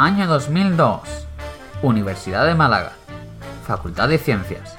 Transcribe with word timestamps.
Año 0.00 0.26
2002. 0.28 1.00
Universidad 1.82 2.46
de 2.46 2.54
Málaga. 2.54 2.92
Facultad 3.66 4.08
de 4.08 4.16
Ciencias. 4.16 4.74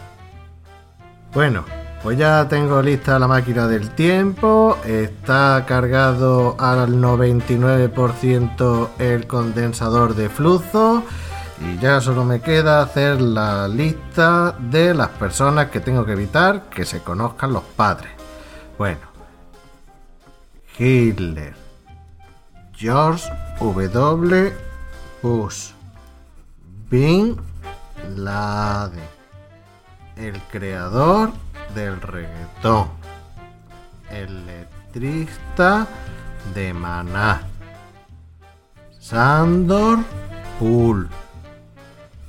Bueno, 1.31 1.63
pues 2.01 2.17
ya 2.17 2.47
tengo 2.47 2.81
lista 2.81 3.19
la 3.19 3.27
máquina 3.27 3.67
del 3.67 3.91
tiempo. 3.91 4.79
Está 4.83 5.63
cargado 5.67 6.55
al 6.59 6.99
99% 6.99 8.89
el 8.97 9.27
condensador 9.27 10.15
de 10.15 10.27
flujo. 10.27 11.03
Y 11.59 11.77
ya 11.77 12.01
solo 12.01 12.25
me 12.25 12.41
queda 12.41 12.81
hacer 12.81 13.21
la 13.21 13.67
lista 13.67 14.55
de 14.57 14.95
las 14.95 15.09
personas 15.09 15.67
que 15.67 15.81
tengo 15.81 16.03
que 16.03 16.13
evitar 16.13 16.63
que 16.63 16.83
se 16.83 17.03
conozcan 17.03 17.53
los 17.53 17.61
padres. 17.61 18.09
Bueno, 18.75 19.01
Hitler, 20.79 21.53
George 22.73 23.29
W. 23.59 24.70
Bush, 25.21 25.69
Bin 26.89 27.37
Laden, 28.15 29.03
el 30.15 30.41
creador 30.51 31.31
del 31.75 32.01
reggaetón, 32.01 32.87
el 34.09 34.45
letrista 34.47 35.87
de 36.55 36.73
Maná, 36.73 37.43
Sandor 38.99 39.99
Pool 40.59 41.07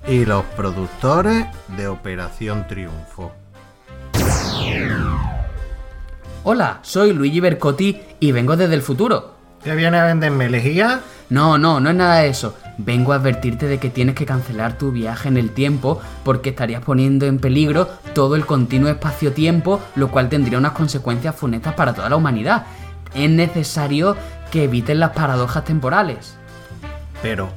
y 0.06 0.26
los 0.26 0.44
productores 0.56 1.46
de 1.76 1.88
Operación 1.88 2.66
Triunfo. 2.66 3.32
Hola, 6.44 6.80
soy 6.82 7.14
Luigi 7.14 7.40
Bercotti 7.40 8.02
y 8.20 8.32
vengo 8.32 8.54
desde 8.54 8.74
el 8.74 8.82
futuro. 8.82 9.41
¿Te 9.62 9.76
viene 9.76 9.96
a 9.98 10.04
venderme 10.04 10.50
lejía? 10.50 11.02
No, 11.30 11.56
no, 11.56 11.78
no 11.78 11.90
es 11.90 11.96
nada 11.96 12.16
de 12.16 12.28
eso. 12.28 12.56
Vengo 12.78 13.12
a 13.12 13.16
advertirte 13.16 13.68
de 13.68 13.78
que 13.78 13.90
tienes 13.90 14.16
que 14.16 14.26
cancelar 14.26 14.76
tu 14.76 14.90
viaje 14.90 15.28
en 15.28 15.36
el 15.36 15.50
tiempo 15.52 16.00
porque 16.24 16.50
estarías 16.50 16.82
poniendo 16.82 17.26
en 17.26 17.38
peligro 17.38 17.86
todo 18.12 18.34
el 18.34 18.44
continuo 18.44 18.90
espacio-tiempo, 18.90 19.80
lo 19.94 20.10
cual 20.10 20.28
tendría 20.28 20.58
unas 20.58 20.72
consecuencias 20.72 21.36
funestas 21.36 21.74
para 21.74 21.94
toda 21.94 22.08
la 22.08 22.16
humanidad. 22.16 22.66
Es 23.14 23.30
necesario 23.30 24.16
que 24.50 24.64
evites 24.64 24.96
las 24.96 25.10
paradojas 25.10 25.64
temporales. 25.64 26.36
Pero, 27.22 27.48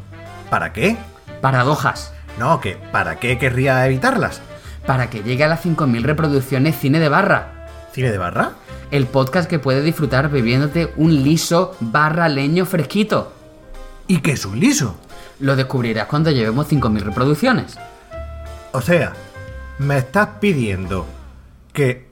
¿para 0.52 0.74
qué? 0.74 0.98
Paradojas. 1.42 2.14
No, 2.38 2.62
que 2.62 2.78
¿para 2.92 3.20
qué 3.20 3.40
querría 3.40 3.84
evitarlas? 3.88 4.42
Para 4.86 5.10
que 5.10 5.24
llegue 5.24 5.44
a 5.44 5.48
las 5.48 5.66
5.000 5.66 6.04
reproducciones 6.04 6.78
Cine 6.78 7.00
de 7.00 7.10
Barra. 7.10 7.68
¿Cine 7.94 8.12
de 8.12 8.18
barra? 8.20 8.52
El 8.92 9.08
podcast 9.08 9.50
que 9.50 9.60
puedes 9.60 9.84
disfrutar 9.84 10.30
bebiéndote 10.30 10.94
un 10.98 11.24
liso 11.24 11.76
barra 11.80 12.30
leño 12.30 12.66
fresquito. 12.66 13.34
¿Y 14.08 14.20
qué 14.20 14.34
es 14.34 14.46
un 14.46 14.60
liso? 14.60 14.96
Lo 15.40 15.56
descubrirás 15.56 16.08
cuando 16.08 16.32
llevemos 16.32 16.72
5.000 16.72 17.02
reproducciones. 17.02 17.78
O 18.72 18.82
sea, 18.82 19.14
me 19.80 19.98
estás 19.98 20.30
pidiendo 20.40 21.06
que 21.74 22.08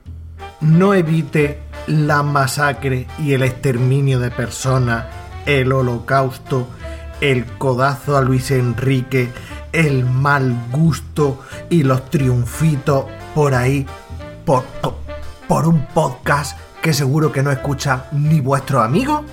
no 0.60 0.94
evite 0.94 1.60
la 1.86 2.22
masacre 2.22 3.06
y 3.18 3.32
el 3.34 3.42
exterminio 3.42 4.18
de 4.18 4.30
personas, 4.30 5.06
el 5.46 5.72
holocausto, 5.72 6.68
el 7.20 7.44
codazo 7.44 8.16
a 8.16 8.22
Luis 8.22 8.50
Enrique, 8.50 9.30
el 9.72 10.04
mal 10.04 10.56
gusto 10.70 11.42
y 11.70 11.82
los 11.82 12.10
triunfitos 12.10 13.06
por 13.34 13.54
ahí, 13.54 13.86
por, 14.44 14.64
por, 14.80 15.03
por 15.48 15.66
un 15.66 15.86
podcast 15.86 16.58
que 16.82 16.92
seguro 16.92 17.32
que 17.32 17.42
no 17.42 17.50
escucha 17.50 18.04
ni 18.12 18.40
vuestro 18.40 18.82
amigo. 18.82 19.24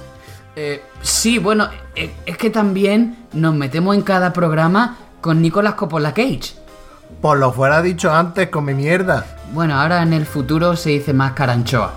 Eh, 0.55 0.81
sí, 1.01 1.37
bueno, 1.37 1.69
eh, 1.95 2.13
es 2.25 2.37
que 2.37 2.49
también 2.49 3.27
nos 3.33 3.53
metemos 3.55 3.95
en 3.95 4.01
cada 4.01 4.33
programa 4.33 4.97
con 5.21 5.41
Nicolas 5.41 5.75
Coppola 5.75 6.13
Cage. 6.13 6.55
Pues 7.21 7.39
lo 7.39 7.51
fuera 7.51 7.81
dicho 7.81 8.11
antes 8.11 8.49
con 8.49 8.65
mi 8.65 8.73
mierda. 8.73 9.25
Bueno, 9.53 9.79
ahora 9.79 10.01
en 10.01 10.13
el 10.13 10.25
futuro 10.25 10.75
se 10.75 10.91
dice 10.91 11.13
más 11.13 11.33
caranchoa. 11.33 11.93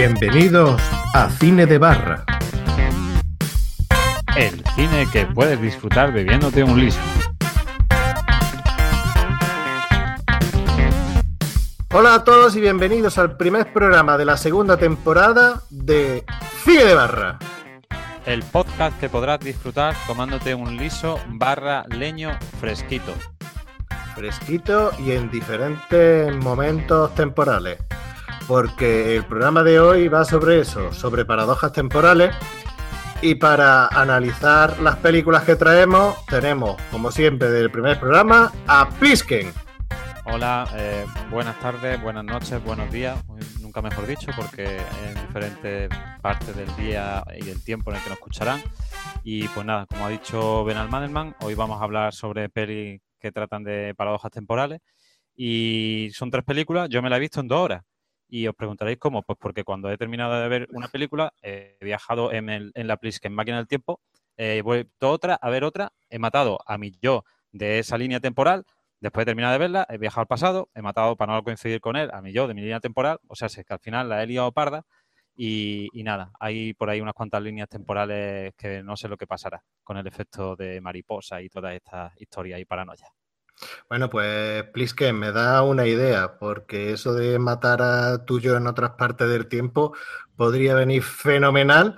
Bienvenidos 0.00 0.80
a 1.12 1.28
Cine 1.28 1.66
de 1.66 1.76
Barra. 1.76 2.24
El 4.36 4.62
cine 4.76 5.08
que 5.12 5.26
puedes 5.26 5.60
disfrutar 5.60 6.12
bebiéndote 6.12 6.62
un 6.62 6.78
liso. 6.78 7.00
Hola 11.92 12.14
a 12.14 12.22
todos 12.22 12.54
y 12.54 12.60
bienvenidos 12.60 13.18
al 13.18 13.36
primer 13.36 13.72
programa 13.72 14.16
de 14.16 14.24
la 14.24 14.36
segunda 14.36 14.76
temporada 14.76 15.62
de 15.68 16.24
Cine 16.62 16.84
de 16.84 16.94
Barra. 16.94 17.40
El 18.24 18.44
podcast 18.44 19.00
que 19.00 19.08
podrás 19.08 19.40
disfrutar 19.40 19.96
tomándote 20.06 20.54
un 20.54 20.76
liso 20.76 21.18
barra 21.26 21.84
leño 21.88 22.38
fresquito. 22.60 23.12
Fresquito 24.14 24.92
y 25.04 25.10
en 25.10 25.28
diferentes 25.28 26.36
momentos 26.36 27.12
temporales. 27.16 27.78
Porque 28.48 29.14
el 29.14 29.26
programa 29.26 29.62
de 29.62 29.78
hoy 29.78 30.08
va 30.08 30.24
sobre 30.24 30.60
eso, 30.60 30.90
sobre 30.94 31.26
paradojas 31.26 31.70
temporales. 31.70 32.34
Y 33.20 33.34
para 33.34 33.88
analizar 33.88 34.80
las 34.80 34.96
películas 34.96 35.44
que 35.44 35.54
traemos, 35.54 36.24
tenemos, 36.24 36.80
como 36.90 37.10
siempre, 37.12 37.50
del 37.50 37.70
primer 37.70 38.00
programa, 38.00 38.50
a 38.66 38.88
Plisken. 38.88 39.52
Hola, 40.24 40.66
eh, 40.76 41.04
buenas 41.30 41.60
tardes, 41.60 42.00
buenas 42.00 42.24
noches, 42.24 42.62
buenos 42.64 42.90
días, 42.90 43.18
nunca 43.60 43.82
mejor 43.82 44.06
dicho, 44.06 44.30
porque 44.34 44.78
en 45.06 45.26
diferentes 45.26 45.90
partes 46.22 46.56
del 46.56 46.74
día 46.76 47.24
y 47.38 47.50
el 47.50 47.62
tiempo 47.62 47.90
en 47.90 47.96
el 47.96 48.02
que 48.02 48.08
nos 48.08 48.18
escucharán. 48.18 48.62
Y 49.24 49.46
pues 49.48 49.66
nada, 49.66 49.84
como 49.86 50.06
ha 50.06 50.08
dicho 50.08 50.64
Benal 50.64 50.88
Madelman, 50.88 51.36
hoy 51.42 51.54
vamos 51.54 51.80
a 51.80 51.84
hablar 51.84 52.14
sobre 52.14 52.48
pelis 52.48 53.02
que 53.20 53.30
tratan 53.30 53.62
de 53.62 53.94
paradojas 53.94 54.30
temporales. 54.30 54.80
Y 55.34 56.10
son 56.14 56.30
tres 56.30 56.44
películas, 56.44 56.88
yo 56.88 57.02
me 57.02 57.10
la 57.10 57.18
he 57.18 57.20
visto 57.20 57.40
en 57.40 57.48
dos 57.48 57.58
horas. 57.60 57.87
Y 58.28 58.46
os 58.46 58.54
preguntaréis 58.54 58.98
cómo, 58.98 59.22
pues 59.22 59.38
porque 59.40 59.64
cuando 59.64 59.90
he 59.90 59.96
terminado 59.96 60.40
de 60.40 60.48
ver 60.48 60.68
una 60.72 60.88
película, 60.88 61.32
eh, 61.42 61.76
he 61.80 61.84
viajado 61.84 62.32
en, 62.32 62.50
el, 62.50 62.72
en 62.74 62.86
la 62.86 62.98
Plisken 62.98 63.32
máquina 63.32 63.56
del 63.56 63.66
tiempo, 63.66 64.00
eh, 64.36 64.58
he 64.58 64.62
vuelto 64.62 65.10
otra, 65.10 65.34
a 65.34 65.50
ver 65.50 65.64
otra, 65.64 65.92
he 66.10 66.18
matado 66.18 66.58
a 66.66 66.78
mi 66.78 66.92
yo 67.00 67.24
de 67.52 67.78
esa 67.78 67.96
línea 67.98 68.20
temporal, 68.20 68.64
después 69.00 69.24
de 69.24 69.30
terminar 69.30 69.52
de 69.52 69.58
verla, 69.58 69.86
he 69.88 69.98
viajado 69.98 70.22
al 70.22 70.26
pasado, 70.26 70.68
he 70.74 70.82
matado 70.82 71.16
para 71.16 71.34
no 71.34 71.42
coincidir 71.42 71.80
con 71.80 71.96
él 71.96 72.10
a 72.12 72.20
mi 72.20 72.32
yo 72.32 72.46
de 72.46 72.54
mi 72.54 72.60
línea 72.60 72.80
temporal, 72.80 73.18
o 73.28 73.34
sea, 73.34 73.46
es 73.46 73.56
que 73.64 73.72
al 73.72 73.80
final 73.80 74.08
la 74.08 74.22
he 74.22 74.26
liado 74.26 74.52
parda 74.52 74.84
y, 75.34 75.88
y 75.92 76.02
nada, 76.02 76.32
hay 76.40 76.74
por 76.74 76.90
ahí 76.90 77.00
unas 77.00 77.14
cuantas 77.14 77.42
líneas 77.42 77.68
temporales 77.68 78.54
que 78.56 78.82
no 78.82 78.96
sé 78.96 79.08
lo 79.08 79.16
que 79.16 79.26
pasará 79.26 79.62
con 79.84 79.96
el 79.96 80.06
efecto 80.06 80.56
de 80.56 80.80
mariposa 80.80 81.40
y 81.42 81.48
toda 81.48 81.74
esta 81.74 82.12
historia 82.18 82.58
y 82.58 82.64
paranoia. 82.64 83.06
Bueno, 83.88 84.08
pues 84.10 84.64
Plisken 84.72 85.18
me 85.18 85.32
da 85.32 85.62
una 85.62 85.86
idea, 85.86 86.38
porque 86.38 86.92
eso 86.92 87.14
de 87.14 87.38
matar 87.38 87.82
a 87.82 88.24
tuyo 88.24 88.56
en 88.56 88.66
otras 88.66 88.90
partes 88.92 89.28
del 89.28 89.48
tiempo 89.48 89.94
podría 90.36 90.74
venir 90.74 91.02
fenomenal 91.02 91.96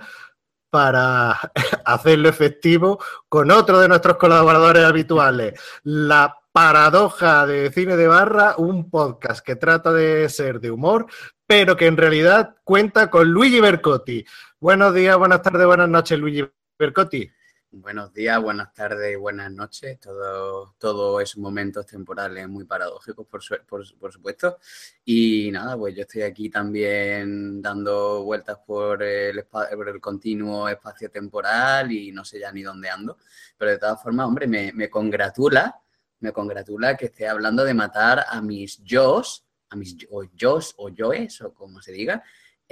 para 0.69 1.31
hacerlo 1.85 2.29
efectivo 2.29 2.99
con 3.29 3.51
otro 3.51 3.79
de 3.79 3.87
nuestros 3.87 4.17
colaboradores 4.17 4.83
habituales. 4.83 5.59
La 5.83 6.37
paradoja 6.51 7.45
de 7.45 7.71
cine 7.71 7.95
de 7.95 8.07
barra, 8.07 8.55
un 8.57 8.89
podcast 8.89 9.45
que 9.45 9.55
trata 9.55 9.93
de 9.93 10.27
ser 10.29 10.59
de 10.59 10.71
humor, 10.71 11.05
pero 11.45 11.75
que 11.75 11.87
en 11.87 11.97
realidad 11.97 12.55
cuenta 12.63 13.09
con 13.09 13.29
Luigi 13.31 13.59
Bercotti. 13.59 14.25
Buenos 14.59 14.93
días, 14.93 15.17
buenas 15.17 15.41
tardes, 15.41 15.65
buenas 15.65 15.89
noches, 15.89 16.17
Luigi 16.19 16.49
Bercotti. 16.77 17.29
Buenos 17.73 18.13
días, 18.13 18.41
buenas 18.41 18.73
tardes 18.73 19.17
buenas 19.17 19.49
noches. 19.51 19.97
Todo, 19.99 20.75
todo 20.77 21.21
esos 21.21 21.37
momentos 21.37 21.85
temporales 21.85 22.47
muy 22.49 22.65
paradójicos, 22.65 23.25
por, 23.27 23.41
su- 23.41 23.55
por, 23.65 23.83
por 23.97 24.11
supuesto. 24.11 24.57
Y 25.05 25.49
nada, 25.51 25.77
pues 25.77 25.95
yo 25.95 26.01
estoy 26.01 26.23
aquí 26.23 26.49
también 26.49 27.61
dando 27.61 28.23
vueltas 28.23 28.57
por 28.65 29.01
el, 29.03 29.45
por 29.45 29.87
el 29.87 30.01
continuo 30.01 30.67
espacio 30.67 31.09
temporal 31.09 31.91
y 31.93 32.11
no 32.11 32.25
sé 32.25 32.39
ya 32.41 32.51
ni 32.51 32.61
dónde 32.61 32.89
ando. 32.89 33.17
Pero 33.57 33.71
de 33.71 33.77
todas 33.77 34.01
formas, 34.03 34.27
hombre, 34.27 34.47
me, 34.47 34.73
me 34.73 34.89
congratula, 34.89 35.79
me 36.19 36.33
congratula 36.33 36.97
que 36.97 37.05
esté 37.05 37.27
hablando 37.27 37.63
de 37.63 37.73
matar 37.73 38.25
a 38.27 38.41
mis 38.41 38.83
yos, 38.83 39.45
a 39.69 39.77
mis 39.77 39.95
o 40.11 40.23
yos 40.35 40.73
o 40.77 40.89
yoes, 40.89 41.39
o 41.41 41.53
como 41.53 41.81
se 41.81 41.93
diga, 41.93 42.21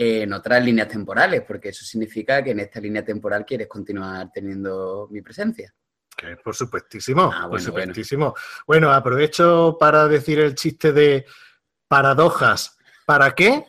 en 0.01 0.31
otras 0.31 0.63
líneas 0.63 0.87
temporales, 0.87 1.41
porque 1.45 1.69
eso 1.69 1.83
significa 1.83 2.41
que 2.41 2.51
en 2.51 2.61
esta 2.61 2.79
línea 2.79 3.03
temporal 3.03 3.45
quieres 3.45 3.67
continuar 3.67 4.29
teniendo 4.33 5.09
mi 5.11 5.21
presencia. 5.21 5.73
Que 6.15 6.37
por 6.37 6.55
supuestísimo, 6.55 7.23
Ah, 7.33 7.41
por 7.41 7.49
bueno, 7.49 7.65
supuestísimo. 7.65 8.33
Bueno. 8.65 8.91
aprovecho 8.93 9.75
para 9.77 10.07
decir 10.07 10.39
el 10.39 10.55
chiste 10.55 10.93
de 10.93 11.25
paradojas. 11.89 12.77
¿Para 13.05 13.31
qué? 13.35 13.65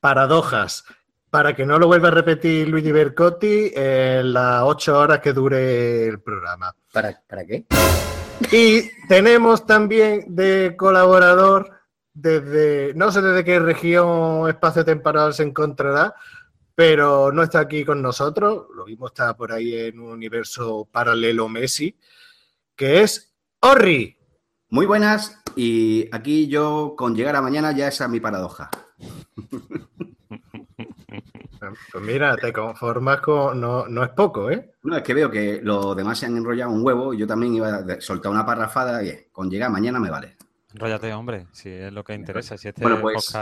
Paradojas. 0.00 0.84
para 1.30 1.54
que 1.54 1.64
no 1.64 1.78
lo 1.78 1.86
vuelva 1.86 2.08
a 2.08 2.10
repetir 2.10 2.66
Luigi 2.66 2.90
Bercotti 2.90 3.70
en 3.72 4.32
las 4.32 4.62
ocho 4.64 4.98
horas 4.98 5.20
que 5.20 5.32
dure 5.32 6.08
el 6.08 6.20
programa. 6.20 6.74
¿Para, 6.92 7.22
¿Para 7.28 7.44
qué? 7.44 7.66
Y 8.50 8.90
tenemos 9.06 9.64
también 9.64 10.24
de 10.34 10.74
colaborador 10.76 11.79
desde, 12.12 12.92
no 12.94 13.10
sé 13.12 13.22
desde 13.22 13.44
qué 13.44 13.58
región 13.58 14.48
espacio 14.48 14.84
temporal 14.84 15.34
se 15.34 15.42
encontrará, 15.42 16.14
pero 16.74 17.32
no 17.32 17.42
está 17.42 17.60
aquí 17.60 17.84
con 17.84 18.02
nosotros. 18.02 18.66
Lo 18.74 18.86
mismo 18.86 19.08
está 19.08 19.36
por 19.36 19.52
ahí 19.52 19.74
en 19.74 20.00
un 20.00 20.12
universo 20.12 20.88
paralelo 20.90 21.48
Messi, 21.48 21.96
que 22.74 23.02
es 23.02 23.34
Orri. 23.60 24.16
Muy 24.70 24.86
buenas, 24.86 25.40
y 25.56 26.08
aquí 26.12 26.46
yo 26.46 26.94
con 26.96 27.14
llegar 27.14 27.36
a 27.36 27.42
mañana 27.42 27.72
ya 27.72 27.88
esa 27.88 28.04
es 28.04 28.10
mi 28.10 28.20
paradoja. 28.20 28.70
Pues 31.92 32.04
mira, 32.04 32.36
te 32.36 32.52
conformas 32.52 33.20
con. 33.20 33.60
No, 33.60 33.86
no 33.86 34.02
es 34.02 34.10
poco, 34.10 34.50
¿eh? 34.50 34.72
No, 34.82 34.96
es 34.96 35.02
que 35.02 35.14
veo 35.14 35.30
que 35.30 35.60
los 35.62 35.94
demás 35.94 36.18
se 36.18 36.26
han 36.26 36.36
enrollado 36.36 36.70
un 36.70 36.84
huevo 36.84 37.12
y 37.12 37.18
yo 37.18 37.26
también 37.26 37.54
iba 37.54 37.68
a 37.68 38.00
soltar 38.00 38.32
una 38.32 38.46
parrafada 38.46 39.02
y 39.04 39.26
con 39.30 39.50
llegar 39.50 39.70
mañana 39.70 40.00
me 40.00 40.10
vale. 40.10 40.36
Enróllate, 40.72 41.12
hombre, 41.12 41.46
si 41.52 41.68
es 41.68 41.92
lo 41.92 42.04
que 42.04 42.14
interesa. 42.14 42.56
Si 42.56 42.68
este 42.68 42.82
Bueno, 42.82 43.00
pues, 43.00 43.32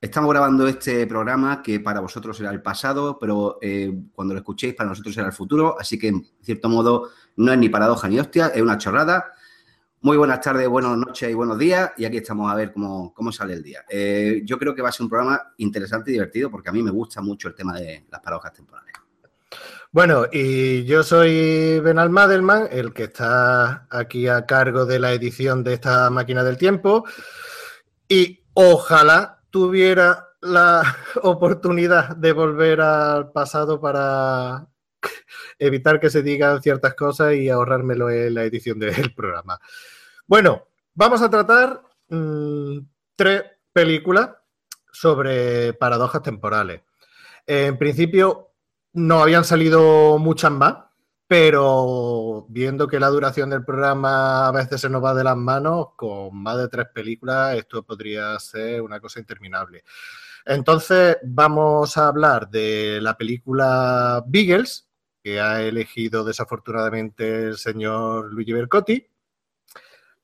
Estamos 0.00 0.30
grabando 0.30 0.68
este 0.68 1.08
programa 1.08 1.60
que 1.60 1.80
para 1.80 1.98
vosotros 1.98 2.36
será 2.36 2.50
el 2.50 2.62
pasado, 2.62 3.18
pero 3.18 3.58
eh, 3.60 3.92
cuando 4.12 4.32
lo 4.32 4.38
escuchéis 4.38 4.74
para 4.74 4.88
nosotros 4.88 5.12
será 5.12 5.26
el 5.26 5.32
futuro, 5.32 5.76
así 5.76 5.98
que 5.98 6.06
en 6.06 6.24
cierto 6.40 6.68
modo 6.68 7.10
no 7.34 7.52
es 7.52 7.58
ni 7.58 7.68
paradoja 7.68 8.06
ni 8.08 8.20
hostia, 8.20 8.46
es 8.54 8.62
una 8.62 8.78
chorrada. 8.78 9.32
Muy 10.00 10.16
buenas 10.16 10.40
tardes, 10.40 10.68
buenas 10.68 10.96
noches 10.96 11.28
y 11.28 11.34
buenos 11.34 11.58
días, 11.58 11.90
y 11.96 12.04
aquí 12.04 12.18
estamos 12.18 12.48
a 12.48 12.54
ver 12.54 12.72
cómo, 12.72 13.12
cómo 13.12 13.32
sale 13.32 13.54
el 13.54 13.62
día. 13.64 13.84
Eh, 13.88 14.42
yo 14.44 14.56
creo 14.56 14.72
que 14.72 14.82
va 14.82 14.90
a 14.90 14.92
ser 14.92 15.02
un 15.02 15.10
programa 15.10 15.52
interesante 15.56 16.12
y 16.12 16.14
divertido 16.14 16.48
porque 16.48 16.68
a 16.68 16.72
mí 16.72 16.80
me 16.80 16.92
gusta 16.92 17.20
mucho 17.20 17.48
el 17.48 17.56
tema 17.56 17.74
de 17.74 18.06
las 18.08 18.20
paradojas 18.20 18.52
temporales. 18.52 18.94
Bueno, 19.98 20.26
y 20.30 20.84
yo 20.84 21.02
soy 21.02 21.80
Benal 21.80 22.08
Madelman, 22.08 22.68
el 22.70 22.94
que 22.94 23.02
está 23.02 23.88
aquí 23.90 24.28
a 24.28 24.46
cargo 24.46 24.86
de 24.86 25.00
la 25.00 25.12
edición 25.12 25.64
de 25.64 25.74
esta 25.74 26.08
máquina 26.08 26.44
del 26.44 26.56
tiempo. 26.56 27.04
Y 28.06 28.44
ojalá 28.54 29.42
tuviera 29.50 30.28
la 30.40 30.84
oportunidad 31.24 32.14
de 32.14 32.32
volver 32.32 32.80
al 32.80 33.32
pasado 33.32 33.80
para 33.80 34.68
evitar 35.58 35.98
que 35.98 36.10
se 36.10 36.22
digan 36.22 36.62
ciertas 36.62 36.94
cosas 36.94 37.34
y 37.34 37.48
ahorrármelo 37.48 38.08
en 38.08 38.34
la 38.34 38.44
edición 38.44 38.78
del 38.78 39.12
programa. 39.16 39.58
Bueno, 40.28 40.68
vamos 40.94 41.22
a 41.22 41.28
tratar 41.28 41.82
mm, 42.08 42.78
tres 43.16 43.42
películas 43.72 44.30
sobre 44.92 45.72
paradojas 45.72 46.22
temporales. 46.22 46.82
En 47.44 47.76
principio, 47.76 48.47
no 48.92 49.20
habían 49.20 49.44
salido 49.44 50.18
muchas 50.18 50.50
más, 50.52 50.76
pero 51.26 52.46
viendo 52.48 52.88
que 52.88 52.98
la 52.98 53.08
duración 53.08 53.50
del 53.50 53.64
programa 53.64 54.48
a 54.48 54.50
veces 54.50 54.80
se 54.80 54.88
nos 54.88 55.04
va 55.04 55.14
de 55.14 55.24
las 55.24 55.36
manos, 55.36 55.88
con 55.94 56.34
más 56.34 56.56
de 56.56 56.68
tres 56.68 56.86
películas 56.94 57.56
esto 57.56 57.82
podría 57.82 58.38
ser 58.38 58.80
una 58.80 58.98
cosa 58.98 59.20
interminable. 59.20 59.84
Entonces 60.46 61.18
vamos 61.22 61.98
a 61.98 62.08
hablar 62.08 62.48
de 62.48 63.00
la 63.02 63.16
película 63.16 64.24
Beagles, 64.26 64.88
que 65.22 65.38
ha 65.40 65.60
elegido 65.60 66.24
desafortunadamente 66.24 67.48
el 67.48 67.58
señor 67.58 68.32
Luigi 68.32 68.54
Bercotti. 68.54 69.06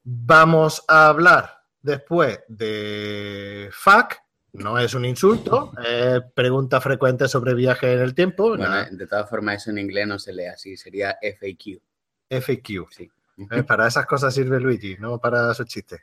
Vamos 0.03 0.83
a 0.89 1.09
hablar 1.09 1.65
después 1.83 2.41
de 2.49 3.69
FAC, 3.71 4.24
no 4.55 4.79
es 4.79 4.95
un 4.95 5.05
insulto, 5.05 5.73
pregunta 6.35 6.81
frecuente 6.81 7.29
sobre 7.29 7.55
viajes 7.55 7.97
en 7.97 8.01
el 8.01 8.15
tiempo, 8.15 8.57
Bueno, 8.57 8.85
de 8.91 9.07
todas 9.07 9.29
formas, 9.29 9.57
eso 9.57 9.71
en 9.71 9.79
inglés 9.79 10.07
no 10.07 10.19
se 10.19 10.33
lee 10.33 10.47
así, 10.47 10.77
sería 10.77 11.19
FAQ. 11.21 11.81
FAQ. 12.31 12.89
Sí. 12.91 13.11
Eh, 13.51 13.63
Para 13.67 13.89
esas 13.89 14.07
cosas 14.07 14.35
sirve 14.35 14.61
Luigi, 14.61 14.97
no 14.99 15.19
para 15.19 15.53
sus 15.55 15.67
chistes. 15.67 16.01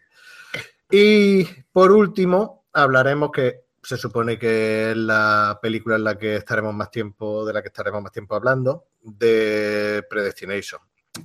Y 0.90 1.46
por 1.72 1.92
último, 1.92 2.66
hablaremos 2.74 3.32
que 3.32 3.62
se 3.82 3.98
supone 3.98 4.38
que 4.38 4.92
es 4.92 4.98
la 4.98 5.58
película 5.62 5.96
en 5.96 6.04
la 6.04 6.18
que 6.18 6.36
estaremos 6.36 6.74
más 6.74 6.92
tiempo, 6.92 7.46
de 7.46 7.54
la 7.54 7.62
que 7.62 7.70
estaremos 7.70 8.02
más 8.02 8.12
tiempo 8.12 8.36
hablando, 8.36 8.88
de 9.02 10.06
Predestination. 10.10 10.82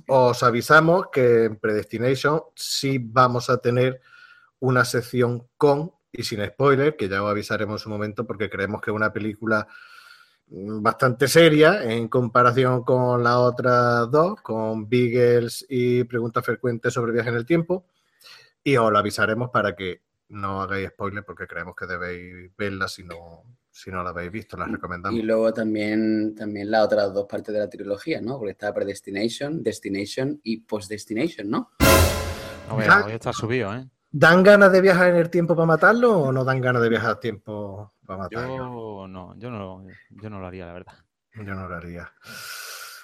Os 0.07 0.41
avisamos 0.43 1.07
que 1.11 1.45
en 1.45 1.57
Predestination 1.57 2.41
sí 2.55 2.97
vamos 2.99 3.49
a 3.49 3.57
tener 3.57 4.01
una 4.59 4.85
sección 4.85 5.47
con 5.57 5.91
y 6.17 6.23
sin 6.23 6.43
spoiler, 6.45 6.95
que 6.97 7.07
ya 7.07 7.23
os 7.23 7.29
avisaremos 7.29 7.79
en 7.79 7.83
su 7.83 7.89
momento 7.89 8.25
porque 8.25 8.49
creemos 8.49 8.81
que 8.81 8.89
es 8.91 8.95
una 8.95 9.13
película 9.13 9.67
mm, 10.47 10.81
bastante 10.81 11.27
seria 11.27 11.83
en 11.83 12.07
comparación 12.07 12.83
con 12.83 13.23
las 13.23 13.35
otras 13.35 14.09
dos, 14.09 14.41
con 14.41 14.89
Beagles 14.89 15.65
y 15.69 16.03
preguntas 16.05 16.43
frecuentes 16.43 16.91
sobre 16.93 17.11
viaje 17.13 17.29
en 17.29 17.35
el 17.35 17.45
tiempo. 17.45 17.85
Y 18.63 18.75
os 18.77 18.91
lo 18.91 18.97
avisaremos 18.97 19.49
para 19.51 19.75
que 19.75 20.01
no 20.29 20.61
hagáis 20.61 20.89
spoiler 20.89 21.23
porque 21.23 21.47
creemos 21.47 21.75
que 21.75 21.85
debéis 21.85 22.51
verla 22.57 22.87
si 22.87 23.03
no, 23.03 23.43
si 23.71 23.91
no 23.91 24.03
la 24.03 24.09
habéis 24.09 24.31
visto, 24.31 24.57
la 24.57 24.65
recomendamos. 24.65 25.17
Y 25.17 25.21
luego 25.23 25.53
también, 25.53 26.33
también 26.35 26.69
las 26.71 26.83
otras 26.83 27.13
dos 27.13 27.27
partes 27.29 27.53
de 27.53 27.59
la 27.59 27.69
trilogía, 27.69 28.19
¿no? 28.21 28.37
Porque 28.37 28.51
está 28.51 28.73
Predestination, 28.73 29.61
Destination 29.63 30.41
y 30.43 30.57
Post-Destination, 30.61 31.49
¿no? 31.49 31.69
No 32.67 32.83
Ya- 32.83 33.05
hoy 33.05 33.13
está 33.13 33.31
subido, 33.31 33.73
¿eh? 33.73 33.87
¿Dan 34.19 34.41
ganas 34.41 34.71
de 34.71 34.81
viajar 34.81 35.09
en 35.09 35.17
el 35.17 35.29
tiempo 35.29 35.55
para 35.55 35.67
matarlo 35.67 36.17
o 36.17 36.31
no 36.31 36.43
dan 36.43 36.59
ganas 36.59 36.81
de 36.81 36.89
viajar 36.89 37.11
al 37.11 37.19
tiempo 37.19 37.93
para 38.03 38.17
matarlo? 38.23 38.55
Yo 38.55 39.07
no, 39.07 39.37
yo 39.37 39.51
no, 39.51 39.85
yo 40.09 40.29
no 40.31 40.39
lo 40.39 40.47
haría, 40.47 40.65
la 40.65 40.73
verdad. 40.73 40.93
Yo 41.35 41.53
no 41.53 41.67
lo 41.69 41.75
haría. 41.75 42.11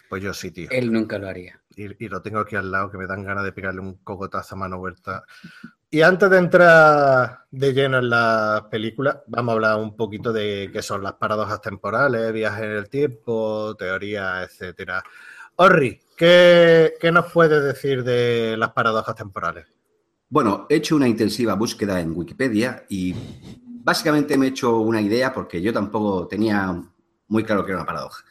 Pues 0.09 0.23
yo 0.23 0.33
sí, 0.33 0.49
tío. 0.49 0.69
Él 0.71 0.91
nunca 0.91 1.19
lo 1.19 1.27
haría. 1.27 1.61
y, 1.75 2.03
y 2.03 2.09
lo 2.09 2.23
tengo 2.23 2.39
aquí 2.39 2.55
al 2.55 2.71
lado 2.71 2.89
que 2.89 2.97
me 2.97 3.05
dan 3.05 3.23
ganas 3.23 3.43
de 3.43 3.51
pegarle 3.51 3.81
un 3.81 3.97
cocotazo 3.97 4.55
a 4.55 4.57
mano 4.57 4.79
vuelta. 4.79 5.23
Y 5.91 6.01
antes 6.01 6.31
de 6.31 6.37
entrar 6.39 7.41
de 7.51 7.73
lleno 7.73 7.99
en 7.99 8.09
la 8.09 8.67
película, 8.71 9.21
vamos 9.27 9.51
a 9.51 9.53
hablar 9.53 9.79
un 9.79 9.95
poquito 9.95 10.33
de 10.33 10.71
qué 10.73 10.81
son 10.81 11.03
las 11.03 11.13
paradojas 11.13 11.61
temporales, 11.61 12.33
viajes 12.33 12.63
en 12.63 12.71
el 12.71 12.89
tiempo, 12.89 13.75
teorías, 13.77 14.49
etcétera. 14.49 15.03
Orri, 15.57 16.01
¿qué, 16.17 16.95
qué 16.99 17.11
nos 17.11 17.31
puedes 17.31 17.63
decir 17.63 18.03
de 18.03 18.55
las 18.57 18.71
paradojas 18.71 19.13
temporales? 19.13 19.67
Bueno, 20.33 20.65
he 20.67 20.77
hecho 20.77 20.95
una 20.95 21.07
intensiva 21.07 21.53
búsqueda 21.53 22.01
en 22.01 22.11
Wikipedia 22.17 22.85
y 22.89 23.13
básicamente 23.83 24.35
me 24.35 24.47
he 24.47 24.49
hecho 24.49 24.79
una 24.79 24.99
idea 24.99 25.31
porque 25.31 25.61
yo 25.61 25.71
tampoco 25.71 26.27
tenía 26.27 26.81
muy 27.27 27.43
claro 27.43 27.63
que 27.63 27.69
era 27.71 27.81
una 27.81 27.85
paradoja. 27.85 28.23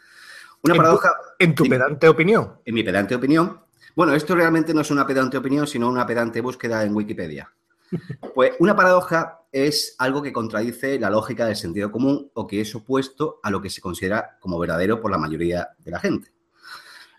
Una 0.64 0.74
En 0.74 0.76
tu- 0.76 0.82
paradoja, 0.82 1.10
En 1.38 1.54
tu 1.54 1.64
pedante 1.68 2.08
opinión. 2.08 2.54
en 2.64 2.74
mi 2.74 2.82
pedante 2.82 3.14
opinión, 3.14 3.60
bueno, 3.94 4.14
esto 4.14 4.34
realmente 4.34 4.74
no 4.74 4.80
es 4.80 4.90
una 4.90 5.06
pedante 5.06 5.36
opinión, 5.36 5.64
sino 5.68 5.88
una 5.88 6.04
pedante 6.04 6.40
búsqueda 6.40 6.82
en 6.82 6.92
Wikipedia. 6.92 7.52
Pues 8.34 8.54
una 8.58 8.74
paradoja 8.74 9.38
es 9.52 9.94
algo 9.98 10.22
que 10.22 10.32
contradice 10.32 10.98
la 10.98 11.08
lógica 11.08 11.46
del 11.46 11.54
sentido 11.54 11.92
común 11.92 12.32
o 12.34 12.48
que 12.48 12.62
es 12.62 12.74
opuesto 12.74 13.38
a 13.44 13.50
lo 13.52 13.62
que 13.62 13.70
se 13.70 13.80
considera 13.80 14.38
como 14.40 14.58
verdadero 14.58 15.00
por 15.00 15.12
la 15.12 15.18
mayoría 15.18 15.68
de 15.78 15.90
la 15.92 16.00
gente. 16.00 16.32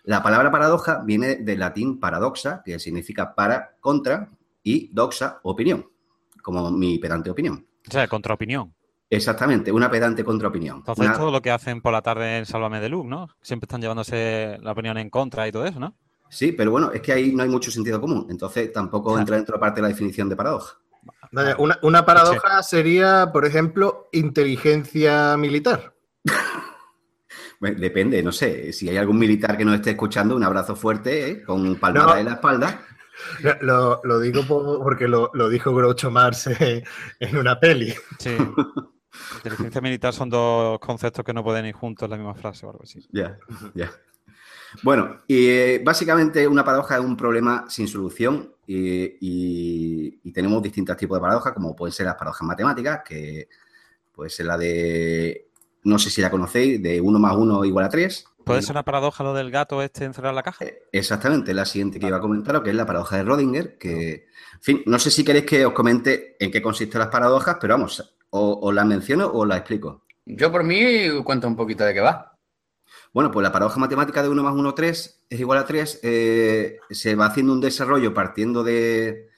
La 0.02 0.22
palabra 0.22 0.50
paradoja 0.50 1.00
viene 1.06 1.36
del 1.36 1.60
latín 1.60 1.98
paradoxa, 1.98 2.60
que 2.62 2.78
significa 2.78 3.34
para, 3.34 3.76
contra, 3.80 4.28
y 4.64 4.90
doxa, 4.92 5.38
opinión, 5.44 5.86
como 6.42 6.70
mi 6.72 6.98
pedante 6.98 7.30
opinión. 7.30 7.64
O 7.86 7.90
sea, 7.92 8.08
contraopinión. 8.08 8.74
Exactamente, 9.10 9.70
una 9.70 9.88
pedante 9.90 10.24
contraopinión. 10.24 10.78
Entonces, 10.78 11.06
Una- 11.06 11.16
todo 11.16 11.30
lo 11.30 11.40
que 11.40 11.50
hacen 11.52 11.80
por 11.80 11.92
la 11.92 12.02
tarde 12.02 12.38
en 12.38 12.46
Sálvame 12.46 12.80
de 12.80 12.88
Luz, 12.88 13.04
¿no? 13.06 13.28
Siempre 13.42 13.66
están 13.66 13.80
llevándose 13.80 14.58
la 14.62 14.72
opinión 14.72 14.98
en 14.98 15.10
contra 15.10 15.46
y 15.46 15.52
todo 15.52 15.64
eso, 15.66 15.78
¿no? 15.78 15.94
Sí, 16.30 16.50
pero 16.50 16.72
bueno, 16.72 16.90
es 16.90 17.00
que 17.02 17.12
ahí 17.12 17.32
no 17.32 17.44
hay 17.44 17.48
mucho 17.48 17.70
sentido 17.70 18.00
común, 18.00 18.26
entonces 18.30 18.72
tampoco 18.72 19.10
Claro. 19.10 19.20
entra 19.20 19.36
dentro 19.36 19.54
de 19.56 19.60
parte 19.60 19.76
de 19.76 19.82
la 19.82 19.88
definición 19.88 20.28
de 20.28 20.34
paradoja. 20.34 20.78
Una, 21.58 21.78
una 21.82 22.04
paradoja 22.06 22.62
sería, 22.62 23.30
por 23.32 23.44
ejemplo, 23.44 24.08
inteligencia 24.12 25.36
militar. 25.36 25.94
Bueno, 27.60 27.78
Depende, 27.80 28.22
no 28.22 28.32
sé, 28.32 28.72
si 28.72 28.88
hay 28.88 28.96
algún 28.96 29.18
militar 29.18 29.56
que 29.56 29.64
nos 29.64 29.76
esté 29.76 29.90
escuchando, 29.90 30.36
un 30.36 30.42
abrazo 30.44 30.76
fuerte, 30.76 31.30
¿eh? 31.30 31.42
con 31.42 31.76
palmada 31.76 32.14
No. 32.14 32.18
en 32.18 32.24
la 32.26 32.32
espalda. 32.32 32.80
Lo, 33.60 34.00
lo 34.04 34.20
digo 34.20 34.42
por- 34.46 34.82
porque 34.82 35.06
lo, 35.08 35.30
lo 35.34 35.48
dijo 35.48 35.74
Groucho 35.74 36.10
Marx 36.10 36.48
en 37.20 37.36
una 37.36 37.58
peli. 37.60 37.94
Sí. 38.18 38.36
Inteligencia 39.36 39.80
militar 39.80 40.12
son 40.12 40.28
dos 40.28 40.78
conceptos 40.80 41.24
que 41.24 41.32
no 41.32 41.44
pueden 41.44 41.66
ir 41.66 41.74
juntos 41.74 42.04
en 42.06 42.10
la 42.10 42.16
misma 42.16 42.34
frase 42.34 42.66
o 42.66 42.70
algo 42.70 42.82
así. 42.82 43.06
Ya, 43.12 43.38
ya. 43.74 43.90
Bueno, 44.82 45.20
y 45.28 45.46
eh, 45.46 45.82
básicamente 45.84 46.48
una 46.48 46.64
paradoja 46.64 46.96
es 46.96 47.00
un 47.04 47.16
problema 47.16 47.64
sin 47.68 47.86
solución 47.86 48.52
y, 48.66 49.04
y- 49.20 50.20
y 50.24 50.32
tenemos 50.32 50.60
distintos 50.62 50.96
tipos 50.96 51.16
de 51.16 51.20
paradojas, 51.22 51.52
como 51.52 51.76
pueden 51.76 51.92
ser 51.92 52.06
las 52.06 52.16
paradojas 52.16 52.42
matemáticas, 52.46 53.02
que 53.06 53.48
puede 54.12 54.30
ser 54.30 54.46
la 54.46 54.58
de, 54.58 55.46
no 55.84 55.96
sé 56.00 56.10
si 56.10 56.20
la 56.20 56.30
conocéis, 56.30 56.82
de 56.82 57.00
1 57.00 57.18
más 57.20 57.36
1 57.36 57.64
igual 57.64 57.84
a 57.84 57.88
3. 57.88 58.24
¿Puede 58.44 58.62
ser 58.62 58.72
una 58.72 58.82
paradoja 58.82 59.24
lo 59.24 59.34
del 59.34 59.50
gato 59.50 59.82
este 59.82 60.04
encerrado 60.04 60.30
en 60.30 60.36
la 60.36 60.42
caja? 60.42 60.64
Exactamente, 60.92 61.52
la 61.54 61.64
siguiente 61.64 61.98
que 61.98 62.06
iba 62.06 62.16
a 62.18 62.20
comentaros, 62.20 62.62
que 62.62 62.70
es 62.70 62.76
la 62.76 62.86
paradoja 62.86 63.16
de 63.16 63.24
Rodinger, 63.24 63.78
que, 63.78 64.12
en 64.54 64.60
fin, 64.60 64.82
no 64.86 64.98
sé 64.98 65.10
si 65.10 65.24
queréis 65.24 65.46
que 65.46 65.64
os 65.66 65.72
comente 65.72 66.36
en 66.38 66.50
qué 66.50 66.60
consisten 66.62 66.98
las 67.00 67.08
paradojas, 67.08 67.56
pero 67.60 67.74
vamos, 67.74 68.16
o, 68.30 68.58
o 68.62 68.72
las 68.72 68.86
menciono 68.86 69.26
o 69.26 69.44
las 69.46 69.58
explico. 69.58 70.04
Yo 70.26 70.50
por 70.52 70.64
mí 70.64 71.22
cuento 71.24 71.46
un 71.48 71.56
poquito 71.56 71.84
de 71.84 71.94
qué 71.94 72.00
va. 72.00 72.38
Bueno, 73.12 73.30
pues 73.30 73.42
la 73.44 73.52
paradoja 73.52 73.78
matemática 73.78 74.22
de 74.22 74.28
1 74.28 74.42
más 74.42 74.54
1, 74.54 74.74
3 74.74 75.24
es 75.30 75.40
igual 75.40 75.58
a 75.58 75.64
3. 75.66 76.00
eh, 76.02 76.78
se 76.90 77.14
va 77.14 77.26
haciendo 77.26 77.52
un 77.52 77.60
desarrollo 77.60 78.12
partiendo 78.12 78.64
de, 78.64 79.28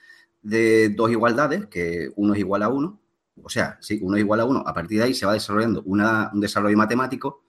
de 0.42 0.88
dos 0.90 1.10
igualdades, 1.10 1.66
que 1.66 2.10
1 2.16 2.32
es 2.34 2.38
igual 2.40 2.62
a 2.62 2.68
1. 2.68 3.00
O 3.42 3.48
sea, 3.50 3.76
sí, 3.80 3.98
1 4.02 4.16
es 4.16 4.20
igual 4.22 4.40
a 4.40 4.44
1. 4.46 4.64
A 4.66 4.72
partir 4.72 4.98
de 4.98 5.04
ahí 5.04 5.14
se 5.14 5.26
va 5.26 5.34
desarrollando 5.34 5.82
una- 5.84 6.30
un 6.32 6.40
desarrollo 6.40 6.76
matemático 6.76 7.42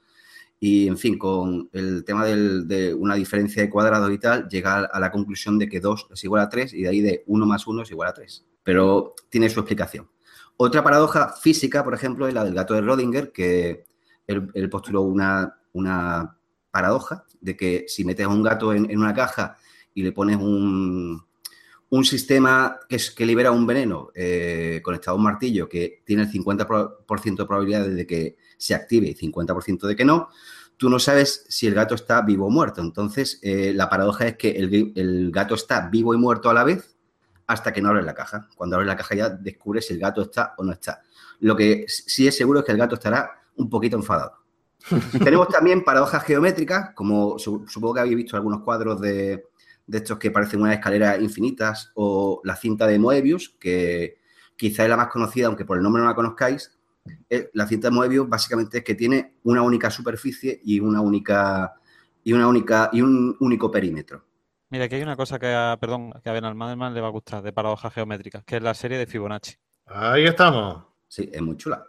y, 0.60 0.88
en 0.88 0.98
fin, 0.98 1.18
con 1.18 1.70
el 1.72 2.04
tema 2.04 2.26
del- 2.26 2.68
de 2.68 2.94
una 2.94 3.16
diferencia 3.16 3.62
de 3.62 3.70
cuadrados 3.70 4.12
y 4.12 4.18
tal, 4.18 4.48
llega 4.50 4.80
a 4.86 5.00
la 5.00 5.12
conclusión 5.12 5.60
de 5.60 5.70
que 5.70 5.80
2 5.80 6.08
es 6.12 6.24
igual 6.24 6.42
a 6.42 6.50
3 6.50 6.74
y 6.74 6.82
de 6.84 6.90
ahí 6.90 7.02
de 7.02 7.24
1 7.28 7.46
más 7.46 7.68
1 7.68 7.84
es 7.84 7.92
igual 7.92 8.10
a 8.10 8.14
3. 8.14 8.46
Pero 8.64 9.14
tiene 9.30 9.50
su 9.50 9.60
explicación. 9.60 10.10
Otra 10.58 10.84
paradoja 10.84 11.34
física, 11.40 11.84
por 11.84 11.94
ejemplo, 11.94 12.28
es 12.28 12.34
la 12.34 12.44
del 12.44 12.56
gato 12.56 12.74
de 12.74 12.82
Rodinger, 12.82 13.32
que 13.32 13.86
él, 14.26 14.70
postuló 14.70 15.04
una, 15.04 15.60
una 15.74 16.38
paradoja 16.72 17.26
de 17.40 17.56
que 17.56 17.86
si 17.88 18.04
metes 18.04 18.26
a 18.26 18.30
un 18.30 18.42
gato 18.44 18.74
en, 18.74 18.90
en 18.90 18.98
una 19.00 19.14
caja 19.14 19.56
y 19.94 20.02
le 20.04 20.12
pones 20.12 20.38
un, 20.38 21.24
un 21.90 22.04
sistema 22.04 22.80
que, 22.90 22.96
es- 22.98 23.12
que 23.12 23.26
libera 23.28 23.52
un 23.52 23.66
veneno 23.68 24.10
eh, 24.16 24.82
conectado 24.84 25.16
a 25.16 25.18
un 25.18 25.24
martillo 25.24 25.70
que 25.70 26.02
tiene 26.04 26.24
el 26.24 26.32
50% 26.32 27.44
de 27.44 27.48
probabilidades 27.48 27.96
de 27.96 28.08
que 28.08 28.38
se 28.58 28.76
active 28.76 29.08
y 29.08 29.16
50% 29.16 29.88
de 29.88 29.96
que 29.96 30.06
no, 30.06 30.30
tú 30.78 30.90
no 30.90 31.00
sabes 31.00 31.46
si 31.50 31.68
el 31.68 31.74
gato 31.74 31.96
está 31.96 32.22
vivo 32.22 32.48
o 32.48 32.50
muerto. 32.50 32.82
Entonces, 32.82 33.40
eh, 33.42 33.72
la 33.74 33.90
paradoja 33.90 34.28
es 34.28 34.38
que 34.38 34.52
el, 34.52 35.32
gato 35.32 35.56
está 35.56 35.90
vivo 35.90 36.14
y 36.14 36.18
muerto 36.18 36.50
a 36.50 36.54
la 36.54 36.64
vez 36.64 36.96
hasta 37.48 37.72
que 37.72 37.82
no 37.82 37.90
abres 37.90 38.06
la 38.06 38.14
caja. 38.14 38.48
Cuando 38.56 38.76
abres 38.76 38.88
la 38.88 38.98
caja 38.98 39.16
ya 39.16 39.30
descubres 39.30 39.88
si 39.88 39.94
el 39.94 40.00
gato 40.00 40.22
está 40.22 40.54
o 40.58 40.64
no 40.64 40.72
está. 40.74 41.02
Lo 41.40 41.56
que 41.56 41.86
sí 41.88 42.28
es 42.28 42.36
seguro 42.36 42.60
es 42.60 42.66
que 42.66 42.72
el 42.72 42.78
gato 42.78 42.96
estará 42.96 43.32
un 43.56 43.70
poquito 43.70 43.96
enfadado. 43.96 44.34
Tenemos 45.24 45.48
también 45.50 45.84
paradojas 45.84 46.24
geométricas, 46.24 46.94
como 46.94 47.40
su- 47.40 47.66
supongo 47.68 47.96
que 47.96 48.00
habéis 48.02 48.16
visto 48.16 48.36
algunos 48.36 48.62
cuadros 48.62 49.02
de, 49.02 49.46
de 49.86 49.98
estos 49.98 50.18
que 50.18 50.32
parecen 50.32 50.62
unas 50.62 50.76
escaleras 50.76 51.20
infinitas, 51.22 51.92
o 51.96 52.42
la 52.44 52.56
cinta 52.56 52.86
de 52.88 53.00
Moebius, 53.00 53.56
que 53.60 54.20
quizá 54.56 54.84
es 54.84 54.90
la 54.90 54.98
más 54.98 55.08
conocida, 55.08 55.48
aunque 55.48 55.66
por 55.66 55.78
el 55.78 55.84
nombre 55.84 56.02
no 56.02 56.10
la 56.10 56.16
conozcáis. 56.16 56.77
Eh, 57.30 57.50
La 57.54 57.68
cinta 57.68 57.88
de 57.90 57.96
Moebius 57.96 58.28
básicamente 58.30 58.80
es 58.80 58.84
que 58.84 58.96
tiene 58.96 59.36
una 59.44 59.62
única 59.62 59.90
superficie 59.90 60.60
y 60.64 60.80
una 60.80 61.02
única 61.02 61.74
y 62.24 62.34
una 62.34 62.48
única 62.48 62.90
y 62.92 63.02
un 63.02 63.36
único 63.40 63.72
perímetro. 63.72 64.24
Mira, 64.70 64.86
aquí 64.86 64.96
hay 64.96 65.02
una 65.04 65.16
cosa 65.16 65.40
que 65.40 65.48
a, 65.54 65.78
perdón, 65.80 66.12
que 66.22 66.30
a 66.30 66.34
Ben 66.34 66.44
le 66.44 67.02
va 67.02 67.08
a 67.08 67.12
gustar 67.12 67.42
de 67.42 67.54
paradojas 67.54 67.94
geométricas, 67.94 68.44
que 68.44 68.58
es 68.58 68.62
la 68.62 68.74
serie 68.74 68.98
de 68.98 69.08
Fibonacci. 69.08 69.56
Ahí 69.86 70.26
estamos. 70.26 70.84
Sí, 71.08 71.30
es 71.32 71.42
muy 71.42 71.56
chula. 71.56 71.86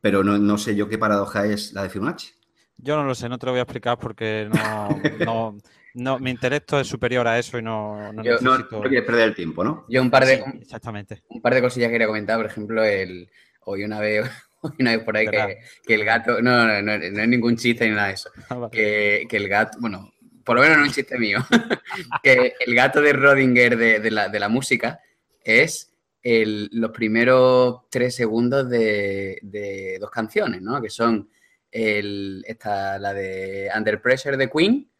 Pero 0.00 0.24
no, 0.24 0.36
no 0.38 0.58
sé 0.58 0.74
yo 0.74 0.88
qué 0.88 0.98
paradoja 0.98 1.46
es 1.46 1.72
la 1.72 1.84
de 1.84 1.90
Fibonacci. 1.90 2.30
Yo 2.76 2.96
no 2.96 3.04
lo 3.04 3.14
sé, 3.14 3.28
no 3.28 3.38
te 3.38 3.46
lo 3.46 3.52
voy 3.52 3.60
a 3.60 3.62
explicar 3.62 3.98
porque 3.98 4.48
no, 4.50 4.88
no, 5.24 5.56
no, 5.94 6.18
mi 6.18 6.30
intelecto 6.30 6.78
es 6.80 6.86
superior 6.88 7.26
a 7.28 7.38
eso 7.38 7.58
y 7.58 7.62
no, 7.62 8.12
no 8.12 8.22
Yo- 8.24 8.38
No, 8.40 8.52
necesito. 8.52 8.76
no 8.82 8.88
quieres 8.88 9.04
perder 9.06 9.28
el 9.28 9.34
tiempo, 9.34 9.62
¿no? 9.62 9.84
Yo 9.88 10.02
un 10.02 10.10
par 10.10 10.24
de, 10.26 10.36
Sí, 10.38 10.42
exactamente. 10.60 11.22
un 11.28 11.40
par 11.40 11.54
de 11.54 11.60
cosillas 11.62 11.88
que 11.88 11.92
quería 11.92 12.06
comentar, 12.08 12.36
por 12.36 12.46
ejemplo, 12.46 12.84
el 12.84 13.30
hoy 13.64 13.84
una 13.84 14.00
vez, 14.00 14.28
una 14.78 14.96
vez 14.96 15.04
por 15.04 15.16
ahí 15.16 15.26
que, 15.26 15.58
que 15.86 15.94
el 15.94 16.04
gato, 16.04 16.40
no, 16.42 16.66
no, 16.66 16.82
no, 16.82 16.98
no 16.98 17.22
es 17.22 17.28
ningún 17.28 17.56
chiste 17.56 17.88
ni 17.88 17.94
nada 17.94 18.08
de 18.08 18.14
eso, 18.14 18.30
Ah, 18.50 18.68
que, 18.70 19.26
que 19.28 19.36
el 19.36 19.48
gato, 19.48 19.78
bueno, 19.80 20.12
por 20.44 20.56
lo 20.56 20.62
menos 20.62 20.78
no 20.78 20.84
es 20.84 20.88
un 20.90 20.94
chiste 20.94 21.18
mío, 21.18 21.38
que 22.22 22.54
el 22.66 22.74
gato 22.74 23.00
de 23.00 23.12
Rodinger 23.12 23.76
de, 23.76 24.00
de 24.00 24.10
la, 24.10 24.28
de 24.28 24.40
la 24.40 24.48
música 24.48 25.00
es 25.44 25.92
el- 26.22 26.68
los 26.72 26.90
primeros 26.90 27.82
tres 27.90 28.14
segundos 28.14 28.68
de, 28.68 29.38
de 29.42 29.98
dos 30.00 30.10
canciones, 30.10 30.60
¿no? 30.62 30.80
Que 30.80 30.90
son 30.90 31.28
el, 31.70 32.42
esta, 32.46 32.98
la 32.98 33.12
de 33.14 33.68
Under 33.76 34.00
Pressure 34.00 34.36
de 34.36 34.48
Queen 34.50 34.90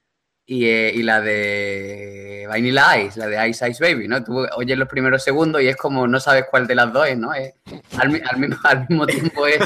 y, 0.50 0.64
eh, 0.64 0.92
y 0.94 1.02
la 1.02 1.20
de 1.20 2.46
Vanilla 2.48 2.98
Ice, 3.02 3.20
la 3.20 3.26
de 3.26 3.48
Ice 3.50 3.68
Ice 3.68 3.84
Baby, 3.84 4.08
¿no? 4.08 4.24
Tú 4.24 4.46
oyes 4.56 4.78
los 4.78 4.88
primeros 4.88 5.22
segundos 5.22 5.60
y 5.60 5.68
es 5.68 5.76
como 5.76 6.08
no 6.08 6.18
sabes 6.20 6.46
cuál 6.50 6.66
de 6.66 6.74
las 6.74 6.90
dos 6.90 7.06
es, 7.06 7.18
¿no? 7.18 7.34
Es- 7.34 7.52
al, 7.98 8.08
mi- 8.08 8.20
al 8.26 8.38
mismo, 8.38 8.56
al 8.64 8.86
mismo 8.88 9.06
tiempo 9.06 9.46
es 9.46 9.60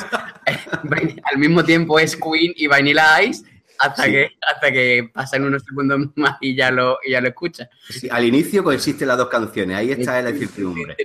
al 1.25 1.39
mismo 1.39 1.63
tiempo 1.65 1.99
es 2.01 2.17
Queen 2.17 2.53
y 2.57 2.67
Vanilla 2.67 3.23
Ice 3.23 3.45
hasta 3.79 4.05
Sí. 4.05 4.11
que 4.13 4.31
hasta 4.53 4.71
que 4.73 5.11
pasan 5.15 5.45
unos 5.45 5.63
segundos 5.65 6.01
más 6.17 6.37
y 6.41 6.55
ya 6.57 6.71
lo 6.71 6.99
y 7.05 7.13
ya 7.13 7.21
lo 7.21 7.29
escuchas. 7.29 7.69
Sí, 7.89 8.09
al 8.11 8.25
inicio 8.25 8.63
coexisten 8.65 9.07
las 9.09 9.19
dos 9.19 9.29
canciones, 9.29 9.77
ahí 9.77 9.93
está 9.93 10.21
la 10.21 10.31
incertidumbre. 10.31 10.97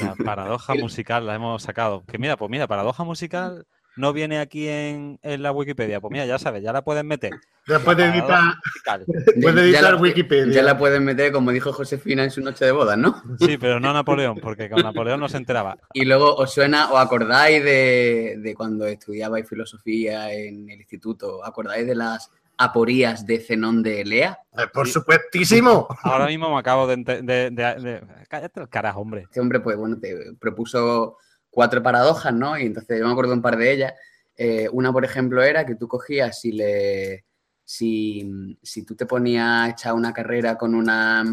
La 0.00 0.14
paradoja 0.24 0.74
musical 0.74 1.26
la 1.26 1.34
hemos 1.34 1.62
sacado. 1.62 2.04
Que 2.06 2.18
mira, 2.18 2.36
pues 2.36 2.50
mira, 2.50 2.66
paradoja 2.66 3.04
musical 3.04 3.66
no 4.00 4.12
viene 4.12 4.38
aquí 4.40 4.66
en, 4.66 5.18
en 5.22 5.42
la 5.42 5.52
Wikipedia. 5.52 6.00
Pues 6.00 6.10
mira, 6.12 6.26
ya 6.26 6.38
sabes, 6.38 6.62
ya 6.62 6.72
la 6.72 6.82
puedes 6.82 7.04
meter. 7.04 7.32
Después 7.66 7.96
de 7.96 8.04
editar, 8.06 8.26
Paradoja 8.28 8.60
musical. 8.64 9.04
después 9.06 9.54
de 9.54 9.60
Ya 9.70 9.78
editar 9.78 9.94
la- 9.94 10.00
Wikipedia. 10.00 10.52
Ya 10.54 10.62
la 10.62 10.78
puedes 10.78 11.00
meter, 11.00 11.30
como 11.30 11.52
dijo 11.52 11.72
Josefina 11.72 12.24
en 12.24 12.30
su 12.30 12.40
noche 12.40 12.64
de 12.64 12.72
bodas, 12.72 12.98
¿no? 12.98 13.22
Sí, 13.38 13.58
pero 13.58 13.78
no 13.78 13.92
Napoleón, 13.92 14.38
porque 14.40 14.68
con 14.68 14.82
Napoleón 14.82 15.20
no 15.20 15.28
se 15.28 15.36
enteraba. 15.36 15.76
Y 15.92 16.04
luego 16.04 16.34
os 16.34 16.52
suena, 16.52 16.90
os 16.90 16.98
acordáis 16.98 17.62
de, 17.62 18.36
de 18.38 18.54
cuando 18.54 18.86
estudiabais 18.86 19.48
filosofía 19.48 20.32
en 20.32 20.68
el 20.70 20.80
instituto, 20.80 21.44
¿acordáis 21.44 21.86
de 21.86 21.94
las 21.94 22.30
aporías 22.56 23.24
de 23.26 23.38
Zenón 23.40 23.82
de 23.82 24.04
Lea? 24.04 24.38
Eh, 24.58 24.62
Por 24.72 24.88
supuestísimo. 24.88 25.86
Ahora 26.02 26.26
mismo 26.26 26.52
me 26.52 26.58
acabo 26.58 26.86
de, 26.86 26.94
ente- 26.94 27.22
de- 27.22 27.50
de- 27.50 27.74
de- 27.80 28.02
Cállate 28.28 28.60
el 28.60 28.68
carajo, 28.68 29.00
hombre. 29.00 29.22
Este 29.22 29.40
hombre, 29.40 29.60
pues 29.60 29.76
bueno, 29.76 29.98
te 29.98 30.32
propuso 30.38 31.16
cuatro 31.50 31.82
paradojas, 31.82 32.32
¿no? 32.34 32.58
Y 32.58 32.66
entonces 32.66 32.98
yo 32.98 33.06
me 33.06 33.12
acuerdo 33.12 33.32
un 33.34 33.42
par 33.42 33.56
de 33.56 33.72
ellas. 33.72 33.94
Eh, 34.36 34.68
una, 34.72 34.92
por 34.92 35.04
ejemplo, 35.04 35.42
era 35.42 35.66
que 35.66 35.74
tú 35.76 35.88
cogías 35.88 36.40
si 36.40 36.52
le. 36.52 37.24
Si, 37.64 38.58
si 38.62 38.84
tú 38.84 38.96
te 38.96 39.06
ponías 39.06 39.46
a 39.46 39.68
echar 39.70 39.94
una 39.94 40.12
carrera 40.12 40.56
con 40.58 40.74
una 40.74 41.24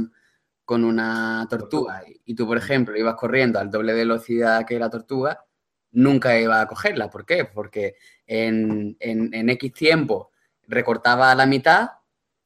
con 0.66 0.84
una 0.84 1.48
tortuga 1.50 2.04
y 2.26 2.36
tú, 2.36 2.46
por 2.46 2.58
ejemplo, 2.58 2.96
ibas 2.98 3.16
corriendo 3.16 3.58
al 3.60 3.72
doble 3.72 3.94
velocidad 3.94 4.66
que 4.66 4.78
la 4.80 4.90
tortuga, 4.90 5.46
nunca 5.92 6.38
iba 6.40 6.60
a 6.62 6.68
cogerla. 6.68 7.10
¿Por 7.10 7.26
qué? 7.26 7.46
Porque 7.46 7.96
en, 8.26 8.98
en- 9.00 9.34
en 9.34 9.50
X 9.52 9.72
tiempo 9.74 10.32
recortaba 10.68 11.34
la 11.36 11.46
mitad, 11.46 11.90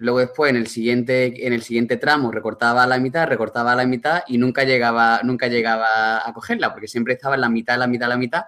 luego 0.02 0.20
después 0.20 0.50
en 0.50 0.56
el 0.58 0.66
siguiente, 0.66 1.46
en 1.46 1.54
el 1.54 1.62
siguiente 1.62 1.96
tramo 1.96 2.32
recortaba 2.32 2.84
a 2.84 2.88
la 2.88 2.98
mitad, 2.98 3.28
recortaba 3.28 3.74
a 3.74 3.76
la 3.76 3.86
mitad 3.86 4.24
y 4.28 4.40
nunca 4.40 4.64
llegaba, 4.64 5.22
nunca 5.24 5.48
llegaba 5.48 6.28
a 6.28 6.34
cogerla, 6.34 6.72
porque 6.72 6.88
siempre 6.88 7.14
estaba 7.14 7.36
en 7.36 7.42
la 7.42 7.50
mitad, 7.50 7.78
la 7.78 7.86
mitad, 7.86 8.10
la 8.10 8.18
mitad, 8.18 8.46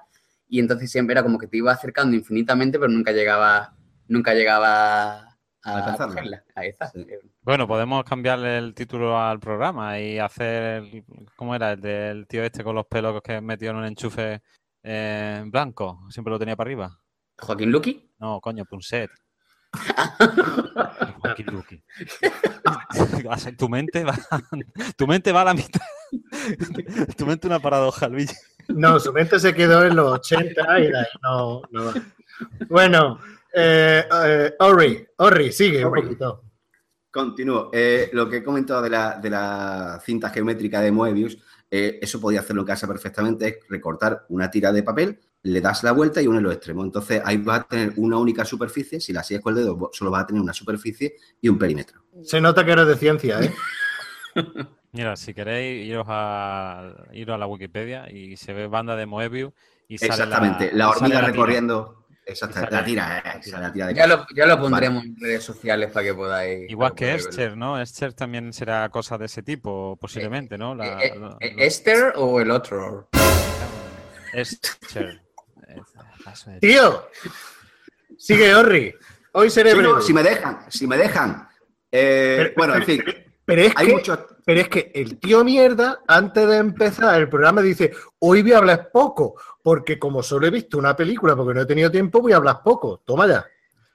y 0.49 0.59
entonces 0.59 0.91
siempre 0.91 1.13
era 1.13 1.21
como 1.21 1.37
que 1.37 1.45
te 1.47 1.57
iba 1.57 1.71
acercando 1.71 2.15
infinitamente, 2.15 2.79
pero 2.79 2.91
nunca 2.91 3.11
llegaba, 3.11 3.75
nunca 4.07 4.33
llegaba 4.33 5.37
a, 5.63 5.95
cogerla. 5.95 6.43
Ahí 6.55 6.69
está. 6.69 6.87
Sí. 6.87 7.05
Bueno, 7.41 7.67
podemos 7.67 8.03
cambiarle 8.03 8.57
el 8.57 8.73
título 8.73 9.19
al 9.19 9.39
programa 9.39 9.99
y 9.99 10.17
hacer, 10.17 10.63
el- 10.63 11.05
¿cómo 11.35 11.53
era? 11.53 11.73
El 11.73 11.81
del 11.81 12.27
tío 12.27 12.43
este 12.43 12.63
con 12.63 12.73
los 12.73 12.87
pelos 12.87 13.21
que 13.21 13.41
metió 13.41 13.69
en 13.69 13.75
un 13.75 13.85
enchufe 13.85 14.41
eh, 14.81 15.43
blanco. 15.45 15.99
Siempre 16.09 16.31
lo 16.31 16.39
tenía 16.39 16.55
para 16.55 16.67
arriba. 16.67 16.99
Joaquín 17.37 17.71
Luqui. 17.71 18.09
No, 18.17 18.41
coño, 18.41 18.65
Punset. 18.65 19.11
Tu 23.57 23.69
mente 23.69 24.03
va, 24.03 24.17
tu 24.95 25.07
mente 25.07 25.31
va 25.31 25.41
a 25.41 25.45
la 25.45 25.53
mitad. 25.53 25.81
tu 27.17 27.25
mente 27.25 27.47
una 27.47 27.59
paradoja, 27.59 28.07
Luigi. 28.07 28.33
No, 28.67 28.99
su 28.99 29.11
mente 29.11 29.39
se 29.39 29.53
quedó 29.53 29.83
en 29.83 29.95
los 29.95 30.19
80 30.19 30.79
y 30.79 30.85
ahí 30.85 30.91
no, 31.21 31.61
no 31.71 31.85
va. 31.85 31.93
Bueno, 32.69 33.19
eh, 33.53 34.03
eh, 34.25 34.53
Orri, 34.59 35.05
Orri, 35.17 35.51
sigue 35.51 35.85
un 35.85 35.93
poquito. 35.93 36.43
Continúo. 37.11 37.69
Eh, 37.71 38.09
lo 38.13 38.27
que 38.27 38.37
he 38.37 38.43
comentado 38.43 38.81
de 38.81 38.89
la, 38.89 39.19
de 39.19 39.29
la 39.29 40.01
cinta 40.03 40.29
geométrica 40.29 40.81
de 40.81 40.91
Moebius, 40.91 41.37
eh, 41.69 41.99
eso 42.01 42.19
podía 42.19 42.39
hacerlo 42.39 42.63
en 42.63 42.67
casa 42.67 42.87
perfectamente, 42.87 43.47
es 43.47 43.57
recortar 43.69 44.25
una 44.29 44.49
tira 44.49 44.71
de 44.71 44.83
papel, 44.83 45.19
le 45.43 45.59
das 45.61 45.83
la 45.83 45.91
vuelta 45.91 46.21
y 46.21 46.27
unes 46.27 46.41
los 46.41 46.53
extremos. 46.53 46.85
Entonces 46.85 47.21
ahí 47.23 47.37
vas 47.37 47.61
a 47.61 47.63
tener 47.63 47.93
una 47.97 48.17
única 48.17 48.45
superficie, 48.45 48.99
si 48.99 49.11
la 49.13 49.23
sigues 49.23 49.43
con 49.43 49.55
el 49.57 49.63
dedo, 49.63 49.89
solo 49.93 50.09
vas 50.11 50.23
a 50.23 50.27
tener 50.27 50.41
una 50.41 50.53
superficie 50.53 51.15
y 51.41 51.49
un 51.49 51.57
perímetro. 51.59 52.01
Se 52.23 52.39
nota 52.39 52.63
que 52.65 52.71
eres 52.71 52.87
de 52.87 52.95
ciencia, 52.95 53.41
¿eh? 53.41 53.53
Mira, 54.93 55.15
si 55.15 55.33
queréis, 55.33 55.85
iros 55.87 56.05
a, 56.07 56.93
iros 57.13 57.33
a 57.35 57.37
la 57.37 57.47
Wikipedia 57.47 58.09
y 58.11 58.37
se 58.37 58.53
ve 58.53 58.67
banda 58.67 58.95
de 58.95 59.05
Moebius 59.05 59.51
y 59.87 59.97
sale 59.97 60.13
Exactamente, 60.13 60.71
la, 60.73 60.93
sale 60.93 61.15
hormiga 61.15 61.21
recorriendo. 61.21 61.99
Exactamente, 62.25 62.73
la 62.73 62.85
tira, 62.85 63.21
la 63.25 63.31
eh, 63.31 63.39
tira. 63.43 63.59
la 63.59 63.73
tira 63.73 63.87
de 63.87 63.93
Ya 63.95 64.07
lo, 64.07 64.25
ya 64.33 64.45
lo 64.45 64.57
pondremos 64.57 65.03
en 65.03 65.19
redes 65.19 65.43
sociales 65.43 65.91
para 65.91 66.05
que 66.05 66.13
podáis. 66.13 66.69
Igual 66.71 66.93
que. 66.93 67.15
Esther, 67.15 67.57
¿no? 67.57 67.81
Esther 67.81 68.13
también 68.13 68.53
será 68.53 68.87
cosa 68.89 69.17
de 69.17 69.25
ese 69.25 69.43
tipo, 69.43 69.97
posiblemente, 69.99 70.57
¿no? 70.57 70.73
La- 70.73 71.01
Eh, 71.03 71.07
eh, 71.07 71.19
la- 71.19 71.37
eh, 71.41 71.53
la- 71.57 71.63
¿Esther 71.65 72.13
o 72.15 72.39
el 72.39 72.51
otro? 72.51 73.09
Esther. 74.31 75.21
Tío, 76.59 77.07
sigue 78.17 78.53
Orri. 78.55 78.93
Hoy 79.33 79.49
seré 79.49 79.71
Sí, 79.71 79.77
breve. 79.77 79.93
no, 79.93 80.01
si 80.01 80.13
me 80.13 80.23
dejan, 80.23 80.59
si 80.69 80.87
me 80.87 80.97
dejan. 80.97 81.47
Eh, 81.91 82.35
Pero- 82.37 82.53
bueno, 82.57 82.75
en 82.75 82.83
fin. 82.83 83.03
Pero 83.45 83.61
es, 83.63 83.73
Hay 83.75 83.87
que, 83.87 83.93
muchos. 83.93 84.19
pero 84.45 84.61
es 84.61 84.69
que 84.69 84.91
el 84.95 85.19
tío 85.19 85.43
mierda, 85.43 85.99
antes 86.07 86.47
de 86.47 86.57
empezar 86.57 87.19
el 87.19 87.27
programa, 87.27 87.61
dice: 87.61 87.91
Hoy 88.19 88.41
voy 88.41 88.53
a 88.53 88.59
hablar 88.59 88.89
poco, 88.91 89.35
porque 89.61 89.99
como 89.99 90.23
solo 90.23 90.47
he 90.47 90.49
visto 90.49 90.77
una 90.77 90.95
película 90.95 91.35
porque 91.35 91.53
no 91.53 91.61
he 91.61 91.65
tenido 91.65 91.91
tiempo, 91.91 92.21
voy 92.21 92.31
a 92.31 92.37
hablar 92.37 92.61
poco. 92.63 93.01
Toma 93.05 93.27
ya. 93.27 93.45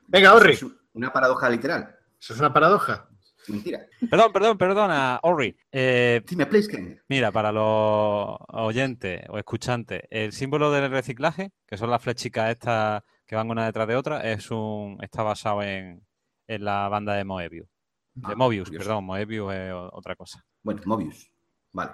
Venga, 0.07 0.35
Orri. 0.35 0.53
Es 0.53 0.67
una 0.93 1.11
paradoja 1.13 1.49
literal. 1.49 1.97
Eso 2.21 2.35
es 2.35 2.41
una 2.41 2.53
paradoja. 2.53 3.08
Mentira. 3.49 3.81
Perdón, 4.11 4.33
perdón, 4.33 4.59
perdona, 4.59 5.21
Ori. 5.23 5.57
Eh, 5.73 6.23
Dime, 6.29 6.47
please, 6.47 6.69
Ken. 6.71 7.01
mira, 7.09 7.33
para 7.33 7.51
los 7.53 8.37
oyentes 8.49 9.23
o 9.29 9.39
escuchantes, 9.39 10.03
el 10.11 10.33
símbolo 10.33 10.71
del 10.71 10.91
reciclaje, 10.91 11.53
que 11.67 11.77
son 11.77 11.91
las 11.91 12.03
flechicas 12.03 12.51
estas 12.51 13.03
que 13.27 13.37
van 13.37 13.51
una 13.51 13.67
detrás 13.67 13.87
de 13.89 13.97
otra, 13.97 14.21
es 14.31 14.51
un 14.51 14.99
está 15.03 15.23
basado 15.23 15.63
en, 15.63 16.03
en 16.47 16.65
la 16.65 16.89
banda 16.89 17.15
de 17.15 17.25
Moebius. 17.25 17.69
De 18.15 18.33
Ah, 18.33 18.37
Mobius, 18.37 18.69
curioso. 18.69 18.85
perdón, 18.87 19.05
Moebius 19.05 19.53
es 19.55 19.73
o- 19.73 19.91
otra 19.93 20.17
cosa. 20.17 20.45
Bueno, 20.63 20.81
Mobius. 20.87 21.31
Vale. 21.73 21.93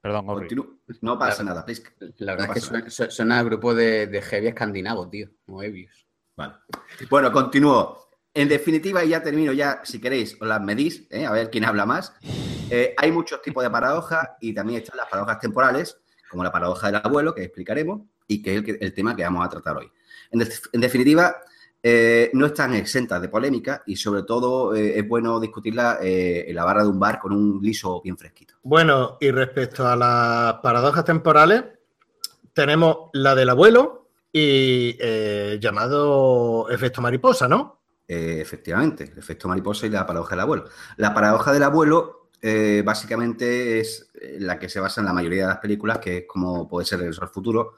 Perdón, 0.00 0.28
Ori. 0.30 0.40
Continúo. 0.48 0.78
No 1.02 1.18
pasa 1.18 1.42
nada, 1.42 1.64
please. 1.64 1.82
La 2.18 2.32
verdad 2.32 2.46
No 2.46 2.52
es 2.52 2.54
que 2.54 2.60
suena, 2.66 2.90
su- 2.90 3.10
suena 3.10 3.38
a 3.40 3.42
grupo 3.42 3.74
de, 3.74 4.06
de 4.06 4.22
heavy 4.22 4.46
escandinavo, 4.46 5.08
tío. 5.08 5.28
Moebius. 5.46 6.06
Vale. 6.36 6.54
Bueno, 7.10 7.32
continúo. 7.32 8.05
En 8.36 8.48
definitiva, 8.48 9.02
y 9.02 9.08
ya 9.08 9.22
termino, 9.22 9.50
ya, 9.54 9.80
si 9.82 9.98
queréis, 9.98 10.36
os 10.38 10.46
las 10.46 10.60
medís, 10.60 11.06
¿eh? 11.08 11.24
a 11.24 11.32
ver 11.32 11.48
quién 11.48 11.64
habla 11.64 11.86
más. 11.86 12.12
Eh, 12.68 12.94
hay 12.98 13.10
muchos 13.10 13.40
tipos 13.40 13.64
de 13.64 13.70
paradojas 13.70 14.28
y 14.42 14.52
también 14.52 14.82
están 14.82 14.98
las 14.98 15.08
paradojas 15.08 15.40
temporales, 15.40 15.96
como 16.30 16.44
la 16.44 16.52
paradoja 16.52 16.88
del 16.88 17.00
abuelo, 17.02 17.34
que 17.34 17.44
explicaremos, 17.44 18.02
y 18.28 18.42
que 18.42 18.56
es 18.58 18.64
el, 18.78 18.92
tema 18.92 19.16
que 19.16 19.22
vamos 19.22 19.42
a 19.42 19.48
tratar 19.48 19.78
hoy. 19.78 19.90
En, 20.30 20.40
def- 20.40 20.68
en 20.70 20.82
definitiva, 20.82 21.34
eh, 21.82 22.30
no 22.34 22.44
están 22.44 22.74
exentas 22.74 23.22
de 23.22 23.30
polémica 23.30 23.82
y 23.86 23.96
sobre 23.96 24.24
todo 24.24 24.74
es 24.74 25.08
bueno 25.08 25.40
discutirla 25.40 25.96
en 26.02 26.54
la 26.54 26.64
barra 26.66 26.82
de 26.82 26.90
un 26.90 27.00
bar 27.00 27.18
con 27.18 27.32
un 27.32 27.60
liso 27.62 28.02
bien 28.02 28.18
fresquito. 28.18 28.56
Bueno, 28.64 29.16
y 29.18 29.30
respecto 29.30 29.88
a 29.88 29.96
las 29.96 30.54
paradojas 30.60 31.06
temporales, 31.06 31.64
tenemos 32.52 33.08
la 33.14 33.34
del 33.34 33.48
abuelo 33.48 34.08
y 34.30 34.98
llamado 35.58 36.68
efecto 36.68 37.00
mariposa, 37.00 37.48
¿no? 37.48 37.76
Eh, 38.08 38.38
efectivamente, 38.40 39.04
el 39.04 39.18
efecto 39.18 39.48
mariposa 39.48 39.86
y 39.86 39.90
la 39.90 40.06
paradoja 40.06 40.30
del 40.30 40.40
abuelo. 40.40 40.64
La 40.96 41.12
paradoja 41.12 41.52
del 41.52 41.64
abuelo 41.64 42.28
eh, 42.40 42.82
básicamente 42.84 43.80
es 43.80 44.08
eh, 44.14 44.36
la 44.38 44.58
que 44.58 44.68
se 44.68 44.78
basa 44.78 45.00
en 45.00 45.06
la 45.06 45.12
mayoría 45.12 45.42
de 45.42 45.48
las 45.48 45.58
películas, 45.58 45.98
que 45.98 46.18
es 46.18 46.24
como 46.26 46.68
puede 46.68 46.86
ser 46.86 47.00
al 47.00 47.28
futuro, 47.28 47.74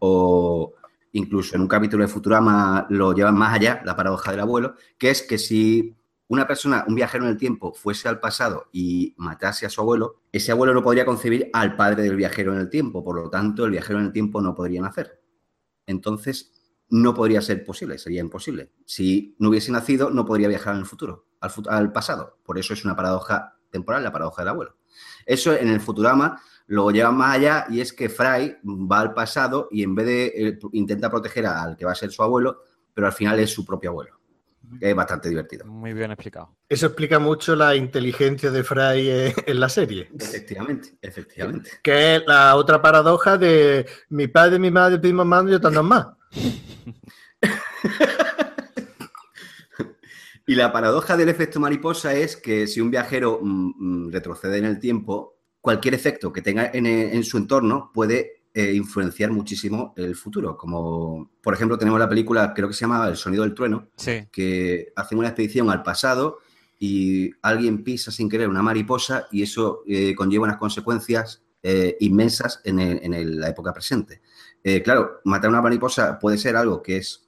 o 0.00 0.72
incluso 1.12 1.56
en 1.56 1.62
un 1.62 1.68
capítulo 1.68 2.04
de 2.04 2.08
Futurama 2.08 2.86
lo 2.88 3.12
llevan 3.12 3.36
más 3.36 3.54
allá, 3.54 3.82
la 3.84 3.96
paradoja 3.96 4.30
del 4.30 4.40
abuelo, 4.40 4.74
que 4.96 5.10
es 5.10 5.22
que 5.22 5.38
si 5.38 5.94
una 6.28 6.46
persona, 6.46 6.84
un 6.88 6.94
viajero 6.94 7.24
en 7.24 7.30
el 7.30 7.36
tiempo, 7.36 7.72
fuese 7.72 8.08
al 8.08 8.18
pasado 8.18 8.68
y 8.72 9.14
matase 9.18 9.66
a 9.66 9.70
su 9.70 9.80
abuelo, 9.80 10.22
ese 10.32 10.52
abuelo 10.52 10.74
no 10.74 10.82
podría 10.82 11.04
concebir 11.04 11.50
al 11.52 11.76
padre 11.76 12.02
del 12.02 12.16
viajero 12.16 12.52
en 12.54 12.60
el 12.60 12.70
tiempo, 12.70 13.04
por 13.04 13.16
lo 13.16 13.30
tanto, 13.30 13.64
el 13.64 13.72
viajero 13.72 14.00
en 14.00 14.06
el 14.06 14.12
tiempo 14.12 14.40
no 14.40 14.54
podría 14.54 14.80
nacer. 14.80 15.20
Entonces, 15.86 16.55
no 16.88 17.14
podría 17.14 17.40
ser 17.42 17.64
posible, 17.64 17.98
sería 17.98 18.20
imposible. 18.20 18.72
Si 18.84 19.34
no 19.38 19.48
hubiese 19.50 19.72
nacido, 19.72 20.10
no 20.10 20.24
podría 20.24 20.48
viajar 20.48 20.74
en 20.74 20.80
el 20.80 20.86
futuro, 20.86 21.26
al, 21.40 21.50
fut- 21.50 21.68
al 21.68 21.92
pasado. 21.92 22.38
Por 22.44 22.58
eso 22.58 22.72
es 22.74 22.84
una 22.84 22.94
paradoja 22.96 23.56
temporal, 23.70 24.02
la 24.04 24.12
paradoja 24.12 24.42
del 24.42 24.48
abuelo. 24.50 24.76
Eso 25.26 25.52
en 25.52 25.68
el 25.68 25.80
Futurama 25.80 26.40
lo 26.68 26.90
llevan 26.90 27.16
más 27.16 27.34
allá 27.36 27.66
y 27.68 27.80
es 27.80 27.92
que 27.92 28.08
Fry 28.08 28.56
va 28.64 29.00
al 29.00 29.14
pasado 29.14 29.68
y 29.70 29.82
en 29.82 29.94
vez 29.94 30.06
de 30.06 30.26
eh, 30.26 30.58
intenta 30.72 31.10
proteger 31.10 31.46
al 31.46 31.76
que 31.76 31.84
va 31.84 31.92
a 31.92 31.96
ser 31.96 32.10
su 32.10 32.22
abuelo, 32.22 32.60
pero 32.94 33.06
al 33.08 33.12
final 33.12 33.38
es 33.40 33.52
su 33.52 33.64
propio 33.64 33.90
abuelo. 33.90 34.15
Que 34.80 34.90
es 34.90 34.96
bastante 34.96 35.28
divertido. 35.28 35.66
Muy 35.66 35.92
bien 35.92 36.10
explicado. 36.10 36.56
Eso 36.68 36.86
explica 36.86 37.18
mucho 37.18 37.56
la 37.56 37.74
inteligencia 37.74 38.50
de 38.50 38.64
Fry 38.64 39.08
eh, 39.08 39.34
en 39.46 39.60
la 39.60 39.68
serie. 39.68 40.10
Efectivamente, 40.18 40.96
efectivamente. 41.00 41.70
Que 41.82 42.16
es 42.16 42.22
la 42.26 42.56
otra 42.56 42.80
paradoja 42.82 43.38
de 43.38 43.86
mi 44.10 44.28
padre, 44.28 44.58
mi 44.58 44.70
madre, 44.70 44.98
mi 44.98 45.12
mamá, 45.12 45.44
yo 45.48 45.60
tantos 45.60 45.84
más. 45.84 46.06
Y 50.48 50.54
la 50.54 50.72
paradoja 50.72 51.16
del 51.16 51.28
efecto 51.28 51.58
mariposa 51.58 52.14
es 52.14 52.36
que 52.36 52.68
si 52.68 52.80
un 52.80 52.88
viajero 52.88 53.40
mm, 53.42 53.72
mm, 53.78 54.12
retrocede 54.12 54.58
en 54.58 54.64
el 54.64 54.78
tiempo, 54.78 55.40
cualquier 55.60 55.94
efecto 55.94 56.32
que 56.32 56.40
tenga 56.40 56.70
en, 56.72 56.86
en 56.86 57.24
su 57.24 57.36
entorno 57.36 57.90
puede 57.92 58.44
eh, 58.56 58.72
influenciar 58.74 59.30
muchísimo 59.30 59.92
el 59.96 60.16
futuro. 60.16 60.56
Como, 60.56 61.30
por 61.42 61.52
ejemplo, 61.54 61.76
tenemos 61.76 62.00
la 62.00 62.08
película, 62.08 62.54
creo 62.54 62.68
que 62.68 62.74
se 62.74 62.80
llama 62.80 63.06
El 63.06 63.16
sonido 63.16 63.42
del 63.44 63.54
trueno, 63.54 63.88
Sí, 63.96 64.26
que 64.32 64.92
hacen 64.96 65.18
una 65.18 65.28
expedición 65.28 65.68
al 65.70 65.82
pasado 65.82 66.38
y 66.78 67.30
alguien 67.42 67.84
pisa 67.84 68.10
sin 68.10 68.28
querer 68.28 68.48
una 68.48 68.62
mariposa 68.62 69.26
y 69.30 69.42
eso 69.42 69.82
eh, 69.86 70.14
conlleva 70.14 70.44
unas 70.44 70.56
consecuencias 70.56 71.42
eh, 71.62 71.96
inmensas 72.00 72.60
en, 72.64 72.78
el- 72.80 73.00
en 73.02 73.12
el- 73.14 73.40
la 73.40 73.48
época 73.48 73.72
presente. 73.72 74.20
Eh, 74.64 74.82
claro, 74.82 75.20
matar 75.24 75.50
una 75.50 75.60
mariposa 75.62 76.18
puede 76.18 76.38
ser 76.38 76.56
algo 76.56 76.82
que 76.82 76.96
es... 76.98 77.22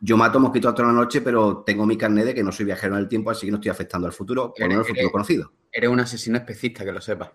Yo 0.00 0.16
mato 0.16 0.38
mosquitos 0.38 0.74
toda 0.74 0.88
la 0.88 0.94
noche, 0.94 1.20
pero 1.22 1.62
tengo 1.64 1.86
mi 1.86 1.96
carnet 1.96 2.26
de 2.26 2.34
que 2.34 2.42
no 2.44 2.52
soy 2.52 2.66
viajero 2.66 2.94
en 2.94 3.00
el 3.00 3.08
tiempo, 3.08 3.30
así 3.30 3.46
que 3.46 3.50
no 3.52 3.56
estoy 3.56 3.70
afectando 3.70 4.06
al 4.06 4.12
futuro, 4.12 4.52
por 4.52 4.60
lo 4.60 4.68
menos 4.68 4.86
el 4.86 4.94
futuro 4.94 5.10
conocido. 5.12 5.52
Eres 5.72 5.88
un 5.90 5.98
asesino 6.00 6.36
especista, 6.36 6.84
que 6.84 6.92
lo 6.92 7.00
sepas. 7.00 7.30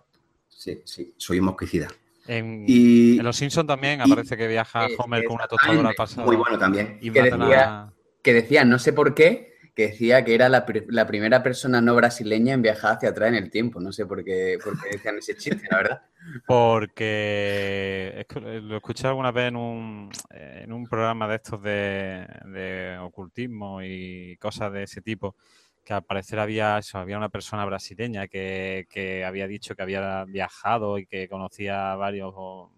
Sí, 0.48 0.80
sí, 0.84 1.14
soy 1.16 1.40
un 1.40 1.46
mosquicida. 1.46 1.88
En, 2.26 2.64
Y 2.66 3.18
en 3.18 3.24
Los 3.24 3.36
Simpsons 3.36 3.66
también 3.66 4.00
y- 4.00 4.02
aparece 4.10 4.36
que 4.36 4.46
viaja 4.48 4.86
Homer 4.98 5.24
con 5.24 5.36
una 5.36 5.46
tostadora 5.46 5.88
al 5.90 5.94
pasado 5.94 6.26
muy 6.26 6.36
bueno 6.36 6.58
también. 6.58 6.98
y 7.00 7.10
Que 7.10 7.22
decía- 7.22 7.64
a... 7.82 7.92
Que 8.22 8.32
decía, 8.32 8.64
no 8.64 8.78
sé 8.78 8.92
por 8.94 9.14
qué, 9.14 9.52
que 9.74 9.88
decía 9.88 10.24
que 10.24 10.34
era 10.34 10.48
la, 10.48 10.64
la 10.88 11.06
primera 11.06 11.42
persona 11.42 11.80
no 11.82 11.94
brasileña 11.94 12.54
en 12.54 12.62
viajar 12.62 12.96
hacia 12.96 13.10
atrás 13.10 13.28
en 13.28 13.34
el 13.34 13.50
tiempo. 13.50 13.80
No 13.80 13.92
sé 13.92 14.06
por 14.06 14.24
qué, 14.24 14.56
por 14.64 14.80
qué 14.82 14.90
decían 14.92 15.18
ese 15.18 15.36
chiste, 15.36 15.66
la 15.70 15.76
verdad. 15.78 16.02
Porque 16.46 18.24
lo 18.62 18.76
escuché 18.76 19.06
alguna 19.08 19.30
vez 19.30 19.48
en 19.48 19.56
un, 19.56 20.10
en 20.30 20.72
un 20.72 20.86
programa 20.86 21.28
de 21.28 21.34
estos 21.36 21.62
de, 21.62 22.26
de 22.46 22.96
ocultismo 23.00 23.82
y 23.82 24.36
cosas 24.38 24.72
de 24.72 24.84
ese 24.84 25.00
tipo, 25.02 25.36
que 25.84 25.92
al 25.94 26.04
parecer 26.04 26.38
había, 26.40 26.78
eso, 26.78 26.98
había 26.98 27.16
una 27.18 27.28
persona 27.28 27.64
brasileña 27.64 28.28
que, 28.28 28.86
que 28.90 29.24
había 29.24 29.46
dicho 29.46 29.74
que 29.76 29.82
había 29.82 30.24
viajado 30.24 30.98
y 30.98 31.06
que 31.06 31.28
conocía 31.28 31.94
varios, 31.96 32.32
o- 32.36 32.72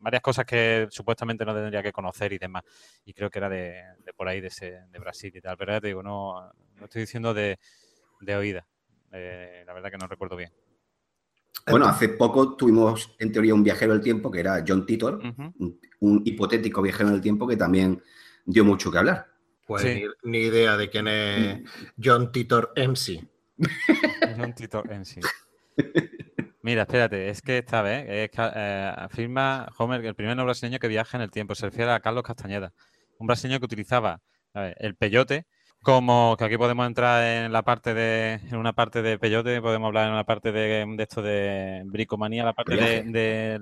varias 0.00 0.22
cosas 0.22 0.44
que 0.46 0.88
supuestamente 0.90 1.44
no 1.44 1.54
tendría 1.54 1.82
que 1.82 1.92
conocer 1.92 2.32
y 2.32 2.38
demás. 2.38 2.64
Y 3.04 3.12
creo 3.14 3.30
que 3.30 3.38
era 3.38 3.48
de, 3.48 3.82
de 4.04 4.12
por 4.14 4.28
ahí, 4.28 4.40
de, 4.40 4.48
ese, 4.48 4.80
de 4.90 4.98
Brasil 4.98 5.32
y 5.34 5.40
tal. 5.40 5.56
Pero 5.56 5.72
ya 5.72 5.80
te 5.80 5.88
digo, 5.88 6.02
no, 6.02 6.34
no 6.78 6.84
estoy 6.84 7.02
diciendo 7.02 7.34
de, 7.34 7.58
de 8.20 8.36
oída. 8.36 8.66
Eh, 9.12 9.64
la 9.66 9.72
verdad 9.74 9.90
que 9.90 9.98
no 9.98 10.06
recuerdo 10.08 10.36
bien. 10.36 10.52
Bueno, 11.68 11.86
hace 11.86 12.08
poco 12.08 12.56
tuvimos 12.56 13.14
en 13.18 13.32
teoría 13.32 13.54
un 13.54 13.62
viajero 13.62 13.92
del 13.92 14.02
tiempo 14.02 14.30
que 14.30 14.40
era 14.40 14.64
John 14.66 14.86
Titor, 14.86 15.20
un, 15.58 15.80
un 16.00 16.22
hipotético 16.24 16.82
viajero 16.82 17.10
en 17.10 17.14
el 17.16 17.20
tiempo 17.20 17.46
que 17.46 17.56
también 17.56 18.02
dio 18.44 18.64
mucho 18.64 18.90
que 18.90 18.98
hablar. 18.98 19.26
Pues 19.70 19.82
Sí. 19.82 20.02
ni, 20.24 20.32
ni 20.32 20.38
idea 20.46 20.76
de 20.76 20.90
quién 20.90 21.06
es 21.06 21.60
John 22.02 22.32
Titor 22.32 22.72
MC. 22.74 23.24
John 24.36 24.52
Titor 24.52 24.90
sí. 25.04 25.20
Mira, 26.62 26.82
espérate, 26.82 27.28
es 27.28 27.40
que 27.40 27.58
esta 27.58 27.80
vez 27.80 28.04
es 28.08 28.30
que, 28.30 28.42
eh, 28.52 28.92
afirma 28.96 29.68
Homer 29.78 30.02
que 30.02 30.08
el 30.08 30.16
primer 30.16 30.36
no 30.36 30.44
brasileño 30.44 30.80
que 30.80 30.88
viaja 30.88 31.16
en 31.16 31.22
el 31.22 31.30
tiempo 31.30 31.54
se 31.54 31.66
refiere 31.66 31.92
a 31.92 32.00
Carlos 32.00 32.24
Castañeda, 32.24 32.72
un 33.18 33.28
brasileño 33.28 33.60
que 33.60 33.66
utilizaba 33.66 34.20
a 34.54 34.60
ver, 34.60 34.76
el 34.80 34.96
peyote 34.96 35.46
como 35.82 36.34
que 36.36 36.44
aquí 36.46 36.58
podemos 36.58 36.84
entrar 36.88 37.22
en 37.24 37.52
la 37.52 37.62
parte 37.62 37.94
de 37.94 38.40
en 38.50 38.56
una 38.56 38.72
parte 38.72 39.02
de 39.02 39.20
peyote, 39.20 39.62
podemos 39.62 39.86
hablar 39.86 40.08
en 40.08 40.14
una 40.14 40.24
parte 40.24 40.50
de, 40.50 40.84
de 40.84 41.02
esto 41.04 41.22
de 41.22 41.82
bricomanía, 41.86 42.42
la 42.44 42.54
parte 42.54 42.74
de- 42.74 43.60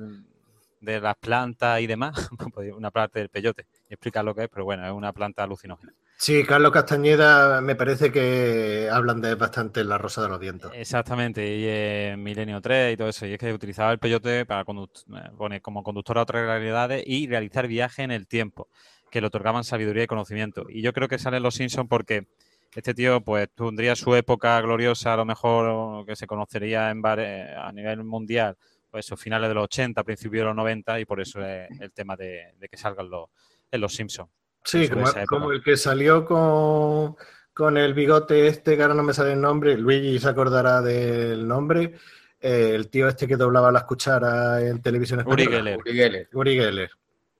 de 0.80 1.00
las 1.00 1.16
plantas 1.16 1.80
y 1.80 1.86
demás, 1.86 2.28
pues 2.54 2.72
una 2.72 2.90
parte 2.90 3.20
del 3.20 3.28
peyote 3.28 3.66
y 3.88 3.94
explicar 3.94 4.24
lo 4.24 4.34
que 4.34 4.44
es, 4.44 4.48
pero 4.48 4.64
bueno, 4.64 4.86
es 4.86 4.92
una 4.92 5.12
planta 5.12 5.42
alucinógena. 5.42 5.92
Sí, 6.20 6.42
Carlos 6.42 6.72
Castañeda 6.72 7.60
me 7.60 7.76
parece 7.76 8.10
que 8.10 8.88
hablan 8.90 9.20
de 9.20 9.36
bastante 9.36 9.84
La 9.84 9.98
Rosa 9.98 10.20
de 10.22 10.28
los 10.28 10.40
Vientos. 10.40 10.72
Exactamente, 10.74 11.56
y 11.56 11.68
en 11.68 12.20
Milenio 12.20 12.60
3 12.60 12.94
y 12.94 12.96
todo 12.96 13.08
eso. 13.08 13.24
Y 13.24 13.34
es 13.34 13.38
que 13.38 13.52
utilizaba 13.52 13.92
el 13.92 14.00
peyote 14.00 14.44
para 14.44 14.62
eh, 14.62 15.60
como 15.62 15.84
conductor 15.84 16.18
a 16.18 16.22
otras 16.22 16.44
realidades 16.44 17.04
y 17.06 17.28
realizar 17.28 17.68
viajes 17.68 18.00
en 18.00 18.10
el 18.10 18.26
tiempo, 18.26 18.66
que 19.12 19.20
le 19.20 19.28
otorgaban 19.28 19.62
sabiduría 19.62 20.02
y 20.02 20.06
conocimiento. 20.08 20.66
Y 20.68 20.82
yo 20.82 20.92
creo 20.92 21.06
que 21.06 21.20
sale 21.20 21.36
en 21.36 21.44
Los 21.44 21.54
Simpsons 21.54 21.88
porque 21.88 22.26
este 22.74 22.94
tío 22.94 23.20
pues 23.20 23.48
tendría 23.54 23.94
su 23.94 24.12
época 24.16 24.60
gloriosa, 24.60 25.14
a 25.14 25.18
lo 25.18 25.24
mejor 25.24 26.04
que 26.04 26.16
se 26.16 26.26
conocería 26.26 26.90
en 26.90 27.00
a 27.06 27.72
nivel 27.72 28.02
mundial, 28.02 28.56
pues 28.90 29.06
esos 29.06 29.20
finales 29.20 29.48
de 29.48 29.54
los 29.54 29.64
80, 29.64 30.02
principios 30.04 30.42
de 30.42 30.46
los 30.46 30.56
90, 30.56 31.00
y 31.00 31.04
por 31.04 31.20
eso 31.20 31.44
es 31.44 31.68
el 31.80 31.92
tema 31.92 32.16
de, 32.16 32.52
de 32.58 32.68
que 32.68 32.76
salgan 32.76 33.10
los, 33.10 33.28
en 33.70 33.80
Los 33.80 33.94
Simpsons. 33.94 34.30
Sí, 34.64 34.88
como, 35.28 35.52
el 35.52 35.62
que 35.62 35.76
salió 35.76 36.24
con, 36.24 37.16
con 37.54 37.78
el 37.78 37.94
bigote 37.94 38.48
este, 38.48 38.76
que 38.76 38.82
ahora 38.82 38.94
no 38.94 39.02
me 39.02 39.14
sale 39.14 39.32
el 39.32 39.40
nombre, 39.40 39.76
Luigi 39.76 40.18
se 40.18 40.28
acordará 40.28 40.82
del 40.82 41.46
nombre, 41.46 41.94
eh, 42.40 42.72
el 42.74 42.88
tío 42.88 43.08
este 43.08 43.26
que 43.26 43.36
doblaba 43.36 43.72
las 43.72 43.84
cucharas 43.84 44.62
en 44.62 44.82
televisión 44.82 45.22
Uri 45.26 45.44
española. 45.44 45.70
Geller. 45.70 45.78
Uri 45.78 45.94
Geller. 45.94 46.28
Uri 46.32 46.56
Geller. 46.56 46.90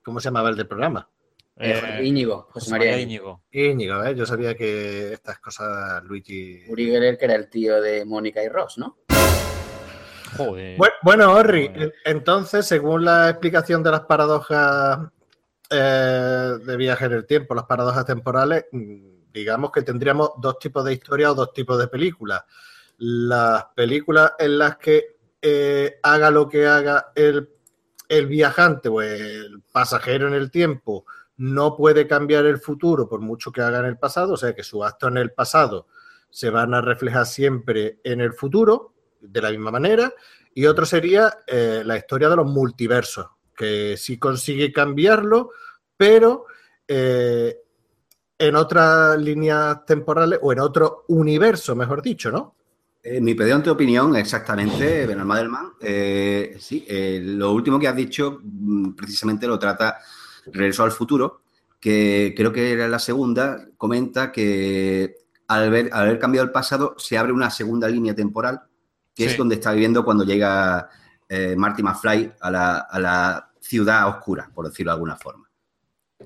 ¿Cómo 0.02 0.20
se 0.20 0.28
llamaba 0.28 0.48
el 0.48 0.56
del 0.56 0.66
programa? 0.66 1.08
Eh, 1.56 1.98
Eh, 1.98 2.04
Íñigo, 2.04 2.48
José 2.50 2.70
María 2.70 2.92
María 2.92 3.02
Íñigo. 3.02 3.42
Íñigo. 3.50 3.72
Íñigo, 3.72 4.04
¿eh? 4.04 4.14
Yo 4.14 4.24
sabía 4.24 4.54
que 4.54 5.12
estas 5.12 5.38
cosas 5.40 6.02
Luigi... 6.04 6.62
Uri 6.68 6.86
Geller, 6.86 7.18
que 7.18 7.24
era 7.24 7.34
el 7.34 7.50
tío 7.50 7.80
de 7.80 8.04
Mónica 8.04 8.42
y 8.42 8.48
Ross, 8.48 8.78
¿no? 8.78 8.98
Joder. 10.36 10.78
Bueno, 11.02 11.32
Orri, 11.32 11.70
entonces, 12.04 12.66
según 12.66 13.04
la 13.04 13.30
explicación 13.30 13.82
de 13.82 13.90
las 13.90 14.00
paradojas 14.02 14.98
eh, 15.70 16.54
de 16.64 16.76
viaje 16.76 17.06
en 17.06 17.12
el 17.12 17.26
tiempo, 17.26 17.54
las 17.54 17.64
paradojas 17.64 18.04
temporales, 18.04 18.66
mm, 18.72 19.32
digamos 19.32 19.70
que 19.70 19.82
tendríamos 19.82 20.32
dos 20.38 20.58
tipos 20.58 20.84
de 20.84 20.92
historias 20.92 21.30
o 21.30 21.34
dos 21.34 21.52
tipos 21.52 21.78
de 21.78 21.88
películas. 21.88 22.42
Las 22.98 23.66
películas 23.76 24.32
en 24.38 24.58
las 24.58 24.76
que 24.78 25.18
eh, 25.40 25.98
haga 26.02 26.30
lo 26.30 26.48
que 26.48 26.66
haga 26.66 27.12
el, 27.14 27.48
el 28.08 28.26
viajante 28.26 28.88
o 28.88 29.00
el 29.00 29.62
pasajero 29.70 30.26
en 30.28 30.34
el 30.34 30.50
tiempo, 30.50 31.04
no 31.38 31.76
puede 31.76 32.06
cambiar 32.06 32.46
el 32.46 32.58
futuro 32.58 33.08
por 33.08 33.20
mucho 33.20 33.52
que 33.52 33.60
haga 33.60 33.78
en 33.78 33.86
el 33.86 33.98
pasado, 33.98 34.34
o 34.34 34.36
sea 34.36 34.54
que 34.54 34.64
sus 34.64 34.84
actos 34.84 35.10
en 35.10 35.18
el 35.18 35.30
pasado 35.30 35.86
se 36.30 36.50
van 36.50 36.74
a 36.74 36.80
reflejar 36.80 37.26
siempre 37.26 38.00
en 38.02 38.20
el 38.20 38.32
futuro, 38.32 38.94
de 39.20 39.42
la 39.42 39.50
misma 39.50 39.70
manera, 39.70 40.12
y 40.54 40.66
otro 40.66 40.84
sería 40.86 41.38
eh, 41.46 41.82
la 41.84 41.96
historia 41.96 42.28
de 42.28 42.36
los 42.36 42.46
multiversos, 42.46 43.26
que 43.56 43.96
sí 43.96 44.18
consigue 44.18 44.72
cambiarlo, 44.72 45.50
pero 45.96 46.46
eh, 46.86 47.56
en 48.38 48.56
otras 48.56 49.18
líneas 49.18 49.84
temporales 49.84 50.38
o 50.42 50.52
en 50.52 50.60
otro 50.60 51.04
universo, 51.08 51.74
mejor 51.74 52.02
dicho, 52.02 52.30
¿no? 52.30 52.54
En 53.02 53.24
mi 53.24 53.34
pedante 53.34 53.70
opinión, 53.70 54.16
exactamente, 54.16 55.06
Bernard 55.06 55.26
Madelman. 55.26 55.72
Eh, 55.80 56.56
sí, 56.58 56.84
lo 57.22 57.52
último 57.52 57.78
que 57.78 57.88
has 57.88 57.96
dicho 57.96 58.40
mm, 58.42 58.92
precisamente 58.94 59.46
lo 59.46 59.58
trata 59.58 59.98
Regreso 60.46 60.82
al 60.82 60.92
Futuro, 60.92 61.42
que 61.80 62.34
creo 62.36 62.52
que 62.52 62.72
era 62.72 62.88
la 62.88 62.98
segunda, 62.98 63.66
comenta 63.76 64.32
que 64.32 65.16
al 65.48 65.64
haber, 65.64 66.18
cambiado 66.18 66.46
el 66.46 66.52
pasado 66.52 66.94
se 66.98 67.16
abre 67.16 67.32
una 67.32 67.50
segunda 67.50 67.88
línea 67.88 68.14
temporal, 68.14 68.62
que 69.18 69.24
es 69.24 69.36
donde 69.36 69.56
está 69.56 69.72
viviendo 69.72 70.04
cuando 70.04 70.22
llega 70.22 70.88
eh, 71.28 71.56
Marty 71.56 71.82
McFly 71.82 72.34
a 72.40 72.50
la, 72.50 73.44
ciudad 73.60 74.08
oscura, 74.08 74.48
por 74.54 74.66
decirlo 74.66 74.92
de 74.92 74.94
alguna 74.94 75.16
forma. 75.16 75.50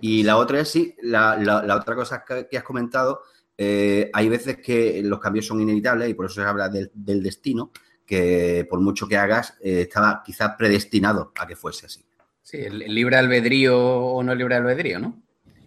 Y 0.00 0.22
la 0.22 0.36
otra 0.36 0.60
es, 0.60 0.68
sí, 0.68 0.94
la, 1.02 1.74
otra 1.74 1.94
cosa 1.96 2.22
que, 2.22 2.56
has 2.56 2.62
comentado, 2.62 3.22
eh, 3.56 4.10
hay 4.12 4.28
veces 4.28 4.58
que 4.58 5.00
los 5.02 5.18
cambios 5.18 5.46
son 5.46 5.60
inevitables 5.60 6.10
y 6.10 6.14
por 6.14 6.26
eso 6.26 6.40
se 6.40 6.46
habla 6.46 6.68
del, 6.68 7.22
destino, 7.22 7.72
que 8.06 8.66
por 8.68 8.80
mucho 8.80 9.08
que 9.08 9.16
hagas, 9.16 9.54
eh, 9.60 9.82
estaba 9.88 10.22
quizás 10.24 10.54
predestinado 10.56 11.32
a 11.36 11.46
que 11.46 11.56
fuese 11.56 11.86
así. 11.86 12.04
Sí, 12.42 12.58
el 12.58 12.78
libre 12.78 13.16
albedrío 13.16 13.76
o 13.80 14.22
no 14.22 14.34
libre 14.34 14.56
albedrío, 14.56 15.00
¿no? 15.00 15.20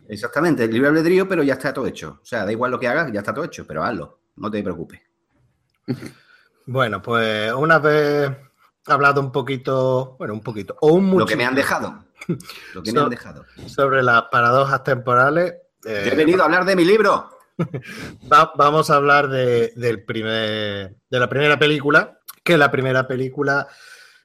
Exactamente, 0.07 0.65
el 0.65 0.71
libre 0.71 0.89
albedrío, 0.89 1.27
pero 1.27 1.41
ya 1.41 1.53
está 1.53 1.73
todo 1.73 1.87
hecho. 1.87 2.19
O 2.21 2.25
sea, 2.25 2.45
da 2.45 2.51
igual 2.51 2.71
lo 2.71 2.79
que 2.79 2.87
hagas, 2.87 3.11
ya 3.11 3.19
está 3.19 3.33
todo 3.33 3.45
hecho, 3.45 3.65
pero 3.65 3.83
hazlo, 3.83 4.19
no 4.35 4.51
te 4.51 4.61
preocupes. 4.61 5.01
Bueno, 6.65 7.01
pues 7.01 7.51
una 7.53 7.79
vez 7.79 8.31
hablado 8.87 9.21
un 9.21 9.31
poquito, 9.31 10.15
bueno, 10.17 10.33
un 10.33 10.41
poquito, 10.41 10.75
o 10.81 10.93
un 10.93 11.05
mucho. 11.05 11.19
Lo 11.19 11.25
que 11.25 11.35
me 11.35 11.45
han 11.45 11.55
dejado. 11.55 12.05
Lo 12.73 12.83
que 12.83 12.91
me 12.91 13.01
han 13.01 13.09
dejado. 13.09 13.45
Sobre 13.67 14.03
las 14.03 14.23
paradojas 14.23 14.83
temporales. 14.83 15.53
Eh, 15.85 16.09
he 16.11 16.15
venido 16.15 16.41
a 16.41 16.45
hablar 16.45 16.65
de 16.65 16.75
mi 16.75 16.85
libro. 16.85 17.29
vamos 18.55 18.89
a 18.89 18.95
hablar 18.95 19.29
de, 19.29 19.73
del 19.75 20.03
primer, 20.03 20.95
de 21.09 21.19
la 21.19 21.29
primera 21.29 21.57
película, 21.57 22.19
que 22.43 22.57
la 22.57 22.71
primera 22.71 23.07
película, 23.07 23.67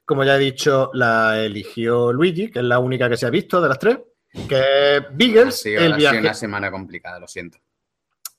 como 0.05 0.23
ya 0.23 0.35
he 0.35 0.39
dicho, 0.39 0.91
la 0.93 1.39
eligió 1.39 2.11
Luigi, 2.11 2.49
que 2.49 2.59
es 2.59 2.65
la 2.65 2.79
única 2.79 3.09
que 3.09 3.17
se 3.17 3.25
ha 3.25 3.29
visto 3.29 3.61
de 3.61 3.69
las 3.69 3.79
tres. 3.79 3.99
Que 4.47 5.05
Beagles, 5.11 5.65
el 5.65 5.93
viaje... 5.93 6.19
una 6.19 6.33
semana 6.33 6.71
complicada, 6.71 7.19
lo 7.19 7.27
siento. 7.27 7.59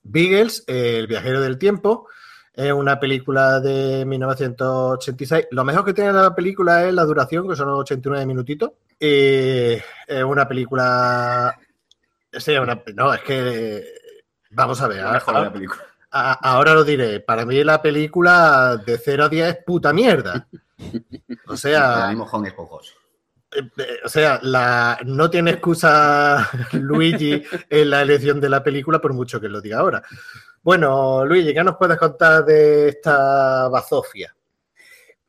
Beagles, 0.03 0.65
el 0.67 1.07
viajero 1.07 1.41
del 1.41 1.59
tiempo, 1.59 2.09
es 2.55 2.73
una 2.73 3.01
película 3.01 3.61
de 3.61 4.05
1986. 4.05 5.49
Lo 5.53 5.65
mejor 5.65 5.85
que 5.85 5.95
tiene 5.95 6.13
la 6.13 6.35
película 6.35 6.87
es 6.87 6.93
la 6.93 7.05
duración, 7.05 7.49
que 7.49 7.57
son 7.57 7.69
89 7.69 8.27
minutitos. 8.27 8.73
es 8.99 9.83
una 10.25 10.47
película... 10.47 11.59
No, 12.95 13.15
es 13.15 13.21
que... 13.23 13.85
Vamos 14.51 14.81
a 14.83 14.89
ver. 14.89 15.01
Ahora, 15.01 15.53
ahora 16.11 16.75
lo 16.75 16.85
diré. 16.85 17.21
Para 17.21 17.47
mí 17.47 17.65
la 17.65 17.81
película 17.81 18.77
de 18.85 18.99
0 18.99 19.25
a 19.25 19.29
10 19.29 19.49
es 19.49 19.65
puta 19.65 19.93
mierda. 19.93 20.47
O 21.47 21.57
sea... 21.57 22.11
O 24.05 24.09
sea, 24.09 24.41
la, 24.43 24.99
no 25.05 25.29
tiene 25.29 25.51
excusa 25.51 26.49
Luigi 26.73 27.43
en 27.69 27.91
la 27.91 28.03
elección 28.03 28.41
de 28.41 28.49
la 28.49 28.63
película, 28.63 29.01
por 29.01 29.13
mucho 29.13 29.41
que 29.41 29.49
lo 29.49 29.61
diga 29.61 29.79
ahora. 29.79 30.03
Bueno, 30.65 31.25
Luigi, 31.25 31.53
¿qué 31.53 31.65
nos 31.65 31.77
puedes 31.77 31.99
contar 31.99 32.45
de 32.45 32.91
esta 32.91 33.69
bazofia? 33.69 34.33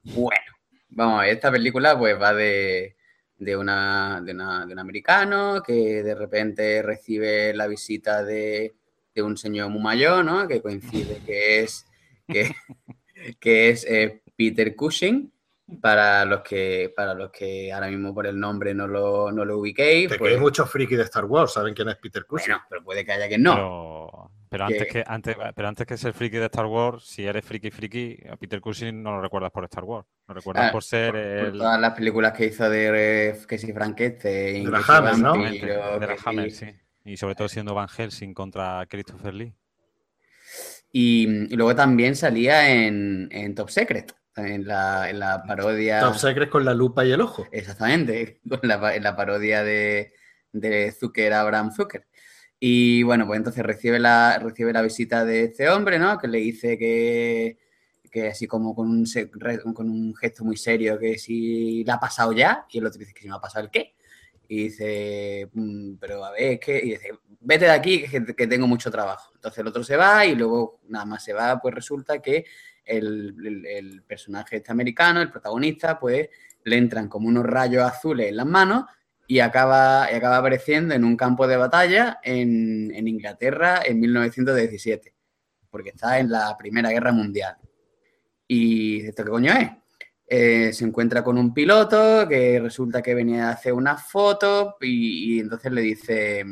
Bueno, 0.04 0.52
vamos 0.90 1.20
a 1.20 1.24
ver, 1.24 1.34
esta 1.34 1.52
película 1.52 1.98
pues 1.98 2.22
va 2.22 2.36
de, 2.36 2.96
de, 3.38 3.58
una, 3.58 4.22
de, 4.24 4.32
un 4.32 4.80
americano 4.80 5.64
que 5.66 6.04
de 6.04 6.14
repente 6.14 6.84
recibe 6.84 7.52
la 7.56 7.66
visita 7.66 8.24
de, 8.24 8.76
un 9.16 9.36
señor 9.36 9.70
muy 9.70 9.82
mayor, 9.82 10.24
¿no? 10.24 10.48
Que 10.48 10.62
coincide 10.62 11.20
que 11.26 11.62
es, 11.62 11.88
que, 12.28 12.52
que 13.40 13.70
es 13.70 13.88
eh, 13.90 14.22
Peter 14.38 14.76
Cushing 14.76 15.34
para 15.82 16.26
los 16.26 16.42
que 16.42 16.94
para 16.96 17.16
los 17.16 17.32
que 17.32 17.74
ahora 17.74 17.88
mismo 17.88 18.14
por 18.14 18.28
el 18.28 18.40
nombre 18.40 18.76
no 18.76 18.88
lo, 18.88 19.32
no 19.32 19.46
lo 19.46 19.58
ubiquéis. 19.58 20.16
pues... 20.16 20.34
hay 20.34 20.40
muchos 20.40 20.70
frikis 20.70 21.00
de 21.00 21.06
Star 21.06 21.26
Wars, 21.26 21.54
saben 21.54 21.74
quién 21.74 21.90
es 21.90 21.96
Peter 21.96 22.24
Cushing. 22.28 22.54
Bueno, 22.54 22.66
pero 22.70 22.84
puede 22.84 23.04
que 23.04 23.14
haya 23.14 23.28
que 23.28 23.40
no. 23.40 23.56
Pero, 23.56 24.32
antes 24.62 24.88
que 24.92 25.04
antes, 25.06 25.36
pero 25.56 25.68
antes 25.68 25.86
que 25.86 25.98
ser 25.98 26.14
friki 26.14 26.38
de 26.38 26.46
Star 26.46 26.66
Wars, 26.66 27.06
si 27.06 27.26
eres 27.26 27.44
friki 27.44 27.72
friki, 27.72 28.18
a 28.30 28.36
Peter 28.36 28.62
Cushing 28.62 29.02
no 29.02 29.12
lo 29.12 29.22
recuerdas 29.22 29.52
por 29.52 29.64
Star 29.66 29.84
Wars, 29.84 30.08
lo 30.28 30.34
recuerdas 30.34 30.70
ah, 30.70 30.72
por 30.72 30.84
ser 30.84 31.16
el... 31.16 31.58
todas 31.58 31.80
las 31.80 31.94
películas 31.94 32.34
que 32.34 32.46
hizo 32.46 32.70
de 32.70 33.38
que 33.48 33.58
si 33.58 33.74
Frankenstein, 33.74 34.66
de 34.66 34.72
la 34.72 34.84
Hammer, 34.88 35.18
¿no? 35.18 35.34
De 35.34 36.08
la 36.08 36.16
Hammer, 36.26 36.52
sí. 36.52 36.68
Y 37.06 37.18
sobre 37.18 37.36
todo 37.36 37.50
siendo 37.50 37.74
Van 37.74 37.90
Helsing 37.90 38.34
contra 38.34 38.86
Christopher 38.90 39.34
Lee. 39.34 39.54
Y, 40.92 41.54
luego 41.56 41.76
también 41.76 42.16
salía 42.16 42.70
en, 42.70 43.28
en 43.32 43.56
Top 43.56 43.70
Secret 43.70 44.16
en 44.36 44.66
la, 44.66 45.10
en 45.10 45.20
la 45.20 45.44
parodia. 45.44 46.00
Top 46.00 46.16
Secret 46.16 46.50
con 46.50 46.66
la 46.66 46.74
lupa 46.74 47.06
y 47.06 47.12
el 47.12 47.22
ojo. 47.22 47.48
Exactamente, 47.52 48.40
con 48.50 48.60
la, 48.64 48.96
en 48.96 49.04
la 49.04 49.16
parodia 49.16 49.64
de, 49.64 50.14
de 50.52 50.92
Zucker, 50.92 51.34
Abraham 51.34 51.72
Zucker. 51.72 52.08
Y 52.66 53.04
bueno, 53.04 53.28
pues 53.28 53.40
entonces 53.40 53.62
recibe 53.62 54.00
la, 54.00 54.40
recibe 54.40 54.72
la 54.72 54.82
visita 54.82 55.26
de 55.26 55.44
este 55.44 55.70
hombre, 55.70 56.00
¿no? 56.00 56.18
Que 56.18 56.30
le 56.30 56.38
dice 56.38 56.78
que, 56.78 57.58
que 58.10 58.30
así 58.30 58.48
como 58.48 58.74
con 58.74 58.90
un, 58.90 59.06
con 59.74 59.90
un 59.90 60.16
gesto 60.16 60.46
muy 60.46 60.56
serio, 60.56 60.98
que 60.98 61.18
si 61.18 61.84
la 61.84 61.96
ha 61.96 62.00
pasado 62.00 62.32
ya, 62.32 62.66
y 62.70 62.78
el 62.78 62.86
otro 62.86 63.00
dice 63.00 63.14
que 63.14 63.24
si 63.24 63.28
no 63.28 63.36
ha 63.36 63.42
pasado 63.42 63.66
el 63.66 63.70
qué. 63.70 63.96
Y 64.48 64.64
dice, 64.64 65.50
mm, 65.52 65.96
pero 66.00 66.24
a 66.24 66.32
ver, 66.32 66.54
es 66.54 66.60
que, 66.62 66.78
y 66.78 66.92
dice, 66.92 67.10
vete 67.42 67.66
de 67.66 67.72
aquí, 67.72 68.06
que, 68.06 68.26
que 68.34 68.48
tengo 68.48 68.66
mucho 68.66 68.90
trabajo. 68.90 69.32
Entonces 69.36 69.60
el 69.60 69.68
otro 69.68 69.84
se 69.84 69.98
va 69.98 70.26
y 70.26 70.34
luego 70.34 70.80
nada 70.88 71.04
más 71.04 71.22
se 71.22 71.34
va, 71.34 71.60
pues 71.60 71.76
resulta 71.76 72.22
que 72.22 72.46
el, 72.86 74.04
personaje 74.08 74.56
este 74.56 74.72
americano, 74.72 75.22
el 75.22 75.30
protagonista, 75.30 76.00
pues 76.00 76.30
le 76.64 76.78
entran 76.78 77.10
como 77.10 77.28
unos 77.28 77.46
rayos 77.46 77.84
azules 77.84 78.30
en 78.30 78.38
las 78.38 78.46
manos 78.46 78.86
y 79.28 79.40
acaba, 79.40 80.10
y 80.12 80.16
acaba 80.16 80.38
apareciendo 80.38 80.94
en 80.94 81.04
un 81.04 81.16
campo 81.16 81.48
de 81.48 81.58
batalla 81.58 82.20
en, 82.24 83.08
Inglaterra 83.08 83.82
en 83.86 84.00
1917, 84.00 85.14
porque 85.70 85.90
está 85.90 86.20
en 86.20 86.30
la 86.30 86.56
Primera 86.58 86.90
Guerra 86.90 87.12
Mundial. 87.12 87.56
¿Y 88.48 89.06
esto 89.06 89.24
qué 89.24 89.30
coño 89.30 89.54
es? 89.54 89.70
Eh, 90.28 90.74
se 90.74 90.86
encuentra 90.86 91.24
con 91.24 91.38
un 91.38 91.54
piloto 91.54 92.28
que 92.28 92.60
resulta 92.60 93.02
que 93.02 93.14
venía 93.14 93.50
a 93.50 93.54
hacer 93.54 93.74
unas 93.74 94.10
fotos 94.10 94.76
y, 94.82 95.40
entonces 95.40 95.72
le 95.72 95.82
dice, 95.82 96.44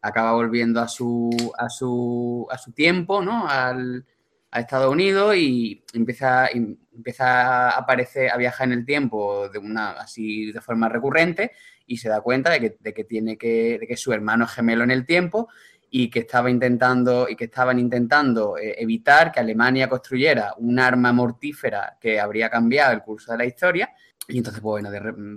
acaba 0.00 0.32
volviendo 0.32 0.80
a 0.80 0.88
su, 0.88 1.30
a 1.56 1.68
su, 1.68 2.46
a 2.50 2.58
su 2.58 2.72
tiempo, 2.72 3.22
¿no? 3.22 3.48
Al, 3.48 4.04
a 4.50 4.60
Estados 4.60 4.90
Unidos 4.90 5.36
y 5.36 5.84
empieza, 5.92 6.48
empieza 6.48 7.68
a 7.68 7.78
aparecer, 7.78 8.30
a 8.30 8.36
viajar 8.36 8.68
en 8.68 8.78
el 8.78 8.86
tiempo 8.86 9.48
de 9.48 9.58
una 9.58 9.90
así 9.92 10.52
de 10.52 10.60
forma 10.60 10.88
recurrente 10.88 11.52
y 11.88 11.96
se 11.96 12.08
da 12.08 12.20
cuenta 12.20 12.50
de 12.50 12.76
que, 12.94 13.04
tiene 13.04 13.36
que, 13.36 13.78
de 13.80 13.86
que 13.86 13.96
su 13.96 14.12
hermano 14.12 14.44
es 14.44 14.52
gemelo 14.52 14.84
en 14.84 14.92
el 14.92 15.04
tiempo 15.04 15.48
y 15.90 16.08
que 16.10 16.20
estaba 16.20 16.50
intentando 16.50 17.28
y 17.28 17.34
que 17.34 17.46
estaban 17.46 17.78
intentando 17.78 18.56
eh, 18.56 18.76
evitar 18.78 19.32
que 19.32 19.40
Alemania 19.40 19.88
construyera 19.88 20.54
un 20.58 20.78
arma 20.78 21.12
mortífera 21.12 21.96
que 22.00 22.20
habría 22.20 22.48
cambiado 22.48 22.92
el 22.92 23.02
curso 23.02 23.32
de 23.32 23.38
la 23.38 23.46
historia. 23.46 23.90
Y 24.28 24.38
entonces, 24.38 24.60
pues, 24.60 24.84
bueno, 24.84 24.90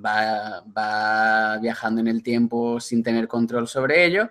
va, 0.06 0.62
va 0.78 1.58
viajando 1.58 2.02
en 2.02 2.08
el 2.08 2.22
tiempo 2.22 2.80
sin 2.80 3.02
tener 3.02 3.28
control 3.28 3.68
sobre 3.68 4.06
ello 4.06 4.30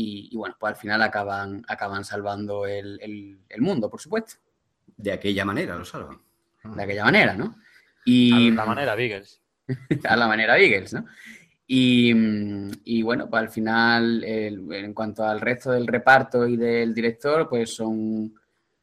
y, 0.00 0.36
bueno, 0.36 0.54
pues 0.58 0.74
al 0.74 0.80
final 0.80 1.02
acaban, 1.02 1.64
acaban 1.66 2.04
salvando 2.04 2.66
el, 2.66 3.40
mundo, 3.58 3.90
por 3.90 4.00
supuesto. 4.00 4.34
De 4.96 5.10
aquella 5.10 5.44
manera 5.44 5.76
lo 5.76 5.84
salvan. 5.84 6.20
De 6.62 6.82
aquella 6.82 7.04
manera, 7.04 7.34
¿no? 7.34 7.56
Y, 8.04 8.52
a 8.52 8.54
la 8.54 8.64
manera 8.64 8.94
Beagles. 8.94 9.42
a 10.04 10.16
la 10.16 10.28
manera 10.28 10.54
Beagles, 10.54 10.92
¿no? 10.92 11.04
Y, 11.70 13.02
bueno, 13.02 13.28
pues 13.28 13.42
al 13.42 13.50
final, 13.50 14.24
en 14.24 14.94
cuanto 14.94 15.22
al 15.22 15.38
resto 15.38 15.72
del 15.72 15.86
reparto 15.86 16.48
y 16.48 16.56
del 16.56 16.94
director, 16.94 17.46
pues 17.46 17.74
son, 17.74 18.34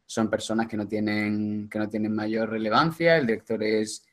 son 0.06 0.30
personas 0.30 0.68
que 0.68 0.78
no 0.78 0.88
tienen, 0.88 1.68
que 1.68 1.80
no 1.80 1.90
tienen 1.90 2.14
mayor 2.14 2.52
relevancia. 2.52 3.18
El 3.18 3.26
director 3.26 3.64
es 3.64 4.06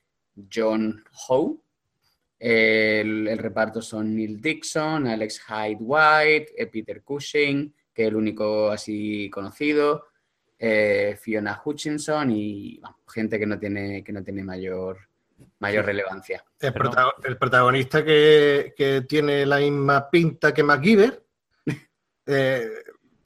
John 0.51 1.05
Howe. 1.29 1.61
El, 2.39 3.29
el 3.29 3.39
reparto 3.39 3.83
son 3.83 4.17
Neil 4.17 4.41
Dixon, 4.41 5.07
Alex 5.07 5.43
Hyde 5.47 5.79
White, 5.79 6.53
eh, 6.57 6.67
Peter 6.67 7.03
Cushing, 7.03 7.75
que 7.93 8.03
es 8.05 8.09
el 8.09 8.17
único 8.17 8.71
así 8.71 9.29
conocido, 9.31 10.07
eh, 10.59 11.19
Fiona 11.21 11.61
Hutchinson 11.63 12.31
y 12.31 12.79
bueno, 12.79 12.99
gente 13.07 13.39
que 13.39 13.47
no 13.47 13.59
tiene, 13.59 14.03
que 14.03 14.13
no 14.13 14.25
tiene 14.25 14.43
mayor, 14.43 14.99
mayor 15.59 15.85
relevancia. 15.85 16.43
El, 16.63 17.37
protagonista 17.39 18.05
que, 18.05 18.73
que 18.77 19.03
tiene 19.03 19.45
la 19.45 19.59
misma 19.59 20.09
pinta 20.09 20.55
que 20.55 20.63
MacGyver. 20.63 21.27
eh, 22.27 22.69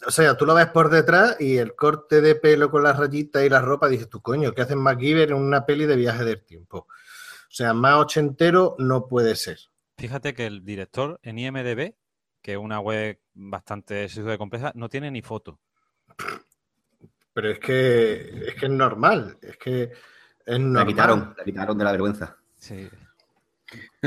o 0.06 0.10
sea, 0.10 0.36
tú 0.36 0.46
lo 0.46 0.54
ves 0.54 0.68
por 0.68 0.88
detrás 0.88 1.36
y 1.38 1.58
el 1.58 1.74
corte 1.74 2.20
de 2.20 2.34
pelo 2.34 2.70
con 2.70 2.82
las 2.82 2.98
rayitas 2.98 3.44
y 3.44 3.48
la 3.48 3.60
ropa, 3.60 3.88
dices 3.88 4.08
tú, 4.08 4.22
coño, 4.22 4.52
¿qué 4.52 4.62
hace 4.62 4.74
MacGyver 4.74 5.30
en 5.30 5.36
una 5.36 5.66
peli 5.66 5.84
de 5.84 5.96
viaje 5.96 6.24
del 6.24 6.44
tiempo? 6.44 6.86
O 6.88 7.54
sea, 7.56 7.74
más 7.74 7.96
ochentero 7.96 8.74
no 8.78 9.06
puede 9.06 9.36
ser. 9.36 9.58
Fíjate 9.98 10.34
que 10.34 10.46
el 10.46 10.64
director 10.64 11.18
en 11.22 11.38
IMDB, 11.38 11.94
que 12.42 12.52
es 12.52 12.58
una 12.58 12.80
web 12.80 13.18
bastante 13.34 14.06
y 14.06 14.38
compleja, 14.38 14.72
no 14.74 14.88
tiene 14.88 15.10
ni 15.10 15.22
foto. 15.22 15.60
Pero 17.32 17.50
es 17.50 17.58
que 17.58 18.46
es 18.48 18.54
que 18.54 18.66
es 18.66 18.72
normal, 18.72 19.38
es 19.42 19.56
que 19.58 19.82
es 19.82 19.92
La 20.46 20.58
normal. 20.58 20.86
quitaron, 20.86 21.34
la 21.36 21.44
quitaron 21.44 21.78
de 21.78 21.84
la 21.84 21.92
vergüenza. 21.92 22.36
Sí. 22.56 22.88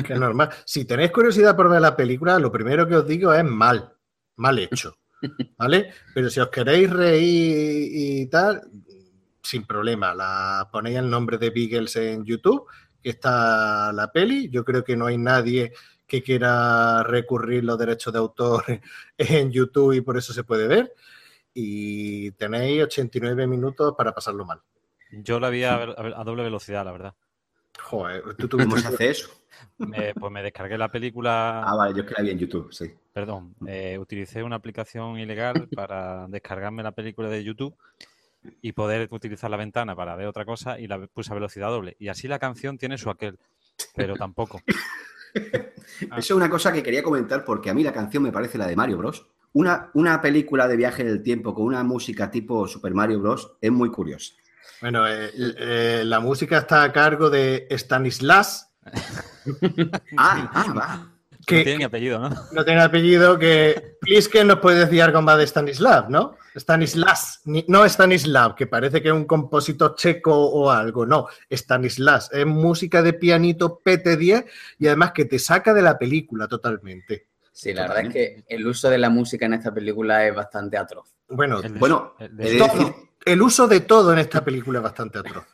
Que 0.06 0.16
normal. 0.16 0.50
Si 0.66 0.86
tenéis 0.86 1.12
curiosidad 1.12 1.56
por 1.56 1.70
ver 1.70 1.82
la 1.82 1.96
película, 1.96 2.40
lo 2.40 2.52
primero 2.52 2.88
que 2.88 2.96
os 2.96 3.06
digo 3.08 3.34
es 3.34 3.44
mal, 3.44 3.94
mal 4.38 4.58
hecho. 4.60 4.96
¿Vale? 5.58 5.92
Pero 6.14 6.30
si 6.30 6.40
os 6.40 6.48
queréis 6.50 6.90
reír 6.90 7.90
y 7.92 8.26
tal, 8.28 8.62
sin 9.44 9.66
problema. 9.66 10.14
La 10.16 10.70
ponéis 10.72 10.98
el 10.98 11.10
nombre 11.10 11.38
de 11.38 11.50
Beagles 11.50 11.96
en 11.98 12.24
YouTube, 12.24 12.66
que 13.02 13.10
está 13.10 13.92
la 13.92 14.12
peli. 14.12 14.50
Yo 14.50 14.64
creo 14.64 14.84
que 14.84 14.96
no 14.96 15.08
hay 15.08 15.18
nadie 15.18 15.74
que 16.08 16.24
quiera 16.24 17.04
recurrir 17.04 17.64
los 17.66 17.78
derechos 17.78 18.14
de 18.14 18.20
autor 18.20 18.64
en 19.18 19.52
YouTube 19.52 19.94
y 19.94 20.02
por 20.02 20.18
eso 20.18 20.32
se 20.34 20.44
puede 20.46 20.68
ver. 20.68 20.94
Y 21.54 22.32
tenéis 22.32 22.84
89 22.84 23.46
minutos 23.48 23.94
para 23.98 24.14
pasarlo 24.14 24.46
mal. 24.46 24.62
Yo 25.12 25.40
la 25.40 25.50
vi 25.50 25.64
a- 25.64 25.74
a 25.76 26.24
doble 26.24 26.44
velocidad, 26.44 26.86
la 26.86 26.92
verdad. 26.94 27.16
Joder, 27.84 28.22
tú 28.36 28.50
¿Cómo 28.50 28.64
tuviste 28.70 28.82
se 28.82 28.88
hace 28.96 29.10
eso? 29.10 29.30
Me- 29.78 30.14
pues 30.14 30.32
me 30.32 30.44
descargué 30.44 30.78
la 30.78 30.90
película. 30.90 31.64
Ah, 31.64 31.76
vale, 31.76 31.94
yo 31.96 32.04
es 32.04 32.08
que 32.08 32.14
la 32.18 32.24
vi 32.24 32.32
en 32.32 32.40
YouTube, 32.40 32.72
sí. 32.74 32.92
Perdón, 33.14 33.56
eh, 33.66 33.98
utilicé 34.00 34.44
una 34.44 34.58
aplicación 34.58 35.18
ilegal 35.18 35.68
para 35.76 36.28
descargarme 36.28 36.84
la 36.84 36.92
película 36.92 37.30
de 37.30 37.44
YouTube 37.44 37.76
y 38.62 38.72
poder 38.72 39.08
utilizar 39.12 39.50
la 39.50 39.58
ventana 39.58 39.96
para 39.96 40.16
ver 40.16 40.28
otra 40.28 40.46
cosa 40.46 40.80
y 40.80 40.88
la 40.88 41.06
puse 41.08 41.32
a 41.32 41.36
velocidad 41.36 41.70
doble. 41.70 41.96
Y 42.00 42.08
así 42.08 42.28
la 42.28 42.40
canción 42.40 42.78
tiene 42.78 42.98
su 42.98 43.10
aquel, 43.10 43.38
pero 43.96 44.16
tampoco. 44.16 44.62
Ah. 44.68 44.74
Eso 46.18 46.18
es 46.18 46.32
una 46.32 46.50
cosa 46.50 46.72
que 46.72 46.82
quería 46.84 47.04
comentar 47.04 47.44
porque 47.44 47.70
a 47.70 47.74
mí 47.74 47.84
la 47.84 47.94
canción 47.94 48.24
me 48.24 48.32
parece 48.32 48.58
la 48.58 48.68
de 48.68 48.76
Mario 48.76 48.98
Bros. 48.98 49.28
Una, 49.54 49.90
una 49.94 50.22
película 50.22 50.68
de 50.68 50.78
viaje 50.78 51.02
en 51.02 51.08
el 51.10 51.24
tiempo 51.24 51.54
con 51.54 51.66
una 51.66 51.84
música 51.84 52.30
tipo 52.32 52.68
Super 52.68 52.94
Mario 52.94 53.20
Bros. 53.20 53.58
es 53.62 53.72
muy 53.72 53.90
curiosa. 53.92 54.34
Bueno, 54.82 55.08
eh, 55.08 55.32
eh, 55.36 56.02
la 56.06 56.20
música 56.20 56.58
está 56.60 56.84
a 56.84 56.92
cargo 56.92 57.30
de 57.30 57.68
Stanislas, 57.72 58.72
Ah, 60.18 60.50
ah, 60.54 60.74
va. 60.76 61.12
que, 61.46 61.58
no 61.58 61.64
tiene 61.64 61.78
ni 61.80 61.84
apellido, 61.84 62.20
¿no? 62.20 62.30
no 62.52 62.66
tiene 62.66 62.82
apellido, 62.82 63.38
que 63.38 63.98
Plisken 64.02 64.48
nos 64.48 64.60
puede 64.60 64.80
decir 64.80 65.02
algo 65.02 65.22
más 65.22 65.38
de 65.38 65.46
Stanislav, 65.48 66.10
¿no? 66.10 66.36
Stanislas, 66.56 67.42
ni- 67.46 67.66
no 67.68 67.86
Stanislav, 67.86 68.56
que 68.56 68.68
parece 68.68 69.02
que 69.02 69.10
es 69.10 69.14
un 69.14 69.26
compositor 69.26 69.96
checo 69.96 70.34
o 70.36 70.72
algo, 70.72 71.06
no, 71.06 71.28
Stanislas, 71.52 72.30
es 72.32 72.46
música 72.46 73.02
de 73.02 73.14
pianito 73.14 73.82
PT10 73.84 74.46
y 74.80 74.88
además 74.88 75.12
que 75.14 75.26
te 75.26 75.40
saca 75.40 75.74
de 75.74 75.82
la 75.82 75.98
película 75.98 76.48
totalmente. 76.48 77.28
Sí, 77.52 77.74
la 77.74 77.84
verdad 77.84 78.06
es 78.06 78.14
que 78.14 78.44
el 78.48 78.66
uso 78.66 78.90
de 78.90 78.98
la 78.98 79.10
música 79.10 79.46
en 79.46 79.54
esta 79.56 79.74
película 79.74 80.26
es 80.26 80.34
bastante 80.34 80.78
atroz. 80.78 81.14
Bueno, 81.28 81.60
El 81.62 81.74
de- 81.74 81.80
Bueno, 81.80 82.14
el 82.20 82.36
de- 82.38 82.44
decir, 82.52 82.94
el 83.26 83.42
uso 83.42 83.68
de 83.68 83.82
todo 83.82 84.14
en 84.14 84.20
esta 84.20 84.44
película 84.44 84.80
es 84.80 84.84
bastante 84.84 85.20
atroz. 85.20 85.46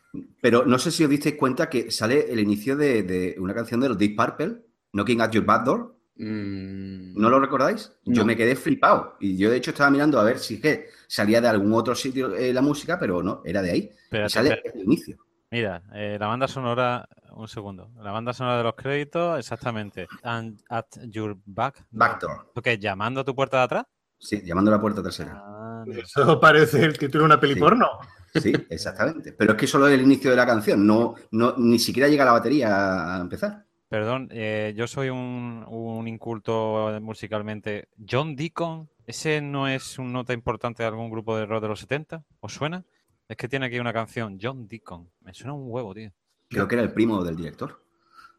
pero 0.41 0.65
no 0.65 0.78
sé 0.80 0.91
si 0.91 1.04
os 1.04 1.10
disteis 1.10 1.36
cuenta 1.36 1.69
que 1.69 1.91
sale 1.91 2.32
el 2.32 2.39
inicio 2.39 2.75
de, 2.75 3.04
de 3.04 3.36
una 3.39 3.54
canción 3.54 3.80
de 3.80 3.89
los 3.89 3.97
Deep 3.97 4.15
Purple, 4.15 4.58
Knocking 4.93 5.21
at 5.21 5.32
Your 5.32 5.45
Back 5.45 5.65
Door. 5.65 5.95
Mm, 6.17 7.19
¿No 7.19 7.30
lo 7.30 7.39
recordáis? 7.39 7.91
Yo 8.06 8.23
me 8.23 8.38
quedé 8.38 8.56
flipado. 8.56 9.17
Y 9.19 9.38
yo, 9.38 9.49
de 9.49 9.58
hecho, 9.58 9.71
estaba 9.71 9.89
mirando 9.89 10.19
a 10.19 10.23
ver 10.23 10.39
si 10.39 10.62
que 10.62 10.88
salía 11.08 11.41
de 11.41 11.49
algún 11.49 11.73
otro 11.73 11.93
sitio 11.93 12.34
eh, 12.34 12.54
la 12.54 12.62
música, 12.62 12.97
pero 12.97 13.21
no, 13.21 13.41
era 13.43 13.62
de 13.62 13.71
ahí. 13.71 13.80
Y 13.80 14.04
Espérate, 14.04 14.30
sale 14.30 14.62
el 14.73 14.84
inicio. 14.84 15.17
Mira, 15.51 15.84
eh, 15.93 16.17
la 16.19 16.28
banda 16.28 16.47
sonora, 16.47 17.08
un 17.32 17.47
segundo. 17.47 17.91
La 18.01 18.12
banda 18.12 18.34
sonora 18.34 18.58
de 18.58 18.63
los 18.63 18.75
créditos, 18.75 19.38
exactamente. 19.38 20.08
And 20.23 20.60
at 20.69 20.86
your 21.10 21.38
back. 21.45 21.86
Backdoor. 21.91 22.51
¿Lo 22.56 22.62
qué 22.62 22.73
es? 22.73 22.80
¿Llamando 22.80 23.21
a 23.21 23.25
tu 23.25 23.36
puerta 23.36 23.58
de 23.58 23.63
atrás? 23.63 23.86
Sí, 24.25 24.41
llamando 24.43 24.71
a 24.71 24.75
la 24.75 24.81
puerta 24.81 25.03
trasera. 25.03 25.39
Ah. 25.43 25.83
Eso 25.88 26.39
parece 26.39 26.83
el 26.83 26.97
título 26.97 27.23
de 27.23 27.25
una 27.25 27.39
peli 27.39 27.53
Sí. 27.53 27.59
porno. 27.59 27.88
Sí, 28.33 28.51
exactamente. 28.69 29.33
Pero 29.33 29.51
es 29.51 29.57
que 29.57 29.67
solo 29.67 29.88
es 29.88 29.93
el 29.93 30.01
inicio 30.01 30.31
de 30.31 30.35
la 30.35 30.45
canción, 30.47 30.85
no, 30.85 31.13
no, 31.31 31.53
ni 31.57 31.77
siquiera 31.77 32.09
llega 32.09 32.25
la 32.25 32.31
batería 32.31 33.15
a 33.17 33.21
empezar. 33.21 33.65
Perdón, 33.88 34.29
eh, 34.31 34.73
yo 34.75 34.88
soy 34.88 35.09
un, 35.09 35.63
un 35.67 36.07
inculto 36.07 36.97
musicalmente. 37.01 37.88
John 38.09 38.35
Deacon, 38.35 38.89
¿ese 39.05 39.41
no 39.41 39.67
es 39.67 39.99
un 39.99 40.11
nota 40.11 40.33
importante 40.33 40.81
de 40.81 40.88
algún 40.89 41.11
grupo 41.11 41.38
de 41.38 41.45
rock 41.45 41.61
de 41.61 41.67
los 41.67 41.79
70? 41.81 42.23
¿Os 42.39 42.51
suena? 42.53 42.83
Es 43.29 43.38
que 43.38 43.47
tiene 43.47 43.67
aquí 43.67 43.77
una 43.79 43.93
canción, 43.93 44.39
John 44.41 44.67
Deacon. 44.67 45.07
Me 45.21 45.33
suena 45.35 45.53
un 45.53 45.65
huevo, 45.67 45.93
tío. 45.93 46.11
Creo 46.49 46.67
que 46.67 46.75
era 46.75 46.83
el 46.83 46.93
primo 46.93 47.23
del 47.23 47.35
director. 47.35 47.79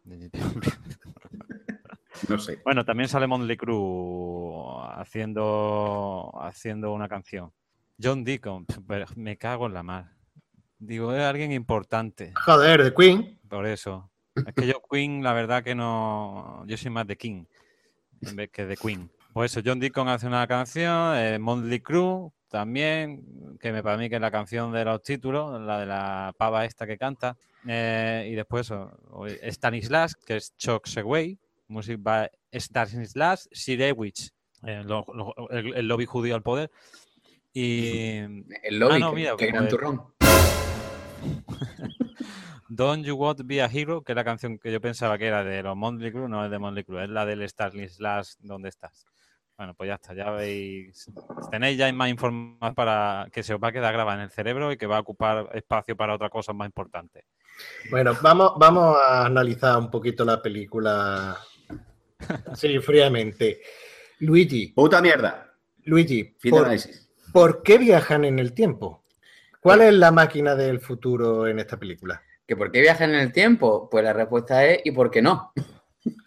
No 2.28 2.38
sé. 2.38 2.60
Bueno, 2.64 2.84
también 2.84 3.08
sale 3.08 3.26
Motley 3.26 3.56
Crue 3.56 4.56
haciendo, 4.94 6.32
haciendo 6.40 6.92
una 6.92 7.08
canción. 7.08 7.52
John 8.02 8.24
Deacon, 8.24 8.66
pero 8.86 9.06
me 9.16 9.36
cago 9.36 9.66
en 9.66 9.74
la 9.74 9.82
mar. 9.82 10.12
Digo, 10.78 11.14
es 11.14 11.22
alguien 11.22 11.52
importante, 11.52 12.32
Joder, 12.44 12.84
de 12.84 12.94
Queen. 12.94 13.38
por 13.48 13.66
eso. 13.66 14.10
Es 14.34 14.54
que 14.54 14.66
yo 14.66 14.82
Queen, 14.90 15.22
la 15.22 15.32
verdad 15.32 15.62
que 15.62 15.74
no... 15.74 16.62
Yo 16.66 16.76
soy 16.76 16.90
más 16.90 17.06
de 17.06 17.16
King 17.16 17.44
en 18.20 18.36
vez 18.36 18.50
que 18.50 18.66
de 18.66 18.76
Queen. 18.76 19.10
Pues 19.32 19.52
eso, 19.52 19.62
John 19.64 19.80
Deacon 19.80 20.08
hace 20.08 20.26
una 20.26 20.46
canción, 20.46 21.16
eh, 21.16 21.38
Motley 21.38 21.80
Crue 21.80 22.30
también, 22.48 23.58
que 23.60 23.72
me 23.72 23.82
para 23.82 23.96
mí 23.96 24.08
que 24.08 24.16
es 24.16 24.20
la 24.20 24.30
canción 24.30 24.72
de 24.72 24.84
los 24.84 25.02
títulos, 25.02 25.60
la 25.60 25.80
de 25.80 25.86
la 25.86 26.34
pava 26.38 26.64
esta 26.64 26.86
que 26.86 26.98
canta. 26.98 27.36
Eh, 27.66 28.28
y 28.30 28.34
después 28.34 28.66
eso, 28.66 28.92
Stanislas, 29.42 30.14
que 30.14 30.36
es 30.36 30.56
Chuck 30.56 30.86
Segway, 30.86 31.38
Music 31.68 31.98
by 32.00 32.28
Stanislas 32.52 33.48
Sirewicz, 33.52 34.32
eh, 34.62 34.82
lo- 34.84 35.04
lo- 35.14 35.34
el, 35.50 35.74
el 35.74 35.88
lobby 35.88 36.06
judío 36.06 36.34
al 36.34 36.42
poder. 36.42 36.70
Y 37.52 38.18
el 38.62 38.78
lobby, 38.78 38.94
Ah, 38.94 38.98
no, 38.98 39.12
mira, 39.12 39.36
que 39.36 39.46
gran 39.46 39.68
turrón. 39.68 40.14
Don't 42.68 43.04
You 43.04 43.14
Want 43.16 43.38
to 43.38 43.44
Be 43.44 43.62
a 43.62 43.66
Hero, 43.72 44.02
que 44.02 44.12
es 44.12 44.16
la 44.16 44.24
canción 44.24 44.58
que 44.58 44.72
yo 44.72 44.80
pensaba 44.80 45.16
que 45.18 45.26
era 45.26 45.44
de 45.44 45.62
los 45.62 45.76
Motley 45.76 46.10
Crue, 46.10 46.28
no 46.28 46.44
es 46.44 46.50
de 46.50 46.58
Motley 46.58 46.84
Crue, 46.84 47.04
es 47.04 47.10
la 47.10 47.24
del 47.24 47.42
Stanislas, 47.48 48.36
¿dónde 48.40 48.68
estás? 48.70 49.04
Bueno, 49.56 49.72
pues 49.74 49.88
ya 49.88 49.94
está, 49.94 50.12
ya 50.14 50.30
veis. 50.32 51.10
Tenéis 51.50 51.78
ya 51.78 51.90
más 51.92 52.10
información 52.10 52.74
para 52.74 53.26
que 53.32 53.42
se 53.42 53.54
os 53.54 53.60
va 53.62 53.68
a 53.68 53.72
quedar 53.72 53.92
grabada 53.94 54.18
en 54.18 54.24
el 54.24 54.30
cerebro 54.30 54.70
y 54.70 54.76
que 54.76 54.86
va 54.86 54.98
a 54.98 55.00
ocupar 55.00 55.48
espacio 55.54 55.96
para 55.96 56.14
otra 56.14 56.28
cosa 56.28 56.52
más 56.52 56.66
importante. 56.66 57.24
Bueno, 57.90 58.12
vamos, 58.20 58.52
vamos 58.58 58.98
a 59.00 59.24
analizar 59.24 59.78
un 59.78 59.90
poquito 59.90 60.24
la 60.26 60.42
película. 60.42 61.38
Sí, 62.54 62.78
fríamente. 62.78 63.60
Luigi, 64.20 64.68
Puta 64.68 65.00
mierda. 65.02 65.52
Luigi, 65.84 66.34
Fin 66.38 66.50
de 66.52 66.56
¿por, 66.58 66.64
análisis. 66.66 67.08
por 67.32 67.62
qué 67.62 67.78
viajan 67.78 68.24
en 68.24 68.38
el 68.38 68.52
tiempo? 68.52 69.04
¿Cuál 69.60 69.82
es 69.82 69.92
la 69.94 70.10
máquina 70.12 70.54
del 70.54 70.80
futuro 70.80 71.46
en 71.46 71.58
esta 71.58 71.76
película? 71.78 72.22
¿Que 72.46 72.56
por 72.56 72.70
qué 72.70 72.80
viajan 72.80 73.10
en 73.10 73.20
el 73.20 73.32
tiempo? 73.32 73.88
Pues 73.90 74.04
la 74.04 74.12
respuesta 74.12 74.64
es 74.64 74.80
¿y 74.84 74.92
por 74.92 75.10
qué 75.10 75.20
no? 75.22 75.52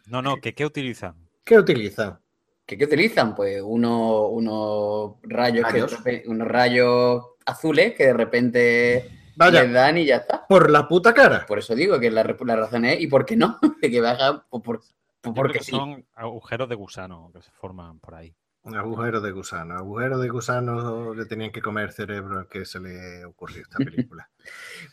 No, 0.08 0.22
no, 0.22 0.38
que 0.38 0.54
¿qué 0.54 0.66
utilizan? 0.66 1.16
¿Qué 1.46 1.58
utilizan? 1.58 2.20
¿Qué, 2.66 2.78
qué 2.78 2.86
utilizan? 2.86 3.34
Pues 3.36 3.62
uno- 3.64 4.28
unos 4.28 5.16
rayos, 5.24 5.66
que 5.68 5.72
Rayos. 5.82 5.98
unos 6.28 6.48
rayos 6.48 7.24
azules 7.46 7.96
que 7.96 8.08
de 8.08 8.14
repente 8.14 9.10
Vaya, 9.36 9.64
les 9.64 9.72
dan 9.74 9.98
y 9.98 10.06
ya 10.06 10.18
está. 10.18 10.46
por 10.48 10.70
la 10.70 10.88
puta 10.88 11.14
cara. 11.14 11.46
Por 11.48 11.60
eso 11.60 11.74
digo 11.74 12.00
que 12.00 12.12
la, 12.12 12.24
razón 12.24 12.86
es 12.86 13.00
¿y 13.02 13.08
por 13.08 13.26
qué 13.26 13.36
no? 13.38 13.58
De 13.82 13.90
que 13.90 14.02
viajan 14.02 14.44
pues 14.50 14.62
por, 14.64 14.82
creo 14.82 14.90
porque 15.22 15.60
que 15.60 15.64
sí. 15.64 15.72
son 15.72 16.06
agujeros 16.16 16.70
de 16.70 16.76
gusano 16.76 17.32
que 17.34 17.42
se 17.42 17.52
forman 17.52 18.00
por 18.00 18.16
ahí. 18.16 18.36
Agujero 18.64 19.22
de 19.22 19.32
gusano. 19.32 19.76
Agujero 19.76 20.20
de 20.20 20.28
gusano 20.30 21.14
le 21.16 21.26
tenían 21.26 21.52
que 21.52 21.62
comer 21.62 21.94
cerebro 21.94 22.40
al 22.40 22.48
que 22.50 22.66
se 22.66 22.80
le 22.80 23.24
ocurrió 23.26 23.62
esta 23.62 23.78
película. 23.78 24.30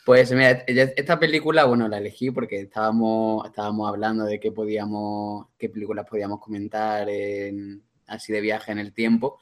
Pues 0.05 0.31
mira, 0.33 0.65
esta 0.67 1.19
película, 1.19 1.65
bueno, 1.65 1.89
la 1.89 1.99
elegí 1.99 2.31
porque 2.31 2.61
estábamos, 2.61 3.47
estábamos 3.47 3.89
hablando 3.89 4.25
de 4.25 4.39
qué 4.39 4.53
podíamos, 4.53 5.47
qué 5.59 5.69
películas 5.69 6.07
podíamos 6.09 6.41
comentar 6.41 7.09
en- 7.09 7.83
así 8.07 8.33
de 8.33 8.41
viaje 8.41 8.73
en 8.73 8.79
el 8.79 8.93
tiempo. 8.93 9.39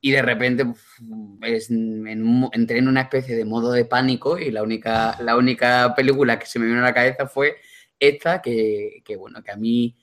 y 0.00 0.10
de 0.10 0.22
repente 0.22 0.64
entré 1.42 2.78
en 2.78 2.88
una 2.88 3.02
especie 3.02 3.36
de 3.36 3.44
modo 3.44 3.72
de 3.72 3.84
pánico 3.84 4.38
y 4.38 4.50
la 4.50 4.62
única, 4.62 5.16
la 5.22 5.36
única 5.36 5.94
película 5.94 6.38
que 6.38 6.46
se 6.46 6.58
me 6.58 6.66
vino 6.66 6.78
a 6.80 6.82
la 6.82 6.94
cabeza 6.94 7.26
fue 7.26 7.56
esta, 7.98 8.42
que, 8.42 9.02
que 9.04 9.16
bueno, 9.16 9.42
que 9.42 9.50
a 9.52 9.56
mí 9.56 9.96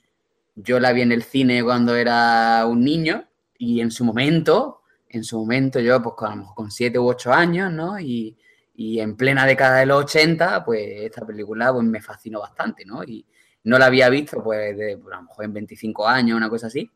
yo 0.54 0.80
la 0.80 0.92
vi 0.92 1.02
en 1.02 1.12
el 1.12 1.22
cine 1.22 1.62
cuando 1.62 1.96
era 1.96 2.64
un 2.66 2.84
niño 2.84 3.28
y 3.58 3.80
en 3.80 3.90
su 3.90 4.04
momento, 4.04 4.82
en 5.08 5.24
su 5.24 5.38
momento 5.38 5.80
yo 5.80 6.02
pues 6.02 6.14
con, 6.16 6.44
con 6.54 6.70
siete 6.70 6.98
u 6.98 7.08
ocho 7.08 7.32
años, 7.32 7.72
¿no? 7.72 7.98
Y, 7.98 8.36
y 8.74 9.00
en 9.00 9.16
plena 9.16 9.46
década 9.46 9.78
de 9.78 9.86
los 9.86 10.04
80, 10.04 10.64
pues 10.64 10.82
esta 11.02 11.24
película 11.24 11.72
pues, 11.72 11.84
me 11.84 12.02
fascinó 12.02 12.40
bastante, 12.40 12.84
¿no? 12.84 13.04
Y 13.04 13.24
no 13.64 13.78
la 13.78 13.86
había 13.86 14.08
visto, 14.08 14.42
pues, 14.42 14.76
de, 14.76 14.98
pues, 14.98 15.14
a 15.14 15.18
lo 15.18 15.22
mejor 15.22 15.44
en 15.44 15.52
25 15.54 16.08
años, 16.08 16.36
una 16.36 16.50
cosa 16.50 16.66
así. 16.66 16.90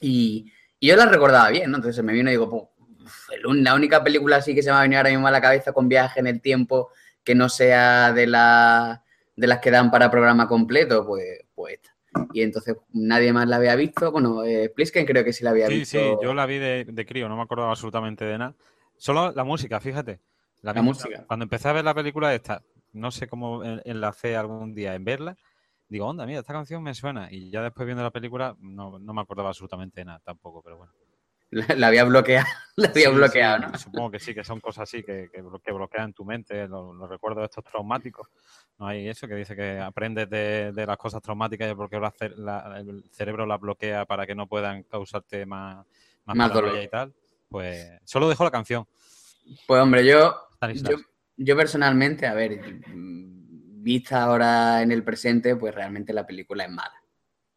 Y, 0.00 0.52
yo 0.80 0.94
la 0.96 1.06
recordaba 1.06 1.50
bien, 1.50 1.70
¿no? 1.72 1.78
Entonces 1.78 2.04
me 2.04 2.12
vino 2.12 2.30
y 2.30 2.34
digo, 2.34 2.48
pues, 2.48 3.40
la 3.42 3.74
única 3.74 4.04
película 4.04 4.36
así 4.36 4.54
que 4.54 4.62
se 4.62 4.70
me 4.70 4.76
ha 4.76 4.82
venido 4.82 4.98
ahora 4.98 5.10
mismo 5.10 5.26
a 5.26 5.30
la 5.32 5.40
cabeza 5.40 5.72
con 5.72 5.88
viaje 5.88 6.20
en 6.20 6.28
el 6.28 6.40
tiempo 6.40 6.90
que 7.24 7.34
no 7.34 7.48
sea 7.48 8.12
de, 8.12 8.26
la, 8.28 9.04
de 9.36 9.46
las 9.48 9.58
que 9.58 9.70
dan 9.72 9.90
para 9.90 10.10
programa 10.10 10.46
completo, 10.46 11.04
pues, 11.06 11.40
pues 11.54 11.74
esta. 11.74 11.97
Y 12.32 12.42
entonces 12.42 12.76
nadie 12.92 13.32
más 13.32 13.48
la 13.48 13.56
había 13.56 13.74
visto. 13.74 14.10
Bueno, 14.12 14.44
eh, 14.44 14.72
Plisken 14.74 15.06
creo 15.06 15.24
que 15.24 15.32
sí 15.32 15.44
la 15.44 15.50
había 15.50 15.68
visto. 15.68 15.98
Sí, 15.98 15.98
sí, 15.98 16.16
yo 16.22 16.34
la 16.34 16.46
vi 16.46 16.58
de, 16.58 16.84
de 16.84 17.06
crío, 17.06 17.28
no 17.28 17.36
me 17.36 17.42
acordaba 17.42 17.70
absolutamente 17.70 18.24
de 18.24 18.38
nada. 18.38 18.54
Solo 18.96 19.32
la 19.32 19.44
música, 19.44 19.80
fíjate. 19.80 20.20
La, 20.62 20.74
música. 20.74 21.24
Cuando 21.26 21.44
empecé 21.44 21.68
a 21.68 21.72
ver 21.72 21.84
la 21.84 21.94
película 21.94 22.34
esta, 22.34 22.62
no 22.92 23.10
sé 23.10 23.28
cómo 23.28 23.62
enlacé 23.64 24.36
algún 24.36 24.74
día 24.74 24.94
en 24.94 25.04
verla, 25.04 25.36
digo, 25.88 26.06
onda, 26.06 26.26
mira, 26.26 26.40
esta 26.40 26.52
canción 26.52 26.82
me 26.82 26.94
suena. 26.94 27.28
Y 27.30 27.50
ya 27.50 27.62
después 27.62 27.86
viendo 27.86 28.02
la 28.02 28.10
película 28.10 28.56
no, 28.60 28.98
me 28.98 29.20
acordaba 29.20 29.50
absolutamente 29.50 30.00
de 30.00 30.06
nada 30.06 30.20
tampoco, 30.24 30.62
pero 30.62 30.78
bueno. 30.78 30.92
La, 31.50 31.86
había 31.86 32.04
bloqueado, 32.04 32.46
la 32.76 32.88
había 32.88 33.08
bloqueado, 33.08 33.58
¿no? 33.58 33.78
Supongo 33.78 34.10
que 34.10 34.20
sí, 34.20 34.34
que 34.34 34.44
son 34.44 34.60
cosas 34.60 34.82
así 34.82 35.02
que, 35.02 35.30
que, 35.32 35.72
bloquean 35.72 36.12
tu 36.12 36.24
mente, 36.24 36.68
los, 36.68 37.08
recuerdos 37.08 37.42
de 37.42 37.46
estos 37.46 37.64
traumáticos. 37.64 38.28
No 38.78 38.86
hay 38.86 39.08
eso 39.08 39.26
que 39.26 39.34
dice 39.34 39.56
que 39.56 39.78
aprendes 39.78 40.28
de, 40.28 40.72
las 40.86 40.98
cosas 40.98 41.22
traumáticas 41.22 41.74
porque 41.74 41.96
el 41.96 43.04
cerebro 43.10 43.46
las 43.46 43.60
bloquea 43.60 44.04
para 44.04 44.26
que 44.26 44.34
no 44.34 44.46
puedan 44.46 44.82
causarte 44.82 45.46
más, 45.46 45.86
más, 46.26 46.52
dolor 46.52 46.78
y 46.82 46.88
tal. 46.88 47.14
Pues 47.48 47.88
solo 48.04 48.28
dejo 48.28 48.44
la 48.44 48.50
canción. 48.50 48.86
Pues 49.66 49.80
hombre, 49.80 50.04
yo 50.04 50.48
yo, 51.36 51.56
personalmente, 51.56 52.26
a 52.26 52.34
ver, 52.34 52.60
vista 52.94 54.22
ahora 54.22 54.82
en 54.82 54.92
el 54.92 55.04
presente, 55.04 55.56
pues 55.56 55.74
realmente 55.74 56.12
la 56.12 56.26
película 56.26 56.64
es 56.64 56.70
mala. 56.70 57.02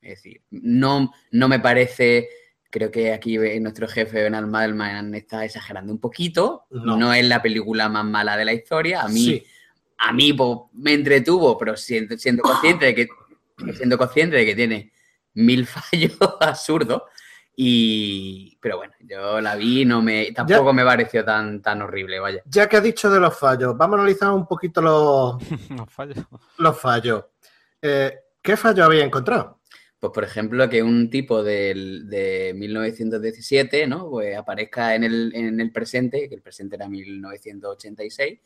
Es 0.02 0.24
decir, 0.24 0.42
no, 0.52 1.12
no 1.32 1.48
me 1.48 1.60
parece, 1.60 2.30
creo 2.72 2.90
que 2.90 3.14
aquí 3.14 3.38
nuestro 3.60 3.88
jefe 3.88 4.24
Benal 4.24 4.48
Madelman 4.48 5.14
está 5.14 5.46
exagerando 5.46 5.92
un 5.92 6.00
poquito. 6.00 6.64
No. 6.72 7.14
es 7.14 7.26
la 7.26 7.42
película 7.42 7.90
más 7.90 8.06
mala 8.06 8.38
de 8.38 8.46
la 8.46 8.54
historia. 8.54 9.02
A 9.04 9.08
mí, 9.10 9.44
a 9.98 10.12
mí 10.14 10.34
pues, 10.34 10.58
me 10.74 10.94
entretuvo, 10.94 11.58
pero 11.58 11.78
siendo, 11.78 12.18
siendo 12.18 12.42
consciente 12.42 12.86
de 12.88 12.96
que 12.96 13.10
siendo 13.76 13.98
consciente 13.98 14.38
de 14.38 14.46
que 14.46 14.56
tiene 14.56 14.92
mil 15.34 15.68
fallos 15.68 16.18
absurdos. 16.40 17.04
Y, 17.56 18.58
pero 18.62 18.78
bueno, 18.78 18.94
yo 19.02 19.42
la 19.42 19.56
vi, 19.56 19.86
no 19.86 20.02
me, 20.02 20.32
tampoco 20.32 20.74
me 20.74 20.86
pareció 20.86 21.24
tan, 21.24 21.62
tan 21.62 21.82
horrible, 21.82 22.20
vaya. 22.20 22.42
Ya 22.46 22.68
que 22.68 22.78
has 22.78 22.84
dicho 22.84 23.10
de 23.12 23.20
los 23.20 23.38
fallos, 23.38 23.78
vamos 23.78 23.98
a 23.98 24.02
analizar 24.02 24.32
un 24.32 24.48
poquito 24.48 24.82
los, 24.82 25.44
fallos. 25.90 26.26
Los 26.58 26.80
fallos. 26.80 27.26
Eh, 27.82 28.16
¿Qué 28.42 28.58
fallo 28.58 28.86
había 28.86 29.04
encontrado? 29.04 29.61
Pues, 30.02 30.12
por 30.14 30.24
ejemplo, 30.26 30.68
que 30.70 30.84
un 30.84 31.10
tipo 31.10 31.44
de, 31.44 32.02
de 32.06 32.54
1917, 32.56 33.88
¿no? 33.88 34.10
Pues 34.10 34.36
aparezca 34.36 34.96
en 34.96 35.04
el, 35.06 35.32
en 35.36 35.62
el 35.62 35.72
presente, 35.72 36.28
que 36.28 36.36
el 36.36 36.42
presente 36.42 36.76
era 36.76 36.90
1986, 36.90 38.40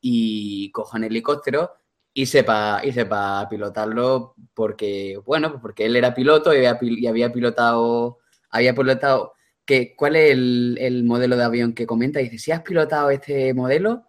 y 0.00 0.72
coja 0.72 0.98
un 0.98 1.04
helicóptero 1.04 1.72
y 2.14 2.26
sepa, 2.26 2.80
y 2.84 2.92
sepa 2.92 3.46
pilotarlo 3.48 4.34
porque, 4.54 5.18
bueno, 5.24 5.50
pues 5.50 5.62
porque 5.62 5.86
él 5.86 5.96
era 5.96 6.14
piloto 6.14 6.52
y 6.54 7.06
había 7.06 7.32
pilotado 7.32 8.18
había 8.52 8.74
pilotado, 8.74 9.34
que, 9.64 9.96
¿cuál 9.96 10.16
es 10.16 10.30
el, 10.32 11.04
modelo 11.04 11.36
de 11.36 11.44
avión 11.44 11.74
que 11.74 11.86
comenta? 11.86 12.20
dice, 12.20 12.38
si 12.38 12.52
has 12.52 12.62
pilotado 12.62 13.10
este 13.10 13.52
modelo, 13.54 14.04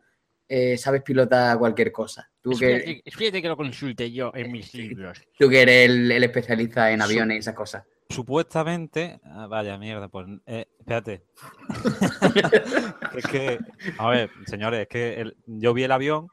eh, 0.48 0.78
sabes 0.78 1.02
pilotar 1.02 1.58
cualquier 1.58 1.92
cosa. 1.92 2.30
Tú 2.42 2.52
que, 2.52 3.02
fíjate 3.06 3.42
que 3.42 3.48
lo 3.48 3.58
consulte 3.58 4.12
yo 4.12 4.32
en 4.36 4.52
mis 4.52 4.74
libros. 4.74 5.22
Tú 5.38 5.50
que 5.50 5.62
eres 5.62 5.90
el, 5.90 6.12
especialista 6.12 6.92
en 6.92 7.02
aviones 7.02 7.36
y 7.36 7.40
esas 7.40 7.56
cosas. 7.56 7.84
Supuestamente, 8.10 9.20
ah, 9.24 9.48
vaya 9.48 9.78
mierda, 9.78 10.10
pues 10.10 10.28
eh, 10.46 10.68
espérate. 10.78 11.24
es 13.16 13.26
que, 13.26 13.60
a 13.98 14.10
ver, 14.10 14.30
señores, 14.46 14.82
es 14.82 14.88
que 14.88 15.34
yo 15.48 15.74
vi 15.74 15.84
el 15.84 15.92
avión 15.92 16.28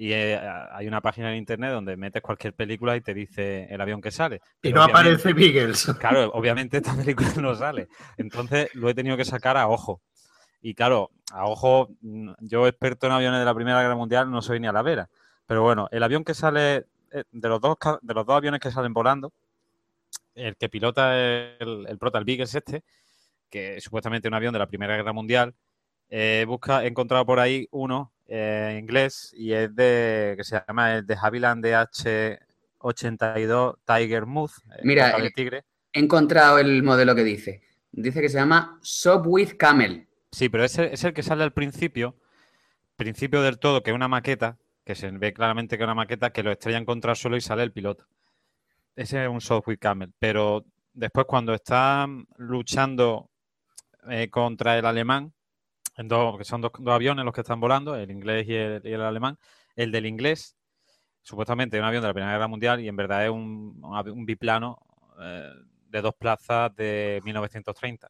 y 0.00 0.14
eh, 0.14 0.40
hay 0.72 0.88
una 0.88 1.02
página 1.02 1.30
en 1.30 1.36
internet 1.36 1.72
donde 1.72 1.94
metes 1.94 2.22
cualquier 2.22 2.54
película 2.54 2.96
y 2.96 3.02
te 3.02 3.12
dice 3.12 3.66
el 3.68 3.82
avión 3.82 4.00
que 4.00 4.10
sale. 4.10 4.40
Y 4.62 4.72
no 4.72 4.82
aparece 4.82 5.34
Beagles. 5.34 5.92
Claro, 6.00 6.30
obviamente 6.32 6.78
esta 6.78 6.94
película 6.96 7.30
no 7.36 7.54
sale. 7.54 7.88
Entonces 8.16 8.74
lo 8.74 8.88
he 8.88 8.94
tenido 8.94 9.18
que 9.18 9.26
sacar 9.26 9.58
a 9.58 9.68
ojo. 9.68 10.00
Y 10.62 10.74
claro, 10.74 11.10
a 11.32 11.46
ojo, 11.46 11.88
yo 12.40 12.66
experto 12.66 13.06
en 13.06 13.12
aviones 13.12 13.40
de 13.40 13.44
la 13.44 13.54
Primera 13.54 13.80
Guerra 13.80 13.96
Mundial 13.96 14.30
no 14.30 14.42
soy 14.42 14.60
ni 14.60 14.66
a 14.66 14.72
la 14.72 14.82
vera. 14.82 15.08
Pero 15.46 15.62
bueno, 15.62 15.88
el 15.90 16.02
avión 16.02 16.24
que 16.24 16.34
sale, 16.34 16.86
eh, 17.10 17.24
de 17.30 17.48
los 17.48 17.60
dos, 17.60 17.76
de 18.02 18.14
los 18.14 18.26
dos 18.26 18.36
aviones 18.36 18.60
que 18.60 18.70
salen 18.70 18.92
volando, 18.92 19.32
el 20.34 20.56
que 20.56 20.68
pilota 20.68 21.16
el, 21.16 21.86
el 21.88 21.98
prota, 21.98 22.18
el 22.18 22.24
Beagles 22.24 22.54
este, 22.54 22.82
que 23.48 23.76
es 23.76 23.84
supuestamente 23.84 24.28
un 24.28 24.34
avión 24.34 24.52
de 24.52 24.58
la 24.58 24.66
Primera 24.66 24.96
Guerra 24.96 25.12
Mundial, 25.12 25.54
eh, 26.08 26.44
busca, 26.46 26.84
he 26.84 26.88
encontrado 26.88 27.24
por 27.24 27.38
ahí 27.38 27.68
uno 27.70 28.12
eh, 28.26 28.76
inglés 28.80 29.32
y 29.36 29.52
es 29.52 29.74
de, 29.74 30.34
que 30.36 30.44
se 30.44 30.62
llama 30.66 30.96
el 30.96 31.06
de 31.06 31.16
Havilland 31.20 31.64
DH82 31.64 33.76
Tiger. 33.84 34.24
Eh, 34.24 34.80
Mira, 34.82 35.16
tigre. 35.34 35.64
he 35.92 36.00
encontrado 36.00 36.58
el 36.58 36.82
modelo 36.82 37.14
que 37.14 37.22
dice. 37.22 37.62
Dice 37.92 38.20
que 38.20 38.28
se 38.28 38.38
llama 38.38 38.80
Shop 38.82 39.22
with 39.26 39.56
Camel. 39.56 40.08
Sí, 40.32 40.48
pero 40.48 40.64
es 40.64 40.78
el, 40.78 40.86
es 40.86 41.04
el 41.04 41.12
que 41.12 41.22
sale 41.22 41.42
al 41.44 41.52
principio, 41.52 42.16
principio 42.96 43.42
del 43.42 43.58
todo, 43.58 43.82
que 43.82 43.90
es 43.90 43.96
una 43.96 44.08
maqueta, 44.08 44.58
que 44.84 44.94
se 44.94 45.10
ve 45.10 45.32
claramente 45.32 45.76
que 45.76 45.82
es 45.84 45.86
una 45.86 45.94
maqueta 45.94 46.30
que 46.32 46.42
lo 46.42 46.52
estrellan 46.52 46.84
contra 46.84 47.12
el 47.12 47.16
suelo 47.16 47.36
y 47.36 47.40
sale 47.40 47.62
el 47.62 47.72
piloto. 47.72 48.06
Ese 48.96 49.24
es 49.24 49.28
un 49.28 49.62
with 49.66 49.78
Camel. 49.78 50.12
Pero 50.18 50.64
después 50.92 51.26
cuando 51.26 51.54
están 51.54 52.26
luchando 52.36 53.30
contra 54.30 54.78
el 54.78 54.86
alemán, 54.86 55.32
que 55.96 56.44
son 56.44 56.60
dos, 56.60 56.72
aviones 56.86 57.24
los 57.24 57.34
que 57.34 57.42
están 57.42 57.60
volando, 57.60 57.94
el 57.94 58.10
inglés 58.10 58.46
y 58.48 58.54
el, 58.54 59.00
alemán. 59.00 59.38
El 59.76 59.92
del 59.92 60.06
inglés, 60.06 60.56
supuestamente 61.22 61.76
es 61.76 61.80
un 61.80 61.86
avión 61.86 62.02
de 62.02 62.08
la 62.08 62.14
Primera 62.14 62.32
Guerra 62.32 62.48
Mundial 62.48 62.80
y 62.80 62.88
en 62.88 62.96
verdad 62.96 63.24
es 63.24 63.30
un, 63.30 64.24
biplano 64.26 64.78
eh, 65.20 65.50
de 65.88 66.02
dos 66.02 66.14
plazas 66.14 66.74
de 66.74 67.20
1930, 67.24 68.08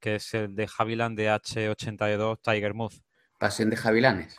que 0.00 0.16
es 0.16 0.34
el 0.34 0.54
de 0.54 0.68
Havilland 0.78 1.18
DH-82 1.18 2.38
Tiger 2.42 2.74
Moth. 2.74 2.94
Pasión 3.38 3.70
de 3.70 3.76
Javilanes. 3.76 4.36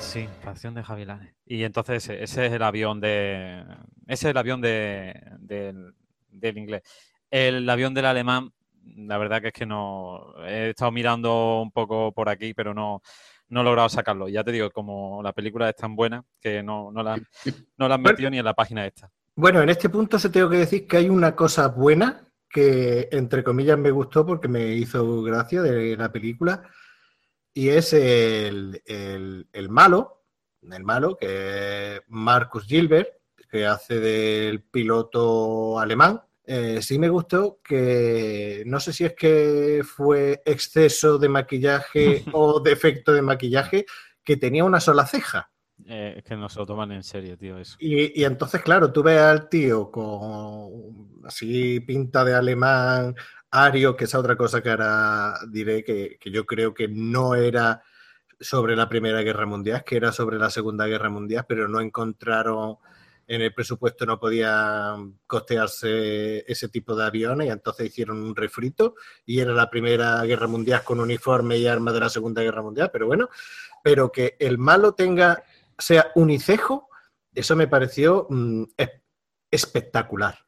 Sí, 0.00 0.28
pasión 0.44 0.74
de 0.74 0.82
Javilanes. 0.82 1.34
Y 1.44 1.64
entonces 1.64 2.08
ese, 2.08 2.22
es 2.22 2.52
el 2.52 2.62
avión 2.62 3.00
de. 3.00 3.64
Ese 4.06 4.28
es 4.28 4.30
el 4.30 4.36
avión 4.36 4.60
de, 4.60 5.20
del 5.38 6.58
inglés. 6.58 6.82
El 7.30 7.68
avión 7.68 7.94
del 7.94 8.06
alemán 8.06 8.52
la 8.96 9.18
verdad 9.18 9.40
que 9.40 9.48
es 9.48 9.52
que 9.52 9.66
no 9.66 10.34
he 10.44 10.70
estado 10.70 10.90
mirando 10.90 11.60
un 11.62 11.70
poco 11.70 12.12
por 12.12 12.28
aquí, 12.28 12.54
pero 12.54 12.74
no, 12.74 13.02
no 13.48 13.60
he 13.60 13.64
logrado 13.64 13.88
sacarlo. 13.88 14.28
Ya 14.28 14.44
te 14.44 14.52
digo, 14.52 14.70
como 14.70 15.22
la 15.22 15.32
película 15.32 15.68
es 15.68 15.76
tan 15.76 15.94
buena 15.96 16.24
que 16.40 16.62
no, 16.62 16.90
no, 16.90 17.02
la, 17.02 17.16
no 17.76 17.88
la 17.88 17.94
han 17.94 18.02
metido 18.02 18.30
ni 18.30 18.38
en 18.38 18.44
la 18.44 18.54
página 18.54 18.86
esta. 18.86 19.10
Bueno, 19.34 19.62
en 19.62 19.68
este 19.68 19.88
punto 19.88 20.18
se 20.18 20.30
tengo 20.30 20.50
que 20.50 20.58
decir 20.58 20.86
que 20.86 20.96
hay 20.96 21.08
una 21.08 21.36
cosa 21.36 21.68
buena 21.68 22.27
que, 22.48 23.08
entre 23.12 23.44
comillas, 23.44 23.78
me 23.78 23.90
gustó 23.90 24.24
porque 24.26 24.48
me 24.48 24.74
hizo 24.74 25.22
gracia 25.22 25.62
de 25.62 25.96
la 25.96 26.10
película 26.12 26.62
y 27.52 27.70
es 27.70 27.92
el, 27.92 28.82
el 28.86 29.68
malo, 29.68 30.24
el 30.62 30.84
malo, 30.84 31.16
que 31.16 31.96
es 31.96 32.02
Marcus 32.08 32.64
Gilbert, 32.64 33.08
que 33.50 33.66
hace 33.66 33.98
del 33.98 34.62
piloto 34.62 35.78
alemán 35.78 36.22
eh, 36.50 36.80
sí 36.80 36.98
me 36.98 37.10
gustó 37.10 37.60
que 37.62 38.62
no 38.64 38.80
sé 38.80 38.94
si 38.94 39.04
es 39.04 39.12
que 39.12 39.82
fue 39.84 40.40
exceso 40.46 41.18
de 41.18 41.28
maquillaje 41.28 42.24
o 42.32 42.60
defecto 42.60 43.12
de 43.12 43.20
maquillaje, 43.20 43.84
que 44.24 44.38
tenía 44.38 44.64
una 44.64 44.80
sola 44.80 45.06
ceja. 45.06 45.50
Eh, 45.90 46.22
que 46.22 46.36
no 46.36 46.50
se 46.50 46.58
lo 46.58 46.66
toman 46.66 46.92
en 46.92 47.02
serio, 47.02 47.38
tío, 47.38 47.56
eso. 47.56 47.76
Y, 47.80 48.22
entonces, 48.22 48.60
claro, 48.60 48.92
tú 48.92 49.02
ves 49.02 49.18
al 49.18 49.48
tío 49.48 49.90
con 49.90 51.24
así 51.24 51.80
pinta 51.80 52.24
de 52.24 52.34
alemán, 52.34 53.14
ario, 53.50 53.96
que 53.96 54.04
es 54.04 54.14
otra 54.14 54.36
cosa 54.36 54.62
que 54.62 54.68
ahora 54.68 55.38
diré 55.48 55.82
que, 55.82 56.18
que 56.20 56.30
yo 56.30 56.44
creo 56.44 56.74
que 56.74 56.88
no 56.88 57.34
era 57.34 57.82
sobre 58.38 58.76
la 58.76 58.88
Primera 58.88 59.22
Guerra 59.22 59.46
Mundial, 59.46 59.82
que 59.82 59.96
era 59.96 60.12
sobre 60.12 60.38
la 60.38 60.50
Segunda 60.50 60.86
Guerra 60.86 61.08
Mundial, 61.08 61.46
pero 61.48 61.68
no 61.68 61.80
encontraron 61.80 62.76
en 63.28 63.42
el 63.42 63.52
presupuesto 63.52 64.06
no 64.06 64.18
podían 64.18 65.18
costearse 65.26 66.50
ese 66.50 66.68
tipo 66.70 66.96
de 66.96 67.04
aviones 67.04 67.46
y 67.46 67.50
entonces 67.50 67.86
hicieron 67.86 68.22
un 68.22 68.34
refrito 68.34 68.94
y 69.26 69.40
era 69.40 69.52
la 69.52 69.68
Primera 69.68 70.22
Guerra 70.24 70.46
Mundial 70.46 70.82
con 70.82 70.98
uniforme 70.98 71.58
y 71.58 71.66
armas 71.66 71.92
de 71.92 72.00
la 72.00 72.08
Segunda 72.08 72.42
Guerra 72.42 72.62
Mundial, 72.62 72.88
pero 72.90 73.06
bueno, 73.06 73.28
pero 73.82 74.10
que 74.10 74.36
el 74.40 74.56
malo 74.56 74.94
tenga, 74.94 75.42
sea 75.78 76.10
unicejo, 76.14 76.88
eso 77.34 77.56
me 77.56 77.68
pareció 77.68 78.26
mm, 78.28 78.64
espectacular. 79.50 80.38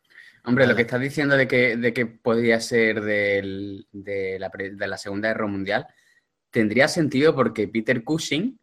Hombre, 0.45 0.67
lo 0.67 0.75
que 0.75 0.83
estás 0.83 1.01
diciendo 1.01 1.37
de 1.37 1.47
que, 1.47 1.77
de 1.77 1.93
que 1.93 2.07
podría 2.07 2.61
ser 2.61 3.03
de, 3.03 3.85
la, 4.39 4.51
de 4.51 4.87
la 4.89 4.99
Segunda 4.99 5.29
Guerra 5.29 5.47
Mundial 5.47 5.87
tendría 6.51 6.89
sentido 6.89 7.35
porque 7.35 7.69
Peter 7.69 8.03
Cushing, 8.03 8.59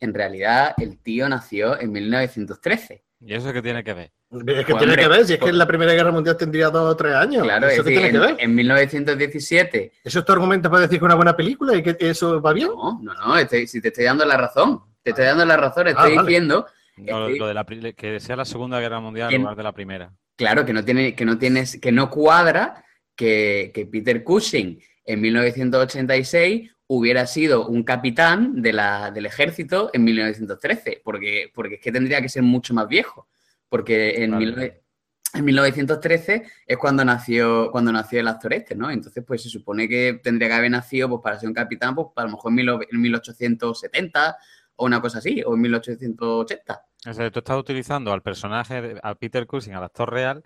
en 0.00 0.14
realidad, 0.14 0.74
el 0.78 0.98
tío 0.98 1.28
nació 1.28 1.78
en 1.78 1.92
1913. 1.92 3.04
¿Y 3.20 3.34
eso 3.34 3.52
qué 3.52 3.60
tiene 3.60 3.84
que 3.84 3.92
ver? 3.92 4.12
Es 4.30 4.64
que 4.64 4.74
tiene 4.74 4.96
que 4.96 5.08
ver, 5.08 5.26
si 5.26 5.34
es 5.34 5.38
que 5.38 5.48
en 5.50 5.58
la 5.58 5.66
Primera 5.66 5.92
Guerra 5.92 6.12
Mundial 6.12 6.36
tendría 6.36 6.70
dos 6.70 6.92
o 6.92 6.96
tres 6.96 7.14
años. 7.14 7.42
Claro, 7.42 7.68
¿Eso 7.68 7.84
tiene 7.84 8.06
en, 8.06 8.12
que 8.12 8.18
ver? 8.18 8.36
en 8.38 8.54
1917. 8.54 9.92
¿Eso 10.04 10.18
es 10.20 10.24
tu 10.24 10.32
argumento 10.32 10.70
para 10.70 10.82
decir 10.82 10.98
que 10.98 11.04
una 11.04 11.16
buena 11.16 11.36
película 11.36 11.76
y 11.76 11.82
que 11.82 11.96
eso 11.98 12.40
va 12.40 12.52
bien? 12.52 12.68
No, 12.68 13.00
no, 13.02 13.14
no, 13.14 13.48
si 13.48 13.80
te 13.80 13.88
estoy 13.88 14.04
dando 14.04 14.24
la 14.24 14.36
razón. 14.36 14.82
Te 15.14 15.22
estoy 15.22 15.26
dando 15.26 15.44
la 15.44 15.56
razón, 15.56 15.86
ah, 15.86 15.90
estoy 15.90 16.18
diciendo... 16.18 16.66
lo 16.96 17.46
de 17.46 17.54
la, 17.54 17.64
que 17.94 18.20
sea 18.20 18.36
la 18.36 18.44
Segunda 18.44 18.80
Guerra 18.80 19.00
Mundial 19.00 19.32
en 19.32 19.42
lugar 19.42 19.56
de 19.56 19.62
la 19.62 19.72
Primera. 19.72 20.12
Claro, 20.36 20.64
que 20.64 20.72
no, 20.72 20.84
tiene, 20.84 21.14
que 21.14 21.24
no, 21.24 21.38
tienes, 21.38 21.78
que 21.80 21.92
no 21.92 22.08
cuadra 22.10 22.84
que, 23.14 23.70
que 23.74 23.86
Peter 23.86 24.24
Cushing 24.24 24.80
en 25.04 25.20
1986 25.20 26.70
hubiera 26.86 27.26
sido 27.26 27.68
un 27.68 27.84
capitán 27.84 28.62
de 28.62 28.72
la, 28.72 29.10
del 29.10 29.26
ejército 29.26 29.90
en 29.92 30.02
1913, 30.02 31.02
porque, 31.04 31.50
porque 31.54 31.76
es 31.76 31.80
que 31.80 31.92
tendría 31.92 32.20
que 32.20 32.28
ser 32.28 32.42
mucho 32.42 32.74
más 32.74 32.88
viejo, 32.88 33.28
porque 33.68 34.24
en, 34.24 34.34
en 34.34 35.44
1913 35.44 36.42
es 36.66 36.76
cuando 36.78 37.04
nació, 37.04 37.70
cuando 37.70 37.92
nació 37.92 38.18
el 38.18 38.26
actor 38.26 38.52
este, 38.54 38.74
¿no? 38.74 38.90
Entonces, 38.90 39.22
pues 39.24 39.42
se 39.42 39.48
supone 39.48 39.88
que 39.88 40.20
tendría 40.22 40.48
que 40.48 40.54
haber 40.54 40.70
nacido 40.72 41.08
pues, 41.08 41.20
para 41.22 41.38
ser 41.38 41.48
un 41.48 41.54
capitán, 41.54 41.94
pues 41.94 42.08
a 42.16 42.24
lo 42.24 42.30
mejor 42.30 42.52
en, 42.58 43.00
1870 43.00 44.36
o 44.80 44.86
una 44.86 45.00
cosa 45.00 45.18
así, 45.18 45.42
o 45.44 45.54
en 45.54 45.60
1880. 45.60 46.82
O 47.06 47.12
sea, 47.12 47.30
tú 47.30 47.38
estás 47.38 47.58
utilizando 47.58 48.12
al 48.12 48.22
personaje, 48.22 48.98
a 49.02 49.14
Peter 49.14 49.46
Cushing, 49.46 49.74
al 49.74 49.84
actor 49.84 50.10
real, 50.10 50.42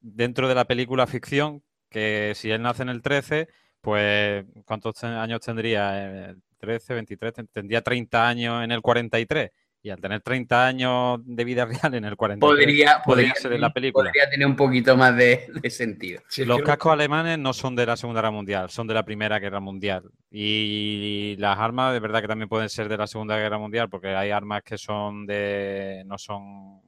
dentro 0.00 0.48
de 0.48 0.54
la 0.54 0.64
película 0.64 1.06
ficción, 1.06 1.62
que 1.88 2.32
si 2.34 2.50
él 2.50 2.62
nace 2.62 2.82
en 2.82 2.88
el 2.88 3.02
13 3.02 3.48
pues 3.80 4.44
¿cuántos 4.64 5.02
años 5.04 5.40
tendría? 5.40 6.36
13, 6.58 6.92
eh, 6.92 6.96
23, 6.96 7.34
tendría 7.52 7.82
30 7.82 8.28
años 8.28 8.62
en 8.62 8.72
el 8.72 8.82
43. 8.82 9.50
Y 9.82 9.90
al 9.90 10.00
tener 10.00 10.20
30 10.20 10.66
años 10.66 11.20
de 11.24 11.44
vida 11.44 11.64
real 11.82 11.94
en 11.94 12.04
el 12.04 12.16
43, 12.16 12.64
podría, 12.66 13.02
podría, 13.04 13.34
ser 13.34 13.54
en 13.54 13.60
la 13.60 13.72
película. 13.72 14.10
Podría 14.10 14.28
tener 14.28 14.46
un 14.46 14.56
poquito 14.56 14.96
más 14.96 15.16
de, 15.16 15.48
sentido. 15.70 16.22
Los 16.38 16.62
cascos 16.62 16.92
alemanes 16.92 17.38
no 17.38 17.52
son 17.52 17.74
de 17.76 17.86
la 17.86 17.96
Segunda 17.96 18.20
Guerra 18.20 18.30
Mundial, 18.30 18.70
son 18.70 18.86
de 18.86 18.94
la 18.94 19.04
Primera 19.04 19.38
Guerra 19.38 19.60
Mundial. 19.60 20.10
Y 20.30 21.36
las 21.38 21.58
armas, 21.58 21.92
de 21.92 22.00
verdad 22.00 22.20
que 22.20 22.28
también 22.28 22.48
pueden 22.48 22.68
ser 22.68 22.88
de 22.88 22.98
la 22.98 23.06
Segunda 23.06 23.38
Guerra 23.38 23.58
Mundial, 23.58 23.88
porque 23.88 24.08
hay 24.08 24.30
armas 24.30 24.62
que 24.62 24.76
son 24.78 25.26
de. 25.26 26.02
no 26.06 26.18
son 26.18 26.80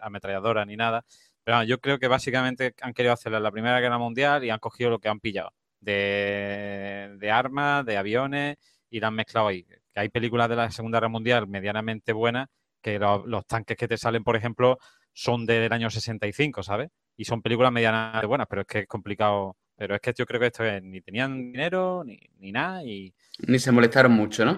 ametralladoras 0.00 0.66
ni 0.66 0.76
nada. 0.76 1.04
Pero 1.42 1.62
yo 1.62 1.80
creo 1.80 1.98
que 1.98 2.08
básicamente 2.08 2.74
han 2.82 2.92
querido 2.92 3.14
hacerla 3.14 3.38
en 3.38 3.44
la 3.44 3.50
Primera 3.50 3.80
Guerra 3.80 3.98
Mundial 3.98 4.44
y 4.44 4.50
han 4.50 4.58
cogido 4.58 4.90
lo 4.90 4.98
que 4.98 5.08
han 5.08 5.18
pillado 5.18 5.52
de, 5.80 7.30
armas, 7.32 7.84
de 7.84 7.96
aviones, 7.96 8.56
y 8.90 9.00
la 9.00 9.08
han 9.08 9.14
mezclado 9.14 9.48
ahí. 9.48 9.66
Que 9.98 10.02
hay 10.02 10.08
películas 10.10 10.48
de 10.48 10.54
la 10.54 10.70
Segunda 10.70 10.98
Guerra 10.98 11.08
Mundial 11.08 11.48
medianamente 11.48 12.12
buenas, 12.12 12.46
que 12.80 13.00
los 13.00 13.46
tanques 13.48 13.76
que 13.76 13.88
te 13.88 13.96
salen, 13.96 14.22
por 14.22 14.36
ejemplo, 14.36 14.78
son 15.12 15.44
del 15.44 15.72
año 15.72 15.90
65, 15.90 16.62
¿sabes? 16.62 16.90
Y 17.16 17.24
son 17.24 17.42
películas 17.42 17.72
medianamente 17.72 18.24
buenas, 18.28 18.46
pero 18.48 18.60
es 18.60 18.66
que 18.68 18.78
es 18.78 18.86
complicado. 18.86 19.56
Pero 19.74 19.96
es 19.96 20.00
que 20.00 20.12
yo 20.16 20.24
creo 20.24 20.38
que 20.38 20.46
esto 20.46 20.64
es, 20.64 20.80
ni 20.84 21.00
tenían 21.00 21.50
dinero, 21.50 22.04
ni, 22.04 22.16
ni 22.38 22.52
nada, 22.52 22.84
y... 22.84 23.12
Ni 23.48 23.58
se 23.58 23.72
molestaron 23.72 24.12
mucho, 24.12 24.44
¿no? 24.44 24.56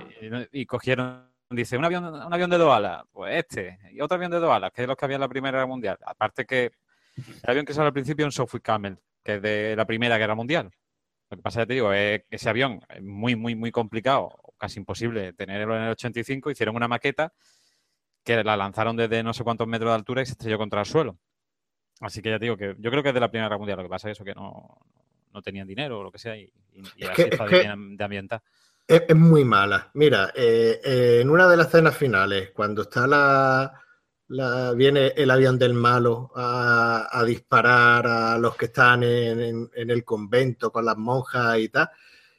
Y, 0.53 0.67
cogieron, 0.67 1.31
dice, 1.49 1.79
un 1.79 1.87
avión, 1.87 2.05
un 2.05 2.35
avión 2.35 2.51
de 2.51 2.59
dos 2.59 2.75
alas, 2.75 3.05
pues 3.11 3.37
este, 3.37 3.79
y 3.93 4.03
otro 4.03 4.17
avión 4.17 4.31
de 4.31 4.41
dos 4.41 4.51
alas, 4.51 4.73
que 4.73 4.83
es 4.83 4.89
los 4.89 4.97
que 4.97 5.07
había 5.07 5.15
en 5.15 5.23
la 5.23 5.29
Primera 5.29 5.57
Guerra 5.57 5.67
Mundial. 5.67 5.97
Aparte 6.05 6.45
que 6.45 6.73
el 7.17 7.51
avión 7.51 7.65
que 7.65 7.73
sale 7.73 7.87
al 7.87 7.95
principio 7.95 8.25
es 8.25 8.29
un 8.29 8.33
Suffolk 8.33 8.63
Camel, 8.63 8.99
que 9.25 9.37
es 9.37 9.43
de 9.43 9.75
la 9.75 9.87
Primera 9.87 10.19
Guerra 10.19 10.35
Mundial. 10.35 10.71
Lo 11.31 11.37
que 11.37 11.43
pasa, 11.43 11.65
te 11.65 11.75
digo, 11.75 11.93
es 11.93 12.25
que 12.29 12.37
ese 12.37 12.51
avión 12.51 12.81
es 12.89 13.03
muy, 13.03 13.37
muy, 13.37 13.55
muy 13.55 13.71
complicado, 13.71 14.31
casi 14.61 14.79
imposible 14.79 15.33
tenerlo 15.33 15.77
en 15.77 15.83
el 15.83 15.91
85. 15.91 16.51
Hicieron 16.51 16.77
una 16.77 16.87
maqueta 16.87 17.33
que 18.23 18.45
la 18.45 18.57
lanzaron 18.57 18.97
desde 18.97 19.23
no 19.23 19.33
sé 19.33 19.43
cuántos 19.43 19.67
metros 19.67 19.91
de 19.91 19.95
altura 19.97 20.23
y 20.23 20.27
se 20.27 20.33
estrelló 20.33 20.59
contra 20.59 20.81
el 20.81 20.87
suelo. 20.87 21.19
Así 22.01 22.23
que 22.23 22.31
ya 22.31 22.39
te 22.39 22.45
digo 22.45 22.57
que 22.57 22.77
yo 22.79 22.91
creo 22.91 23.03
que 23.03 23.09
es 23.09 23.15
de 23.15 23.21
la 23.21 23.31
Primera 23.31 23.49
Guerra 23.49 23.59
Mundial. 23.59 23.79
Lo 23.79 23.85
que 23.85 23.91
pasa 23.91 24.09
es 24.11 24.17
eso, 24.17 24.25
que 24.25 24.35
no, 24.35 24.79
tenían 25.43 25.67
dinero 25.67 26.01
o 26.01 26.03
lo 26.03 26.13
que 26.13 26.19
sea 26.19 26.37
y, 26.37 26.53
y, 26.97 27.05
está 27.05 27.47
de, 27.47 27.75
de 27.97 28.05
ambientar. 28.05 28.43
Es, 28.91 29.15
muy 29.15 29.45
mala. 29.45 29.89
Mira, 29.95 30.33
eh, 30.35 30.81
eh, 30.83 31.19
en 31.21 31.31
una 31.31 31.49
de 31.49 31.57
las 31.57 31.69
escenas 31.69 31.97
finales, 31.97 32.51
cuando 32.53 32.83
está 32.83 33.07
la, 33.07 33.73
viene 34.75 35.13
el 35.17 35.31
avión 35.31 35.57
del 35.57 35.75
malo 35.75 36.33
a, 36.35 37.23
disparar 37.25 38.05
a 38.07 38.37
los 38.37 38.57
que 38.57 38.65
están 38.65 39.05
en, 39.05 39.71
el 39.73 40.05
convento 40.05 40.73
con 40.73 40.85
las 40.85 40.97
monjas 40.97 41.59
y 41.59 41.69
tal, 41.69 41.89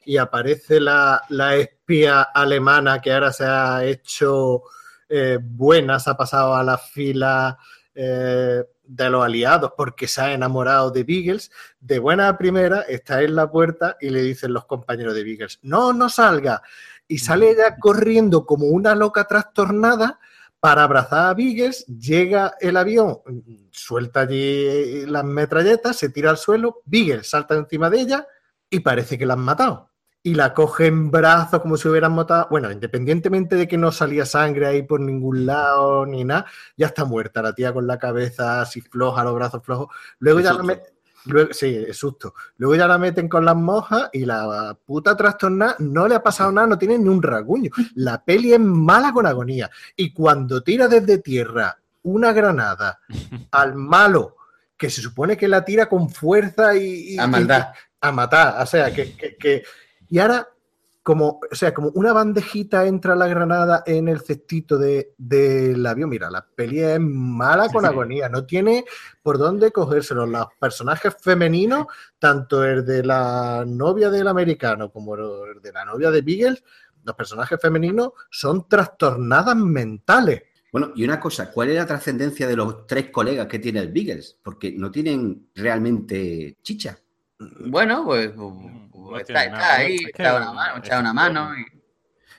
y 0.04 0.16
aparece 0.16 0.80
la, 0.80 1.22
espía 1.56 2.22
alemana 2.22 3.00
que 3.00 3.12
ahora 3.12 3.32
se 3.32 3.44
ha 3.44 3.84
hecho 3.84 4.62
eh, 5.08 5.38
buena, 5.40 5.98
se 5.98 6.10
ha 6.10 6.16
pasado 6.16 6.54
a 6.54 6.62
la 6.62 6.78
fila 6.78 7.58
eh, 7.94 8.64
de 8.84 9.10
los 9.10 9.24
aliados 9.24 9.72
porque 9.76 10.08
se 10.08 10.20
ha 10.20 10.32
enamorado 10.32 10.90
de 10.90 11.04
Beagles, 11.04 11.50
de 11.80 11.98
buena 11.98 12.36
primera 12.36 12.80
está 12.82 13.22
en 13.22 13.36
la 13.36 13.50
puerta 13.50 13.96
y 14.00 14.10
le 14.10 14.22
dicen 14.22 14.52
los 14.52 14.66
compañeros 14.66 15.14
de 15.14 15.24
Beagles, 15.24 15.58
no, 15.62 15.92
no 15.92 16.08
salga. 16.08 16.62
Y 17.08 17.18
sale 17.18 17.50
ella 17.50 17.76
corriendo 17.78 18.46
como 18.46 18.66
una 18.66 18.94
loca 18.94 19.24
trastornada 19.26 20.18
para 20.60 20.84
abrazar 20.84 21.30
a 21.30 21.34
Vigues, 21.34 21.84
llega 21.86 22.54
el 22.60 22.76
avión, 22.76 23.18
suelta 23.72 24.20
allí 24.20 25.04
las 25.06 25.24
metralletas, 25.24 25.96
se 25.96 26.10
tira 26.10 26.30
al 26.30 26.36
suelo, 26.36 26.82
Vigues 26.84 27.28
salta 27.28 27.56
encima 27.56 27.90
de 27.90 28.00
ella 28.00 28.26
y 28.70 28.80
parece 28.80 29.18
que 29.18 29.26
la 29.26 29.34
han 29.34 29.40
matado. 29.40 29.91
Y 30.24 30.34
la 30.34 30.54
coge 30.54 30.86
en 30.86 31.10
brazos 31.10 31.60
como 31.60 31.76
si 31.76 31.88
hubieran 31.88 32.14
matado. 32.14 32.46
Bueno, 32.50 32.70
independientemente 32.70 33.56
de 33.56 33.66
que 33.66 33.76
no 33.76 33.90
salía 33.90 34.24
sangre 34.24 34.66
ahí 34.66 34.82
por 34.82 35.00
ningún 35.00 35.46
lado 35.46 36.06
ni 36.06 36.24
nada, 36.24 36.46
ya 36.76 36.86
está 36.86 37.04
muerta 37.04 37.42
la 37.42 37.54
tía 37.54 37.72
con 37.72 37.86
la 37.86 37.98
cabeza 37.98 38.60
así 38.60 38.80
floja, 38.80 39.24
los 39.24 39.34
brazos 39.34 39.64
flojos. 39.64 39.88
Luego 40.20 40.40
ya 40.40 40.52
la, 40.52 40.62
Luego, 41.24 41.52
sí, 41.52 41.84
es 41.88 41.96
susto. 41.96 42.34
Luego 42.56 42.74
ya 42.74 42.86
la 42.86 42.98
meten 42.98 43.28
con 43.28 43.44
las 43.44 43.56
mojas 43.56 44.08
y 44.12 44.24
la 44.24 44.76
puta 44.84 45.16
trastornada 45.16 45.76
no 45.78 46.08
le 46.08 46.16
ha 46.16 46.22
pasado 46.22 46.50
nada, 46.50 46.66
no 46.66 46.78
tiene 46.78 46.98
ni 46.98 47.08
un 47.08 47.22
rasguño. 47.22 47.70
La 47.94 48.24
peli 48.24 48.52
es 48.52 48.60
mala 48.60 49.12
con 49.12 49.26
agonía. 49.26 49.70
Y 49.96 50.12
cuando 50.12 50.62
tira 50.62 50.88
desde 50.88 51.18
tierra 51.18 51.78
una 52.02 52.32
granada 52.32 53.00
al 53.52 53.74
malo, 53.74 54.36
que 54.76 54.90
se 54.90 55.00
supone 55.00 55.36
que 55.36 55.48
la 55.48 55.64
tira 55.64 55.88
con 55.88 56.10
fuerza 56.10 56.74
y. 56.76 57.16
a 57.18 57.26
matar. 57.26 57.72
a 58.00 58.12
matar. 58.12 58.62
O 58.62 58.66
sea, 58.66 58.92
que, 58.92 59.14
que. 59.38 59.62
Y 60.12 60.18
ahora 60.18 60.46
como, 61.02 61.40
o 61.50 61.54
sea, 61.54 61.72
como 61.72 61.88
una 61.94 62.12
bandejita 62.12 62.84
entra 62.86 63.16
la 63.16 63.26
granada 63.28 63.82
en 63.86 64.08
el 64.08 64.20
cestito 64.20 64.76
del 64.76 65.06
de, 65.16 65.84
avión. 65.88 66.10
Mira, 66.10 66.30
la 66.30 66.44
peli 66.44 66.80
es 66.80 67.00
mala 67.00 67.70
con 67.70 67.86
agonía, 67.86 68.28
no 68.28 68.44
tiene 68.44 68.84
por 69.22 69.38
dónde 69.38 69.72
cogérselo. 69.72 70.26
Los 70.26 70.48
personajes 70.60 71.16
femeninos, 71.18 71.86
tanto 72.18 72.62
el 72.62 72.84
de 72.84 73.02
la 73.02 73.64
novia 73.66 74.10
del 74.10 74.28
americano 74.28 74.92
como 74.92 75.14
el 75.14 75.62
de 75.62 75.72
la 75.72 75.86
novia 75.86 76.10
de 76.10 76.20
Beagles, 76.20 76.62
los 77.04 77.16
personajes 77.16 77.58
femeninos 77.58 78.10
son 78.30 78.68
trastornadas 78.68 79.56
mentales. 79.56 80.42
Bueno, 80.70 80.92
y 80.94 81.04
una 81.04 81.18
cosa, 81.18 81.50
¿cuál 81.50 81.70
es 81.70 81.76
la 81.76 81.86
trascendencia 81.86 82.46
de 82.46 82.56
los 82.56 82.86
tres 82.86 83.08
colegas 83.08 83.46
que 83.46 83.58
tiene 83.58 83.80
el 83.80 83.90
Beagles? 83.90 84.36
Porque 84.42 84.72
no 84.76 84.90
tienen 84.90 85.48
realmente 85.54 86.58
chicha. 86.62 86.98
Bueno, 87.66 88.04
pues 88.04 88.32
está, 89.20 89.76
ahí, 89.76 89.96
está 89.96 90.36
una 90.36 90.52
mano, 90.52 90.82
una 91.00 91.12
mano. 91.12 91.50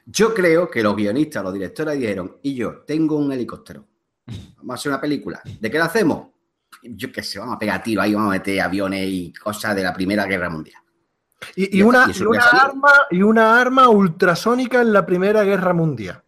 Yo 0.06 0.34
creo 0.34 0.70
que 0.70 0.84
los 0.84 0.96
guionistas, 0.96 1.44
los 1.44 1.54
directores 1.54 1.98
dijeron, 1.98 2.38
y 2.42 2.56
yo 2.56 2.84
tengo 2.86 3.18
un 3.18 3.32
helicóptero, 3.32 3.86
vamos 4.58 4.72
a 4.72 4.74
hacer 4.74 4.92
una 4.92 5.02
película, 5.02 5.42
¿de 5.60 5.72
qué 5.72 5.78
la 5.78 5.86
hacemos? 5.86 6.28
Yo 6.84 7.12
qué 7.12 7.24
sé, 7.24 7.40
vamos 7.40 7.56
a 7.56 7.60
pegar 7.60 7.82
tiro 7.82 8.02
ahí, 8.02 8.14
vamos 8.14 8.30
a 8.30 8.38
meter 8.38 8.60
aviones 8.60 9.08
y 9.08 9.34
cosas 9.34 9.76
de 9.76 9.84
la 9.84 9.94
Primera 9.94 10.26
Guerra 10.26 10.50
Mundial. 10.50 10.82
Y, 11.56 11.82
una, 11.82 12.06
arma, 12.06 12.92
y 13.12 13.22
una 13.22 13.60
arma 13.60 13.90
ultrasónica 13.90 14.82
en 14.82 14.94
la 14.94 15.06
Primera 15.06 15.44
Guerra 15.44 15.74
Mundial. 15.74 16.24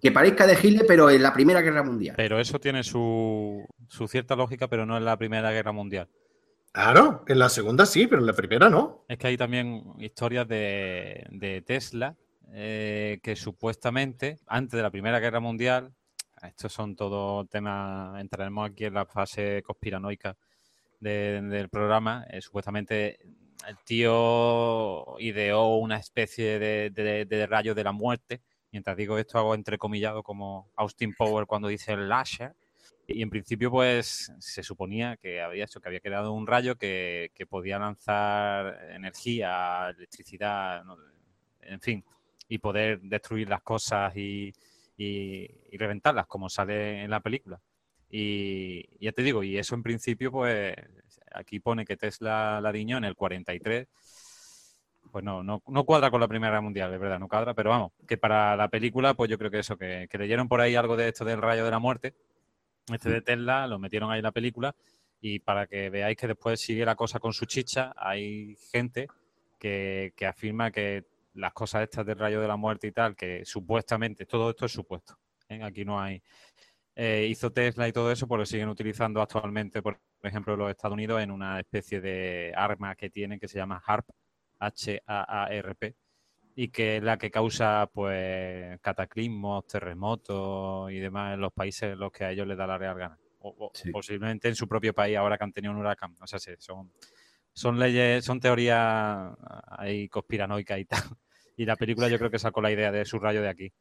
Que 0.00 0.10
parezca 0.10 0.46
de 0.46 0.56
Gile, 0.56 0.84
pero 0.86 1.10
en 1.10 1.22
la 1.22 1.32
Primera 1.32 1.60
Guerra 1.60 1.82
Mundial. 1.82 2.14
Pero 2.16 2.40
eso 2.40 2.58
tiene 2.58 2.82
su, 2.82 3.64
su 3.88 4.08
cierta 4.08 4.34
lógica, 4.34 4.68
pero 4.68 4.86
no 4.86 4.96
en 4.96 5.04
la 5.04 5.16
Primera 5.16 5.50
Guerra 5.50 5.72
Mundial. 5.72 6.08
Claro, 6.72 7.24
en 7.26 7.38
la 7.38 7.48
segunda 7.48 7.84
sí, 7.84 8.06
pero 8.06 8.20
en 8.20 8.26
la 8.26 8.32
primera 8.32 8.68
no. 8.68 9.04
Es 9.08 9.18
que 9.18 9.26
hay 9.26 9.36
también 9.36 9.94
historias 9.98 10.46
de, 10.46 11.64
Tesla 11.66 12.16
eh, 12.52 13.18
que 13.22 13.34
supuestamente, 13.34 14.38
antes 14.46 14.76
de 14.76 14.82
la 14.82 14.90
Primera 14.90 15.18
Guerra 15.18 15.40
Mundial, 15.40 15.92
estos 16.42 16.72
son 16.72 16.96
todo 16.96 17.44
temas, 17.46 18.20
entraremos 18.20 18.70
aquí 18.70 18.84
en 18.84 18.94
la 18.94 19.04
fase 19.04 19.62
conspiranoica 19.62 20.36
del 21.00 21.68
programa. 21.70 22.24
Eh, 22.30 22.40
supuestamente 22.40 23.18
el 23.66 23.76
tío 23.84 25.18
ideó 25.18 25.76
una 25.76 25.96
especie 25.96 26.58
de, 26.58 27.46
rayo 27.48 27.74
de 27.74 27.84
la 27.84 27.92
muerte. 27.92 28.42
Mientras 28.72 28.96
digo 28.96 29.18
esto, 29.18 29.38
hago 29.38 29.54
entrecomillado 29.54 30.22
como 30.22 30.70
Austin 30.76 31.14
Power 31.14 31.46
cuando 31.46 31.68
dice 31.68 31.92
el 31.92 32.08
láser. 32.08 32.54
Y 33.12 33.22
en 33.22 33.30
principio, 33.30 33.70
pues 33.70 34.32
se 34.38 34.62
suponía 34.62 35.16
que 35.16 35.40
había 35.40 35.64
hecho, 35.64 35.80
que 35.80 35.88
había 35.88 36.00
creado 36.00 36.32
un 36.32 36.46
rayo 36.46 36.76
que, 36.76 37.30
podía 37.48 37.78
lanzar 37.78 38.90
energía, 38.92 39.90
electricidad, 39.90 40.84
en 41.62 41.80
fin, 41.80 42.04
y 42.48 42.58
poder 42.58 43.00
destruir 43.00 43.48
las 43.48 43.62
cosas 43.62 44.16
y, 44.16 44.52
reventarlas, 45.72 46.26
como 46.26 46.48
sale 46.48 47.02
en 47.02 47.10
la 47.10 47.20
película. 47.20 47.60
Y 48.08 48.98
ya 49.04 49.12
te 49.12 49.22
digo, 49.22 49.42
y 49.42 49.58
eso 49.58 49.74
en 49.74 49.82
principio, 49.82 50.30
pues 50.30 50.74
aquí 51.32 51.58
pone 51.60 51.84
que 51.84 51.96
Tesla 51.96 52.60
la 52.60 52.72
diñó 52.72 52.98
en 52.98 53.04
el 53.04 53.16
43. 53.16 53.88
Pues 55.10 55.24
no, 55.24 55.42
no, 55.42 55.60
cuadra 55.84 56.10
con 56.10 56.20
la 56.20 56.28
Primera 56.28 56.52
Guerra 56.52 56.60
Mundial, 56.60 56.94
es 56.94 57.00
verdad, 57.00 57.18
no 57.18 57.26
cuadra, 57.26 57.54
pero 57.54 57.70
vamos, 57.70 57.92
que 58.06 58.16
para 58.16 58.54
la 58.54 58.68
película, 58.68 59.14
pues 59.14 59.28
yo 59.28 59.38
creo 59.38 59.50
que 59.50 59.58
eso, 59.58 59.76
que, 59.76 60.06
que 60.08 60.18
leyeron 60.18 60.48
por 60.48 60.60
ahí 60.60 60.76
algo 60.76 60.96
de 60.96 61.08
esto 61.08 61.24
del 61.24 61.42
rayo 61.42 61.64
de 61.64 61.70
la 61.72 61.80
muerte 61.80 62.14
este 62.94 63.10
de 63.10 63.22
Tesla, 63.22 63.66
lo 63.66 63.78
metieron 63.78 64.10
ahí 64.10 64.18
en 64.18 64.24
la 64.24 64.32
película 64.32 64.74
y 65.20 65.38
para 65.40 65.66
que 65.66 65.90
veáis 65.90 66.16
que 66.16 66.26
después 66.26 66.60
sigue 66.60 66.84
la 66.84 66.96
cosa 66.96 67.18
con 67.18 67.32
su 67.32 67.44
chicha, 67.44 67.92
hay 67.96 68.56
gente 68.72 69.08
que, 69.58 70.12
afirma 70.26 70.70
que 70.70 71.04
las 71.34 71.52
cosas 71.52 71.82
estas 71.82 72.06
del 72.06 72.18
rayo 72.18 72.40
de 72.40 72.48
la 72.48 72.56
muerte 72.56 72.86
y 72.86 72.92
tal, 72.92 73.14
que 73.14 73.44
supuestamente, 73.44 74.26
todo 74.26 74.50
esto 74.50 74.66
es 74.66 74.72
supuesto, 74.72 75.18
¿eh? 75.48 75.62
aquí 75.62 75.84
no 75.84 76.00
hay... 76.00 76.22
Eh, 76.96 77.28
hizo 77.30 77.52
Tesla 77.52 77.88
y 77.88 77.92
todo 77.92 78.10
eso, 78.10 78.26
lo 78.28 78.44
siguen 78.44 78.68
utilizando 78.68 79.22
actualmente, 79.22 79.80
por 79.80 80.00
ejemplo, 80.22 80.56
los 80.56 80.70
Estados 80.70 80.94
Unidos 80.94 81.22
en 81.22 81.30
una 81.30 81.60
especie 81.60 82.00
de 82.00 82.52
arma 82.54 82.94
que 82.96 83.10
tienen 83.10 83.38
que 83.38 83.48
se 83.48 83.58
llama 83.58 83.82
HARP, 83.86 84.10
H-A-A-R-P, 84.58 85.94
y 86.62 86.68
que 86.68 86.98
es 86.98 87.02
la 87.02 87.16
que 87.16 87.30
causa 87.30 87.88
pues 87.90 88.78
cataclismos, 88.82 89.66
terremotos 89.66 90.92
y 90.92 90.98
demás 90.98 91.32
en 91.32 91.40
los 91.40 91.54
países 91.54 91.94
en 91.94 91.98
los 91.98 92.12
que 92.12 92.24
a 92.24 92.32
ellos 92.32 92.46
les 92.46 92.58
da 92.58 92.66
la 92.66 92.76
real 92.76 92.98
gana. 92.98 93.18
O, 93.38 93.72
posiblemente 93.90 94.48
en 94.48 94.54
su 94.54 94.68
propio 94.68 94.92
país 94.92 95.16
ahora 95.16 95.38
que 95.38 95.44
han 95.44 95.54
tenido 95.54 95.72
un 95.72 95.80
huracán. 95.80 96.14
O 96.20 96.26
sea, 96.26 96.38
sí, 96.38 96.50
son, 96.58 96.92
son 97.54 97.78
leyes, 97.78 98.22
son 98.26 98.40
teorías 98.40 99.32
ahí 99.68 100.06
conspiranoicas 100.10 100.78
y 100.78 100.84
tal. 100.84 101.00
Y 101.56 101.66
la 101.66 101.76
película 101.76 102.08
yo 102.08 102.18
creo 102.18 102.30
que 102.30 102.38
sacó 102.38 102.62
la 102.62 102.72
idea 102.72 102.90
de 102.90 103.04
su 103.04 103.18
rayo 103.18 103.42
de 103.42 103.48
aquí. 103.48 103.72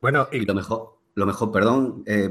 Bueno, 0.00 0.28
y 0.30 0.44
lo 0.44 0.54
mejor, 0.54 0.98
lo 1.16 1.24
mejor, 1.24 1.50
perdón, 1.50 2.02
eh, 2.06 2.30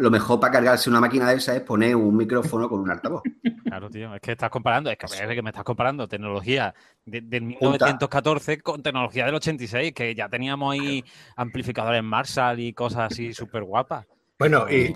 lo 0.00 0.10
mejor 0.10 0.38
para 0.38 0.52
cargarse 0.52 0.90
una 0.90 1.00
máquina 1.00 1.30
de 1.30 1.36
esa 1.36 1.56
es 1.56 1.62
poner 1.62 1.96
un 1.96 2.14
micrófono 2.14 2.68
con 2.68 2.80
un 2.80 2.90
altavoz. 2.90 3.22
Claro, 3.64 3.88
tío, 3.88 4.14
es 4.14 4.20
que 4.20 4.32
estás 4.32 4.50
comparando, 4.50 4.90
es 4.90 4.98
que, 4.98 5.06
que 5.34 5.42
me 5.42 5.48
estás 5.48 5.64
comparando 5.64 6.06
tecnología 6.06 6.74
de, 7.06 7.22
del 7.22 7.44
1914 7.44 8.60
con 8.60 8.82
tecnología 8.82 9.24
del 9.24 9.34
86, 9.36 9.94
que 9.94 10.14
ya 10.14 10.28
teníamos 10.28 10.74
ahí 10.74 11.02
amplificadores 11.36 12.04
Marshall 12.04 12.60
y 12.60 12.74
cosas 12.74 13.12
así 13.12 13.32
súper 13.32 13.64
guapas. 13.64 14.06
Bueno, 14.38 14.66
y, 14.70 14.92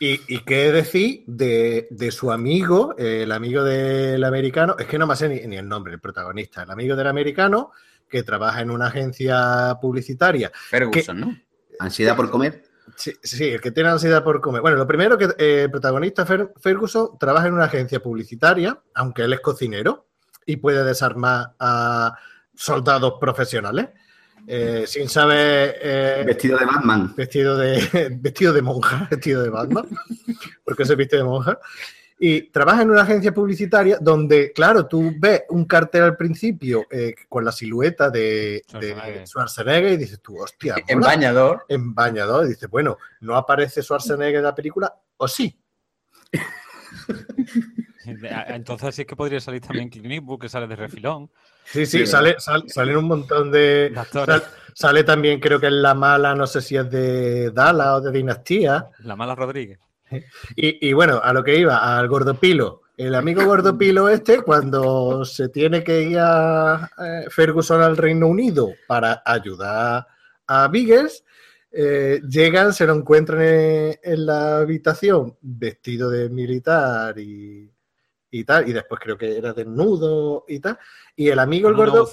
y, 0.00 0.38
qué 0.44 0.70
decir 0.70 1.24
de, 1.26 2.10
su 2.12 2.30
amigo, 2.30 2.94
el 2.96 3.32
amigo 3.32 3.64
del 3.64 4.22
americano, 4.22 4.76
es 4.78 4.86
que 4.86 4.98
no 4.98 5.08
me 5.08 5.16
sé 5.16 5.28
ni, 5.28 5.56
el 5.56 5.68
nombre, 5.68 5.94
el 5.94 6.00
protagonista, 6.00 6.62
el 6.62 6.70
amigo 6.70 6.94
del 6.94 7.08
americano 7.08 7.72
que 8.08 8.22
trabaja 8.22 8.60
en 8.60 8.70
una 8.70 8.86
agencia 8.86 9.76
publicitaria. 9.80 10.52
Ferguson, 10.54 11.20
¿no? 11.20 11.36
¿Ansiedad 11.82 12.16
por 12.16 12.30
comer? 12.30 12.62
Sí, 12.96 13.12
sí, 13.22 13.48
el 13.48 13.60
que 13.60 13.70
tiene 13.72 13.90
ansiedad 13.90 14.22
por 14.22 14.40
comer. 14.40 14.60
Bueno, 14.62 14.76
lo 14.76 14.86
primero 14.86 15.18
que 15.18 15.24
eh, 15.38 15.64
el 15.64 15.70
protagonista 15.70 16.24
Ferguson 16.26 17.18
trabaja 17.18 17.48
en 17.48 17.54
una 17.54 17.64
agencia 17.64 18.00
publicitaria, 18.00 18.80
aunque 18.94 19.22
él 19.22 19.32
es 19.32 19.40
cocinero 19.40 20.06
y 20.46 20.56
puede 20.56 20.84
desarmar 20.84 21.54
a 21.58 22.16
soldados 22.54 23.14
profesionales. 23.20 23.88
Eh, 24.46 24.84
sin 24.86 25.08
saber. 25.08 25.76
Eh, 25.80 26.22
vestido 26.26 26.58
de 26.58 26.66
Batman. 26.66 27.14
Vestido 27.16 27.56
de, 27.56 28.16
vestido 28.20 28.52
de 28.52 28.62
monja, 28.62 29.06
vestido 29.10 29.42
de 29.42 29.50
Batman. 29.50 29.88
porque 30.64 30.84
se 30.84 30.94
viste 30.94 31.16
de 31.16 31.24
monja 31.24 31.58
y 32.24 32.42
trabaja 32.42 32.82
en 32.82 32.90
una 32.92 33.02
agencia 33.02 33.34
publicitaria 33.34 33.98
donde, 34.00 34.52
claro, 34.52 34.86
tú 34.86 35.12
ves 35.18 35.42
un 35.48 35.64
cartel 35.64 36.04
al 36.04 36.16
principio 36.16 36.86
eh, 36.88 37.16
con 37.28 37.44
la 37.44 37.50
silueta 37.50 38.10
de, 38.10 38.62
Schwarzenegger. 39.26 39.94
y 39.94 39.96
dices 39.96 40.20
tú, 40.22 40.40
hostia. 40.40 40.76
En 40.86 41.00
bañador. 41.00 41.64
En 41.68 41.92
bañador. 41.92 42.46
Y 42.46 42.50
dices, 42.50 42.70
bueno, 42.70 42.96
¿no 43.22 43.34
aparece 43.34 43.82
Schwarzenegger 43.82 44.36
en 44.36 44.44
la 44.44 44.54
película? 44.54 44.94
¿O 45.16 45.26
sí? 45.26 45.60
Entonces 48.04 48.94
sí 48.94 49.04
que 49.04 49.16
podría 49.16 49.40
salir 49.40 49.60
también 49.60 49.90
Clint 49.90 50.24
que 50.40 50.48
sale 50.48 50.68
de 50.68 50.76
refilón. 50.76 51.28
Sí, 51.64 51.86
sí, 51.86 52.06
sale, 52.06 52.36
salen 52.38 52.98
un 52.98 53.06
montón 53.06 53.50
de... 53.50 53.92
sale 54.74 55.02
también, 55.02 55.40
creo 55.40 55.58
que 55.58 55.66
es 55.66 55.72
La 55.72 55.94
Mala, 55.94 56.36
no 56.36 56.46
sé 56.46 56.60
si 56.60 56.76
es 56.76 56.88
de 56.88 57.50
Dala 57.50 57.96
o 57.96 58.00
de 58.00 58.12
Dinastía. 58.12 58.90
La 59.00 59.16
Mala 59.16 59.34
Rodríguez. 59.34 59.80
Y, 60.56 60.92
bueno, 60.92 61.20
a 61.22 61.32
lo 61.32 61.42
que 61.44 61.58
iba, 61.58 61.98
al 61.98 62.08
gordopilo. 62.08 62.82
El 62.96 63.14
amigo 63.14 63.44
gordopilo 63.44 64.08
este, 64.08 64.42
cuando 64.42 65.24
se 65.24 65.48
tiene 65.48 65.82
que 65.82 66.02
ir 66.02 66.18
a 66.20 66.90
eh, 66.98 67.24
Ferguson 67.30 67.82
al 67.82 67.96
Reino 67.96 68.26
Unido 68.26 68.70
para 68.86 69.22
ayudar 69.24 70.06
a 70.46 70.68
Biggles, 70.68 71.24
eh, 71.74 72.20
llegan, 72.28 72.74
se 72.74 72.86
lo 72.86 72.94
encuentran 72.94 73.40
en, 73.40 74.26
la 74.26 74.58
habitación 74.58 75.38
vestido 75.40 76.10
de 76.10 76.28
militar 76.28 77.18
y, 77.18 77.70
tal, 78.44 78.68
y 78.68 78.74
después 78.74 79.00
creo 79.00 79.16
que 79.16 79.38
era 79.38 79.54
desnudo 79.54 80.44
y 80.46 80.60
tal, 80.60 80.78
y 81.16 81.28
el 81.28 81.38
amigo 81.38 81.70
el 81.70 81.74
gordo 81.74 82.10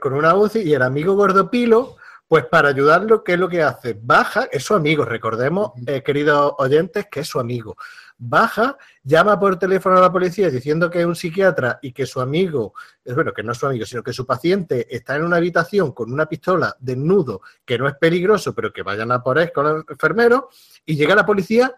con, 0.00 0.12
una 0.12 0.34
UCI 0.34 0.62
y 0.62 0.74
el 0.74 0.82
amigo 0.82 1.14
gordopilo 1.14 1.96
pues 2.30 2.46
para 2.46 2.68
ayudarlo, 2.68 3.24
¿qué 3.24 3.32
es 3.32 3.40
lo 3.40 3.48
que 3.48 3.60
hace? 3.60 3.98
Baja, 4.00 4.46
es 4.52 4.62
su 4.62 4.76
amigo, 4.76 5.04
recordemos, 5.04 5.72
eh, 5.84 6.00
queridos 6.00 6.54
oyentes, 6.58 7.08
que 7.10 7.18
es 7.20 7.26
su 7.26 7.40
amigo. 7.40 7.76
Baja, 8.16 8.78
llama 9.02 9.36
por 9.40 9.58
teléfono 9.58 9.98
a 9.98 10.00
la 10.00 10.12
policía 10.12 10.48
diciendo 10.48 10.88
que 10.88 11.00
es 11.00 11.06
un 11.06 11.16
psiquiatra 11.16 11.80
y 11.82 11.90
que 11.90 12.06
su 12.06 12.20
amigo, 12.20 12.72
es 13.04 13.16
bueno, 13.16 13.32
que 13.32 13.42
no 13.42 13.50
es 13.50 13.58
su 13.58 13.66
amigo, 13.66 13.84
sino 13.84 14.04
que 14.04 14.12
su 14.12 14.24
paciente 14.24 14.86
está 14.94 15.16
en 15.16 15.24
una 15.24 15.38
habitación 15.38 15.90
con 15.90 16.12
una 16.12 16.26
pistola 16.26 16.76
desnudo, 16.78 17.40
que 17.64 17.76
no 17.76 17.88
es 17.88 17.96
peligroso, 17.96 18.54
pero 18.54 18.72
que 18.72 18.84
vayan 18.84 19.10
a 19.10 19.24
por 19.24 19.36
él 19.40 19.50
con 19.52 19.66
el 19.66 19.84
enfermero, 19.88 20.50
y 20.86 20.94
llega 20.94 21.16
la 21.16 21.26
policía 21.26 21.74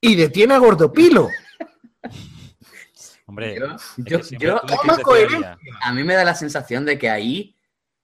y 0.00 0.14
detiene 0.14 0.54
a 0.54 0.58
Gordopilo. 0.58 1.26
Hombre, 3.26 3.58
yo, 3.96 4.60
a 5.82 5.92
mí 5.92 6.04
me 6.04 6.14
da 6.14 6.22
la 6.22 6.34
sensación 6.36 6.84
de 6.84 6.96
que 6.96 7.10
ahí 7.10 7.56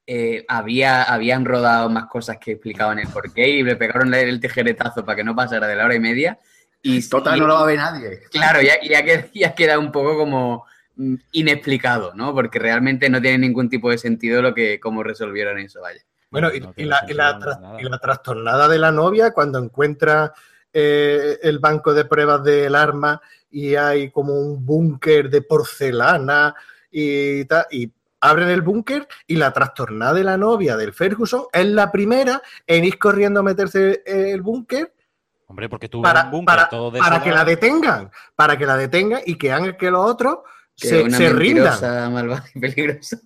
eh, 0.07 0.45
había, 0.47 1.03
habían 1.03 1.45
rodado 1.45 1.89
más 1.91 2.07
cosas 2.07 2.39
que 2.39 2.53
explicaban 2.53 2.99
el 3.01 3.09
porqué 3.09 3.49
y 3.49 3.63
le 3.63 3.75
pegaron 3.75 4.15
el 4.15 4.41
tijeretazo 4.41 5.05
para 5.05 5.17
que 5.17 5.25
no 5.25 5.35
pasara 5.35 5.67
de 5.67 5.75
la 5.75 5.85
hora 5.85 5.97
y 5.97 6.01
media. 6.01 6.39
Y, 6.81 7.07
Total, 7.09 7.39
no 7.39 7.49
lo 7.49 7.55
va 7.55 7.63
a 7.63 7.67
ver 7.67 7.79
nadie. 7.79 8.21
Claro, 8.31 8.63
ya, 8.63 8.75
ya, 8.83 9.29
ya 9.35 9.55
queda 9.55 9.79
un 9.79 9.91
poco 9.91 10.17
como 10.17 10.65
mm, 10.95 11.15
inexplicado, 11.33 12.15
¿no? 12.15 12.33
Porque 12.33 12.61
realmente 12.61 13.11
no 13.11 13.21
tiene 13.21 13.39
ningún 13.39 13.69
tipo 13.69 13.91
de 13.91 13.99
sentido 13.99 14.41
lo 14.41 14.55
que 14.55 14.79
cómo 14.79 15.03
resolvieron 15.03 15.59
eso, 15.59 15.81
vaya. 15.81 16.01
Bueno, 16.31 16.51
y, 16.53 16.85
la, 16.85 17.99
trastornada 18.01 18.69
de 18.69 18.79
la 18.79 18.93
novia 18.93 19.33
cuando 19.33 19.59
encuentra 19.59 20.33
eh, 20.73 21.39
el 21.43 21.59
banco 21.59 21.95
de 21.95 22.05
pruebas 22.05 22.45
del 22.45 22.75
arma 22.75 23.21
y 23.51 23.75
hay 23.75 24.11
como 24.11 24.35
un 24.35 24.65
búnker 24.65 25.31
de 25.31 25.43
porcelana 25.43 26.55
y 26.91 27.45
tal, 27.47 27.67
y 27.71 27.91
abren 28.29 28.49
el 28.49 28.63
búnker 28.63 29.07
y 29.27 29.37
la 29.37 29.53
trastornada 29.53 30.15
de 30.15 30.25
la 30.25 30.37
novia 30.37 30.77
del 30.77 30.93
Ferguson 30.93 31.45
es 31.53 31.67
la 31.67 31.91
primera 31.91 32.43
en 32.67 32.85
ir 32.85 32.99
corriendo 32.99 33.41
a 33.41 33.43
meterse 33.43 34.03
en 34.07 34.27
el 34.27 34.43
búnker. 34.43 34.93
Hombre, 35.47 35.69
porque 35.69 35.89
tú 35.89 36.03
para, 36.03 36.31
para, 36.45 36.69
para 36.69 37.23
que 37.23 37.31
la 37.31 37.45
detengan, 37.45 38.11
para 38.35 38.59
que 38.59 38.67
la 38.67 38.77
detengan 38.77 39.21
y 39.25 39.37
que 39.37 39.53
hagan 39.53 39.77
que 39.77 39.91
los 39.91 40.05
otros 40.05 40.39
se, 40.75 41.09
se 41.11 41.29
rindan. 41.31 42.13
Malvada 42.13 42.45
y 42.55 42.61
peligrosa. 42.61 43.19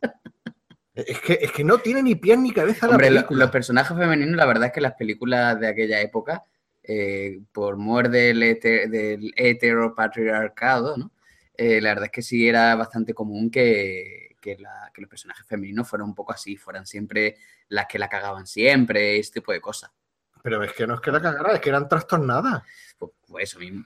Es 0.94 1.20
que, 1.20 1.38
es 1.40 1.52
que 1.52 1.64
no 1.64 1.78
tiene 1.78 2.02
ni 2.02 2.14
pie 2.14 2.36
ni 2.36 2.52
cabeza 2.52 2.86
la 2.86 2.98
película. 2.98 3.44
Los 3.44 3.50
personajes 3.50 3.96
femeninos, 3.96 4.36
la 4.36 4.44
verdad 4.44 4.66
es 4.66 4.72
que 4.72 4.82
las 4.82 4.94
películas 4.94 5.58
de 5.58 5.68
aquella 5.68 6.00
época, 6.00 6.44
eh, 6.82 7.40
por 7.52 7.76
muerte 7.76 8.18
del, 8.18 8.40
del 8.40 9.32
heteropatriarcado, 9.36 10.98
¿no? 10.98 11.10
Eh, 11.56 11.80
la 11.80 11.90
verdad 11.90 12.06
es 12.06 12.10
que 12.10 12.22
sí 12.22 12.48
era 12.48 12.74
bastante 12.74 13.14
común 13.14 13.50
que, 13.50 14.29
que, 14.40 14.56
los 14.58 15.08
personajes 15.08 15.46
femeninos 15.46 15.88
fueran 15.88 16.08
un 16.08 16.14
poco 16.14 16.32
así, 16.32 16.56
fueran 16.56 16.86
siempre 16.86 17.36
las 17.68 17.86
que 17.86 17.98
la 17.98 18.08
cagaban 18.08 18.46
siempre, 18.46 19.18
este 19.18 19.40
tipo 19.40 19.52
de 19.52 19.60
cosas. 19.60 19.90
Pero 20.42 20.62
es 20.62 20.72
que 20.72 20.86
no 20.86 20.94
es 20.94 21.00
que 21.00 21.12
la 21.12 21.20
cagara, 21.20 21.54
es 21.54 21.60
que 21.60 21.68
eran 21.68 21.88
trastornadas. 21.88 22.62
Pues, 22.98 23.12
pues 23.26 23.44
eso 23.44 23.58
mismo. 23.58 23.84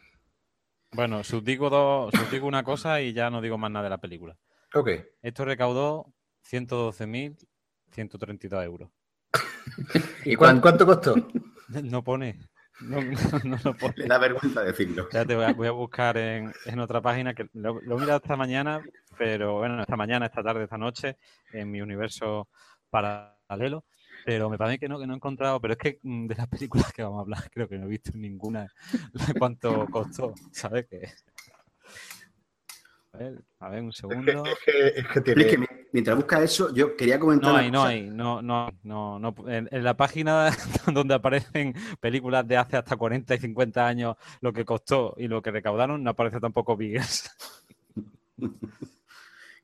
Bueno, 0.93 1.25
subdigo, 1.25 1.71
dos, 1.71 2.13
subdigo 2.15 2.47
una 2.47 2.63
cosa 2.63 3.01
y 3.01 3.13
ya 3.13 3.29
no 3.29 3.41
digo 3.41 3.59
más 3.59 3.71
nada 3.71 3.85
de 3.85 3.91
la 3.91 3.99
película. 3.99 4.37
Ok. 4.75 4.91
Esto 5.23 5.45
recaudó 5.45 6.15
112.132 6.49 8.65
euros. 8.65 8.91
¿Y 10.25 10.37
cuánto, 10.37 10.63
cuánto 10.63 10.87
costó? 10.87 11.17
No 11.83 12.05
pone. 12.05 12.39
No, 12.81 13.01
no, 13.03 13.39
no 13.45 13.59
lo 13.65 13.75
puedo. 13.75 13.95
Le 13.97 14.07
da 14.07 14.19
vergüenza 14.19 14.63
decirlo. 14.63 15.09
Ya 15.13 15.25
te 15.25 15.35
voy 15.35 15.45
a, 15.45 15.53
voy 15.53 15.69
a 15.69 15.73
buscar 15.73 16.17
en, 16.17 16.53
en 16.67 16.79
otra 16.79 17.01
página 17.01 17.35
que 17.35 17.49
lo, 17.53 17.81
lo 17.81 17.97
he 17.97 18.01
mirado 18.01 18.17
esta 18.17 18.37
mañana, 18.37 18.83
pero 19.17 19.55
bueno, 19.59 19.81
esta 19.81 19.97
mañana, 19.97 20.27
esta 20.27 20.43
tarde, 20.43 20.65
esta 20.65 20.79
noche, 20.79 21.17
en 21.53 21.71
mi 21.71 21.81
universo 21.81 22.49
paralelo. 22.91 23.85
Pero 24.25 24.49
me 24.49 24.57
parece 24.57 24.79
que 24.79 24.89
no, 24.89 24.99
que 24.99 25.07
no 25.07 25.13
he 25.13 25.17
encontrado. 25.17 25.61
Pero 25.61 25.75
es 25.75 25.79
que 25.79 25.99
mm, 26.03 26.27
de 26.27 26.35
las 26.35 26.49
películas 26.49 26.93
que 26.93 27.03
vamos 27.03 27.19
a 27.19 27.23
hablar, 27.23 27.49
creo 27.53 27.69
que 27.69 27.79
no 27.79 27.87
he 27.87 27.91
visto 27.91 28.11
ninguna 28.15 28.67
de 28.93 29.35
cuánto 29.39 29.87
costó. 29.91 30.35
¿Sabes 30.51 30.87
qué? 30.89 31.13
A 33.15 33.17
ver, 33.17 33.43
a 33.61 33.69
ver, 33.69 33.83
un 33.83 33.93
segundo. 33.93 34.45
es 34.45 34.59
que- 34.65 34.89
es 35.01 35.07
que 35.07 35.21
Pero 35.23 35.41
es 35.41 35.47
tiene. 35.47 35.51
que 35.51 35.59
mi- 35.59 35.67
mientras 35.93 36.17
busca 36.17 36.43
eso, 36.43 36.75
yo 36.75 36.97
quería 36.97 37.19
comentar. 37.21 37.53
No 37.53 37.57
hay, 37.59 37.71
no 37.71 37.85
hay, 37.85 38.11
no, 38.11 38.43
no, 38.43 38.69
no, 38.83 39.19
no. 39.21 39.35
En, 39.49 39.69
en 39.71 39.85
la 39.85 39.97
página 39.97 40.51
donde 40.93 41.15
aparecen 41.15 41.75
películas 42.01 42.47
de 42.49 42.57
hace 42.57 42.77
hasta 42.77 42.97
40 42.97 43.35
y 43.37 43.39
50 43.39 43.87
años, 43.87 44.17
lo 44.41 44.53
que 44.53 44.65
costó 44.65 45.15
y 45.17 45.29
lo 45.29 45.41
que 45.43 45.53
recaudaron, 45.53 46.03
no 46.03 46.11
aparece 46.11 46.41
tampoco 46.41 46.77
Biggers. 46.77 47.31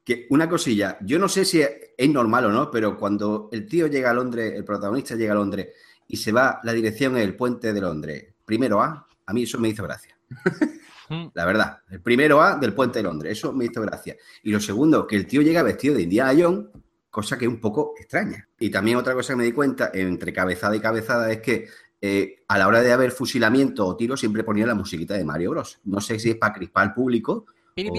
Que 0.03 0.26
una 0.30 0.48
cosilla, 0.48 0.96
yo 1.03 1.18
no 1.18 1.28
sé 1.28 1.44
si 1.44 1.61
es, 1.61 1.70
es 1.96 2.09
normal 2.09 2.46
o 2.46 2.51
no, 2.51 2.70
pero 2.70 2.96
cuando 2.96 3.48
el 3.53 3.66
tío 3.66 3.86
llega 3.86 4.11
a 4.11 4.14
Londres, 4.14 4.55
el 4.57 4.64
protagonista 4.64 5.14
llega 5.14 5.32
a 5.32 5.36
Londres 5.36 5.68
y 6.09 6.16
se 6.16 6.32
va, 6.32 6.59
la 6.64 6.72
dirección 6.72 7.16
es 7.18 7.24
el 7.24 7.36
puente 7.36 7.72
de 7.72 7.80
Londres. 7.82 8.32
Primero 8.44 8.80
A, 8.82 9.07
a 9.26 9.32
mí 9.34 9.42
eso 9.42 9.59
me 9.59 9.68
hizo 9.68 9.82
gracia. 9.84 10.16
Mm. 11.11 11.27
La 11.35 11.45
verdad, 11.45 11.79
el 11.91 12.01
primero 12.01 12.41
A 12.41 12.57
del 12.57 12.73
puente 12.73 13.01
de 13.01 13.03
Londres, 13.03 13.37
eso 13.37 13.53
me 13.53 13.67
hizo 13.67 13.83
gracia. 13.83 14.17
Y 14.43 14.51
lo 14.53 14.61
segundo, 14.61 15.07
que 15.07 15.17
el 15.17 15.27
tío 15.27 15.43
llega 15.43 15.63
vestido 15.63 15.97
de 15.97 16.03
Indiana 16.03 16.33
Jones, 16.41 16.67
cosa 17.11 17.37
que 17.37 17.45
es 17.47 17.51
un 17.51 17.61
poco 17.61 17.95
extraña. 17.99 18.49
Y 18.59 18.71
también 18.71 18.97
otra 18.97 19.13
cosa 19.15 19.33
que 19.33 19.37
me 19.39 19.45
di 19.45 19.53
cuenta, 19.53 19.91
entre 19.93 20.33
cabezada 20.33 20.75
y 20.77 20.81
cabezada, 20.81 21.31
es 21.31 21.41
que 21.43 21.67
eh, 22.01 22.45
a 22.49 22.57
la 22.57 22.67
hora 22.69 22.81
de 22.81 22.93
haber 22.93 23.11
fusilamiento 23.11 23.87
o 23.87 23.97
tiro 23.97 24.17
siempre 24.17 24.45
ponía 24.45 24.67
la 24.67 24.75
musiquita 24.75 25.15
de 25.15 25.25
Mario 25.25 25.51
Bros. 25.51 25.81
No 25.85 26.01
sé 26.01 26.19
si 26.19 26.31
es 26.31 26.37
para 26.37 26.55
crispar 26.55 26.87
al 26.89 26.95
público. 26.95 27.45
o- 27.91 27.95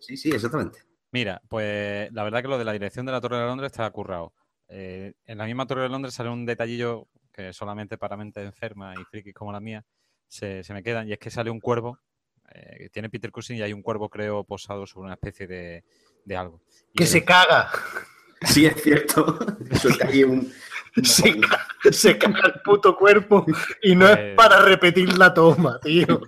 Sí, 0.00 0.16
sí, 0.16 0.30
exactamente. 0.30 0.80
Mira, 1.12 1.40
pues 1.48 2.10
la 2.12 2.24
verdad 2.24 2.42
que 2.42 2.48
lo 2.48 2.58
de 2.58 2.64
la 2.64 2.72
dirección 2.72 3.06
de 3.06 3.12
la 3.12 3.20
Torre 3.20 3.38
de 3.38 3.44
Londres 3.46 3.70
está 3.72 3.88
currado. 3.90 4.32
Eh, 4.68 5.12
en 5.26 5.38
la 5.38 5.44
misma 5.44 5.66
Torre 5.66 5.82
de 5.82 5.88
Londres 5.88 6.14
sale 6.14 6.30
un 6.30 6.44
detallillo 6.44 7.06
que 7.32 7.52
solamente 7.52 7.96
para 7.98 8.16
mente 8.16 8.42
enferma 8.42 8.94
y 8.98 9.04
frikis 9.04 9.34
como 9.34 9.52
la 9.52 9.60
mía 9.60 9.84
se, 10.28 10.62
se 10.64 10.72
me 10.74 10.82
quedan, 10.82 11.08
y 11.08 11.12
es 11.12 11.18
que 11.18 11.30
sale 11.30 11.50
un 11.50 11.60
cuervo, 11.60 11.98
eh, 12.52 12.76
que 12.78 12.88
tiene 12.90 13.10
Peter 13.10 13.30
Cushing 13.30 13.56
y 13.58 13.62
hay 13.62 13.72
un 13.72 13.82
cuervo, 13.82 14.08
creo, 14.08 14.44
posado 14.44 14.86
sobre 14.86 15.06
una 15.06 15.14
especie 15.14 15.46
de, 15.46 15.84
de 16.24 16.36
algo. 16.36 16.60
Y 16.92 16.98
Que 16.98 17.04
el- 17.04 17.10
se 17.10 17.24
caga. 17.24 17.70
Sí, 18.42 18.66
es 18.66 18.82
cierto. 18.82 19.38
Suelta 19.80 20.08
ahí 20.08 20.22
un. 20.22 20.52
Se, 21.02 21.40
ca- 21.40 21.66
se 21.90 22.18
caga 22.18 22.40
el 22.54 22.60
puto 22.62 22.94
cuerpo 22.96 23.44
y 23.82 23.94
no 23.96 24.06
es 24.08 24.16
Pues- 24.16 24.34
para 24.34 24.60
repetir 24.62 25.16
la 25.18 25.32
toma, 25.32 25.80
tío. 25.82 26.20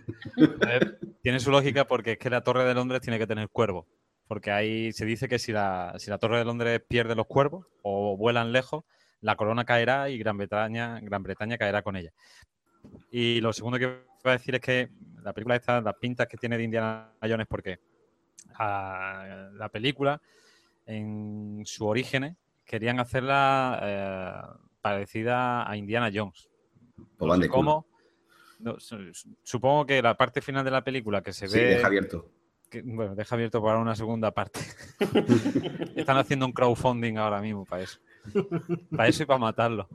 Ver, 0.59 0.99
tiene 1.23 1.39
su 1.39 1.51
lógica 1.51 1.87
porque 1.87 2.13
es 2.13 2.19
que 2.19 2.31
la 2.31 2.43
Torre 2.43 2.65
de 2.65 2.73
Londres 2.75 3.03
tiene 3.03 3.19
que 3.19 3.27
tener 3.27 3.49
cuervos. 3.51 3.87
Porque 4.27 4.51
ahí 4.51 4.91
se 4.93 5.05
dice 5.05 5.29
que 5.29 5.39
si 5.39 5.53
la, 5.53 5.95
si 5.99 6.09
la 6.11 6.17
Torre 6.19 6.39
de 6.39 6.45
Londres 6.47 6.83
pierde 6.89 7.15
los 7.15 7.27
cuervos 7.27 7.67
o 7.83 8.17
vuelan 8.17 8.53
lejos, 8.53 8.85
la 9.21 9.37
corona 9.37 9.65
caerá 9.67 10.09
y 10.09 10.19
Gran 10.19 10.37
Bretaña, 10.39 11.01
Gran 11.01 11.23
Bretaña 11.23 11.59
caerá 11.59 11.83
con 11.83 11.97
ella. 11.97 12.13
Y 13.11 13.41
lo 13.41 13.53
segundo 13.53 13.79
que 13.79 13.87
voy 13.87 13.97
a 14.25 14.31
decir 14.33 14.55
es 14.55 14.61
que 14.61 14.89
la 15.23 15.33
película 15.33 15.57
esta, 15.57 15.81
las 15.81 15.95
pintas 15.97 16.27
que 16.27 16.37
tiene 16.37 16.57
de 16.59 16.65
Indiana 16.65 17.11
Jones, 17.23 17.47
porque 17.49 17.79
a- 18.55 19.51
la 19.55 19.69
película, 19.69 20.21
en 20.87 21.63
su 21.65 21.87
origen, 21.87 22.37
querían 22.65 23.01
hacerla 23.01 23.79
eh, 23.83 24.59
parecida 24.81 25.69
a 25.69 25.77
Indiana 25.77 26.11
Jones. 26.13 26.49
¿Cómo? 27.51 27.87
No, 28.61 28.79
su- 28.81 29.13
su- 29.15 29.37
supongo 29.43 29.87
que 29.87 30.03
la 30.03 30.17
parte 30.17 30.41
final 30.41 30.65
de 30.65 30.71
la 30.71 30.83
película 30.83 31.23
que 31.23 31.33
se 31.33 31.47
Sí, 31.49 31.59
ve. 31.59 31.65
deja 31.67 31.87
abierto. 31.87 32.27
que- 32.71 32.83
bueno, 32.83 33.15
deja 33.15 33.35
abierto 33.35 33.63
para 33.63 33.79
una 33.79 33.95
segunda 33.95 34.31
parte. 34.33 34.61
Están 35.97 36.19
haciendo 36.19 36.45
un 36.45 36.53
crowdfunding 36.53 37.17
ahora 37.17 37.41
mismo 37.41 37.65
para 37.65 37.83
eso. 37.83 37.99
Para 38.95 39.09
eso 39.09 39.23
y 39.23 39.27
para 39.27 39.39
matarlo. 39.39 39.89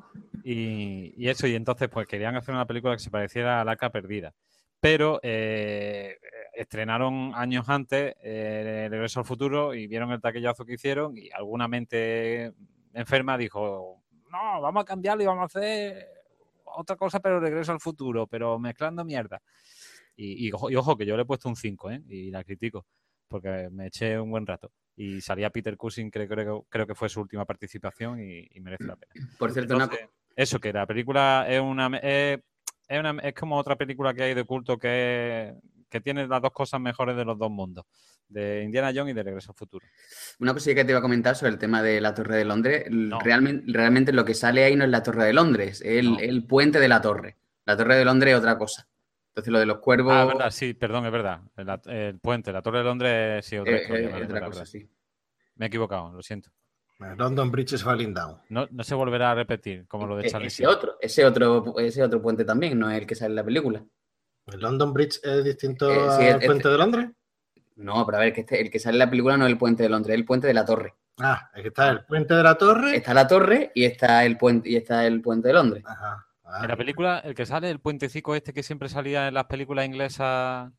Y, 0.43 1.13
y 1.15 1.29
eso, 1.29 1.47
y 1.47 1.55
entonces, 1.55 1.87
pues 1.89 2.05
querían 2.05 2.35
hacer 2.35 2.53
una 2.53 2.67
película 2.67 2.95
que 2.95 3.03
se 3.03 3.09
pareciera 3.09 3.61
a 3.61 3.65
La 3.65 3.71
Arca 3.71 3.89
Perdida. 3.89 4.33
Pero 4.79 5.21
eh, 5.23 6.17
estrenaron 6.53 7.31
años 7.33 7.69
antes 7.69 8.15
eh, 8.21 8.87
Regreso 8.91 9.21
al 9.21 9.25
Futuro 9.25 9.73
y 9.73 9.87
vieron 9.87 10.11
el 10.11 10.19
taquillazo 10.19 10.65
que 10.65 10.73
hicieron 10.73 11.17
y 11.17 11.29
alguna 11.31 11.69
mente 11.69 12.53
enferma 12.93 13.37
dijo, 13.37 14.03
no, 14.29 14.61
vamos 14.61 14.81
a 14.81 14.85
cambiarlo 14.85 15.23
y 15.23 15.27
vamos 15.27 15.43
a 15.43 15.59
hacer 15.59 16.07
otra 16.65 16.97
cosa, 16.97 17.21
pero 17.21 17.39
Regreso 17.39 17.71
al 17.71 17.79
Futuro, 17.79 18.27
pero 18.27 18.59
mezclando 18.59 19.05
mierda. 19.05 19.41
Y, 20.15 20.47
y 20.47 20.51
ojo, 20.51 20.69
y 20.69 20.75
ojo, 20.75 20.97
que 20.97 21.05
yo 21.05 21.15
le 21.15 21.23
he 21.23 21.25
puesto 21.25 21.47
un 21.49 21.55
5, 21.55 21.91
¿eh? 21.91 22.03
Y 22.09 22.29
la 22.29 22.43
critico, 22.43 22.85
porque 23.27 23.69
me 23.71 23.87
eché 23.87 24.19
un 24.19 24.31
buen 24.31 24.45
rato. 24.45 24.71
Y 24.95 25.21
salía 25.21 25.49
Peter 25.49 25.75
Cushing, 25.75 26.11
creo, 26.11 26.27
creo, 26.27 26.65
creo 26.69 26.87
que 26.87 26.93
fue 26.93 27.09
su 27.09 27.21
última 27.21 27.45
participación 27.45 28.19
y, 28.19 28.47
y 28.51 28.59
merece 28.59 28.83
la 28.83 28.95
pena. 28.95 29.13
Por 29.39 29.51
cierto, 29.51 29.75
una, 29.75 29.85
Entonces, 29.85 30.09
eso, 30.35 30.59
que 30.59 30.73
la 30.73 30.85
película 30.85 31.45
es 31.47 31.59
una, 31.61 31.87
es, 31.97 32.39
es 32.87 32.99
una- 32.99 33.21
es 33.21 33.33
como 33.33 33.57
otra 33.57 33.75
película 33.75 34.13
que 34.13 34.23
hay 34.23 34.33
de 34.33 34.43
culto 34.43 34.77
que, 34.77 35.53
que 35.89 36.01
tiene 36.01 36.27
las 36.27 36.41
dos 36.41 36.51
cosas 36.51 36.79
mejores 36.81 37.15
de 37.15 37.25
los 37.25 37.37
dos 37.37 37.51
mundos, 37.51 37.85
de 38.27 38.63
Indiana 38.63 38.91
Jones 38.95 39.11
y 39.11 39.15
de 39.15 39.23
Regreso 39.23 39.51
al 39.51 39.55
Futuro. 39.57 39.85
Una 40.39 40.53
cosilla 40.53 40.75
que 40.75 40.85
te 40.85 40.91
iba 40.91 40.99
a 40.99 41.03
comentar 41.03 41.35
sobre 41.35 41.51
el 41.51 41.59
tema 41.59 41.81
de 41.83 42.01
la 42.01 42.13
Torre 42.15 42.37
de 42.37 42.45
Londres. 42.45 42.85
No. 42.89 43.19
Realmente, 43.19 43.63
realmente 43.71 44.11
lo 44.11 44.25
que 44.25 44.33
sale 44.33 44.63
ahí 44.63 44.75
no 44.75 44.83
es 44.85 44.89
la 44.89 45.03
Torre 45.03 45.25
de 45.25 45.33
Londres, 45.33 45.81
es 45.81 45.99
el, 45.99 46.11
No. 46.13 46.19
el 46.19 46.45
puente 46.47 46.79
de 46.79 46.87
la 46.87 46.99
torre. 47.01 47.37
La 47.65 47.77
Torre 47.77 47.95
de 47.95 48.05
Londres 48.05 48.33
es 48.33 48.39
otra 48.39 48.57
cosa. 48.57 48.87
Entonces 49.29 49.51
lo 49.51 49.59
de 49.59 49.65
los 49.65 49.79
cuervos 49.79 50.13
Ah, 50.13 50.25
verdad, 50.25 50.49
sí, 50.51 50.73
perdón, 50.73 51.05
es 51.05 51.11
verdad. 51.11 51.41
El, 51.57 51.91
el 51.91 52.19
puente, 52.19 52.51
la 52.51 52.61
Torre 52.61 52.79
de 52.79 52.83
Londres, 52.83 53.45
sí, 53.45 53.57
otra 53.57 53.75
es, 53.75 53.81
historia. 53.83 54.05
es 54.07 54.11
vale, 54.11 54.25
otra 54.25 54.33
verdad, 54.35 54.47
cosa, 54.47 54.59
verdad. 54.61 54.71
sí. 54.71 54.89
Me 55.55 55.65
he 55.65 55.67
equivocado, 55.67 56.11
lo 56.11 56.21
siento. 56.21 56.49
London 57.17 57.51
Bridge 57.51 57.73
is 57.73 57.83
falling 57.83 58.13
down. 58.13 58.37
No, 58.49 58.67
no 58.71 58.83
se 58.83 58.95
volverá 58.95 59.31
a 59.31 59.35
repetir 59.35 59.87
como 59.87 60.07
lo 60.07 60.15
de 60.17 60.27
E- 60.27 60.29
Charlie 60.29 60.47
ese 60.47 60.67
otro, 60.67 60.97
ese 61.01 61.25
otro, 61.25 61.77
ese 61.79 62.03
otro 62.03 62.21
puente 62.21 62.45
también, 62.45 62.77
no 62.79 62.89
es 62.89 62.99
el 62.99 63.07
que 63.07 63.15
sale 63.15 63.29
en 63.31 63.35
la 63.35 63.43
película. 63.43 63.83
¿El 64.47 64.59
London 64.59 64.93
Bridge 64.93 65.19
es 65.23 65.43
distinto 65.43 65.89
Eh, 65.89 66.09
sí, 66.17 66.27
al 66.29 66.39
es- 66.41 66.45
puente 66.45 66.67
de 66.69 66.77
Londres? 66.77 67.09
No, 67.75 68.05
pero 68.05 68.17
a 68.17 68.21
ver, 68.21 68.33
que 68.33 68.41
este- 68.41 68.61
el 68.61 68.69
que 68.69 68.79
sale 68.79 68.95
en 68.95 68.99
la 68.99 69.09
película 69.09 69.37
no 69.37 69.45
es 69.45 69.51
el 69.51 69.57
puente 69.57 69.83
de 69.83 69.89
Londres, 69.89 70.13
es 70.13 70.19
el 70.19 70.25
puente 70.25 70.47
de 70.47 70.53
la 70.53 70.65
torre. 70.65 70.93
Ah, 71.19 71.49
es 71.55 71.61
que 71.61 71.67
está 71.69 71.89
el 71.89 72.05
puente 72.05 72.33
de 72.33 72.43
la 72.43 72.55
torre. 72.57 72.95
Está 72.97 73.13
la 73.13 73.27
torre 73.27 73.71
y 73.75 73.85
está 73.85 74.25
el 74.25 74.37
puente, 74.37 74.69
y 74.69 74.75
está 74.75 75.05
el 75.05 75.21
puente 75.21 75.47
de 75.49 75.53
Londres. 75.53 75.83
Ajá. 75.85 76.25
Ah, 76.43 76.59
En 76.63 76.67
la 76.67 76.75
película, 76.77 77.19
el 77.19 77.33
que 77.33 77.45
sale, 77.45 77.69
el 77.69 77.79
puentecico 77.79 78.35
este 78.35 78.53
que 78.53 78.61
siempre 78.63 78.89
salía 78.89 79.27
en 79.27 79.33
las 79.33 79.45
películas 79.45 79.85
inglesas, 79.85 80.71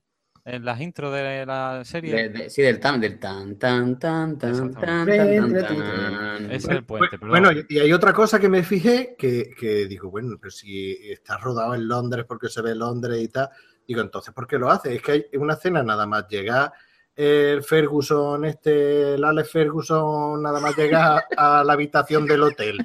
en 0.47 0.65
las 0.65 0.81
intros 0.81 1.13
de 1.13 1.47
la 1.47 1.83
serie, 1.85 2.15
De- 2.15 2.29
de- 2.29 2.51
sí, 2.51 2.61
del 2.63 2.79
tan, 2.79 3.01
del 3.01 3.19
tan, 3.19 3.57
tan, 3.59 3.99
tan, 3.99 4.37
tan, 4.39 4.53
tan, 4.73 4.73
tan, 4.73 5.07
tan, 5.07 5.53
tan. 5.67 6.45
ese 6.51 6.57
es 6.57 6.69
el 6.69 6.85
puente. 6.85 7.19
pero 7.19 7.31
Bueno, 7.31 7.51
y 7.69 7.79
hay 7.79 7.93
otra 7.93 8.13
cosa 8.13 8.39
que 8.39 8.49
me 8.49 8.63
fijé 8.63 9.15
que, 9.19 9.51
que 9.59 9.87
digo, 9.87 10.11
bueno, 10.11 10.37
pero 10.39 10.51
si 10.51 10.93
está 11.11 11.39
rodado 11.39 11.75
en 11.75 11.89
Londres 11.89 12.27
porque 12.29 12.49
se 12.49 12.61
ve 12.61 12.75
Londres 12.75 13.23
y 13.23 13.29
tal, 13.29 13.49
digo, 13.89 14.03
entonces, 14.03 14.35
¿por 14.35 14.47
qué 14.47 14.59
lo 14.59 14.71
hace? 14.71 14.95
Es 14.97 15.03
que 15.03 15.13
hay 15.13 15.25
una 15.35 15.55
escena 15.55 15.83
nada 15.83 16.07
más 16.07 16.29
llegar 16.29 16.73
el 17.17 17.63
Ferguson, 17.63 18.45
este, 18.45 19.15
el 19.15 19.25
Alex 19.25 19.51
Ferguson, 19.51 20.43
nada 20.43 20.61
más 20.61 20.77
llegar 20.77 21.25
a 21.37 21.63
la 21.65 21.73
habitación 21.73 22.27
del 22.27 22.43
hotel, 22.43 22.85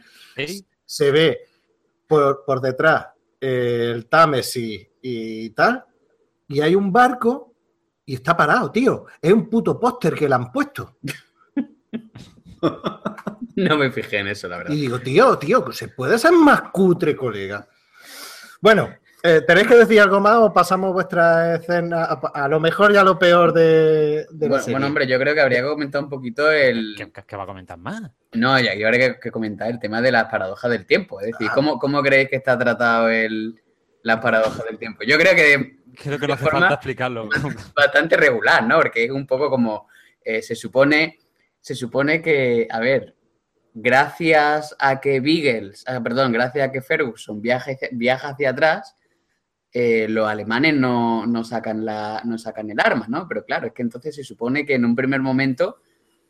se 0.85 1.11
ve 1.11 1.39
por, 2.07 2.43
por 2.45 2.61
detrás 2.61 3.07
el 3.41 4.05
Támesis 4.07 4.87
y 5.01 5.49
tal, 5.49 5.83
y 6.47 6.61
hay 6.61 6.75
un 6.75 6.91
barco 6.91 7.48
y 8.09 8.15
está 8.15 8.35
parado, 8.35 8.71
tío. 8.71 9.05
Es 9.21 9.31
un 9.31 9.47
puto 9.49 9.79
póster 9.79 10.15
que 10.15 10.27
le 10.27 10.35
han 10.35 10.51
puesto. 10.51 10.97
No 13.55 13.77
me 13.77 13.91
fijé 13.91 14.19
en 14.19 14.27
eso, 14.27 14.47
la 14.47 14.57
verdad. 14.57 14.73
Y 14.73 14.81
digo, 14.81 14.99
tío, 14.99 15.37
tío, 15.37 15.71
se 15.71 15.89
puede 15.89 16.17
ser 16.17 16.31
más 16.31 16.61
cutre, 16.71 17.15
colega. 17.15 17.67
Bueno, 18.61 18.89
eh, 19.23 19.41
¿tenéis 19.45 19.67
que 19.67 19.75
decir 19.75 19.99
algo 19.99 20.19
más 20.21 20.35
o 20.35 20.53
pasamos 20.53 20.93
vuestra 20.93 21.55
escena 21.55 22.03
a, 22.05 22.13
a 22.45 22.47
lo 22.47 22.59
mejor 22.59 22.91
y 22.93 22.97
a 22.97 23.03
lo 23.03 23.17
peor 23.19 23.51
de, 23.53 24.25
de 24.29 24.45
la 24.45 24.47
Bueno, 24.47 24.59
serie? 24.59 24.73
bueno, 24.73 24.87
hombre, 24.87 25.07
yo 25.07 25.19
creo 25.19 25.33
que 25.33 25.41
habría 25.41 25.61
que 25.61 25.67
comentar 25.67 26.03
un 26.03 26.09
poquito 26.09 26.49
el... 26.51 26.95
¿qué, 26.97 27.11
qué- 27.11 27.23
qué 27.27 27.35
va 27.35 27.43
a 27.43 27.47
comentar 27.47 27.77
más? 27.77 28.01
No, 28.33 28.57
ya, 28.59 28.75
yo 28.75 28.87
habría 28.87 29.13
que, 29.13 29.19
que 29.19 29.31
comentar 29.31 29.69
el 29.69 29.79
tema 29.79 30.01
de 30.01 30.11
las 30.11 30.25
paradojas 30.25 30.71
del 30.71 30.85
tiempo. 30.85 31.19
Es 31.19 31.27
decir, 31.27 31.47
Ah. 31.49 31.53
¿cómo, 31.55 31.79
cómo 31.79 32.01
creéis 32.01 32.29
que 32.29 32.37
está 32.37 32.57
tratado 32.57 33.09
el, 33.09 33.59
las 34.03 34.19
paradojas 34.21 34.63
del 34.65 34.77
tiempo? 34.77 35.03
Yo 35.05 35.17
creo 35.17 35.35
que 35.35 35.78
Creo 36.01 36.19
que 36.19 36.27
no 36.27 36.33
hace 36.33 36.43
forma- 36.43 36.59
falta 36.61 36.75
explicarlo. 36.75 37.29
bastante 37.75 38.17
regular, 38.17 38.63
¿no? 38.65 38.77
Porque 38.77 39.05
es 39.05 39.11
un 39.11 39.27
poco 39.27 39.49
como 39.49 39.87
eh, 40.23 40.41
se 40.41 40.55
supone, 40.55 41.19
se 41.59 41.75
supone 41.75 42.21
que, 42.21 42.67
a 42.69 42.79
ver, 42.79 43.15
gracias 43.73 44.75
a 44.79 44.99
que 44.99 45.19
Beagles, 45.19 45.83
ah, 45.87 46.01
perdón, 46.01 46.31
gracias 46.31 46.67
a 46.67 46.71
que 46.71 46.81
Ferguson 46.81 47.41
viaja, 47.41 47.71
viaja 47.91 48.29
hacia 48.29 48.49
atrás, 48.51 48.95
eh, 49.71 50.07
los 50.09 50.27
alemanes 50.27 50.73
no, 50.73 51.27
no 51.27 51.43
sacan 51.43 51.85
la, 51.85 52.21
no 52.25 52.37
sacan 52.37 52.69
el 52.71 52.79
arma, 52.79 53.05
¿no? 53.07 53.27
Pero 53.27 53.45
claro, 53.45 53.67
es 53.67 53.73
que 53.73 53.83
entonces 53.83 54.15
se 54.15 54.23
supone 54.23 54.65
que 54.65 54.75
en 54.75 54.85
un 54.85 54.95
primer 54.95 55.21
momento 55.21 55.77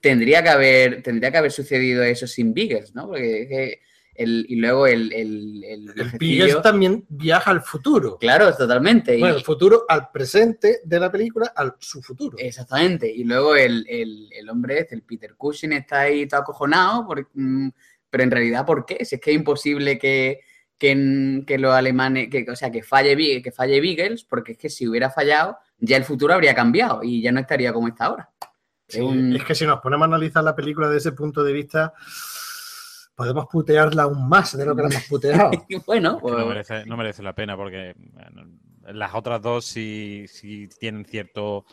tendría 0.01 0.43
que 0.43 0.49
haber, 0.49 1.01
tendría 1.03 1.31
que 1.31 1.37
haber 1.37 1.51
sucedido 1.51 2.03
eso 2.03 2.27
sin 2.27 2.53
Beagles, 2.53 2.93
¿no? 2.95 3.07
Porque 3.07 3.43
es 3.43 3.47
que 3.47 3.81
el, 4.19 4.45
y 4.49 4.55
luego 4.57 4.85
el, 4.85 5.11
el, 5.13 5.63
el, 5.63 5.93
El 5.95 6.61
también 6.61 7.05
viaja 7.09 7.51
al 7.51 7.61
futuro. 7.61 8.17
Claro, 8.17 8.53
totalmente. 8.55 9.15
y- 9.15 9.19
Bueno, 9.21 9.37
el 9.37 9.43
futuro 9.43 9.85
al 9.87 10.11
presente 10.11 10.81
de 10.83 10.99
la 10.99 11.09
película, 11.11 11.53
al 11.55 11.75
su 11.79 12.01
futuro. 12.01 12.37
Exactamente. 12.37 13.09
Y 13.09 13.23
luego 13.23 13.55
el, 13.55 13.85
el- 13.89 14.29
el 14.33 14.49
hombre 14.49 14.79
este, 14.79 14.95
el 14.95 15.03
Peter 15.03 15.35
Cushing, 15.35 15.71
está 15.73 16.01
ahí 16.01 16.27
todo 16.27 16.41
acojonado, 16.41 17.05
por- 17.07 17.29
mm, 17.33 17.69
pero 18.09 18.23
en 18.23 18.31
realidad, 18.31 18.65
¿por 18.65 18.85
qué? 18.85 19.05
Si 19.05 19.15
es 19.15 19.21
que 19.21 19.31
es 19.31 19.35
imposible 19.37 19.97
que, 19.97 20.41
que, 20.77 21.43
que 21.47 21.57
los 21.57 21.73
alemanes, 21.73 22.29
que, 22.29 22.45
o 22.51 22.55
sea, 22.55 22.71
que 22.71 22.83
falle, 22.83 23.41
que 23.41 23.51
falle 23.51 23.79
Beagles, 23.79 24.23
porque 24.25 24.53
es 24.53 24.57
que 24.57 24.69
si 24.69 24.87
hubiera 24.87 25.09
fallado, 25.09 25.57
ya 25.77 25.95
el 25.95 26.03
futuro 26.03 26.33
habría 26.33 26.53
cambiado 26.53 27.03
y 27.03 27.21
ya 27.21 27.31
no 27.31 27.39
estaría 27.39 27.71
como 27.71 27.87
está 27.87 28.05
ahora. 28.05 28.29
Sí, 28.87 28.99
Es 29.35 29.43
que 29.45 29.53
si 29.53 29.65
nos 29.67 29.79
ponemos 29.81 30.05
a 30.05 30.07
analizar 30.07 30.43
la 30.43 30.55
película 30.55 30.87
desde 30.89 31.09
ese 31.09 31.11
punto 31.15 31.43
de 31.43 31.53
vista, 31.53 31.93
podemos 33.19 33.47
putearla 33.51 34.03
aún 34.03 34.29
más 34.29 34.57
de 34.57 34.65
lo 34.65 34.73
que 34.75 34.81
la 34.83 34.87
hemos 34.87 35.03
puteado. 35.03 35.51
Bueno, 35.85 36.13
no, 36.13 36.19
pues, 36.19 36.45
merece, 36.45 36.85
no 36.85 36.95
merece 36.95 37.21
la 37.21 37.35
pena 37.35 37.57
porque 37.57 37.93
las 38.93 39.13
otras 39.13 39.41
dos 39.41 39.65
sí, 39.65 40.25
sí 40.27 40.69
tienen 40.79 41.03
cierto 41.03 41.65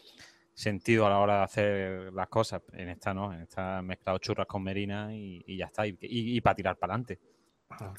sentido 0.53 1.07
a 1.07 1.11
la 1.11 1.19
hora 1.21 1.37
de 1.39 1.43
hacer 1.45 2.13
las 2.13 2.27
cosas. 2.29 2.63
En 2.73 2.89
esta 2.89 3.15
no, 3.15 3.33
en 3.33 3.43
esta 3.43 3.79
han 3.79 3.87
mezclado 3.87 4.19
churras 4.19 4.47
con 4.49 4.63
merina 4.65 5.15
y, 5.15 5.41
y 5.47 5.57
ya 5.59 5.67
está. 5.67 5.85
Y, 5.87 6.41
para 6.41 6.57
tirar 6.57 6.77
para 6.79 6.95
adelante. 6.95 7.21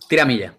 tiramilla. 0.10 0.54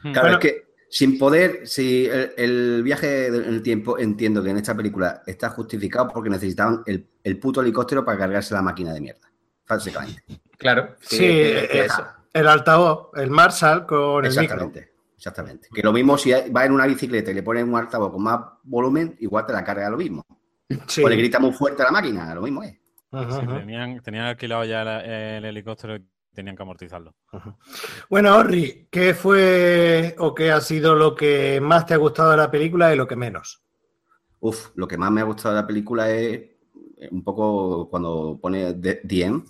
Claro, 0.00 0.20
Bueno. 0.22 0.38
es 0.38 0.38
que 0.38 0.70
sin 0.88 1.18
poder, 1.18 1.66
si 1.68 2.06
el, 2.06 2.32
el 2.38 2.82
viaje 2.82 3.26
en 3.26 3.34
el 3.34 3.62
tiempo, 3.62 3.98
entiendo 3.98 4.42
que 4.42 4.50
en 4.50 4.56
esta 4.56 4.74
película 4.74 5.22
está 5.26 5.50
justificado 5.50 6.08
porque 6.08 6.30
necesitaban 6.30 6.82
el, 6.86 7.06
el 7.22 7.38
puto 7.38 7.60
helicóptero 7.60 8.04
para 8.04 8.16
cargarse 8.18 8.54
la 8.54 8.62
máquina 8.62 8.92
de 8.94 9.00
mierda. 9.02 9.30
Básicamente. 9.68 10.22
Claro. 10.60 10.94
Sí, 11.00 11.24
es 11.24 11.68
que- 11.68 11.78
eh, 11.80 11.84
eso. 11.86 12.06
El 12.32 12.46
altavoz, 12.48 13.08
el 13.14 13.30
Marshall 13.30 13.86
con 13.86 14.24
el 14.24 14.30
micro. 14.30 14.42
Exactamente. 14.42 14.90
Exactamente. 15.16 15.68
Que 15.74 15.82
lo 15.82 15.92
mismo 15.92 16.16
si 16.16 16.30
va 16.32 16.64
en 16.64 16.72
una 16.72 16.86
bicicleta 16.86 17.30
y 17.30 17.34
le 17.34 17.42
ponen 17.42 17.68
un 17.68 17.76
altavoz 17.76 18.10
con 18.12 18.22
más 18.22 18.40
volumen, 18.62 19.16
igual 19.20 19.44
te 19.46 19.52
la 19.52 19.62
carga 19.62 19.90
lo 19.90 19.98
mismo. 19.98 20.24
Sí. 20.86 21.02
O 21.04 21.08
le 21.08 21.16
grita 21.16 21.38
muy 21.38 21.52
fuerte 21.52 21.82
a 21.82 21.86
la 21.86 21.90
máquina, 21.90 22.34
lo 22.34 22.40
mismo 22.42 22.62
es. 22.62 22.72
Sí, 22.72 23.46
tenían, 23.46 24.00
tenían 24.02 24.26
alquilado 24.26 24.64
ya 24.64 24.84
la- 24.84 25.04
el 25.36 25.44
helicóptero 25.44 25.96
y 25.96 26.06
tenían 26.32 26.56
que 26.56 26.62
amortizarlo. 26.62 27.12
Bueno, 28.08 28.36
Orri, 28.36 28.86
¿qué 28.90 29.12
fue 29.14 30.14
o 30.18 30.32
qué 30.34 30.52
ha 30.52 30.60
sido 30.60 30.94
lo 30.94 31.14
que 31.14 31.60
más 31.60 31.84
te 31.86 31.94
ha 31.94 31.98
gustado 31.98 32.30
de 32.30 32.36
la 32.36 32.50
película 32.50 32.94
y 32.94 32.96
lo 32.96 33.06
que 33.08 33.16
menos? 33.16 33.62
Uf, 34.38 34.70
lo 34.76 34.86
que 34.88 34.96
más 34.96 35.10
me 35.10 35.20
ha 35.20 35.24
gustado 35.24 35.54
de 35.56 35.60
la 35.60 35.66
película 35.66 36.08
es 36.10 36.50
un 37.10 37.22
poco 37.24 37.90
cuando 37.90 38.38
pone 38.40 38.68
End. 38.68 39.44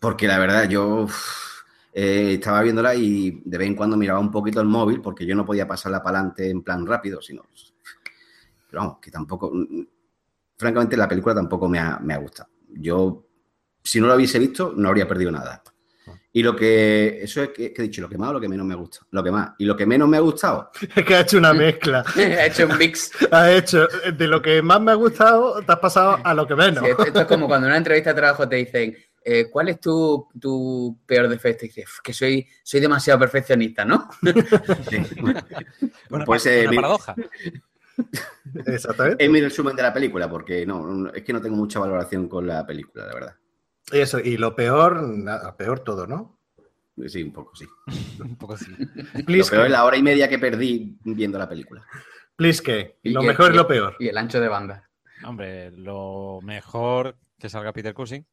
Porque 0.00 0.26
la 0.26 0.38
verdad, 0.38 0.68
yo 0.68 1.02
uf, 1.02 1.62
eh, 1.92 2.34
estaba 2.34 2.62
viéndola 2.62 2.94
y 2.94 3.42
de 3.44 3.58
vez 3.58 3.68
en 3.68 3.74
cuando 3.74 3.96
miraba 3.96 4.18
un 4.18 4.30
poquito 4.30 4.60
el 4.60 4.66
móvil 4.66 5.00
porque 5.00 5.26
yo 5.26 5.34
no 5.34 5.44
podía 5.44 5.68
pasarla 5.68 6.02
para 6.02 6.18
adelante 6.18 6.48
en 6.48 6.62
plan 6.62 6.86
rápido, 6.86 7.20
sino. 7.20 7.42
Pero 8.68 8.82
vamos, 8.82 8.98
que 9.00 9.10
tampoco. 9.10 9.50
mm, 9.52 9.86
Francamente, 10.56 10.96
la 10.96 11.08
película 11.08 11.34
tampoco 11.34 11.68
me 11.68 11.78
ha, 11.78 11.98
me 12.00 12.12
ha 12.12 12.18
gustado. 12.18 12.50
Yo, 12.68 13.26
si 13.82 13.98
no 13.98 14.06
lo 14.06 14.14
hubiese 14.14 14.38
visto, 14.38 14.74
no 14.76 14.88
habría 14.90 15.08
perdido 15.08 15.30
nada. 15.32 15.62
Y 16.32 16.42
lo 16.42 16.54
que. 16.54 17.20
Eso 17.22 17.42
es 17.42 17.48
que, 17.48 17.72
que 17.72 17.82
he 17.82 17.84
dicho, 17.86 18.02
lo 18.02 18.08
que 18.08 18.18
más 18.18 18.30
o 18.30 18.34
lo 18.34 18.40
que 18.40 18.48
menos 18.48 18.66
me 18.66 18.74
gusta. 18.74 19.00
Lo 19.10 19.22
que 19.24 19.30
más. 19.32 19.52
Y 19.58 19.64
lo 19.64 19.74
que 19.76 19.86
menos 19.86 20.08
me 20.08 20.18
ha 20.18 20.20
gustado, 20.20 20.70
Es 20.94 21.04
que 21.04 21.14
ha 21.14 21.20
hecho 21.20 21.38
una 21.38 21.52
mezcla. 21.52 22.04
ha 22.16 22.46
hecho 22.46 22.66
un 22.66 22.78
mix. 22.78 23.10
Ha 23.32 23.50
hecho 23.52 23.86
de 23.86 24.26
lo 24.28 24.40
que 24.40 24.62
más 24.62 24.80
me 24.80 24.92
ha 24.92 24.94
gustado, 24.94 25.60
te 25.62 25.72
has 25.72 25.78
pasado 25.78 26.18
a 26.22 26.34
lo 26.34 26.46
que 26.46 26.54
menos. 26.54 26.84
Sí, 26.84 26.90
esto, 26.90 27.04
esto 27.04 27.20
es 27.22 27.26
como 27.26 27.48
cuando 27.48 27.66
en 27.66 27.70
una 27.72 27.78
entrevista 27.78 28.10
de 28.10 28.20
trabajo 28.20 28.48
te 28.48 28.56
dicen, 28.56 28.94
eh, 29.24 29.48
¿cuál 29.50 29.68
es 29.68 29.80
tu, 29.80 30.28
tu 30.40 30.98
peor 31.06 31.28
defecto? 31.28 31.64
Y 31.64 31.68
dices, 31.68 31.84
"Uf, 31.86 32.00
que 32.02 32.12
soy, 32.12 32.46
soy 32.62 32.80
demasiado 32.80 33.18
perfeccionista, 33.20 33.84
¿no? 33.84 34.08
Una, 36.10 36.24
Pues, 36.24 36.46
eh, 36.46 36.62
una 36.62 36.70
mi- 36.70 36.76
paradoja. 36.76 37.14
Exactamente. 38.66 39.22
es 39.24 39.30
mi 39.30 39.40
resumen 39.40 39.76
de 39.76 39.82
la 39.82 39.92
película, 39.92 40.28
porque 40.28 40.64
no, 40.66 41.08
es 41.12 41.22
que 41.22 41.32
no 41.32 41.40
tengo 41.40 41.56
mucha 41.56 41.78
valoración 41.78 42.28
con 42.28 42.46
la 42.46 42.66
película, 42.66 43.06
la 43.06 43.14
verdad. 43.14 43.36
Y 43.92 43.98
eso, 43.98 44.18
y 44.20 44.36
lo 44.36 44.54
peor, 44.54 45.02
nada, 45.02 45.56
peor 45.56 45.80
todo, 45.80 46.06
¿no? 46.06 46.38
Sí, 47.06 47.22
un 47.22 47.32
poco, 47.32 47.54
sí. 47.56 47.66
Un 48.20 48.36
poco 48.36 48.54
así. 48.54 48.66
Lo 49.26 49.46
peor 49.46 49.64
es 49.66 49.70
la 49.72 49.84
hora 49.84 49.96
y 49.96 50.02
media 50.02 50.28
que 50.28 50.38
perdí 50.38 50.98
viendo 51.04 51.38
la 51.38 51.48
película. 51.48 51.82
please 52.36 52.62
que. 52.62 52.98
Y 53.02 53.10
Lo 53.10 53.22
mejor 53.22 53.50
y 53.50 53.54
y- 53.54 53.56
lo 53.56 53.66
peor. 53.66 53.96
Y 53.98 54.08
el 54.08 54.18
ancho 54.18 54.40
de 54.40 54.48
banda. 54.48 54.88
Hombre, 55.24 55.70
lo 55.72 56.40
mejor 56.42 57.16
que 57.38 57.48
salga 57.48 57.72
Peter 57.72 57.94
Cushing. 57.94 58.26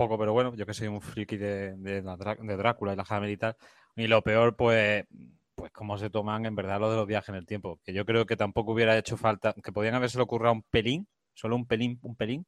Poco, 0.00 0.16
pero 0.18 0.32
bueno, 0.32 0.54
yo 0.54 0.64
que 0.64 0.72
soy 0.72 0.88
un 0.88 1.02
friki 1.02 1.36
de, 1.36 1.76
de 1.76 2.00
la 2.02 2.16
Drá- 2.16 2.38
de 2.40 2.56
Drácula 2.56 2.94
y 2.94 2.96
la 2.96 3.30
y 3.30 3.36
tal. 3.36 3.54
Y 3.96 4.06
lo 4.06 4.22
peor, 4.22 4.56
pues, 4.56 5.04
pues 5.54 5.70
cómo 5.72 5.98
se 5.98 6.08
toman 6.08 6.46
en 6.46 6.54
verdad 6.54 6.80
lo 6.80 6.88
de 6.90 6.96
los 6.96 7.06
viajes 7.06 7.28
en 7.28 7.34
el 7.34 7.44
tiempo. 7.46 7.78
Que 7.84 7.92
yo 7.92 8.06
creo 8.06 8.24
que 8.24 8.34
tampoco 8.36 8.72
hubiera 8.72 8.96
hecho 8.96 9.18
falta, 9.18 9.52
que 9.62 9.72
podían 9.72 9.94
haberse 9.94 10.18
ocurrido 10.18 10.52
un 10.52 10.62
pelín, 10.62 11.06
solo 11.34 11.54
un 11.56 11.66
pelín, 11.66 11.98
un 12.02 12.16
pelín. 12.16 12.46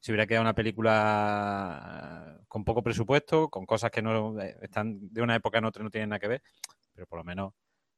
Si 0.00 0.12
hubiera 0.12 0.26
quedado 0.26 0.42
una 0.42 0.54
película 0.54 2.38
con 2.48 2.64
poco 2.64 2.82
presupuesto, 2.82 3.48
con 3.50 3.66
cosas 3.66 3.90
que 3.92 4.02
no 4.02 4.40
eh, 4.42 4.56
están 4.62 4.98
de 5.12 5.22
una 5.22 5.36
época 5.36 5.58
en 5.58 5.66
otra 5.66 5.84
no 5.84 5.90
tienen 5.90 6.10
nada 6.10 6.20
que 6.20 6.28
ver, 6.28 6.42
pero 6.94 7.06
por 7.06 7.18
lo 7.20 7.24
menos 7.24 7.54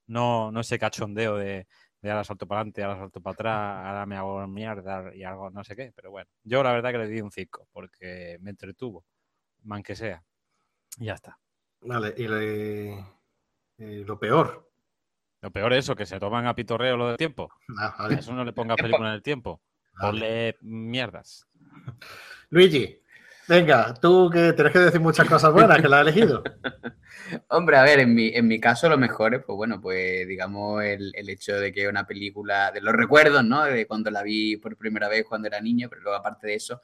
no, 0.07 0.53
no 0.53 0.61
ese 0.61 0.79
cachondeo 0.79 1.37
de, 1.37 1.67
de 2.03 2.11
ahora 2.11 2.25
salto 2.25 2.47
para 2.47 2.61
adelante, 2.61 2.83
ahora 2.83 2.99
salto 2.99 3.21
para 3.23 3.33
atrás, 3.33 3.87
ahora 3.87 4.07
me 4.07 4.17
hago 4.17 4.47
mierda 4.49 5.15
y 5.15 5.23
algo 5.23 5.51
no 5.51 5.63
sé 5.65 5.75
qué. 5.77 5.93
Pero 5.95 6.11
bueno, 6.11 6.29
yo 6.43 6.63
la 6.63 6.73
verdad 6.73 6.91
que 6.93 6.99
le 6.99 7.09
di 7.09 7.21
un 7.21 7.31
5 7.31 7.69
porque 7.73 8.37
me 8.41 8.51
entretuvo, 8.51 9.07
man 9.63 9.83
que 9.83 9.95
sea. 9.95 10.23
Y 10.99 11.07
ya 11.07 11.15
está. 11.15 11.39
Vale, 11.81 12.15
y 12.17 12.29
le- 12.29 13.05
y 13.79 14.05
lo 14.05 14.19
peor. 14.19 14.71
Lo 15.41 15.51
peor 15.51 15.73
es 15.73 15.81
eso, 15.81 15.97
que 15.97 16.07
se 16.07 16.21
toman 16.21 16.47
a 16.47 16.55
pitorreo 16.55 16.97
lo 16.97 17.09
del 17.09 17.17
tiempo. 17.17 17.51
Ah, 17.79 17.95
A 17.99 18.03
vale, 18.05 18.21
eso 18.21 18.33
no 18.35 18.45
le 18.45 18.53
pongas 18.53 18.77
película 18.77 19.09
en 19.09 19.15
el 19.15 19.23
tiempo. 19.23 19.61
vale. 19.95 20.11
Ponle 20.21 20.57
mierdas. 20.61 21.49
Luigi, 22.51 23.02
venga, 23.57 23.95
tú 23.95 24.31
que 24.31 24.53
tienes 24.53 24.73
que 24.73 24.79
decir 24.79 25.01
muchas 25.01 25.29
cosas 25.29 25.53
buenas 25.53 25.81
que 25.81 25.89
la 25.89 26.01
has 26.01 26.03
elegido. 26.09 26.43
Hombre, 27.49 27.77
a 27.77 27.83
ver, 27.83 28.01
en 28.01 28.15
mi, 28.15 28.29
en 28.35 28.47
mi 28.49 28.61
caso 28.61 28.89
lo 28.89 28.99
mejor 28.99 29.35
es, 29.35 29.43
pues 29.45 29.57
bueno, 29.57 29.81
pues 29.81 30.27
digamos 30.29 30.83
el, 30.85 31.13
el 31.15 31.29
hecho 31.31 31.55
de 31.59 31.73
que 31.73 31.89
una 31.89 32.07
película 32.07 32.71
de 32.73 32.81
los 32.81 32.95
recuerdos, 32.95 33.45
¿no? 33.45 33.65
De 33.65 33.87
cuando 33.87 34.11
la 34.11 34.23
vi 34.23 34.57
por 34.57 34.77
primera 34.77 35.09
vez 35.09 35.25
cuando 35.29 35.49
era 35.49 35.61
niño, 35.61 35.89
pero 35.89 36.03
luego 36.03 36.19
aparte 36.19 36.47
de 36.49 36.55
eso, 36.55 36.81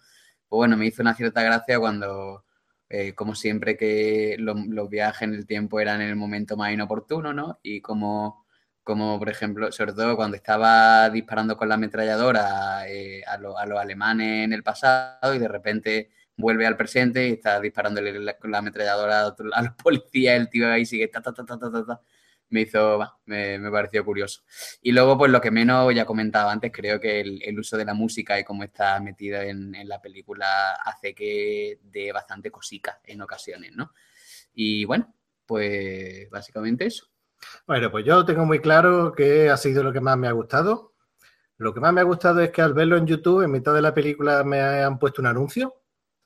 pues 0.49 0.59
bueno, 0.59 0.77
me 0.77 0.87
hizo 0.87 1.03
una 1.03 1.15
cierta 1.15 1.43
gracia 1.43 1.79
cuando, 1.79 2.45
eh, 2.89 3.15
como 3.15 3.35
siempre 3.35 3.77
que 3.77 4.37
lo- 4.39 4.55
los 4.55 4.89
viajes 4.89 5.23
en 5.23 5.35
el 5.35 5.47
tiempo 5.47 5.81
eran 5.81 6.01
en 6.03 6.09
el 6.09 6.17
momento 6.17 6.57
más 6.57 6.73
inoportuno, 6.73 7.33
¿no? 7.33 7.59
Y 7.63 7.81
como, 7.81 8.47
como 8.83 9.19
por 9.19 9.29
ejemplo, 9.29 9.71
sobre 9.73 9.93
todo 9.93 10.17
cuando 10.17 10.37
estaba 10.37 11.11
disparando 11.11 11.57
con 11.57 11.69
la 11.69 11.75
ametralladora 11.77 12.89
eh, 12.89 13.23
a, 13.27 13.35
a 13.35 13.67
los 13.67 13.79
alemanes 13.81 14.45
en 14.45 14.53
el 14.53 14.63
pasado 14.63 15.35
y 15.35 15.39
de 15.39 15.49
repente 15.49 16.11
vuelve 16.39 16.67
al 16.67 16.77
presente 16.79 17.29
y 17.29 17.33
está 17.35 17.61
disparándole 17.61 18.19
la- 18.21 18.37
la 18.45 18.59
ametralladora 18.59 19.27
a, 19.27 19.63
los 19.63 19.73
policías, 19.83 20.37
el 20.41 20.49
tío 20.49 20.71
ahí 20.71 20.87
sigue 20.87 21.09
ta, 21.09 21.21
ta, 21.23 21.33
ta, 21.35 21.45
ta, 21.45 21.59
ta, 21.59 21.85
ta. 21.87 22.01
Me 22.51 22.63
hizo, 22.63 22.99
me, 23.27 23.59
me 23.59 23.71
pareció 23.71 24.03
curioso. 24.07 24.43
Y 24.81 24.93
luego, 24.93 25.19
pues 25.19 25.31
lo 25.31 25.41
que 25.43 25.51
menos 25.51 25.95
ya 25.95 26.07
comentaba 26.07 26.51
antes, 26.51 26.73
creo 26.73 26.99
que 26.99 27.21
el, 27.21 27.43
el 27.43 27.59
uso 27.59 27.77
de 27.77 27.85
la 27.85 27.93
música 27.93 28.41
y 28.41 28.45
cómo 28.45 28.65
está 28.65 28.99
metida 29.01 29.45
en, 29.45 29.75
en 29.75 29.87
la 29.89 30.01
película 30.01 30.73
hace 30.77 31.15
que 31.15 31.79
dé 31.83 32.11
bastante 32.13 32.51
cosica 32.51 33.01
en 33.05 33.21
ocasiones, 33.21 33.73
¿no? 33.77 33.93
Y 34.55 34.85
bueno, 34.87 35.15
pues 35.47 36.31
básicamente 36.31 36.87
eso. 36.87 37.07
Bueno, 37.67 37.91
pues 37.91 38.05
yo 38.07 38.25
tengo 38.25 38.47
muy 38.47 38.61
claro 38.61 39.13
que 39.13 39.51
ha 39.51 39.57
sido 39.57 39.83
lo 39.83 39.93
que 39.93 40.01
más 40.01 40.17
me 40.19 40.29
ha 40.29 40.33
gustado. 40.33 40.95
Lo 41.59 41.75
que 41.75 41.81
más 41.81 41.93
me 41.93 42.01
ha 42.01 42.05
gustado 42.05 42.41
es 42.41 42.51
que 42.51 42.63
al 42.63 42.75
verlo 42.75 42.97
en 42.97 43.07
YouTube, 43.07 43.43
en 43.43 43.51
mitad 43.53 43.75
de 43.75 43.83
la 43.83 43.95
película, 43.95 44.45
me 44.45 44.61
han 44.61 44.99
puesto 44.99 45.21
un 45.23 45.27
anuncio. 45.29 45.75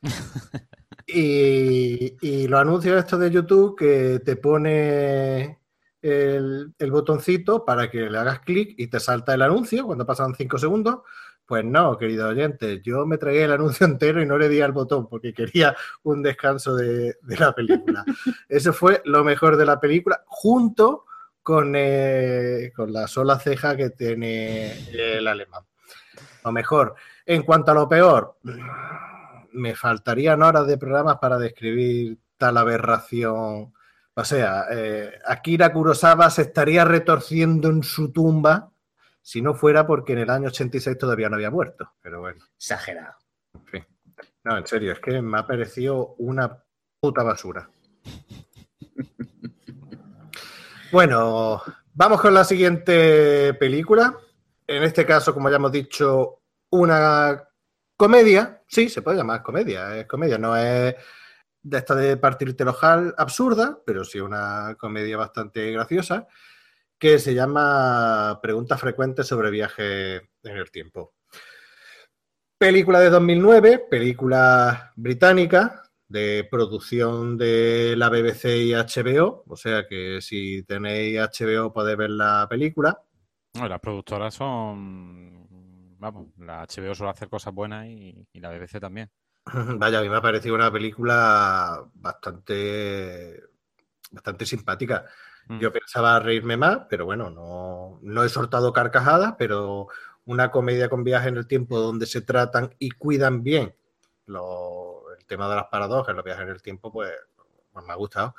Y, 1.14 2.16
y 2.22 2.48
los 2.48 2.61
anuncios 2.61 2.96
estos 2.96 3.20
de 3.20 3.30
YouTube 3.30 3.76
que 3.76 4.20
te 4.24 4.36
pone 4.36 5.59
el, 6.00 6.72
el 6.78 6.90
botoncito 6.90 7.64
para 7.64 7.90
que 7.90 8.09
le 8.09 8.18
hagas 8.18 8.40
clic 8.40 8.74
y 8.78 8.86
te 8.86 8.98
salta 8.98 9.34
el 9.34 9.42
anuncio 9.42 9.84
cuando 9.84 10.07
pasan 10.07 10.34
cinco 10.34 10.59
segundos. 10.59 11.00
Pues 11.44 11.64
no, 11.64 11.98
querido 11.98 12.28
oyente, 12.28 12.80
yo 12.82 13.05
me 13.05 13.18
tragué 13.18 13.44
el 13.44 13.53
anuncio 13.53 13.84
entero 13.86 14.22
y 14.22 14.26
no 14.26 14.38
le 14.38 14.48
di 14.48 14.61
al 14.61 14.72
botón 14.72 15.09
porque 15.09 15.34
quería 15.34 15.76
un 16.05 16.22
descanso 16.22 16.74
de, 16.76 17.16
de 17.20 17.36
la 17.36 17.53
película. 17.53 18.05
Eso 18.48 18.72
fue 18.72 19.03
lo 19.05 19.22
mejor 19.24 19.57
de 19.57 19.66
la 19.66 19.80
película, 19.80 20.22
junto 20.26 21.05
con, 21.42 21.74
eh, 21.76 22.72
con 22.74 22.92
la 22.92 23.07
sola 23.09 23.38
ceja 23.38 23.76
que 23.76 23.90
tiene 23.90 24.72
el 24.92 25.26
alemán. 25.26 25.64
Lo 26.44 26.53
mejor. 26.53 26.94
En 27.26 27.42
cuanto 27.42 27.72
a 27.72 27.74
lo 27.74 27.88
peor, 27.88 28.38
me 29.53 29.74
faltarían 29.74 30.42
horas 30.42 30.66
de 30.66 30.78
programas 30.78 31.18
para 31.18 31.38
describir 31.38 32.18
tal 32.36 32.57
aberración. 32.57 33.72
O 34.14 34.24
sea, 34.24 34.66
eh, 34.70 35.18
Akira 35.26 35.72
Kurosawa 35.72 36.28
se 36.30 36.42
estaría 36.42 36.84
retorciendo 36.84 37.68
en 37.68 37.82
su 37.82 38.12
tumba 38.12 38.70
si 39.22 39.40
no 39.40 39.55
fuera 39.55 39.86
porque 39.86 40.12
en 40.14 40.18
el 40.18 40.30
año 40.30 40.48
86 40.48 40.98
todavía 40.98 41.28
no 41.28 41.36
había 41.36 41.50
muerto. 41.50 41.92
Pero 42.00 42.20
bueno, 42.20 42.44
Exagerado. 42.57 43.14
en 43.55 43.66
fin. 43.66 43.86
No, 44.44 44.59
en 44.59 44.66
serio, 44.66 44.92
es 44.92 45.00
que 45.00 45.22
me 45.22 45.38
ha 45.38 45.46
parecido 45.46 46.14
una 46.18 46.62
puta 47.00 47.22
basura. 47.22 47.68
Bueno, 50.92 51.62
vamos 51.94 52.20
con 52.20 52.34
la 52.34 52.44
siguiente 52.44 53.55
película. 53.55 54.14
En 54.66 54.82
este 54.82 55.07
caso, 55.07 55.32
como 55.32 55.48
ya 55.48 55.57
hemos 55.57 55.72
dicho, 55.72 56.42
una 56.68 57.48
comedia. 58.03 58.61
Sí, 58.66 58.88
se 58.88 59.00
puede 59.00 59.18
llamar 59.18 59.44
comedia. 59.44 59.96
Es 59.96 60.07
comedia, 60.07 60.36
no 60.36 60.57
es 60.57 60.96
de 61.62 61.78
esta 61.78 61.94
de 61.94 62.16
partirte 62.16 62.64
el 62.64 62.70
ojal 62.70 63.14
absurda, 63.16 63.78
pero 63.86 64.03
sí 64.03 64.18
una 64.18 64.74
comedia 64.76 65.16
bastante 65.16 65.70
graciosa, 65.70 66.26
que 66.98 67.20
se 67.20 67.32
llama 67.32 68.40
Preguntas 68.42 68.80
frecuentes 68.80 69.28
sobre 69.28 69.53
viaje 69.53 70.16
en 70.16 70.57
el 70.57 70.68
tiempo. 70.72 71.14
Película 72.59 72.98
de 72.98 73.11
2009, 73.11 73.86
película 73.88 74.92
británica 74.96 75.84
de 76.09 76.48
producción 76.50 77.38
de 77.38 77.94
la 77.96 78.09
BBC 78.09 78.46
y 78.46 78.72
HBO, 78.72 79.44
o 79.46 79.57
sea 79.57 79.86
que 79.86 80.20
si 80.20 80.64
tenéis 80.64 81.20
HBO 81.20 81.72
podéis 81.72 81.98
ver 81.98 82.11
la 82.11 82.48
película. 82.50 83.00
las 83.55 83.78
productoras 83.78 84.34
son, 84.34 85.41
vamos, 86.03 86.28
la 86.38 86.66
HBO 86.66 86.94
suele 86.94 87.11
hacer 87.11 87.28
cosas 87.28 87.55
buenas 87.55 87.86
y, 87.86 88.26
y 88.32 88.40
la 88.40 88.50
BBC 88.50 88.80
también. 88.80 89.11
Vaya, 89.78 90.00
a 90.00 90.03
mí 90.03 90.09
me 90.09 90.16
ha 90.16 90.22
parecido 90.22 90.55
una 90.55 90.70
película 90.70 91.82
bastante, 91.94 93.40
bastante 94.11 94.44
simpática. 94.44 95.07
Mm. 95.46 95.59
Yo 95.61 95.72
pensaba 95.72 96.18
reírme 96.20 96.57
más, 96.57 96.80
pero 96.90 97.05
bueno, 97.05 97.30
no, 97.30 97.98
no 98.03 98.24
he 98.24 98.28
soltado 98.28 98.72
carcajadas, 98.72 99.34
pero 99.38 99.88
una 100.24 100.50
comedia 100.50 100.88
con 100.88 101.05
viaje 101.05 101.28
en 101.28 101.36
el 101.36 101.46
tiempo 101.46 101.78
donde 101.78 102.07
se 102.07 102.20
tratan 102.20 102.74
y 102.78 102.90
cuidan 102.90 103.42
bien 103.42 103.74
el 105.18 105.26
tema 105.26 105.48
de 105.48 105.57
las 105.57 105.66
paradojas, 105.66 106.14
los 106.14 106.24
viajes 106.24 106.44
en 106.44 106.50
el 106.50 106.62
tiempo, 106.62 106.92
pues, 106.92 107.12
pues 107.72 107.86
me 107.86 107.92
ha 107.92 107.96
gustado. 107.96 108.34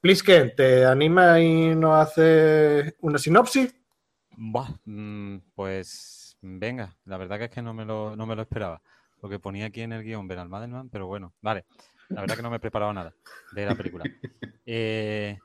Plisken, 0.00 0.54
¿te 0.54 0.84
anima 0.84 1.40
y 1.40 1.74
nos 1.74 2.06
hace 2.06 2.96
una 3.00 3.18
sinopsis? 3.18 3.74
Mm, 4.84 5.38
pues 5.54 6.17
venga, 6.40 6.96
la 7.04 7.16
verdad 7.16 7.38
que 7.38 7.44
es 7.44 7.50
que 7.50 7.62
no 7.62 7.74
me 7.74 7.84
lo, 7.84 8.16
no 8.16 8.26
me 8.26 8.36
lo 8.36 8.42
esperaba. 8.42 8.82
Lo 9.22 9.28
que 9.28 9.38
ponía 9.38 9.66
aquí 9.66 9.82
en 9.82 9.92
el 9.92 10.04
guion 10.04 10.26
Madelman, 10.26 10.88
pero 10.90 11.06
bueno, 11.06 11.34
vale. 11.40 11.64
La 12.08 12.20
verdad 12.20 12.36
que 12.36 12.42
no 12.42 12.50
me 12.50 12.56
he 12.56 12.60
preparado 12.60 12.92
nada 12.92 13.12
de 13.52 13.66
la 13.66 13.74
película. 13.74 14.04
Eh, 14.70 15.38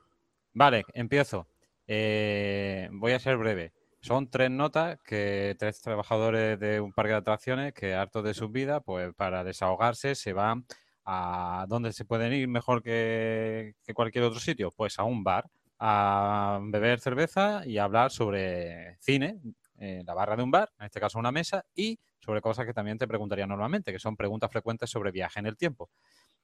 vale, 0.54 0.84
empiezo. 0.94 1.48
Eh, 1.88 2.90
voy 2.92 3.14
a 3.14 3.20
ser 3.20 3.38
breve. 3.38 3.72
Son 4.02 4.30
tres 4.30 4.52
notas 4.52 5.00
que 5.02 5.56
tres 5.58 5.82
trabajadores 5.82 6.60
de 6.60 6.82
un 6.82 6.92
parque 6.92 7.12
de 7.12 7.20
atracciones 7.20 7.74
que 7.74 7.94
hartos 7.94 8.26
de 8.26 8.34
su 8.34 8.50
vida, 8.50 8.82
pues 8.82 9.14
para 9.16 9.46
desahogarse 9.46 10.16
se 10.16 10.34
van 10.34 10.66
a 11.06 11.66
dónde 11.70 11.94
se 11.94 12.04
pueden 12.04 12.34
ir 12.34 12.50
mejor 12.50 12.84
que, 12.84 13.76
cualquier 13.94 14.26
otro 14.26 14.42
sitio, 14.42 14.72
pues 14.72 15.00
a 15.00 15.04
un 15.04 15.24
bar, 15.24 15.50
a 15.80 16.60
beber 16.64 17.00
cerveza 17.00 17.66
y 17.66 17.78
hablar 17.78 18.12
sobre 18.12 18.98
cine, 19.00 19.40
en 19.84 20.06
la 20.06 20.14
barra 20.14 20.36
de 20.36 20.44
un 20.44 20.52
bar, 20.52 20.72
en 20.80 20.86
este 20.86 21.00
caso 21.00 21.20
una 21.20 21.32
mesa, 21.32 21.66
y 21.76 22.00
sobre 22.20 22.42
cosas 22.42 22.66
que 22.66 22.74
también 22.74 22.98
te 22.98 23.08
preguntaría 23.08 23.46
normalmente, 23.46 23.92
que 23.92 24.00
son 24.00 24.16
preguntas 24.16 24.50
frecuentes 24.50 24.90
sobre 24.90 25.12
viaje 25.12 25.40
en 25.40 25.46
el 25.46 25.58
tiempo. 25.58 25.90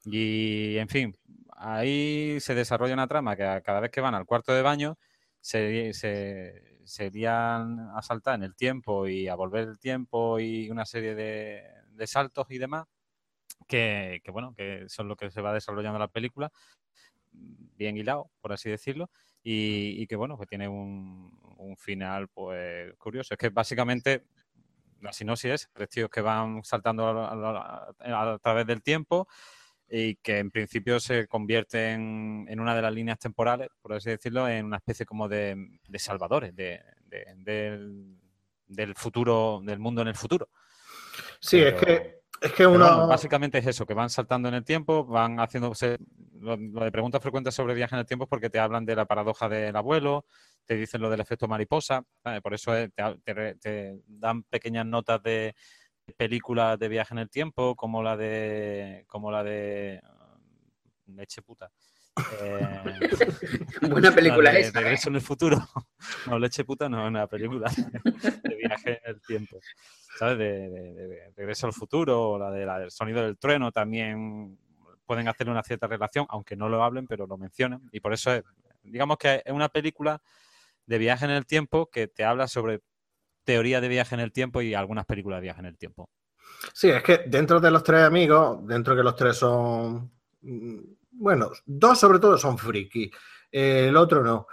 Y, 0.06 0.78
en 0.78 0.90
fin, 0.90 1.16
ahí 1.56 2.38
se 2.40 2.56
desarrolla 2.56 2.94
una 2.94 3.08
trama 3.08 3.36
que 3.36 3.62
cada 3.64 3.80
vez 3.80 3.92
que 3.92 4.02
van 4.02 4.16
al 4.16 4.26
cuarto 4.26 4.54
de 4.54 4.62
baño 4.62 4.98
se, 5.40 5.94
se, 5.94 7.28
a 7.28 8.02
saltar 8.02 8.36
en 8.36 8.44
el 8.44 8.56
tiempo 8.56 9.08
y 9.08 9.28
a 9.28 9.36
volver 9.36 9.68
el 9.68 9.80
tiempo 9.80 10.40
y 10.40 10.70
una 10.70 10.86
serie 10.86 11.16
de, 11.16 12.08
saltos 12.08 12.48
y 12.50 12.58
demás, 12.58 12.86
que, 13.68 14.22
bueno, 14.32 14.54
que 14.56 14.86
son 14.88 15.08
lo 15.08 15.16
que 15.16 15.32
se 15.32 15.42
va 15.42 15.54
desarrollando 15.54 16.00
la 16.00 16.08
película, 16.08 16.52
bien 17.32 17.98
hilado, 17.98 18.32
por 18.42 18.54
así 18.54 18.70
decirlo, 18.70 19.10
y, 19.44 20.06
que 20.08 20.16
bueno, 20.16 20.38
que 20.38 20.46
tiene 20.46 20.68
un, 20.68 21.38
final 21.78 22.28
pues 22.30 22.94
curioso. 22.98 23.34
Es 23.34 23.38
que 23.38 23.50
básicamente 23.50 24.24
la 25.02 25.14
sinopsis 25.14 25.52
es 25.52 25.70
tres 25.74 25.90
tíos 25.90 26.10
que 26.10 26.22
van 26.22 26.64
saltando 26.64 27.08
a 27.08 28.40
través 28.42 28.66
del 28.66 28.82
tiempo 28.82 29.28
y 29.90 30.16
que 30.16 30.38
en 30.38 30.52
principio 30.52 31.00
se 31.00 31.28
convierte 31.28 31.92
en, 31.92 32.60
una 32.60 32.76
de 32.76 32.82
las 32.82 32.94
líneas 32.94 33.20
temporales, 33.20 33.70
por 33.82 33.94
así 33.94 34.10
decirlo, 34.10 34.48
en 34.48 34.66
una 34.66 34.78
especie 34.78 35.06
como 35.06 35.28
de, 35.28 35.80
salvadores 35.98 36.56
de, 36.56 36.82
del, 37.08 38.96
futuro, 38.96 39.62
del 39.64 39.80
mundo 39.80 40.02
en 40.02 40.10
el 40.10 40.16
futuro. 40.16 40.50
Sí, 41.40 41.60
es 41.60 41.74
que 41.74 42.19
es 42.42 42.54
que 42.54 42.66
uno... 42.66 43.08
básicamente 43.08 43.58
es 43.58 43.68
eso, 43.68 43.86
que 43.86 43.94
van 43.94 44.10
saltando 44.10 44.50
en 44.50 44.56
el 44.56 44.64
tiempo, 44.64 45.06
van 45.06 45.38
haciéndose 45.38 45.98
lo, 46.40 46.58
de 46.58 46.92
preguntas 46.92 47.22
frecuentes 47.22 47.54
sobre 47.54 47.74
viaje 47.74 47.96
en 47.96 48.00
el 48.00 48.06
tiempo 48.06 48.28
porque 48.28 48.50
te 48.50 48.60
hablan 48.60 48.86
de 48.86 48.96
la 48.96 49.06
paradoja 49.06 49.50
del 49.50 49.76
abuelo, 49.76 50.26
te 50.66 50.76
dicen 50.76 51.02
lo 51.02 51.10
del 51.10 51.20
efecto 51.20 51.48
mariposa, 51.48 52.04
por 52.42 52.54
eso 52.54 52.72
te, 53.62 54.02
dan 54.08 54.44
pequeñas 54.44 54.86
notas 54.86 55.22
de, 55.24 55.56
películas 56.18 56.78
de 56.80 56.90
viaje 56.90 57.14
en 57.14 57.20
el 57.20 57.30
tiempo, 57.30 57.76
como 57.76 58.04
la 58.04 58.18
de. 58.18 59.06
como 59.08 59.32
la 59.32 59.44
de. 59.44 60.02
Leche 61.08 61.42
puta. 61.42 61.72
Eh, 62.42 63.00
Buena 63.90 64.12
película 64.12 64.52
de, 64.52 64.62
esa. 64.62 64.80
Regreso 64.80 65.10
en 65.10 65.16
el 65.16 65.22
futuro. 65.22 65.58
No, 66.28 66.40
leche 66.40 66.64
puta 66.64 66.88
no 66.88 67.04
es 67.04 67.10
una 67.10 67.28
película 67.28 67.70
de 68.44 68.56
viaje 68.56 69.02
en 69.04 69.16
el 69.16 69.22
tiempo. 69.22 69.60
¿Sabes? 70.18 70.38
De, 70.38 71.34
Regreso 71.36 71.68
al 71.68 71.74
futuro, 71.74 72.32
o 72.32 72.40
la, 72.40 72.52
de, 72.52 72.66
la 72.66 72.80
del 72.80 72.92
sonido 72.92 73.22
del 73.22 73.38
trueno 73.38 73.72
también 73.72 74.58
pueden 75.06 75.28
hacer 75.28 75.50
una 75.50 75.64
cierta 75.64 75.88
relación, 75.88 76.26
aunque 76.30 76.56
no 76.56 76.70
lo 76.70 76.84
hablen, 76.84 77.06
pero 77.06 77.28
lo 77.28 77.38
mencionan. 77.38 77.82
Y 77.92 78.00
por 78.00 78.14
eso 78.14 78.32
es, 78.32 78.44
digamos 78.84 79.18
que 79.18 79.42
es 79.46 79.52
una 79.52 79.70
película 79.70 80.22
de 80.86 80.98
viaje 80.98 81.26
en 81.26 81.32
el 81.32 81.46
tiempo 81.46 81.90
que 81.90 82.08
te 82.08 82.24
habla 82.24 82.48
sobre 82.48 82.82
teoría 83.44 83.82
de 83.82 83.88
viaje 83.88 84.16
en 84.16 84.22
el 84.22 84.32
tiempo 84.32 84.62
y 84.62 84.74
algunas 84.74 85.06
películas 85.06 85.38
de 85.38 85.44
viaje 85.44 85.60
en 85.60 85.66
el 85.66 85.78
tiempo. 85.78 86.10
Sí, 86.74 86.90
es 86.90 87.04
que 87.04 87.24
dentro 87.26 87.60
de 87.60 87.72
los 87.72 87.84
tres 87.84 88.02
amigos, 88.02 88.66
dentro 88.68 88.96
que 88.96 89.04
los 89.04 89.16
tres 89.16 89.38
son, 89.38 90.12
bueno, 91.20 91.52
dos 91.66 92.00
sobre 92.00 92.20
todo 92.20 92.38
son 92.38 92.58
friki, 92.58 93.12
el 93.52 93.96
otro 93.98 94.24
no. 94.24 94.48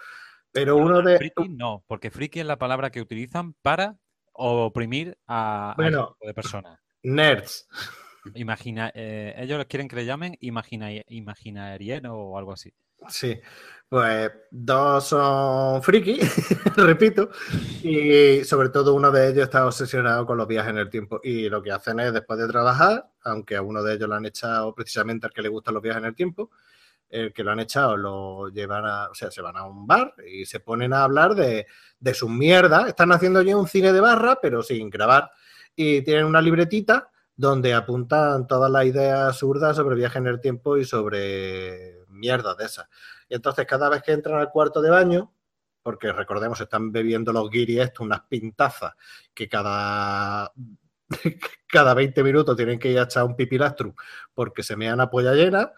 Pero 0.52 0.76
uno 0.76 1.02
de... 1.02 1.18
Friki 1.18 1.48
no, 1.48 1.84
porque 1.86 2.10
friki 2.10 2.40
es 2.40 2.46
la 2.46 2.58
palabra 2.58 2.90
que 2.90 3.00
utilizan 3.00 3.54
para 3.62 3.96
oprimir 4.32 5.16
a, 5.26 5.74
bueno, 5.76 6.16
de 6.20 6.34
personas. 6.34 6.80
Nerds. 7.02 7.68
Imagina, 8.34 8.90
eh, 8.94 9.34
ellos 9.38 9.64
quieren 9.68 9.88
que 9.88 9.96
le 9.96 10.04
llamen 10.04 10.36
imagina, 10.40 10.90
o 12.14 12.36
algo 12.36 12.52
así. 12.52 12.72
Sí, 13.08 13.40
pues 13.88 14.32
dos 14.50 15.06
son 15.06 15.82
friki, 15.82 16.18
repito, 16.76 17.30
y 17.82 18.42
sobre 18.44 18.70
todo 18.70 18.94
uno 18.94 19.12
de 19.12 19.28
ellos 19.28 19.44
está 19.44 19.64
obsesionado 19.64 20.26
con 20.26 20.38
los 20.38 20.48
viajes 20.48 20.70
en 20.70 20.78
el 20.78 20.90
tiempo. 20.90 21.20
Y 21.22 21.48
lo 21.48 21.62
que 21.62 21.70
hacen 21.70 22.00
es, 22.00 22.12
después 22.12 22.38
de 22.38 22.48
trabajar, 22.48 23.08
aunque 23.22 23.56
a 23.56 23.62
uno 23.62 23.82
de 23.82 23.94
ellos 23.94 24.08
lo 24.08 24.16
han 24.16 24.26
echado 24.26 24.74
precisamente 24.74 25.26
al 25.26 25.32
que 25.32 25.42
le 25.42 25.48
gustan 25.48 25.74
los 25.74 25.82
viajes 25.82 26.02
en 26.02 26.08
el 26.08 26.14
tiempo, 26.16 26.50
el 27.08 27.32
que 27.32 27.44
lo 27.44 27.52
han 27.52 27.60
echado 27.60 27.96
lo 27.96 28.48
llevan 28.48 28.84
a, 28.86 29.08
o 29.08 29.14
sea, 29.14 29.30
se 29.30 29.40
van 29.40 29.56
a 29.56 29.64
un 29.64 29.86
bar 29.86 30.14
y 30.26 30.44
se 30.46 30.58
ponen 30.60 30.92
a 30.92 31.04
hablar 31.04 31.36
de, 31.36 31.66
de 32.00 32.14
sus 32.14 32.30
mierdas. 32.30 32.88
Están 32.88 33.12
haciendo 33.12 33.40
ya 33.42 33.56
un 33.56 33.68
cine 33.68 33.92
de 33.92 34.00
barra, 34.00 34.38
pero 34.42 34.62
sin 34.62 34.90
grabar. 34.90 35.30
Y 35.76 36.02
tienen 36.02 36.24
una 36.24 36.42
libretita 36.42 37.10
donde 37.36 37.74
apuntan 37.74 38.46
todas 38.48 38.70
las 38.70 38.86
ideas 38.86 39.28
absurdas 39.28 39.76
sobre 39.76 39.94
viajes 39.94 40.16
en 40.16 40.26
el 40.26 40.40
tiempo 40.40 40.76
y 40.76 40.84
sobre 40.84 42.05
mierdas 42.16 42.56
de 42.56 42.64
esas. 42.64 42.88
Y 43.28 43.34
entonces 43.34 43.66
cada 43.66 43.88
vez 43.88 44.02
que 44.02 44.12
entran 44.12 44.38
al 44.40 44.50
cuarto 44.50 44.80
de 44.80 44.90
baño, 44.90 45.32
porque 45.82 46.12
recordemos, 46.12 46.60
están 46.60 46.90
bebiendo 46.90 47.32
los 47.32 47.48
guiris 47.48 47.78
esto, 47.78 48.02
unas 48.02 48.22
pintazas 48.22 48.94
que 49.32 49.48
cada, 49.48 50.50
cada 51.68 51.94
20 51.94 52.24
minutos 52.24 52.56
tienen 52.56 52.78
que 52.78 52.90
ir 52.90 52.98
a 52.98 53.04
echar 53.04 53.22
un 53.22 53.36
pipilastrum 53.36 53.94
porque 54.34 54.64
se 54.64 54.74
me 54.74 54.86
dan 54.86 55.00
a 55.00 55.08
polla 55.08 55.32
llena, 55.32 55.70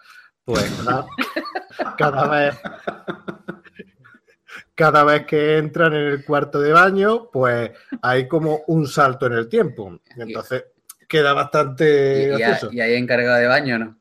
pues 0.43 0.63
cada, 1.97 2.27
vez 2.27 2.59
cada 4.73 5.03
vez 5.03 5.27
que 5.27 5.57
entran 5.57 5.93
en 5.93 6.07
el 6.07 6.25
cuarto 6.25 6.59
de 6.59 6.73
baño, 6.73 7.29
pues 7.31 7.71
hay 8.01 8.27
como 8.27 8.63
un 8.65 8.87
salto 8.87 9.27
en 9.27 9.33
el 9.33 9.47
tiempo. 9.47 9.99
Entonces 10.17 10.65
queda 11.07 11.33
bastante. 11.33 12.35
¿Y, 12.71 12.77
y 12.77 12.81
hay 12.81 12.95
encargado 12.95 13.37
de 13.37 13.47
baño, 13.47 13.77
¿no? 13.77 13.98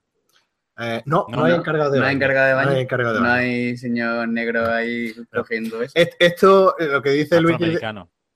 Eh, 0.80 1.02
no, 1.06 1.26
no, 1.28 1.44
hay 1.44 1.54
encargado 1.54 1.90
de 1.90 1.98
baño. 1.98 2.02
No 2.02 2.08
hay 2.08 2.14
encargado 2.14 3.14
de 3.14 3.20
baño. 3.20 3.28
No 3.28 3.32
hay, 3.32 3.76
señor 3.76 4.28
negro 4.28 4.70
ahí 4.70 5.12
cogiendo 5.34 5.82
eso. 5.82 5.92
Esto, 5.96 6.78
eh, 6.78 6.86
lo 6.86 7.02
que 7.02 7.10
dice 7.10 7.40
Luigi, 7.40 7.78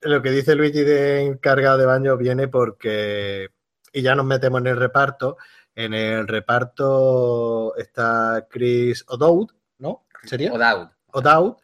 lo 0.01 0.23
que 0.23 0.31
dice 0.33 0.57
Luigi 0.57 0.83
de 0.83 1.23
encargado 1.23 1.79
de 1.79 1.87
baño 1.87 2.17
viene 2.17 2.49
porque, 2.49 3.51
y 3.93 4.03
ya 4.03 4.17
nos 4.17 4.27
metemos 4.27 4.61
en 4.61 4.67
el 4.67 4.77
reparto, 4.77 5.37
en 5.77 5.95
el 5.95 6.27
reparto 6.27 7.77
está 7.77 8.49
Chris 8.51 9.05
O'Dowd, 9.07 9.53
¿no? 9.79 10.05
¿Sería? 10.25 10.53
O'Dowd. 10.53 10.89
O'Dowd, 11.13 11.57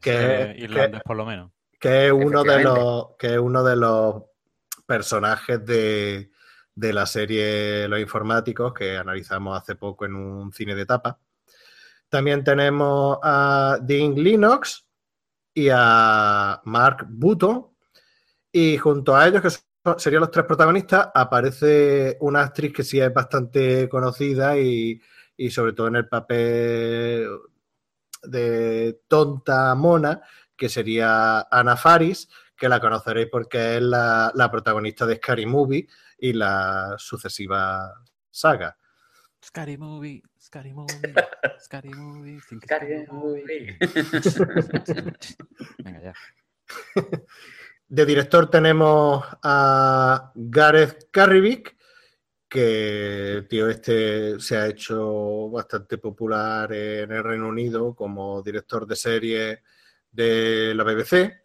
que, 0.00 0.56
irlandés 0.58 1.02
por 1.04 1.16
lo 1.16 1.26
menos. 1.26 1.52
Que 1.78 2.06
es 2.06 2.12
uno 2.12 2.42
de 2.42 2.60
los, 2.60 3.16
que 3.18 3.34
es 3.34 3.38
uno 3.38 3.62
de 3.62 3.76
los 3.76 4.22
personajes 4.84 5.64
de, 5.64 6.30
de 6.74 6.92
la 6.92 7.06
serie 7.06 7.88
Los 7.88 8.00
Informáticos 8.00 8.72
que 8.74 8.96
analizamos 8.96 9.60
hace 9.60 9.76
poco 9.76 10.04
en 10.04 10.14
un 10.14 10.52
cine 10.52 10.74
de 10.74 10.82
etapa. 10.82 11.18
También 12.08 12.44
tenemos 12.44 13.18
a 13.22 13.78
Dean 13.80 14.14
Linux, 14.14 14.84
y 15.54 15.68
a 15.72 16.60
Mark 16.64 17.06
Button. 17.08 17.66
Y 18.52 18.76
junto 18.76 19.16
a 19.16 19.26
ellos, 19.26 19.42
que 19.42 19.98
serían 19.98 20.20
los 20.20 20.30
tres 20.30 20.44
protagonistas, 20.44 21.08
aparece 21.14 22.16
una 22.20 22.42
actriz 22.42 22.72
que 22.72 22.82
sí 22.82 23.00
es 23.00 23.12
bastante 23.12 23.88
conocida 23.88 24.58
y, 24.58 25.00
y 25.36 25.50
sobre 25.50 25.72
todo 25.72 25.88
en 25.88 25.96
el 25.96 26.08
papel 26.08 27.28
de 28.22 29.00
tonta 29.08 29.74
mona, 29.74 30.22
que 30.56 30.68
sería 30.68 31.40
Ana 31.50 31.76
Faris, 31.76 32.28
que 32.56 32.68
la 32.68 32.80
conoceréis 32.80 33.28
porque 33.30 33.76
es 33.76 33.82
la, 33.82 34.30
la 34.34 34.50
protagonista 34.50 35.04
de 35.06 35.16
Scary 35.16 35.46
Movie 35.46 35.88
y 36.18 36.32
la 36.32 36.94
sucesiva 36.98 37.92
saga. 38.30 38.76
Scary 39.44 39.76
Movie, 39.76 40.22
Scary 40.38 40.72
Movie, 40.72 40.92
Scary 41.60 41.90
Movie, 41.90 42.40
Scary 42.40 43.06
Movie. 43.10 43.78
Venga, 45.84 46.00
ya. 46.00 46.14
De 47.86 48.06
director 48.06 48.48
tenemos 48.48 49.22
a 49.42 50.32
Gareth 50.34 51.08
Carrivick, 51.10 51.76
que 52.48 53.46
tío 53.48 53.68
este 53.68 54.40
se 54.40 54.56
ha 54.56 54.66
hecho 54.66 55.50
bastante 55.50 55.98
popular 55.98 56.72
en 56.72 57.12
el 57.12 57.22
Reino 57.22 57.48
Unido 57.48 57.94
como 57.94 58.42
director 58.42 58.86
de 58.86 58.96
serie 58.96 59.62
de 60.10 60.74
la 60.74 60.84
BBC 60.84 61.43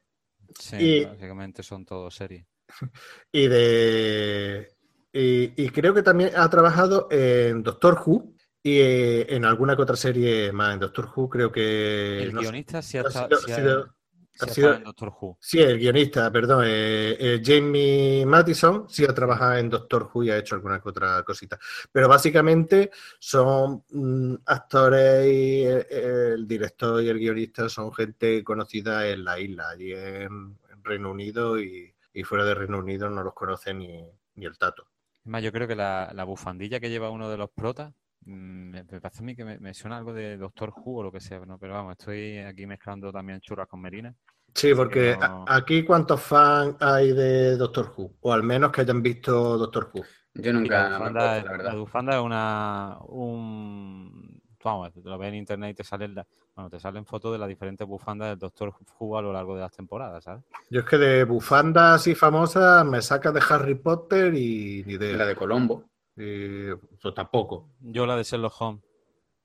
Sí, 0.58 0.76
Y- 0.80 1.06
básicamente 1.06 1.64
son 1.64 1.86
todos 1.86 2.16
series. 2.16 2.46
y 3.32 3.48
de 3.48 4.68
y, 5.12 5.64
y 5.64 5.70
creo 5.70 5.94
que 5.94 6.04
también 6.04 6.32
ha 6.36 6.50
trabajado 6.50 7.08
en 7.12 7.64
Doctor 7.64 8.00
Who 8.06 8.34
y 8.62 8.80
eh, 8.80 9.36
en 9.36 9.44
alguna 9.46 9.76
que 9.76 9.82
otra 9.82 9.96
serie 9.96 10.52
más. 10.52 10.74
En 10.76 10.80
Doctor 10.80 11.10
Who 11.16 11.30
creo 11.30 11.52
que 11.52 12.24
El 12.24 12.34
no 12.34 12.42
sé, 12.42 12.48
guionista 12.48 12.82
sí 12.82 12.98
ha, 12.98 13.02
ha 13.02 13.10
sido- 13.12 13.26
ha- 13.38 13.40
sido- 13.40 13.96
sí 14.40 14.46
ha 14.48 14.52
ha 14.52 14.54
sido- 14.54 14.68
estado 14.68 14.78
en 14.78 14.84
Doctor 14.86 15.14
Who. 15.20 15.38
Sí, 15.42 15.60
el 15.62 15.78
guionista, 15.80 16.32
perdón, 16.32 16.64
eh, 16.68 17.18
eh, 17.20 17.42
Jamie 17.44 18.26
Mattison 18.26 18.90
sí 18.90 19.04
ha 19.06 19.14
trabajado 19.14 19.58
en 19.58 19.70
Doctor 19.70 20.10
Who 20.14 20.24
y 20.24 20.30
ha 20.32 20.38
hecho 20.38 20.56
alguna 20.56 20.82
que 20.82 20.90
otra 20.90 21.24
cosita. 21.24 21.58
Pero 21.92 22.08
básicamente 22.08 22.92
son 23.20 23.84
mm, 23.92 24.36
actores 24.46 25.26
y 25.28 25.64
eh, 25.66 25.88
el 26.34 26.48
director 26.48 27.04
y 27.04 27.10
el 27.10 27.20
guionista 27.20 27.68
son 27.70 27.92
gente 27.94 28.44
conocida 28.44 29.08
en 29.08 29.24
la 29.24 29.40
isla, 29.40 29.70
allí 29.70 29.92
en, 29.94 30.58
en 30.72 30.84
Reino 30.84 31.12
Unido 31.12 31.60
y, 31.60 31.94
y 32.14 32.24
fuera 32.24 32.46
de 32.46 32.54
Reino 32.56 32.80
Unido 32.80 33.10
no 33.10 33.24
los 33.24 33.34
conoce 33.34 33.74
ni, 33.74 34.04
ni 34.36 34.46
el 34.46 34.58
tato. 34.58 34.88
Es 35.24 35.32
más, 35.32 35.44
yo 35.44 35.52
creo 35.52 35.68
que 35.68 35.76
la, 35.76 36.12
la 36.14 36.24
bufandilla 36.24 36.80
que 36.80 36.90
lleva 36.90 37.10
uno 37.10 37.30
de 37.30 37.38
los 37.38 37.50
protas, 37.50 37.94
me, 38.26 38.84
me 38.84 39.02
parece 39.02 39.22
a 39.22 39.26
mí 39.26 39.36
que 39.36 39.46
me, 39.46 39.60
me 39.60 39.74
suena 39.74 39.98
algo 39.98 40.14
de 40.14 40.38
Doctor 40.38 40.74
Who 40.76 41.00
o 41.00 41.04
lo 41.04 41.12
que 41.12 41.20
sea, 41.20 41.40
¿no? 41.46 41.58
pero 41.58 41.74
vamos, 41.74 41.96
estoy 41.98 42.40
aquí 42.40 42.66
mezclando 42.66 43.12
también 43.12 43.40
churras 43.42 43.68
con 43.68 43.82
merinas. 43.82 44.16
Sí, 44.54 44.74
porque 44.74 45.14
que 45.14 45.18
no- 45.20 45.46
a- 45.48 45.56
aquí 45.58 45.84
cuántos 45.84 46.22
fans 46.22 46.76
hay 46.80 47.12
de 47.14 47.56
Doctor 47.58 47.94
Who, 47.96 48.16
o 48.22 48.34
al 48.34 48.44
menos 48.44 48.72
que 48.72 48.82
hayan 48.82 49.02
visto 49.02 49.58
Doctor 49.58 49.92
Who. 49.94 50.04
Yo 50.36 50.54
nunca 50.54 50.90
la 50.90 50.98
bufanda, 50.98 51.44
la 51.44 51.58
la 51.58 51.76
bufanda 51.76 52.16
es 52.18 52.22
una 52.22 52.98
un 53.08 54.42
vamos, 54.64 54.94
te 54.94 55.02
lo 55.02 55.18
ves 55.18 55.30
en 55.30 55.36
internet 55.36 55.72
y 55.72 55.74
te 55.76 55.84
salen 55.84 56.16
la- 56.16 56.28
bueno, 56.56 56.70
te 56.70 56.80
salen 56.80 57.06
fotos 57.06 57.32
de 57.32 57.38
las 57.38 57.48
diferentes 57.48 57.88
bufandas 57.88 58.30
del 58.30 58.40
Doctor 58.40 58.74
Who 59.00 59.18
a 59.18 59.22
lo 59.22 59.32
largo 59.32 59.56
de 59.56 59.62
las 59.62 59.72
temporadas, 59.72 60.24
¿sabes? 60.24 60.44
Yo 60.70 60.82
es 60.82 60.86
que 60.86 60.98
de 60.98 61.24
bufandas 61.24 62.02
así 62.02 62.14
famosas 62.14 62.86
me 62.86 63.02
saca 63.02 63.32
de 63.32 63.42
Harry 63.50 63.76
Potter 63.76 64.34
y 64.36 64.84
ni 64.86 64.94
idea. 64.94 65.16
La 65.18 65.26
de 65.26 65.36
Colombo. 65.36 65.86
Eh, 66.22 66.76
tampoco. 67.16 67.70
Yo 67.80 68.06
la 68.06 68.18
de 68.18 68.24
Sherlock 68.24 68.54
Holmes, 68.60 68.84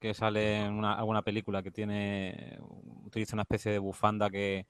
que 0.00 0.12
sale 0.12 0.64
en 0.64 0.72
una, 0.74 0.94
alguna 0.94 1.22
película 1.22 1.62
que 1.62 1.70
tiene 1.70 2.58
utiliza 3.04 3.36
una 3.36 3.42
especie 3.42 3.70
de 3.70 3.78
bufanda 3.78 4.28
que 4.28 4.66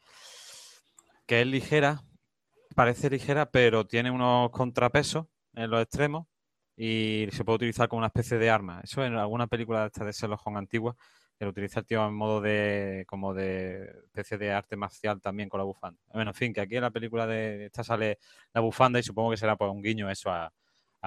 que 1.27 1.41
es 1.41 1.47
ligera, 1.47 2.03
parece 2.75 3.09
ligera, 3.09 3.51
pero 3.51 3.87
tiene 3.87 4.11
unos 4.11 4.51
contrapesos 4.51 5.27
en 5.55 5.71
los 5.71 5.81
extremos 5.81 6.27
y 6.77 7.27
se 7.33 7.45
puede 7.45 7.57
utilizar 7.57 7.89
como 7.89 7.99
una 7.99 8.09
especie 8.09 8.37
de 8.37 8.51
arma. 8.51 8.81
Eso 8.83 9.03
en 9.05 9.15
alguna 9.17 9.47
película 9.47 9.81
de 9.81 9.87
estas 9.87 10.07
de 10.07 10.13
Sherlock 10.13 10.47
Holmes 10.47 10.59
antigua, 10.59 10.97
que 11.39 11.45
lo 11.47 11.51
utiliza 11.53 11.81
el 11.81 11.87
tío 11.87 12.07
en 12.07 12.15
modo 12.15 12.41
de 12.41 13.05
como 13.09 13.33
de 13.33 13.85
especie 14.07 14.37
de 14.37 14.53
arte 14.53 14.77
marcial 14.77 15.21
también 15.21 15.49
con 15.49 15.59
la 15.59 15.65
bufanda. 15.65 15.99
Bueno, 16.13 16.33
en 16.33 16.35
fin, 16.35 16.53
que 16.53 16.61
aquí 16.61 16.77
en 16.77 16.83
la 16.83 16.91
película 16.91 17.27
de 17.27 17.67
esta 17.67 17.83
sale 17.83 18.19
la 18.53 18.61
bufanda 18.61 18.99
y 18.99 19.03
supongo 19.03 19.31
que 19.31 19.37
será 19.39 19.57
pues 19.57 19.71
un 19.71 19.83
guiño 19.83 20.11
eso 20.11 20.31
a, 20.31 20.53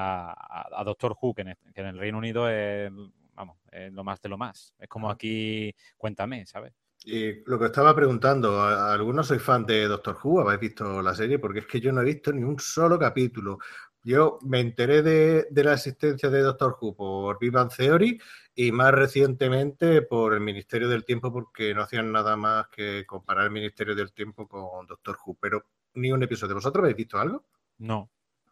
a, 0.02 0.84
Doctor 0.84 1.16
Who, 1.22 1.34
que 1.34 1.41
en, 1.43 1.48
el- 1.50 1.58
que 1.74 1.82
en 1.82 1.88
el 1.88 1.98
Reino 2.00 2.18
Unido 2.18 2.50
es, 2.50 2.91
vamos, 3.34 3.58
es 3.72 3.91
lo 3.93 4.04
más 4.04 4.22
de 4.22 4.30
lo 4.30 4.38
más. 4.38 4.74
Es 4.80 4.88
como 4.89 5.10
aquí, 5.10 5.74
cuéntame, 5.98 6.45
¿sabes? 6.45 6.74
Y 7.04 7.43
lo 7.50 7.58
que 7.60 7.66
estaba 7.68 7.95
preguntando, 7.95 8.60
¿a- 8.62 8.93
¿algunos 8.93 9.28
sois 9.28 9.41
fan 9.41 9.66
de 9.66 9.88
Doctor 9.88 10.18
Who? 10.24 10.41
¿Habéis 10.41 10.60
visto 10.60 11.02
la 11.02 11.16
serie? 11.16 11.39
Porque 11.39 11.60
es 11.60 11.68
que 11.68 11.80
yo 11.80 11.91
no 11.91 12.02
he 12.02 12.06
visto 12.06 12.32
ni 12.34 12.43
un 12.43 12.60
solo 12.60 13.00
capítulo. 13.00 13.60
Yo 14.04 14.39
me 14.43 14.60
enteré 14.60 15.02
de, 15.02 15.48
de 15.50 15.64
la 15.64 15.74
existencia 15.74 16.30
de 16.30 16.41
Doctor 16.41 16.78
Who 16.80 16.95
por 16.95 17.39
Bang 17.52 17.72
Theory 17.76 18.20
y 18.56 18.72
más 18.72 18.91
recientemente 18.93 20.02
por 20.02 20.34
el 20.34 20.41
Ministerio 20.41 20.88
del 20.89 21.06
Tiempo 21.06 21.32
porque 21.32 21.74
no 21.74 21.82
hacían 21.84 22.12
nada 22.12 22.36
más 22.38 22.68
que 22.70 23.06
comparar 23.06 23.45
el 23.45 23.52
Ministerio 23.52 23.95
del 23.95 24.14
Tiempo 24.14 24.48
con 24.48 24.86
Doctor 24.88 25.18
Who, 25.26 25.38
pero 25.39 25.64
ni 25.95 26.12
un 26.12 26.24
episodio. 26.24 26.56
¿Vosotros 26.56 26.84
habéis 26.84 26.98
visto 26.98 27.20
algo? 27.20 27.45
No. 27.80 28.10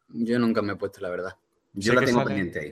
Yo 0.10 0.40
nunca 0.40 0.62
me 0.62 0.74
he 0.74 0.76
puesto, 0.76 1.02
la 1.02 1.10
verdad. 1.10 1.36
Yo 1.74 1.92
Sé 1.94 2.00
la 2.00 2.06
tengo 2.06 2.20
sale- 2.20 2.28
pendiente 2.28 2.60
ahí. 2.60 2.68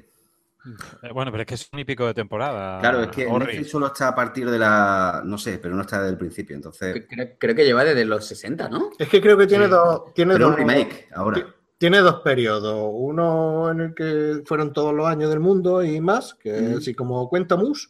Eh, 1.04 1.12
Bueno, 1.14 1.30
pero 1.32 1.42
es 1.42 1.48
que 1.48 1.56
es 1.56 1.70
un 1.74 1.80
y 1.80 1.84
pico 1.86 2.06
de 2.08 2.14
temporada. 2.14 2.80
Claro, 2.80 3.02
es 3.04 3.10
que. 3.10 3.26
Netflix 3.30 3.70
solo 3.70 3.88
está 3.88 4.08
a 4.10 4.16
partir 4.16 4.50
de 4.50 4.58
la. 4.58 5.22
No 5.26 5.38
sé, 5.38 5.58
pero 5.60 5.76
no 5.76 5.82
está 5.82 5.98
desde 6.00 6.12
el 6.12 6.18
principio. 6.18 6.56
Entonces. 6.56 7.06
Creo, 7.10 7.30
creo 7.38 7.56
que 7.56 7.66
lleva 7.66 7.84
desde 7.84 8.06
los 8.06 8.26
60, 8.26 8.70
¿no? 8.70 8.92
Es 8.98 9.10
que 9.10 9.20
creo 9.22 9.38
que 9.38 9.46
tiene 9.48 9.66
Sí. 9.66 9.72
dos... 9.72 10.14
Tiene 10.14 10.34
Pero 10.36 10.46
un 10.48 10.52
dos 10.54 10.60
remake 10.60 11.08
ahora. 11.14 11.46
Tiene 11.78 12.00
dos 12.00 12.22
periodos, 12.22 12.90
uno 12.94 13.70
en 13.72 13.82
el 13.82 13.94
que 13.94 14.42
fueron 14.46 14.72
todos 14.72 14.94
los 14.94 15.06
años 15.06 15.30
del 15.30 15.42
mundo 15.42 15.84
y 15.84 16.00
más, 16.00 16.34
que 16.36 16.76
así 16.78 16.94
como 16.96 17.28
cuenta 17.28 17.58
Mus, 17.58 17.90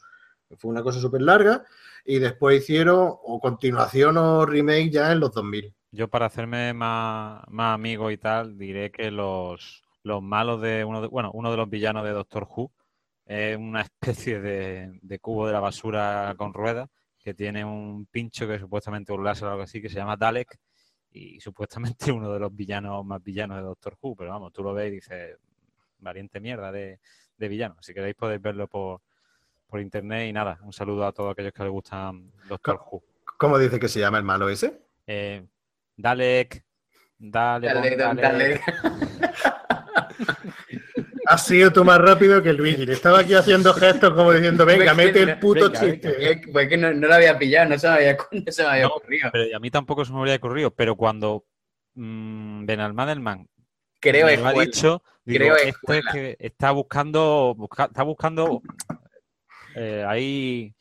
que 0.49 0.55
fue 0.57 0.71
una 0.71 0.81
cosa 0.81 0.99
súper 0.99 1.21
larga, 1.21 1.63
y 2.03 2.17
después 2.17 2.59
hicieron 2.63 2.97
o 2.99 3.39
continuación 3.39 4.17
o 4.17 4.47
remake 4.47 4.89
ya 4.89 5.11
en 5.11 5.19
los 5.19 5.31
2000. 5.31 5.75
Yo 5.95 6.07
para 6.07 6.25
hacerme 6.25 6.73
más, 6.73 7.43
más 7.49 7.75
amigo 7.75 8.09
y 8.09 8.17
tal, 8.17 8.57
diré 8.57 8.89
que 8.89 9.11
los, 9.11 9.83
los 10.01 10.23
malos 10.23 10.59
de 10.59 10.83
uno 10.83 11.01
de, 11.01 11.07
bueno, 11.07 11.29
uno 11.35 11.51
de 11.51 11.57
los 11.57 11.69
villanos 11.69 12.03
de 12.03 12.09
Doctor 12.09 12.47
Who 12.49 12.71
es 13.27 13.55
una 13.55 13.81
especie 14.01 14.41
de, 14.41 14.99
de 15.03 15.19
cubo 15.19 15.45
de 15.45 15.53
la 15.53 15.59
basura 15.59 16.33
con 16.35 16.51
ruedas 16.51 16.89
que 17.19 17.35
tiene 17.35 17.63
un 17.63 18.07
pincho 18.07 18.47
que 18.47 18.57
supuestamente 18.57 19.13
un 19.13 19.23
láser 19.23 19.47
o 19.47 19.51
algo 19.51 19.61
así 19.61 19.83
que 19.83 19.87
se 19.87 19.97
llama 19.97 20.17
Dalek 20.17 20.57
y 21.11 21.39
supuestamente 21.39 22.11
uno 22.11 22.33
de 22.33 22.39
los 22.39 22.55
villanos 22.55 23.05
más 23.05 23.23
villanos 23.23 23.57
de 23.57 23.63
Doctor 23.63 23.95
Who, 24.01 24.15
pero 24.15 24.31
vamos, 24.31 24.51
tú 24.51 24.63
lo 24.63 24.73
ves 24.73 24.87
y 24.87 24.95
dices, 24.95 25.37
valiente 25.99 26.39
mierda 26.39 26.71
de, 26.71 27.01
de 27.37 27.47
villano. 27.47 27.75
Si 27.81 27.93
queréis 27.93 28.15
podéis 28.15 28.41
verlo 28.41 28.67
por, 28.67 29.01
por 29.67 29.79
internet 29.79 30.27
y 30.27 30.33
nada, 30.33 30.57
un 30.63 30.73
saludo 30.73 31.05
a 31.05 31.11
todos 31.11 31.33
aquellos 31.33 31.53
que 31.53 31.61
les 31.61 31.71
gustan 31.71 32.31
Doctor 32.49 32.81
Who. 32.83 33.03
¿Cómo 33.37 33.59
dice 33.59 33.79
que 33.79 33.87
se 33.87 33.99
llama 33.99 34.17
el 34.17 34.23
malo 34.23 34.49
ese? 34.49 34.81
Eh, 35.05 35.45
Dalek, 35.95 36.63
dale, 37.17 37.67
Dale, 37.67 37.95
dale. 37.95 38.21
Dalek. 38.21 38.61
Has 41.25 41.45
sido 41.45 41.71
tú 41.71 41.85
más 41.85 41.99
rápido 41.99 42.41
que 42.43 42.51
Luigi. 42.53 42.85
Le 42.85 42.93
estaba 42.93 43.19
aquí 43.19 43.33
haciendo 43.33 43.73
gestos 43.73 44.13
como 44.13 44.33
diciendo, 44.33 44.65
venga, 44.65 44.93
mete 44.93 45.21
el 45.21 45.39
puto 45.39 45.69
Venga, 45.69 45.79
chiste. 45.79 46.31
Eh, 46.31 46.41
Pues 46.51 46.67
que 46.67 46.77
no, 46.77 46.93
no 46.93 47.07
lo 47.07 47.13
había 47.13 47.37
pillado, 47.37 47.69
no 47.69 47.79
se 47.79 47.87
me 47.87 47.93
había, 47.93 48.17
no 48.31 48.51
se 48.51 48.63
me 48.63 48.69
había 48.69 48.83
No, 48.83 48.89
ocurrido. 48.95 49.29
Pero 49.31 49.55
a 49.55 49.59
mí 49.59 49.71
tampoco 49.71 50.03
se 50.03 50.11
me 50.11 50.19
habría 50.19 50.35
ocurrido, 50.35 50.71
pero 50.71 50.95
cuando 50.95 51.45
mm, 51.95 52.65
Benalmádel 52.65 53.21
Creo 54.01 54.25
me 54.27 54.35
lo 54.37 54.47
ha 54.47 54.53
dicho, 54.53 55.01
digo, 55.23 55.39
Creo 55.39 55.55
este 55.55 55.99
es 55.99 56.05
que 56.11 56.35
está 56.39 56.71
buscando, 56.71 57.55
busca- 57.57 57.85
está 57.85 58.03
buscando 58.03 58.61
eh, 59.75 60.03
ahí 60.05 60.75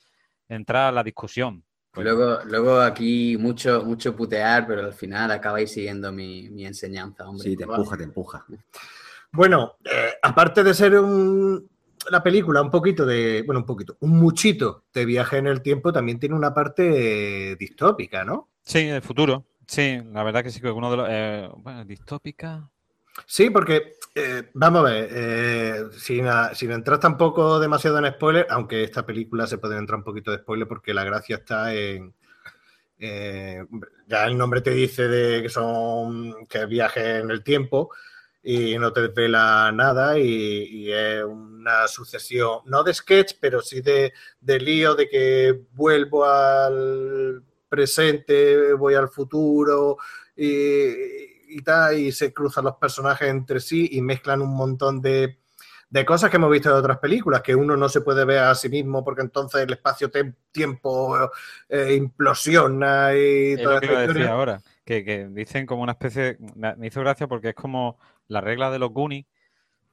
entrar 0.49 0.89
a 0.89 0.93
la 0.93 1.05
discusión. 1.05 1.65
Pues, 1.93 2.05
Luego, 2.07 2.39
luego 2.47 2.81
aquí 2.81 3.37
mucho, 3.39 3.85
mucho 3.85 4.17
putear, 4.17 4.67
pero 4.67 4.81
al 4.87 4.95
final 4.95 5.31
acabáis 5.31 5.73
siguiendo 5.73 6.11
mi, 6.11 6.49
mi 6.49 6.65
enseñanza, 6.67 7.29
hombre. 7.29 7.51
Sí, 7.51 7.57
te 7.57 7.65
empuja, 7.65 7.97
te 7.97 8.05
empuja. 8.05 8.47
Bueno, 9.33 9.77
eh, 9.85 10.13
aparte 10.23 10.63
de 10.65 10.75
ser 10.75 10.99
un- 10.99 11.69
la 12.11 12.23
película 12.23 12.63
un 12.63 12.71
poquito 12.71 13.05
de, 13.07 13.43
bueno, 13.47 13.61
un 13.61 13.67
poquito, 13.67 13.97
un 14.01 14.11
muchito 14.19 14.85
de 14.93 15.05
viaje 15.05 15.37
en 15.39 15.47
el 15.47 15.63
tiempo, 15.63 15.93
también 15.93 16.19
tiene 16.19 16.35
una 16.35 16.53
parte 16.53 17.57
distópica, 17.57 18.25
¿no? 18.25 18.49
Sí, 18.65 18.89
el 18.89 19.03
futuro. 19.03 19.45
Sí, 19.67 20.01
la 20.13 20.23
verdad 20.23 20.43
que 20.43 20.51
sí 20.51 20.61
que 20.61 20.71
uno 20.71 20.91
de 20.91 20.97
los... 20.97 21.07
eh, 21.11 21.49
bueno, 21.59 21.85
distópica... 21.85 22.69
Sí, 23.27 23.51
porque, 23.51 23.95
eh, 24.15 24.51
vamos 24.55 24.81
a 24.83 24.85
ver, 24.93 25.09
eh, 25.11 25.85
sin, 25.97 26.27
a- 26.27 26.53
entrar 26.55 27.01
tampoco 27.01 27.59
demasiado 27.61 27.99
en 27.99 28.13
spoiler, 28.13 28.47
aunque 28.51 28.85
esta 28.85 29.07
película 29.07 29.47
se 29.47 29.59
puede 29.59 29.79
entrar 29.79 29.99
un 29.99 30.05
poquito 30.05 30.31
de 30.31 30.39
spoiler 30.39 30.69
porque 30.69 30.93
la 30.95 31.05
gracia 31.05 31.37
está 31.37 31.75
en... 31.75 32.15
eh, 32.99 33.65
ya 34.09 34.27
el 34.27 34.39
nombre 34.39 34.61
te 34.63 34.71
dice 34.73 35.09
de 35.09 35.43
que 35.43 35.49
son 35.51 36.47
que 36.49 36.67
viaje 36.67 37.19
en 37.21 37.31
el 37.31 37.43
tiempo 37.45 37.91
y 38.43 38.79
no 38.79 38.93
te 38.93 39.03
desvela 39.09 39.73
nada 39.73 40.19
y, 40.19 40.25
y 40.25 40.93
es 40.93 41.25
una 41.25 41.89
sucesión, 41.89 42.61
no 42.67 42.83
de 42.85 42.95
sketch, 42.95 43.35
pero 43.41 43.63
sí 43.63 43.81
de, 43.83 44.13
de 44.41 44.61
lío 44.61 44.95
de 44.97 45.09
que 45.09 45.61
vuelvo 45.73 46.25
al 46.27 47.43
presente, 47.69 48.75
voy 48.75 48.95
al 48.95 49.09
futuro 49.09 49.97
y, 50.37 51.32
y 51.53 51.63
tal, 51.63 51.99
y 51.99 52.13
se 52.13 52.33
cruzan 52.33 52.65
los 52.65 52.77
personajes 52.77 53.29
entre 53.29 53.61
sí 53.61 53.89
y 53.93 54.01
mezclan 54.01 54.43
un 54.43 54.55
montón 54.55 55.01
de, 55.01 55.39
de 55.91 56.05
cosas 56.07 56.31
que 56.31 56.37
hemos 56.37 56.51
visto 56.51 56.71
en 56.71 56.77
otras 56.77 56.99
películas, 56.99 57.43
que 57.43 57.55
uno 57.55 57.77
no 57.77 57.89
se 57.89 58.01
puede 58.01 58.25
ver 58.25 58.39
a 58.39 58.55
sí 58.55 58.69
mismo 58.69 59.05
porque 59.05 59.23
entonces 59.23 59.63
el 59.63 59.73
espacio-tiempo 59.73 61.31
eh, 61.69 61.95
implosiona 61.95 63.15
y 63.15 63.53
es 63.53 63.63
toda 63.63 63.75
lo 63.75 63.81
que 63.81 63.87
esta 63.87 63.93
iba 63.93 63.99
a 63.99 64.03
decir 64.03 64.17
historia. 64.17 64.33
ahora, 64.33 64.63
que, 64.85 65.05
que 65.05 65.29
dicen 65.29 65.67
como 65.67 65.83
una 65.83 65.93
especie, 65.93 66.39
me 66.55 66.75
me 66.77 66.87
hizo 66.87 67.01
gracia 67.01 67.27
porque 67.27 67.51
es 67.51 67.55
como 67.55 67.99
la 68.29 68.41
regla 68.41 68.71
de 68.71 68.79
los 68.79 68.91
Goonies, 68.91 69.27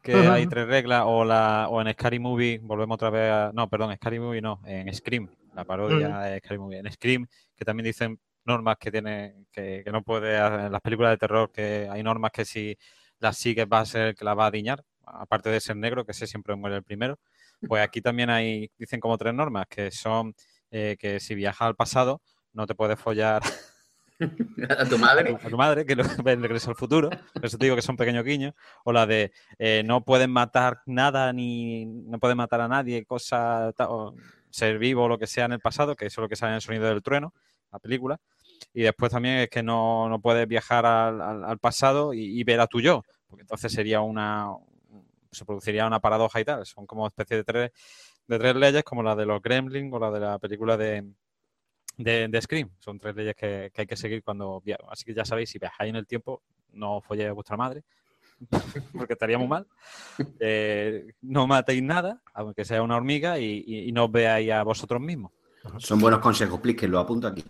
que 0.02 0.16
hay 0.16 0.48
tres 0.48 0.68
reglas, 0.68 1.04
o 1.06 1.26
la 1.26 1.68
o 1.70 1.82
en 1.82 1.92
Scary 1.92 2.20
Movie, 2.20 2.60
volvemos 2.64 2.96
otra 2.96 3.10
vez 3.10 3.32
a, 3.32 3.52
no, 3.54 3.70
perdón, 3.70 3.94
Scary 3.96 4.20
Movie 4.20 4.42
no, 4.42 4.62
en 4.66 4.94
Scream, 4.94 5.30
la 5.54 5.66
parodia 5.66 6.20
de 6.20 6.40
Scary 6.40 6.58
Movie, 6.58 6.80
en 6.80 6.92
Scream, 6.92 7.28
que 7.56 7.66
también 7.66 7.86
dicen 7.86 8.20
normas 8.46 8.78
que 8.80 8.92
tiene, 8.92 9.46
que, 9.52 9.82
que 9.84 9.92
no 9.92 10.02
puede, 10.04 10.38
hacer- 10.38 10.60
en 10.68 10.72
las 10.72 10.82
películas 10.82 11.12
de 11.12 11.18
terror, 11.18 11.52
que 11.52 11.88
hay 11.92 12.04
normas 12.04 12.32
que 12.32 12.46
si 12.46 12.78
las 13.20 13.38
sigues 13.38 13.68
va 13.72 13.80
a 13.82 13.86
ser 13.86 14.16
que 14.16 14.26
la 14.26 14.34
va 14.34 14.48
a 14.48 14.52
diñar, 14.52 14.84
aparte 15.06 15.50
de 15.50 15.60
ser 15.60 15.76
negro, 15.76 16.06
que 16.06 16.12
ese 16.12 16.28
siempre 16.28 16.56
muere 16.56 16.78
el 16.78 16.84
primero, 16.84 17.20
pues 17.68 17.84
aquí 17.84 18.02
también 18.02 18.30
hay, 18.30 18.72
dicen 18.78 19.00
como 19.00 19.18
tres 19.18 19.34
normas, 19.34 19.68
que 19.68 19.92
son 19.92 20.34
eh, 20.72 20.96
que 21.00 21.20
si 21.20 21.36
viajas 21.36 21.68
al 21.68 21.76
pasado, 21.76 22.22
no 22.54 22.66
te 22.66 22.76
puedes 22.76 23.00
follar 23.00 23.42
A 24.78 24.86
tu 24.86 24.98
madre. 24.98 25.34
a 25.42 25.50
tu 25.50 25.56
madre, 25.58 25.86
que 25.86 25.96
Regreso 25.96 26.70
al 26.72 26.76
Futuro, 26.76 27.10
por 27.10 27.46
eso 27.46 27.58
te 27.58 27.66
digo 27.66 27.76
que 27.78 27.82
son 27.82 27.96
pequeños 27.96 28.26
guiños, 28.26 28.54
o 28.84 28.92
la 28.92 29.06
de 29.06 29.32
eh, 29.58 29.82
no 29.86 30.04
pueden 30.04 30.30
matar 30.32 30.82
nada, 30.86 31.32
ni 31.32 31.86
no 31.86 32.20
pueden 32.20 32.38
matar 32.38 32.60
a 32.62 32.68
nadie, 32.68 33.06
cosa, 33.06 33.72
o 33.88 34.14
ser 34.50 34.78
vivo 34.78 35.04
o 35.04 35.08
lo 35.08 35.18
que 35.18 35.28
sea 35.28 35.46
en 35.46 35.54
el 35.54 35.60
pasado, 35.62 35.96
que 35.96 36.08
eso 36.08 36.20
es 36.22 36.24
lo 36.24 36.30
que 36.30 36.36
sale 36.36 36.52
en 36.52 36.56
el 36.56 36.62
sonido 36.62 36.86
del 36.88 37.02
trueno, 37.02 37.34
la 37.72 37.80
película. 37.80 38.20
Y 38.74 38.82
después 38.84 39.12
también 39.12 39.36
es 39.38 39.50
que 39.50 39.64
no, 39.64 40.10
no 40.10 40.20
puedes 40.20 40.48
viajar 40.48 40.86
al, 40.86 41.22
al- 41.22 41.60
pasado 41.60 42.14
y, 42.14 42.44
ver 42.44 42.60
a 42.60 42.68
tu 42.68 42.82
yo, 42.82 43.04
porque 43.28 43.42
entonces 43.42 43.72
sería 43.72 44.02
una, 44.02 44.50
se 45.32 45.46
produciría 45.46 45.88
una 45.88 46.00
paradoja 46.00 46.40
y 46.42 46.46
tal. 46.46 46.66
Son 46.66 46.86
como 46.86 47.08
especie 47.08 47.38
de 47.38 47.44
tres, 47.44 47.72
de 48.28 48.40
tres 48.40 48.56
leyes, 48.56 48.84
como 48.84 49.02
la 49.04 49.16
de 49.16 49.26
los 49.26 49.42
Gremlins 49.42 49.94
o 49.94 50.00
la 50.00 50.12
de 50.12 50.20
la 50.20 50.40
película 50.40 50.78
de, 50.78 51.06
de, 51.98 52.42
Scream. 52.42 52.70
Son 52.80 53.00
tres 53.00 53.16
leyes 53.16 53.36
que, 53.36 53.72
que 53.74 53.82
hay 53.82 53.88
que 53.88 53.96
seguir 53.96 54.24
cuando 54.24 54.62
via- 54.62 54.78
Así 54.90 55.06
que 55.06 55.14
ya 55.14 55.26
sabéis, 55.26 55.50
si 55.50 55.60
viajáis 55.60 55.90
en 55.90 55.96
el 55.96 56.08
tiempo, 56.08 56.42
no 56.74 57.02
folléis 57.02 57.30
a 57.30 57.34
vuestra 57.34 57.58
madre, 57.58 57.84
porque 58.94 59.14
estaría 59.14 59.38
muy 59.38 59.48
mal. 59.48 59.68
Eh, 60.40 61.14
no 61.22 61.48
matéis 61.48 61.84
nada, 61.84 62.22
aunque 62.34 62.66
sea 62.66 62.82
una 62.84 62.96
hormiga, 62.98 63.40
y, 63.40 63.64
y- 63.66 63.90
y 63.90 63.92
no 63.92 64.06
os 64.06 64.12
veáis 64.12 64.52
a 64.52 64.64
vosotros 64.64 65.02
mismos. 65.02 65.32
Son 65.78 66.00
buenos 66.00 66.20
consejos, 66.20 66.60
please, 66.60 66.78
que 66.78 66.88
lo 66.88 67.00
apunto 67.00 67.28
aquí. 67.28 67.44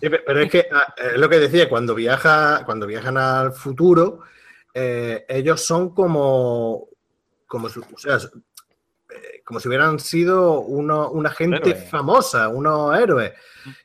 Sí, 0.00 0.08
pero 0.08 0.40
es 0.40 0.50
que 0.50 0.66
ah, 0.72 0.94
es 0.96 1.18
lo 1.18 1.28
que 1.28 1.38
decía, 1.38 1.68
cuando 1.68 1.94
viaja, 1.94 2.62
cuando 2.64 2.86
viajan 2.86 3.16
al 3.16 3.52
futuro, 3.52 4.20
eh, 4.74 5.24
ellos 5.28 5.64
son 5.64 5.94
como, 5.94 6.88
como, 7.46 7.68
si- 7.68 7.80
o 7.80 7.98
sea, 7.98 8.16
eh, 8.16 9.42
como 9.44 9.58
si 9.60 9.68
hubieran 9.68 9.98
sido 9.98 10.60
uno- 10.60 11.10
una 11.10 11.30
gente 11.30 11.56
Héroes. 11.70 11.90
famosa, 11.90 12.48
unos 12.48 12.96
héroes. 12.98 13.32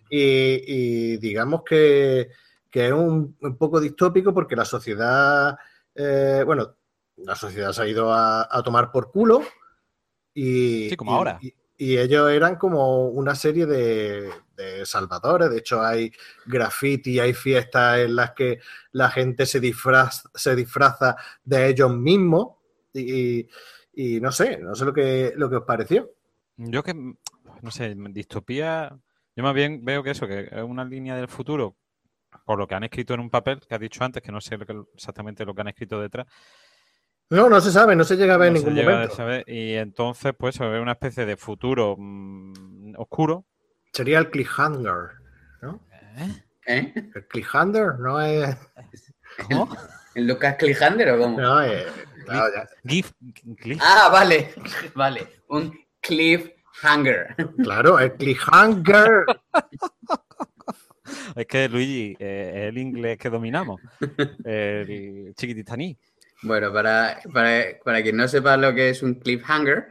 Y, 0.10 0.62
y 0.68 1.18
digamos 1.18 1.64
que, 1.64 2.30
que 2.70 2.88
es 2.88 2.94
un, 2.94 3.36
un 3.42 3.58
poco 3.58 3.80
distópico 3.80 4.34
porque 4.34 4.56
la 4.56 4.66
sociedad, 4.66 5.58
eh, 5.96 6.44
bueno, 6.46 6.76
la 7.18 7.36
sociedad 7.36 7.72
se 7.72 7.82
ha 7.82 7.88
ido 7.88 8.14
a, 8.14 8.48
a 8.50 8.62
tomar 8.62 8.92
por 8.92 9.10
culo. 9.12 9.42
Y, 10.34 10.90
Sí, 10.90 10.96
como 10.98 11.12
y- 11.12 11.16
ahora. 11.16 11.40
y- 11.42 11.54
y 11.84 11.98
ellos 11.98 12.32
eran 12.32 12.56
como 12.56 13.10
una 13.10 13.36
serie 13.36 13.66
de, 13.66 14.32
salvadores. 14.86 15.50
De 15.50 15.58
hecho, 15.58 15.82
hay 15.82 16.14
graffiti, 16.46 17.20
hay 17.20 17.34
fiestas 17.34 18.00
en 18.00 18.16
las 18.16 18.32
que 18.32 18.60
la 18.94 19.10
gente 19.10 19.46
se 19.46 19.60
disfraza, 19.60 20.30
se 20.34 20.56
disfraza 20.56 21.18
de 21.44 21.68
ellos 21.68 21.94
mismos. 21.94 22.56
Y, 22.94 23.50
no 24.22 24.32
sé, 24.32 24.60
no 24.60 24.76
sé 24.76 24.86
lo 24.86 24.94
que, 24.94 25.34
lo 25.36 25.50
que 25.50 25.58
os 25.58 25.64
pareció. 25.64 26.10
Yo 26.56 26.84
que, 26.84 26.94
no 26.94 27.72
sé, 27.72 27.94
distopía, 28.12 28.98
yo 29.36 29.44
más 29.44 29.54
bien 29.54 29.84
veo 29.84 30.04
que 30.04 30.12
eso, 30.12 30.26
que 30.26 30.48
es 30.50 30.64
una 30.64 30.86
línea 30.86 31.18
del 31.18 31.28
futuro, 31.28 31.76
por 32.46 32.58
lo 32.58 32.66
que 32.66 32.76
han 32.76 32.86
escrito 32.86 33.14
en 33.14 33.20
un 33.20 33.30
papel, 33.30 33.60
que 33.60 33.76
has 33.76 33.82
dicho 33.82 34.06
antes, 34.06 34.24
que 34.24 34.32
no 34.32 34.40
sé 34.40 34.58
exactamente 34.96 35.44
lo 35.44 35.54
que 35.54 35.62
han 35.62 35.68
escrito 35.68 36.00
detrás, 36.00 36.28
No, 37.34 37.50
no 37.50 37.60
se 37.62 37.72
sabe, 37.72 37.96
no 37.96 38.04
se 38.04 38.16
llega 38.16 38.36
a 38.36 38.38
ver 38.38 38.50
en 38.50 38.54
no 38.54 38.60
se 38.60 38.66
ningún 38.70 38.86
momento. 38.86 39.16
saber, 39.16 39.44
y 39.48 39.74
entonces, 39.74 40.34
pues, 40.38 40.54
se 40.56 40.66
ve 40.68 40.80
una 40.80 40.92
especie 40.92 41.26
de 41.26 41.36
futuro 41.36 41.96
mm, 41.98 42.94
oscuro. 42.98 43.46
Sería 43.92 44.20
el 44.20 44.30
cliffhanger, 44.30 45.12
¿no? 45.62 45.80
¿Eh? 46.68 46.94
El 47.16 47.28
cliffhanger 47.28 48.00
no 48.00 48.22
es. 48.22 48.56
¿Cómo? 49.50 49.68
¿El 50.16 50.28
Lucas 50.28 50.58
Cliffhanger 50.60 51.10
o 51.10 51.18
cómo? 51.18 51.42
No 51.42 51.60
es 51.62 51.86
claro, 52.26 52.54
ya- 52.54 52.70
Gif, 52.88 53.12
cliff. 53.58 53.80
Ah, 53.84 54.10
vale. 54.12 54.54
Vale. 54.94 55.28
Un 55.48 55.76
cliffhanger. 56.02 57.36
claro, 57.64 58.00
el 58.00 58.14
cliffhanger. 58.14 59.26
Es 61.36 61.48
que 61.48 61.68
Luigi, 61.68 62.16
eh, 62.20 62.52
es 62.56 62.70
el 62.70 62.78
inglés 62.78 63.18
que 63.18 63.30
dominamos, 63.32 63.82
el 64.46 65.34
chiquititaní. 65.36 65.98
Bueno, 66.44 66.74
para, 66.74 67.20
para, 67.34 67.64
para 67.84 68.04
quien 68.04 68.18
no 68.18 68.28
sepa 68.28 68.58
lo 68.58 68.74
que 68.76 68.90
es 68.90 69.02
un 69.02 69.16
cliffhanger, 69.16 69.88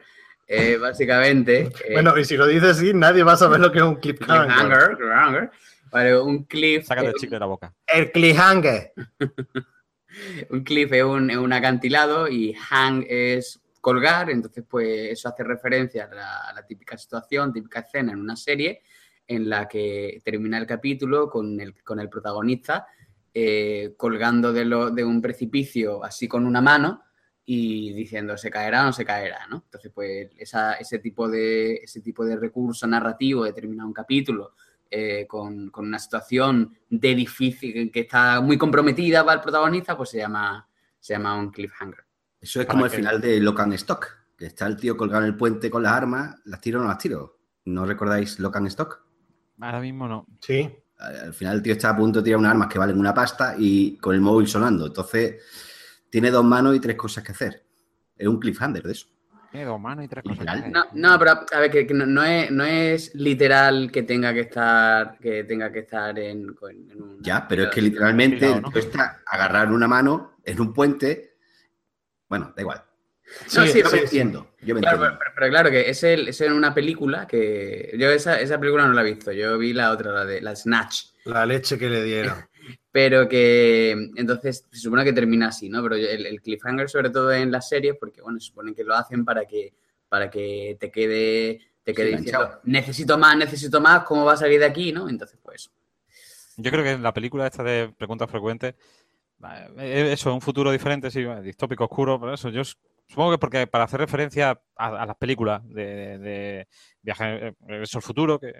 eh, 0.47 0.77
básicamente. 0.77 1.71
eh, 1.89 1.95
Bueno, 1.95 2.17
y 2.17 2.25
si 2.25 2.37
lo 2.37 2.47
dices 2.47 2.77
así, 2.77 2.93
nadie 2.95 3.23
va 3.23 3.33
a 3.33 3.37
saber 3.37 3.61
lo 3.61 3.73
que 3.73 3.79
es 3.79 3.85
un 3.85 3.97
cliffhanger. 3.97 4.47
cliffhanger, 4.47 4.97
cliffhanger, 4.97 5.51
Vale, 5.91 6.19
un 6.19 6.45
cliff. 6.45 6.87
Sácate 6.87 7.09
el 7.09 7.15
chicle 7.15 7.37
de 7.37 7.41
la 7.41 7.47
boca. 7.47 7.75
El 7.87 8.13
cliffhanger. 8.13 8.93
un 10.51 10.63
cliff 10.63 10.93
es 10.93 11.05
un, 11.05 11.31
es 11.31 11.37
un 11.37 11.53
acantilado 11.53 12.29
y 12.29 12.55
hang 12.55 13.05
es 13.09 13.61
colgar, 13.81 14.31
entonces 14.31 14.65
pues 14.69 15.11
eso 15.11 15.29
hace 15.29 15.43
referencia 15.43 16.05
a 16.05 16.15
la, 16.15 16.37
a 16.49 16.53
la 16.53 16.67
típica 16.67 16.97
situación, 16.97 17.53
típica 17.53 17.81
escena 17.81 18.13
en 18.13 18.21
una 18.21 18.37
serie 18.37 18.83
en 19.27 19.49
la 19.49 19.67
que 19.67 20.21
termina 20.25 20.59
el 20.59 20.67
capítulo 20.67 21.29
con 21.29 21.61
el, 21.61 21.83
con 21.83 21.99
el 21.99 22.09
protagonista 22.09 22.87
eh, 23.35 23.95
colgando 23.97 24.53
de, 24.53 24.65
lo, 24.65 24.91
de 24.91 25.05
un 25.05 25.21
precipicio 25.23 26.05
así 26.05 26.29
con 26.29 26.47
una 26.47 26.61
mano 26.61 27.03
y 27.45 27.93
diciendo 27.93 28.37
se 28.37 28.51
caerá 28.51 28.83
o 28.83 28.87
no 28.87 28.93
se 28.93 29.05
caerá, 29.05 29.47
¿no? 29.49 29.63
Entonces 29.65 29.91
pues 29.95 30.31
esa- 30.37 30.75
ese, 30.75 30.99
tipo 30.99 31.29
de, 31.29 31.75
ese 31.77 32.01
tipo 32.01 32.25
de 32.25 32.37
recurso 32.37 32.87
narrativo 32.87 33.45
de 33.45 33.53
terminar 33.53 33.87
un 33.87 33.93
capítulo 33.93 34.55
eh, 34.91 35.27
con, 35.27 35.71
con 35.71 35.87
una 35.87 35.99
situación 35.99 36.77
de 36.89 37.15
difícil, 37.15 37.91
que 37.91 38.01
está 38.01 38.41
muy 38.43 38.59
comprometida 38.59 39.25
para 39.25 39.37
el 39.37 39.41
protagonista, 39.43 39.97
pues 39.97 40.11
se 40.11 40.19
llama, 40.19 40.69
se 41.01 41.15
llama 41.15 41.35
un 41.39 41.51
cliffhanger. 41.51 42.05
Eso 42.39 42.61
es 42.61 42.67
como 42.67 42.85
el 42.85 42.91
que- 42.91 42.99
final 42.99 43.21
de 43.21 43.41
Locan 43.41 43.73
Stock, 43.73 44.07
que 44.37 44.47
está 44.47 44.67
el 44.67 44.77
tío 44.77 44.97
colgado 44.97 45.23
en 45.23 45.29
el 45.31 45.37
puente 45.37 45.71
con 45.71 45.83
las 45.83 45.93
armas, 45.93 46.37
las 46.45 46.61
tiro 46.61 46.79
o 46.81 46.83
no 46.83 46.89
las 46.89 46.99
tiro. 46.99 47.39
¿No 47.65 47.87
recordáis 47.87 48.39
Locan 48.39 48.67
Stock? 48.67 49.03
Ahora 49.61 49.81
mismo 49.81 50.07
no. 50.09 50.27
Sí. 50.41 50.69
Al 51.03 51.35
final 51.35 51.57
el 51.57 51.63
tío 51.63 51.73
está 51.73 51.91
a 51.91 51.97
punto 51.97 52.21
de 52.21 52.25
tirar 52.25 52.39
unas 52.39 52.53
armas 52.53 52.69
que 52.69 52.79
valen 52.79 52.99
una 52.99 53.15
pasta 53.15 53.55
y 53.59 53.97
con 53.97 54.15
el 54.15 54.21
móvil 54.21 54.47
sonando. 54.47 54.87
Entonces 54.87 55.37
tiene 56.09 56.31
dos 56.31 56.45
manos 56.45 56.77
y 56.77 56.81
tres 56.81 56.97
cosas 56.97 57.25
que 57.25 57.33
hacer. 57.33 57.63
Es 58.17 58.27
un 58.27 58.39
cliffhanger 58.39 58.83
de 58.83 58.93
eso. 58.93 59.07
Tiene 59.51 59.67
dos 59.67 59.81
manos 59.81 60.05
y 60.05 60.09
tres 60.09 60.23
cosas. 60.23 60.39
Literal. 60.39 60.63
que 60.63 60.79
hacer. 60.79 60.95
No, 60.95 61.11
no, 61.11 61.19
pero 61.19 61.31
a 61.53 61.61
ver, 61.61 61.71
que, 61.71 61.87
que 61.87 61.95
no, 61.95 62.07
no 62.07 62.23
es, 62.23 62.51
no 62.51 62.65
es 62.65 63.15
literal 63.15 63.91
que 63.91 64.03
tenga 64.03 64.33
que 64.33 64.41
estar, 64.41 65.19
que 65.19 65.45
tenga 65.45 65.71
que 65.71 65.81
estar 65.81 66.19
en, 66.19 66.49
un... 66.49 67.19
Ya, 67.21 67.47
pero 67.47 67.65
es 67.65 67.71
que 67.71 67.83
literalmente 67.83 68.51
el 68.51 68.63
tío 68.63 68.81
está 68.81 69.23
agarrar 69.27 69.73
una 69.73 69.89
mano 69.89 70.37
en 70.45 70.61
un 70.61 70.73
puente. 70.73 71.37
Bueno, 72.29 72.53
da 72.57 72.63
igual. 72.63 72.83
No, 73.55 73.67
sí, 73.67 73.81
yo 73.81 73.89
sí, 73.89 73.97
me 73.97 74.03
entiendo. 74.03 74.52
Yo 74.65 74.75
me 74.75 74.81
Claro, 74.81 74.99
pero, 75.01 75.19
pero- 75.19 75.31
pero 75.35 75.49
claro 75.51 75.71
que 75.71 75.91
es, 75.91 76.03
el, 76.05 76.29
es 76.29 76.41
en 76.41 76.53
una 76.53 76.73
película 76.73 77.27
que... 77.27 77.95
Yo 77.99 78.11
esa, 78.11 78.41
esa 78.41 78.59
película 78.61 78.87
no 78.87 78.93
la 78.93 79.03
he 79.03 79.13
visto, 79.13 79.33
yo 79.33 79.59
vi 79.59 79.73
la 79.73 79.91
otra, 79.91 80.13
la 80.13 80.25
de 80.25 80.41
la 80.41 80.55
Snatch. 80.55 81.07
La 81.25 81.45
leche 81.47 81.79
que 81.79 81.89
le 81.91 82.03
dieron. 82.03 82.35
Pero 82.93 83.29
que 83.29 83.91
entonces 84.17 84.67
se 84.71 84.79
supone 84.79 85.03
que 85.05 85.13
termina 85.13 85.49
así, 85.49 85.69
¿no? 85.69 85.83
Pero 85.83 85.97
el, 85.97 86.27
el 86.27 86.41
cliffhanger, 86.43 86.89
sobre 86.89 87.11
todo 87.11 87.33
en 87.33 87.51
las 87.51 87.69
series, 87.69 87.97
porque 87.99 88.21
bueno, 88.21 88.39
se 88.39 88.47
supone 88.49 88.75
que 88.75 88.85
lo 88.85 88.95
hacen 88.95 89.25
para 89.25 89.47
que, 89.47 89.73
para 90.09 90.31
que 90.31 90.77
te 90.79 90.91
quede, 90.91 91.61
te 91.83 91.95
quede 91.95 92.11
Sí, 92.11 92.17
diciendo, 92.19 92.61
necesito 92.65 93.17
más, 93.19 93.37
necesito 93.37 93.81
más, 93.81 94.05
¿cómo 94.05 94.25
va 94.27 94.35
a 94.35 94.37
salir 94.37 94.61
de 94.61 94.67
aquí? 94.67 94.93
¿no? 94.93 95.09
Entonces, 95.09 95.39
pues. 95.43 95.71
Yo 96.59 96.71
creo 96.71 96.85
que 96.85 96.91
en 96.93 97.03
la 97.03 97.15
película 97.15 97.47
esta 97.47 97.63
de 97.65 97.93
preguntas 97.97 98.31
frecuentes, 98.31 98.75
eh, 99.79 100.11
eso, 100.13 100.33
un 100.35 100.41
futuro 100.41 100.71
diferente, 100.71 101.11
sí, 101.11 101.25
distópico, 101.43 101.85
oscuro, 101.85 102.21
por 102.21 102.33
eso. 102.33 102.51
Yo 102.51 102.63
supongo 103.09 103.33
que 103.33 103.39
porque 103.39 103.67
para 103.67 103.85
hacer 103.85 104.01
referencia 104.01 104.61
a, 104.77 105.07
las 105.07 105.17
películas 105.17 105.67
de, 105.69 106.19
de 106.19 106.69
viaje, 107.03 107.49
eh, 107.49 107.55
regreso 107.61 107.99
al 107.99 108.03
futuro, 108.03 108.39
que 108.39 108.53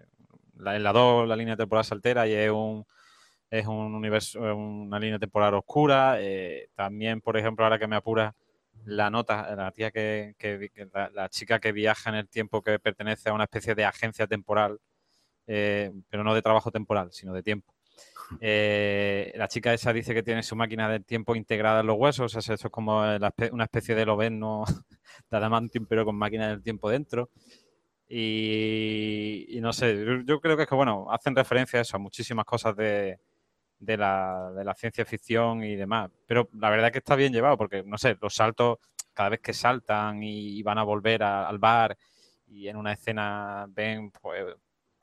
la, 0.57 0.77
en 0.77 0.83
la 0.83 0.93
2 0.93 1.29
la 1.29 1.37
línea 1.37 1.57
temporal 1.57 1.85
se 1.85 1.95
altera 1.95 2.27
y 2.27 2.33
es 2.35 2.51
un 2.51 2.85
es 3.51 3.67
un 3.67 3.95
universo, 3.95 4.41
una 4.41 4.99
línea 4.99 5.19
temporal 5.19 5.55
oscura. 5.55 6.17
eh, 6.21 6.69
también, 6.75 7.21
por 7.21 7.37
ejemplo, 7.37 7.65
ahora 7.65 7.79
que 7.79 7.87
me 7.87 7.97
apura 7.97 8.35
la 8.85 9.11
nota, 9.11 9.55
la 9.55 9.71
tía 9.73 9.91
que, 9.91 10.35
que 10.39 10.71
la 11.13 11.29
chica 11.29 11.61
que 11.61 11.73
viaja 11.73 12.11
en 12.11 12.17
el 12.17 12.29
tiempo 12.29 12.63
que 12.63 12.79
pertenece 12.79 13.29
a 13.29 13.35
una 13.35 13.45
especie 13.45 13.75
de 13.75 13.85
agencia 13.85 14.27
temporal 14.27 14.81
eh, 15.47 15.93
pero 16.09 16.25
no 16.25 16.35
de 16.35 16.43
trabajo 16.43 16.71
temporal, 16.71 17.13
sino 17.13 17.33
de 17.33 17.43
tiempo. 17.43 17.72
Eh, 18.41 19.33
la 19.37 19.49
chica 19.49 19.75
esa 19.75 19.93
dice 19.93 20.15
que 20.15 20.23
tiene 20.23 20.43
su 20.43 20.57
máquina 20.57 20.89
del 20.89 21.05
tiempo 21.05 21.37
integrada 21.37 21.81
en 21.81 21.87
los 21.87 21.97
huesos, 21.97 22.35
o 22.35 22.39
eso 22.39 22.53
es 22.55 22.63
como 22.71 23.01
una 23.01 23.65
especie 23.65 23.95
de 23.95 24.07
Loveno 24.07 24.65
de 25.31 25.37
Adamantium, 25.37 25.87
pero 25.87 26.05
con 26.05 26.17
máquina 26.17 26.49
del 26.49 26.63
tiempo 26.63 26.91
dentro. 26.91 27.31
Y, 28.09 29.59
no 29.63 29.73
sé, 29.73 30.05
yo, 30.27 30.41
creo 30.41 30.57
que 30.57 30.65
es 30.65 30.69
que, 30.69 30.75
bueno, 30.75 31.07
hacen 31.11 31.35
referencia 31.35 31.79
a 31.79 31.83
eso, 31.83 31.97
a 31.97 32.01
muchísimas 32.01 32.45
cosas 32.45 32.77
de, 32.77 33.19
la, 33.81 34.75
ciencia 34.77 35.05
ficción 35.07 35.65
y 35.65 35.77
demás. 35.77 36.11
Pero 36.27 36.49
la 36.53 36.69
verdad 36.71 36.89
es 36.89 36.93
que 36.93 36.99
está 36.99 37.17
bien 37.17 37.33
llevado, 37.33 37.57
porque, 37.57 37.83
no 37.85 37.97
sé, 37.97 38.17
los 38.21 38.35
saltos, 38.35 38.79
cada 39.15 39.31
vez 39.31 39.41
que 39.41 39.55
saltan 39.55 40.23
y, 40.23 40.63
van 40.63 40.79
a 40.79 40.83
volver 40.85 41.23
al 41.23 41.59
bar 41.59 41.97
y 42.49 42.69
en 42.69 42.77
una 42.77 42.93
escena 42.93 43.67
ven 43.69 44.11
pues, 44.11 44.45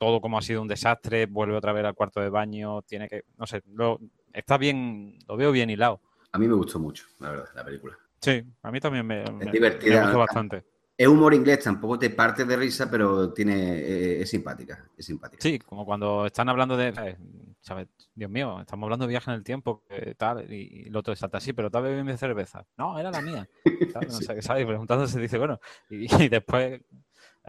todo 0.00 0.22
como 0.22 0.38
ha 0.38 0.42
sido 0.42 0.62
un 0.62 0.68
desastre, 0.68 1.26
vuelve 1.26 1.54
otra 1.54 1.74
vez 1.74 1.84
al 1.84 1.94
cuarto 1.94 2.20
de 2.20 2.30
baño, 2.30 2.80
tiene 2.80 3.06
que, 3.06 3.24
no 3.36 3.46
sé, 3.46 3.62
lo, 3.74 4.00
está 4.32 4.56
bien, 4.56 5.18
lo 5.28 5.36
veo 5.36 5.52
bien 5.52 5.68
hilado. 5.68 6.00
A 6.32 6.38
mí 6.38 6.48
me 6.48 6.54
gustó 6.54 6.78
mucho, 6.78 7.04
la 7.18 7.32
verdad, 7.32 7.48
la 7.54 7.62
película. 7.62 7.98
Sí, 8.18 8.42
a 8.62 8.70
mí 8.72 8.80
también 8.80 9.06
me, 9.06 9.24
es 9.24 9.52
divertida, 9.52 10.04
gustó 10.04 10.18
bastante. 10.20 10.64
Es 10.96 11.06
humor 11.06 11.34
inglés, 11.34 11.64
tampoco 11.64 11.98
te 11.98 12.08
parte 12.08 12.46
de 12.46 12.56
risa, 12.56 12.90
pero 12.90 13.30
tiene 13.34 13.78
eh, 13.78 14.22
es 14.22 14.30
simpática, 14.30 14.88
es 14.96 15.04
simpática. 15.04 15.42
Sí, 15.42 15.58
como 15.58 15.84
cuando 15.84 16.24
están 16.24 16.48
hablando 16.48 16.78
de, 16.78 17.16
¿sabes? 17.60 17.88
Dios 18.14 18.30
mío, 18.30 18.58
estamos 18.58 18.86
hablando 18.86 19.04
de 19.04 19.10
viaje 19.10 19.30
en 19.30 19.36
el 19.36 19.44
tiempo, 19.44 19.84
tal, 20.16 20.50
y, 20.50 20.84
el 20.86 20.96
otro 20.96 21.14
salta 21.14 21.38
así, 21.38 21.52
pero 21.52 21.70
tal 21.70 21.82
vez 21.82 22.02
mi 22.02 22.16
cerveza. 22.16 22.64
No, 22.78 22.98
era 22.98 23.10
la 23.10 23.20
mía. 23.20 23.46
No 24.00 24.10
sé 24.12 24.34
qué 24.34 24.40
sabe, 24.40 24.64
preguntándose, 24.64 25.20
dice, 25.20 25.36
bueno, 25.36 25.60
y 25.90 26.06
después 26.28 26.80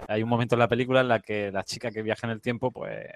hay 0.07 0.23
un 0.23 0.29
momento 0.29 0.55
en 0.55 0.59
la 0.59 0.67
película 0.67 1.01
en 1.01 1.07
la 1.07 1.19
que 1.19 1.51
la 1.51 1.63
chica 1.63 1.91
que 1.91 2.01
viaja 2.01 2.27
en 2.27 2.31
el 2.31 2.41
tiempo, 2.41 2.71
pues 2.71 3.07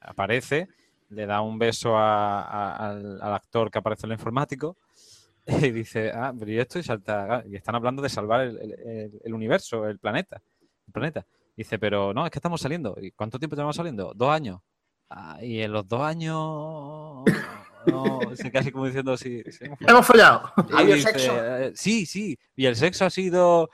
aparece, 0.00 0.68
le 1.10 1.26
da 1.26 1.40
un 1.40 1.58
beso 1.58 1.96
al, 1.98 3.20
actor 3.22 3.70
que 3.70 3.78
aparece 3.78 4.06
en 4.06 4.12
el 4.12 4.18
informático 4.18 4.76
y 5.46 5.70
dice, 5.70 6.12
ah, 6.14 6.32
pero 6.38 6.50
y 6.50 6.58
esto 6.58 6.78
y 6.78 6.82
salta, 6.82 7.36
ah, 7.36 7.42
y 7.46 7.56
están 7.56 7.74
hablando 7.74 8.02
de 8.02 8.08
salvar 8.08 8.42
el, 8.42 9.34
universo, 9.34 9.86
el 9.86 9.98
planeta, 9.98 10.40
el 10.86 10.92
planeta. 10.92 11.26
Dice, 11.56 11.78
pero 11.78 12.14
no, 12.14 12.24
es 12.24 12.30
que 12.30 12.38
estamos 12.38 12.60
saliendo. 12.60 12.96
¿Y 13.00 13.10
cuánto 13.10 13.38
tiempo 13.38 13.54
llevamos 13.54 13.76
saliendo? 13.76 14.12
Dos 14.14 14.30
años. 14.30 14.60
Ah, 15.10 15.38
y 15.42 15.60
en 15.60 15.72
los 15.72 15.86
dos 15.88 16.00
años 16.02 17.24
no, 17.86 18.20
casi 18.52 18.70
como 18.70 18.86
diciendo 18.86 19.16
sí, 19.16 19.42
hemos 19.80 20.06
fallado 20.06 20.52
eh, 20.78 21.72
sí 21.74 22.06
sí 22.06 22.38
y 22.54 22.66
el 22.66 22.76
sexo 22.76 23.06
ha 23.06 23.10
sido 23.10 23.70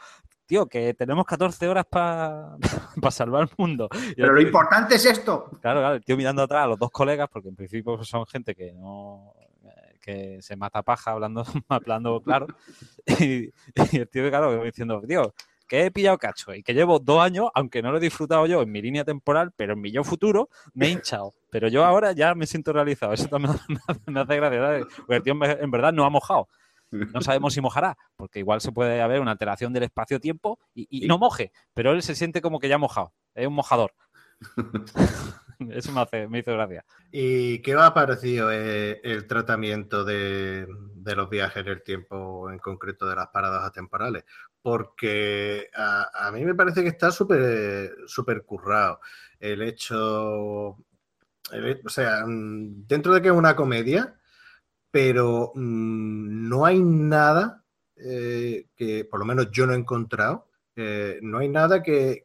tío, 0.47 0.66
que 0.66 0.94
tenemos 0.94 1.27
14 1.27 1.68
horas 1.68 1.85
para 1.89 2.56
salvar 3.10 3.43
el 3.43 3.51
mundo. 3.56 3.89
Pero 4.16 4.32
lo 4.32 4.40
importante 4.40 4.94
es 4.94 5.05
esto. 5.05 5.51
Claro, 5.60 5.81
claro, 5.81 5.97
el 5.97 6.05
tío 6.05 6.16
mirando 6.16 6.43
atrás 6.43 6.64
a 6.64 6.68
los 6.68 6.78
dos 6.78 6.90
colegas, 6.90 7.28
porque 7.31 7.48
en 7.48 7.56
principio 7.56 8.02
son 8.05 8.27
gente 8.27 8.55
que 8.55 8.73
no 8.73 9.35
que 10.06 10.40
se 10.40 10.55
mata 10.55 10.82
paja 10.82 11.10
hablando, 11.10 11.44
hablando 11.68 12.23
claro. 12.23 12.47
Y, 13.20 13.52
el 13.93 14.09
tío, 14.09 14.28
claro, 14.28 14.62
diciendo, 14.62 15.02
tío, 15.06 15.35
que 15.68 15.86
he 15.86 15.90
pillado 15.90 16.16
cacho 16.16 16.55
y 16.55 16.62
que 16.62 16.74
llevo 16.74 17.01
dos 17.01 17.20
años, 17.20 17.48
aunque 17.55 17.82
no 17.82 17.90
lo 17.90 17.98
he 17.98 18.01
disfrutado 18.01 18.47
yo 18.47 18.62
en 18.62 18.70
mi 18.70 18.81
línea 18.81 19.05
temporal, 19.05 19.52
pero 19.56 19.73
en 19.73 19.81
mi 19.81 19.90
yo 19.90 20.05
futuro 20.05 20.48
me 20.74 20.86
he 20.86 20.90
hinchado. 20.90 21.35
Pero 21.51 21.66
yo 21.68 21.85
ahora 21.85 22.12
ya 22.12 22.36
me 22.36 22.47
siento 22.47 22.73
realizado. 22.73 23.12
Eso 23.12 23.27
también 23.27 23.55
me 24.06 24.20
hace 24.20 24.36
gracia. 24.36 24.86
Porque 24.97 25.16
el 25.16 25.23
tío 25.23 25.35
en 25.43 25.70
verdad 25.70 25.93
no 25.93 26.05
ha 26.05 26.10
mojado. 26.10 26.48
No 26.91 27.21
sabemos 27.21 27.55
si 27.55 27.61
mojará, 27.61 27.97
porque 28.17 28.39
igual 28.39 28.61
se 28.61 28.73
puede 28.73 29.03
haber 29.03 29.21
una 29.21 29.33
alteración 29.33 29.73
del 29.73 29.85
espacio-tiempo 29.85 30.59
y, 30.75 31.07
no 31.07 31.19
moje, 31.19 31.53
pero 31.75 31.93
él 31.93 32.03
se 32.03 32.15
siente 32.15 32.41
como 32.41 32.61
que 32.61 32.69
ya 32.69 32.77
ha 32.77 32.79
mojado, 32.79 33.13
es 33.35 33.47
un 33.47 33.55
mojador. 33.55 33.93
Eso 35.71 35.93
me, 35.93 36.03
hace, 36.03 36.29
me 36.29 36.41
hizo 36.41 36.53
gracia. 36.53 36.85
¿Y 37.11 37.61
qué 37.63 37.75
va 37.75 37.87
a 37.87 37.95
parecido 37.95 38.53
eh, 38.53 39.01
el 39.03 39.27
tratamiento 39.27 40.05
de, 40.05 40.67
los 40.95 41.31
viajes 41.31 41.65
en 41.65 41.69
el 41.69 41.83
tiempo, 41.83 42.51
en 42.51 42.59
concreto 42.59 43.07
de 43.07 43.17
las 43.17 43.29
paradas 43.29 43.73
temporales? 43.73 44.25
Porque 44.61 45.71
a, 45.75 46.31
mí 46.33 46.45
me 46.45 46.55
parece 46.55 46.83
que 46.83 46.89
está 46.89 47.11
súper 47.11 47.91
súper 48.07 48.45
currado. 48.45 49.01
El 49.39 49.63
hecho, 49.63 49.97
o 50.69 51.89
sea, 51.89 52.27
mm, 52.27 52.87
dentro 52.87 53.15
de 53.15 53.23
que 53.23 53.29
es 53.29 53.35
una 53.35 53.57
comedia, 53.57 54.17
pero 54.91 55.53
mm, 55.55 56.49
no 56.49 56.65
hay 56.65 56.81
nada 56.81 57.65
eh, 57.97 58.67
que, 58.77 59.05
por 59.05 59.21
lo 59.21 59.27
menos 59.27 59.51
yo 59.51 59.67
no 59.67 59.73
he 59.73 59.77
encontrado, 59.77 60.49
eh, 60.75 61.19
no 61.23 61.39
hay 61.39 61.49
nada 61.49 61.83
que, 61.83 62.23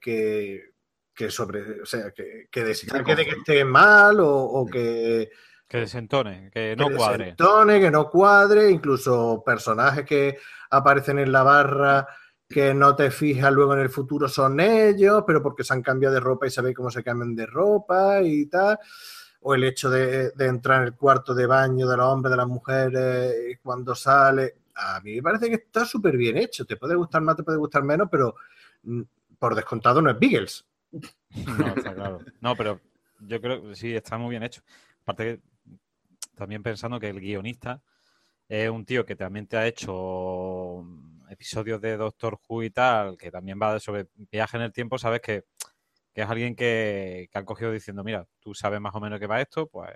sobre, 1.29 1.81
o 1.81 1.85
sea, 1.85 2.11
que, 2.11 2.47
que, 2.51 2.63
que 2.63 2.71
esté 2.71 3.63
mal 3.63 4.17
o, 4.19 4.67
que... 4.71 5.29
Que 5.67 5.77
desentone, 5.77 6.51
que 6.51 6.75
no 6.75 6.89
cuadre. 6.89 7.25
Desentone, 7.25 7.79
que 7.79 7.91
no 7.91 8.09
cuadre, 8.09 8.69
incluso 8.69 9.41
personajes 9.45 10.05
que 10.05 10.37
aparecen 10.69 11.19
en 11.19 11.31
la 11.31 11.43
barra 11.43 12.07
que 12.49 12.73
no 12.73 12.95
te 12.95 13.09
fijas 13.09 13.53
luego 13.53 13.73
en 13.73 13.79
el 13.79 13.89
futuro 13.89 14.27
son 14.27 14.59
ellos, 14.59 15.23
pero 15.25 15.41
porque 15.41 15.63
se 15.63 15.73
han 15.73 15.81
cambiado 15.81 16.15
de 16.15 16.19
ropa 16.19 16.47
y 16.47 16.51
sabéis 16.51 16.75
cómo 16.75 16.91
se 16.91 17.01
cambian 17.01 17.33
de 17.33 17.45
ropa 17.45 18.21
y 18.21 18.47
tal 18.47 18.77
o 19.41 19.55
el 19.55 19.63
hecho 19.63 19.89
de, 19.89 20.31
entrar 20.39 20.81
en 20.81 20.87
el 20.87 20.95
cuarto 20.95 21.33
de 21.33 21.45
baño 21.45 21.87
de 21.87 21.97
los 21.97 22.05
hombres, 22.05 22.31
de 22.31 22.37
las 22.37 22.47
mujeres, 22.47 23.59
cuando 23.63 23.95
sale. 23.95 24.55
A 24.75 24.99
mí 25.01 25.15
me 25.15 25.23
parece 25.23 25.49
que 25.49 25.55
está 25.55 25.85
súper 25.85 26.15
bien 26.15 26.37
hecho. 26.37 26.65
Te 26.65 26.77
puede 26.77 26.95
gustar 26.95 27.21
más, 27.21 27.35
te 27.35 27.43
puede 27.43 27.57
gustar 27.57 27.83
menos, 27.83 28.07
pero 28.09 28.35
mm, 28.83 29.01
por 29.39 29.55
descontado 29.55 30.01
no 30.01 30.11
es 30.11 30.19
Beagles. 30.19 30.65
No, 30.91 31.67
está 31.67 31.93
claro. 31.93 32.19
No, 32.39 32.55
pero 32.55 32.79
yo 33.19 33.41
creo 33.41 33.63
que 33.63 33.75
sí, 33.75 33.95
está 33.95 34.17
muy 34.17 34.31
bien 34.31 34.43
hecho. 34.43 34.61
Aparte 35.01 35.23
que 35.23 35.77
también 36.35 36.63
pensando 36.63 36.99
que 36.99 37.09
el 37.09 37.19
guionista 37.19 37.81
es 38.47 38.69
un 38.69 38.85
tío 38.85 39.05
que 39.05 39.15
también 39.15 39.47
te 39.47 39.57
ha 39.57 39.65
hecho 39.65 40.85
episodios 41.29 41.79
de 41.81 41.97
Doctor 41.97 42.39
Who 42.47 42.63
y 42.63 42.69
tal, 42.69 43.17
que 43.17 43.31
también 43.31 43.57
va 43.61 43.79
sobre 43.79 44.07
viaje 44.31 44.57
en 44.57 44.63
el 44.63 44.73
tiempo, 44.73 44.97
sabes 44.97 45.21
que 45.21 45.45
que 46.13 46.21
es 46.21 46.29
alguien 46.29 46.55
que, 46.55 47.29
que 47.31 47.37
han 47.37 47.45
cogido 47.45 47.71
diciendo, 47.71 48.03
mira, 48.03 48.27
tú 48.39 48.53
sabes 48.53 48.81
más 48.81 48.93
o 48.95 48.99
menos 48.99 49.19
qué 49.19 49.27
va 49.27 49.41
esto, 49.41 49.67
pues 49.67 49.89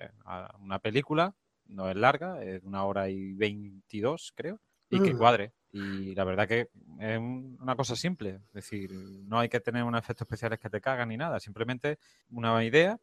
una 0.60 0.80
película, 0.80 1.36
no 1.68 1.90
es 1.90 1.96
larga, 1.96 2.44
es 2.44 2.64
una 2.64 2.84
hora 2.86 3.10
y 3.10 3.34
veintidós, 3.34 4.32
creo, 4.36 4.60
y 4.90 5.02
que 5.02 5.14
cuadre. 5.14 5.54
Y 5.72 6.16
la 6.16 6.24
verdad 6.24 6.48
que 6.48 6.70
es 7.00 7.20
una 7.20 7.76
cosa 7.76 7.98
simple, 7.98 8.40
es 8.48 8.54
decir, 8.54 8.92
no 8.94 9.40
hay 9.40 9.50
que 9.50 9.60
tener 9.60 9.84
unos 9.84 10.00
efectos 10.00 10.26
especiales 10.26 10.60
que 10.60 10.70
te 10.70 10.80
cagan 10.80 11.10
ni 11.10 11.18
nada, 11.18 11.40
simplemente 11.40 12.00
una 12.30 12.64
idea 12.64 12.98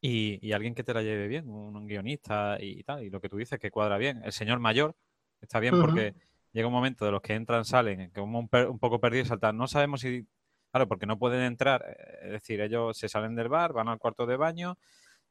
y, 0.00 0.52
alguien 0.52 0.74
que 0.74 0.84
te 0.84 0.92
la 0.92 1.02
lleve 1.02 1.26
bien, 1.26 1.48
un, 1.48 1.86
guionista 1.86 2.58
y, 2.60 2.82
tal, 2.82 3.02
y 3.02 3.10
lo 3.10 3.20
que 3.20 3.30
tú 3.30 3.38
dices 3.38 3.58
que 3.58 3.70
cuadra 3.70 3.96
bien. 3.96 4.20
El 4.24 4.32
señor 4.32 4.58
mayor 4.58 4.94
está 5.40 5.58
bien 5.58 5.80
porque 5.80 6.14
llega 6.52 6.66
un 6.66 6.72
momento 6.72 7.06
de 7.06 7.12
los 7.12 7.22
que 7.22 7.34
entran, 7.34 7.64
salen, 7.64 8.10
que 8.10 8.20
un, 8.20 8.34
un 8.34 8.78
poco 8.78 9.00
perdidos, 9.00 9.28
saltan, 9.28 9.56
no 9.56 9.66
sabemos 9.66 10.02
si 10.02 10.26
Claro, 10.70 10.86
porque 10.86 11.06
no 11.06 11.18
pueden 11.18 11.42
entrar, 11.42 11.84
eh, 11.88 12.18
es 12.24 12.30
decir, 12.32 12.60
ellos 12.60 12.96
se 12.96 13.08
salen 13.08 13.34
del 13.34 13.48
bar, 13.48 13.72
van 13.72 13.88
al 13.88 13.98
cuarto 13.98 14.26
de 14.26 14.36
baño, 14.36 14.76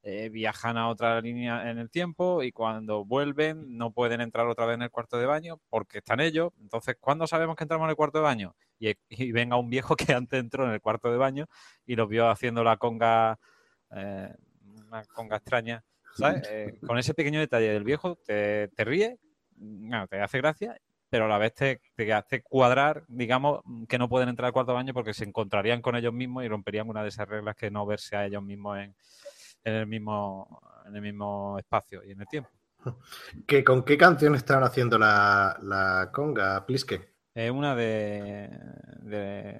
eh, 0.03 0.29
viajan 0.29 0.77
a 0.77 0.89
otra 0.89 1.19
línea 1.21 1.69
en 1.69 1.79
el 1.79 1.89
tiempo 1.89 2.41
y 2.41 2.51
cuando 2.51 3.03
vuelven 3.03 3.77
no 3.77 3.91
pueden 3.91 4.21
entrar 4.21 4.47
otra 4.47 4.65
vez 4.65 4.75
en 4.75 4.83
el 4.83 4.91
cuarto 4.91 5.17
de 5.17 5.25
baño 5.25 5.59
porque 5.69 5.99
están 5.99 6.21
ellos. 6.21 6.53
Entonces, 6.61 6.95
¿cuándo 6.99 7.27
sabemos 7.27 7.55
que 7.55 7.65
entramos 7.65 7.85
en 7.85 7.89
el 7.91 7.95
cuarto 7.95 8.19
de 8.19 8.23
baño? 8.23 8.55
Y, 8.79 8.95
venga 9.33 9.57
un 9.57 9.69
viejo 9.69 9.95
que 9.95 10.13
antes 10.13 10.39
entró 10.39 10.65
en 10.65 10.71
el 10.71 10.81
cuarto 10.81 11.11
de 11.11 11.17
baño 11.17 11.47
y 11.85 11.95
los 11.95 12.07
vio 12.09 12.29
haciendo 12.29 12.63
la 12.63 12.77
conga, 12.77 13.37
eh, 13.91 14.33
una 14.87 15.03
conga 15.05 15.37
extraña, 15.37 15.83
¿sabes? 16.15 16.41
con 16.89 16.97
ese 16.97 17.13
pequeño 17.13 17.39
detalle 17.39 17.73
del 17.73 17.83
viejo 17.83 18.15
te, 18.15 18.69
te 18.69 18.85
ríe, 18.85 19.19
te 20.09 20.21
hace 20.21 20.37
gracia 20.37 20.79
pero 21.09 21.25
a 21.25 21.27
la 21.27 21.37
vez 21.37 21.53
te, 21.53 22.13
hace 22.13 22.41
cuadrar, 22.41 23.03
digamos, 23.07 23.61
que 23.87 23.97
no 23.97 24.09
pueden 24.09 24.29
entrar 24.29 24.47
al 24.47 24.53
cuarto 24.53 24.73
baño 24.73 24.93
porque 24.93 25.13
se 25.13 25.23
encontrarían 25.23 25.81
con 25.81 25.95
ellos 25.95 26.13
mismos 26.13 26.43
y 26.43 26.47
romperían 26.47 26.89
una 26.89 27.03
de 27.03 27.09
esas 27.09 27.27
reglas 27.27 27.55
que 27.55 27.71
no 27.71 27.85
verse 27.85 28.15
a 28.15 28.25
ellos 28.25 28.43
mismos 28.43 28.79
en, 28.79 28.95
el 29.63 29.87
mismo 29.87 30.61
en 30.85 30.95
el 30.95 31.01
mismo 31.01 31.57
espacio 31.59 32.03
y 32.03 32.11
en 32.11 32.21
el 32.21 32.27
tiempo. 32.27 32.49
¿Que, 33.45 33.63
¿Con 33.63 33.83
qué 33.83 33.97
canción 33.97 34.35
estaban 34.35 34.63
haciendo 34.63 34.97
la, 34.97 35.57
la 35.61 36.09
conga, 36.13 36.65
Pliske? 36.65 37.17
Es 37.37 37.51
una 37.51 37.75
de, 37.75 38.49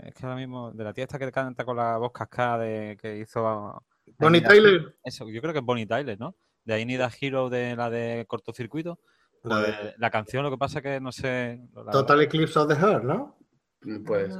Es 0.03 0.13
que 0.15 0.23
ahora 0.23 0.35
mismo. 0.35 0.71
De 0.71 0.83
la 0.83 0.93
tía 0.93 1.03
esta 1.03 1.19
que 1.19 1.31
canta 1.31 1.63
con 1.63 1.77
la 1.77 1.97
voz 1.97 2.11
cascada 2.11 2.57
de, 2.57 2.97
que 2.99 3.19
hizo. 3.19 3.85
Bonnie 4.17 4.41
Tyler. 4.41 4.97
Eso, 5.03 5.29
yo 5.29 5.39
creo 5.41 5.53
que 5.53 5.59
es 5.59 5.65
Bonnie 5.65 5.85
Tyler, 5.85 6.19
¿no? 6.19 6.35
De 6.63 6.81
I 6.81 6.85
Need 6.85 7.01
a 7.01 7.11
Hero 7.21 7.51
de 7.51 7.75
la 7.75 7.91
de 7.91 8.25
cortocircuito. 8.27 8.99
Pues, 9.41 9.97
la 9.97 10.09
canción, 10.09 10.43
lo 10.43 10.51
que 10.51 10.57
pasa 10.57 10.81
que 10.81 10.99
no 10.99 11.11
sé. 11.11 11.61
Total 11.91 12.21
Eclipse 12.21 12.59
of 12.59 12.67
the 12.67 12.75
Heart, 12.75 13.03
¿no? 13.03 13.37
Mm, 13.81 14.03
pues. 14.03 14.33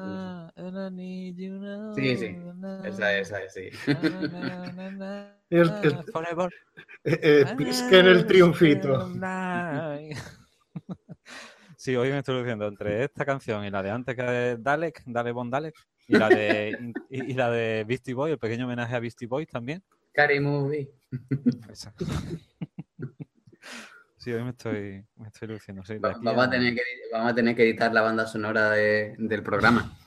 Sí, 1.96 2.18
sí. 2.18 2.38
Esa, 2.84 3.18
esa, 3.18 3.38
sí. 3.50 3.70
Forever. 6.12 6.54
Eh, 7.04 7.20
eh, 7.22 7.46
en 7.92 8.06
el 8.08 8.26
triunfito. 8.26 9.10
Sí, 11.78 11.96
hoy 11.96 12.10
me 12.10 12.18
estoy 12.18 12.40
diciendo 12.40 12.68
entre 12.68 13.04
esta 13.04 13.24
canción 13.24 13.64
y 13.64 13.70
la 13.70 13.84
de 13.84 13.92
antes 13.92 14.16
que 14.16 14.24
de 14.24 14.58
Dalek, 14.58 15.04
Dalek 15.06 15.34
Bon 15.34 15.50
Dalek, 15.50 15.76
y 16.08 16.18
la 16.18 16.28
de, 16.28 16.94
y, 17.10 17.34
la 17.34 17.52
de 17.52 17.86
Beastie 17.88 18.16
Boy, 18.16 18.32
el 18.32 18.40
pequeño 18.40 18.66
homenaje 18.66 18.96
a 18.96 19.00
Beastie 19.00 19.28
Boys 19.28 19.48
también. 19.48 19.84
Scary 20.10 20.40
Movie. 20.40 20.90
Exacto. 21.70 22.06
Sí, 24.28 24.34
hoy 24.34 24.44
me 24.44 24.50
estoy, 24.50 25.06
me 25.16 25.28
estoy 25.30 25.48
luciendo. 25.48 25.86
sí, 25.86 25.94
de 25.94 26.00
Va- 26.02 26.10
aquí 26.10 26.20
Vamos 26.22 26.44
a, 26.44 26.48
a- 26.48 26.50
tener 26.50 26.76
que, 26.76 26.82
vamos 27.14 27.32
a 27.32 27.36
tener 27.36 27.56
que 27.56 27.64
editar 27.64 27.94
la 27.94 28.02
banda 28.02 28.26
sonora 28.28 28.72
de- 28.72 29.16
del 29.18 29.42
programa. 29.42 29.98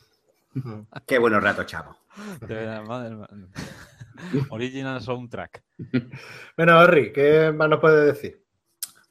Qué 1.07 1.19
buenos 1.19 1.43
ratos, 1.43 1.65
chavo. 1.65 1.97
de 2.43 2.55
verdad, 2.55 2.85
madre 2.85 3.17
mía. 3.17 3.27
Original 4.51 5.01
soundtrack. 5.01 5.63
Bueno, 6.55 6.79
Orri, 6.81 7.15
¿qué 7.15 7.51
más 7.51 7.71
nos 7.71 7.81
puedes 7.81 8.05
decir? 8.15 8.45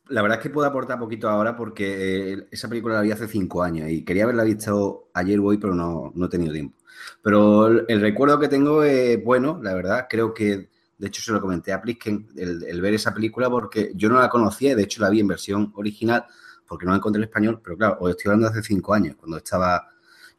La 0.10 0.22
verdad 0.22 0.38
es 0.38 0.44
que 0.44 0.52
puedo 0.52 0.68
aportar 0.68 1.00
poquito 1.00 1.28
ahora 1.28 1.56
porque 1.56 2.34
eh, 2.34 2.48
esa 2.52 2.70
película 2.70 2.94
la 2.94 3.02
vi 3.02 3.12
hace 3.12 3.28
cinco 3.28 3.64
años 3.64 3.90
y 3.90 4.06
quería 4.06 4.26
haberla 4.26 4.44
visto 4.44 5.10
ayer 5.16 5.40
hoy, 5.40 5.58
pero 5.58 5.74
no, 5.74 6.12
no 6.14 6.26
he 6.28 6.30
tenido 6.30 6.54
tiempo. 6.54 6.78
Pero 7.24 7.66
el, 7.66 7.86
el 7.88 8.00
recuerdo 8.00 8.40
que 8.40 8.48
tengo 8.48 8.84
es 8.84 9.24
bueno, 9.24 9.60
la 9.64 9.74
verdad. 9.74 10.06
Creo 10.08 10.36
que, 10.36 10.70
de 11.00 11.08
hecho, 11.08 11.22
se 11.22 11.32
lo 11.32 11.40
comenté 11.40 11.72
a 11.72 11.82
Plisken 11.82 12.28
el, 12.36 12.82
ver 12.82 12.94
esa 12.94 13.14
película 13.14 13.50
porque 13.50 13.94
yo 13.96 14.10
no 14.10 14.20
la 14.20 14.30
conocía, 14.30 14.76
de 14.76 14.84
hecho 14.84 15.02
la 15.02 15.10
vi 15.10 15.22
en 15.22 15.28
versión 15.28 15.72
original 15.76 16.26
porque 16.68 16.86
no 16.86 16.92
la 16.92 16.98
encontré 16.98 17.20
en 17.20 17.24
español, 17.24 17.62
pero 17.64 17.78
claro, 17.78 17.98
os 18.02 18.12
estoy 18.12 18.30
hablando 18.30 18.48
de 18.52 18.60
hace 18.60 18.68
cinco 18.68 18.94
años, 18.94 19.16
cuando 19.16 19.38
estaba, 19.38 19.88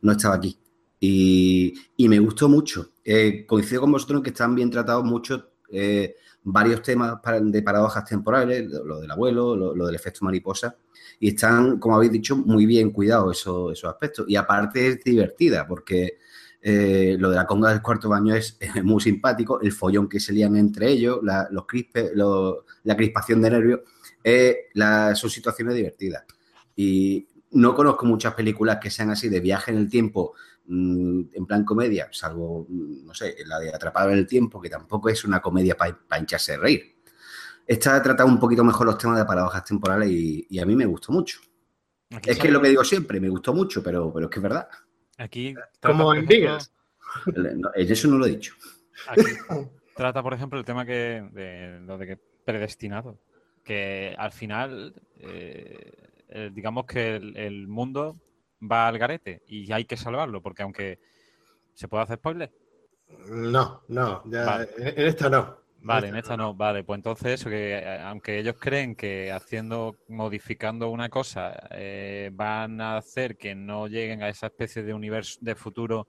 no 0.03 0.13
estaba 0.13 0.37
aquí. 0.37 0.57
Y, 1.01 1.75
y 1.97 2.09
me 2.09 2.19
gustó 2.19 2.49
mucho. 2.49 2.93
Eh, 3.03 3.47
coincido 3.47 3.81
con 3.81 3.93
vosotros 3.93 4.19
en 4.19 4.23
que 4.23 4.31
están 4.31 4.55
bien 4.55 4.71
tratados 4.71 5.03
muchos 5.03 5.45
eh, 5.73 6.15
varios 6.43 6.83
temas 6.83 7.19
de 7.43 7.63
paradojas 7.63 8.05
temporales, 8.05 8.71
lo, 8.71 8.85
lo 8.85 9.01
del 9.01 9.11
abuelo, 9.11 9.57
lo, 9.57 9.75
lo 9.75 9.87
del 9.87 9.95
efecto 9.95 10.25
mariposa, 10.25 10.77
y 11.19 11.29
están, 11.29 11.79
como 11.79 11.97
habéis 11.97 12.13
dicho, 12.13 12.37
muy 12.37 12.67
bien 12.67 12.91
cuidados 12.91 13.39
esos, 13.39 13.73
esos 13.73 13.91
aspectos. 13.91 14.27
Y 14.29 14.37
aparte 14.37 14.89
es 14.89 15.03
divertida, 15.03 15.67
porque 15.67 16.19
eh, 16.63 17.17
lo 17.19 17.31
de 17.31 17.37
la 17.37 17.47
conga 17.47 17.71
del 17.71 17.83
cuarto 17.83 18.09
baño 18.09 18.35
es, 18.35 18.59
muy 18.85 19.01
simpático, 19.01 19.61
el 19.61 19.73
follón 19.73 20.09
que 20.09 20.21
se 20.21 20.33
lían 20.33 20.57
entre 20.57 20.91
ellos, 20.91 21.21
la, 21.23 21.49
los 21.51 21.67
crispe, 21.67 22.11
lo- 22.15 22.65
la 22.85 22.97
crispación 22.97 23.41
de 23.43 23.51
nervios, 23.51 23.81
eh, 24.23 24.69
la- 24.75 25.15
son 25.15 25.31
situaciones 25.31 25.75
divertidas. 25.75 26.25
Y 26.77 27.27
no 27.53 27.75
conozco 27.75 28.07
muchas 28.07 28.35
películas 28.35 28.79
que 28.81 28.91
sean 28.91 29.11
así 29.11 29.29
de 29.29 29.41
viaje 29.41 29.71
en 29.73 29.79
el 29.79 29.89
tiempo, 29.91 30.35
mm, 30.67 31.21
en 31.33 31.47
plan 31.47 31.65
comedia, 31.65 32.09
salvo, 32.13 32.67
mm, 32.69 33.05
no 33.07 33.15
sé, 33.15 33.37
la 33.47 33.59
de 33.59 33.75
Atrapado 33.75 34.11
en 34.11 34.19
el 34.19 34.27
tiempo, 34.27 34.61
que 34.61 34.71
tampoco 34.71 35.09
es 35.09 35.25
una 35.25 35.41
comedia 35.41 35.77
para 35.77 35.97
hincharse 36.19 36.53
de 36.53 36.59
reír. 36.59 36.97
Esta 37.67 38.03
trata 38.03 38.25
un 38.25 38.39
poquito 38.39 38.65
mejor 38.65 38.87
los 38.87 38.99
temas 38.99 39.19
de 39.19 39.25
paradojas 39.25 39.65
temporales 39.65 40.09
y, 40.11 40.47
y 40.49 40.59
a 40.59 40.67
mí 40.67 40.75
me 40.75 40.87
gustó 40.87 41.13
mucho. 41.13 41.41
Aquí 42.11 42.31
Es 42.31 42.39
que 42.39 42.49
es 42.49 42.53
lo 42.53 42.61
que 42.61 42.69
digo 42.69 42.83
siempre, 42.85 43.21
me 43.21 43.29
gustó 43.29 43.55
mucho, 43.55 43.83
pero, 43.83 44.13
pero 44.13 44.27
es 44.27 44.31
que 44.31 44.39
es 44.39 44.43
verdad. 44.43 44.69
Aquí 45.21 45.55
Como 45.83 46.15
en 46.15 46.27
Vigas. 46.27 46.73
No, 47.27 47.71
Eso 47.75 48.09
no 48.09 48.17
lo 48.17 48.27
he 48.27 48.31
dicho. 48.31 48.55
Aquí 49.07 49.23
trata, 49.97 50.23
por 50.23 50.33
ejemplo, 50.33 50.59
el 50.59 50.65
tema 50.65 50.87
que 50.87 51.29
de 51.33 51.81
lo 51.81 51.99
de 51.99 52.07
que 52.07 52.19
predestinado, 52.45 53.19
que 53.63 54.15
al 54.17 54.33
final, 54.33 54.95
eh, 55.19 56.51
digamos 56.53 56.87
que 56.87 57.17
el, 57.17 57.37
el 57.37 57.69
mundo 57.69 58.19
va 58.63 58.89
al 58.89 58.99
garete 58.99 59.43
y 59.47 59.71
hay 59.73 59.85
que 59.85 59.99
salvarlo, 59.99 60.41
porque 60.41 60.63
aunque 60.63 60.99
se 61.75 61.87
puede 61.87 62.05
hacer 62.05 62.17
spoiler, 62.17 62.51
No, 63.29 63.83
no, 63.89 64.23
ya, 64.25 64.45
Vale. 64.45 64.69
en 64.79 65.07
esta 65.07 65.29
no. 65.29 65.59
Vale, 65.83 66.09
en 66.09 66.17
esta 66.17 66.37
no, 66.37 66.55
vale, 66.55 66.85
pues 66.85 66.99
entonces 66.99 67.41
eso 67.41 67.51
que 67.51 67.79
eh, 67.79 67.99
aunque 68.03 68.39
ellos 68.39 68.57
creen 68.59 68.95
que 68.95 69.31
haciendo, 69.33 69.97
modificando 70.09 70.91
una 70.91 71.09
cosa 71.09 71.69
eh, 71.71 72.31
van 72.33 72.81
a 72.81 72.97
hacer 72.97 73.37
que 73.37 73.55
no 73.55 73.87
lleguen 73.89 74.23
a 74.23 74.29
esa 74.29 74.47
especie 74.47 74.83
de 74.83 74.93
universo 74.95 75.39
de 75.41 75.55
futuro 75.55 76.07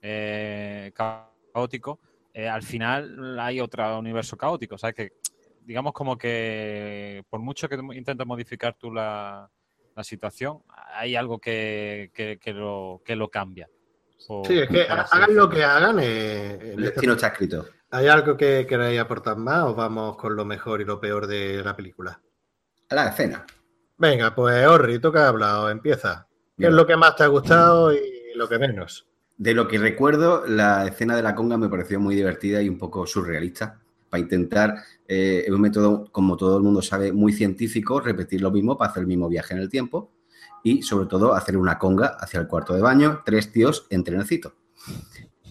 eh, 0.00 0.92
caótico, 0.94 2.00
eh, 2.34 2.48
al 2.48 2.62
final 2.62 3.38
hay 3.38 3.60
otro 3.60 3.98
universo 3.98 4.36
caótico, 4.36 4.76
¿sabes? 4.78 4.96
Que 4.96 5.12
digamos 5.60 5.92
como 5.92 6.16
que 6.18 7.22
por 7.30 7.40
mucho 7.40 7.68
que 7.68 7.76
intentes 7.94 8.26
modificar 8.26 8.74
tú 8.74 8.92
la, 8.92 9.48
la 9.94 10.04
situación, 10.04 10.62
hay 10.94 11.14
algo 11.14 11.38
que, 11.38 12.10
que- 12.14 12.38
que 12.38 12.52
lo, 12.52 13.00
que 13.04 13.14
lo 13.14 13.28
cambia. 13.28 13.68
Sí, 14.16 14.58
es 14.58 14.68
que 14.68 14.82
hagan 14.88 15.34
lo 15.34 15.48
que 15.48 15.62
hagan. 15.64 15.98
eh, 16.00 16.52
El 16.60 16.70
este- 16.70 16.82
destino 16.82 17.12
está 17.14 17.28
escrito. 17.28 17.66
¿Hay 17.94 18.08
algo 18.08 18.38
que 18.38 18.66
queráis 18.66 18.98
aportar 18.98 19.36
más 19.36 19.64
o 19.64 19.74
vamos 19.74 20.16
con 20.16 20.34
lo 20.34 20.46
mejor 20.46 20.80
y 20.80 20.86
lo 20.86 20.98
peor 20.98 21.26
de 21.26 21.62
la 21.62 21.76
película? 21.76 22.22
A 22.88 22.94
la 22.94 23.08
escena. 23.08 23.44
Venga, 23.98 24.34
pues 24.34 24.66
Orri, 24.66 24.98
tú 24.98 25.12
que 25.12 25.18
has 25.18 25.28
hablado, 25.28 25.68
empieza. 25.68 26.26
¿Qué 26.56 26.68
es 26.68 26.72
lo 26.72 26.86
que 26.86 26.96
más 26.96 27.16
te 27.16 27.24
ha 27.24 27.26
gustado 27.26 27.92
y 27.92 28.00
lo 28.34 28.48
que 28.48 28.58
menos? 28.58 29.06
De 29.36 29.52
lo 29.52 29.68
que 29.68 29.76
recuerdo, 29.76 30.46
la 30.46 30.86
escena 30.86 31.14
de 31.14 31.22
la 31.22 31.34
conga 31.34 31.58
me 31.58 31.68
pareció 31.68 32.00
muy 32.00 32.14
divertida 32.14 32.62
y 32.62 32.68
un 32.70 32.78
poco 32.78 33.06
surrealista. 33.06 33.78
Para 34.08 34.22
intentar, 34.22 34.74
eh, 35.06 35.44
es 35.46 35.52
un 35.52 35.60
método, 35.60 36.10
como 36.10 36.38
todo 36.38 36.56
el 36.56 36.62
mundo 36.62 36.80
sabe, 36.80 37.12
muy 37.12 37.34
científico, 37.34 38.00
repetir 38.00 38.40
lo 38.40 38.50
mismo 38.50 38.78
para 38.78 38.90
hacer 38.90 39.02
el 39.02 39.06
mismo 39.06 39.28
viaje 39.28 39.52
en 39.52 39.60
el 39.60 39.68
tiempo 39.68 40.12
y, 40.62 40.82
sobre 40.82 41.08
todo, 41.08 41.34
hacer 41.34 41.58
una 41.58 41.78
conga 41.78 42.16
hacia 42.18 42.40
el 42.40 42.48
cuarto 42.48 42.72
de 42.72 42.80
baño, 42.80 43.20
tres 43.22 43.52
tíos 43.52 43.86
en 43.90 44.02
trenecito. 44.02 44.54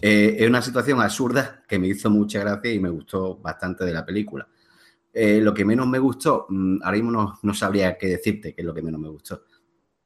Eh, 0.02 0.36
es 0.40 0.48
una 0.48 0.62
situación 0.62 1.00
absurda 1.00 1.62
que 1.68 1.78
me 1.78 1.88
hizo 1.88 2.10
mucha 2.10 2.40
gracia 2.40 2.72
y 2.72 2.80
me 2.80 2.90
gustó 2.90 3.36
bastante 3.38 3.84
de 3.84 3.92
la 3.94 4.04
película. 4.04 4.48
Eh, 5.12 5.40
lo 5.40 5.54
que 5.54 5.64
menos 5.64 5.86
me 5.86 5.98
gustó, 5.98 6.46
mm, 6.48 6.78
ahora 6.82 6.96
mismo 6.96 7.12
no, 7.12 7.38
no 7.42 7.54
sabría 7.54 7.96
qué 7.98 8.08
decirte 8.08 8.54
qué 8.54 8.62
es 8.62 8.66
lo 8.66 8.74
que 8.74 8.82
menos 8.82 9.00
me 9.00 9.08
gustó. 9.08 9.44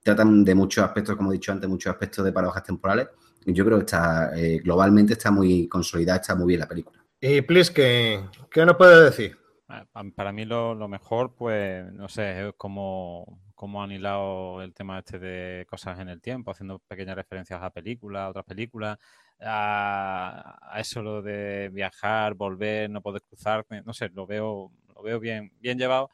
Tratan 0.02 0.44
de 0.44 0.55
muchos 0.55 0.85
aspectos, 0.85 1.16
como 1.16 1.31
he 1.32 1.35
dicho 1.35 1.52
antes, 1.52 1.68
muchos 1.68 1.93
aspectos 1.93 2.24
de 2.24 2.32
paradojas 2.32 2.62
temporales. 2.64 3.09
Y 3.47 3.52
yo 3.52 3.64
creo 3.64 3.78
que 3.78 3.85
está, 3.85 4.32
eh, 4.39 4.59
globalmente 4.62 5.14
está 5.14 5.31
muy 5.31 5.68
consolidada, 5.68 6.20
está 6.20 6.35
muy 6.35 6.48
bien 6.48 6.60
la 6.60 6.68
película. 6.68 7.05
Y 7.20 7.40
please, 7.43 7.73
¿qué, 7.73 8.20
qué 8.51 8.66
nos 8.66 8.77
puedes 8.77 9.05
decir? 9.16 9.36
Ah, 9.68 9.85
pa- 9.90 10.05
Para 10.14 10.32
mí 10.32 10.44
lo, 10.44 10.74
lo 10.74 10.89
mejor, 10.89 11.35
pues, 11.35 11.93
no 11.93 12.09
sé, 12.09 12.48
es 12.48 12.55
como, 12.56 13.40
como 13.55 13.82
han 13.82 13.90
hilado 13.93 14.62
el 14.62 14.74
tema 14.74 14.98
este 15.01 15.18
de 15.18 15.66
cosas 15.66 15.98
en 15.98 16.09
el 16.09 16.20
tiempo, 16.20 16.51
haciendo 16.52 16.78
pequeñas 16.81 17.16
referencias 17.16 17.60
a 17.62 17.70
películas, 17.70 18.23
a 18.23 18.28
otras 18.31 18.44
películas, 18.44 18.98
a, 19.41 20.77
eso 20.79 21.03
lo 21.03 21.23
de 21.23 21.71
viajar, 21.73 22.35
volver, 22.35 22.91
no 22.91 23.03
poder 23.03 23.23
cruzarte, 23.23 23.83
no 23.83 23.95
sé, 23.95 24.09
lo 24.11 24.27
veo, 24.27 24.73
lo 24.95 25.03
veo 25.03 25.21
bien, 25.21 25.53
bien 25.61 25.79
llevado 25.79 26.11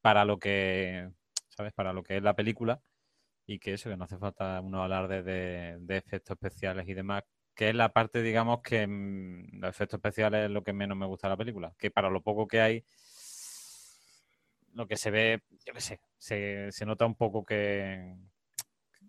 para 0.00 0.24
lo 0.24 0.38
que, 0.38 1.10
¿sabes? 1.48 1.72
Para 1.74 1.92
lo 1.92 2.02
que 2.02 2.16
es 2.16 2.22
la 2.22 2.34
película 2.36 2.80
y 3.46 3.58
que 3.58 3.74
eso, 3.74 3.90
que 3.90 3.96
no 3.96 4.04
hace 4.04 4.18
falta 4.18 4.60
uno 4.60 4.82
alarde 4.82 5.22
de, 5.22 5.78
de 5.80 5.96
efectos 5.96 6.36
especiales 6.36 6.88
y 6.88 6.94
demás, 6.94 7.24
que 7.54 7.70
es 7.70 7.74
la 7.74 7.90
parte, 7.92 8.22
digamos, 8.22 8.62
que 8.62 8.86
mm, 8.86 9.60
los 9.60 9.70
efectos 9.70 9.98
especiales 9.98 10.46
es 10.46 10.50
lo 10.50 10.62
que 10.64 10.72
menos 10.72 10.96
me 10.98 11.06
gusta 11.06 11.28
de 11.28 11.32
la 11.32 11.38
película, 11.38 11.74
que 11.78 11.90
para 11.90 12.10
lo 12.10 12.22
poco 12.22 12.46
que 12.48 12.60
hay, 12.60 12.84
lo 14.74 14.86
que 14.86 14.96
se 14.96 15.10
ve, 15.10 15.42
yo 15.66 15.72
qué 15.74 15.80
sé, 15.80 16.00
se, 16.18 16.70
se 16.72 16.86
nota 16.86 17.04
un 17.06 17.14
poco 17.16 17.44
que 17.44 18.16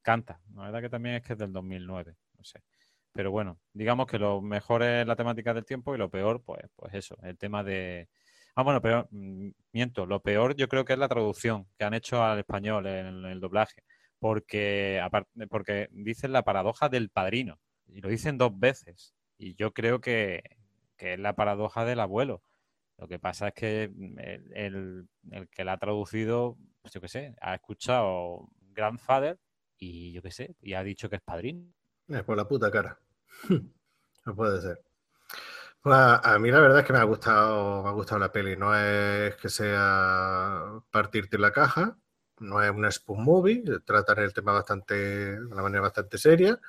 canta. 0.02 0.42
La 0.56 0.64
verdad 0.64 0.82
que 0.82 0.90
también 0.90 1.16
es 1.16 1.24
que 1.24 1.34
es 1.34 1.40
del 1.40 1.54
2009, 1.54 2.16
no 2.38 2.44
sé. 2.44 2.62
Pero 3.14 3.32
bueno, 3.32 3.60
digamos 3.74 4.08
que 4.08 4.20
lo 4.20 4.42
mejor 4.42 4.84
es 4.84 5.06
la 5.08 5.16
temática 5.16 5.54
del 5.54 5.66
tiempo 5.66 5.94
y 5.96 5.98
lo 5.98 6.10
peor, 6.10 6.44
pues, 6.44 6.62
pues 6.76 6.94
eso, 6.94 7.18
el 7.24 7.38
tema 7.38 7.64
de... 7.64 8.10
Ah, 8.56 8.64
bueno, 8.64 8.82
pero 8.82 9.08
mm, 9.12 9.50
miento, 9.74 10.06
lo 10.06 10.22
peor 10.22 10.56
yo 10.56 10.68
creo 10.68 10.86
que 10.86 10.94
es 10.94 11.00
la 11.00 11.08
traducción 11.10 11.68
que 11.78 11.86
han 11.86 11.94
hecho 11.94 12.24
al 12.24 12.40
español 12.40 12.86
en 12.88 13.26
el, 13.26 13.40
doblaje, 13.40 13.84
porque, 14.20 15.02
porque 15.50 15.88
dicen 15.92 16.32
la 16.34 16.44
paradoja 16.44 16.90
del 16.90 17.10
padrino 17.10 17.60
y 17.88 18.02
lo 18.02 18.10
dicen 18.10 18.38
dos 18.38 18.58
veces. 18.60 19.16
Y 19.38 19.56
yo 19.56 19.74
creo 19.74 20.02
que, 20.02 20.44
que 20.98 21.14
es 21.14 21.20
la 21.20 21.36
paradoja 21.36 21.86
del 21.86 22.00
abuelo. 22.02 22.44
Lo 22.98 23.08
que 23.08 23.20
pasa 23.20 23.50
es 23.50 23.54
que 23.56 23.92
mm, 23.94 24.20
el, 24.20 24.54
el- 24.58 25.10
el 25.32 25.50
que 25.50 25.64
la 25.66 25.74
ha 25.74 25.78
traducido, 25.80 26.58
pues 26.82 26.94
yo 26.94 27.02
qué 27.02 27.08
sé, 27.08 27.36
ha 27.42 27.56
escuchado 27.56 28.50
Grandfather 28.74 29.40
y 29.78 30.12
yo 30.14 30.22
qué 30.22 30.32
sé, 30.32 30.56
y 30.62 30.74
ha 30.74 30.84
dicho 30.84 31.10
que 31.10 31.18
es 31.18 31.22
padrino. 31.22 31.74
Por 32.26 32.38
la 32.38 32.48
puta 32.48 32.72
cara. 32.72 33.00
No 34.26 34.36
puede 34.36 34.62
ser. 34.62 34.84
Pues 35.82 35.98
a, 35.98 36.38
mí 36.40 36.52
la 36.52 36.60
verdad 36.60 36.80
es 36.82 36.86
que 36.86 36.94
me 36.94 37.00
ha 37.00 37.04
gustado, 37.04 37.82
me 37.84 37.90
ha 37.90 37.94
gustado 37.94 38.20
la 38.20 38.32
peli. 38.32 38.56
No 38.58 38.76
es 38.76 39.36
que 39.38 39.50
sea 39.50 40.74
partirte 40.92 41.38
la 41.40 41.52
caja, 41.52 41.98
no 42.40 42.62
es 42.62 42.70
una 42.70 42.92
spoon 42.92 43.24
movie, 43.24 43.64
tratan 43.86 44.20
el 44.20 44.34
tema 44.34 44.52
bastante, 44.54 44.96
de 44.96 45.46
una 45.46 45.64
manera 45.64 45.82
bastante 45.82 46.18
seria. 46.18 46.60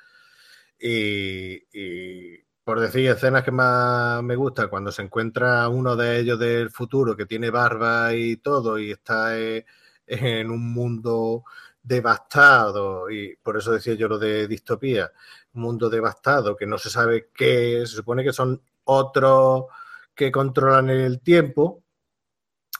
Y, 0.79 1.67
y 1.73 2.37
por 2.63 2.79
decir 2.79 3.09
escenas 3.09 3.43
que 3.43 3.51
más 3.51 4.23
me 4.23 4.35
gustan, 4.35 4.69
cuando 4.69 4.91
se 4.91 5.01
encuentra 5.03 5.67
uno 5.69 5.95
de 5.95 6.19
ellos 6.19 6.39
del 6.39 6.69
futuro 6.69 7.15
que 7.15 7.25
tiene 7.25 7.49
barba 7.49 8.13
y 8.15 8.37
todo 8.37 8.79
y 8.79 8.91
está 8.91 9.37
eh, 9.37 9.65
en 10.07 10.49
un 10.51 10.73
mundo 10.73 11.43
devastado, 11.83 13.09
y 13.09 13.35
por 13.37 13.57
eso 13.57 13.71
decía 13.71 13.95
yo 13.95 14.07
lo 14.07 14.19
de 14.19 14.47
distopía, 14.47 15.11
un 15.53 15.63
mundo 15.63 15.89
devastado 15.89 16.55
que 16.55 16.65
no 16.65 16.77
se 16.77 16.89
sabe 16.89 17.29
qué, 17.33 17.83
se 17.85 17.95
supone 17.95 18.23
que 18.23 18.33
son 18.33 18.61
otros 18.85 19.65
que 20.13 20.31
controlan 20.31 20.89
el 20.89 21.21
tiempo, 21.21 21.83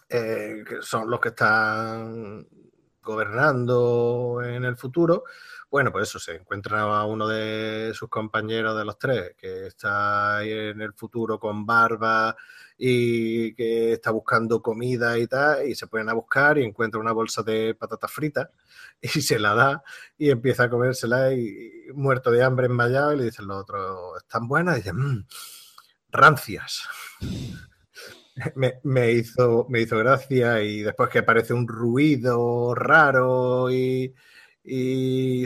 eh, 0.10 0.64
que 0.68 0.82
son 0.82 1.10
los 1.10 1.20
que 1.20 1.30
están 1.30 2.48
gobernando 3.02 4.42
en 4.44 4.66
el 4.66 4.76
futuro, 4.78 5.24
bueno, 5.72 5.90
pues 5.90 6.10
eso, 6.10 6.20
se 6.20 6.36
encuentra 6.36 6.82
a 6.82 7.06
uno 7.06 7.30
de 7.30 7.94
sus 7.96 8.10
compañeros 8.10 8.78
de 8.78 8.84
los 8.84 9.00
tres, 9.00 9.36
que 9.38 9.68
está 9.68 10.38
ahí 10.38 10.52
en 10.52 10.82
el 10.82 10.94
futuro 10.94 11.40
con 11.40 11.66
barba 11.66 12.36
y 12.84 13.54
que 13.54 13.94
está 13.94 14.10
buscando 14.10 14.60
comida 14.60 15.16
y 15.20 15.28
tal, 15.28 15.68
y 15.68 15.76
se 15.76 15.86
ponen 15.86 16.10
a 16.10 16.14
buscar 16.14 16.58
y 16.58 16.64
encuentra 16.64 17.00
una 17.00 17.12
bolsa 17.12 17.44
de 17.44 17.76
patatas 17.76 18.12
fritas 18.12 18.50
y 19.02 19.22
se 19.22 19.38
la 19.38 19.54
da 19.54 19.84
y 20.18 20.32
empieza 20.32 20.64
a 20.64 20.70
comérsela 20.72 21.32
y, 21.32 21.72
muerto 21.94 22.32
de 22.32 22.44
hambre 22.44 22.66
enmayado 22.66 23.14
y 23.14 23.18
le 23.18 23.26
dicen 23.26 23.46
los 23.46 23.62
otros, 23.62 24.18
¿están 24.18 24.48
buenas? 24.48 24.78
Y 24.78 24.80
dice, 24.80 24.94
mmm, 24.94 25.26
rancias. 26.12 26.82
me, 28.84 29.12
hizo, 29.12 29.68
me 29.70 29.82
hizo 29.82 29.98
gracia 30.00 30.64
y 30.64 30.82
después 30.82 31.10
que 31.10 31.20
aparece 31.20 31.54
un 31.54 31.68
ruido 31.68 32.74
raro 32.74 33.70
y, 33.70 34.16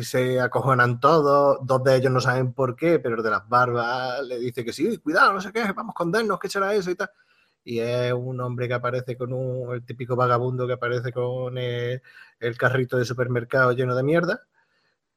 se 0.03 0.39
acojonan 0.39 1.01
todos, 1.01 1.57
dos 1.63 1.83
de 1.83 1.97
ellos 1.97 2.11
no 2.13 2.21
saben 2.21 2.53
por 2.53 2.77
qué, 2.77 2.99
pero 2.99 3.15
el 3.17 3.23
de 3.23 3.29
las 3.29 3.47
barbas 3.49 4.21
le 4.23 4.39
dice 4.39 4.63
que 4.63 4.71
sí, 4.71 4.97
cuidado, 4.99 5.33
no 5.33 5.41
sé 5.41 5.51
qué, 5.51 5.63
vamos 5.73 5.89
a 5.89 5.95
escondernos, 5.95 6.39
¿qué 6.39 6.47
será 6.49 6.73
eso 6.73 6.91
y 6.91 6.95
tal? 6.95 7.09
Y 7.65 7.79
es 7.79 8.13
un 8.13 8.39
hombre 8.41 8.67
que 8.67 8.75
aparece 8.75 9.17
con 9.17 9.33
un, 9.33 9.73
el 9.73 9.83
típico 9.85 10.15
vagabundo 10.15 10.67
que 10.67 10.73
aparece 10.73 11.11
con 11.11 11.57
el, 11.57 12.01
carrito 12.57 12.97
de 12.97 13.05
supermercado 13.05 13.71
lleno 13.73 13.95
de 13.95 14.03
mierda 14.03 14.47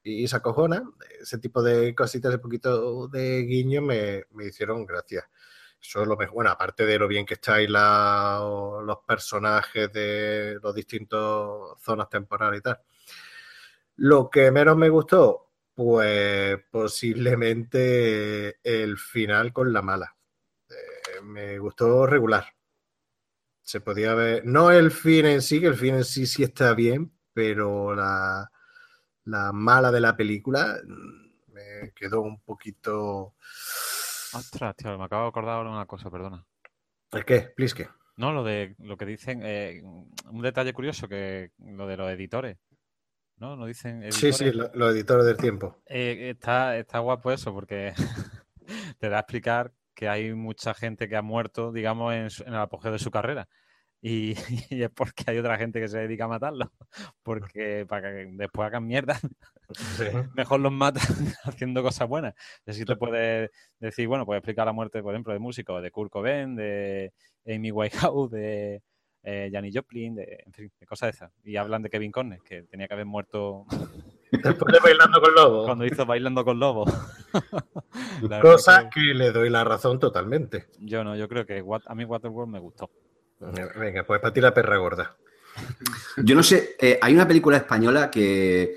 y 0.03 0.27
se 0.27 0.35
acojona. 0.37 0.83
Ese 1.21 1.37
tipo 1.37 1.61
de 1.63 1.93
cositas, 1.95 2.31
ese 2.31 2.39
poquito 2.39 3.07
de 3.07 3.43
guiño 3.43 3.81
me, 3.83 4.25
me 4.31 4.47
hicieron 4.47 4.85
gracia. 4.85 5.29
Eso 5.81 6.01
es 6.01 6.07
lo 6.07 6.17
mejor. 6.17 6.35
Bueno, 6.35 6.51
aparte 6.51 6.85
de 6.85 6.99
lo 6.99 7.07
bien 7.07 7.25
que 7.25 7.35
estáis 7.35 7.69
los 7.69 8.97
personajes 9.07 9.91
de 9.93 10.59
los 10.61 10.73
distintos 10.75 11.79
zonas 11.81 12.09
temporales 12.09 12.59
y 12.59 12.63
tal. 12.63 12.79
Lo 13.97 14.29
que 14.29 14.51
menos 14.51 14.77
me 14.77 14.89
gustó, 14.89 15.51
pues 15.75 16.59
posiblemente 16.71 18.59
el 18.63 18.97
final 18.97 19.53
con 19.53 19.71
la 19.71 19.81
mala. 19.81 20.15
Me 21.23 21.57
gustó 21.59 22.05
regular. 22.05 22.45
Se 23.61 23.81
podía 23.81 24.13
ver, 24.13 24.45
no 24.45 24.71
el 24.71 24.91
fin 24.91 25.25
en 25.25 25.41
sí, 25.41 25.59
que 25.59 25.67
el 25.67 25.75
fin 25.75 25.95
en 25.95 26.03
sí 26.03 26.25
sí 26.25 26.43
está 26.43 26.73
bien, 26.73 27.11
pero 27.33 27.93
la, 27.93 28.51
la 29.25 29.51
mala 29.51 29.91
de 29.91 30.01
la 30.01 30.17
película 30.17 30.79
mm, 30.83 31.53
me 31.53 31.91
quedó 31.93 32.21
un 32.21 32.41
poquito 32.41 33.35
Ostras, 34.33 34.75
tío, 34.75 34.97
me 34.97 35.03
acabo 35.05 35.23
de 35.23 35.29
acordar 35.29 35.55
ahora 35.55 35.71
una 35.71 35.85
cosa, 35.85 36.09
perdona. 36.09 36.45
¿El 37.11 37.25
qué? 37.25 37.41
Plisque. 37.55 37.89
No, 38.17 38.31
lo 38.31 38.43
de 38.43 38.75
lo 38.79 38.97
que 38.97 39.05
dicen, 39.05 39.41
eh, 39.43 39.81
un 39.83 40.41
detalle 40.41 40.73
curioso 40.73 41.07
que 41.07 41.51
lo 41.57 41.87
de 41.87 41.97
los 41.97 42.09
editores. 42.11 42.57
¿No? 43.37 43.55
¿No 43.55 43.65
dicen 43.65 44.11
Sí, 44.11 44.33
sí, 44.33 44.51
los 44.51 44.93
editores 44.93 45.25
del 45.25 45.37
tiempo. 45.37 45.81
Eh, 45.85 46.31
está, 46.31 46.77
está 46.77 46.99
guapo 46.99 47.31
eso 47.31 47.53
porque 47.53 47.93
te 48.99 49.09
da 49.09 49.17
a 49.17 49.21
explicar 49.21 49.71
que 49.99 50.07
hay 50.07 50.33
mucha 50.33 50.73
gente 50.73 51.09
que 51.09 51.17
ha 51.17 51.21
muerto, 51.21 51.73
digamos, 51.73 52.13
en, 52.13 52.47
en 52.47 52.53
el 52.53 52.59
apogeo 52.61 52.93
de 52.93 52.99
su 52.99 53.11
carrera. 53.11 53.49
Y, 54.01 54.31
es 54.81 54.89
porque 54.91 55.25
hay 55.27 55.37
otra 55.39 55.57
gente 55.57 55.81
que 55.81 55.89
se 55.89 55.99
dedica 55.99 56.23
a 56.23 56.29
matarlo. 56.29 56.71
Porque 57.21 57.85
para 57.85 58.13
que 58.13 58.29
después 58.31 58.65
hagan 58.65 58.87
mierda, 58.87 59.19
mejor 60.37 60.61
los 60.61 60.71
matan 60.71 61.03
haciendo 61.43 61.83
cosas 61.83 62.07
buenas. 62.07 62.33
Así 62.65 62.85
te 62.85 62.95
puedes 62.95 63.49
decir, 63.77 64.07
bueno, 64.07 64.25
puedes 64.25 64.39
explicar 64.39 64.67
la 64.67 64.71
muerte, 64.71 65.03
por 65.03 65.13
ejemplo, 65.13 65.33
de 65.33 65.39
músicos, 65.39 65.83
de 65.83 65.91
Kurt 65.91 66.13
Cobain, 66.13 66.55
de 66.55 67.11
Amy 67.45 67.71
Whitehouse, 67.71 68.31
de 68.31 68.83
eh, 69.23 69.49
Janis 69.51 69.75
Joplin, 69.75 70.15
de, 70.15 70.43
en 70.45 70.53
fin, 70.53 70.71
de 70.79 70.85
cosas 70.85 71.07
de 71.07 71.11
esas. 71.11 71.31
Y 71.43 71.55
hablan 71.57 71.81
de 71.81 71.89
Kevin 71.89 72.11
Conner, 72.11 72.39
que 72.41 72.63
tenía 72.63 72.87
que 72.87 72.93
haber 72.93 73.05
muerto. 73.05 73.65
Después 74.31 74.73
de 74.73 74.79
Bailando 74.83 75.21
con 75.21 75.33
Lobo. 75.33 75.65
Cuando 75.65 75.85
hizo 75.85 76.05
Bailando 76.05 76.45
con 76.45 76.59
Lobo. 76.59 76.85
Cosa 78.41 78.89
que... 78.89 79.13
le 79.13 79.31
doy 79.31 79.49
la 79.49 79.63
razón 79.63 79.99
totalmente. 79.99 80.67
Yo 80.79 81.03
no, 81.03 81.15
yo 81.15 81.27
creo 81.27 81.45
que 81.45 81.63
a 81.85 81.95
mí 81.95 82.05
Waterworld 82.05 82.51
me 82.51 82.59
gustó. 82.59 82.89
Venga, 83.39 84.03
pues 84.03 84.19
para 84.19 84.33
ti 84.33 84.41
la 84.41 84.53
perra 84.53 84.77
gorda. 84.77 85.15
Yo 86.23 86.35
no 86.35 86.43
sé, 86.43 86.75
eh, 86.79 86.99
hay 87.01 87.13
una 87.13 87.27
película 87.27 87.57
española 87.57 88.11
que 88.11 88.75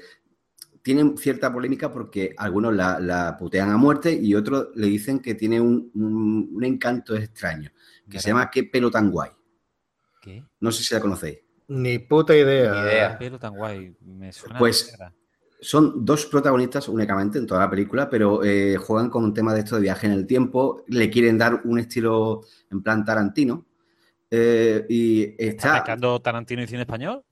tiene 0.83 1.17
cierta 1.17 1.53
polémica 1.53 1.93
porque 1.93 2.35
algunos 2.37 2.75
la, 2.75 3.37
putean 3.39 3.71
a 3.71 3.77
muerte 3.77 4.13
y 4.13 4.35
otros 4.35 4.69
le 4.75 4.89
dicen 4.89 5.21
que 5.21 5.35
tiene 5.35 5.61
un, 5.61 6.59
encanto 6.63 7.15
extraño, 7.17 7.71
que 8.09 8.19
se 8.19 8.29
llama 8.29 8.51
¿Qué 8.51 8.65
pelo 8.65 8.91
tan 8.91 9.11
guay? 9.11 9.31
¿Qué? 10.23 10.45
No 10.61 10.71
sé 10.71 10.85
si 10.85 10.95
la 10.95 11.01
conocéis. 11.01 11.41
Ni 11.69 11.99
puta 11.99 12.35
idea. 12.35 12.73
Ni 12.73 12.79
idea. 12.79 13.19
¿Qué 13.19 13.25
pelo 13.25 13.39
tan 13.39 13.55
guay? 13.55 13.95
Me 14.01 14.33
suena 14.33 14.59
pues 14.59 14.97
son 15.63 16.05
dos 16.05 16.27
protagonistas 16.27 16.89
únicamente 16.89 17.39
en 17.39 17.47
toda 17.47 17.61
la 17.61 17.71
película, 17.71 18.11
pero 18.11 18.43
eh, 18.43 18.77
juegan 18.77 19.09
con 19.09 19.25
un 19.25 19.33
tema 19.33 19.55
de 19.55 19.61
esto 19.61 19.77
de 19.77 19.83
viaje 19.83 20.07
en 20.07 20.13
el 20.13 20.27
tiempo, 20.27 20.85
le 20.89 21.09
quieren 21.09 21.39
dar 21.39 21.61
un 21.65 21.79
estilo 21.79 22.43
en 22.71 22.83
plan 22.83 23.05
Tarantino 23.05 23.67
eh, 24.31 24.85
y 24.89 25.35
está. 25.39 25.79
¿Está 25.79 26.21
Tarantino 26.21 26.63
y 26.63 26.67
cine 26.67 26.83
español? 26.83 27.23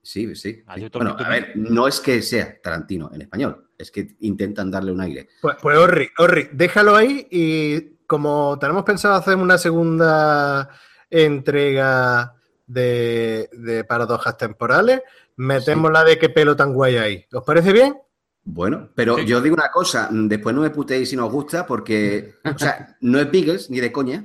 Sí, 0.00 0.36
sí. 0.36 0.62
Ah, 0.66 0.76
bueno, 0.92 1.16
a 1.18 1.28
ver, 1.28 1.52
no 1.56 1.88
es 1.88 1.98
que 1.98 2.22
sea 2.22 2.60
Tarantino 2.60 3.10
en 3.12 3.22
español, 3.22 3.70
es 3.76 3.90
que 3.90 4.16
intentan 4.20 4.70
darle 4.70 4.92
un 4.92 5.00
aire. 5.00 5.28
Pues, 5.42 5.56
pues 5.60 5.76
Orri, 5.76 6.08
Orri, 6.18 6.48
déjalo 6.52 6.94
ahí 6.94 7.26
y 7.30 7.96
como 8.06 8.56
tenemos 8.60 8.84
pensado 8.84 9.14
hacer 9.14 9.34
una 9.34 9.58
segunda 9.58 10.70
entrega 11.10 12.34
de, 12.66 13.84
paradojas 13.88 14.36
temporales, 14.36 15.02
metemos 15.36 15.90
la 15.92 16.04
de 16.04 16.18
qué 16.18 16.28
pelo 16.28 16.56
tan 16.56 16.72
guay 16.72 16.96
ahí. 16.96 17.26
¿Os 17.32 17.44
parece 17.44 17.72
bien? 17.72 17.98
Bueno, 18.44 18.90
pero 18.94 19.18
yo 19.18 19.40
digo 19.40 19.54
una 19.54 19.70
cosa, 19.70 20.08
después 20.10 20.54
no 20.54 20.62
me 20.62 20.70
putéis 20.70 21.08
si 21.08 21.16
no 21.16 21.26
os 21.26 21.32
gusta, 21.32 21.66
porque, 21.66 22.34
o 22.44 22.58
sea, 22.58 22.96
no 23.00 23.18
es 23.18 23.30
Biggles 23.30 23.70
ni 23.70 23.80
de 23.80 23.90
coña, 23.90 24.24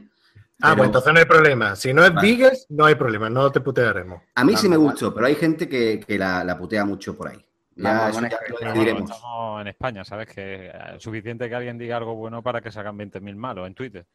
Ah, 0.61 0.75
pues 0.75 0.87
entonces 0.87 1.13
no 1.13 1.19
hay 1.19 1.25
problema. 1.25 1.75
Si 1.75 1.93
no 1.93 2.03
es 2.03 2.13
vale. 2.13 2.51
no 2.69 2.85
hay 2.85 2.95
problema, 2.95 3.29
no 3.29 3.51
te 3.51 3.61
putearemos. 3.61 4.21
A 4.35 4.43
mí 4.43 4.57
sí 4.57 4.67
me 4.67 4.77
gustó, 4.77 5.13
pero 5.13 5.27
hay 5.27 5.35
gente 5.35 5.69
que, 5.69 6.03
la, 6.17 6.57
putea 6.57 6.85
mucho 6.85 7.15
por 7.15 7.29
ahí. 7.29 7.45
Ya, 7.75 8.09
Estamos 8.09 9.61
en 9.61 9.67
España, 9.67 10.03
¿sabes? 10.03 10.27
Que 10.27 10.67
es 10.67 11.01
suficiente 11.01 11.47
que 11.47 11.55
alguien 11.55 11.77
diga 11.77 11.95
algo 11.95 12.15
bueno 12.15 12.43
para 12.43 12.59
que 12.59 12.71
se 12.71 12.79
hagan 12.79 12.97
20.000 12.97 13.35
malos 13.35 13.67
en 13.67 13.73
Twitter. 13.73 14.05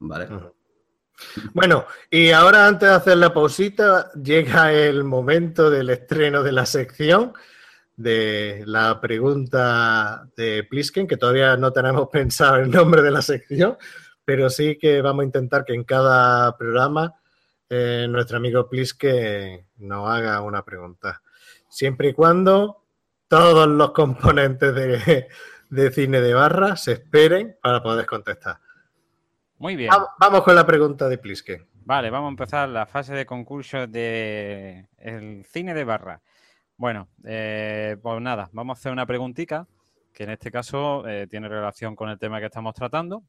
Vale. 0.00 0.28
Bueno, 1.54 1.86
y 2.10 2.30
ahora 2.30 2.66
antes 2.66 2.88
de 2.88 2.94
hacer 2.94 3.16
la 3.18 3.32
pausita, 3.32 4.10
llega 4.12 4.72
el 4.72 5.04
momento 5.04 5.70
del 5.70 5.90
estreno 5.90 6.42
de 6.42 6.52
la 6.52 6.66
sección 6.66 7.32
de 7.96 8.62
la 8.66 9.00
pregunta 9.00 10.28
de 10.36 10.64
Plisken, 10.64 11.06
que 11.06 11.16
todavía 11.16 11.56
no 11.56 11.72
tenemos 11.72 12.08
pensado 12.12 12.56
el 12.56 12.70
nombre 12.70 13.02
de 13.02 13.10
la 13.10 13.22
sección, 13.22 13.76
pero 14.24 14.50
sí 14.50 14.76
que 14.78 15.00
vamos 15.00 15.22
a 15.22 15.26
intentar 15.26 15.64
que 15.64 15.74
en 15.74 15.84
cada 15.84 16.56
programa 16.56 17.14
eh, 17.68 18.06
nuestro 18.08 18.36
amigo 18.36 18.68
Pliske 18.68 19.66
nos 19.78 20.08
haga 20.08 20.40
una 20.40 20.64
pregunta. 20.64 21.22
Siempre 21.68 22.08
y 22.08 22.12
cuando 22.12 22.84
todos 23.28 23.68
los 23.68 23.90
componentes 23.90 24.74
de, 24.74 25.90
cine 25.90 26.20
de 26.20 26.34
barra 26.34 26.76
se 26.76 26.92
esperen 26.92 27.56
para 27.60 27.82
poder 27.82 28.06
contestar. 28.06 28.58
Muy 29.58 29.74
bien. 29.74 29.90
Vamos, 30.18 30.42
con 30.42 30.54
la 30.54 30.66
pregunta 30.66 31.08
de 31.08 31.16
Pliske. 31.16 31.66
Vale, 31.84 32.10
vamos 32.10 32.28
a 32.28 32.30
empezar 32.30 32.68
la 32.68 32.84
fase 32.84 33.14
de 33.14 33.24
concurso 33.24 33.86
de 33.86 34.88
el 34.98 35.44
cine 35.46 35.72
de 35.72 35.84
barra. 35.84 36.20
Bueno, 36.76 37.08
eh, 37.24 37.96
pues 38.02 38.20
nada, 38.20 38.50
vamos 38.52 38.76
a 38.76 38.78
hacer 38.78 38.92
una 38.92 39.06
preguntita 39.06 39.66
que 40.12 40.24
en 40.24 40.30
este 40.30 40.50
caso 40.50 41.08
eh, 41.08 41.26
tiene 41.26 41.48
relación 41.48 41.96
con 41.96 42.10
el 42.10 42.18
tema 42.18 42.38
que 42.38 42.46
estamos 42.46 42.74
tratando 42.74 43.22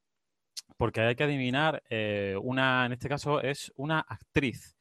porque 0.76 1.02
hay 1.02 1.16
que 1.16 1.24
adivinar 1.24 1.82
eh, 1.90 2.36
una, 2.42 2.86
en 2.86 2.92
este 2.92 3.08
caso 3.08 3.42
es 3.42 3.72
una 3.78 4.00
actriz 4.02 4.76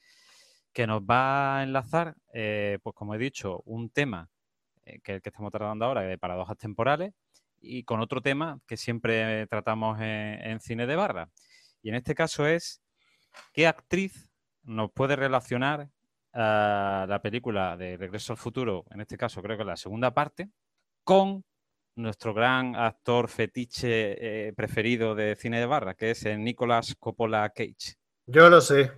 que 0.73 0.87
nos 0.87 1.03
va 1.03 1.59
a 1.59 1.63
enlazar, 1.63 2.17
pues 2.33 2.95
como 2.95 3.15
he 3.15 3.19
dicho, 3.19 3.63
un 3.65 3.89
tema 3.89 4.29
que, 4.85 5.21
que 5.21 5.29
estamos 5.29 5.51
tratando 5.51 5.85
ahora 5.87 6.03
de 6.03 6.19
paradojas 6.19 6.59
temporales 6.59 7.15
y 7.61 7.85
con 7.85 8.01
otro 8.01 8.21
tema 8.21 8.61
que 8.67 8.77
siempre 8.77 9.47
tratamos 9.47 9.99
en, 10.01 10.61
cine 10.61 10.87
de 10.87 10.97
barra. 10.97 11.31
Y 11.83 11.89
en 11.89 11.95
este 11.95 12.15
caso 12.15 12.47
es 12.47 12.81
qué 13.53 13.67
actriz 13.67 14.31
nos 14.63 14.91
puede 14.93 15.17
relacionar 15.17 15.89
a 16.33 17.07
la 17.09 17.23
película 17.23 17.77
de 17.77 17.97
Regreso 17.97 18.33
al 18.33 18.39
Futuro, 18.39 18.85
en 18.91 19.01
este 19.01 19.17
caso 19.17 19.43
creo 19.43 19.57
que 19.57 19.65
la 19.65 19.77
segunda 19.77 20.13
parte, 20.13 20.51
con 21.03 21.45
nuestro 21.95 22.35
gran 22.35 22.77
actor 22.77 23.29
fetiche 23.29 24.49
eh, 24.49 24.53
preferido 24.53 25.15
de 25.15 25.35
cine 25.37 25.61
de 25.61 25.67
barra, 25.67 25.95
que 25.95 26.11
es 26.11 26.25
el 26.27 26.43
Nicolas 26.43 26.95
Coppola 26.99 27.49
Cage. 27.51 27.97
Yo 28.27 28.51
lo 28.51 28.61
sé. 28.61 28.93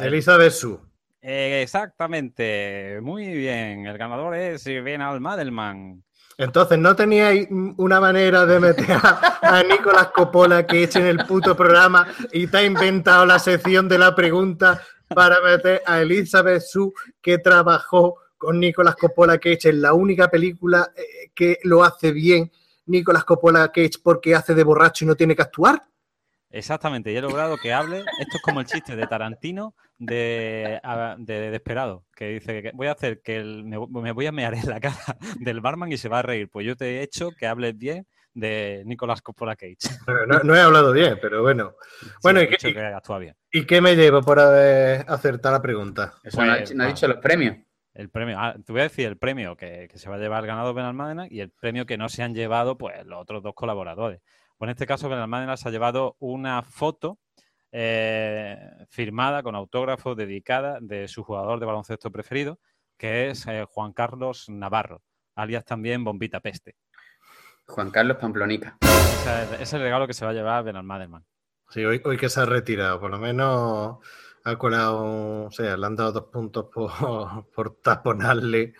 Elizabeth 0.00 0.52
Sue. 0.52 0.78
exactamente. 1.20 2.98
Muy 3.02 3.32
bien. 3.32 3.86
El 3.86 3.96
ganador 3.96 4.34
es 4.34 4.64
Venal 4.64 5.20
Madelman. 5.20 6.02
Entonces, 6.38 6.78
¿no 6.78 6.94
teníais 6.94 7.48
una 7.78 7.98
manera 7.98 8.44
de 8.44 8.60
meter 8.60 8.98
a, 9.02 9.62
Nicolas 9.62 10.08
Coppola 10.08 10.66
Cage 10.66 10.98
en 10.98 11.06
el 11.06 11.24
puto 11.24 11.56
programa 11.56 12.06
y 12.30 12.46
te 12.46 12.58
ha 12.58 12.64
inventado 12.64 13.24
la 13.24 13.38
sección 13.38 13.88
de 13.88 13.98
la 13.98 14.14
pregunta 14.14 14.82
para 15.08 15.40
meter 15.40 15.82
a 15.86 16.02
Elizabeth 16.02 16.60
Sue 16.60 16.92
que 17.22 17.38
trabajó 17.38 18.18
con 18.36 18.60
Nicolas 18.60 18.96
Coppola 18.96 19.38
Cage, 19.38 19.70
es 19.70 19.74
la 19.76 19.94
única 19.94 20.28
película 20.28 20.92
eh, 20.94 21.30
que 21.34 21.58
lo 21.62 21.82
hace 21.82 22.12
bien 22.12 22.52
Nicolas 22.84 23.24
Coppola 23.24 23.72
Cage 23.72 23.98
porque 24.02 24.34
hace 24.34 24.54
de 24.54 24.62
borracho 24.62 25.04
y 25.04 25.08
no 25.08 25.14
tiene 25.14 25.34
que 25.34 25.42
actuar. 25.42 25.82
Exactamente, 26.50 27.12
y 27.12 27.16
he 27.16 27.20
logrado 27.22 27.56
que 27.56 27.72
hable. 27.72 28.00
Esto 28.20 28.36
es 28.36 28.42
como 28.42 28.60
el 28.60 28.66
chiste 28.66 28.94
de 28.94 29.06
Tarantino 29.06 29.74
de, 29.98 30.80
de, 31.18 31.50
Desperado, 31.50 32.04
que 32.14 32.28
dice 32.28 32.62
que 32.62 32.70
voy 32.74 32.86
a 32.86 32.92
hacer 32.92 33.20
que 33.22 33.42
me, 33.42 33.78
voy 33.78 34.26
a 34.26 34.32
mear 34.32 34.54
en 34.54 34.68
la 34.68 34.80
cara 34.80 34.96
del 35.40 35.60
barman 35.60 35.92
y 35.92 35.96
se 35.96 36.08
va 36.08 36.20
a 36.20 36.22
reír. 36.22 36.48
Pues 36.50 36.66
yo 36.66 36.76
te 36.76 36.98
he 36.98 37.02
hecho 37.02 37.30
que 37.30 37.46
hables 37.46 37.76
bien 37.76 38.06
de 38.34 38.82
Nicolas 38.84 39.22
Coppola 39.22 39.56
Cage. 39.56 39.76
No, 40.44 40.54
he 40.54 40.60
hablado 40.60 40.92
bien, 40.92 41.18
pero 41.20 41.42
bueno. 41.42 41.74
bueno, 42.22 42.42
¿y, 42.42 42.48
qué, 42.48 42.74
bien. 43.18 43.34
¿y 43.50 43.64
qué 43.64 43.80
me 43.80 43.96
llevo 43.96 44.20
por 44.20 44.38
haber 44.38 45.06
acertado 45.08 45.54
la 45.54 45.62
pregunta? 45.62 46.14
Eso 46.22 46.44
no, 46.44 46.52
ha, 46.52 46.86
dicho 46.86 47.08
los 47.08 47.18
premios. 47.18 47.56
El 47.94 48.10
premio, 48.10 48.36
ah, 48.38 48.54
te 48.62 48.72
voy 48.72 48.82
a 48.82 48.84
decir 48.84 49.06
el 49.06 49.16
premio 49.16 49.56
que, 49.56 49.88
se 49.94 50.10
va 50.10 50.16
a 50.16 50.18
llevar 50.18 50.40
el 50.40 50.48
ganador 50.48 50.74
Benalmádena 50.74 51.26
y 51.30 51.40
el 51.40 51.50
premio 51.50 51.86
que 51.86 51.96
no 51.96 52.10
se 52.10 52.22
han 52.22 52.34
llevado 52.34 52.76
pues 52.76 53.06
los 53.06 53.22
otros 53.22 53.42
dos 53.42 53.54
colaboradores. 53.54 54.20
Pues 54.58 54.68
en 54.68 54.72
este 54.72 54.86
caso 54.86 55.08
Benalmádena 55.08 55.56
se 55.56 55.68
ha 55.68 55.72
llevado 55.72 56.16
una 56.18 56.62
foto 56.62 57.18
eh, 57.72 58.58
firmada 58.88 59.42
con 59.42 59.54
autógrafo 59.54 60.14
dedicada 60.14 60.78
de 60.80 61.08
su 61.08 61.24
jugador 61.24 61.60
de 61.60 61.66
baloncesto 61.66 62.10
preferido, 62.10 62.58
que 62.96 63.30
es 63.30 63.46
eh, 63.46 63.64
Juan 63.68 63.92
Carlos 63.92 64.48
Navarro, 64.48 65.02
alias 65.34 65.64
también 65.64 66.04
Bombita 66.04 66.40
Peste. 66.40 66.76
Juan 67.66 67.90
Carlos 67.90 68.16
Pamplonica. 68.18 68.78
Ese 68.80 69.62
es 69.62 69.72
el 69.72 69.82
regalo 69.82 70.06
que 70.06 70.14
se 70.14 70.24
va 70.24 70.30
a 70.30 70.34
llevar 70.34 70.64
Benalmádena. 70.64 71.22
Sí, 71.68 71.84
hoy, 71.84 72.00
hoy 72.04 72.16
que 72.16 72.28
se 72.28 72.40
ha 72.40 72.46
retirado, 72.46 73.00
por 73.00 73.10
lo 73.10 73.18
menos 73.18 73.98
ha 74.44 74.56
colado, 74.56 75.46
o 75.46 75.50
sea, 75.50 75.76
le 75.76 75.86
han 75.86 75.96
dado 75.96 76.12
dos 76.12 76.24
puntos 76.24 76.66
por, 76.72 76.90
por 77.54 77.80
taponarle 77.80 78.74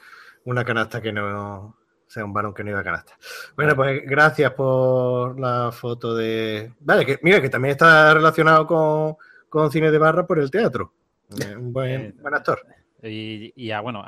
una 0.44 0.64
canasta 0.64 1.02
que 1.02 1.12
no, 1.12 1.75
sea, 2.10 2.24
un 2.24 2.32
balón 2.32 2.54
que 2.54 2.64
no 2.64 2.70
iba 2.70 2.80
a 2.80 2.84
canasta. 2.84 3.18
Bueno, 3.56 3.74
pues 3.76 4.02
gracias 4.04 4.52
por 4.52 5.38
la 5.38 5.70
foto 5.72 6.14
de. 6.14 6.72
Vale, 6.80 7.04
que 7.04 7.18
mira, 7.22 7.40
que 7.40 7.48
también 7.48 7.72
está 7.72 8.14
relacionado 8.14 8.66
con, 8.66 9.70
cine 9.70 9.90
de 9.90 9.98
barra 9.98 10.26
por 10.26 10.38
el 10.38 10.50
teatro. 10.50 10.92
Eh, 11.40 11.56
un 11.56 11.72
buen, 11.72 12.00
eh, 12.00 12.14
buen 12.20 12.34
actor. 12.34 12.60
Y, 13.02 13.52
y 13.56 13.72
bueno, 13.80 14.04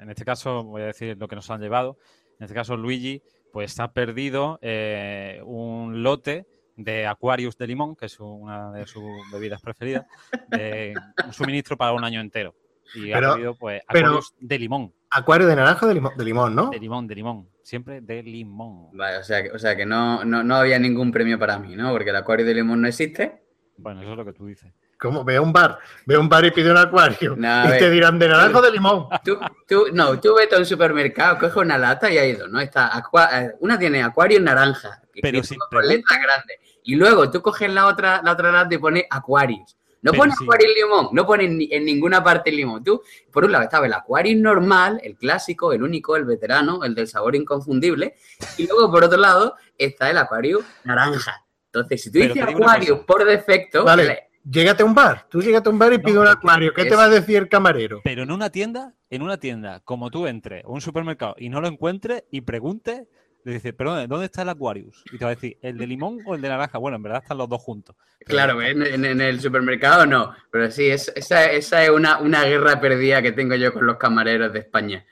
en 0.00 0.10
este 0.10 0.24
caso 0.24 0.64
voy 0.64 0.82
a 0.82 0.86
decir 0.86 1.16
lo 1.18 1.28
que 1.28 1.36
nos 1.36 1.50
han 1.50 1.60
llevado. 1.60 1.98
En 2.38 2.44
este 2.44 2.54
caso, 2.54 2.76
Luigi, 2.76 3.22
pues 3.52 3.78
ha 3.78 3.92
perdido 3.92 4.58
eh, 4.62 5.40
un 5.44 6.02
lote 6.02 6.46
de 6.76 7.06
Aquarius 7.06 7.56
de 7.56 7.68
limón, 7.68 7.94
que 7.94 8.06
es 8.06 8.18
una 8.18 8.72
de 8.72 8.86
sus 8.86 9.04
bebidas 9.32 9.62
preferidas, 9.62 10.06
de 10.48 10.92
un 11.24 11.32
suministro 11.32 11.76
para 11.76 11.92
un 11.92 12.02
año 12.02 12.20
entero. 12.20 12.54
Y 12.94 13.12
ha 13.12 13.20
pedido, 13.20 13.54
pues, 13.54 13.80
Aquarius 13.86 14.34
de 14.40 14.58
limón. 14.58 14.92
Acuario 15.16 15.46
de 15.46 15.54
naranja 15.54 15.86
o 15.86 15.88
de 15.88 15.94
limón, 15.94 16.16
de 16.16 16.24
limón, 16.24 16.54
¿no? 16.56 16.70
De 16.70 16.78
limón, 16.80 17.06
de 17.06 17.14
limón. 17.14 17.48
Siempre 17.62 18.00
de 18.00 18.20
limón. 18.20 18.88
Vale, 18.94 19.18
o 19.18 19.22
sea, 19.22 19.44
que, 19.44 19.52
o 19.52 19.58
sea 19.60 19.76
que 19.76 19.86
no, 19.86 20.24
no, 20.24 20.56
había 20.56 20.76
ningún 20.80 21.12
premio 21.12 21.38
para 21.38 21.56
mí, 21.56 21.76
¿no? 21.76 21.92
Porque 21.92 22.10
el 22.10 22.16
acuario 22.16 22.44
de 22.44 22.52
limón 22.52 22.80
no 22.80 22.88
existe. 22.88 23.44
Bueno, 23.76 24.02
eso 24.02 24.10
es 24.10 24.16
lo 24.16 24.24
que 24.24 24.32
tú 24.32 24.46
dices. 24.46 24.72
¿Cómo? 24.98 25.24
Ve 25.24 25.36
a 25.36 25.40
un 25.40 25.52
bar, 25.52 25.78
ve 26.04 26.16
a 26.16 26.18
un 26.18 26.28
bar 26.28 26.44
y 26.44 26.50
pide 26.50 26.68
un 26.68 26.78
acuario. 26.78 27.36
y 27.38 27.78
te 27.78 27.90
dirán 27.90 28.18
de 28.18 28.28
naranja 28.28 28.58
o 28.58 28.62
de 28.62 28.72
limón. 28.72 29.06
Tú, 29.24 29.38
tú, 29.68 29.86
no, 29.92 30.18
tú 30.18 30.34
vete 30.34 30.56
a 30.56 30.58
un 30.58 30.66
supermercado, 30.66 31.38
coge 31.38 31.60
una 31.60 31.78
lata 31.78 32.10
y 32.10 32.18
hay 32.18 32.32
dos, 32.32 32.50
¿no? 32.50 32.58
Está 32.60 32.90
eh, 33.34 33.52
una 33.60 33.78
tiene 33.78 34.02
acuario 34.02 34.40
naranja, 34.40 35.00
pero 35.22 35.44
sin 35.44 35.58
con 35.70 35.86
letras 35.86 36.18
grandes. 36.20 36.58
Y 36.82 36.96
luego 36.96 37.30
tú 37.30 37.40
coges 37.40 37.72
la 37.72 37.86
otra, 37.86 38.20
la 38.24 38.32
otra 38.32 38.50
lata 38.50 38.74
y 38.74 38.78
pones 38.78 39.04
Aquarius. 39.08 39.76
No 40.04 40.12
pones 40.12 40.36
Aquarius 40.40 40.72
limón, 40.76 41.08
no 41.12 41.26
pones 41.26 41.50
en 41.70 41.84
ninguna 41.84 42.22
parte 42.22 42.50
el 42.50 42.56
limón. 42.56 42.84
Tú, 42.84 43.02
por 43.32 43.44
un 43.44 43.52
lado, 43.52 43.64
estaba 43.64 43.86
el 43.86 43.94
Aquarius 43.94 44.38
normal, 44.38 45.00
el 45.02 45.16
clásico, 45.16 45.72
el 45.72 45.82
único, 45.82 46.14
el 46.14 46.26
veterano, 46.26 46.84
el 46.84 46.94
del 46.94 47.08
sabor 47.08 47.34
inconfundible. 47.34 48.14
Y 48.58 48.66
luego, 48.66 48.90
por 48.90 49.04
otro 49.04 49.18
lado, 49.18 49.56
está 49.78 50.10
el 50.10 50.18
Aquarius 50.18 50.62
naranja. 50.84 51.46
Entonces, 51.66 52.02
si 52.02 52.12
tú 52.12 52.18
dices 52.18 52.42
Aquarius 52.42 52.98
por 53.00 53.24
defecto. 53.24 53.82
Vale. 53.82 54.28
Llégate 54.44 54.82
a 54.82 54.86
un 54.86 54.94
bar, 54.94 55.26
tú 55.30 55.40
llégate 55.40 55.70
a 55.70 55.72
un 55.72 55.78
bar 55.78 55.90
y 55.94 55.98
pide 55.98 56.18
un 56.18 56.26
acuario. 56.26 56.74
¿Qué 56.74 56.84
te 56.84 56.94
va 56.94 57.04
a 57.04 57.08
decir 57.08 57.38
el 57.38 57.48
camarero? 57.48 58.02
Pero 58.04 58.24
en 58.24 58.30
una 58.30 58.50
tienda, 58.50 58.92
en 59.08 59.22
una 59.22 59.38
tienda, 59.38 59.80
como 59.80 60.10
tú 60.10 60.26
entres, 60.26 60.62
o 60.66 60.74
un 60.74 60.82
supermercado, 60.82 61.34
y 61.38 61.48
no 61.48 61.62
lo 61.62 61.68
encuentres 61.68 62.24
y 62.30 62.42
preguntes, 62.42 63.08
le 63.44 63.52
dice, 63.52 63.74
pero 63.74 64.06
¿dónde 64.06 64.24
está 64.24 64.42
el 64.42 64.48
Aquarius? 64.48 65.04
Y 65.12 65.18
te 65.18 65.24
va 65.24 65.30
a 65.30 65.34
decir, 65.34 65.58
¿el 65.60 65.76
de 65.76 65.86
limón 65.86 66.18
o 66.24 66.34
el 66.34 66.40
de 66.40 66.48
naranja? 66.48 66.78
Bueno, 66.78 66.96
en 66.96 67.02
verdad 67.02 67.22
están 67.22 67.36
los 67.36 67.48
dos 67.48 67.60
juntos. 67.60 67.94
claro, 68.24 68.60
en, 68.62 69.04
el 69.20 69.40
supermercado 69.40 70.06
no, 70.06 70.34
pero 70.50 70.70
sí, 70.70 70.88
esa, 70.88 71.52
es 71.52 71.72
una, 71.90 72.44
guerra 72.44 72.80
perdida 72.80 73.20
que 73.20 73.32
tengo 73.32 73.54
yo 73.54 73.72
con 73.72 73.86
los 73.86 73.98
camareros 73.98 74.52
de 74.52 74.60
España. 74.60 75.04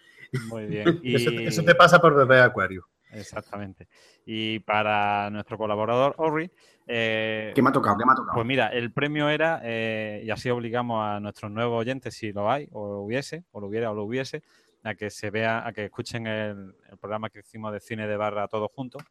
Muy 0.48 0.64
bien. 0.64 1.00
eso, 1.04 1.62
te 1.62 1.74
pasa 1.74 2.00
por 2.00 2.14
beber 2.16 2.40
Aquarius. 2.40 2.84
Exactamente. 3.10 3.88
Y 4.24 4.60
para 4.60 5.28
nuestro 5.28 5.58
colaborador, 5.58 6.14
Orri. 6.16 6.50
Eh, 6.86 7.52
¿Qué 7.54 7.60
me 7.60 7.68
ha 7.68 7.72
tocado? 7.72 7.98
¿Qué 7.98 8.06
me 8.06 8.12
ha 8.12 8.16
tocado? 8.16 8.34
Pues 8.34 8.46
mira, 8.46 8.68
el 8.68 8.92
premio 8.92 9.28
era, 9.28 9.60
eh, 9.62 10.22
y 10.24 10.30
así 10.30 10.48
obligamos 10.48 11.04
a 11.04 11.20
nuestros 11.20 11.50
nuevos 11.50 11.78
oyentes, 11.78 12.14
si 12.14 12.32
lo 12.32 12.50
hay, 12.50 12.68
o 12.72 12.88
lo 12.88 13.00
hubiese, 13.00 13.44
o 13.52 13.60
lo 13.60 13.66
hubiera, 13.66 13.90
o 13.90 13.94
lo 13.94 14.04
hubiese, 14.04 14.42
a 14.84 14.94
que 14.94 15.10
se 15.10 15.30
vea, 15.30 15.66
a 15.66 15.72
que 15.72 15.84
escuchen 15.84 16.26
el, 16.26 16.74
programa 17.00 17.30
que 17.30 17.40
hicimos 17.40 17.72
de 17.72 17.80
cine 17.80 18.06
de 18.06 18.16
barra 18.16 18.48
todos 18.48 18.70
juntos 18.72 19.02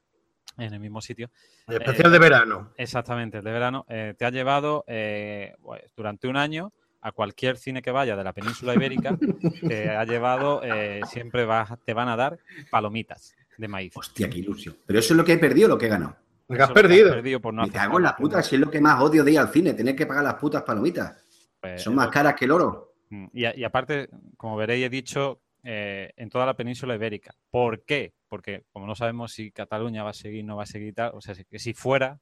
en 0.57 0.73
el 0.73 0.79
mismo 0.79 1.01
sitio. 1.01 1.29
El 1.67 1.81
especial 1.81 2.11
de 2.11 2.19
verano. 2.19 2.73
Exactamente, 2.77 3.37
el 3.37 3.43
de 3.43 3.51
verano. 3.51 3.85
Eh, 3.89 4.13
te 4.17 4.25
ha 4.25 4.29
llevado 4.31 4.83
eh, 4.87 5.53
pues, 5.61 5.81
durante 5.95 6.27
un 6.27 6.37
año 6.37 6.73
a 7.01 7.11
cualquier 7.11 7.57
cine 7.57 7.81
que 7.81 7.91
vaya 7.91 8.15
de 8.15 8.23
la 8.23 8.33
península 8.33 8.75
ibérica, 8.75 9.17
te 9.67 9.89
ha 9.89 10.05
llevado, 10.05 10.61
eh, 10.63 11.01
siempre 11.07 11.47
te 11.83 11.93
van 11.93 12.09
a 12.09 12.15
dar 12.15 12.37
palomitas 12.69 13.35
de 13.57 13.67
maíz. 13.67 13.93
Hostia, 13.95 14.29
qué 14.29 14.39
ilusión. 14.39 14.77
Pero 14.85 14.99
eso 14.99 15.13
es 15.13 15.17
lo 15.17 15.25
que 15.25 15.33
he 15.33 15.37
perdido 15.37 15.67
o 15.67 15.69
lo 15.69 15.77
que 15.77 15.87
he 15.87 15.89
ganado. 15.89 16.15
Lo 16.47 16.57
que 16.57 16.63
has 16.63 16.71
perdido. 16.71 17.15
Me 17.53 17.71
cago 17.71 17.97
en 17.97 18.03
la 18.03 18.15
puta, 18.15 18.43
si 18.43 18.55
es 18.55 18.61
lo 18.61 18.69
que 18.69 18.81
más 18.81 19.01
odio 19.01 19.23
de 19.23 19.31
ir 19.31 19.39
al 19.39 19.49
cine, 19.49 19.73
tener 19.73 19.95
que 19.95 20.05
pagar 20.05 20.23
las 20.23 20.35
putas 20.35 20.63
palomitas. 20.63 21.25
Pues, 21.59 21.81
Son 21.81 21.95
más 21.95 22.09
caras 22.09 22.35
que 22.35 22.45
el 22.45 22.51
oro. 22.51 22.95
Mm, 23.09 23.27
y, 23.33 23.63
aparte, 23.63 24.09
como 24.35 24.57
veréis, 24.57 24.85
he 24.85 24.89
dicho 24.89 25.41
eh, 25.63 26.11
en 26.15 26.29
toda 26.29 26.45
la 26.45 26.55
península 26.55 26.95
ibérica. 26.95 27.35
¿Por 27.49 27.83
qué? 27.83 28.13
Porque 28.27 28.63
como 28.71 28.87
no 28.87 28.95
sabemos 28.95 29.33
si 29.33 29.51
Cataluña 29.51 30.03
va 30.03 30.11
a 30.11 30.13
seguir, 30.13 30.43
no 30.43 30.55
va 30.55 30.63
a 30.63 30.67
seguir 30.67 30.93
tal, 30.93 31.11
o 31.13 31.21
sea, 31.21 31.35
que 31.35 31.59
si 31.59 31.73
fuera 31.73 32.19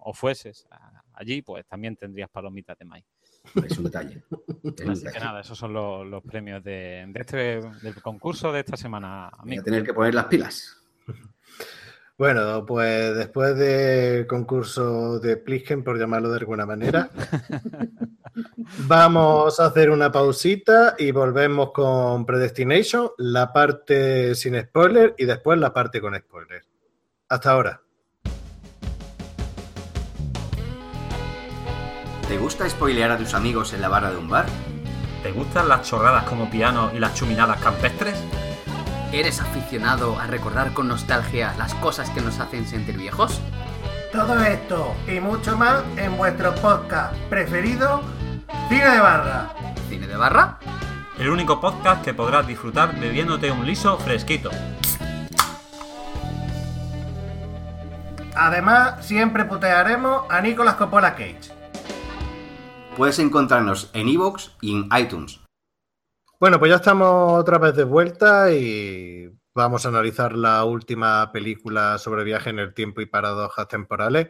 o 0.00 0.14
fueses 0.14 0.68
allí, 1.14 1.42
pues 1.42 1.66
también 1.66 1.96
tendrías 1.96 2.30
palomitas 2.30 2.78
de 2.78 2.84
maíz. 2.84 3.04
Es 3.64 3.78
un 3.78 3.84
detalle. 3.84 4.22
Así 4.88 5.06
que 5.12 5.18
nada, 5.18 5.40
esos 5.40 5.58
son 5.58 5.72
los, 5.72 6.22
premios 6.22 6.62
de, 6.62 7.10
este, 7.14 7.60
del 7.82 8.02
concurso 8.02 8.52
de 8.52 8.60
esta 8.60 8.76
semana. 8.76 9.30
Voy 9.42 9.58
a 9.58 9.62
tener 9.62 9.84
que 9.84 9.94
poner 9.94 10.14
las 10.14 10.26
pilas. 10.26 10.77
Bueno, 12.18 12.66
pues 12.66 13.14
después 13.14 13.56
del 13.56 14.26
concurso 14.26 15.20
de 15.20 15.36
Plisken, 15.36 15.84
por 15.84 16.00
llamarlo 16.00 16.30
de 16.30 16.38
alguna 16.38 16.66
manera, 16.66 17.10
vamos 18.88 19.60
a 19.60 19.66
hacer 19.66 19.88
una 19.88 20.10
pausita 20.10 20.96
y 20.98 21.12
volvemos 21.12 21.70
con 21.70 22.26
Predestination, 22.26 23.10
la 23.18 23.52
parte 23.52 24.34
sin 24.34 24.60
spoiler 24.60 25.14
y 25.16 25.26
después 25.26 25.60
la 25.60 25.72
parte 25.72 26.00
con 26.00 26.16
spoiler. 26.16 26.64
Hasta 27.28 27.52
ahora. 27.52 27.82
¿Te 32.26 32.36
gusta 32.36 32.68
spoilear 32.68 33.12
a 33.12 33.16
tus 33.16 33.32
amigos 33.32 33.72
en 33.74 33.80
la 33.80 33.88
barra 33.88 34.10
de 34.10 34.16
un 34.16 34.28
bar? 34.28 34.46
¿Te 35.22 35.30
gustan 35.30 35.68
las 35.68 35.88
chorradas 35.88 36.24
como 36.24 36.50
piano 36.50 36.90
y 36.92 36.98
las 36.98 37.14
chuminadas 37.14 37.62
campestres? 37.62 38.20
¿Eres 39.12 39.40
aficionado 39.40 40.18
a 40.18 40.26
recordar 40.26 40.74
con 40.74 40.86
nostalgia 40.88 41.54
las 41.56 41.74
cosas 41.76 42.10
que 42.10 42.20
nos 42.20 42.40
hacen 42.40 42.66
sentir 42.66 42.98
viejos? 42.98 43.40
Todo 44.12 44.38
esto 44.42 44.94
y 45.06 45.18
mucho 45.18 45.56
más 45.56 45.82
en 45.96 46.18
vuestro 46.18 46.54
podcast 46.56 47.14
preferido, 47.30 48.02
Cine 48.68 48.86
de 48.86 49.00
Barra. 49.00 49.54
¿Cine 49.88 50.06
de 50.06 50.14
Barra? 50.14 50.58
El 51.18 51.30
único 51.30 51.58
podcast 51.58 52.04
que 52.04 52.12
podrás 52.12 52.46
disfrutar 52.46 53.00
bebiéndote 53.00 53.50
un 53.50 53.66
liso 53.66 53.96
fresquito. 53.96 54.50
Además, 58.36 59.06
siempre 59.06 59.46
putearemos 59.46 60.24
a 60.28 60.42
Nicolas 60.42 60.74
Coppola 60.74 61.14
Cage. 61.14 61.50
Puedes 62.94 63.18
encontrarnos 63.20 63.88
en 63.94 64.08
iVoox 64.10 64.50
y 64.60 64.76
en 64.76 64.88
iTunes. 64.96 65.40
Bueno, 66.40 66.60
pues 66.60 66.70
ya 66.70 66.76
estamos 66.76 67.40
otra 67.40 67.58
vez 67.58 67.74
de 67.74 67.82
vuelta 67.82 68.52
y 68.52 69.28
vamos 69.54 69.84
a 69.84 69.88
analizar 69.88 70.36
la 70.36 70.64
última 70.64 71.32
película 71.32 71.98
sobre 71.98 72.22
viaje 72.22 72.50
en 72.50 72.60
el 72.60 72.74
tiempo 72.74 73.00
y 73.00 73.06
paradojas 73.06 73.66
temporales, 73.66 74.28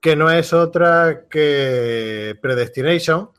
que 0.00 0.16
no 0.16 0.30
es 0.30 0.54
otra 0.54 1.26
que 1.28 2.38
Predestination, 2.40 3.32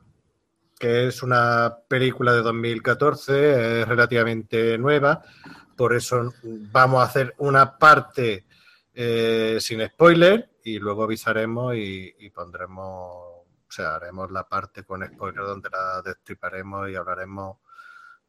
que 0.78 1.08
es 1.08 1.24
una 1.24 1.76
película 1.88 2.34
de 2.34 2.44
2014, 2.44 3.82
es 3.82 3.88
relativamente 3.88 4.78
nueva, 4.78 5.24
por 5.76 5.96
eso 5.96 6.36
vamos 6.44 7.02
a 7.02 7.06
hacer 7.06 7.34
una 7.40 7.80
parte 7.80 8.46
eh, 8.94 9.58
sin 9.60 9.84
spoiler 9.88 10.52
y 10.64 10.78
luego 10.78 11.04
avisaremos 11.04 11.74
y, 11.76 12.14
y 12.20 12.30
pondremos, 12.30 12.86
o 12.86 13.46
sea, 13.68 13.96
haremos 13.96 14.30
la 14.30 14.48
parte 14.48 14.84
con 14.84 15.04
spoiler 15.04 15.46
donde 15.46 15.72
la 15.72 16.04
destriparemos 16.04 16.92
y 16.92 16.96
hablaremos 16.96 17.58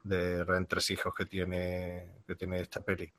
de 0.08 0.40
entresijos 0.56 1.14
que 1.14 1.26
tiene, 1.26 2.22
que 2.26 2.34
tiene 2.34 2.60
esta 2.60 2.80
peli. 2.80 3.12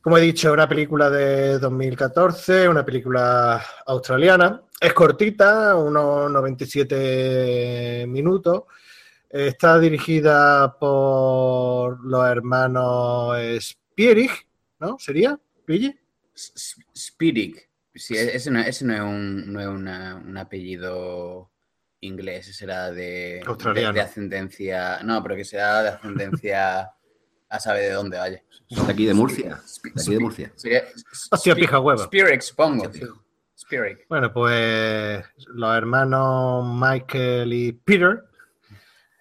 Como 0.00 0.16
he 0.16 0.22
dicho, 0.22 0.50
una 0.52 0.66
película 0.66 1.10
de 1.10 1.58
2014, 1.58 2.66
una 2.68 2.84
película 2.86 3.62
australiana. 3.84 4.62
Es 4.80 4.94
cortita, 4.94 5.76
unos 5.76 6.30
97 6.30 8.06
minutos. 8.08 8.62
Está 9.28 9.78
dirigida 9.78 10.78
por 10.78 12.02
los 12.02 12.26
hermanos 12.26 13.36
Spierig, 13.60 14.30
¿no? 14.78 14.98
¿Sería? 14.98 15.38
¿Pille? 15.66 16.00
Spierig. 16.34 17.68
Sí, 17.94 18.16
ese 18.16 18.50
no, 18.50 18.60
ese 18.60 18.86
no 18.86 18.94
es, 18.94 19.00
un, 19.00 19.52
no 19.52 19.60
es 19.60 19.66
un 19.66 20.36
apellido 20.38 21.49
inglés, 22.00 22.48
ese 22.48 22.52
será 22.52 22.90
de, 22.90 23.42
ascendencia. 24.02 25.02
No, 25.02 25.22
pero 25.22 25.36
que 25.36 25.44
sea 25.44 25.82
de 25.82 25.88
ascendencia 25.90 26.90
a 27.48 27.60
saber 27.60 27.82
de 27.82 27.92
dónde 27.92 28.18
vaya. 28.18 28.42
De 28.68 28.92
aquí 28.92 29.06
de 29.06 29.14
Murcia. 29.14 29.60
De 29.94 30.00
aquí 30.00 30.14
de 30.14 30.20
Murcia. 30.20 30.52
Hostia, 31.30 31.54
pija 31.54 31.80
huevo. 31.80 32.02
Spirit, 32.02 32.40
supongo. 32.40 32.90
Spirit. 33.56 33.98
Bueno, 34.08 34.32
pues 34.32 35.24
los 35.48 35.76
hermanos 35.76 36.64
Michael 36.66 37.52
y 37.52 37.72
Peter. 37.72 38.24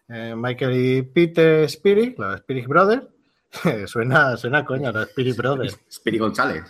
Eh, 0.08 0.34
Michael 0.36 0.76
y 0.76 1.02
Peter 1.04 1.64
Spirit, 1.66 2.18
los 2.18 2.36
Spirit 2.36 2.68
Brothers. 2.68 3.08
suena, 3.88 4.38
suena 4.38 4.66
coña, 4.66 4.92
los 4.92 5.08
Spirit 5.10 5.36
Brothers. 5.36 5.80
Spirit 5.90 6.20
González. 6.20 6.64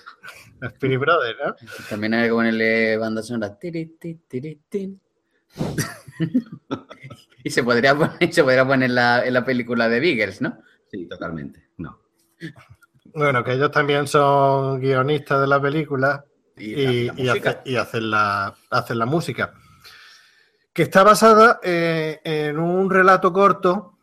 Los 0.60 0.74
Spirit 0.74 1.00
Brothers, 1.00 1.38
¿no? 1.46 1.56
También 1.90 2.14
hay 2.16 2.28
que 2.28 2.34
ponerle 2.34 2.98
banda 2.98 3.24
sonora. 3.24 3.58
y 7.44 7.50
se 7.50 7.64
podría 7.64 7.96
poner, 7.96 8.34
se 8.34 8.44
podría 8.44 8.66
poner 8.66 8.92
la, 8.92 9.26
en 9.26 9.34
la 9.34 9.46
película 9.46 9.88
de 9.90 10.00
Beagles, 10.00 10.42
¿no? 10.42 10.62
Sí, 10.92 11.08
totalmente. 11.08 11.70
No. 11.78 12.00
Bueno, 13.14 13.44
que 13.44 13.54
ellos 13.54 13.72
también 13.72 14.08
son 14.08 14.80
guionistas 14.80 15.42
de 15.42 15.48
la 15.48 15.62
película 15.62 16.26
y, 16.58 17.08
hacen, 17.78 18.12
la, 18.12 18.56
hacen 18.70 19.00
la 19.00 19.06
música. 19.06 19.54
Que 20.74 20.84
está 20.84 21.04
basada 21.04 21.60
eh, 21.64 22.20
en 22.24 22.60
un 22.60 22.90
relato 22.90 23.34
corto 23.34 23.98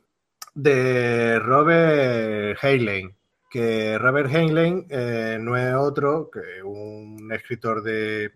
de 0.54 1.38
Robert 1.38 2.58
Heinlein. 2.62 3.14
Que 3.48 3.98
Robert 3.98 4.30
Heinlein 4.32 4.86
eh, 4.90 5.38
no 5.40 5.56
es 5.56 5.74
otro 5.74 6.30
que 6.30 6.62
un 6.62 7.30
escritor 7.32 7.82
de, 7.82 8.32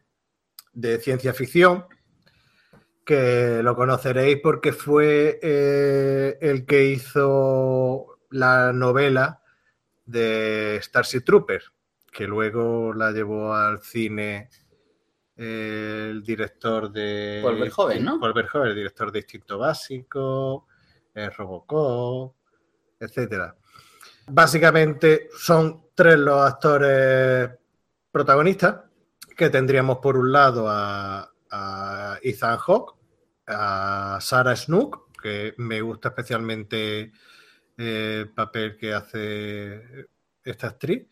de 0.73 0.99
ciencia 0.99 1.35
ficción 1.35 1.85
que 3.11 3.61
lo 3.61 3.75
conoceréis 3.75 4.39
porque 4.41 4.73
fue 4.73 5.41
eh, 5.43 6.39
el 6.41 6.65
que 6.65 6.85
hizo 6.85 8.21
la 8.31 8.73
novela 8.73 9.43
de 10.07 10.79
Starship 10.81 11.23
Trooper, 11.23 11.61
que 12.13 12.29
luego 12.29 12.95
la 12.95 13.11
llevó 13.11 13.53
al 13.53 13.83
cine 13.83 14.49
el 15.35 16.23
director 16.23 16.93
de... 16.93 17.41
Paul 17.43 17.59
Verhoeven, 17.59 18.05
¿no? 18.05 18.21
Paul 18.21 18.33
Verhoeven, 18.33 18.69
el 18.69 18.77
director 18.77 19.11
de 19.11 19.19
Instinto 19.19 19.59
Básico, 19.59 20.69
el 21.13 21.33
Robocop, 21.33 22.37
etcétera. 23.01 23.57
Básicamente 24.29 25.31
son 25.37 25.87
tres 25.97 26.17
los 26.17 26.41
actores 26.49 27.51
protagonistas, 28.13 28.83
que 29.37 29.51
tendríamos 29.51 29.99
por 29.99 30.17
un 30.17 30.31
lado 30.31 30.69
a, 30.69 31.29
a 31.51 32.19
Ethan 32.23 32.57
Hawke, 32.57 33.00
a 33.51 34.19
Sarah 34.21 34.57
Snook, 34.57 35.11
que 35.21 35.55
me 35.59 35.81
gusta 35.81 36.09
especialmente 36.09 37.13
eh, 37.77 38.21
el 38.21 38.31
papel 38.31 38.77
que 38.77 38.95
hace 38.95 40.09
esta 40.45 40.69
actriz, 40.69 41.07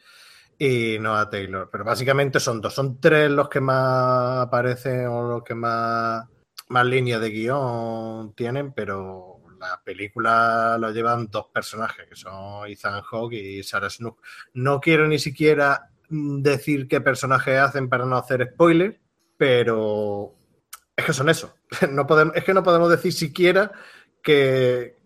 y 0.58 0.98
Noah 0.98 1.30
Taylor. 1.30 1.68
Pero 1.70 1.84
básicamente 1.84 2.40
son 2.40 2.60
dos, 2.60 2.74
son 2.74 3.00
tres 3.00 3.30
los 3.30 3.48
que 3.48 3.60
más 3.60 4.46
aparecen 4.46 5.06
o 5.06 5.28
los 5.28 5.42
que 5.42 5.54
más, 5.54 6.26
más 6.68 6.86
líneas 6.86 7.20
de 7.20 7.30
guion 7.30 8.34
tienen, 8.34 8.72
pero 8.72 9.40
la 9.60 9.80
película 9.82 10.76
lo 10.78 10.90
llevan 10.90 11.28
dos 11.30 11.46
personajes, 11.46 12.06
que 12.08 12.16
son 12.16 12.66
Ethan 12.66 13.02
Hawke 13.02 13.34
y 13.34 13.62
Sarah 13.62 13.90
Snook. 13.90 14.20
No 14.54 14.80
quiero 14.80 15.06
ni 15.06 15.18
siquiera 15.18 15.90
decir 16.08 16.88
qué 16.88 17.00
personajes 17.00 17.58
hacen 17.58 17.88
para 17.88 18.06
no 18.06 18.16
hacer 18.16 18.50
spoilers, 18.52 18.96
pero 19.36 20.34
es 20.98 21.04
que 21.04 21.12
son 21.12 21.28
eso. 21.28 21.54
No 21.90 22.06
podemos, 22.06 22.34
es 22.34 22.44
que 22.44 22.52
no 22.52 22.62
podemos 22.62 22.90
decir 22.90 23.12
siquiera 23.12 23.70
qué 24.20 24.96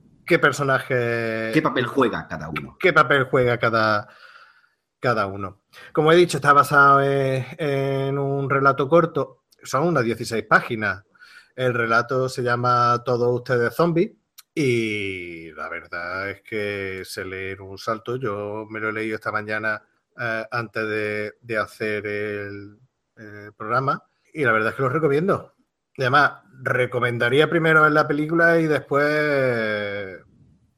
personaje. 0.41 1.51
¿Qué 1.53 1.61
papel 1.63 1.87
juega 1.87 2.27
cada 2.27 2.49
uno? 2.49 2.77
¿Qué 2.81 2.93
papel 2.95 3.25
juega 3.25 3.59
cada, 3.59 4.09
cada 4.99 5.27
uno? 5.27 5.61
Como 5.93 6.11
he 6.11 6.17
dicho, 6.17 6.39
está 6.39 6.55
basado 6.55 7.03
en, 7.03 8.19
un 8.19 8.49
relato 8.49 8.89
corto. 8.89 9.45
Son 9.63 9.87
unas 9.87 10.05
16 10.05 10.45
páginas. 10.47 11.05
El 11.55 11.75
relato 11.75 12.29
se 12.31 12.43
llama 12.43 13.03
Todos 13.05 13.29
ustedes 13.41 13.75
zombies. 13.75 14.13
Y 14.55 15.53
la 15.53 15.69
verdad 15.69 16.31
es 16.31 16.43
que 16.43 17.03
se 17.05 17.25
lee 17.27 17.51
en 17.51 17.61
un 17.61 17.77
salto. 17.77 18.17
Yo 18.17 18.67
me 18.71 18.81
lo 18.81 18.89
he 18.89 18.93
leído 18.95 19.17
esta 19.17 19.31
mañana 19.31 19.83
eh, 20.19 20.47
antes 20.51 21.37
de, 21.43 21.59
hacer 21.59 22.07
el 22.07 22.79
programa. 23.55 24.03
Y 24.33 24.43
la 24.45 24.53
verdad 24.53 24.71
es 24.71 24.77
que 24.77 24.83
lo 24.83 24.89
recomiendo. 24.89 25.53
Además, 25.99 26.43
recomendaría 26.63 27.51
primero 27.51 27.83
ver 27.83 27.93
la 27.93 28.09
película 28.09 28.59
y 28.59 28.67
después 28.67 30.21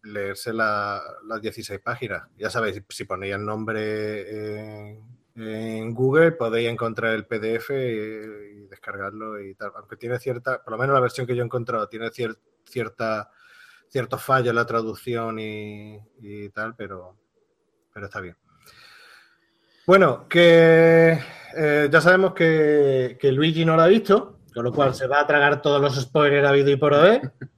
leerse 0.03 0.53
las 0.53 1.03
16 1.41 1.81
páginas. 1.81 2.25
Ya 2.37 2.51
sabéis, 2.51 2.83
si 2.89 3.05
ponéis 3.05 3.35
el 3.35 3.45
nombre 3.45 4.91
en, 5.37 5.95
Google 5.95 6.33
podéis 6.33 6.69
encontrar 6.69 7.15
el 7.15 7.27
PDF 7.27 7.71
y, 7.71 8.67
descargarlo 8.69 9.41
y 9.41 9.55
tal. 9.55 9.73
Aunque 9.77 9.97
tiene 9.97 10.19
cierta, 10.19 10.63
por 10.63 10.73
lo 10.73 10.79
menos 10.79 10.95
la 10.95 11.01
versión 11.01 11.27
que 11.27 11.35
yo 11.35 11.43
he 11.43 11.45
encontrado, 11.45 11.89
tiene 11.89 12.11
cierta, 12.11 13.31
ciertos 13.89 14.23
fallos 14.23 14.51
en 14.51 14.57
la 14.57 14.67
traducción 14.67 15.39
y, 15.39 16.49
tal, 16.53 16.75
pero, 16.77 17.17
pero 17.93 18.07
está 18.07 18.21
bien. 18.21 18.37
Bueno, 19.87 20.27
que 20.29 21.19
eh, 21.57 21.89
ya 21.91 22.01
sabemos 22.01 22.33
que, 22.33 23.17
que 23.21 23.33
Luigi 23.33 23.65
no 23.65 23.77
lo 23.77 23.83
ha 23.83 23.89
visto. 23.89 24.41
Con 24.55 24.65
lo 24.65 24.73
cual 24.73 24.95
se 24.95 25.07
va 25.07 25.21
a 25.21 25.27
tragar 25.27 25.61
todos 25.61 25.81
los 25.81 26.01
spoilers 26.01 26.47
habido 26.47 26.71
y 26.71 26.77
por 26.77 26.95
haber. 26.95 27.33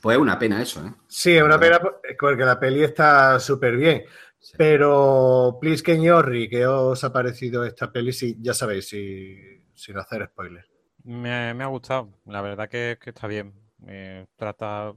Pues 0.00 0.16
es 0.18 0.20
una 0.20 0.38
pena 0.38 0.60
eso, 0.60 0.86
¿eh? 0.86 0.92
Sí, 1.08 1.34
es 1.34 1.42
una 1.42 1.58
pena 1.58 1.80
porque 1.80 2.44
la 2.44 2.60
peli 2.60 2.84
está 2.84 3.40
súper 3.40 3.74
bien. 3.74 4.04
Pero, 4.58 5.56
please, 5.58 5.82
Yorri, 5.98 6.50
¿qué 6.50 6.66
os 6.66 7.02
ha 7.04 7.10
parecido 7.10 7.64
esta 7.64 7.90
peli? 7.90 8.12
Si, 8.12 8.36
ya 8.38 8.52
sabéis, 8.52 8.88
sin 8.88 9.96
hacer 9.96 10.26
spoilers. 10.26 10.68
Me, 11.04 11.32
ha 11.32 11.66
gustado, 11.68 12.10
la 12.26 12.42
verdad 12.42 12.68
que, 12.68 12.98
está 13.02 13.26
bien. 13.26 13.54
trata, 14.36 14.92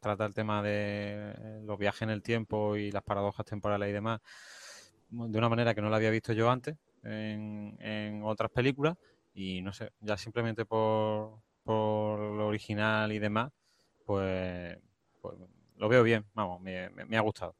trata 0.00 0.24
el 0.24 0.34
tema 0.34 0.62
de 0.62 1.34
los 1.64 1.76
viajes 1.76 2.02
en 2.02 2.10
el 2.10 2.22
tiempo 2.22 2.76
y 2.76 2.92
las 2.92 3.02
paradojas 3.02 3.44
temporales 3.44 3.88
y 3.88 3.92
demás 3.92 4.20
de 5.10 5.38
una 5.38 5.48
manera 5.48 5.74
que 5.74 5.80
no 5.82 5.90
la 5.90 5.96
había 5.96 6.10
visto 6.10 6.32
yo 6.32 6.50
antes 6.50 6.76
en, 7.02 7.76
en 7.80 8.22
otras 8.24 8.50
películas 8.50 8.96
y 9.34 9.60
no 9.62 9.72
sé, 9.72 9.90
ya 10.00 10.16
simplemente 10.16 10.64
por, 10.64 11.40
lo 11.66 12.46
original 12.46 13.12
y 13.12 13.18
demás, 13.18 13.52
pues, 14.06 14.78
pues 15.20 15.36
lo 15.76 15.88
veo 15.88 16.02
bien, 16.02 16.24
vamos, 16.34 16.60
me, 16.60 17.16
ha 17.16 17.20
gustado. 17.20 17.54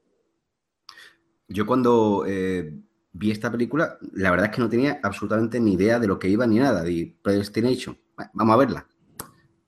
Yo 1.47 1.65
cuando 1.65 2.23
eh, 2.25 2.73
vi 3.11 3.31
esta 3.31 3.51
película, 3.51 3.97
la 4.13 4.31
verdad 4.31 4.47
es 4.47 4.55
que 4.55 4.61
no 4.61 4.69
tenía 4.69 4.99
absolutamente 5.03 5.59
ni 5.59 5.73
idea 5.73 5.99
de 5.99 6.07
lo 6.07 6.17
que 6.17 6.29
iba 6.29 6.47
ni 6.47 6.59
nada, 6.59 6.81
de 6.81 7.15
Predestination. 7.21 7.99
vamos 8.33 8.53
a 8.53 8.57
verla. 8.57 8.87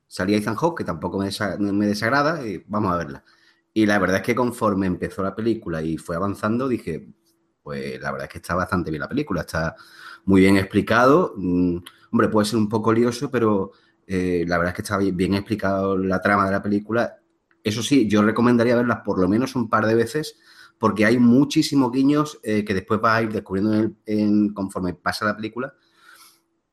Salía 0.06 0.38
Ethan 0.38 0.56
Hawke, 0.56 0.78
que 0.78 0.84
tampoco 0.84 1.18
me, 1.18 1.86
desagrada, 1.86 2.40
vamos 2.66 2.92
a 2.92 2.96
verla. 2.96 3.24
Y 3.74 3.84
la 3.84 3.98
verdad 3.98 4.16
es 4.16 4.22
que 4.22 4.34
conforme 4.34 4.86
empezó 4.86 5.22
la 5.22 5.36
película 5.36 5.82
y 5.82 5.98
fue 5.98 6.16
avanzando, 6.16 6.66
dije, 6.66 7.12
pues 7.62 8.00
la 8.00 8.10
verdad 8.10 8.26
es 8.26 8.32
que 8.32 8.38
está 8.38 8.54
bastante 8.54 8.90
bien 8.90 9.02
la 9.02 9.08
película, 9.08 9.42
está 9.42 9.76
muy 10.28 10.42
bien 10.42 10.58
explicado. 10.58 11.32
Mm, 11.38 11.78
hombre, 12.12 12.28
puede 12.28 12.44
ser 12.44 12.58
un 12.58 12.68
poco 12.68 12.92
lioso, 12.92 13.30
pero 13.30 13.72
eh, 14.06 14.44
la 14.46 14.58
verdad 14.58 14.72
es 14.72 14.76
que 14.76 14.82
está 14.82 14.98
bien, 14.98 15.32
explicado 15.32 15.96
la 15.96 16.20
trama 16.20 16.44
de 16.44 16.52
la 16.52 16.62
película. 16.62 17.16
Eso 17.64 17.82
sí, 17.82 18.06
yo 18.06 18.22
recomendaría 18.22 18.76
verlas 18.76 19.00
por 19.02 19.18
lo 19.18 19.26
menos 19.26 19.56
un 19.56 19.70
par 19.70 19.86
de 19.86 19.94
veces, 19.94 20.38
porque 20.76 21.06
hay 21.06 21.18
muchísimos 21.18 21.90
guiños 21.90 22.38
eh, 22.42 22.62
que 22.62 22.74
después 22.74 23.00
vas 23.00 23.16
a 23.16 23.22
ir 23.22 23.32
descubriendo 23.32 23.90
en 24.04 24.52
conforme 24.52 24.92
pasa 24.92 25.24
la 25.24 25.34
película. 25.34 25.72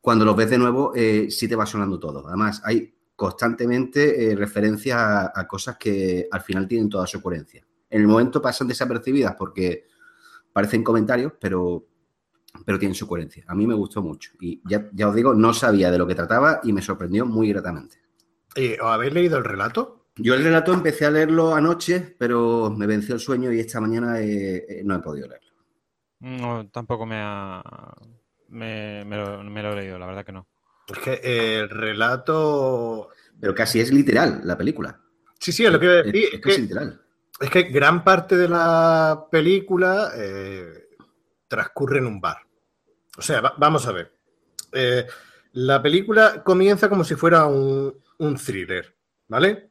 Cuando 0.02 0.26
los 0.26 0.36
ves 0.36 0.50
de 0.50 0.58
nuevo, 0.58 0.92
eh, 0.94 1.28
sí 1.30 1.48
te 1.48 1.56
va 1.56 1.64
sonando 1.64 1.98
todo. 1.98 2.28
Además, 2.28 2.60
hay 2.62 2.94
constantemente 3.16 4.34
referencias 4.36 4.98
a, 5.34 5.46
cosas 5.48 5.78
que 5.78 6.28
al 6.30 6.42
final 6.42 6.68
tienen 6.68 6.90
toda 6.90 7.06
su 7.06 7.22
coherencia. 7.22 7.66
En 7.88 8.02
el 8.02 8.06
momento 8.06 8.42
pasan 8.42 8.68
desapercibidas 8.68 9.34
porque 9.34 9.86
parecen 10.52 10.84
comentarios, 10.84 11.32
pero 11.40 11.86
pero 12.64 12.78
tiene 12.78 12.94
su 12.94 13.06
coherencia. 13.06 13.44
A 13.46 13.54
mí 13.54 13.66
me 13.66 13.74
gustó 13.74 14.02
mucho. 14.02 14.32
Y 14.40 14.62
ya, 14.68 14.88
ya 14.92 15.08
os 15.08 15.14
digo, 15.14 15.34
no 15.34 15.52
sabía 15.52 15.90
de 15.90 15.98
lo 15.98 16.06
que 16.06 16.14
trataba 16.14 16.60
y 16.62 16.72
me 16.72 16.82
sorprendió 16.82 17.26
muy 17.26 17.48
gratamente. 17.52 17.98
¿Y, 18.54 18.74
¿Os 18.74 18.86
habéis 18.86 19.12
leído 19.12 19.38
el 19.38 19.44
relato? 19.44 20.06
Yo 20.16 20.34
el 20.34 20.44
relato 20.44 20.72
empecé 20.72 21.04
a 21.04 21.10
leerlo 21.10 21.54
anoche, 21.54 22.16
pero 22.18 22.70
me 22.70 22.86
venció 22.86 23.14
el 23.14 23.20
sueño 23.20 23.52
y 23.52 23.60
esta 23.60 23.80
mañana 23.80 24.20
eh, 24.20 24.64
eh, 24.68 24.82
no 24.84 24.94
he 24.94 25.00
podido 25.00 25.28
leerlo. 25.28 25.50
No, 26.20 26.68
tampoco 26.70 27.04
me 27.04 27.16
ha. 27.20 27.62
Me, 28.48 29.04
me 29.04 29.16
lo, 29.16 29.44
me 29.44 29.62
lo 29.62 29.72
he 29.72 29.76
leído, 29.76 29.98
la 29.98 30.06
verdad 30.06 30.24
que 30.24 30.32
no. 30.32 30.46
Es 30.88 30.98
que 30.98 31.58
el 31.58 31.68
relato. 31.68 33.10
Pero 33.38 33.54
casi 33.54 33.80
es 33.80 33.92
literal 33.92 34.40
la 34.44 34.56
película. 34.56 34.98
Sí, 35.38 35.52
sí, 35.52 35.66
es 35.66 35.72
lo 35.72 35.78
que 35.78 35.84
iba 35.84 35.94
a 35.94 36.02
decir. 36.02 36.16
Es, 36.16 36.34
es 36.34 36.40
casi 36.40 36.62
literal. 36.62 37.02
Es 37.38 37.50
que 37.50 37.64
gran 37.64 38.02
parte 38.02 38.36
de 38.36 38.48
la 38.48 39.26
película 39.30 40.12
eh, 40.16 40.88
transcurre 41.46 41.98
en 41.98 42.06
un 42.06 42.20
bar. 42.20 42.38
O 43.16 43.22
sea, 43.22 43.40
va- 43.40 43.54
vamos 43.56 43.86
a 43.86 43.92
ver. 43.92 44.12
Eh, 44.72 45.06
la 45.52 45.80
película 45.82 46.42
comienza 46.44 46.88
como 46.88 47.04
si 47.04 47.14
fuera 47.14 47.46
un, 47.46 47.94
un 48.18 48.36
thriller, 48.36 48.94
¿vale? 49.28 49.70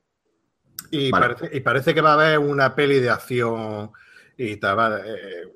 Y, 0.92 1.12
Vale. 1.12 1.36
Parece, 1.36 1.58
y 1.58 1.60
parece 1.62 1.94
que 1.94 2.02
va 2.02 2.12
a 2.12 2.14
haber 2.14 2.40
una 2.40 2.74
peli 2.76 3.00
de 3.00 3.10
acción 3.10 3.92
y 4.38 4.58
tal. 4.58 4.76
¿vale? 4.76 5.02
Eh, 5.06 5.54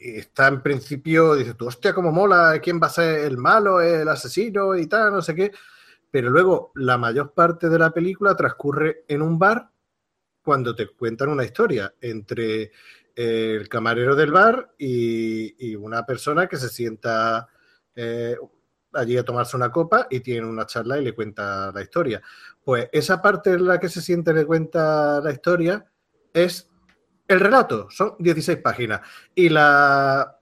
y 0.00 0.16
está 0.18 0.48
en 0.48 0.62
principio, 0.62 1.34
dices 1.34 1.56
tú, 1.56 1.66
hostia, 1.66 1.92
cómo 1.92 2.12
mola, 2.12 2.58
quién 2.62 2.80
va 2.80 2.86
a 2.86 2.90
ser 2.90 3.20
el 3.20 3.36
malo, 3.36 3.80
el 3.80 4.08
asesino 4.08 4.76
y 4.76 4.86
tal, 4.86 5.12
no 5.12 5.22
sé 5.22 5.34
qué. 5.34 5.52
Pero 6.10 6.30
luego 6.30 6.72
la 6.76 6.96
mayor 6.96 7.32
parte 7.34 7.68
de 7.68 7.78
la 7.78 7.90
película 7.90 8.34
transcurre 8.36 9.04
en 9.08 9.22
un 9.22 9.38
bar 9.38 9.70
cuando 10.42 10.74
te 10.74 10.86
cuentan 10.88 11.28
una 11.28 11.44
historia 11.44 11.92
entre 12.00 12.72
el 13.18 13.68
camarero 13.68 14.14
del 14.14 14.30
bar 14.30 14.74
y, 14.78 15.74
una 15.74 16.06
persona 16.06 16.46
que 16.46 16.56
se 16.56 16.68
sienta 16.68 17.48
eh, 17.96 18.36
allí 18.92 19.16
a 19.16 19.24
tomarse 19.24 19.56
una 19.56 19.72
copa 19.72 20.06
y 20.08 20.20
tiene 20.20 20.46
una 20.46 20.66
charla 20.66 20.98
y 20.98 21.04
le 21.04 21.16
cuenta 21.16 21.72
la 21.72 21.82
historia. 21.82 22.22
Pues 22.64 22.88
esa 22.92 23.20
parte 23.20 23.50
en 23.50 23.66
la 23.66 23.80
que 23.80 23.88
se 23.88 24.00
siente 24.00 24.30
y 24.30 24.34
le 24.34 24.46
cuenta 24.46 25.20
la 25.20 25.32
historia 25.32 25.84
es 26.32 26.70
el 27.26 27.40
relato, 27.40 27.88
son 27.90 28.14
16 28.20 28.58
páginas. 28.58 29.00
Y 29.34 29.48
la, 29.48 30.38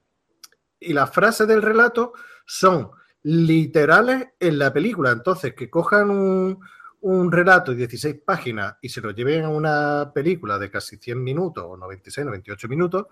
y 0.79 0.93
las 0.93 1.09
frases 1.09 1.47
del 1.47 1.63
relato 1.63 2.13
son 2.45 2.91
literales 3.23 4.27
en 4.39 4.59
la 4.59 4.71
película. 4.71 5.09
Entonces, 5.09 5.55
que 5.55 5.67
cojan 5.67 6.11
un, 6.11 6.59
un 7.01 7.31
relato 7.31 7.71
de 7.71 7.77
16 7.77 8.17
páginas 8.25 8.75
y 8.81 8.89
se 8.89 9.01
lo 9.01 9.11
lleven 9.11 9.45
a 9.45 9.49
una 9.49 10.11
película 10.13 10.57
de 10.57 10.69
casi 10.69 10.97
100 10.97 11.23
minutos 11.23 11.63
o 11.67 11.77
96, 11.77 12.25
98 12.25 12.67
minutos, 12.67 13.05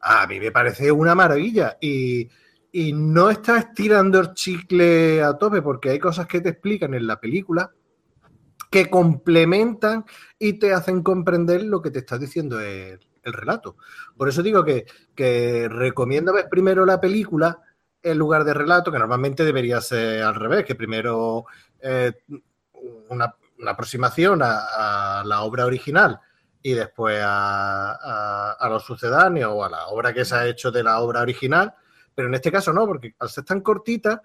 a 0.00 0.26
mí 0.26 0.38
me 0.38 0.50
parece 0.50 0.90
una 0.92 1.14
maravilla. 1.14 1.76
Y, 1.80 2.28
y 2.72 2.92
no 2.92 3.30
estás 3.30 3.66
estirando 3.66 4.20
el 4.20 4.34
chicle 4.34 5.22
a 5.22 5.36
tope 5.36 5.62
porque 5.62 5.90
hay 5.90 5.98
cosas 5.98 6.26
que 6.26 6.40
te 6.40 6.50
explican 6.50 6.94
en 6.94 7.06
la 7.06 7.20
película 7.20 7.70
que 8.70 8.88
complementan 8.88 10.04
y 10.38 10.54
te 10.54 10.72
hacen 10.72 11.02
comprender 11.02 11.64
lo 11.64 11.82
que 11.82 11.90
te 11.90 11.98
está 11.98 12.18
diciendo 12.18 12.60
el, 12.60 13.00
el 13.22 13.32
relato. 13.32 13.76
Por 14.16 14.28
eso 14.28 14.42
digo 14.42 14.64
que, 14.64 14.86
que 15.14 15.68
recomiendo 15.68 16.32
ver 16.32 16.48
primero 16.48 16.86
la 16.86 17.00
película 17.00 17.58
en 18.02 18.18
lugar 18.18 18.44
de 18.44 18.54
relato, 18.54 18.90
que 18.90 18.98
normalmente 18.98 19.44
debería 19.44 19.80
ser 19.80 20.22
al 20.22 20.34
revés, 20.34 20.64
que 20.64 20.74
primero 20.74 21.44
eh, 21.80 22.12
una, 23.08 23.34
aproximación 23.66 24.40
a, 24.42 25.22
la 25.24 25.42
obra 25.42 25.66
original 25.66 26.18
y 26.62 26.72
después 26.72 27.20
a, 27.22 28.56
los 28.68 28.84
sucedáneos 28.84 29.52
o 29.54 29.64
a 29.64 29.70
la 29.70 29.86
obra 29.88 30.12
que 30.12 30.24
se 30.24 30.34
ha 30.34 30.46
hecho 30.46 30.70
de 30.70 30.82
la 30.82 31.00
obra 31.00 31.22
original, 31.22 31.74
pero 32.14 32.28
en 32.28 32.34
este 32.34 32.52
caso 32.52 32.72
no, 32.72 32.86
porque 32.86 33.14
al 33.18 33.28
ser 33.28 33.44
tan 33.44 33.60
cortita, 33.60 34.22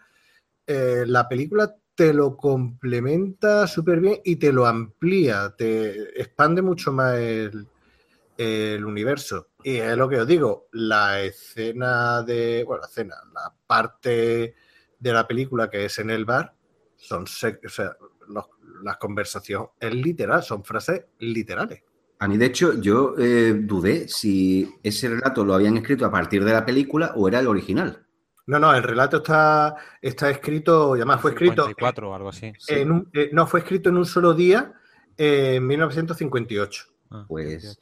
eh, 0.67 1.03
la 1.05 1.27
película 1.27 1.75
te 1.95 2.13
lo 2.13 2.35
complementa 2.35 3.67
súper 3.67 4.01
bien 4.01 4.19
y 4.23 4.35
te 4.35 4.51
lo 4.51 4.65
amplía, 4.65 5.53
te 5.57 6.21
expande 6.21 6.61
mucho 6.61 6.91
más 6.91 7.17
el, 7.17 8.85
universo. 8.85 9.47
Y 9.63 9.77
es 9.77 9.95
lo 9.97 10.09
que 10.09 10.19
os 10.19 10.27
digo, 10.27 10.67
la 10.73 11.21
escena 11.21 12.21
de, 12.21 12.63
bueno, 12.65 12.81
la 12.81 12.87
escena, 12.87 13.15
la 13.33 13.53
parte 13.65 14.55
de 14.99 15.13
la 15.13 15.25
película 15.25 15.69
que 15.69 15.85
es 15.85 15.97
en 15.99 16.09
el 16.09 16.25
bar, 16.25 16.53
son, 16.97 17.23
o 17.23 17.69
los, 18.29 18.45
las 18.83 18.97
conversaciones 18.97 19.69
es 19.79 19.93
literal, 19.93 20.43
son 20.43 20.63
frases 20.63 21.05
literales. 21.19 21.83
A 22.19 22.27
mí, 22.27 22.37
de 22.37 22.45
hecho, 22.45 22.79
yo 22.79 23.15
eh, 23.17 23.53
dudé 23.53 24.07
si 24.07 24.73
ese 24.81 25.09
relato 25.09 25.43
lo 25.43 25.53
habían 25.53 25.77
escrito 25.77 26.05
a 26.05 26.11
partir 26.11 26.43
de 26.45 26.53
la 26.53 26.65
película 26.65 27.11
o 27.15 27.27
era 27.27 27.39
el 27.39 27.47
original. 27.47 28.05
No, 28.47 28.59
no, 28.59 28.73
el 28.73 28.83
relato 28.83 29.17
está, 29.17 29.75
está 30.01 30.29
escrito, 30.29 30.95
y 30.95 30.99
además 30.99 31.21
fue 31.21 31.31
escrito. 31.31 31.63
54 31.63 32.09
o 32.09 32.15
algo 32.15 32.29
así. 32.29 32.53
En 32.67 32.91
un, 32.91 33.09
eh, 33.13 33.29
no, 33.33 33.47
fue 33.47 33.61
escrito 33.61 33.89
en 33.89 33.97
un 33.97 34.05
solo 34.05 34.33
día 34.33 34.73
eh, 35.17 35.55
en 35.55 35.67
1958. 35.67 36.85
Ah, 37.11 37.25
pues 37.27 37.77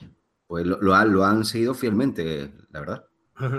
pues 0.48 0.66
lo, 0.66 0.80
lo, 0.82 0.94
han, 0.94 1.12
lo, 1.12 1.26
han, 1.26 1.46
seguido 1.46 1.74
fielmente, 1.74 2.52
la 2.72 2.80
verdad. 2.80 3.06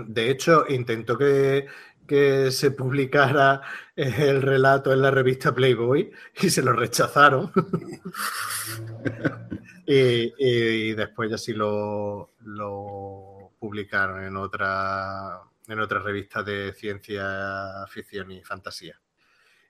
De 0.06 0.31
hecho, 0.31 0.65
intentó 0.69 1.19
que, 1.19 1.66
que, 2.06 2.51
se 2.51 2.70
publicara 2.70 3.62
el 3.97 4.43
relato 4.43 4.93
en 4.93 5.02
la 5.02 5.10
revista 5.10 5.55
Playboy 5.55 6.10
y 6.40 6.51
se 6.51 6.62
lo 6.62 6.72
rechazaron. 6.72 7.52
y, 9.86 10.32
y, 10.39 10.94
después 10.94 11.31
ya 11.31 11.39
sí 11.39 11.52
lo, 11.52 12.35
lo 12.40 13.52
publicaron 13.59 14.24
en 14.24 14.36
otra 14.36 15.40
en 15.66 15.81
otra 15.81 16.01
revista 16.01 16.43
de 16.43 16.74
ciencia 16.74 17.86
ficción 17.89 18.31
y 18.31 18.43
fantasía. 18.43 19.01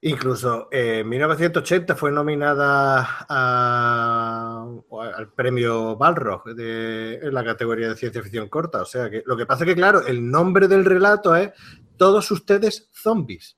Incluso 0.06 0.68
eh, 0.70 0.98
en 0.98 1.08
1980 1.08 1.96
fue 1.96 2.12
nominada 2.12 3.24
a, 3.26 4.68
al 5.16 5.32
premio 5.32 5.96
Balrog 5.96 6.44
de, 6.54 7.14
en 7.14 7.32
la 7.32 7.42
categoría 7.42 7.88
de 7.88 7.96
ciencia 7.96 8.22
ficción 8.22 8.50
corta. 8.50 8.82
O 8.82 8.84
sea 8.84 9.08
que 9.08 9.22
lo 9.24 9.34
que 9.34 9.46
pasa 9.46 9.64
es 9.64 9.70
que, 9.70 9.74
claro, 9.74 10.06
el 10.06 10.30
nombre 10.30 10.68
del 10.68 10.84
relato 10.84 11.34
es 11.34 11.52
Todos 11.96 12.30
ustedes 12.30 12.90
zombies. 12.92 13.56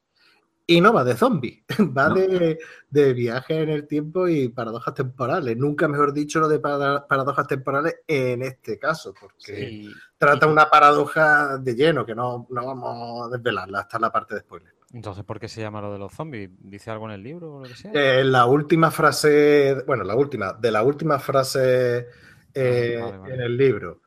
Y 0.69 0.81
no 0.81 0.93
va 0.93 1.03
de 1.03 1.17
zombies, 1.17 1.65
va 1.97 2.11
no. 2.11 2.15
de, 2.15 2.61
de 2.91 3.13
viaje 3.13 3.63
en 3.63 3.71
el 3.71 3.89
tiempo 3.89 4.29
y 4.29 4.49
paradojas 4.49 4.95
temporales. 4.95 5.57
Nunca 5.57 5.89
mejor 5.89 6.13
dicho 6.13 6.39
lo 6.39 6.47
de 6.47 6.61
paradojas 6.61 7.49
temporales 7.49 7.97
en 8.07 8.43
este 8.43 8.79
caso, 8.79 9.13
porque 9.21 9.57
sí. 9.57 9.93
trata 10.17 10.47
una 10.47 10.71
paradoja 10.71 11.59
de 11.59 11.75
lleno, 11.75 12.07
que 12.07 12.15
no, 12.15 12.47
no 12.51 12.67
vamos 12.67 13.27
a 13.27 13.37
desvelarla 13.37 13.81
hasta 13.81 13.99
la 13.99 14.13
parte 14.13 14.37
de 14.37 14.41
spoiler. 14.43 14.76
Entonces, 14.93 15.25
¿por 15.25 15.41
qué 15.41 15.49
se 15.49 15.61
llama 15.61 15.81
lo 15.81 15.93
de 15.93 15.99
los 15.99 16.13
zombies? 16.13 16.51
¿Dice 16.59 16.91
algo 16.91 17.07
en 17.07 17.13
el 17.13 17.23
libro 17.23 17.57
o 17.57 17.61
lo 17.61 17.69
que 17.69 17.75
sea? 17.75 17.91
Eh, 17.93 18.25
la 18.25 18.47
última 18.47 18.91
frase, 18.91 19.83
bueno, 19.87 20.05
la 20.05 20.15
última, 20.15 20.53
de 20.53 20.71
la 20.71 20.83
última 20.83 21.19
frase 21.19 22.07
eh, 22.55 22.99
vale, 23.01 23.19
vale. 23.19 23.35
en 23.35 23.41
el 23.41 23.57
libro, 23.57 24.03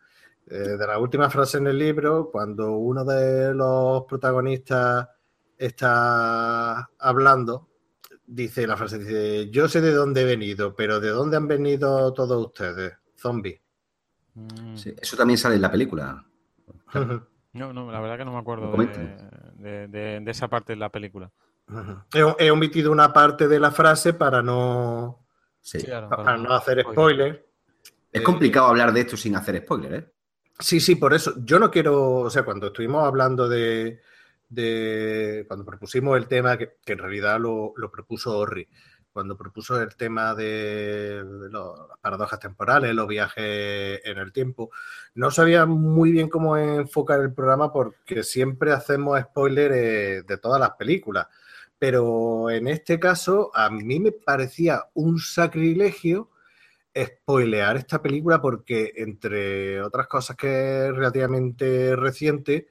eh, 0.47 0.55
de 0.55 0.87
la 0.87 0.97
última 0.97 1.29
frase 1.29 1.57
en 1.57 1.67
el 1.67 1.77
libro, 1.77 2.29
cuando 2.31 2.71
uno 2.71 3.03
de 3.03 3.53
los 3.53 4.05
protagonistas 4.05 5.09
está 5.57 6.89
hablando, 6.97 7.67
dice 8.25 8.65
la 8.65 8.77
frase, 8.77 8.99
dice, 8.99 9.49
yo 9.49 9.67
sé 9.67 9.81
de 9.81 9.91
dónde 9.91 10.21
he 10.21 10.25
venido, 10.25 10.75
pero 10.75 10.99
¿de 10.99 11.09
dónde 11.09 11.37
han 11.37 11.47
venido 11.47 12.13
todos 12.13 12.45
ustedes? 12.45 12.93
Zombies. 13.15 13.59
Mm. 14.35 14.75
Sí, 14.75 14.95
eso 14.99 15.17
también 15.17 15.37
sale 15.37 15.55
en 15.55 15.61
la 15.61 15.71
película. 15.71 16.25
No, 17.51 17.73
no, 17.73 17.91
la 17.91 17.99
verdad 17.99 18.19
que 18.19 18.25
no 18.25 18.33
me 18.33 18.37
acuerdo 18.37 18.71
de, 18.71 18.85
de, 19.59 19.87
de, 19.87 20.19
de, 20.19 20.31
esa 20.31 20.47
parte 20.47 20.73
de 20.73 20.77
la 20.77 20.89
película. 20.89 21.31
He, 22.13 22.45
he, 22.45 22.51
omitido 22.51 22.91
una 22.91 23.13
parte 23.13 23.47
de 23.47 23.59
la 23.59 23.71
frase 23.71 24.13
para 24.13 24.41
no, 24.41 25.25
sí. 25.61 25.79
para, 25.83 26.09
para, 26.09 26.37
no 26.37 26.53
hacer 26.53 26.81
spoiler. 26.81 27.47
Es 28.11 28.21
complicado 28.21 28.67
eh, 28.67 28.69
hablar 28.71 28.91
de 28.91 29.01
esto 29.01 29.15
sin 29.15 29.35
hacer 29.35 29.57
spoiler, 29.59 29.93
¿eh? 29.93 30.11
Sí, 30.59 30.79
sí, 30.79 30.95
por 30.95 31.13
eso. 31.13 31.33
Yo 31.43 31.57
no 31.57 31.71
quiero, 31.71 32.15
o 32.15 32.29
sea, 32.29 32.43
cuando 32.43 32.67
estuvimos 32.67 33.05
hablando 33.05 33.47
de, 33.47 34.01
de 34.49 35.45
cuando 35.47 35.65
propusimos 35.65 36.17
el 36.17 36.27
tema, 36.27 36.57
que, 36.57 36.77
que 36.83 36.93
en 36.93 36.99
realidad 36.99 37.39
lo, 37.39 37.73
lo, 37.77 37.89
propuso 37.89 38.37
Orri, 38.37 38.67
cuando 39.19 39.35
propuso 39.35 39.81
el 39.81 39.97
tema 39.97 40.33
de, 40.33 41.21
las 41.51 41.99
paradojas 41.99 42.39
temporales, 42.39 42.95
los 42.95 43.05
viajes 43.05 43.99
en 44.05 44.17
el 44.17 44.31
tiempo, 44.31 44.71
no 45.13 45.29
sabía 45.29 45.65
muy 45.65 46.13
bien 46.13 46.29
cómo 46.29 46.55
enfocar 46.55 47.19
el 47.19 47.33
programa 47.33 47.73
porque 47.73 48.23
siempre 48.23 48.71
hacemos 48.71 49.19
spoilers 49.19 50.25
de 50.25 50.37
todas 50.37 50.61
las 50.61 50.71
películas. 50.75 51.27
Pero 51.77 52.49
en 52.49 52.69
este 52.69 52.97
caso, 52.97 53.51
a 53.53 53.69
mí 53.69 53.99
me 53.99 54.13
parecía 54.13 54.85
un 54.93 55.19
sacrilegio 55.19 56.29
spoilear 56.97 57.75
esta 57.75 58.01
película 58.01 58.41
porque, 58.41 58.93
entre 58.95 59.81
otras 59.81 60.07
cosas 60.07 60.37
que 60.37 60.87
es 60.87 60.95
relativamente 60.95 61.93
reciente, 61.97 62.69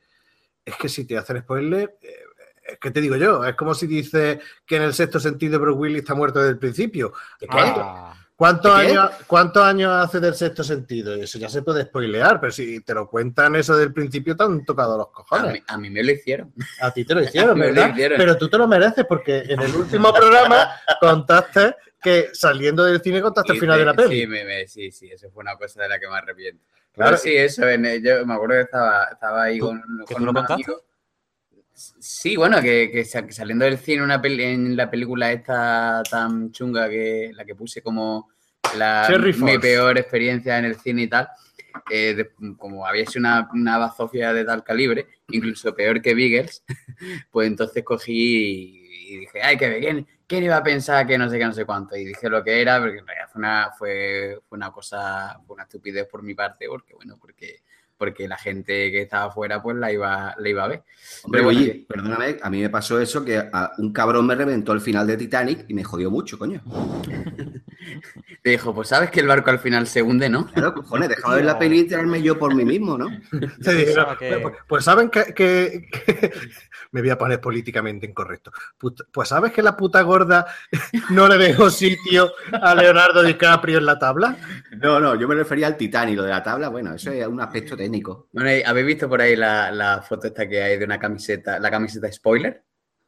es 0.65 0.77
que 0.77 0.89
si 0.89 1.05
te 1.07 1.19
hacen 1.19 1.41
spoiler, 1.43 1.99
eh, 2.01 2.25
es 2.69 2.78
que 2.78 2.90
te 2.90 3.01
digo 3.01 3.16
yo, 3.16 3.45
es 3.45 3.55
como 3.57 3.74
si 3.74 3.86
dices 3.86 4.39
que 4.66 4.77
en 4.77 4.82
el 4.82 4.95
sexto 4.95 5.19
sentido 5.19 5.59
Bruce 5.59 5.78
Willis 5.78 5.99
está 6.01 6.15
muerto 6.15 6.39
desde 6.39 6.53
el 6.53 6.59
principio. 6.59 7.12
¿De 7.40 7.47
qué? 7.49 7.57
Ah, 7.59 8.15
¿Cuántos 8.36 8.73
años, 8.73 9.11
¿Cuántos 9.27 9.65
años 9.65 9.90
hace 9.93 10.20
del 10.20 10.35
sexto 10.35 10.62
sentido? 10.62 11.12
Eso 11.15 11.39
ya 11.40 11.49
se 11.49 11.62
puede 11.62 11.82
spoilear, 11.82 12.39
pero 12.40 12.53
si 12.53 12.81
te 12.85 12.95
lo 12.95 13.09
cuentan 13.09 13.57
eso 13.57 13.77
del 13.77 13.93
principio, 13.93 14.36
te 14.36 14.45
han 14.45 14.65
tocado 14.65 14.97
los 14.97 15.09
A 15.09 15.12
cojones. 15.12 15.53
mí, 15.55 15.62
a 15.66 15.77
mí 15.77 15.90
me 15.90 16.05
lo 16.05 16.12
hicieron. 16.12 16.55
A 16.81 16.93
ti 16.93 17.05
te 17.05 17.15
lo 17.16 17.23
hicieron, 17.24 17.59
Me 17.59 17.66
lo 17.69 17.74
¿verdad? 17.74 17.90
hicieron. 17.95 18.16
Pero 18.19 18.36
tú 18.39 18.49
te 18.49 18.59
lo 18.59 18.69
mereces 18.69 19.05
porque 19.09 19.39
en 19.39 19.61
el 19.61 19.74
último 19.74 20.12
programa 20.15 20.69
contaste 21.01 21.74
que 22.01 22.28
saliendo 22.32 22.85
del 22.85 23.01
cine 23.03 23.20
contaste 23.20 23.55
el 23.55 23.59
final 23.59 23.77
de 23.81 23.85
la 23.85 23.95
peli. 23.95 24.20
Sí, 24.20 24.27
me- 24.28 24.45
me- 24.45 24.69
sí, 24.69 24.93
sí, 24.93 25.11
eso 25.11 25.28
fue 25.32 25.40
una 25.43 25.57
cosa 25.57 25.82
de 25.82 25.89
la 25.89 25.99
que 25.99 26.07
me 26.09 26.16
arrepiento. 26.16 26.62
Claro. 26.93 27.16
Sí, 27.16 27.35
eso, 27.36 27.66
en 27.69 27.82
yo 28.05 28.24
me 28.24 28.35
acuerdo 28.35 28.55
que 28.55 28.61
estaba, 28.61 29.05
estaba 29.12 29.43
ahí 29.43 29.59
¿Tú- 29.59 29.66
con, 29.66 29.82
que 30.07 30.15
con 30.15 30.16
tú 30.19 30.24
lo 30.27 30.31
unos 30.31 30.47
contaste? 30.47 30.73
Sí, 32.01 32.37
bueno, 32.37 32.61
que, 32.61 32.91
que 32.91 33.05
sa- 33.05 33.25
que 33.25 33.33
saliendo 33.33 33.65
del 33.65 33.79
cine 33.79 34.03
una 34.03 34.21
peli, 34.21 34.43
en 34.43 34.77
la 34.77 34.91
película 34.91 35.31
esta 35.31 36.03
tan 36.11 36.51
chunga 36.51 36.89
que 36.89 37.31
la 37.35 37.45
que 37.45 37.55
puse 37.55 37.83
como 37.83 38.31
la, 38.77 39.05
mi 39.47 39.59
peor 39.61 39.97
experiencia 39.99 40.59
en 40.59 40.65
el 40.65 40.75
cine 40.81 41.03
y 41.03 41.09
tal, 41.09 41.29
eh, 41.91 42.15
de- 42.15 42.31
como 42.57 42.85
había 42.85 43.07
sido 43.07 43.21
una, 43.21 43.49
una 43.53 43.79
bazofia 43.79 44.33
de 44.33 44.45
tal 44.45 44.65
calibre, 44.65 45.07
incluso 45.29 45.73
peor 45.75 46.03
que 46.03 46.15
Beagles, 46.15 46.65
pues 47.31 47.47
entonces 47.47 47.85
cogí 47.85 48.13
y, 49.11 49.15
y 49.15 49.17
dije, 49.21 49.41
ay, 49.41 49.57
que 49.57 49.79
¿quién, 49.79 50.07
quién 50.27 50.43
iba 50.45 50.57
a 50.57 50.63
pensar 50.65 51.07
que 51.07 51.17
no 51.17 51.31
sé 51.31 51.39
qué, 51.39 51.45
no 51.45 51.53
sé 51.53 51.65
cuánto? 51.65 51.97
Y 51.97 52.05
dije 52.05 52.29
lo 52.29 52.43
que 52.43 52.61
era, 52.61 52.81
porque 52.81 52.99
en 52.99 53.07
realidad 53.07 53.29
fue 53.33 53.39
una, 53.39 53.71
fue, 53.79 54.39
fue 54.49 54.57
una 54.57 54.73
cosa, 54.73 55.39
fue 55.47 55.55
una 55.55 55.63
estupidez 55.63 56.09
por 56.09 56.25
mi 56.25 56.35
parte, 56.35 56.67
porque 56.69 56.95
bueno, 56.95 57.17
porque, 57.21 57.63
porque 57.99 58.29
la 58.29 58.37
gente 58.39 58.91
que 58.91 59.03
estaba 59.03 59.25
afuera 59.25 59.61
pues 59.61 59.77
la 59.77 59.93
iba, 59.93 60.35
la 60.39 60.49
iba 60.49 60.65
a 60.65 60.69
ver. 60.69 60.83
Hombre, 61.25 61.39
Pero 61.41 61.45
bueno, 61.45 61.61
oye, 61.61 61.85
perdóname, 61.89 62.37
a 62.41 62.49
mí 62.51 62.61
me 62.62 62.70
pasó 62.70 63.01
eso 63.01 63.25
que 63.25 63.37
a 63.39 63.73
un 63.79 63.93
cabrón 63.93 64.27
me 64.27 64.35
reventó 64.35 64.73
el 64.73 64.81
final 64.81 65.07
de 65.07 65.16
Titanic 65.16 65.65
y 65.69 65.75
me 65.75 65.85
jodió 65.85 66.11
mucho, 66.11 66.39
coño. 66.39 66.62
Te 68.43 68.51
dijo, 68.51 68.75
pues 68.75 68.89
sabes 68.89 69.11
que 69.11 69.20
el 69.20 69.27
barco 69.27 69.51
al 69.51 69.59
final 69.59 69.87
se 69.87 70.03
hunde, 70.03 70.29
¿no? 70.29 70.47
Claro, 70.47 70.75
cojones, 70.75 71.09
déjame 71.09 71.37
ver 71.37 71.45
la 71.45 71.59
peli 71.59 71.81
y 71.81 71.85
tirarme 71.85 72.23
yo 72.23 72.39
por 72.39 72.55
mí 72.55 72.65
mismo, 72.65 72.97
¿no? 72.99 73.09
Te 73.62 73.75
dijeron, 73.75 74.07
pensaba 74.07 74.19
que- 74.19 74.39
pues, 74.41 74.55
pues 74.66 74.85
saben 74.85 75.11
que, 75.11 75.25
que- 75.35 75.89
que- 75.91 76.33
me 76.93 77.01
voy 77.01 77.11
a 77.11 77.19
poner 77.19 77.41
políticamente 77.41 78.07
incorrecto. 78.07 78.53
Put- 78.79 79.07
Pues 79.12 79.29
sabes 79.29 79.53
que 79.53 79.62
la 79.62 79.77
puta 79.77 80.03
gorda 80.03 80.47
no 81.11 81.29
le 81.29 81.39
dejó 81.39 81.70
sitio 81.70 82.31
a 82.53 82.75
Leonardo 82.75 83.23
DiCaprio 83.23 83.79
en 83.79 83.87
la 83.87 83.99
tabla. 83.99 84.37
No, 84.81 85.01
no, 85.01 85.15
yo 85.15 85.27
me 85.29 85.35
refería 85.35 85.66
al 85.66 85.77
Titanic, 85.77 86.16
lo 86.16 86.23
de 86.25 86.31
la 86.31 86.43
tabla, 86.43 86.69
bueno, 86.69 86.95
eso 86.95 87.11
es 87.11 87.27
un 87.27 87.41
aspecto 87.41 87.77
Bueno, 88.32 88.51
¿habéis 88.66 88.86
visto 88.86 89.09
por 89.09 89.20
ahí 89.20 89.36
la, 89.36 89.70
la 89.70 90.02
foto 90.02 90.27
esta 90.28 90.48
que 90.48 90.62
hay 90.62 90.78
de 90.78 90.85
una 90.85 90.98
camiseta, 90.98 91.59
la 91.59 91.70
camiseta 91.70 92.10
spoiler? 92.12 92.62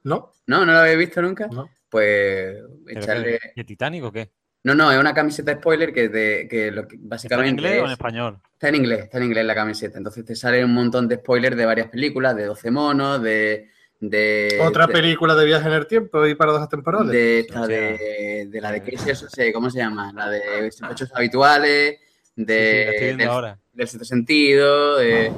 ¿No? 0.04 0.32
¿No? 0.46 0.64
¿No 0.64 0.72
la 0.72 0.80
habéis 0.82 0.98
visto 0.98 1.20
nunca? 1.22 1.46
No. 1.48 1.68
Pues 1.88 2.56
¿Pero 2.86 3.00
echarle... 3.00 3.38
¿Y 3.54 3.64
Titanic 3.64 4.04
o 4.04 4.12
qué? 4.12 4.30
No, 4.62 4.74
no, 4.74 4.92
es 4.92 4.98
una 4.98 5.14
camiseta 5.14 5.54
spoiler 5.54 5.92
que, 5.92 6.08
de, 6.08 6.46
que 6.48 6.70
lo 6.70 6.86
que 6.86 6.96
¿Está 6.96 7.02
en 7.04 7.08
básicamente 7.08 7.50
inglés 7.50 7.72
o 7.76 7.80
en 7.80 7.86
es- 7.86 7.92
español? 7.92 8.40
Está 8.52 8.68
en 8.68 8.74
inglés, 8.74 8.98
está 9.04 9.18
en 9.18 9.24
inglés 9.24 9.44
la 9.46 9.54
camiseta. 9.54 9.98
Entonces 9.98 10.24
te 10.24 10.36
salen 10.36 10.64
un 10.66 10.74
montón 10.74 11.08
de 11.08 11.16
spoilers 11.16 11.56
de 11.56 11.64
varias 11.66 11.88
películas, 11.88 12.36
de 12.36 12.44
12 12.44 12.70
monos, 12.70 13.22
de... 13.22 13.70
de 14.00 14.58
Otra 14.62 14.86
de- 14.86 14.92
película 14.92 15.34
de 15.34 15.46
viaje 15.46 15.66
en 15.66 15.74
el 15.74 15.86
tiempo 15.86 16.26
y 16.26 16.34
paradojas 16.34 16.68
temporales. 16.68 17.10
De, 17.10 17.40
esta 17.40 17.62
O 17.62 17.66
sea, 17.66 17.76
de, 17.76 18.46
de 18.50 18.60
la 18.60 18.70
de 18.72 18.82
Crisis, 18.82 19.22
o 19.22 19.28
sea, 19.30 19.50
¿cómo 19.52 19.70
se 19.70 19.78
llama? 19.78 20.12
La 20.12 20.28
de 20.28 20.70
Sospechosos 20.70 21.16
Habituales, 21.16 21.98
Sí, 22.46 22.52
sí, 22.52 22.52
de, 22.52 22.82
estoy 22.90 23.04
viendo 23.06 23.22
del, 23.24 23.30
ahora. 23.32 23.58
del 23.72 23.88
sexto 23.88 24.04
sentido, 24.04 24.96
de... 24.96 25.32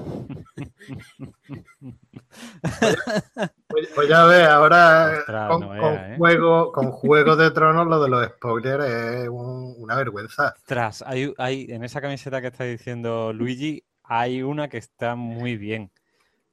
Pues, 3.69 3.89
pues 3.95 4.09
ya 4.09 4.25
ves, 4.25 4.47
ahora 4.47 5.13
Ostras, 5.21 5.49
con, 5.51 5.61
no 5.61 5.69
con 5.69 5.95
¿eh? 5.95 6.15
juego, 6.19 6.73
con 6.73 6.91
Juego 6.91 7.37
de 7.37 7.51
Tronos 7.51 7.87
lo 7.87 8.03
de 8.03 8.09
los 8.09 8.27
spoilers 8.27 8.85
es 8.85 9.29
un- 9.29 9.75
una 9.79 9.97
vergüenza. 9.97 10.55
Ostras, 10.57 11.03
hay, 11.07 11.33
hay, 11.39 11.67
en 11.71 11.85
esa 11.85 12.01
camiseta 12.01 12.41
que 12.41 12.49
está 12.49 12.65
diciendo 12.65 13.33
Luigi, 13.33 13.83
hay 14.05 14.43
una 14.43 14.69
que 14.69 14.79
está 14.79 15.15
muy 15.15 15.57
bien. 15.57 15.91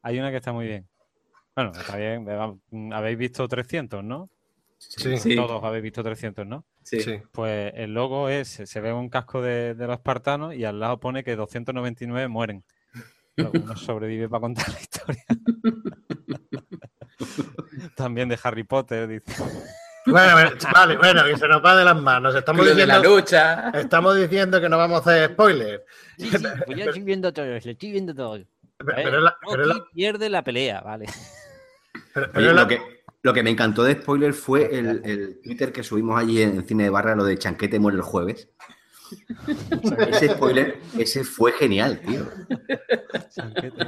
Hay 0.01 0.19
una 0.19 0.31
que 0.31 0.37
está 0.37 0.53
muy 0.53 0.65
bien. 0.67 0.87
Bueno, 1.55 1.71
está 1.77 1.97
bien. 1.97 2.25
Habéis 2.93 3.17
visto 3.17 3.47
300, 3.47 4.03
¿no? 4.03 4.29
Sí, 4.77 5.17
Sí. 5.17 5.35
Todos 5.35 5.61
habéis 5.63 5.83
visto 5.83 6.01
300, 6.03 6.47
¿no? 6.47 6.63
Sí. 6.89 7.01
sí. 7.01 7.21
Pues 7.31 7.71
el 7.75 7.93
logo 7.93 8.29
es, 8.29 8.47
se 8.49 8.81
ve 8.81 8.91
un 8.93 9.09
casco 9.09 9.41
de, 9.41 9.75
de 9.75 9.87
los 9.87 9.97
espartanos 9.97 10.55
y 10.55 10.65
al 10.65 10.79
lado 10.79 10.99
pone 10.99 11.23
que 11.23 11.35
299 11.35 12.27
mueren. 12.27 12.63
Pero 13.35 13.51
uno 13.53 13.75
sobrevive 13.77 14.27
para 14.27 14.41
contar 14.41 14.67
la 14.69 14.79
historia. 14.81 15.23
También 17.95 18.29
de 18.29 18.39
Harry 18.43 18.63
Potter, 18.63 19.07
dice. 19.07 19.25
Bueno, 20.05 20.33
bueno, 20.33 20.51
vale, 20.73 20.97
bueno, 20.97 21.23
que 21.25 21.37
se 21.37 21.47
nos 21.47 21.63
va 21.63 21.75
de 21.75 21.85
las 21.85 22.01
manos. 22.01 22.33
Estamos 22.35 22.65
Club 22.65 22.75
de 22.75 22.85
la 22.87 22.95
diciendo, 22.97 23.17
lucha. 23.17 23.69
estamos 23.71 24.15
diciendo 24.17 24.61
que 24.61 24.69
no 24.69 24.77
vamos 24.77 25.05
a 25.05 25.11
hacer 25.11 25.31
spoilers. 25.31 25.83
Sí, 26.17 26.29
sí, 26.29 26.37
pues 26.65 26.77
yo 26.79 26.85
estoy 26.85 27.03
viendo 27.03 27.31
todo, 27.33 27.45
lo 27.45 27.55
estoy 27.57 27.91
viendo 27.91 28.15
todo. 28.15 28.39
Pero, 28.95 29.19
la- 29.19 29.37
pero 29.47 29.85
pierde 29.93 30.29
la 30.29 30.43
pelea, 30.43 30.81
vale. 30.81 31.05
pero- 32.13 32.31
pero 32.31 32.45
Oye, 32.45 32.53
la- 32.53 32.61
lo, 32.61 32.67
que, 32.67 32.98
lo 33.21 33.33
que 33.33 33.43
me 33.43 33.49
encantó 33.49 33.83
de 33.83 33.93
spoiler 33.93 34.33
fue 34.33 34.77
el, 34.77 35.01
el 35.03 35.39
Twitter 35.43 35.71
que 35.71 35.83
subimos 35.83 36.19
allí 36.19 36.41
en 36.41 36.63
Cine 36.65 36.83
de 36.83 36.89
Barra, 36.89 37.15
lo 37.15 37.23
de 37.25 37.37
Chanquete 37.37 37.79
muere 37.79 37.97
el 37.97 38.03
jueves. 38.03 38.49
Ese 40.09 40.29
spoiler, 40.29 40.77
ese 40.97 41.23
fue 41.23 41.51
genial, 41.51 41.99
tío. 41.99 42.25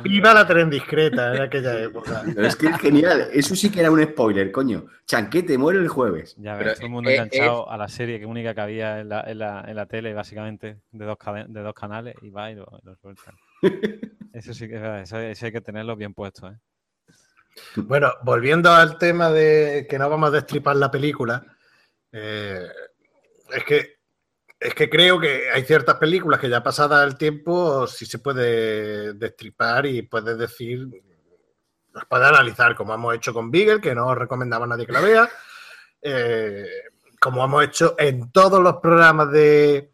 Viva 0.04 0.34
la 0.34 0.48
tren 0.48 0.70
discreta 0.70 1.36
en 1.36 1.42
aquella 1.42 1.80
época. 1.80 2.24
Pero 2.34 2.48
es 2.48 2.56
que 2.56 2.68
es 2.68 2.78
genial. 2.78 3.28
Eso 3.32 3.56
sí 3.56 3.70
que 3.70 3.82
era 3.82 3.92
un 3.92 4.02
spoiler, 4.02 4.52
coño. 4.52 4.86
Chanquete 5.06 5.58
muere 5.58 5.80
el 5.80 5.88
jueves. 5.88 6.36
Ya 6.40 6.56
ves, 6.56 6.76
todo 6.76 6.88
el 6.88 6.92
mundo 6.92 7.10
es- 7.10 7.16
enganchado 7.20 7.70
a 7.70 7.78
la 7.78 7.88
serie 7.88 8.20
que 8.20 8.26
única 8.26 8.54
que 8.56 8.62
había 8.62 9.00
en 9.02 9.10
la, 9.10 9.22
en 9.22 9.40
la, 9.40 9.64
en 9.68 9.76
la 9.76 9.86
tele, 9.86 10.14
básicamente, 10.14 10.78
de 10.92 11.06
dos, 11.06 11.18
de 11.48 11.62
dos 11.62 11.74
canales, 11.74 12.16
y 12.22 12.30
va 12.30 12.52
y 12.52 12.56
lo, 12.56 12.66
lo 12.84 12.96
sueltan. 12.96 13.36
Eso 14.34 14.54
sí 14.54 14.68
que 14.68 14.76
es 14.76 14.82
verdad, 14.82 15.02
eso, 15.02 15.20
eso 15.20 15.46
hay 15.46 15.52
que 15.52 15.60
tenerlo 15.60 15.96
bien 15.98 16.14
puesto, 16.14 16.48
¿eh? 16.48 16.56
Bueno, 17.76 18.14
volviendo 18.24 18.72
al 18.72 18.98
tema 18.98 19.30
de 19.30 19.86
que 19.90 20.00
no 20.00 20.10
vamos 20.10 20.30
a 20.30 20.32
destripar 20.32 20.76
la 20.76 20.92
película, 20.92 21.44
eh, 22.12 22.68
es 23.52 23.64
que 23.64 24.02
es 24.62 24.76
que 24.76 24.90
creo 24.92 25.20
que 25.20 25.50
hay 25.52 25.64
ciertas 25.64 25.96
películas 25.96 26.40
que 26.40 26.48
ya 26.48 26.62
pasada 26.62 27.04
el 27.04 27.18
tiempo 27.18 27.88
sí 27.88 28.06
se 28.06 28.20
puede 28.20 29.14
destripar 29.14 29.88
y 29.88 30.04
puedes 30.04 30.38
decir, 30.38 30.88
las 31.94 32.06
puedes 32.06 32.28
analizar, 32.28 32.76
como 32.76 32.94
hemos 32.94 33.16
hecho 33.16 33.34
con 33.34 33.50
Beagle, 33.50 33.82
que 33.82 33.96
no 33.96 34.06
os 34.06 34.18
recomendaba 34.18 34.66
a 34.66 34.68
nadie 34.68 34.86
que 34.86 34.92
la 34.92 35.02
vea, 35.02 35.30
eh, 36.00 36.68
como 37.20 37.44
hemos 37.44 37.64
hecho 37.64 37.96
en 37.98 38.32
todos 38.32 38.62
los 38.62 38.76
programas 38.78 39.32
de, 39.32 39.94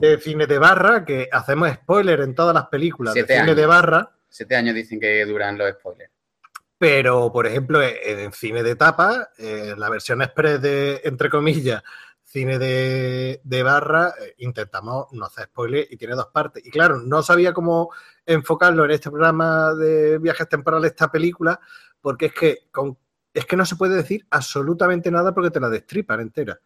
de 0.00 0.18
cine 0.18 0.48
de 0.48 0.58
barra, 0.58 1.04
que 1.04 1.28
hacemos 1.30 1.70
spoiler 1.70 2.20
en 2.20 2.34
todas 2.34 2.54
las 2.54 2.66
películas 2.66 3.14
Siete 3.14 3.34
de 3.34 3.38
cine 3.38 3.54
de 3.54 3.66
barra. 3.66 4.10
Siete 4.28 4.56
años 4.56 4.74
dicen 4.74 4.98
que 4.98 5.24
duran 5.26 5.56
los 5.56 5.70
spoilers. 5.74 6.10
Pero, 6.78 7.32
por 7.32 7.46
ejemplo, 7.46 7.82
en, 7.82 8.18
en 8.20 8.32
cine 8.32 8.62
de 8.62 8.76
tapa, 8.76 9.30
eh, 9.36 9.74
la 9.76 9.90
versión 9.90 10.22
express 10.22 10.62
de, 10.62 11.00
entre 11.04 11.28
comillas, 11.28 11.82
cine 12.22 12.58
de, 12.58 13.40
de 13.42 13.62
barra, 13.62 14.14
eh, 14.20 14.34
intentamos 14.38 15.06
no 15.12 15.24
hacer 15.24 15.46
spoiler 15.46 15.86
y 15.90 15.96
tiene 15.96 16.14
dos 16.14 16.28
partes. 16.28 16.64
Y 16.64 16.70
claro, 16.70 16.98
no 16.98 17.22
sabía 17.22 17.52
cómo 17.52 17.90
enfocarlo 18.24 18.84
en 18.84 18.92
este 18.92 19.10
programa 19.10 19.74
de 19.74 20.18
viajes 20.18 20.48
temporales, 20.48 20.92
esta 20.92 21.10
película, 21.10 21.58
porque 22.00 22.26
es 22.26 22.34
que, 22.34 22.58
con, 22.70 22.96
es 23.32 23.46
que 23.46 23.56
no 23.56 23.64
se 23.64 23.76
puede 23.76 23.96
decir 23.96 24.26
absolutamente 24.30 25.10
nada 25.10 25.34
porque 25.34 25.50
te 25.50 25.60
la 25.60 25.70
destripan 25.70 26.20
entera. 26.20 26.60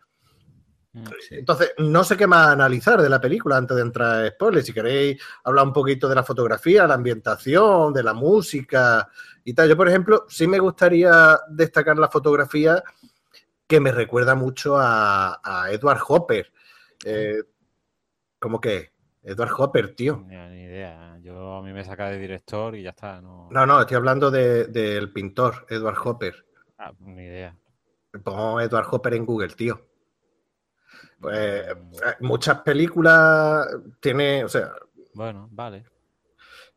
Entonces, 1.31 1.73
no 1.79 2.05
sé 2.05 2.19
qué 2.19 2.27
más 2.27 2.49
analizar 2.49 3.01
de 3.01 3.09
la 3.09 3.19
película 3.19 3.57
antes 3.57 3.75
de 3.75 3.83
entrar 3.83 4.25
a 4.25 4.29
spoilers. 4.29 4.67
Si 4.67 4.75
queréis 4.75 5.23
hablar 5.43 5.67
un 5.67 5.73
poquito 5.73 6.07
de 6.07 6.15
la 6.15 6.23
fotografía, 6.23 6.87
la 6.87 6.95
ambientación, 6.95 7.95
de 7.95 8.03
la 8.03 8.13
música 8.13 9.09
y 9.45 9.55
tal. 9.55 9.69
Yo, 9.69 9.77
por 9.77 9.89
ejemplo, 9.89 10.25
sí 10.29 10.47
me 10.47 10.59
gustaría 10.59 11.39
destacar 11.51 11.99
la 11.99 12.09
fotografía 12.09 12.83
que 13.67 13.81
me 13.81 13.93
recuerda 13.93 14.35
mucho 14.35 14.77
a, 14.79 15.41
a 15.43 15.71
Edward 15.71 16.01
Hopper. 16.07 16.53
Eh, 17.05 17.43
¿Cómo 18.39 18.61
que? 18.61 18.93
Edward 19.23 19.53
Hopper, 19.57 19.95
tío. 19.95 20.25
Ni, 20.27 20.37
ni 20.37 20.65
idea. 20.65 21.17
Yo 21.23 21.55
a 21.55 21.63
mí 21.63 21.73
me 21.73 21.85
saca 21.85 22.09
de 22.09 22.19
director 22.19 22.75
y 22.75 22.83
ya 22.83 22.91
está. 22.91 23.21
No, 23.21 23.49
No, 23.51 23.65
no, 23.67 23.81
estoy 23.81 23.97
hablando 23.97 24.31
de- 24.31 24.67
del 24.67 25.13
pintor, 25.13 25.67
Edward 25.71 25.97
Hopper. 26.05 26.45
Ah, 26.79 26.93
ni 26.99 27.23
idea. 27.23 27.57
Pongo 28.25 28.61
Edward 28.61 28.87
Hopper 28.91 29.15
en 29.15 29.25
Google, 29.25 29.55
tío. 29.55 29.81
Pues 31.21 31.37
eh, 31.39 31.75
muchas 32.21 32.61
películas 32.63 33.67
tiene, 34.01 34.45
o 34.45 34.49
sea, 34.49 34.73
Bueno, 35.15 35.49
vale. 35.53 35.85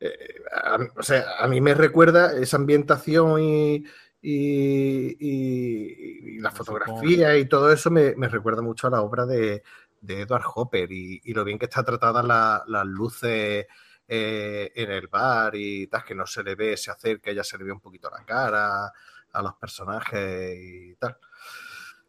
Eh, 0.07 0.35
a, 0.53 0.77
o 0.97 1.03
sea, 1.03 1.25
a 1.39 1.47
mí 1.47 1.61
me 1.61 1.73
recuerda 1.73 2.37
esa 2.39 2.57
ambientación 2.57 3.39
y, 3.41 3.75
y- 4.21 5.17
y- 5.19 6.35
y 6.37 6.39
la 6.39 6.51
fotografía 6.51 7.37
y 7.37 7.45
todo 7.47 7.71
eso 7.71 7.91
me, 7.91 8.15
me 8.15 8.27
recuerda 8.29 8.61
mucho 8.61 8.87
a 8.87 8.89
la 8.91 9.01
obra 9.01 9.25
de, 9.25 9.63
de 10.01 10.21
Edward 10.21 10.43
Hopper 10.55 10.91
y, 10.91 11.21
y 11.23 11.33
lo 11.33 11.43
bien 11.43 11.59
que 11.59 11.65
está 11.65 11.83
tratada 11.83 12.23
la- 12.23 12.63
las 12.67 12.85
luces 12.85 13.65
eh, 14.07 14.71
en 14.75 14.91
el 14.91 15.07
bar 15.07 15.55
y 15.55 15.87
tal, 15.87 16.03
que 16.03 16.15
no 16.15 16.25
se 16.27 16.43
le 16.43 16.55
ve, 16.55 16.77
se 16.77 16.91
acerca, 16.91 17.31
ya 17.31 17.43
se 17.43 17.57
le 17.57 17.63
ve 17.65 17.71
un 17.71 17.79
poquito 17.81 18.09
la 18.09 18.23
cara 18.25 18.91
a 19.33 19.41
los 19.41 19.55
personajes 19.55 20.55
y 20.57 20.95
tal. 20.95 21.17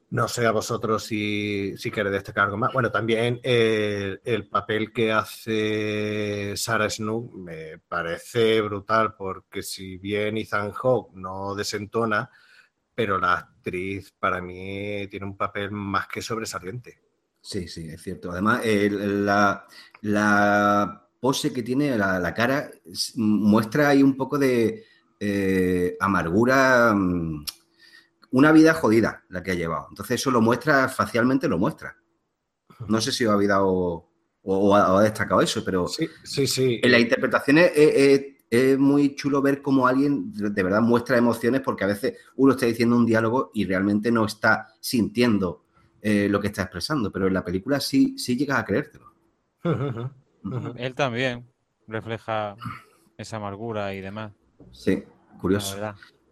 No 0.08 0.28
sé 0.28 0.46
a 0.46 0.52
vosotros 0.52 1.02
si, 1.04 1.76
si 1.76 1.90
queréis 1.90 2.12
destacar 2.12 2.44
algo 2.44 2.56
más. 2.56 2.72
Bueno, 2.72 2.92
también 2.92 3.40
el, 3.42 4.20
el 4.24 4.48
papel 4.48 4.92
que 4.92 5.12
hace 5.12 6.56
Sarah 6.56 6.88
Snook 6.88 7.34
me 7.34 7.78
parece 7.78 8.60
brutal, 8.60 9.14
porque 9.14 9.62
si 9.62 9.98
bien 9.98 10.36
Ethan 10.38 10.70
Hawke 10.70 11.14
no 11.14 11.54
desentona, 11.56 12.30
pero 12.94 13.18
la 13.18 13.34
actriz 13.34 14.12
para 14.18 14.40
mí 14.40 15.06
tiene 15.10 15.26
un 15.26 15.36
papel 15.36 15.70
más 15.72 16.06
que 16.06 16.22
sobresaliente. 16.22 17.00
Sí, 17.40 17.68
sí, 17.68 17.88
es 17.88 18.02
cierto. 18.02 18.30
Además, 18.32 18.62
la, 18.64 19.66
la 20.02 21.08
pose 21.20 21.52
que 21.52 21.62
tiene 21.62 21.96
la, 21.96 22.18
la 22.18 22.32
cara 22.34 22.70
muestra 23.16 23.88
ahí 23.88 24.02
un 24.02 24.16
poco 24.16 24.38
de 24.38 24.84
eh, 25.20 25.96
amargura, 26.00 26.92
mm, 26.94 27.44
una 28.36 28.52
vida 28.52 28.74
jodida 28.74 29.24
la 29.28 29.42
que 29.42 29.52
ha 29.52 29.54
llevado. 29.54 29.86
Entonces 29.88 30.20
eso 30.20 30.30
lo 30.30 30.40
muestra, 30.40 30.88
facialmente 30.88 31.48
lo 31.48 31.58
muestra. 31.58 31.96
No 32.86 33.00
sé 33.00 33.10
si 33.12 33.24
os 33.24 33.32
habéis 33.32 33.48
dado 33.48 33.66
o, 33.68 34.10
o 34.42 34.74
ha, 34.76 34.92
o 34.92 34.98
ha 34.98 35.02
destacado 35.02 35.40
eso, 35.40 35.64
pero 35.64 35.88
Sí, 35.88 36.08
sí, 36.22 36.46
sí. 36.46 36.80
en 36.82 36.92
las 36.92 37.00
interpretaciones 37.00 37.72
es, 37.74 37.94
es- 37.96 38.26
es 38.48 38.78
muy 38.78 39.16
chulo 39.16 39.42
ver 39.42 39.60
cómo 39.60 39.88
alguien 39.88 40.32
de 40.32 40.62
verdad 40.62 40.80
muestra 40.80 41.16
emociones 41.18 41.62
porque 41.62 41.82
a 41.82 41.88
veces 41.88 42.14
uno 42.36 42.52
está 42.52 42.66
diciendo 42.66 42.94
un 42.96 43.04
diálogo 43.04 43.50
y 43.54 43.64
realmente 43.64 44.12
no 44.12 44.24
está 44.24 44.68
sintiendo 44.80 45.64
eh, 46.00 46.28
lo 46.28 46.38
que 46.40 46.46
está 46.46 46.62
expresando, 46.62 47.10
pero 47.10 47.26
en 47.26 47.34
la 47.34 47.44
película 47.44 47.80
sí, 47.80 48.16
sí 48.16 48.36
llegas 48.36 48.60
a 48.60 48.64
creértelo. 48.64 49.12
Él 50.76 50.94
también 50.94 51.44
refleja 51.88 52.54
esa 53.18 53.38
amargura 53.38 53.92
y 53.94 54.00
demás, 54.00 54.32
Sí, 54.70 55.02
la 55.04 55.38
curioso. 55.40 55.76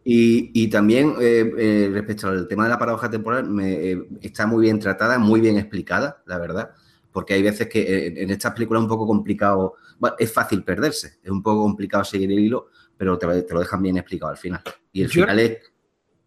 Y, 0.04 0.50
y 0.52 0.68
también 0.68 1.14
eh, 1.20 1.50
eh, 1.56 1.90
respecto 1.92 2.28
al 2.28 2.46
tema 2.46 2.64
de 2.64 2.70
la 2.70 2.78
paradoja 2.78 3.08
temporal, 3.10 3.48
me, 3.48 3.72
eh, 3.72 4.02
está 4.20 4.46
muy 4.46 4.62
bien 4.64 4.78
tratada, 4.78 5.18
muy 5.18 5.40
bien 5.40 5.56
explicada, 5.56 6.22
la 6.26 6.38
verdad, 6.38 6.70
porque 7.10 7.32
hay 7.34 7.42
veces 7.42 7.68
que 7.68 7.80
eh, 7.80 8.14
en 8.22 8.30
estas 8.30 8.52
películas 8.52 8.80
es 8.80 8.84
un 8.84 8.88
poco 8.90 9.06
complicado, 9.06 9.74
bueno, 9.98 10.14
es 10.18 10.30
fácil 10.30 10.62
perderse, 10.62 11.18
es 11.22 11.30
un 11.30 11.42
poco 11.42 11.62
complicado 11.62 12.04
seguir 12.04 12.30
el 12.30 12.38
hilo, 12.38 12.68
pero 12.96 13.16
te, 13.18 13.42
te 13.42 13.54
lo 13.54 13.60
dejan 13.60 13.80
bien 13.82 13.96
explicado 13.96 14.30
al 14.30 14.36
final. 14.36 14.60
Y 14.92 15.02
el 15.02 15.08
Yo- 15.08 15.22
final 15.22 15.38
es, 15.38 15.58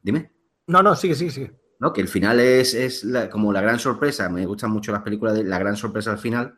dime, 0.02 0.32
No, 0.66 0.82
no, 0.82 0.96
sigue, 0.96 1.14
sigue, 1.14 1.30
sigue. 1.32 1.52
¿no? 1.80 1.94
Que 1.94 2.02
el 2.02 2.08
final 2.08 2.40
es, 2.40 2.74
es 2.74 3.04
la- 3.04 3.30
como 3.30 3.54
la 3.54 3.62
gran 3.62 3.78
sorpresa, 3.78 4.28
me 4.28 4.46
gustan 4.48 4.72
mucho 4.72 4.92
las 4.92 5.04
películas 5.04 5.36
de 5.36 5.44
la 5.44 5.60
gran 5.60 5.76
sorpresa 5.78 6.10
al 6.12 6.18
final, 6.18 6.56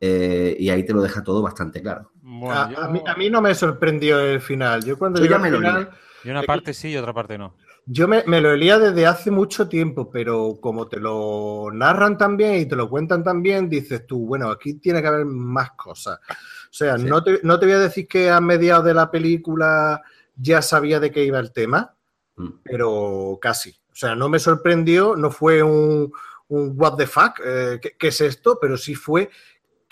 eh, 0.00 0.56
y 0.58 0.70
ahí 0.70 0.84
te 0.86 0.94
lo 0.94 1.02
deja 1.02 1.22
todo 1.22 1.42
bastante 1.42 1.82
claro. 1.82 2.10
Bueno, 2.22 2.54
a, 2.60 2.70
yo, 2.72 2.78
a 2.80 2.88
mí, 2.88 3.00
a 3.06 3.14
mí 3.14 3.28
no 3.28 3.42
me 3.42 3.54
sorprendió 3.54 4.18
el 4.20 4.40
final. 4.40 4.82
Yo 4.82 4.96
cuando 4.98 5.18
Yo 5.20 5.24
llegué 5.26 5.34
al 5.34 5.54
final, 5.56 5.90
yo 6.24 6.30
una 6.30 6.42
parte 6.42 6.72
sí 6.74 6.88
y 6.90 6.96
otra 6.96 7.12
parte 7.12 7.36
no. 7.38 7.54
yo 7.86 8.06
me, 8.08 8.22
me 8.26 8.40
lo 8.40 8.54
leía 8.56 8.78
desde 8.78 9.06
hace 9.06 9.30
mucho 9.30 9.68
tiempo, 9.68 10.10
pero 10.10 10.58
como 10.60 10.86
te 10.88 10.98
lo 11.00 11.68
narran 11.72 12.16
también 12.18 12.54
y 12.56 12.66
te 12.66 12.76
lo 12.76 12.88
cuentan 12.88 13.22
también, 13.24 13.68
dices 13.68 14.06
tú, 14.06 14.26
bueno, 14.26 14.50
aquí 14.50 14.74
tiene 14.74 15.00
que 15.02 15.08
haber 15.08 15.24
más 15.26 15.72
cosas. 15.72 16.18
O 16.28 16.34
sea, 16.74 16.96
Sí. 16.98 17.04
no, 17.04 17.22
te, 17.22 17.40
no 17.42 17.58
te 17.58 17.66
voy 17.66 17.74
a 17.74 17.78
decir 17.80 18.06
que 18.08 18.30
a 18.30 18.40
mediados 18.40 18.84
de 18.84 18.94
la 18.94 19.10
película 19.10 20.00
ya 20.36 20.62
sabía 20.62 20.98
de 21.00 21.10
qué 21.10 21.24
iba 21.24 21.38
el 21.38 21.52
tema, 21.52 21.94
Mm. 22.36 22.48
pero 22.64 23.38
casi. 23.42 23.70
O 23.92 23.94
sea, 23.94 24.14
no 24.16 24.30
me 24.30 24.38
sorprendió, 24.38 25.16
no 25.16 25.30
fue 25.30 25.62
un, 25.62 26.10
un 26.48 26.72
what 26.76 26.96
the 26.96 27.06
fuck, 27.06 27.38
eh, 27.44 27.78
¿qué, 27.82 27.94
qué 27.98 28.08
es 28.08 28.20
esto? 28.22 28.56
Pero 28.58 28.78
sí 28.78 28.94
fue 28.94 29.28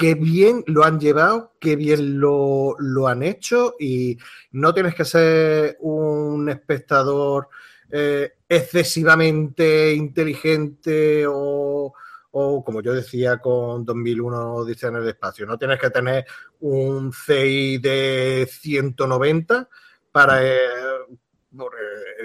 qué 0.01 0.15
bien 0.15 0.65
lo 0.67 0.83
han 0.83 0.99
llevado, 0.99 1.53
qué 1.61 1.77
bien 1.77 2.19
lo, 2.19 2.75
lo 2.79 3.07
han 3.07 3.23
hecho 3.23 3.75
y 3.79 4.17
no 4.53 4.73
tienes 4.73 4.95
que 4.95 5.05
ser 5.05 5.77
un 5.81 6.49
espectador 6.49 7.51
eh, 7.91 8.33
excesivamente 8.49 9.93
inteligente 9.93 11.27
o, 11.29 11.93
o, 12.31 12.65
como 12.65 12.81
yo 12.81 12.95
decía 12.95 13.37
con 13.37 13.85
2001 13.85 14.65
dice 14.65 14.87
en 14.87 14.97
el 14.97 15.09
espacio, 15.09 15.45
no 15.45 15.59
tienes 15.59 15.79
que 15.79 15.91
tener 15.91 16.25
un 16.61 17.13
CI 17.13 17.77
de 17.77 18.49
190 18.51 19.69
para... 20.11 20.43
eh, 20.43 20.57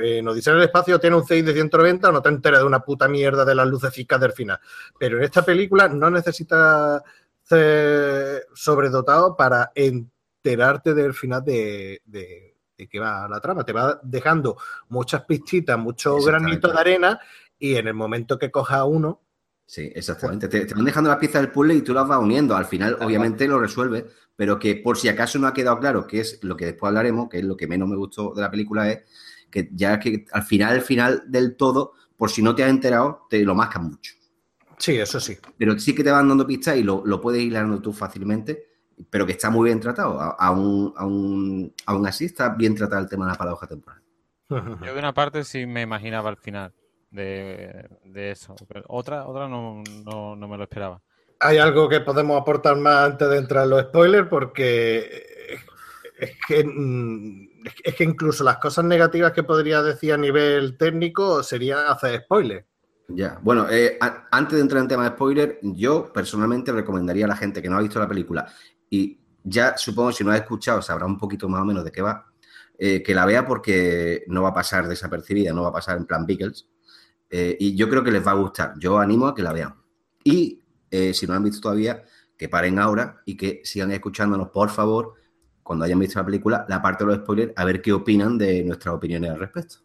eh, 0.02 0.20
en 0.20 0.28
en 0.30 0.56
el 0.56 0.62
espacio 0.62 1.00
tiene 1.00 1.16
un 1.16 1.26
CI 1.26 1.42
de 1.42 1.52
190, 1.52 2.10
no 2.12 2.22
te 2.22 2.30
enteras 2.30 2.62
de 2.62 2.68
una 2.68 2.80
puta 2.82 3.10
mierda 3.10 3.44
de 3.44 3.56
las 3.56 3.68
lucecicas 3.68 4.22
del 4.22 4.32
final. 4.32 4.60
Pero 4.98 5.18
en 5.18 5.24
esta 5.24 5.44
película 5.44 5.90
no 5.90 6.10
necesitas 6.12 7.02
sobredotado 7.48 9.36
para 9.36 9.72
enterarte 9.76 10.94
del 10.94 11.14
final 11.14 11.44
de, 11.44 12.02
de, 12.06 12.58
de 12.78 12.88
qué 12.88 13.00
va 13.00 13.28
la 13.28 13.40
trama. 13.40 13.64
Te 13.64 13.74
va 13.74 14.00
dejando 14.04 14.58
muchas 14.90 15.24
pistitas, 15.26 15.78
muchos 15.78 16.26
granitos 16.26 16.74
de 16.74 16.80
arena 16.80 17.20
y 17.58 17.76
en 17.76 17.88
el 17.88 17.94
momento 17.94 18.38
que 18.38 18.52
coja 18.52 18.84
uno, 18.86 19.22
Sí, 19.68 19.92
exactamente. 19.96 20.48
Te, 20.48 20.66
te 20.66 20.76
van 20.76 20.86
dejando 20.86 21.10
las 21.10 21.18
piezas 21.20 21.42
del 21.42 21.52
puzzle 21.52 21.76
y 21.76 21.82
tú 21.82 21.94
las 21.94 22.08
vas 22.08 22.20
uniendo. 22.20 22.56
Al 22.56 22.66
final, 22.66 22.98
obviamente, 23.02 23.48
lo 23.48 23.60
resuelves, 23.60 24.06
pero 24.36 24.60
que 24.60 24.76
por 24.76 24.98
si 24.98 25.10
acaso 25.10 25.40
no 25.40 25.48
ha 25.48 25.54
quedado 25.54 25.80
claro, 25.80 26.06
que 26.06 26.20
es 26.20 26.44
lo 26.44 26.56
que 26.56 26.66
después 26.66 26.90
hablaremos, 26.90 27.30
que 27.30 27.40
es 27.40 27.46
lo 27.46 27.58
que 27.58 27.68
menos 27.68 27.90
me 27.90 27.96
gustó 27.96 28.34
de 28.36 28.42
la 28.42 28.52
película, 28.52 28.92
es 28.92 29.04
que 29.50 29.70
ya 29.74 30.00
que 30.00 30.26
al 30.32 30.44
final, 30.44 30.74
al 30.74 30.82
final 30.82 31.24
del 31.28 31.56
todo, 31.56 31.94
por 32.16 32.30
si 32.30 32.44
no 32.44 32.54
te 32.54 32.64
has 32.64 32.70
enterado, 32.70 33.26
te 33.30 33.40
lo 33.44 33.56
mascan 33.56 33.86
mucho. 33.86 34.14
Sí, 34.78 34.98
eso 34.98 35.20
sí. 35.20 35.38
Pero 35.58 35.78
sí 35.80 35.94
que 35.96 36.04
te 36.04 36.12
van 36.12 36.28
dando 36.28 36.46
pistas 36.48 36.78
y 36.78 36.84
lo, 36.84 37.04
lo 37.06 37.20
puedes 37.22 37.42
ir 37.42 37.48
hilando 37.48 37.82
tú 37.82 37.94
fácilmente, 37.94 38.66
pero 39.10 39.26
que 39.26 39.34
está 39.34 39.50
muy 39.50 39.66
bien 39.66 39.80
tratado. 39.80 40.20
A- 40.20 40.36
Aún, 40.40 40.94
aún, 40.98 41.74
aún 41.86 42.08
así 42.08 42.26
está 42.26 42.50
bien 42.50 42.76
tratado 42.76 43.02
el 43.02 43.10
tema 43.10 43.26
de 43.26 43.32
la 43.32 43.38
paradoja 43.38 43.68
temporal. 43.68 44.02
Yo 44.50 44.94
de 44.94 45.00
una 45.00 45.14
parte 45.14 45.44
sí 45.44 45.66
me 45.66 45.82
imaginaba 45.82 46.30
el 46.30 46.38
final 46.38 46.72
de, 47.10 47.90
de 48.04 48.32
eso, 48.32 48.56
pero 48.68 48.84
otra, 48.88 49.26
otra 49.28 49.48
no, 49.48 49.82
no, 50.06 50.36
no 50.36 50.48
me 50.48 50.58
lo 50.58 50.64
esperaba. 50.64 51.02
Hay 51.40 51.58
algo 51.58 51.90
que 51.90 52.00
podemos 52.02 52.40
aportar 52.40 52.78
más 52.78 53.12
antes 53.12 53.30
de 53.30 53.38
entrar 53.38 53.64
en 53.66 53.70
los 53.72 53.82
spoilers 53.84 54.28
porque 54.30 55.58
es 56.18 56.32
que, 56.48 56.64
mm, 56.64 57.48
es 57.84 57.96
que 57.96 58.04
incluso 58.04 58.44
las 58.44 58.58
cosas 58.58 58.86
negativas 58.86 59.32
que 59.34 59.44
podría 59.44 59.82
decir 59.82 60.14
a 60.14 60.18
nivel 60.18 60.78
técnico 60.78 61.44
serían 61.44 61.86
hacer 61.88 62.22
spoilers. 62.22 62.66
Ya, 63.08 63.40
bueno, 63.42 63.68
eh, 63.70 64.00
antes 64.32 64.56
de 64.56 64.62
entrar 64.62 64.82
en 64.82 64.88
tema 64.88 65.04
de 65.04 65.16
spoiler, 65.16 65.60
yo 65.62 66.12
personalmente 66.12 66.72
recomendaría 66.72 67.26
a 67.26 67.28
la 67.28 67.36
gente 67.36 67.62
que 67.62 67.70
no 67.70 67.78
ha 67.78 67.82
visto 67.82 68.00
la 68.00 68.08
película 68.08 68.48
y 68.90 69.20
ya 69.44 69.78
supongo 69.78 70.12
si 70.12 70.24
no 70.24 70.32
ha 70.32 70.38
escuchado 70.38 70.82
sabrá 70.82 71.06
un 71.06 71.18
poquito 71.18 71.48
más 71.48 71.62
o 71.62 71.66
menos 71.66 71.84
de 71.84 71.92
qué 71.92 72.02
va, 72.02 72.26
eh, 72.78 73.04
que 73.04 73.14
la 73.14 73.26
vea 73.26 73.46
porque 73.46 74.24
no 74.28 74.42
va 74.42 74.50
a 74.50 74.54
pasar 74.54 74.88
desapercibida, 74.88 75.54
no 75.54 75.62
va 75.62 75.70
a 75.70 75.74
pasar 75.74 75.98
en 75.98 76.06
plan 76.06 76.26
Pickles 76.26 76.68
eh, 77.30 77.56
y 77.60 77.76
yo 77.76 77.90
creo 77.90 78.04
que 78.04 78.12
les 78.12 78.26
va 78.26 78.32
a 78.32 78.36
gustar. 78.36 78.74
Yo 78.78 79.00
animo 79.00 79.28
a 79.28 79.36
que 79.36 79.44
la 79.44 79.54
vean. 79.54 79.76
Y 80.24 80.62
eh, 80.90 81.14
si 81.14 81.28
no 81.28 81.34
han 81.34 81.44
visto 81.44 81.62
todavía, 81.62 82.04
que 82.38 82.50
paren 82.50 82.80
ahora 82.80 83.22
y 83.26 83.38
que 83.38 83.62
sigan 83.64 83.92
escuchándonos, 83.92 84.50
por 84.50 84.70
favor, 84.70 85.14
cuando 85.64 85.86
hayan 85.86 86.00
visto 86.00 86.20
la 86.20 86.26
película, 86.26 86.66
la 86.68 86.82
parte 86.82 87.04
de 87.04 87.12
los 87.12 87.20
spoilers, 87.24 87.54
a 87.56 87.66
ver 87.66 87.82
qué 87.82 87.94
opinan 87.94 88.38
de 88.38 88.64
nuestras 88.64 88.96
opiniones 88.96 89.32
al 89.32 89.40
respecto. 89.40 89.85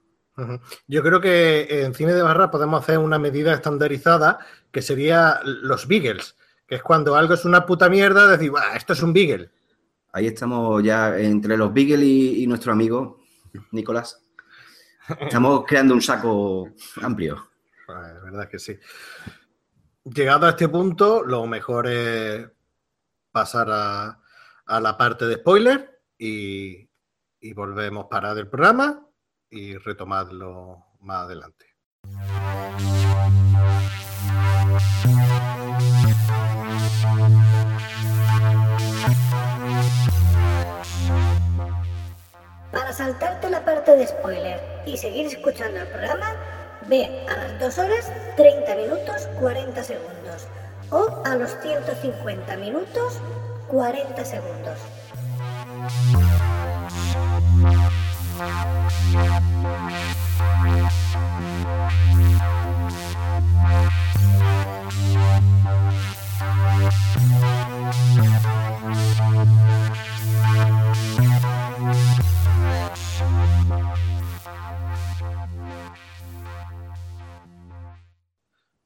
Yo 0.86 1.02
creo 1.02 1.20
que 1.20 1.84
en 1.84 1.94
cine 1.94 2.12
de 2.14 2.22
barra 2.22 2.50
podemos 2.50 2.82
hacer 2.82 2.98
una 2.98 3.18
medida 3.18 3.52
estandarizada 3.54 4.38
que 4.70 4.82
sería 4.82 5.40
los 5.44 5.86
Beagles, 5.86 6.36
que 6.66 6.76
es 6.76 6.82
cuando 6.82 7.16
algo 7.16 7.34
es 7.34 7.44
una 7.44 7.66
puta 7.66 7.88
mierda, 7.88 8.26
decir, 8.26 8.50
"Buah, 8.50 8.76
esto 8.76 8.92
es 8.92 9.02
un 9.02 9.12
Beagle. 9.12 9.50
Ahí 10.12 10.26
estamos 10.26 10.82
ya 10.82 11.16
entre 11.18 11.56
los 11.56 11.72
Beagle 11.72 12.04
y, 12.04 12.42
y 12.42 12.46
nuestro 12.46 12.72
amigo 12.72 13.20
Nicolás. 13.72 14.20
Estamos 15.20 15.64
creando 15.66 15.94
un 15.94 16.02
saco 16.02 16.68
amplio. 17.02 17.50
Pues, 17.86 17.98
es 18.16 18.22
verdad 18.22 18.48
que 18.48 18.58
sí. 18.58 18.78
Llegado 20.04 20.46
a 20.46 20.50
este 20.50 20.68
punto, 20.68 21.22
lo 21.24 21.46
mejor 21.46 21.86
es 21.88 22.48
pasar 23.32 23.68
a, 23.70 24.20
a 24.66 24.80
la 24.80 24.96
parte 24.96 25.26
de 25.26 25.34
spoiler 25.36 26.00
y, 26.18 26.88
y 27.40 27.52
volvemos 27.52 28.06
para 28.10 28.34
del 28.34 28.48
programa 28.48 29.06
y 29.50 29.76
retomarlo 29.76 30.86
más 31.00 31.24
adelante. 31.24 31.66
Para 42.72 42.92
saltarte 42.92 43.50
la 43.50 43.64
parte 43.64 43.96
de 43.96 44.06
spoiler 44.06 44.60
y 44.86 44.96
seguir 44.96 45.26
escuchando 45.26 45.80
el 45.80 45.88
programa, 45.88 46.34
ve 46.86 47.26
a 47.28 47.36
las 47.36 47.60
2 47.60 47.78
horas 47.78 48.12
30 48.36 48.76
minutos 48.76 49.28
40 49.40 49.82
segundos 49.82 50.46
o 50.90 51.22
a 51.24 51.36
los 51.36 51.50
150 51.60 52.56
minutos 52.56 53.20
40 53.68 54.24
segundos. 54.24 54.78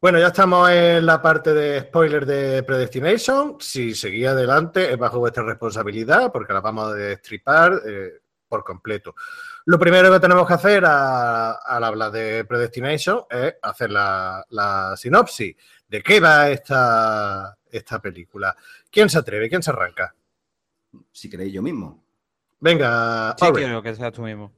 Bueno, 0.00 0.18
ya 0.18 0.26
estamos 0.26 0.68
en 0.70 1.06
la 1.06 1.22
parte 1.22 1.54
de 1.54 1.80
spoiler 1.80 2.26
de 2.26 2.62
Predestination. 2.64 3.56
Si 3.60 3.94
seguís 3.94 4.26
adelante 4.26 4.92
es 4.92 4.98
bajo 4.98 5.20
vuestra 5.20 5.44
responsabilidad 5.44 6.32
porque 6.32 6.52
la 6.52 6.60
vamos 6.60 6.88
a 6.88 6.94
destripar. 6.94 7.80
Eh, 7.86 8.23
por 8.54 8.62
completo. 8.64 9.16
Lo 9.66 9.78
primero 9.80 10.12
que 10.12 10.20
tenemos 10.20 10.46
que 10.46 10.54
hacer 10.54 10.84
a- 10.86 11.52
al 11.54 11.82
hablar 11.82 12.12
de 12.12 12.44
Predestination 12.44 13.22
es 13.28 13.54
hacer 13.62 13.90
la, 13.90 14.44
la 14.50 14.94
sinopsis 14.96 15.56
de 15.88 16.02
qué 16.02 16.20
va 16.20 16.50
esta, 16.50 17.56
esta 17.70 17.98
película. 18.00 18.54
¿Quién 18.92 19.08
se 19.08 19.18
atreve? 19.18 19.48
¿Quién 19.48 19.62
se 19.62 19.70
arranca? 19.70 20.14
Si 21.10 21.28
queréis 21.28 21.52
yo 21.52 21.62
mismo. 21.62 22.04
Venga, 22.60 23.34
Sí, 23.38 23.46
quiero 23.52 23.82
que 23.82 23.94
seas 23.94 24.12
tú 24.12 24.22
mismo. 24.22 24.52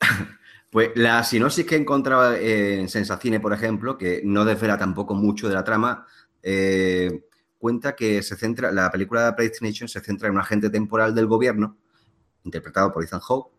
Pues 0.70 0.90
la 0.96 1.22
sinopsis 1.22 1.64
que 1.66 1.76
encontraba 1.76 2.36
en 2.36 2.88
Sensacine, 2.88 3.38
por 3.38 3.52
ejemplo, 3.52 3.96
que 3.96 4.22
no 4.24 4.44
desvela 4.44 4.76
tampoco 4.76 5.14
mucho 5.14 5.48
de 5.48 5.54
la 5.54 5.62
trama, 5.62 6.04
eh, 6.42 7.26
cuenta 7.58 7.94
que 7.94 8.24
se 8.24 8.34
centra, 8.34 8.72
la 8.72 8.90
película 8.90 9.36
Predestination 9.36 9.88
se 9.88 10.00
centra 10.00 10.26
en 10.26 10.34
un 10.34 10.40
agente 10.40 10.70
temporal 10.70 11.14
del 11.14 11.26
gobierno, 11.28 11.76
interpretado 12.44 12.92
por 12.92 13.02
Ethan 13.02 13.20
Hawke, 13.20 13.50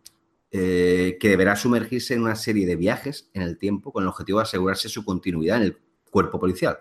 eh, 0.50 1.18
que 1.20 1.28
deberá 1.28 1.56
sumergirse 1.56 2.14
en 2.14 2.22
una 2.22 2.36
serie 2.36 2.66
de 2.66 2.76
viajes 2.76 3.28
en 3.34 3.42
el 3.42 3.58
tiempo 3.58 3.92
con 3.92 4.04
el 4.04 4.08
objetivo 4.08 4.38
de 4.38 4.44
asegurarse 4.44 4.88
su 4.88 5.04
continuidad 5.04 5.58
en 5.58 5.64
el 5.64 5.78
cuerpo 6.10 6.38
policial 6.40 6.78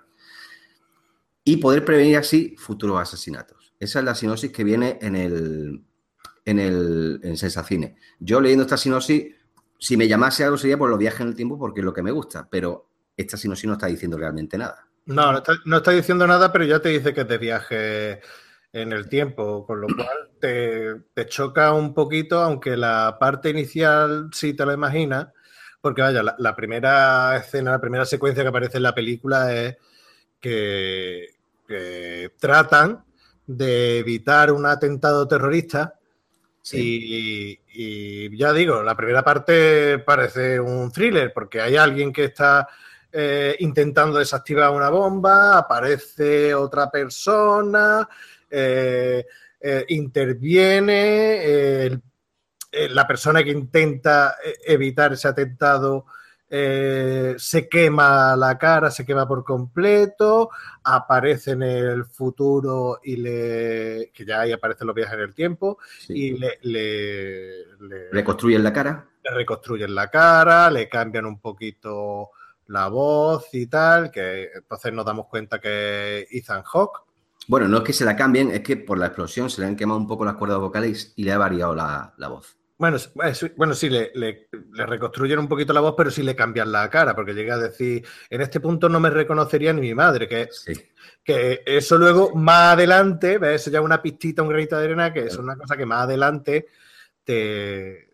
y 1.44 1.58
poder 1.58 1.84
prevenir 1.84 2.18
así 2.18 2.56
futuros 2.58 3.00
asesinatos. 3.00 3.74
Esa 3.80 4.00
es 4.00 4.06
la 4.06 4.16
sinopsis 4.16 4.52
que 4.52 4.64
viene 4.64 4.98
en 5.02 5.16
el 5.16 5.84
en 6.46 6.60
el 6.60 7.20
en 7.24 7.38
Sensacine. 7.38 7.98
Yo 8.20 8.40
leyendo 8.40 8.64
esta 8.64 8.78
sinopsis 8.78 9.34
si 9.80 9.98
me 9.98 10.08
llamase 10.08 10.44
algo 10.44 10.58
sería 10.58 10.78
por 10.78 10.90
los 10.90 11.00
viajes 11.00 11.22
en 11.22 11.28
el 11.28 11.36
tiempo 11.36 11.58
porque 11.58 11.82
es 11.82 11.86
lo 11.86 11.94
que 11.94 12.04
me 12.04 12.12
gusta, 12.12 12.48
pero 12.50 12.90
esta 13.18 13.38
sinopsis 13.38 13.68
no 13.68 13.74
está 13.74 13.88
diciendo 13.88 14.18
realmente 14.18 14.58
nada. 14.58 14.88
No, 15.06 15.32
no 15.32 15.38
está, 15.38 15.54
no 15.66 15.78
está 15.78 15.92
diciendo 15.92 16.26
nada, 16.26 16.52
pero 16.52 16.66
ya 16.66 16.80
te 16.80 16.90
dice 16.90 17.14
que 17.14 17.22
es 17.22 17.28
de 17.28 17.38
viaje 17.38 18.22
en 18.76 18.92
el 18.92 19.08
tiempo, 19.08 19.66
con 19.66 19.80
lo 19.80 19.88
cual 19.88 20.30
te, 20.40 20.96
te 21.14 21.26
choca 21.28 21.72
un 21.72 21.94
poquito, 21.94 22.42
aunque 22.42 22.76
la 22.76 23.16
parte 23.18 23.50
inicial 23.50 24.30
sí 24.34 24.54
te 24.54 24.66
lo 24.66 24.74
imaginas, 24.74 25.28
porque 25.80 26.02
vaya, 26.02 26.22
la, 26.22 26.36
la 26.38 26.56
primera 26.56 27.38
escena, 27.38 27.72
la 27.72 27.80
primera 27.80 28.06
secuencia 28.06 28.44
que 28.44 28.50
aparece 28.50 28.78
en 28.78 28.84
la 28.84 28.94
película 28.94 29.54
es 29.56 29.78
que, 30.42 31.30
que 31.66 32.32
tratan 32.38 33.06
de 33.48 34.00
evitar 34.00 34.52
un 34.52 34.66
atentado 34.66 35.26
terrorista 35.26 35.98
y, 36.74 37.58
y 37.74 38.38
ya 38.38 38.52
digo, 38.52 38.84
la 38.84 38.96
primera 38.96 39.24
parte 39.24 40.00
parece 40.00 40.60
un 40.60 40.92
thriller 40.92 41.32
porque 41.32 41.62
hay 41.62 41.78
alguien 41.78 42.12
que 42.12 42.26
está 42.26 42.68
eh, 43.18 43.56
intentando 43.60 44.20
desactivar 44.20 44.72
una 44.72 44.90
bomba, 44.90 45.58
aparece 45.58 46.54
otra 46.54 46.92
persona, 46.92 48.06
eh, 48.58 49.26
eh, 49.60 49.86
interviene, 49.90 50.94
eh, 51.44 51.98
el- 52.72 52.96
la 52.96 53.06
persona 53.08 53.44
que 53.44 53.52
intenta 53.52 54.36
evitar 54.66 55.14
ese 55.14 55.28
atentado 55.28 56.06
se 57.38 57.68
quema 57.70 58.36
la 58.38 58.58
cara, 58.58 58.90
se 58.90 59.06
quema 59.06 59.28
por 59.28 59.44
completo, 59.44 60.50
aparece 60.84 61.52
en 61.52 61.64
el 61.64 62.06
futuro 62.06 63.00
y 63.04 63.18
le. 63.18 64.12
que 64.14 64.26
ya 64.26 64.42
ahí 64.42 64.52
aparecen 64.54 64.88
los 64.88 64.96
viajes 64.96 65.16
en 65.16 65.20
el 65.22 65.34
tiempo, 65.34 65.78
Sí. 66.00 66.14
y 66.14 66.38
le, 66.38 66.60
le- 66.62 67.66
le- 67.82 68.10
Reconstruyen 68.12 68.64
la 68.64 68.72
cara. 68.72 69.06
le 69.24 69.32
reconstruyen 69.32 69.94
la 69.96 70.08
cara, 70.10 70.70
le 70.72 70.88
cambian 70.88 71.26
un 71.26 71.40
poquito 71.42 72.30
la 72.68 72.88
voz 72.90 73.50
y 73.54 73.68
tal, 73.68 74.10
que 74.12 74.50
entonces 74.56 74.94
nos 74.94 75.06
damos 75.06 75.28
cuenta 75.28 75.60
que 75.60 76.20
es 76.22 76.28
Ethan 76.32 76.64
Hawke. 76.64 77.02
Bueno, 77.48 77.68
no 77.68 77.78
es 77.78 77.84
que 77.84 77.94
se 77.94 78.06
la 78.06 78.16
cambien, 78.16 78.52
es 78.52 78.62
que 78.62 78.78
por 78.78 78.98
la 78.98 79.08
explosión 79.08 79.50
se 79.50 79.62
le 79.62 79.68
han 79.68 79.76
quemado 79.76 80.00
un 80.00 80.08
poco 80.08 80.26
las 80.26 80.36
cuerdas 80.36 80.60
vocales 80.60 81.14
y 81.16 81.24
le 81.24 81.32
ha 81.32 81.38
variado 81.38 81.76
la, 81.76 82.14
la 82.18 82.28
voz. 82.28 82.58
Bueno, 82.78 82.98
es- 82.98 83.12
bueno 83.56 83.74
sí, 83.74 83.90
le, 83.90 84.12
le- 84.16 84.50
le 84.74 84.86
reconstruyen 84.86 85.40
un 85.40 85.48
poquito 85.48 85.72
la 85.72 85.80
voz, 85.80 85.94
pero 85.96 86.12
sí 86.12 86.24
le 86.24 86.36
cambian 86.36 86.72
la 86.72 86.90
cara, 86.90 87.16
porque 87.16 87.34
llega 87.34 87.56
a 87.56 87.60
decir, 87.60 88.06
en 88.30 88.42
este 88.42 88.60
punto 88.60 88.90
no 88.90 89.00
me 89.00 89.10
reconocería 89.10 89.72
ni 89.72 89.82
mi 89.82 89.96
madre, 89.96 90.28
que, 90.28 90.50
Sí. 90.52 90.74
que 91.24 91.62
eso 91.66 91.98
luego 91.98 92.36
más 92.36 92.74
adelante, 92.74 93.38
¿ves? 93.38 93.62
Eso 93.62 93.72
ya 93.72 93.80
es 93.80 93.86
una 93.86 94.02
pistita, 94.02 94.42
un 94.42 94.50
granito 94.50 94.78
de 94.78 94.86
arena, 94.86 95.14
que 95.14 95.22
es 95.28 95.38
una 95.38 95.56
cosa 95.56 95.78
que 95.78 95.86
más 95.86 96.04
adelante 96.04 96.68
te, 97.24 98.10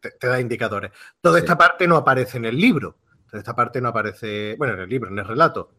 te, 0.00 0.10
te 0.12 0.26
da 0.26 0.40
indicadores. 0.40 0.90
Toda 1.20 1.38
Sí. 1.38 1.44
esta 1.44 1.56
parte 1.56 1.86
no 1.86 1.96
aparece 1.96 2.38
en 2.38 2.46
el 2.46 2.56
libro, 2.56 2.96
toda 3.30 3.38
esta 3.38 3.54
parte 3.54 3.80
no 3.80 3.88
aparece, 3.90 4.56
bueno, 4.58 4.74
en 4.74 4.80
el 4.80 4.88
libro, 4.88 5.08
en 5.10 5.18
el 5.20 5.24
relato. 5.24 5.70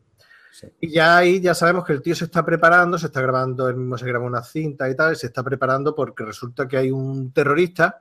Sí. 0.52 0.68
Y 0.82 0.92
ya 0.92 1.18
ahí 1.18 1.40
ya 1.42 1.54
sabemos 1.54 1.86
que 1.86 1.94
el 1.94 2.02
tío 2.02 2.16
se 2.16 2.26
está 2.26 2.44
preparando, 2.46 2.98
se 2.98 3.06
está 3.08 3.22
grabando, 3.22 3.70
él 3.70 3.76
mismo 3.76 3.98
se 3.98 4.06
graba 4.08 4.26
una 4.26 4.44
cinta 4.44 4.90
y 4.90 4.96
tal, 4.96 5.14
y 5.14 5.16
se 5.16 5.28
está 5.28 5.44
preparando 5.44 5.94
porque 5.96 6.26
resulta 6.26 6.68
que 6.68 6.78
hay 6.78 6.92
un 6.92 7.32
terrorista 7.32 8.00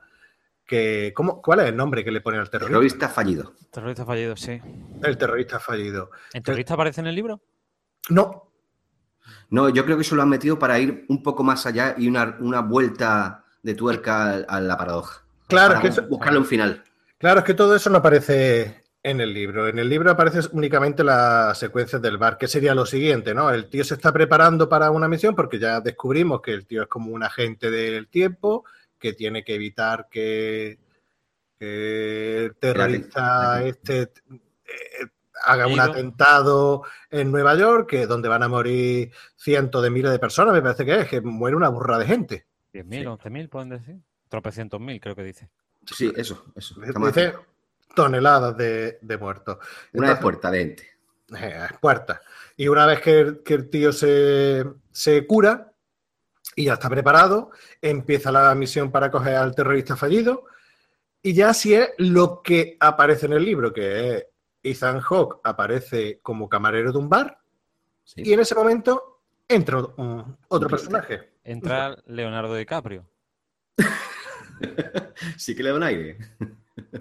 que... 0.64 1.12
¿cómo, 1.14 1.40
¿Cuál 1.42 1.60
es 1.60 1.66
el 1.66 1.76
nombre 1.76 2.04
que 2.04 2.10
le 2.10 2.20
pone 2.20 2.38
al 2.38 2.48
terrorista? 2.50 2.72
Terrorista 2.72 3.08
fallido. 3.08 3.52
Terrorista 3.70 4.04
fallido, 4.04 4.36
sí. 4.36 4.60
El 5.02 5.16
terrorista 5.18 5.58
fallido. 5.60 6.10
¿El 6.32 6.42
terrorista 6.42 6.74
aparece 6.74 7.00
en 7.00 7.06
el 7.06 7.14
libro? 7.14 7.40
No, 8.10 8.50
No, 9.50 9.68
yo 9.68 9.84
creo 9.84 9.96
que 9.96 10.02
eso 10.02 10.16
lo 10.16 10.22
han 10.22 10.28
metido 10.28 10.58
para 10.58 10.78
ir 10.78 11.04
un 11.08 11.22
poco 11.22 11.42
más 11.44 11.64
allá 11.66 11.94
y 11.98 12.08
una, 12.08 12.36
una 12.40 12.60
vuelta 12.60 13.44
de 13.62 13.74
tuerca 13.74 14.34
a, 14.48 14.60
la 14.60 14.76
paradoja. 14.76 15.22
claro, 15.48 15.74
Para 15.74 15.78
es 15.88 15.94
que 15.94 16.00
eso- 16.00 16.08
buscarle 16.08 16.38
un 16.38 16.46
final. 16.46 16.82
claro, 17.18 17.40
es 17.40 17.44
que 17.46 17.54
todo 17.54 17.74
eso 17.76 17.90
no 17.90 17.98
aparece 17.98 18.84
en 19.10 19.20
el 19.20 19.32
libro. 19.32 19.68
En 19.68 19.78
el 19.78 19.88
libro 19.88 20.10
aparece 20.10 20.40
únicamente 20.52 21.04
las 21.04 21.58
secuencias 21.58 22.00
del 22.00 22.18
bar, 22.18 22.38
que 22.38 22.48
sería 22.48 22.74
lo 22.74 22.86
siguiente, 22.86 23.34
¿no? 23.34 23.50
El 23.50 23.68
tío 23.68 23.84
se 23.84 23.94
está 23.94 24.12
preparando 24.12 24.68
para 24.68 24.90
una 24.90 25.08
misión 25.08 25.34
porque 25.34 25.58
ya 25.58 25.80
descubrimos 25.80 26.40
que 26.40 26.52
el 26.52 26.66
tío 26.66 26.82
es 26.82 26.88
como 26.88 27.12
un 27.12 27.22
agente 27.22 27.70
del 27.70 28.08
tiempo, 28.08 28.64
que 28.98 29.12
tiene 29.12 29.44
que 29.44 29.54
evitar 29.54 30.08
que, 30.10 30.78
que 31.58 32.44
el 32.44 32.56
terrorista 32.56 33.62
este 33.64 34.02
eh, 34.02 35.06
haga 35.44 35.66
un 35.66 35.80
atentado 35.80 36.82
en 37.10 37.30
Nueva 37.30 37.54
York, 37.54 37.88
que 37.88 38.02
es 38.02 38.08
donde 38.08 38.28
van 38.28 38.42
a 38.42 38.48
morir 38.48 39.12
cientos 39.36 39.82
de 39.82 39.90
miles 39.90 40.10
de 40.10 40.18
personas, 40.18 40.52
me 40.52 40.62
parece 40.62 40.84
que 40.84 41.00
es, 41.00 41.08
que 41.08 41.20
muere 41.20 41.56
una 41.56 41.68
burra 41.68 41.98
de 41.98 42.06
gente. 42.06 42.46
¿10.000, 42.72 43.18
11.000 43.18 43.48
pueden 43.48 43.68
decir? 43.70 43.96
Tropecientos 44.28 44.80
mil, 44.80 45.00
creo 45.00 45.14
que 45.14 45.24
dice. 45.24 45.48
Sí, 45.86 46.12
eso, 46.16 46.44
eso. 46.54 46.78
Dice 46.80 47.34
toneladas 47.94 48.56
de, 48.56 48.98
de 49.00 49.18
muertos. 49.18 49.58
Una 49.92 50.10
de 50.10 50.16
puerta 50.16 50.50
de 50.50 50.60
ente. 50.60 50.88
eh, 51.38 51.66
puerta. 51.80 52.20
Y 52.56 52.68
una 52.68 52.86
vez 52.86 53.00
que 53.00 53.20
el, 53.20 53.42
que 53.42 53.54
el 53.54 53.70
tío 53.70 53.92
se, 53.92 54.64
se 54.90 55.26
cura 55.26 55.72
y 56.56 56.64
ya 56.64 56.74
está 56.74 56.88
preparado, 56.90 57.50
empieza 57.80 58.32
la 58.32 58.54
misión 58.54 58.90
para 58.90 59.10
coger 59.10 59.36
al 59.36 59.54
terrorista 59.54 59.96
fallido. 59.96 60.44
Y 61.22 61.32
ya 61.34 61.50
así 61.50 61.74
es 61.74 61.90
lo 61.98 62.42
que 62.42 62.76
aparece 62.80 63.26
en 63.26 63.32
el 63.34 63.44
libro, 63.44 63.72
que 63.72 64.16
es 64.16 64.26
Ethan 64.62 65.00
Hawke 65.00 65.40
aparece 65.44 66.20
como 66.20 66.48
camarero 66.48 66.92
de 66.92 66.98
un 66.98 67.08
bar 67.08 67.38
Sí. 68.04 68.22
y 68.24 68.32
en 68.32 68.40
ese 68.40 68.54
momento 68.54 69.20
entra 69.46 69.78
un- 69.78 70.36
otro 70.48 70.68
personaje. 70.68 71.32
Entra 71.44 71.96
Leonardo 72.06 72.54
DiCaprio. 72.54 73.06
Sí 75.36 75.54
que 75.54 75.62
le 75.62 75.70
da 75.70 75.76
un 75.76 75.82
aire. 75.82 76.18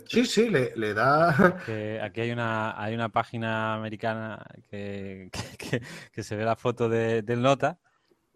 Sí, 0.08 0.26
sí, 0.26 0.50
le, 0.50 0.74
le 0.76 0.94
da... 0.94 1.34
Que 1.66 2.00
aquí 2.02 2.22
hay 2.22 2.32
una, 2.32 2.82
hay 2.82 2.94
una 2.96 3.10
página 3.10 3.76
americana 3.76 4.46
que, 4.70 5.30
que- 5.58 5.82
que 6.12 6.24
se 6.24 6.36
ve 6.36 6.46
la 6.46 6.56
foto 6.56 6.88
de- 6.90 7.22
del 7.22 7.42
nota 7.42 7.80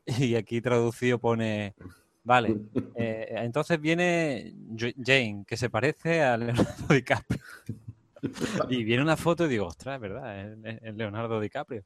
y 0.05 0.35
aquí 0.35 0.61
traducido 0.61 1.19
pone, 1.19 1.75
vale, 2.23 2.55
eh, 2.95 3.27
entonces 3.37 3.79
viene 3.79 4.53
Jane, 4.75 5.43
que 5.47 5.55
se 5.57 5.69
parece 5.69 6.23
a 6.23 6.37
Leonardo 6.37 6.87
DiCaprio. 6.89 7.39
Y 8.69 8.83
viene 8.83 9.01
una 9.03 9.17
foto 9.17 9.45
y 9.45 9.49
digo, 9.49 9.67
ostras, 9.67 9.95
es 9.95 10.01
verdad, 10.01 10.39
es, 10.65 10.79
es 10.81 10.95
Leonardo 10.95 11.39
DiCaprio. 11.39 11.83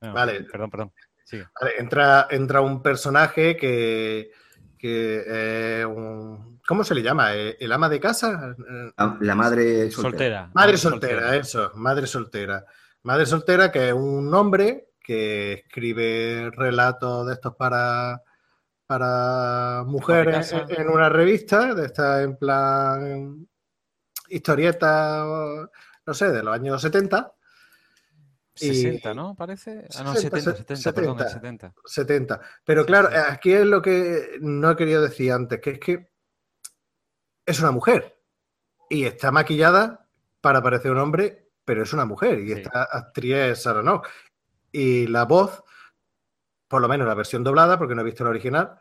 Bueno, 0.00 0.14
Vale. 0.14 0.42
Perdón, 0.44 0.70
perdón. 0.70 0.92
Sigue. 1.24 1.46
Vale, 1.60 1.74
entra, 1.78 2.26
entra 2.30 2.60
un 2.60 2.82
personaje 2.82 3.56
que, 3.56 4.30
que 4.84 5.24
eh, 5.26 5.86
un- 5.86 6.60
¿cómo 6.66 6.84
se 6.84 6.94
le 6.94 7.02
llama? 7.02 7.34
¿Eh, 7.34 7.56
¿El 7.58 7.72
ama 7.72 7.88
de 7.88 7.98
casa? 7.98 8.54
Eh, 8.58 8.92
La, 8.98 9.16
la 9.18 9.34
madre 9.34 9.90
soltera. 9.90 10.10
Soltera. 10.10 10.50
Madre 10.52 10.74
ah, 10.74 10.76
soltera, 10.76 11.36
eso, 11.36 11.72
madre 11.76 12.06
soltera. 12.06 12.66
Madre 13.04 13.24
soltera 13.24 13.72
que 13.72 13.88
es 13.88 13.94
un 13.94 14.34
hombre 14.34 14.90
que 15.00 15.54
escribe 15.54 16.50
relatos 16.54 17.26
de 17.28 17.32
estos 17.32 17.54
para, 17.56 18.22
para 18.86 19.84
mujeres 19.86 20.52
en, 20.52 20.64
en 20.68 20.88
una 20.90 21.08
revista, 21.08 21.74
de 21.74 21.86
esta 21.86 22.22
en 22.22 22.36
plan 22.36 23.46
historieta, 24.28 25.24
no 26.06 26.12
sé, 26.14 26.30
de 26.30 26.42
los 26.42 26.54
años 26.54 26.82
70. 26.82 27.32
Y- 28.56 28.74
60, 28.74 29.14
¿no? 29.14 29.34
Parece. 29.34 29.86
Ah, 29.96 30.04
no, 30.04 30.14
60, 30.14 30.40
70, 30.40 30.76
70, 30.76 30.92
perdón, 30.94 31.18
el 31.20 31.28
70. 31.28 31.68
70. 31.68 31.74
70. 31.86 32.40
Pero 32.64 32.86
claro, 32.86 33.08
aquí 33.28 33.52
es 33.52 33.66
lo 33.66 33.82
que 33.82 34.38
no 34.40 34.70
he 34.70 34.76
querido 34.76 35.02
decir 35.02 35.32
antes, 35.32 35.60
que 35.60 35.70
es 35.70 35.78
que 35.80 36.12
es 37.46 37.60
una 37.60 37.70
mujer 37.72 38.20
y 38.88 39.04
está 39.04 39.30
maquillada 39.30 40.08
para 40.40 40.62
parecer 40.62 40.90
un 40.92 40.98
hombre 40.98 41.40
pero 41.64 41.82
es 41.82 41.92
una 41.94 42.04
mujer 42.04 42.40
y 42.40 42.48
Sí. 42.48 42.52
esta 42.60 42.82
actriz 42.84 43.34
es 43.34 43.62
Sarah. 43.62 44.02
Y 44.70 45.06
la 45.06 45.24
voz, 45.24 45.62
por 46.68 46.82
lo 46.82 46.88
menos 46.88 47.06
la 47.08 47.14
versión 47.14 47.42
doblada, 47.42 47.78
porque 47.78 47.94
no 47.94 48.02
he 48.02 48.04
visto 48.04 48.22
la 48.22 48.28
original, 48.30 48.80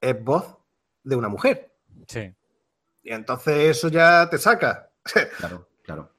es 0.00 0.22
voz 0.24 0.56
de 1.02 1.14
una 1.16 1.28
mujer. 1.28 1.76
Sí. 2.08 2.34
Y 3.02 3.12
entonces 3.12 3.76
eso 3.76 3.88
ya 3.88 4.28
te 4.30 4.38
saca. 4.38 4.90
Claro, 5.38 5.68
claro. 5.82 6.15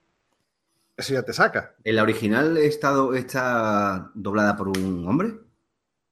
Eso 0.98 1.14
ya 1.14 1.22
te 1.24 1.32
saca. 1.34 1.76
¿En 1.84 1.96
la 1.96 2.04
original 2.04 2.58
está, 2.58 2.90
do- 2.90 3.14
está 3.14 4.12
doblada 4.16 4.56
por 4.58 4.68
un 4.70 5.08
hombre? 5.08 5.28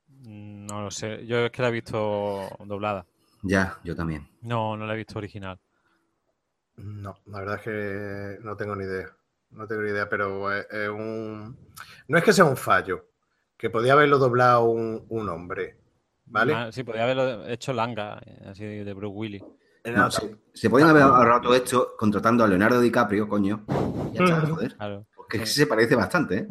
Mm, 0.07 0.65
No 0.67 0.83
lo 0.83 0.91
sé. 0.91 1.25
Yo 1.25 1.39
es 1.45 1.51
que 1.51 1.61
la 1.61 1.69
he 1.69 1.71
visto 1.71 2.49
doblada. 2.65 3.05
Ya, 3.41 3.77
yo 3.83 3.95
también. 3.95 4.27
No, 4.41 4.77
no 4.77 4.85
la 4.85 4.93
he 4.93 4.97
visto 4.97 5.17
original. 5.17 5.59
No, 6.77 7.15
la 7.27 7.39
verdad 7.39 7.55
es 7.55 7.61
que 7.61 8.43
no 8.45 8.55
tengo 8.57 8.75
ni 8.75 8.83
idea. 8.85 9.07
No 9.51 9.65
tengo 9.67 9.81
ni 9.81 9.89
idea, 9.91 10.09
pero 10.09 10.51
es, 10.51 10.67
es 10.69 10.89
un. 10.89 11.57
No 12.07 12.17
es 12.17 12.23
que 12.23 12.33
sea 12.33 12.45
un 12.45 12.57
fallo, 12.57 13.05
que 13.57 13.69
podía 13.69 13.93
haberlo 13.93 14.17
doblado 14.17 14.63
un, 14.65 15.05
un 15.09 15.29
hombre. 15.29 15.77
¿Vale? 16.25 16.53
Ah, 16.53 16.71
sí, 16.71 16.83
podría 16.83 17.03
haberlo 17.05 17.45
hecho 17.47 17.71
Langa, 17.71 18.19
así 18.45 18.65
de 18.65 18.93
Bruce 18.93 19.15
Willis. 19.15 19.43
No, 19.85 20.09
se, 20.09 20.35
se 20.53 20.69
podían 20.69 20.89
haber 20.89 21.03
ahorrado 21.03 21.41
todo 21.41 21.55
esto 21.55 21.95
contratando 21.97 22.43
a 22.43 22.47
Leonardo 22.47 22.81
DiCaprio, 22.81 23.27
coño. 23.27 23.65
Ya 24.13 24.23
está, 24.23 24.41
joder. 24.47 24.75
Claro. 24.75 25.05
Porque 25.15 25.45
se 25.45 25.67
parece 25.67 25.95
bastante, 25.95 26.37
¿eh? 26.37 26.47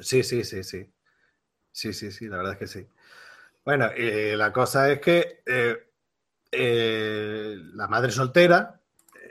Sí, 0.00 0.22
sí, 0.22 0.44
sí, 0.44 0.64
sí. 0.64 0.90
Sí, 1.70 1.92
sí, 1.92 2.10
sí, 2.10 2.28
la 2.28 2.36
verdad 2.38 2.52
es 2.52 2.58
que 2.58 2.66
sí. 2.66 2.86
Bueno, 3.64 3.88
eh, 3.96 4.34
la 4.36 4.52
cosa 4.52 4.90
es 4.90 5.00
que 5.00 5.42
eh, 5.44 5.76
eh, 6.52 7.56
la 7.74 7.88
madre 7.88 8.12
soltera, 8.12 8.80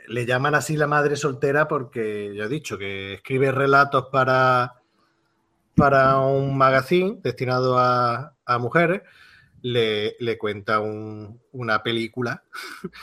le 0.08 0.26
llaman 0.26 0.54
así 0.54 0.76
la 0.76 0.86
madre 0.86 1.16
soltera 1.16 1.66
porque 1.66 2.34
yo 2.34 2.44
he 2.44 2.48
dicho 2.48 2.76
que 2.76 3.14
escribe 3.14 3.50
relatos 3.50 4.08
para, 4.12 4.74
para 5.74 6.18
un 6.18 6.58
magazine 6.58 7.20
destinado 7.22 7.78
a, 7.78 8.34
a 8.44 8.58
mujeres, 8.58 9.02
le, 9.64 10.14
le 10.20 10.36
cuenta 10.38 10.78
un- 10.80 11.40
una 11.52 11.82
película. 11.82 12.42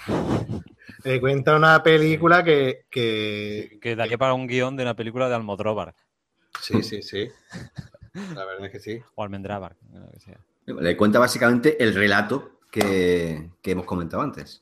le 1.03 1.19
cuenta 1.19 1.55
una 1.55 1.81
película 1.81 2.43
que, 2.43 2.85
que, 2.89 3.79
Que 3.81 3.95
daría 3.95 4.17
para 4.17 4.33
un 4.35 4.45
guion 4.47 4.75
de 4.77 4.83
una 4.83 4.95
película 4.95 5.27
de 5.27 5.35
Almodóvar 5.35 5.95
Sí, 6.59 6.83
sí, 6.83 7.01
sí. 7.01 7.27
La 8.35 8.45
verdad 8.45 8.65
es 8.65 8.71
que 8.71 8.79
sí. 8.79 9.01
o 9.15 9.23
Almendrábar. 9.23 9.75
lo 9.91 10.11
que 10.11 10.19
sea. 10.19 10.38
Le 10.67 10.95
cuenta 10.95 11.17
básicamente 11.17 11.81
el 11.83 11.95
relato 11.95 12.59
que, 12.69 13.49
que 13.63 13.71
hemos 13.71 13.85
comentado 13.85 14.21
antes. 14.21 14.61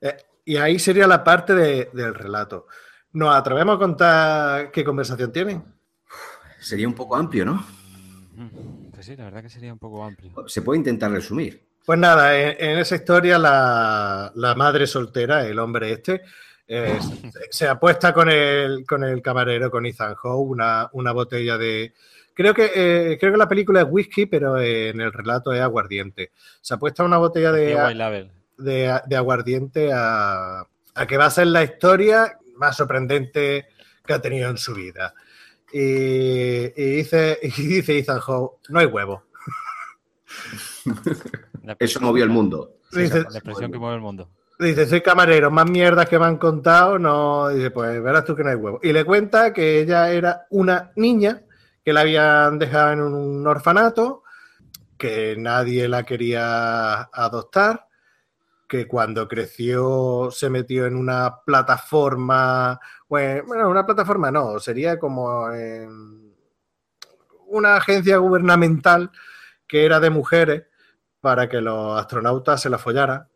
Eh, 0.00 0.16
y 0.46 0.56
ahí 0.56 0.78
sería 0.78 1.06
la 1.06 1.22
parte 1.22 1.54
de- 1.54 1.90
del 1.92 2.14
relato. 2.14 2.66
¿Nos 3.12 3.34
atrevemos 3.34 3.76
a 3.76 3.78
contar 3.78 4.70
qué 4.70 4.82
conversación 4.84 5.30
tienen? 5.32 5.62
Sería 6.60 6.88
un 6.88 6.94
poco 6.94 7.16
amplio, 7.16 7.44
¿no? 7.44 7.64
Pues 8.98 9.06
sí, 9.06 9.14
la 9.14 9.26
verdad 9.26 9.42
que 9.42 9.48
sería 9.48 9.72
un 9.72 9.78
poco 9.78 10.02
amplio. 10.02 10.32
Se 10.48 10.60
puede 10.60 10.78
intentar 10.78 11.12
resumir. 11.12 11.62
Pues 11.86 12.00
nada, 12.00 12.36
en, 12.36 12.56
en 12.58 12.78
esa 12.80 12.96
historia 12.96 13.38
la, 13.38 14.32
la 14.34 14.56
madre 14.56 14.88
soltera, 14.88 15.46
el 15.46 15.60
hombre 15.60 15.92
este, 15.92 16.22
eh, 16.66 16.98
se, 17.32 17.42
se 17.48 17.68
apuesta 17.68 18.12
con 18.12 18.28
el, 18.28 18.84
con 18.84 19.04
el 19.04 19.22
camarero, 19.22 19.70
con 19.70 19.86
Ethan 19.86 20.16
Hawke, 20.16 20.50
una, 20.50 20.90
una 20.94 21.12
botella 21.12 21.56
de... 21.56 21.94
Creo 22.34 22.52
que, 22.52 22.72
eh, 22.74 23.18
creo 23.20 23.30
que 23.30 23.38
la 23.38 23.48
película 23.48 23.82
es 23.82 23.86
whisky, 23.88 24.26
pero 24.26 24.58
eh, 24.58 24.88
en 24.88 25.00
el 25.00 25.12
relato 25.12 25.52
es 25.52 25.60
aguardiente. 25.60 26.32
Se 26.60 26.74
apuesta 26.74 27.04
una 27.04 27.18
botella 27.18 27.52
de, 27.52 27.76
de, 28.56 29.00
de 29.06 29.16
aguardiente 29.16 29.92
a, 29.94 30.66
a 30.94 31.06
que 31.06 31.16
va 31.16 31.26
a 31.26 31.30
ser 31.30 31.46
la 31.46 31.62
historia 31.62 32.36
más 32.56 32.76
sorprendente 32.76 33.68
que 34.04 34.12
ha 34.12 34.20
tenido 34.20 34.50
en 34.50 34.58
su 34.58 34.74
vida. 34.74 35.14
Y, 35.72 35.80
y 35.80 36.96
dice, 36.96 37.38
y 37.42 37.50
dice 37.66 37.98
Ethan 37.98 38.20
no 38.68 38.78
hay 38.78 38.86
huevo. 38.86 39.24
Eso 41.78 42.00
movió 42.00 42.24
el 42.24 42.30
mundo. 42.30 42.76
Sí, 42.90 43.00
Dice, 43.02 43.24
la 43.30 43.38
expresión 43.38 43.70
que 43.70 43.78
mueve 43.78 43.96
el 43.96 44.00
mundo. 44.02 44.30
dice, 44.58 44.86
soy 44.86 45.02
camarero, 45.02 45.50
más 45.50 45.68
mierdas 45.68 46.08
que 46.08 46.18
me 46.18 46.24
han 46.24 46.38
contado, 46.38 46.98
no, 46.98 47.48
dice, 47.48 47.70
pues 47.70 48.02
verás 48.02 48.24
tú 48.24 48.34
que 48.34 48.42
no 48.44 48.50
hay 48.50 48.56
huevo. 48.56 48.80
Y 48.82 48.92
le 48.92 49.04
cuenta 49.04 49.52
que 49.52 49.80
ella 49.80 50.10
era 50.10 50.46
una 50.50 50.92
niña 50.96 51.42
que 51.84 51.92
la 51.92 52.00
habían 52.00 52.58
dejado 52.58 52.92
en 52.92 53.00
un 53.00 53.46
orfanato, 53.46 54.22
que 54.96 55.36
nadie 55.38 55.88
la 55.88 56.04
quería 56.04 57.02
adoptar, 57.12 57.86
que 58.68 58.86
cuando 58.86 59.28
creció 59.28 60.28
se 60.30 60.50
metió 60.50 60.86
en 60.86 60.96
una 60.96 61.36
plataforma, 61.46 62.80
pues, 63.08 63.44
bueno, 63.46 63.68
una 63.68 63.84
plataforma 63.84 64.30
no, 64.30 64.60
sería 64.60 64.98
como 64.98 65.48
una 67.46 67.76
agencia 67.76 68.18
gubernamental 68.18 69.10
que 69.66 69.84
era 69.84 70.00
de 70.00 70.10
mujeres 70.10 70.64
para 71.20 71.48
que 71.48 71.60
los 71.60 71.98
astronautas 71.98 72.60
se 72.62 72.70
la 72.70 72.78
follaran. 72.78 73.26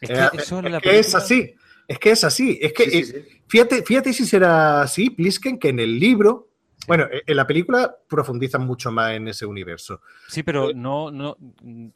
Es 0.00 0.10
Eh, 0.10 0.28
que 0.32 0.38
eso 0.38 0.58
en 0.58 0.66
es 0.66 0.72
la 0.72 0.80
que 0.80 0.98
es 0.98 1.14
así, 1.14 1.54
es 1.86 1.98
que 1.98 2.10
es 2.10 2.24
así, 2.24 2.58
es 2.60 2.72
que 2.72 2.84
Sí, 2.84 3.04
sí, 3.04 3.16
eh, 3.16 3.26
sí. 3.28 3.42
Fíjate, 3.46 3.82
fíjate 3.82 4.12
si 4.12 4.24
será 4.24 4.82
así, 4.82 5.10
Plisken, 5.10 5.58
que 5.58 5.70
en 5.70 5.80
el 5.80 5.98
libro, 5.98 6.50
bueno, 6.86 7.04
eh, 7.10 7.22
en 7.26 7.36
la 7.36 7.46
película 7.46 7.96
profundizan 8.08 8.64
mucho 8.64 8.90
más 8.90 9.12
en 9.12 9.28
ese 9.28 9.44
universo. 9.44 10.00
Sí, 10.28 10.42
pero 10.42 10.72
no, 10.72 11.10
no, 11.10 11.36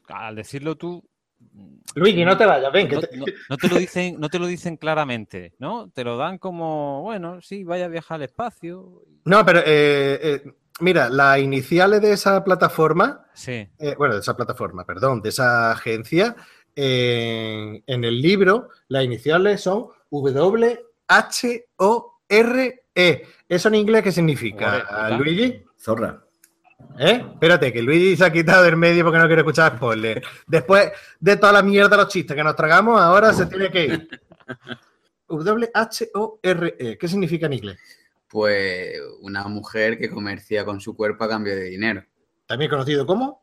al 0.08 0.34
decirlo 0.36 0.76
tú. 0.76 1.02
Luigi, 1.96 2.24
no 2.24 2.36
te 2.36 2.44
vayas, 2.44 2.72
ven, 2.72 2.88
que 2.88 2.96
no, 2.96 3.00
te- 3.02 3.16
no- 3.16 3.24
no 3.50 3.56
te 3.56 3.68
lo 3.68 3.76
dicen, 3.76 4.16
no 4.18 4.28
te 4.28 4.38
lo 4.40 4.46
dicen 4.46 4.76
claramente, 4.76 5.54
¿no? 5.58 5.90
Te 5.90 6.02
lo 6.02 6.16
dan 6.16 6.38
como, 6.38 7.02
bueno, 7.02 7.40
sí, 7.40 7.62
vaya 7.62 7.84
a 7.84 7.88
viajar 7.88 8.16
al 8.16 8.22
espacio. 8.22 9.04
No, 9.24 9.44
pero 9.46 9.60
eh, 9.60 10.18
eh, 10.22 10.42
mira, 10.80 11.08
las 11.08 11.38
iniciales 11.38 12.00
de 12.02 12.12
esa 12.12 12.42
plataforma, 12.42 13.26
Sí, 13.34 13.68
eh, 13.78 13.94
bueno, 13.96 14.14
de 14.14 14.20
esa 14.20 14.36
plataforma, 14.36 14.84
perdón, 14.84 15.22
de 15.22 15.28
esa 15.28 15.70
agencia, 15.70 16.34
eh, 16.74 17.80
en 17.86 18.04
el 18.04 18.20
libro, 18.20 18.70
las 18.88 19.04
iniciales 19.04 19.60
son 19.60 19.86
W-H-O-R-E. 21.84 23.22
¿Eso 23.48 23.68
en 23.68 23.74
inglés 23.76 24.02
qué 24.02 24.10
significa. 24.12 25.08
Luigi? 25.16 25.62
Zorra. 25.78 26.23
¿Eh? 26.98 27.24
Espérate, 27.32 27.72
que 27.72 27.82
Luigi 27.82 28.16
se 28.16 28.24
ha 28.24 28.32
quitado 28.32 28.62
del 28.62 28.76
medio 28.76 29.02
porque 29.04 29.18
no 29.18 29.26
quiere 29.26 29.40
escuchar 29.42 29.76
spoilers. 29.76 30.26
Después 30.46 30.92
de 31.18 31.36
toda 31.36 31.52
la 31.52 31.62
mierda 31.62 31.88
de 31.90 31.96
los 32.04 32.08
chistes 32.08 32.36
que 32.36 32.44
nos 32.44 32.54
tragamos, 32.54 33.00
ahora 33.00 33.32
se 33.32 33.46
tiene 33.46 33.70
que 33.70 33.84
ir. 33.84 34.08
W-H-O-R-E. 35.28 36.98
¿Qué 36.98 37.08
significa 37.08 37.46
en 37.46 37.52
inglés? 37.54 37.78
Pues 38.28 38.94
una 39.20 39.44
mujer 39.48 39.98
que 39.98 40.10
comercia 40.10 40.64
con 40.64 40.80
su 40.80 40.96
cuerpo 40.96 41.24
a 41.24 41.28
cambio 41.28 41.54
de 41.54 41.64
dinero. 41.64 42.04
También 42.46 42.70
conocido 42.70 43.06
como. 43.06 43.42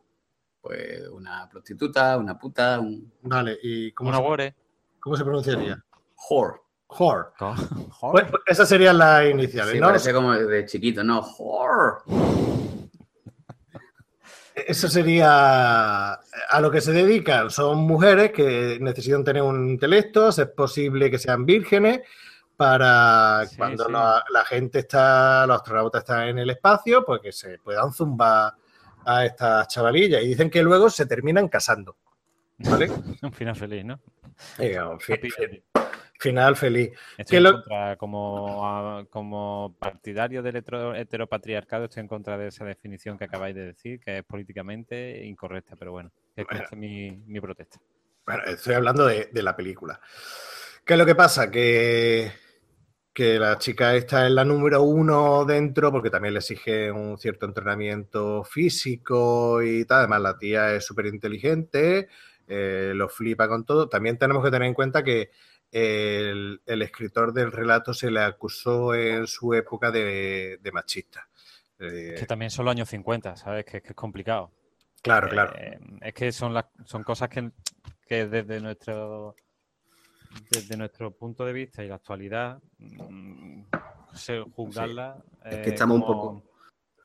Pues 0.62 1.08
una 1.10 1.50
prostituta, 1.50 2.18
una 2.18 2.38
puta, 2.38 2.80
un 2.80 3.12
Vale, 3.24 3.58
¿y 3.64 3.92
cómo, 3.94 4.10
una 4.10 4.20
se, 4.20 4.24
Wore. 4.24 4.56
cómo 5.00 5.18
se 5.18 5.24
pronunciaría? 5.24 5.84
whore. 6.30 6.58
Whore. 7.00 7.30
Joder. 7.40 7.68
Pues, 8.12 8.26
pues 8.30 8.44
esas 8.46 8.70
serían 8.70 8.98
las 8.98 9.26
iniciales, 9.28 9.74
Sí, 9.74 9.80
¿no? 9.80 9.88
parece 9.88 10.14
como 10.14 10.34
de 10.34 10.66
chiquito, 10.66 11.04
¿no? 11.04 11.22
Whore. 11.40 12.02
Eso 14.68 14.88
sería 14.88 16.14
a 16.14 16.62
lo 16.62 16.72
que 16.72 16.82
se 16.82 16.92
dedican. 16.92 17.50
Son 17.50 17.80
mujeres 17.80 18.32
que 18.32 18.78
necesitan 18.82 19.24
tener 19.24 19.42
un 19.44 19.70
intelecto, 19.70 20.30
es 20.30 20.40
posible 20.56 21.10
que 21.12 21.18
sean 21.20 21.46
vírgenes 21.46 22.02
para 22.58 23.46
Sí, 23.48 23.58
cuando 23.58 23.86
sí. 23.86 23.92
La, 23.92 24.24
la 24.30 24.46
gente 24.46 24.80
está, 24.80 25.46
los 25.48 25.58
astronautas 25.58 26.02
están 26.02 26.28
en 26.30 26.40
el 26.40 26.50
espacio, 26.50 27.04
pues 27.06 27.22
que 27.22 27.32
se 27.32 27.58
puedan 27.60 27.92
zumbar 27.92 28.54
a 29.06 29.26
estas 29.26 29.68
chavalillas. 29.68 30.22
Y 30.24 30.28
dicen 30.28 30.50
que 30.50 30.62
luego 30.62 30.90
se 30.90 31.06
terminan 31.06 31.48
casando. 31.48 31.98
¿Vale? 32.60 32.92
Un 33.24 33.34
final 33.34 33.56
feliz, 33.56 33.84
¿no? 33.84 34.00
Eh, 34.60 34.78
fin, 35.00 35.18
fin- 35.20 35.32
ending. 35.40 35.64
Final 36.22 36.56
feliz. 36.56 36.92
Estoy 37.18 37.26
Que 37.26 37.38
en 37.38 37.44
lo- 37.44 37.52
contra, 37.54 37.96
como, 37.98 39.06
como 39.10 39.76
partidario 39.80 40.44
del 40.44 40.56
hetero- 40.58 40.96
heteropatriarcado, 40.96 41.86
estoy 41.86 42.02
en 42.02 42.08
contra 42.08 42.38
de 42.38 42.48
esa 42.48 42.64
definición 42.64 43.18
que 43.18 43.26
acabáis 43.26 43.56
de 43.56 43.66
decir, 43.66 44.00
que 44.00 44.20
es 44.20 44.24
políticamente 44.24 45.26
incorrecta, 45.26 45.76
pero 45.76 45.92
bueno, 45.92 46.12
Bueno. 46.36 46.48
conste 46.50 46.76
mi, 46.76 47.12
mi 47.26 47.42
protesta. 47.42 47.80
Bueno, 48.26 48.44
estoy 48.46 48.76
hablando 48.76 49.06
de, 49.08 49.30
de 49.34 49.42
la 49.44 49.56
película. 49.56 50.00
¿Qué 50.86 50.94
es 50.94 51.00
lo 51.00 51.06
que 51.08 51.16
pasa? 51.16 51.50
Que, 51.50 52.32
que 53.14 53.40
la 53.40 53.58
chica 53.58 53.96
esta 53.96 54.26
es 54.28 54.32
la 54.32 54.46
número 54.46 54.84
uno 54.84 55.44
dentro 55.44 55.92
porque 55.92 56.12
también 56.12 56.36
le 56.36 56.40
exige 56.40 56.92
un 56.92 57.18
cierto 57.18 57.48
entrenamiento 57.48 58.44
físico 58.44 59.62
y 59.64 59.86
tal. 59.86 60.00
Además, 60.00 60.22
la 60.22 60.38
tía 60.38 60.74
es 60.76 60.86
súper 60.86 61.08
inteligente, 61.08 62.08
eh, 62.48 62.94
lo 62.96 63.10
flipa 63.10 63.48
con 63.48 63.66
todo. 63.66 63.90
También 63.90 64.18
tenemos 64.20 64.44
que 64.44 64.52
tener 64.52 64.68
en 64.68 64.74
cuenta 64.76 65.04
que 65.04 65.32
el, 65.72 66.62
el 66.66 66.82
escritor 66.82 67.34
del 67.34 67.52
relato 67.52 67.94
se 67.94 68.12
le 68.12 68.20
acusó 68.22 68.94
en 68.94 69.26
su 69.28 69.54
época 69.54 69.90
de, 69.92 70.60
de 70.62 70.72
machista. 70.72 71.28
Eh, 71.80 72.16
Que 72.20 72.26
también 72.26 72.52
son 72.52 72.66
los 72.66 72.74
años 72.74 72.90
50, 72.90 73.36
¿sabes? 73.38 73.66
Que, 73.66 73.82
que 73.82 73.90
es 73.90 73.96
complicado. 73.96 74.52
claro, 75.02 75.30
claro. 75.30 75.54
Eh, 75.58 75.80
es 76.02 76.14
que 76.14 76.32
son, 76.32 76.54
las, 76.54 76.66
son 76.86 77.04
cosas 77.04 77.30
que, 77.30 77.52
que 78.06 78.28
desde 78.28 78.60
nuestro 78.60 79.36
desde 80.50 80.78
nuestro 80.78 81.12
punto 81.12 81.46
de 81.46 81.52
vista 81.52 81.84
y 81.84 81.90
la 81.90 81.96
actualidad, 81.96 82.62
mm, 82.78 83.64
se- 84.14 84.42
juzgarla. 84.42 85.22
Es 85.44 85.56
eh, 85.58 85.62
que 85.62 85.70
estamos 85.72 85.96
un 85.98 86.04
como- 86.04 86.42
poco- 86.44 86.52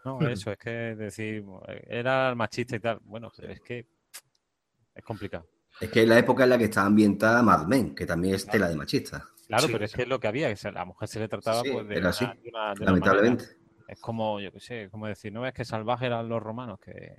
No, 0.05 0.19
eso, 0.29 0.53
es 0.53 0.59
que 0.59 0.71
decir, 0.71 1.45
eh, 1.69 1.85
era 1.89 2.35
machista 2.37 2.77
y 2.77 2.81
tal. 2.81 2.99
Bueno, 3.03 3.33
es 3.49 3.61
que 3.63 3.87
es 4.95 5.05
complicado. 5.05 5.47
Es 5.81 5.91
que 5.91 6.03
es 6.03 6.09
la 6.09 6.19
época 6.19 6.45
en 6.45 6.51
la 6.51 6.59
que 6.59 6.65
estaba 6.65 6.87
ambientada 6.87 7.43
Mad 7.43 7.67
Men, 7.67 7.95
que 7.95 8.07
también 8.07 8.35
es 8.35 8.47
tela 8.47 8.69
de 8.69 8.77
machista. 8.77 9.29
Claro, 9.47 9.67
Sí, 9.67 9.73
pero 9.73 9.85
es 9.85 9.93
que 9.93 10.03
es 10.03 10.09
lo 10.09 10.19
que 10.19 10.27
había, 10.29 10.53
que 10.55 10.73
la 10.73 10.85
mujer 10.85 11.09
se 11.09 11.21
le 11.21 11.29
trataba 11.29 11.63
Sí, 11.63 11.71
pues, 11.71 11.87
de, 11.87 11.95
era 11.95 12.01
una, 12.01 12.11
así, 12.11 12.25
de 12.25 12.49
una- 12.51 12.75
de 12.75 12.85
Lamentablemente. 12.85 13.45
Es 13.87 14.01
como, 14.01 14.41
yo 14.41 14.51
qué 14.51 14.59
sé, 14.61 14.89
como 14.91 15.07
decir, 15.07 15.33
no 15.33 15.47
es 15.47 15.55
que 15.55 15.65
salvajes 15.65 16.07
eran 16.07 16.29
los 16.29 16.43
romanos, 16.43 16.81
que, 16.81 17.19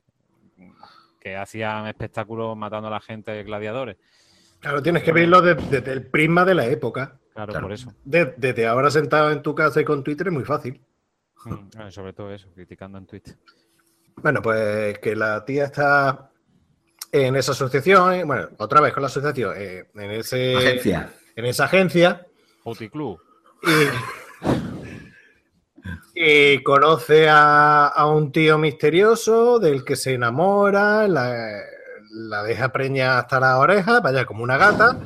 que 1.19 1.37
hacían 1.37 1.87
espectáculos 1.87 2.57
matando 2.57 2.87
a 2.89 2.91
la 2.91 2.99
gente 2.99 3.31
de 3.31 3.43
gladiadores. 3.43 3.97
Claro, 4.59 4.81
tienes 4.81 5.03
que 5.03 5.11
verlo 5.13 5.41
de- 5.41 5.55
desde 5.55 5.93
el 5.93 6.05
prisma 6.07 6.43
de 6.43 6.55
la 6.55 6.65
época. 6.65 7.19
Claro, 7.33 7.51
Claro. 7.51 7.65
por 7.67 7.73
eso. 7.73 7.93
De- 8.03 8.33
desde 8.35 8.65
ahora 8.67 8.89
sentado 8.89 9.31
en 9.31 9.41
tu 9.43 9.53
casa 9.55 9.79
y 9.79 9.85
con 9.85 10.03
Twitter 10.03 10.27
es 10.27 10.33
muy 10.33 10.43
fácil. 10.43 10.81
Mm, 11.45 11.89
sobre 11.91 12.11
todo 12.13 12.33
eso, 12.33 12.49
criticando 12.53 12.97
en 12.97 13.05
Twitter. 13.05 13.37
Bueno, 14.17 14.41
pues 14.41 14.97
que 14.99 15.15
la 15.15 15.45
tía 15.45 15.65
está 15.65 16.31
en 17.11 17.35
esa 17.35 17.51
asociación, 17.53 18.13
eh, 18.13 18.23
bueno, 18.23 18.49
otra 18.57 18.81
vez 18.81 18.93
con 18.93 19.01
la 19.03 19.07
asociación, 19.07 19.53
eh, 19.57 19.85
en, 19.95 20.11
ese, 20.11 20.55
Agencia. 20.55 21.09
en 21.35 21.45
esa 21.45 21.65
agencia, 21.65 22.25
Club. 22.91 23.19
y, 26.15 26.53
y 26.53 26.63
conoce 26.63 27.29
a, 27.29 27.87
a 27.87 28.05
un 28.07 28.31
tío 28.31 28.57
misterioso 28.57 29.59
del 29.59 29.83
que 29.85 29.95
se 29.95 30.13
enamora, 30.15 31.07
la, 31.07 31.61
la 32.11 32.43
deja 32.43 32.71
preña 32.71 33.19
hasta 33.19 33.39
la 33.39 33.57
oreja, 33.57 33.99
vaya 34.01 34.25
como 34.25 34.43
una 34.43 34.57
gata, 34.57 34.97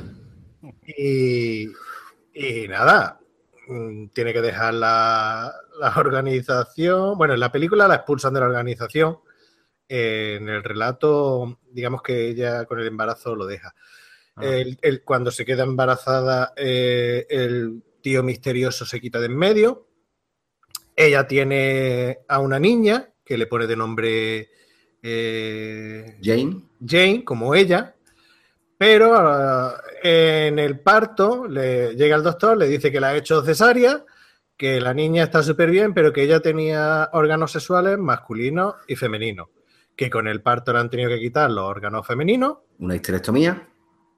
y, 0.86 1.68
y 2.34 2.68
nada, 2.68 3.20
mm, 3.68 4.08
tiene 4.08 4.34
que 4.34 4.42
dejar 4.42 4.74
la, 4.74 5.54
la 5.80 5.94
organización, 5.96 7.18
bueno, 7.18 7.34
en 7.34 7.40
la 7.40 7.52
película 7.52 7.88
la 7.88 7.96
expulsan 7.96 8.34
de 8.34 8.40
la 8.40 8.48
organización, 8.48 9.20
eh, 9.94 10.38
en 10.40 10.48
el 10.48 10.64
relato, 10.64 11.60
digamos 11.70 12.02
que 12.02 12.30
ella 12.30 12.64
con 12.66 12.80
el 12.80 12.88
embarazo 12.88 13.36
lo 13.36 13.46
deja. 13.46 13.76
Ah. 14.38 14.46
El- 14.46 14.78
el- 14.82 15.04
cuando 15.04 15.30
se 15.32 15.44
queda 15.44 15.64
embarazada, 15.64 16.54
eh, 16.56 17.26
el 17.30 17.84
tío 18.02 18.24
misterioso 18.24 18.86
se 18.86 19.02
quita 19.02 19.20
de 19.20 19.26
en 19.26 19.36
medio. 19.38 19.88
Ella 20.96 21.28
tiene 21.28 22.20
a 22.30 22.40
una 22.40 22.58
niña 22.60 23.10
que 23.26 23.38
le 23.38 23.48
pone 23.48 23.68
de 23.68 23.76
nombre 23.76 24.50
eh, 25.04 26.18
Jane. 26.22 26.62
Jane, 26.86 27.24
como 27.26 27.54
ella, 27.56 27.96
pero 28.78 29.14
ah, 29.16 29.76
en 30.04 30.58
el 30.60 30.80
parto 30.80 31.48
le 31.48 31.96
llega 31.96 32.16
el 32.16 32.24
doctor, 32.24 32.58
le 32.58 32.68
dice 32.68 32.92
que 32.92 33.00
la 33.00 33.10
ha 33.10 33.18
hecho 33.18 33.44
cesárea, 33.44 34.06
que 34.56 34.80
la 34.80 34.94
niña 34.94 35.24
está 35.24 35.42
súper 35.44 35.70
bien, 35.72 35.94
pero 35.94 36.14
que 36.14 36.24
ella 36.24 36.40
tenía 36.40 37.10
órganos 37.14 37.52
sexuales 37.52 37.98
masculinos 37.98 38.76
y 38.88 38.96
femeninos, 38.96 39.48
que 40.02 40.10
con 40.10 40.28
el 40.28 40.42
parto 40.42 40.74
le 40.74 40.80
han 40.80 40.90
tenido 40.90 41.12
que 41.12 41.20
quitar 41.20 41.52
los 41.52 41.64
órganos 41.64 42.08
femeninos 42.08 42.58
Una 42.80 42.96
histerectomía. 42.96 43.68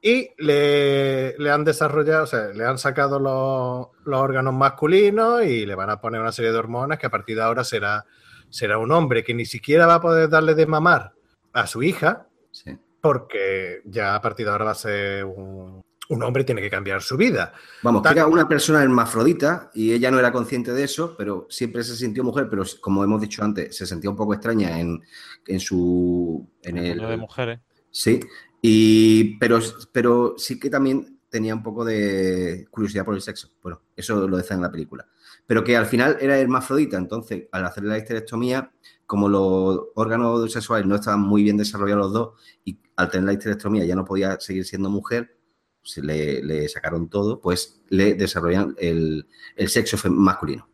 y 0.01 0.29
le, 0.37 1.37
le 1.37 1.51
han 1.51 1.65
desarrollado, 1.65 2.23
o 2.23 2.25
sea, 2.25 2.45
le 2.53 2.65
han 2.65 2.77
sacado 2.77 3.19
los, 3.19 3.87
los 4.05 4.17
órganos 4.21 4.53
masculinos 4.53 5.43
y 5.43 5.65
le 5.65 5.75
van 5.75 5.89
a 5.89 5.99
poner 5.99 6.21
una 6.21 6.31
serie 6.31 6.53
de 6.53 6.57
hormonas 6.57 6.99
que 6.99 7.07
a 7.07 7.09
partir 7.09 7.35
de 7.35 7.41
ahora 7.41 7.65
será, 7.65 8.05
será 8.49 8.77
un 8.77 8.93
hombre 8.93 9.25
que 9.25 9.33
ni 9.33 9.43
siquiera 9.43 9.85
va 9.85 9.95
a 9.95 10.01
poder 10.01 10.29
darle 10.29 10.55
de 10.55 10.65
mamar 10.67 11.11
a 11.51 11.67
su 11.67 11.83
hija, 11.83 12.27
Sí. 12.51 12.77
porque 13.01 13.81
ya 13.83 14.15
a 14.15 14.21
partir 14.21 14.45
de 14.45 14.53
ahora 14.53 14.63
va 14.63 14.71
a 14.71 14.75
ser 14.75 15.25
un, 15.25 15.81
un 16.09 16.23
hombre 16.23 16.43
tiene 16.43 16.61
que 16.61 16.69
cambiar 16.69 17.01
su 17.01 17.17
vida. 17.17 17.53
Vamos, 17.81 18.01
que 18.01 18.09
era 18.09 18.27
una 18.27 18.47
persona 18.47 18.83
hermafrodita 18.83 19.71
y 19.73 19.93
ella 19.93 20.11
no 20.11 20.19
era 20.19 20.31
consciente 20.31 20.73
de 20.73 20.83
eso, 20.83 21.15
pero 21.17 21.47
siempre 21.49 21.83
se 21.83 21.95
sintió 21.95 22.23
mujer, 22.23 22.47
pero 22.49 22.63
como 22.81 23.03
hemos 23.03 23.21
dicho 23.21 23.43
antes, 23.43 23.75
se 23.75 23.85
sentía 23.85 24.09
un 24.09 24.15
poco 24.15 24.33
extraña 24.33 24.79
en, 24.79 25.01
en 25.47 25.59
su... 25.59 26.47
En 26.61 26.77
El 26.77 26.89
mundo 26.89 27.07
de 27.07 27.13
el, 27.13 27.19
mujeres. 27.19 27.59
sí, 27.89 28.19
y, 28.61 29.37
pero, 29.39 29.59
pero 29.91 30.35
sí 30.37 30.59
que 30.59 30.69
también 30.69 31.19
tenía 31.29 31.55
un 31.55 31.63
poco 31.63 31.83
de 31.83 32.67
curiosidad 32.69 33.03
por 33.03 33.15
el 33.15 33.21
sexo. 33.21 33.49
Bueno, 33.61 33.81
eso 33.95 34.27
lo 34.27 34.37
decía 34.37 34.55
en 34.55 34.61
la 34.61 34.71
película. 34.71 35.05
Pero 35.45 35.63
que 35.63 35.75
al 35.75 35.85
final 35.85 36.17
era 36.21 36.37
hermafrodita, 36.37 36.95
entonces 36.97 37.47
al 37.51 37.65
hacerle 37.65 37.89
la 37.89 37.97
histerectomía, 37.97 38.71
como 39.05 39.27
los 39.27 39.81
órganos 39.95 40.51
sexuales 40.51 40.87
no 40.87 40.95
estaban 40.95 41.19
muy 41.21 41.43
bien 41.43 41.57
desarrollados 41.57 42.05
los 42.05 42.13
dos 42.13 42.41
y 42.63 42.79
al 42.95 43.09
tener 43.09 43.25
la 43.25 43.33
histerectomía 43.33 43.83
ya 43.83 43.95
no 43.95 44.05
podía 44.05 44.39
seguir 44.39 44.63
siendo 44.63 44.89
mujer, 44.89 45.35
se 45.83 46.01
le, 46.01 46.41
le 46.43 46.67
sacaron 46.69 47.09
todo, 47.09 47.39
pues 47.41 47.81
le 47.89 48.13
desarrollan 48.15 48.75
el, 48.79 49.27
el 49.55 49.69
sexo 49.69 49.97
masculino. 50.09 50.67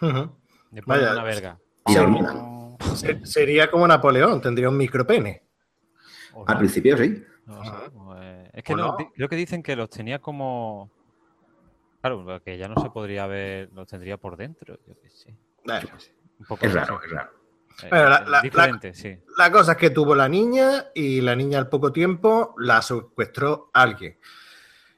Ponen 0.00 0.30
Vaya, 0.86 1.12
una 1.12 1.22
verga. 1.22 1.58
y 1.86 1.94
Se- 2.96 3.24
sería 3.26 3.70
como 3.70 3.86
Napoleón, 3.86 4.40
tendría 4.40 4.68
un 4.68 4.76
micropene. 4.76 5.42
o 6.32 6.44
Al 6.48 6.54
no, 6.54 6.58
principio 6.60 6.96
sí. 6.98 7.22
no 7.46 7.60
pues, 8.06 8.50
es 8.52 8.62
que 8.64 8.74
¿O 8.74 8.76
no, 8.76 8.96
creo 9.14 9.28
que 9.28 9.36
dicen 9.36 9.62
que 9.62 9.76
los 9.76 9.88
tenía 9.90 10.18
como. 10.18 10.90
Claro, 12.00 12.42
que 12.44 12.58
ya 12.58 12.68
no 12.68 12.80
se 12.82 12.90
podría 12.90 13.26
ver, 13.26 13.70
los 13.72 13.86
tendría 13.88 14.16
por 14.18 14.36
dentro, 14.36 14.78
yo 14.86 14.94
qué 15.00 15.08
sé. 15.10 15.34
Bueno, 15.64 15.88
Un 16.38 16.46
poco 16.46 16.66
Es 16.66 16.72
raro, 16.74 17.00
es 17.02 17.10
raro. 17.10 17.30
Eh, 17.82 17.86
Bueno, 17.90 18.08
la- 18.10 18.20
la- 18.26 18.40
diferente, 18.42 18.92
sí. 18.94 19.16
La 19.38 19.50
cosa 19.50 19.72
es 19.72 19.78
que 19.78 19.90
tuvo 19.90 20.14
la 20.14 20.28
niña 20.28 20.86
y 20.94 21.20
la 21.22 21.34
niña 21.34 21.58
al 21.58 21.68
poco 21.68 21.92
tiempo 21.92 22.54
la 22.58 22.82
secuestró 22.82 23.70
alguien. 23.72 24.18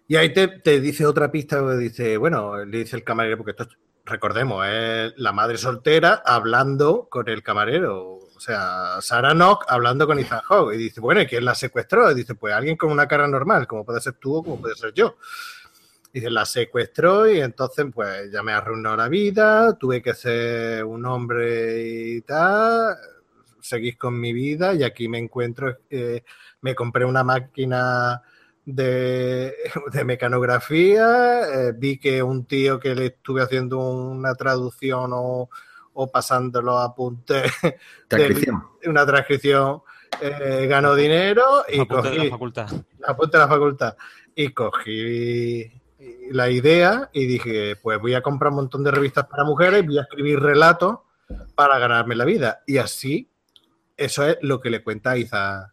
Y 0.08 0.16
ahí 0.16 0.32
te, 0.32 0.48
te 0.48 0.80
dice 0.80 1.04
otra 1.06 1.30
pista 1.32 1.76
dice, 1.76 2.16
bueno, 2.16 2.64
le 2.64 2.78
dice 2.78 2.96
el 2.96 3.04
camarero, 3.04 3.36
porque 3.38 3.50
esto, 3.52 3.64
es- 3.64 3.78
recordemos, 4.04 4.64
es 4.68 5.12
la 5.16 5.32
madre 5.32 5.58
soltera 5.58 6.22
hablando 6.24 7.08
con 7.10 7.28
el 7.28 7.42
camarero. 7.42 8.14
O 8.36 8.40
sea, 8.40 9.00
Sarah 9.00 9.32
Knock 9.34 9.64
hablando 9.68 10.06
con 10.06 10.18
Ethan 10.18 10.40
Hawke. 10.42 10.74
Y 10.74 10.78
dice, 10.78 11.00
bueno, 11.00 11.22
¿y 11.22 11.26
quién 11.26 11.44
la 11.44 11.54
secuestró? 11.56 12.10
Y 12.10 12.14
dice, 12.14 12.34
pues 12.36 12.54
alguien 12.54 12.76
con 12.76 12.92
una 12.92 13.08
cara 13.08 13.26
normal, 13.26 13.66
como 13.66 13.84
puede 13.84 14.00
ser 14.00 14.14
tú 14.14 14.36
o 14.36 14.42
como 14.44 14.60
puede 14.60 14.76
ser 14.76 14.92
yo. 14.94 15.16
Y 16.12 16.20
dice, 16.20 16.30
la 16.30 16.46
secuestró 16.46 17.30
y 17.30 17.40
entonces 17.40 17.86
pues 17.92 18.30
ya 18.32 18.42
me 18.42 18.52
arruinó 18.52 18.96
la 18.96 19.08
vida, 19.08 19.76
tuve 19.76 20.00
que 20.02 20.14
ser 20.14 20.84
un 20.84 21.04
hombre 21.04 21.82
y 21.82 22.20
tal, 22.22 22.96
seguís 23.60 23.96
con 23.98 24.18
mi 24.18 24.32
vida 24.32 24.72
y 24.74 24.82
aquí 24.82 25.08
me 25.08 25.18
encuentro, 25.18 25.76
eh, 25.90 26.24
me 26.62 26.74
compré 26.74 27.04
una 27.04 27.22
máquina 27.22 28.22
de, 28.66 29.54
de 29.92 30.04
mecanografía, 30.04 31.68
eh, 31.68 31.72
vi 31.74 31.98
que 31.98 32.22
un 32.22 32.44
tío 32.44 32.78
que 32.78 32.94
le 32.94 33.06
estuve 33.06 33.40
haciendo 33.42 33.78
una 33.78 34.34
traducción 34.34 35.12
o, 35.14 35.48
o 35.94 36.10
pasando 36.10 36.60
los 36.60 36.78
apuntes, 36.78 37.50
Transcripción. 38.08 38.62
una 38.84 39.06
transcripción, 39.06 39.82
eh, 40.20 40.66
ganó 40.68 40.94
dinero 40.94 41.64
y 41.68 41.80
Apunte 41.80 42.10
de 42.10 42.16
cogí 42.16 42.24
la 42.26 42.30
facultad. 42.30 42.68
apunte 43.06 43.36
a 43.38 43.40
la 43.40 43.48
facultad. 43.48 43.96
Y 44.34 44.50
cogí 44.50 45.72
la 46.30 46.50
idea 46.50 47.08
y 47.12 47.24
dije, 47.26 47.76
pues 47.76 47.98
voy 47.98 48.14
a 48.14 48.20
comprar 48.22 48.50
un 48.50 48.56
montón 48.56 48.84
de 48.84 48.90
revistas 48.90 49.26
para 49.26 49.44
mujeres 49.44 49.82
y 49.82 49.86
voy 49.86 49.98
a 49.98 50.02
escribir 50.02 50.40
relatos 50.40 50.98
para 51.54 51.78
ganarme 51.78 52.14
la 52.14 52.24
vida. 52.26 52.62
Y 52.66 52.76
así, 52.76 53.30
eso 53.96 54.26
es 54.26 54.36
lo 54.42 54.60
que 54.60 54.68
le 54.70 54.82
cuenta 54.82 55.12
a 55.12 55.16
Ethan, 55.16 55.72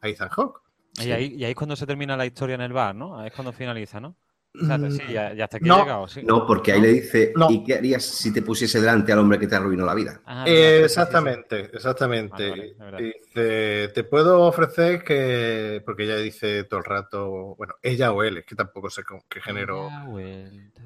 a 0.00 0.08
Ethan 0.08 0.28
Hawke. 0.30 0.63
Y 1.02 1.10
ahí, 1.10 1.34
y 1.36 1.44
ahí 1.44 1.50
es 1.50 1.56
cuando 1.56 1.76
se 1.76 1.86
termina 1.86 2.16
la 2.16 2.26
historia 2.26 2.54
en 2.54 2.60
el 2.60 2.72
bar, 2.72 2.94
¿no? 2.94 3.18
Ahí 3.18 3.28
es 3.28 3.32
cuando 3.34 3.52
finaliza, 3.52 4.00
¿no? 4.00 4.16
Sí, 4.54 5.12
ya, 5.12 5.34
ya 5.34 5.44
hasta 5.44 5.56
aquí 5.56 5.66
No. 5.66 5.78
he 5.78 5.80
llegado, 5.80 6.06
sí. 6.06 6.22
No, 6.22 6.46
porque 6.46 6.70
ahí 6.70 6.80
le 6.80 6.88
dice, 6.92 7.32
No. 7.34 7.50
¿y 7.50 7.64
qué 7.64 7.74
harías 7.74 8.04
si 8.04 8.32
te 8.32 8.40
pusiese 8.40 8.80
delante 8.80 9.12
al 9.12 9.18
hombre 9.18 9.36
que 9.36 9.48
te 9.48 9.56
arruinó 9.56 9.84
la 9.84 9.94
vida? 9.94 10.20
Ah, 10.24 10.44
Eh, 10.46 10.52
sí, 10.54 10.76
sí. 10.78 10.84
exactamente, 10.84 11.70
exactamente. 11.72 12.50
Vale, 12.50 12.74
vale. 12.78 13.02
Dice, 13.02 13.88
te 13.92 14.04
puedo 14.04 14.42
ofrecer 14.42 15.02
que, 15.02 15.82
porque 15.84 16.04
ella 16.04 16.18
dice 16.18 16.62
todo 16.64 16.78
el 16.78 16.84
rato, 16.84 17.56
bueno, 17.56 17.74
ella 17.82 18.12
o 18.12 18.22
él, 18.22 18.36
es 18.38 18.46
que 18.46 18.54
tampoco 18.54 18.88
sé 18.90 19.02
con 19.02 19.22
qué 19.28 19.40
género 19.40 19.88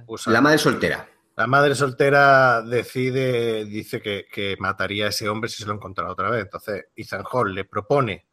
usa. 0.07 0.33
La 0.33 0.41
madre 0.41 0.57
soltera. 0.57 1.07
La 1.37 1.47
madre 1.47 1.75
soltera 1.75 2.63
decide, 2.63 3.67
dice 3.67 4.01
que, 4.01 4.25
que 4.33 4.57
mataría 4.59 5.05
a 5.05 5.09
ese 5.11 5.29
hombre 5.29 5.51
si 5.51 5.63
se 5.63 5.69
lo 5.69 5.75
encontrara 5.75 6.11
otra 6.11 6.31
vez. 6.31 6.43
Entonces, 6.45 6.87
Ethan 6.97 7.23
Hall 7.31 7.55
le 7.55 7.65
propone 7.67 8.28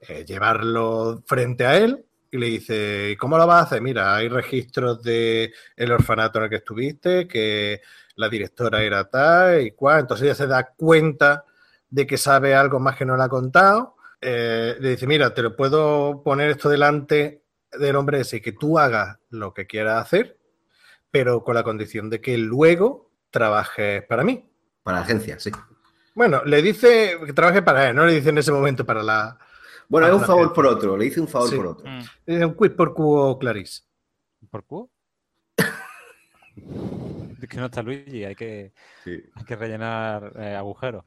eh, 0.00 0.24
llevarlo 0.26 1.22
frente 1.26 1.66
a 1.66 1.76
él 1.76 2.04
y 2.30 2.38
le 2.38 2.46
dice, 2.46 3.10
¿y 3.12 3.16
cómo 3.16 3.36
lo 3.36 3.46
vas 3.46 3.62
a 3.62 3.66
hacer? 3.66 3.82
Mira, 3.82 4.14
hay 4.14 4.28
registros 4.28 5.02
de 5.02 5.52
el 5.76 5.92
orfanato 5.92 6.38
en 6.38 6.44
el 6.44 6.50
que 6.50 6.56
estuviste, 6.56 7.26
que 7.26 7.80
la 8.16 8.28
directora 8.28 8.82
era 8.82 9.08
tal 9.08 9.62
y 9.62 9.72
cual. 9.72 10.00
Entonces 10.00 10.24
ella 10.24 10.34
se 10.34 10.46
da 10.46 10.72
cuenta 10.76 11.44
de 11.88 12.06
que 12.06 12.16
sabe 12.16 12.54
algo 12.54 12.78
más 12.78 12.96
que 12.96 13.04
no 13.04 13.16
le 13.16 13.24
ha 13.24 13.28
contado. 13.28 13.96
Eh, 14.20 14.76
le 14.78 14.90
dice, 14.90 15.06
mira, 15.06 15.34
te 15.34 15.42
lo 15.42 15.56
puedo 15.56 16.22
poner 16.22 16.50
esto 16.50 16.68
delante 16.68 17.42
del 17.72 17.96
hombre 17.96 18.20
ese, 18.20 18.40
que 18.40 18.52
tú 18.52 18.78
hagas 18.78 19.18
lo 19.30 19.54
que 19.54 19.66
quieras 19.66 20.02
hacer, 20.02 20.38
pero 21.10 21.42
con 21.42 21.54
la 21.54 21.62
condición 21.62 22.10
de 22.10 22.20
que 22.20 22.36
luego 22.38 23.10
trabajes 23.30 24.04
para 24.04 24.22
mí. 24.24 24.48
Para 24.82 24.98
la 24.98 25.04
agencia, 25.04 25.38
sí. 25.38 25.50
Bueno, 26.14 26.42
le 26.44 26.62
dice 26.62 27.18
que 27.24 27.32
trabaje 27.32 27.62
para 27.62 27.88
él, 27.88 27.96
no 27.96 28.06
le 28.06 28.14
dice 28.14 28.30
en 28.30 28.38
ese 28.38 28.52
momento 28.52 28.84
para 28.84 29.02
la... 29.02 29.38
Bueno, 29.90 30.06
Ah, 30.06 30.10
es 30.10 30.14
un 30.14 30.20
la 30.22 30.26
favor 30.26 30.52
por 30.54 30.66
otro, 30.66 30.96
le 30.96 31.04
hice 31.06 31.20
un 31.20 31.28
favor 31.28 31.50
Sí. 31.50 31.56
por 31.56 31.66
otro. 31.66 31.84
Mm. 31.90 32.42
Un 32.44 32.54
quid 32.56 32.70
por 32.72 32.94
cubo 32.94 33.38
Clarice. 33.38 33.82
por 34.50 34.64
cubo. 34.64 34.90
es 35.56 35.66
que 37.48 37.56
no 37.58 37.66
está 37.66 37.82
Luigi, 37.82 38.24
hay 38.24 38.34
que, 38.34 38.72
Sí. 39.04 39.20
hay 39.34 39.44
que 39.44 39.56
rellenar 39.56 40.32
eh, 40.38 40.54
agujeros. 40.54 41.04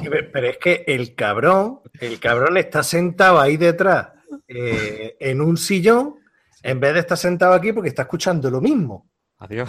Sí, 0.00 0.08
pero 0.32 0.46
es 0.48 0.58
que 0.58 0.84
el 0.86 1.14
cabrón, 1.14 1.80
el 2.00 2.20
cabrón 2.20 2.56
está 2.56 2.82
sentado 2.82 3.40
ahí 3.40 3.56
detrás 3.56 4.08
eh, 4.46 5.16
en 5.20 5.40
un 5.40 5.56
sillón 5.56 6.16
en 6.62 6.80
vez 6.80 6.94
de 6.94 7.00
estar 7.00 7.16
sentado 7.18 7.54
aquí 7.54 7.72
porque 7.72 7.88
está 7.88 8.02
escuchando 8.02 8.50
lo 8.50 8.60
mismo. 8.60 9.08
Adiós. 9.38 9.68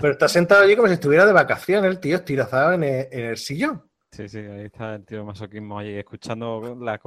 Pero 0.00 0.12
está 0.12 0.28
sentado 0.28 0.62
allí 0.62 0.76
como 0.76 0.88
si 0.88 0.94
estuviera 0.94 1.24
de 1.24 1.32
vacaciones, 1.32 1.90
el 1.90 2.00
tío 2.00 2.16
estilazado 2.16 2.72
en 2.72 2.84
el, 2.84 3.08
en 3.10 3.24
el 3.26 3.36
sillón. 3.38 3.82
Sí, 4.14 4.28
sí, 4.28 4.38
ahí 4.38 4.66
está 4.66 4.94
el 4.94 5.04
tío 5.04 5.24
masoquismo 5.24 5.76
ahí 5.76 5.94
escuchando 5.98 6.76
la 6.80 6.94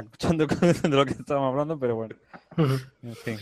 escuchando 0.00 0.46
de 0.82 0.88
lo 0.88 1.04
que 1.04 1.12
estábamos 1.12 1.50
hablando, 1.50 1.76
pero 1.76 1.96
bueno, 1.96 2.14
en 2.56 3.16
fin. 3.16 3.36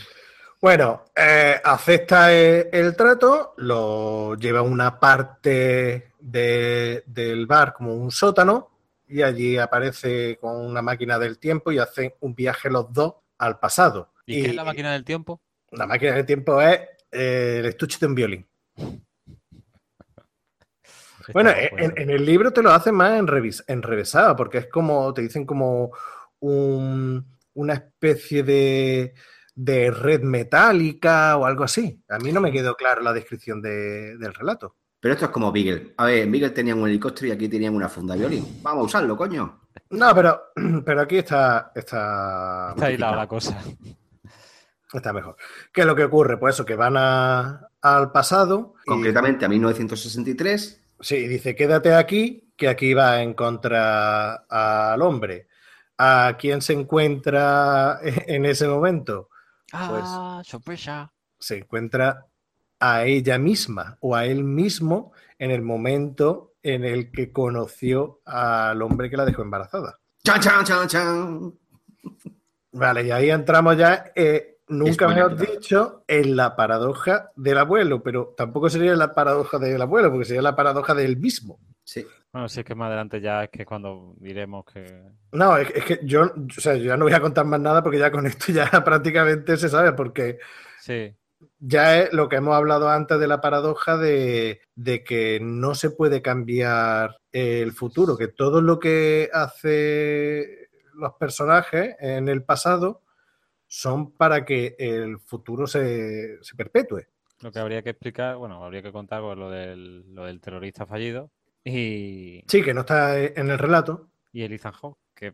Bueno, 0.59 1.05
eh, 1.15 1.61
acepta 1.63 2.33
el, 2.33 2.69
el 2.71 2.95
trato, 2.95 3.53
lo 3.57 4.33
lleva 4.35 4.59
a 4.59 4.63
una 4.63 4.99
parte 4.99 6.13
de- 6.19 7.03
del 7.05 7.45
bar 7.45 7.73
como 7.73 7.93
un 7.93 8.09
sótano 8.09 8.69
y 9.07 9.21
allí 9.21 9.55
aparece 9.57 10.37
con 10.41 10.55
una 10.55 10.81
máquina 10.81 11.19
del 11.19 11.37
tiempo 11.37 11.71
y 11.71 11.77
hacen 11.77 12.15
un 12.21 12.33
viaje 12.33 12.71
los 12.71 12.91
dos 12.91 13.17
al 13.37 13.59
pasado. 13.59 14.13
¿Y, 14.25 14.41
qué 14.41 14.49
es 14.49 14.55
la 14.55 14.63
máquina 14.63 14.93
del 14.93 15.03
tiempo? 15.03 15.41
La 15.71 15.85
máquina 15.85 16.13
del 16.13 16.25
tiempo 16.25 16.59
es 16.59 16.79
eh, 17.11 17.57
el 17.59 17.65
estuche 17.67 17.99
de 17.99 18.07
un 18.07 18.15
violín. 18.15 18.47
Bueno, 21.33 21.49
Está 21.51 21.75
en, 21.83 22.09
el 22.09 22.25
libro 22.25 22.51
te 22.51 22.61
lo 22.61 22.71
hacen 22.71 22.95
más 22.95 23.17
en, 23.19 23.27
revis- 23.27 23.63
porque 24.35 24.59
es 24.59 24.67
como, 24.67 25.13
te 25.13 25.21
dicen 25.21 25.45
como 25.45 25.91
un- 26.39 27.25
una 27.53 27.73
especie 27.73 28.43
de, 28.43 29.13
de 29.55 29.91
red 29.91 30.21
metálica 30.21 31.37
o 31.37 31.45
algo 31.45 31.63
así. 31.63 32.01
A 32.09 32.17
mí 32.19 32.31
no 32.31 32.41
me 32.41 32.51
quedó 32.51 32.75
claro 32.75 33.01
la 33.01 33.13
descripción 33.13 33.61
de- 33.61 34.17
del 34.17 34.33
relato. 34.33 34.75
Pero 34.99 35.13
esto 35.15 35.25
es 35.25 35.31
como 35.31 35.51
Beagle. 35.51 35.93
A 35.97 36.05
ver, 36.05 36.19
en 36.19 36.31
Beagle 36.31 36.51
tenían 36.51 36.79
un 36.79 36.87
helicóptero 36.87 37.27
y 37.27 37.31
aquí 37.31 37.47
tenían 37.49 37.73
una 37.75 37.89
funda 37.89 38.13
de 38.13 38.19
violín. 38.19 38.59
Vamos 38.61 38.83
a 38.83 38.85
usarlo, 38.85 39.17
coño. 39.17 39.61
No, 39.89 40.13
pero, 40.13 40.41
pero 40.85 41.01
aquí 41.01 41.17
está, 41.17 41.71
está, 41.73 42.69
Está 42.75 42.91
hilada 42.91 43.15
la 43.15 43.27
cosa. 43.27 43.57
está 44.93 45.11
mejor. 45.13 45.35
¿Qué 45.73 45.81
es 45.81 45.87
lo 45.87 45.95
que 45.95 46.03
ocurre? 46.03 46.37
Pues 46.37 46.55
eso, 46.55 46.65
que 46.65 46.75
van 46.75 46.95
a- 46.97 47.67
al 47.81 48.11
pasado. 48.11 48.75
y- 48.85 48.89
Concretamente 48.89 49.43
a 49.45 49.49
1963. 49.49 50.80
Sí, 51.01 51.27
dice, 51.27 51.55
quédate 51.55 51.93
aquí, 51.93 52.53
que 52.55 52.67
aquí 52.69 52.93
va 52.93 53.13
a 53.13 53.21
encontrar 53.23 54.45
al 54.47 55.01
hombre. 55.01 55.47
¿A 55.97 56.35
quién 56.39 56.61
se 56.61 56.73
encuentra 56.73 57.99
en 58.03 58.45
ese 58.45 58.67
momento? 58.67 59.29
Ah, 59.73 60.41
sorpresa. 60.43 61.11
Se 61.39 61.57
encuentra 61.57 62.25
a 62.79 63.05
ella 63.05 63.37
misma 63.37 63.97
o 64.01 64.15
a 64.15 64.25
él 64.25 64.43
mismo 64.43 65.11
en 65.37 65.51
el 65.51 65.61
momento 65.61 66.53
en 66.63 66.83
el 66.83 67.11
que 67.11 67.31
conoció 67.31 68.21
al 68.25 68.81
hombre 68.81 69.09
que 69.09 69.17
la 69.17 69.25
dejó 69.25 69.41
embarazada. 69.41 69.99
¡Chan, 70.23 70.39
chan, 70.39 70.63
chan, 70.63 70.87
chan! 70.87 71.53
Vale, 72.73 73.03
y 73.03 73.11
ahí 73.11 73.29
entramos 73.29 73.75
ya, 73.77 74.11
eh, 74.15 74.59
nunca 74.71 75.07
me 75.07 75.21
has 75.21 75.37
dicho, 75.37 76.03
en 76.07 76.35
la 76.35 76.55
paradoja 76.55 77.31
del 77.35 77.57
abuelo, 77.57 78.01
pero 78.01 78.33
tampoco 78.35 78.69
sería 78.69 78.95
la 78.95 79.13
paradoja 79.13 79.59
del 79.59 79.81
abuelo, 79.81 80.09
porque 80.09 80.25
sería 80.25 80.41
la 80.41 80.55
paradoja 80.55 80.93
del 80.95 81.17
mismo. 81.17 81.59
Sí. 81.83 82.05
Bueno, 82.31 82.47
sí, 82.47 82.61
es 82.61 82.65
que 82.65 82.75
más 82.75 82.87
adelante 82.87 83.19
ya 83.19 83.43
es 83.43 83.49
que 83.49 83.65
cuando 83.65 84.15
diremos 84.17 84.65
que... 84.65 85.03
No, 85.33 85.57
es, 85.57 85.69
es 85.75 85.83
que 85.83 85.99
yo, 86.03 86.23
o 86.23 86.61
sea, 86.61 86.75
yo 86.75 86.85
ya 86.85 86.97
no 86.97 87.05
voy 87.05 87.13
a 87.13 87.19
contar 87.19 87.45
más 87.45 87.59
nada 87.59 87.83
porque 87.83 87.99
ya 87.99 88.11
con 88.11 88.25
esto 88.25 88.51
ya 88.51 88.69
prácticamente 88.85 89.57
se 89.57 89.69
sabe, 89.69 89.93
porque 89.93 90.39
Sí, 90.79 91.13
ya 91.59 91.99
es 91.99 92.13
lo 92.13 92.27
que 92.27 92.37
hemos 92.37 92.55
hablado 92.55 92.89
antes 92.89 93.19
de 93.19 93.27
la 93.27 93.41
paradoja 93.41 93.97
de, 93.97 94.61
de 94.75 95.03
que 95.03 95.39
no 95.41 95.75
se 95.75 95.91
puede 95.91 96.21
cambiar 96.21 97.17
el 97.31 97.71
futuro, 97.71 98.17
que 98.17 98.27
todo 98.27 98.61
lo 98.61 98.79
que 98.79 99.29
hace 99.31 100.69
los 100.95 101.13
personajes 101.13 101.95
en 101.99 102.29
el 102.29 102.43
pasado 102.43 103.01
son 103.73 104.11
para 104.11 104.43
que 104.43 104.75
el 104.77 105.17
futuro 105.19 105.65
se, 105.65 106.43
se 106.43 106.55
perpetúe. 106.57 107.03
lo 107.39 107.51
que 107.53 107.59
habría 107.59 107.81
que 107.81 107.91
explicar, 107.91 108.35
bueno, 108.35 108.61
habría 108.65 108.81
que 108.81 108.91
contar 108.91 109.21
pues, 109.21 109.37
lo, 109.37 109.49
del, 109.49 110.13
lo 110.13 110.25
del 110.25 110.41
terrorista 110.41 110.85
fallido 110.85 111.31
y, 111.63 112.43
Sí, 112.49 112.61
que 112.63 112.73
no 112.73 112.81
está 112.81 113.17
en 113.17 113.49
el 113.49 113.57
relato. 113.57 114.09
y 114.33 114.41
el 114.43 114.51
Ethan 114.51 114.73
Hawke, 114.73 114.99
que 115.15 115.27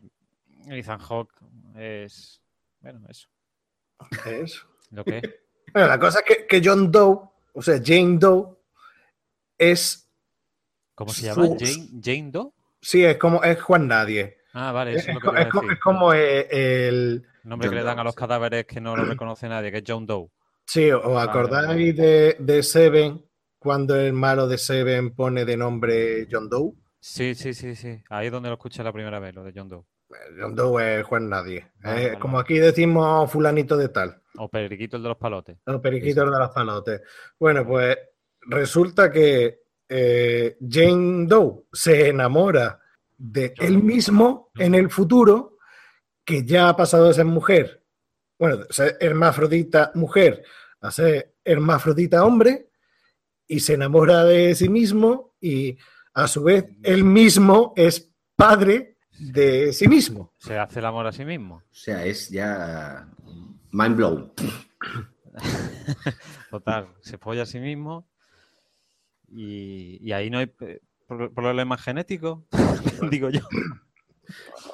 el 0.68 0.78
Ethan 0.78 1.00
Hawke 1.00 1.34
es, 1.76 2.40
bueno, 2.80 3.04
eso, 3.08 3.28
Eso. 4.24 4.66
lo 4.92 5.04
que 5.04 5.18
es. 5.18 5.22
Bueno, 5.72 5.88
la 5.88 5.98
cosa 5.98 6.20
es 6.20 6.24
que, 6.24 6.46
que 6.46 6.62
John 6.66 6.90
Doe, 6.90 7.28
o 7.52 7.60
sea, 7.60 7.78
Jane 7.84 8.16
Doe, 8.18 8.56
es, 9.58 10.08
¿Cómo 10.94 11.12
se 11.12 11.20
Su- 11.20 11.26
llama? 11.26 11.56
Jane, 11.58 11.88
Jane 12.02 12.30
Doe. 12.30 12.52
sí, 12.80 13.04
es 13.04 13.18
como, 13.18 13.42
es 13.42 13.60
Juan 13.60 13.86
Nadie. 13.88 14.37
Ah, 14.60 14.72
vale, 14.72 14.94
Es, 14.94 15.02
eso 15.02 15.10
es 15.10 15.14
lo 15.14 15.20
que 15.20 15.26
co- 15.26 15.32
iba 15.32 15.40
a 15.40 15.42
es 15.44 15.48
co- 15.50 15.60
decir. 15.60 15.72
es 15.74 15.80
como 15.80 16.12
eh, 16.14 16.88
el, 16.88 17.24
Nombre 17.44 17.68
que 17.68 17.74
le 17.76 17.82
dan 17.84 17.98
a 17.98 18.04
los 18.04 18.14
sí. 18.14 18.18
cadáveres 18.18 18.66
que 18.66 18.80
no 18.80 18.96
lo 18.96 19.04
reconoce 19.04 19.48
nadie, 19.48 19.70
que 19.70 19.78
es 19.78 19.84
John 19.86 20.04
Doe. 20.06 20.28
Sí, 20.66 20.90
¿os 20.90 21.02
Vale, 21.04 21.30
acordáis 21.30 21.68
vale. 21.68 21.92
de, 21.92 22.36
de 22.40 22.62
Seven 22.62 23.24
cuando 23.58 23.94
el 23.96 24.12
malo 24.12 24.48
de 24.48 24.58
Seven 24.58 25.14
pone 25.14 25.44
de 25.44 25.56
nombre 25.56 26.26
John 26.30 26.48
Doe? 26.48 26.72
Sí, 27.00 27.34
sí, 27.34 27.54
sí, 27.54 27.74
sí. 27.76 28.02
Ahí 28.10 28.26
es 28.26 28.32
donde 28.32 28.48
lo 28.48 28.54
escuché 28.56 28.82
la 28.82 28.92
primera 28.92 29.18
vez, 29.20 29.34
lo 29.34 29.44
de 29.44 29.52
John 29.54 29.68
Doe. 29.68 29.84
John 30.40 30.54
Doe 30.54 31.00
es 31.00 31.06
Juan 31.06 31.28
Nadie. 31.28 31.70
Vale, 31.82 32.02
Eh, 32.02 32.06
vale, 32.08 32.18
como 32.18 32.38
aquí 32.38 32.58
decimos 32.58 33.30
fulanito 33.30 33.76
de 33.76 33.88
tal, 33.90 34.20
O 34.38 34.48
Periquito 34.48 34.96
el 34.96 35.02
de 35.04 35.08
los 35.10 35.18
palotes. 35.18 35.58
los 35.66 35.80
periquitos 35.80 36.24
de 36.30 36.38
las 36.38 36.50
palotes. 36.50 37.02
Bueno, 37.38 37.64
pues 37.66 37.96
resulta 38.42 39.10
que 39.12 39.60
eh, 39.88 40.56
Jane 40.68 41.26
Doe 41.26 41.64
se 41.72 42.08
enamora 42.08 42.80
de 43.18 43.52
él 43.58 43.82
mismo 43.82 44.50
en 44.56 44.74
el 44.74 44.90
futuro, 44.90 45.58
que 46.24 46.44
ya 46.44 46.70
ha 46.70 46.76
pasado 46.76 47.08
de 47.08 47.14
ser 47.14 47.26
mujer, 47.26 47.84
bueno, 48.38 48.58
de 48.58 48.66
ser 48.70 48.96
hermafrodita 49.00 49.92
mujer 49.94 50.44
a 50.80 50.90
ser 50.90 51.34
hermafrodita 51.44 52.24
hombre, 52.24 52.70
y 53.46 53.60
se 53.60 53.74
enamora 53.74 54.24
de 54.24 54.54
sí 54.54 54.68
mismo 54.68 55.34
y 55.40 55.78
a 56.12 56.28
su 56.28 56.42
vez 56.42 56.66
él 56.82 57.04
mismo 57.04 57.72
es 57.76 58.12
padre 58.36 58.98
de 59.18 59.72
sí 59.72 59.88
mismo. 59.88 60.34
Se 60.36 60.58
hace 60.58 60.80
el 60.80 60.84
amor 60.84 61.06
a 61.06 61.12
sí 61.12 61.24
mismo. 61.24 61.56
O 61.56 61.74
sea, 61.74 62.04
es 62.04 62.28
ya 62.28 63.08
mind 63.72 63.96
blown. 63.96 64.32
Total, 66.50 66.88
se 67.00 67.16
folla 67.16 67.42
a 67.42 67.46
sí 67.46 67.58
mismo 67.58 68.06
y, 69.28 69.98
y 70.06 70.12
ahí 70.12 70.28
no 70.28 70.38
hay 70.38 70.52
problemas 71.08 71.82
genéticos, 71.82 72.40
digo 73.10 73.30
yo. 73.30 73.40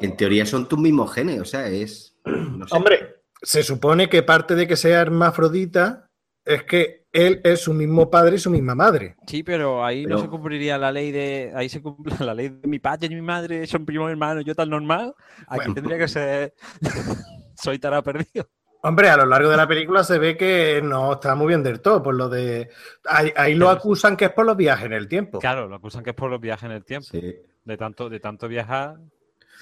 En 0.01 0.17
teoría 0.17 0.45
son 0.47 0.69
tus 0.69 0.79
mismos 0.79 1.13
genes, 1.15 1.41
o 1.41 1.45
sea, 1.45 1.69
es. 1.69 2.17
no 2.25 2.67
sé. 2.67 2.77
Hombre, 2.77 3.17
se 3.43 3.63
supone 3.63 4.09
que 4.09 4.23
parte 4.23 4.55
de 4.55 4.67
que 4.67 4.77
sea 4.77 5.01
hermafrodita 5.01 6.11
es 6.45 6.65
que 6.65 7.07
él 7.13 7.41
es 7.45 7.61
su 7.61 7.73
mismo 7.73 8.11
padre 8.11 8.37
y 8.37 8.39
su 8.41 8.51
misma 8.51 8.75
madre. 8.75 9.17
Sí, 9.27 9.43
pero 9.45 9.85
ahí 9.85 10.03
Pero- 10.05 10.17
no 10.17 10.23
se 10.23 10.29
cumpliría 10.29 10.77
la 10.77 10.91
ley 10.91 11.13
de. 11.13 11.53
Ahí 11.55 11.69
se 11.69 11.81
cumple 11.81 12.15
la 12.21 12.35
ley 12.35 12.49
de 12.49 12.67
mi 12.69 12.81
padre 12.81 13.07
y 13.11 13.15
mi 13.15 13.23
madre 13.23 13.67
son 13.67 13.87
primos 13.87 14.11
hermanos, 14.11 14.45
yo 14.45 14.55
tan 14.55 14.69
normal. 14.71 15.15
Aquí 15.47 15.57
Bueno. 15.57 15.75
tendría 15.75 15.99
que 15.99 16.09
ser. 16.09 16.55
Soy 17.57 17.79
tarado 17.79 18.03
perdido. 18.03 18.49
Hombre, 18.87 19.09
a 19.09 19.17
lo 19.17 19.25
largo 19.25 19.49
de 19.51 19.57
la 19.57 19.67
película 19.67 20.05
se 20.05 20.19
ve 20.19 20.37
que 20.37 20.81
no 20.85 21.15
está 21.15 21.35
muy 21.35 21.49
bien 21.49 21.63
del 21.63 21.81
todo, 21.81 22.03
por 22.03 22.15
lo 22.15 22.29
de... 22.29 22.69
Ahí, 23.07 23.33
ahí 23.35 23.55
lo 23.55 23.71
acusan 23.71 24.15
que 24.15 24.27
es 24.27 24.31
por 24.33 24.45
los 24.45 24.57
viajes 24.59 24.85
en 24.85 24.93
el 24.93 25.09
tiempo. 25.09 25.39
Claro, 25.39 25.67
lo 25.69 25.77
acusan 25.77 26.05
que 26.05 26.11
es 26.11 26.17
por 26.17 26.31
los 26.31 26.39
viajes 26.39 26.65
en 26.65 26.73
el 26.73 26.85
tiempo. 26.85 27.09
Sí. 27.11 27.35
De 27.65 27.77
tanto, 27.79 28.11
de 28.11 28.21
tanto 28.21 28.47
viajar, 28.47 28.97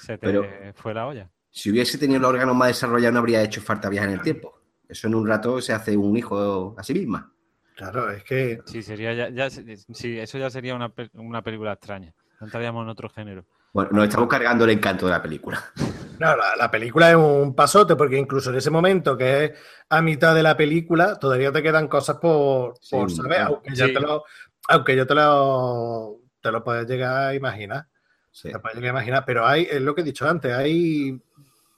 se 0.00 0.18
te 0.18 0.26
Pero- 0.26 0.44
fue 0.74 0.92
la 0.92 1.06
olla. 1.06 1.30
Si 1.52 1.70
hubiese 1.70 1.98
tenido 1.98 2.18
los 2.18 2.30
órganos 2.30 2.56
más 2.56 2.68
desarrollados, 2.68 3.12
no 3.14 3.20
habría 3.20 3.42
hecho 3.42 3.60
falta 3.60 3.88
viajar 3.88 4.08
en 4.08 4.16
el 4.16 4.22
tiempo. 4.22 4.58
Eso 4.88 5.06
en 5.06 5.14
un 5.14 5.26
rato 5.26 5.60
se 5.60 5.72
hace 5.72 5.96
un 5.96 6.16
hijo 6.16 6.74
a 6.76 6.82
sí 6.82 6.92
misma. 6.92 7.32
Claro, 7.76 8.10
es 8.10 8.24
que... 8.24 8.58
Sí, 8.66 8.82
sería 8.82 9.12
ya, 9.14 9.28
ya- 9.28 9.50
sí, 9.50 10.18
eso 10.18 10.36
ya 10.38 10.50
sería 10.50 10.74
una, 10.74 10.92
una 11.14 11.42
película 11.42 11.72
extraña. 11.74 12.12
No 12.40 12.46
entraríamos 12.46 12.82
en 12.82 12.88
otro 12.88 13.08
género. 13.08 13.44
Bueno, 13.72 13.90
nos 13.92 14.04
estamos 14.08 14.28
cargando 14.28 14.64
el 14.64 14.70
encanto 14.70 15.06
de 15.06 15.12
la 15.12 15.22
película. 15.22 15.62
No, 16.18 16.36
la, 16.36 16.56
la 16.56 16.70
película 16.70 17.10
es 17.10 17.16
un 17.16 17.54
pasote, 17.54 17.96
porque 17.96 18.16
incluso 18.18 18.50
en 18.50 18.56
ese 18.56 18.70
momento, 18.70 19.16
que 19.16 19.44
es 19.44 19.52
a 19.88 20.00
mitad 20.02 20.34
de 20.34 20.42
la 20.42 20.56
película, 20.56 21.16
todavía 21.18 21.50
te 21.52 21.62
quedan 21.62 21.88
cosas 21.88 22.16
por, 22.18 22.74
Sí, 22.80 22.96
por 22.96 23.10
saber, 23.10 23.38
claro. 23.38 23.54
aunque, 23.54 23.74
ya 23.74 23.86
Sí. 23.86 23.92
te 23.94 24.00
lo, 24.00 24.24
aunque 24.68 24.96
yo 24.96 25.06
te 25.06 25.14
lo, 25.14 26.20
te 26.40 26.52
lo 26.52 26.62
puedes 26.62 26.86
llegar 26.88 27.28
a 27.28 27.34
imaginar. 27.34 27.86
Sí. 28.30 28.50
Te 28.52 28.58
puedes 28.58 28.76
llegar 28.76 28.90
a 28.94 28.98
imaginar, 28.98 29.24
pero 29.26 29.46
hay, 29.46 29.66
es 29.70 29.80
lo 29.80 29.94
que 29.94 30.00
he 30.02 30.04
dicho 30.04 30.28
antes, 30.28 30.52
hay 30.54 31.20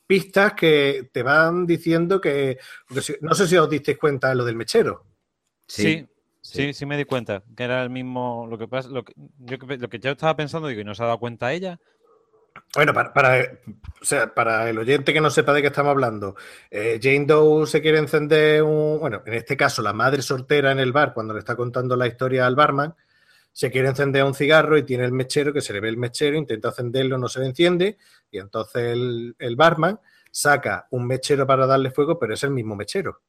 pistas 0.07 0.53
que 0.53 1.09
te 1.13 1.23
van 1.23 1.67
diciendo 1.67 2.21
que, 2.21 2.59
no 3.23 3.35
sé 3.35 3.49
si 3.49 3.57
os 3.57 3.71
disteis 3.71 3.99
cuenta 3.99 4.29
de 4.29 4.35
lo 4.35 4.45
del 4.45 4.57
mechero. 4.57 5.07
Sí, 5.67 6.07
sí, 6.43 6.75
sí, 6.75 6.85
me 6.87 6.99
di 6.99 7.07
cuenta 7.07 7.43
que 7.57 7.65
era 7.65 7.83
el 7.83 7.89
mismo. 7.89 8.47
Lo 8.49 8.59
que 8.59 8.69
pasa, 8.69 8.89
lo 8.91 9.03
que, 9.03 9.15
yo, 9.39 9.59
que- 9.59 9.79
lo 9.79 9.89
que 9.89 9.99
yo 9.99 10.11
estaba 10.11 10.37
pensando, 10.37 10.69
digo, 10.69 10.83
y 10.83 10.85
no 10.85 10.95
se 10.95 11.03
ha 11.03 11.07
dado 11.07 11.19
cuenta 11.19 11.53
ella. 11.55 11.81
Bueno, 12.75 12.93
para, 12.93 13.13
para, 14.35 14.69
el 14.69 14.79
oyente 14.79 15.13
que 15.13 15.21
no 15.21 15.31
sepa 15.31 15.53
de 15.53 15.61
qué 15.61 15.69
estamos 15.69 15.91
hablando, 15.91 16.35
eh, 16.71 16.99
Jane 17.01 17.25
Doe 17.25 17.67
se 17.67 17.81
quiere 17.81 17.99
encender 17.99 18.63
un. 18.63 18.99
Bueno, 18.99 19.23
en 19.25 19.35
este 19.35 19.57
caso, 19.57 19.81
la 19.81 19.93
madre 19.93 20.23
soltera 20.23 20.73
en 20.73 20.81
el 20.81 20.93
bar, 20.93 21.15
cuando 21.15 21.35
le 21.35 21.39
está 21.41 21.55
contando 21.55 21.95
la 21.95 22.09
historia 22.09 22.47
al 22.47 22.57
barman, 22.57 22.95
se 23.53 23.71
quiere 23.71 23.89
encender 23.89 24.25
un 24.25 24.35
cigarro 24.35 24.77
y 24.77 24.83
tiene 24.83 25.05
el 25.05 25.13
mechero, 25.13 25.53
que 25.53 25.61
se 25.61 25.73
le 25.73 25.81
ve 25.81 25.89
el 25.89 25.97
mechero, 25.97 26.37
intenta 26.37 26.69
encenderlo, 26.69 27.17
no 27.17 27.29
se 27.29 27.41
le 27.41 27.47
enciende, 27.47 27.97
y 28.31 28.39
entonces 28.39 28.83
el, 28.83 29.37
el 29.39 29.55
barman 29.55 30.01
saca 30.33 30.89
un 30.91 31.07
mechero 31.07 31.47
para 31.47 31.67
darle 31.67 31.93
fuego, 31.93 32.19
pero 32.19 32.35
es 32.35 32.43
el 32.43 32.51
mismo 32.51 32.75
mechero. 32.75 33.21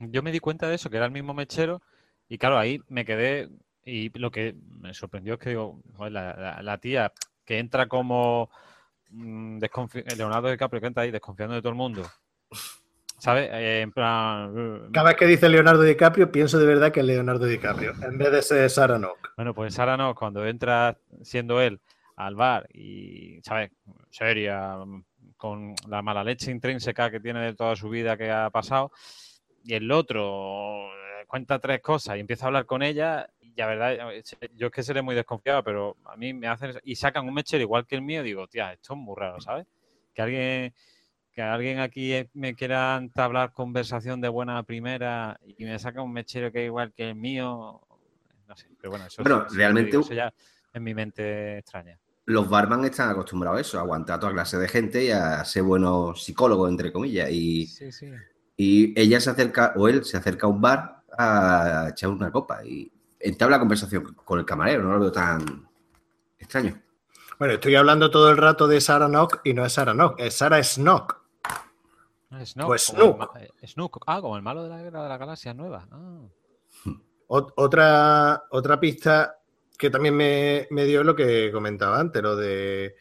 Yo 0.00 0.22
me 0.24 0.32
di 0.32 0.40
cuenta 0.40 0.68
de 0.68 0.74
eso, 0.74 0.90
que 0.90 0.96
era 0.96 1.06
el 1.06 1.12
mismo 1.12 1.34
mechero, 1.34 1.80
y 2.28 2.36
claro, 2.38 2.58
ahí 2.58 2.80
me 2.88 3.04
quedé. 3.04 3.48
Y 3.84 4.16
lo 4.18 4.30
que 4.30 4.56
me 4.80 4.94
sorprendió 4.94 5.34
es 5.34 5.40
que 5.40 5.50
digo, 5.50 5.80
la 6.08 6.78
tía 6.78 7.12
que 7.44 7.58
entra 7.58 7.86
como 7.86 8.50
mm, 9.10 9.58
desconfi- 9.58 10.16
Leonardo 10.16 10.50
DiCaprio 10.50 10.80
que 10.80 10.86
entra 10.86 11.02
ahí 11.02 11.10
desconfiando 11.10 11.54
de 11.54 11.62
todo 11.62 11.70
el 11.70 11.78
mundo. 11.78 12.02
¿Sabes? 13.18 13.48
Eh, 13.52 13.82
en 13.82 13.92
plan. 13.92 14.90
Cada 14.92 15.10
vez 15.10 15.16
que 15.16 15.26
dice 15.26 15.48
Leonardo 15.48 15.82
DiCaprio, 15.82 16.32
pienso 16.32 16.58
de 16.58 16.66
verdad 16.66 16.90
que 16.90 17.00
es 17.00 17.06
Leonardo 17.06 17.46
DiCaprio, 17.46 17.92
en 18.02 18.18
vez 18.18 18.32
de 18.32 18.42
ser 18.42 18.68
Sarah. 18.68 19.00
Bueno, 19.36 19.54
pues 19.54 19.74
Sara 19.74 19.96
no, 19.96 20.12
cuando 20.14 20.44
entra 20.44 20.98
siendo 21.22 21.60
él 21.60 21.80
al 22.16 22.34
bar 22.34 22.68
y, 22.74 23.40
¿sabes? 23.42 23.70
Seria, 24.10 24.76
con 25.36 25.74
la 25.86 26.02
mala 26.02 26.24
leche 26.24 26.50
intrínseca 26.50 27.12
que 27.12 27.20
tiene 27.20 27.40
de 27.40 27.54
toda 27.54 27.76
su 27.76 27.88
vida 27.88 28.16
que 28.16 28.30
ha 28.30 28.50
pasado, 28.50 28.90
y 29.64 29.74
el 29.74 29.90
otro 29.92 30.88
eh, 30.88 31.24
cuenta 31.28 31.60
tres 31.60 31.80
cosas 31.80 32.16
y 32.16 32.20
empieza 32.20 32.46
a 32.46 32.48
hablar 32.48 32.66
con 32.66 32.82
ella, 32.82 33.28
y 33.54 33.60
la 33.60 33.66
verdad, 33.66 34.12
eh, 34.14 34.22
yo 34.56 34.66
es 34.68 34.72
que 34.72 34.82
seré 34.82 35.02
muy 35.02 35.14
desconfiado, 35.14 35.62
pero 35.64 35.96
a 36.04 36.16
mí 36.16 36.32
me 36.32 36.46
hacen... 36.48 36.72
Y 36.84 36.96
sacan 36.96 37.26
un 37.26 37.34
mechero 37.34 37.62
igual 37.62 37.86
que 37.86 37.94
el 37.96 38.02
mío, 38.02 38.22
digo, 38.22 38.46
tía, 38.48 38.72
esto 38.72 38.94
es 38.94 38.98
muy 38.98 39.14
raro, 39.16 39.40
¿sabes? 39.40 39.66
Que 40.14 40.22
alguien... 40.22 40.74
Que 41.34 41.40
alguien 41.40 41.78
aquí 41.80 42.12
eh, 42.12 42.28
me 42.34 42.54
quiera 42.54 42.94
entablar 42.96 43.54
conversación 43.54 44.20
de 44.20 44.28
buena 44.28 44.62
primera 44.64 45.40
y 45.56 45.64
me 45.64 45.78
saca 45.78 46.02
un 46.02 46.12
mechero 46.12 46.52
que 46.52 46.60
es 46.60 46.66
igual 46.66 46.92
que 46.92 47.08
el 47.08 47.14
mío, 47.14 47.80
no 48.46 48.54
sé, 48.56 48.68
pero 48.78 48.90
bueno, 48.90 49.06
eso, 49.06 49.22
Bueno, 49.22 49.44
sí, 49.44 49.52
sí, 49.52 49.56
realmente- 49.56 49.90
digo, 49.92 50.02
eso 50.02 50.12
ya 50.12 50.30
en 50.74 50.82
mi 50.82 50.92
mente 50.92 51.56
extraña. 51.56 51.98
Los 52.26 52.50
barman 52.50 52.84
están 52.84 53.08
acostumbrados 53.08 53.56
a 53.56 53.60
eso, 53.62 53.78
a 53.78 53.80
aguantar 53.80 54.16
a 54.16 54.20
toda 54.20 54.32
clase 54.32 54.58
de 54.58 54.68
gente 54.68 55.04
y 55.06 55.10
a 55.10 55.42
ser 55.46 55.62
buenos 55.62 56.22
psicólogos, 56.22 56.68
entre 56.70 56.92
comillas. 56.92 57.30
Y, 57.30 57.66
Sí, 57.66 57.90
sí. 57.90 58.10
y 58.58 59.00
ella 59.00 59.18
se 59.18 59.30
acerca, 59.30 59.72
o 59.76 59.88
él 59.88 60.04
se 60.04 60.18
acerca 60.18 60.46
a 60.46 60.50
un 60.50 60.60
bar 60.60 61.02
a 61.16 61.88
echar 61.92 62.10
una 62.10 62.30
copa 62.30 62.62
y 62.62 62.92
entabla 63.22 63.58
conversación 63.58 64.14
con 64.14 64.38
el 64.38 64.44
camarero, 64.44 64.82
no 64.82 64.92
lo 64.94 65.00
veo 65.00 65.12
tan 65.12 65.68
extraño. 66.38 66.80
Bueno, 67.38 67.54
estoy 67.54 67.74
hablando 67.74 68.10
todo 68.10 68.30
el 68.30 68.36
rato 68.36 68.66
de 68.68 68.80
Sarah 68.80 69.08
Knock 69.08 69.40
y 69.44 69.54
no 69.54 69.64
es 69.64 69.72
Sarah 69.72 69.92
Knock, 69.94 70.18
es 70.20 70.34
Sarah 70.34 70.62
Snock. 70.62 71.20
Ah, 72.30 72.44
Snook, 72.46 72.66
Pues 72.66 72.86
como 72.86 72.98
el 73.02 73.04
Snook. 73.14 73.18
ma- 73.34 73.40
eh, 73.40 73.66
Snook. 73.66 73.98
Ah, 74.06 74.20
como 74.20 74.36
el 74.36 74.42
malo 74.42 74.62
de 74.62 74.68
la 74.70 74.82
guerra 74.82 75.02
de 75.02 75.08
la 75.08 75.18
galaxia 75.18 75.52
nueva. 75.54 75.86
Ah. 75.90 76.20
Ot- 77.28 77.52
Otra, 77.56 78.44
otra 78.50 78.78
pista 78.80 79.36
que 79.78 79.90
también 79.90 80.16
me, 80.16 80.66
me 80.70 80.84
dio 80.84 81.02
lo 81.04 81.14
que 81.16 81.50
comentaba 81.52 81.98
antes, 81.98 82.22
lo 82.22 82.36
de 82.36 82.94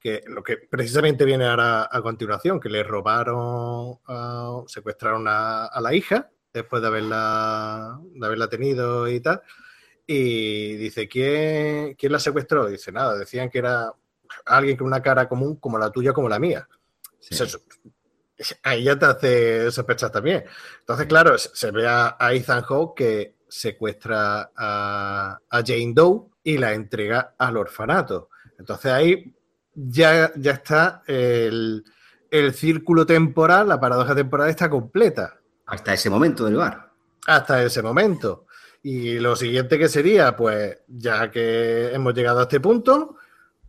que 0.00 0.22
lo 0.26 0.42
que 0.42 0.58
precisamente 0.58 1.24
viene 1.24 1.46
ahora 1.46 1.88
a 1.90 2.02
continuación, 2.02 2.60
que 2.60 2.68
le 2.68 2.82
robaron, 2.82 3.98
a- 4.06 4.62
secuestraron 4.66 5.26
a, 5.28 5.66
a 5.66 5.80
la 5.80 5.94
hija 5.94 6.28
después 6.52 6.82
de 6.82 6.88
haberla, 6.88 7.98
de 8.12 8.26
haberla 8.26 8.48
tenido 8.48 9.08
y 9.08 9.20
tal. 9.20 9.40
Y 10.06 10.76
dice, 10.76 11.08
¿quién, 11.08 11.94
¿quién 11.94 12.12
la 12.12 12.18
secuestró? 12.18 12.66
Dice, 12.66 12.92
nada, 12.92 13.16
decían 13.16 13.48
que 13.48 13.58
era 13.58 13.92
alguien 14.46 14.76
con 14.76 14.86
una 14.86 15.00
cara 15.02 15.28
común 15.28 15.56
como 15.56 15.78
la 15.78 15.90
tuya, 15.90 16.12
como 16.12 16.28
la 16.28 16.38
mía. 16.38 16.68
Sí. 17.20 17.34
Se- 17.34 17.58
ahí 18.64 18.84
ya 18.84 18.98
te 18.98 19.06
hace 19.06 19.70
sospechar 19.70 20.10
también. 20.10 20.44
Entonces, 20.80 21.06
claro, 21.06 21.38
se, 21.38 21.70
ve 21.70 21.86
a, 21.86 22.16
a 22.18 22.32
Ethan 22.34 22.62
Hawke 22.62 22.96
que 22.96 23.34
secuestra 23.48 24.50
a, 24.56 25.38
a 25.48 25.62
Jane 25.64 25.92
Doe 25.94 26.26
y 26.42 26.58
la 26.58 26.72
entrega 26.74 27.34
al 27.38 27.56
orfanato. 27.56 28.28
Entonces 28.58 28.90
ahí 28.92 29.32
ya, 29.74 30.32
ya 30.36 30.52
está 30.52 31.02
el, 31.06 31.84
el 32.30 32.52
círculo 32.54 33.06
temporal, 33.06 33.68
la 33.68 33.80
paradoja 33.80 34.14
temporal 34.14 34.50
está 34.50 34.68
completa 34.68 35.38
Hasta 35.66 35.94
ese 35.94 36.10
momento 36.10 36.44
del 36.44 36.56
bar. 36.56 36.90
hasta 37.26 37.62
ese 37.62 37.80
momento. 37.82 38.46
Y 38.86 39.18
lo 39.18 39.34
siguiente 39.34 39.78
que 39.78 39.88
sería, 39.88 40.36
pues 40.36 40.76
ya 40.88 41.30
que 41.30 41.94
hemos 41.94 42.12
llegado 42.12 42.40
a 42.40 42.42
este 42.42 42.60
punto, 42.60 43.16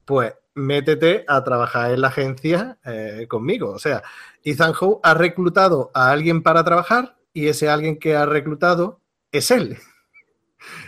pues 0.04 0.34
métete 0.56 1.24
a 1.26 1.42
trabajar 1.42 1.92
en 1.92 2.02
la 2.02 2.10
agencia 2.10 2.78
eh, 2.84 3.26
conmigo. 3.30 3.72
O 3.72 3.80
sea, 3.80 4.04
Ethan 4.44 4.74
Howe 4.78 5.00
ha 5.04 5.14
reclutado 5.14 5.90
a 5.94 6.12
alguien 6.12 6.44
para 6.44 6.66
trabajar 6.66 7.16
y 7.32 7.48
ese 7.48 7.70
alguien 7.70 7.98
que 7.98 8.18
ha 8.18 8.26
reclutado 8.26 9.00
es 9.32 9.50
él. 9.52 9.78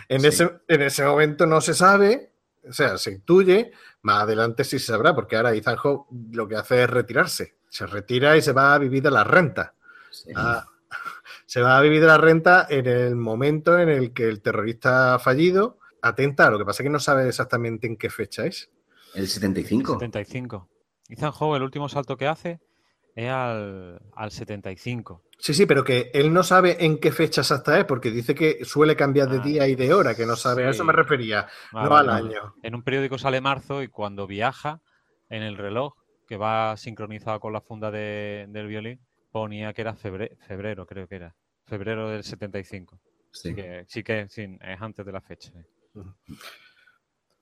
En, 0.08 0.20
Sí. 0.22 0.26
ese, 0.26 0.50
en 0.66 0.82
ese 0.82 1.04
momento 1.04 1.46
no 1.46 1.60
se 1.60 1.72
sabe, 1.72 2.32
o 2.68 2.72
sea, 2.72 2.98
se 2.98 3.12
intuye, 3.12 3.70
más 4.02 4.24
adelante 4.24 4.64
sí 4.64 4.78
se 4.78 4.86
sabrá, 4.86 5.14
porque 5.14 5.36
ahora 5.36 5.54
Ethan 5.54 5.76
Howe 5.82 6.06
lo 6.32 6.48
que 6.48 6.56
hace 6.56 6.82
es 6.82 6.90
retirarse. 6.90 7.54
Se 7.68 7.86
retira 7.86 8.36
y 8.36 8.42
se 8.42 8.52
va 8.52 8.74
a 8.74 8.78
vivir 8.78 9.02
de 9.04 9.10
la 9.12 9.22
renta. 9.24 9.74
Sí. 10.10 10.32
Ah, 10.34 10.66
se 11.48 11.62
va 11.62 11.78
a 11.78 11.80
vivir 11.80 12.02
de 12.02 12.06
la 12.06 12.18
renta 12.18 12.66
en 12.68 12.86
el 12.86 13.16
momento 13.16 13.78
en 13.78 13.88
el 13.88 14.12
que 14.12 14.24
el 14.28 14.42
terrorista 14.42 15.18
fallido 15.18 15.78
atenta. 16.02 16.50
Lo 16.50 16.58
que 16.58 16.66
pasa 16.66 16.82
es 16.82 16.84
que 16.86 16.90
no 16.90 17.00
sabe 17.00 17.26
exactamente 17.26 17.86
en 17.86 17.96
qué 17.96 18.10
fecha 18.10 18.44
es. 18.44 18.70
El 19.14 19.26
75. 19.28 19.94
75. 19.94 20.68
Ethan 21.08 21.32
Hawke, 21.32 21.56
el 21.56 21.62
último 21.62 21.88
salto 21.88 22.18
que 22.18 22.26
hace 22.26 22.60
es 23.16 23.30
al, 23.30 23.98
al 24.14 24.30
75. 24.30 25.22
Sí, 25.38 25.54
sí, 25.54 25.64
pero 25.64 25.82
que 25.84 26.10
él 26.12 26.34
no 26.34 26.42
sabe 26.42 26.84
en 26.84 26.98
qué 26.98 27.12
fecha 27.12 27.40
exacta 27.40 27.78
es, 27.78 27.86
porque 27.86 28.10
dice 28.10 28.34
que 28.34 28.64
suele 28.66 28.94
cambiar 28.94 29.30
de 29.30 29.38
Ah, 29.38 29.42
día 29.42 29.68
y 29.68 29.74
de 29.74 29.94
hora, 29.94 30.14
que 30.14 30.26
no 30.26 30.36
sabe. 30.36 30.66
A 30.66 30.70
eso 30.70 30.84
me 30.84 30.92
refería, 30.92 31.46
Vale, 31.72 31.88
no 31.88 31.96
al 31.96 32.06
vale. 32.08 32.28
año. 32.28 32.54
En 32.62 32.74
un 32.74 32.82
periódico 32.82 33.16
sale 33.16 33.40
marzo 33.40 33.82
y 33.82 33.88
cuando 33.88 34.26
viaja 34.26 34.82
en 35.30 35.42
el 35.42 35.56
reloj, 35.56 35.94
que 36.26 36.36
va 36.36 36.76
sincronizado 36.76 37.40
con 37.40 37.54
la 37.54 37.62
funda 37.62 37.90
de- 37.90 38.46
del 38.50 38.66
violín, 38.66 39.00
ponía 39.40 39.72
que 39.72 39.82
era 39.82 39.94
febre- 39.94 40.36
febrero, 40.46 40.86
creo 40.86 41.06
que 41.08 41.16
era. 41.16 41.34
Febrero 41.66 42.08
del 42.10 42.22
75. 42.24 43.00
Sí. 43.32 43.48
Así 43.50 43.54
que 43.54 43.84
sí 43.86 44.02
que 44.02 44.26
sí, 44.28 44.58
es 44.60 44.80
antes 44.80 45.04
de 45.04 45.12
la 45.12 45.20
fecha. 45.20 45.52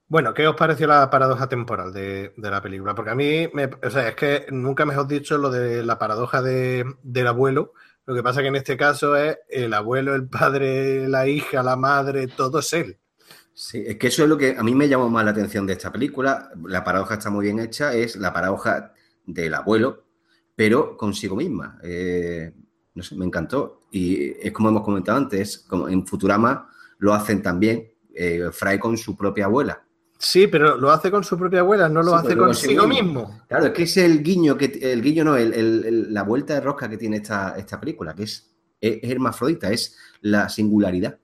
Bueno, 0.08 0.32
¿qué 0.34 0.46
os 0.46 0.54
pareció 0.54 0.86
la 0.86 1.10
paradoja 1.10 1.48
temporal 1.48 1.92
de, 1.92 2.32
de 2.36 2.50
la 2.50 2.62
película? 2.62 2.94
Porque 2.94 3.10
a 3.10 3.14
mí, 3.16 3.48
me- 3.52 3.64
o 3.82 3.90
sea, 3.90 4.08
es 4.08 4.14
que 4.14 4.46
nunca 4.50 4.86
mejor 4.86 5.08
dicho 5.08 5.36
lo 5.36 5.50
de 5.50 5.82
la 5.84 5.98
paradoja 5.98 6.42
de- 6.42 6.84
del 7.02 7.26
abuelo. 7.26 7.72
Lo 8.04 8.14
que 8.14 8.22
pasa 8.22 8.40
que 8.40 8.48
en 8.48 8.56
este 8.56 8.76
caso 8.76 9.16
es 9.16 9.36
el 9.48 9.74
abuelo, 9.74 10.14
el 10.14 10.28
padre, 10.28 11.08
la 11.08 11.26
hija, 11.26 11.62
la 11.64 11.74
madre, 11.74 12.28
todo 12.28 12.60
es 12.60 12.72
él. 12.72 12.98
Sí, 13.52 13.82
es 13.84 13.96
que 13.96 14.08
eso 14.08 14.22
es 14.22 14.28
lo 14.28 14.36
que 14.38 14.54
a 14.56 14.62
mí 14.62 14.74
me 14.76 14.86
llamó 14.88 15.08
más 15.10 15.24
la 15.24 15.32
atención 15.32 15.66
de 15.66 15.72
esta 15.72 15.90
película. 15.90 16.50
La 16.66 16.84
paradoja 16.84 17.14
está 17.14 17.30
muy 17.30 17.46
bien 17.46 17.58
hecha, 17.58 17.92
es 17.94 18.14
la 18.14 18.32
paradoja 18.32 18.92
del 19.24 19.54
abuelo, 19.54 20.04
pero 20.56 20.96
consigo 20.96 21.36
misma. 21.36 21.78
Eh, 21.82 22.52
no 22.94 23.02
sé, 23.02 23.14
me 23.14 23.26
encantó. 23.26 23.82
Y 23.92 24.30
es 24.44 24.52
como 24.52 24.70
hemos 24.70 24.82
comentado 24.82 25.18
antes, 25.18 25.58
como 25.58 25.88
en 25.88 26.06
Futurama 26.06 26.68
lo 26.98 27.12
hacen 27.14 27.42
también, 27.42 27.92
eh, 28.14 28.48
Fry 28.50 28.78
con 28.78 28.96
su 28.96 29.16
propia 29.16 29.44
abuela. 29.44 29.82
Sí, 30.18 30.46
pero 30.46 30.78
lo 30.78 30.90
hace 30.90 31.10
con 31.10 31.22
su 31.22 31.38
propia 31.38 31.60
abuela, 31.60 31.90
no 31.90 32.02
lo 32.02 32.12
Sí, 32.12 32.16
hace 32.26 32.36
consigo 32.38 32.88
mismo. 32.88 33.42
Claro, 33.48 33.66
es 33.66 33.72
que 33.72 33.82
es 33.82 33.98
el 33.98 34.22
guiño 34.22 34.56
que 34.56 34.64
el 34.80 35.02
guiño 35.02 35.24
no, 35.24 35.36
el- 35.36 35.52
el- 35.52 35.84
el- 35.84 36.14
la 36.14 36.22
vuelta 36.22 36.54
de 36.54 36.62
rosca 36.62 36.88
que 36.88 36.96
tiene 36.96 37.18
esta, 37.18 37.54
esta 37.58 37.78
película, 37.78 38.14
que 38.14 38.22
es, 38.22 38.50
es 38.80 39.10
hermafrodita, 39.10 39.70
es 39.70 39.98
la 40.22 40.48
singularidad. 40.48 41.18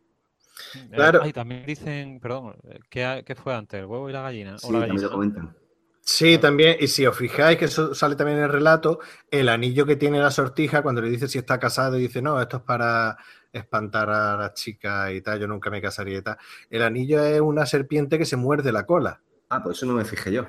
Claro. 0.93 1.21
Eh, 1.21 1.23
ay, 1.25 1.33
también 1.33 1.65
dicen, 1.65 2.21
perdón, 2.21 2.55
¿qué, 2.91 3.23
qué 3.27 3.35
fue 3.35 3.55
antes? 3.55 3.81
¿El 3.81 3.87
huevo 3.87 4.11
y 4.11 4.13
la 4.13 4.21
gallina? 4.21 4.59
Sí, 4.59 4.67
o 4.69 4.73
la 4.73 4.81
también 4.81 4.97
gallina, 4.97 5.09
lo 5.09 5.13
comentan. 5.15 5.57
Sí, 6.05 6.37
también, 6.37 6.77
y 6.81 6.89
si 6.89 7.07
os 7.07 7.17
fijáis 7.17 7.57
que 7.59 7.67
eso 7.67 7.95
sale 7.95 8.17
también 8.17 8.39
en 8.39 8.45
el 8.45 8.51
relato, 8.51 8.99
el 9.31 9.49
anillo 9.49 9.87
que 9.87 9.95
tiene 9.95 10.19
la 10.19 10.33
sortija 10.33 10.83
cuando 10.83 11.01
le 11.01 11.09
dice 11.09 11.29
si 11.29 11.39
está 11.39 11.61
casado 11.61 11.97
y 11.97 12.03
dice, 12.03 12.21
no, 12.21 12.41
esto 12.41 12.57
es 12.57 12.63
para 12.65 13.17
espantar 13.53 14.11
a 14.11 14.37
la 14.37 14.53
chica 14.53 15.13
y 15.13 15.21
tal, 15.21 15.39
yo 15.39 15.47
nunca 15.47 15.71
me 15.71 15.81
casaría 15.81 16.19
y 16.19 16.23
tal. 16.23 16.37
El 16.71 16.83
anillo 16.83 17.23
es 17.23 17.41
una 17.41 17.67
serpiente 17.67 18.19
que 18.19 18.25
se 18.25 18.37
muerde 18.37 18.73
la 18.73 18.85
cola. 18.85 19.23
Ah, 19.49 19.63
pues 19.63 19.77
eso 19.77 19.87
no 19.87 19.95
me 19.95 20.05
fijé 20.05 20.33
yo. 20.33 20.47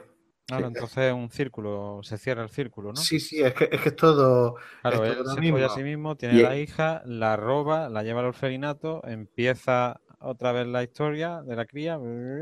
Claro, 0.47 0.67
entonces 0.67 1.13
un 1.13 1.29
círculo, 1.29 1.99
se 2.03 2.17
cierra 2.17 2.43
el 2.43 2.49
círculo, 2.49 2.89
¿no? 2.89 2.95
Sí, 2.95 3.19
sí, 3.19 3.41
es 3.41 3.53
que 3.53 3.69
es, 3.71 3.79
que 3.79 3.89
es 3.89 3.95
todo... 3.95 4.55
Claro, 4.81 5.05
es 5.05 5.11
él 5.11 5.17
todo 5.17 5.23
lo 5.23 5.33
se 5.35 5.41
mismo. 5.41 5.57
a 5.57 5.69
sí 5.69 5.83
mismo, 5.83 6.15
tiene 6.17 6.41
la 6.41 6.57
hija, 6.57 7.01
la 7.05 7.37
roba, 7.37 7.89
la 7.89 8.03
lleva 8.03 8.21
al 8.21 8.27
orfelinato, 8.27 9.01
empieza 9.05 10.01
otra 10.19 10.51
vez 10.51 10.67
la 10.67 10.83
historia 10.83 11.41
de 11.43 11.55
la 11.55 11.65
cría 11.65 11.99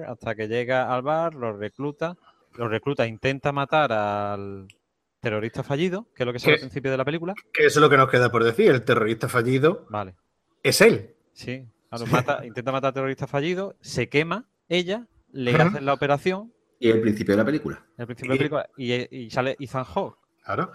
hasta 0.08 0.34
que 0.36 0.48
llega 0.48 0.94
al 0.94 1.02
bar, 1.02 1.36
lo 1.36 1.54
recluta, 1.54 2.18
lo 2.56 2.68
recluta, 2.68 3.08
intenta 3.08 3.52
matar 3.52 3.92
al 3.94 4.68
terrorista 5.20 5.64
fallido, 5.64 6.08
que 6.16 6.24
es 6.24 6.28
lo 6.28 6.34
que 6.34 6.40
sale 6.40 6.54
al 6.54 6.60
principio 6.62 6.92
de 6.92 6.98
la 6.98 7.06
película. 7.06 7.34
Que 7.54 7.66
eso 7.66 7.80
es 7.80 7.82
lo 7.82 7.90
que 7.90 7.98
nos 7.98 8.10
queda 8.10 8.32
por 8.32 8.44
decir, 8.44 8.72
el 8.72 8.84
terrorista 8.84 9.28
fallido 9.30 9.86
Vale, 9.90 10.16
es 10.64 10.82
él. 10.82 11.14
sí, 11.34 11.66
claro, 11.90 12.06
mata- 12.08 12.46
intenta 12.46 12.72
matar 12.72 12.90
al 12.90 12.94
terrorista 12.96 13.28
fallido, 13.28 13.76
se 13.82 14.10
quema 14.10 14.46
ella, 14.70 15.08
le 15.32 15.54
Ajá. 15.54 15.64
hacen 15.68 15.86
la 15.86 15.94
operación 15.94 16.52
Y 16.80 16.90
el 16.90 17.02
principio 17.02 17.34
de 17.34 17.38
la 17.38 17.46
película. 17.46 17.86
El 17.98 18.06
principio 18.08 18.32
de 18.32 18.36
la 18.36 18.40
película. 18.40 18.70
Y, 18.78 19.16
y 19.26 19.30
sale 19.30 19.56
Ethan 19.60 19.84
Hawke. 19.84 20.18
Claro. 20.44 20.72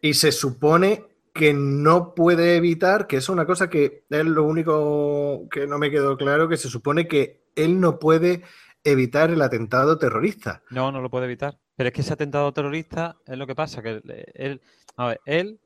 Y 0.00 0.14
se 0.14 0.30
supone 0.30 1.04
que 1.34 1.52
no 1.52 2.14
puede 2.14 2.56
evitar, 2.56 3.06
que 3.08 3.16
es 3.16 3.28
una 3.28 3.44
cosa 3.46 3.68
que 3.68 4.04
es 4.08 4.24
lo 4.24 4.44
único 4.44 5.48
que 5.50 5.66
no 5.66 5.78
me 5.78 5.90
quedó 5.90 6.16
claro, 6.16 6.48
que 6.48 6.56
se 6.56 6.68
supone 6.68 7.08
que 7.08 7.42
él 7.56 7.80
no 7.80 7.98
puede 7.98 8.42
evitar 8.84 9.30
el 9.30 9.42
atentado 9.42 9.98
terrorista. 9.98 10.62
No, 10.70 10.92
no 10.92 11.00
lo 11.00 11.10
puede 11.10 11.26
evitar. 11.26 11.58
Pero 11.76 11.88
es 11.88 11.94
que 11.94 12.00
ese 12.00 12.12
atentado 12.12 12.52
terrorista 12.52 13.16
es 13.26 13.38
lo 13.38 13.46
que 13.46 13.54
pasa, 13.54 13.82
que 13.82 14.00
él, 14.34 14.60
a 14.96 15.06
ver, 15.08 15.20
él, 15.26 15.60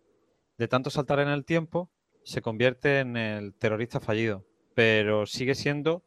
de 0.59 0.69
tanto 0.69 0.91
saltar 0.91 1.21
en 1.21 1.29
el 1.29 1.45
tiempo, 1.45 1.91
se 2.25 2.43
convierte 2.43 3.01
en 3.01 3.17
el 3.17 3.55
terrorista 3.55 4.01
fallido, 4.01 4.45
pero 4.75 5.27
sigue 5.27 5.55
siendo 5.55 6.05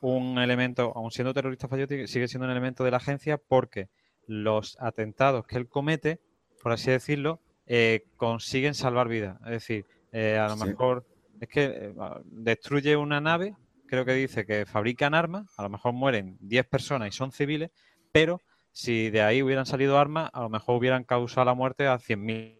un 0.00 0.38
elemento, 0.38 0.92
aun 0.94 1.10
siendo 1.10 1.34
terrorista 1.34 1.68
fallido, 1.68 1.88
sigue 2.06 2.28
siendo 2.28 2.46
un 2.46 2.52
elemento 2.52 2.84
de 2.84 2.90
la 2.90 2.98
agencia 2.98 3.38
porque 3.38 3.88
los 4.26 4.76
atentados 4.80 5.46
que 5.46 5.56
él 5.56 5.68
comete, 5.68 6.20
por 6.62 6.72
así 6.72 6.90
decirlo, 6.90 7.40
eh, 7.66 8.04
consiguen 8.16 8.74
salvar 8.74 9.08
vidas. 9.08 9.38
Es 9.44 9.50
decir, 9.50 9.86
eh, 10.12 10.38
a 10.38 10.48
lo 10.48 10.56
mejor 10.56 11.06
es 11.40 11.48
que 11.48 11.64
eh, 11.64 11.94
destruye 12.24 12.96
una 12.96 13.20
nave, 13.20 13.56
creo 13.88 14.04
que 14.04 14.12
dice 14.12 14.46
que 14.46 14.66
fabrican 14.66 15.14
armas, 15.14 15.52
a 15.56 15.62
lo 15.62 15.68
mejor 15.68 15.92
mueren 15.92 16.36
10 16.40 16.66
personas 16.66 17.08
y 17.08 17.12
son 17.12 17.32
civiles, 17.32 17.70
pero 18.12 18.40
si 18.70 19.10
de 19.10 19.22
ahí 19.22 19.42
hubieran 19.42 19.66
salido 19.66 19.98
armas, 19.98 20.30
a 20.32 20.42
lo 20.42 20.48
mejor 20.48 20.76
hubieran 20.76 21.04
causado 21.04 21.46
la 21.46 21.54
muerte 21.54 21.88
a 21.88 21.98
100.000 21.98 22.58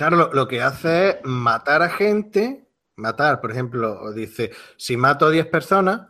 Claro, 0.00 0.30
lo, 0.32 0.48
que 0.48 0.62
hace 0.62 1.10
es 1.10 1.16
matar 1.24 1.82
a 1.82 1.90
gente, 1.90 2.66
matar, 2.96 3.38
por 3.38 3.50
ejemplo, 3.50 4.10
dice, 4.14 4.50
si 4.78 4.96
mato 4.96 5.26
a 5.26 5.30
10 5.30 5.48
personas, 5.48 6.08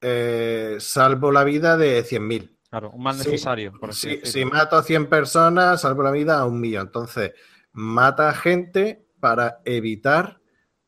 eh, 0.00 0.78
salvo 0.80 1.30
la 1.30 1.44
vida 1.44 1.76
de 1.76 2.04
100.000. 2.04 2.58
Claro, 2.68 2.90
un 2.90 3.00
mal 3.00 3.16
necesario. 3.16 3.74
por 3.78 3.94
si, 3.94 4.18
si, 4.24 4.44
mato 4.44 4.74
a 4.74 4.82
100 4.82 5.06
personas, 5.06 5.82
salvo 5.82 6.02
la 6.02 6.10
vida 6.10 6.40
a 6.40 6.46
un 6.46 6.60
millón. 6.60 6.86
Entonces, 6.86 7.30
mata 7.70 8.28
a 8.28 8.34
gente 8.34 9.06
para 9.20 9.60
evitar 9.64 10.40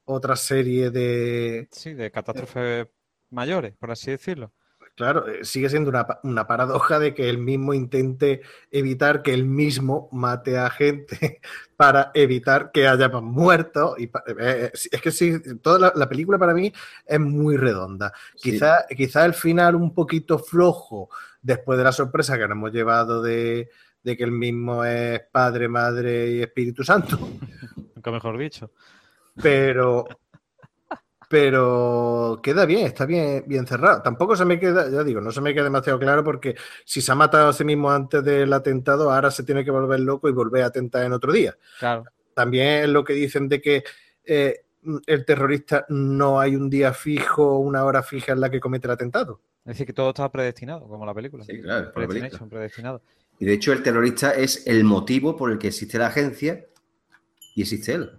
otra 0.04 0.36
serie 0.36 0.90
de... 0.90 1.68
Sí, 1.70 1.94
de 1.94 2.10
catástrofes 2.10 2.88
mayores, 3.30 3.74
por 3.78 3.90
así 3.90 4.10
decirlo. 4.10 4.52
Claro, 4.96 5.26
eh, 5.26 5.44
sigue 5.44 5.68
siendo 5.68 5.90
una, 6.22 6.46
paradoja 6.46 7.00
de 7.00 7.14
que 7.14 7.28
él 7.28 7.38
mismo 7.38 7.74
intente 7.74 8.42
evitar 8.70 9.22
que 9.22 9.34
él 9.34 9.44
mismo 9.44 10.08
mate 10.12 10.56
a 10.56 10.70
gente 10.70 11.40
para 11.76 12.12
evitar 12.14 12.70
que 12.70 12.86
haya 12.86 13.08
muertos. 13.08 13.98
Y, 13.98 14.04
eh, 14.04 14.10
eh, 14.38 14.70
es 14.72 15.02
que 15.02 15.10
sí, 15.10 15.32
toda 15.60 15.92
la, 15.96 16.08
película 16.08 16.38
para 16.38 16.54
mí 16.54 16.72
es 17.06 17.18
muy 17.18 17.56
redonda. 17.56 18.12
Quizá, 18.36 18.86
quizá 18.96 19.24
el 19.24 19.34
final 19.34 19.74
un 19.74 19.92
poquito 19.92 20.38
flojo 20.38 21.08
después 21.42 21.76
de 21.76 21.84
la 21.84 21.92
sorpresa 21.92 22.38
que 22.38 22.46
nos 22.46 22.52
hemos 22.52 22.72
llevado 22.72 23.20
de, 23.20 23.70
de 24.04 24.16
que 24.16 24.22
él 24.22 24.30
mismo 24.30 24.84
es 24.84 25.22
Padre, 25.32 25.66
Madre 25.66 26.30
y 26.30 26.40
Espíritu 26.42 26.84
Santo. 26.84 27.18
Nunca 27.96 28.12
mejor 28.12 28.38
dicho. 28.38 28.70
Pero, 29.42 30.06
pero 31.28 32.40
queda 32.42 32.66
bien, 32.66 32.86
está 32.86 33.06
bien, 33.06 33.44
bien 33.46 33.66
cerrado. 33.66 34.02
Tampoco 34.02 34.36
se 34.36 34.44
me 34.44 34.58
queda, 34.58 34.88
ya 34.90 35.02
digo, 35.02 35.20
no 35.20 35.32
se 35.32 35.40
me 35.40 35.52
queda 35.52 35.64
demasiado 35.64 35.98
claro 35.98 36.22
porque 36.22 36.54
si 36.84 37.00
se 37.00 37.12
ha 37.12 37.14
matado 37.14 37.48
a 37.48 37.52
sí 37.52 37.64
mismo 37.64 37.90
antes 37.90 38.22
del 38.24 38.52
atentado, 38.52 39.10
ahora 39.10 39.30
se 39.30 39.42
tiene 39.42 39.64
que 39.64 39.70
volver 39.70 40.00
loco 40.00 40.28
y 40.28 40.32
volver 40.32 40.62
a 40.62 40.66
atentar 40.66 41.04
en 41.04 41.12
otro 41.12 41.32
día. 41.32 41.56
Claro. 41.78 42.04
También 42.34 42.84
es 42.84 42.88
lo 42.88 43.04
que 43.04 43.14
dicen 43.14 43.48
de 43.48 43.60
que 43.60 43.84
eh, 44.24 44.64
el 45.06 45.24
terrorista 45.24 45.86
no 45.88 46.40
hay 46.40 46.56
un 46.56 46.68
día 46.68 46.92
fijo, 46.92 47.58
una 47.58 47.84
hora 47.84 48.02
fija 48.02 48.32
en 48.32 48.40
la 48.40 48.50
que 48.50 48.60
comete 48.60 48.86
el 48.86 48.92
atentado. 48.92 49.40
Es 49.64 49.70
decir, 49.70 49.86
que 49.86 49.92
todo 49.94 50.10
está 50.10 50.30
predestinado, 50.30 50.86
como 50.86 51.06
la 51.06 51.14
película. 51.14 51.44
Sí, 51.44 51.60
claro, 51.62 51.92
predestinado. 51.92 53.02
Y 53.38 53.46
de 53.46 53.54
hecho, 53.54 53.72
el 53.72 53.82
terrorista 53.82 54.32
es 54.32 54.66
el 54.66 54.84
motivo 54.84 55.36
por 55.36 55.50
el 55.50 55.58
que 55.58 55.68
existe 55.68 55.98
la 55.98 56.08
agencia 56.08 56.66
y 57.54 57.62
existe 57.62 57.94
él. 57.94 58.18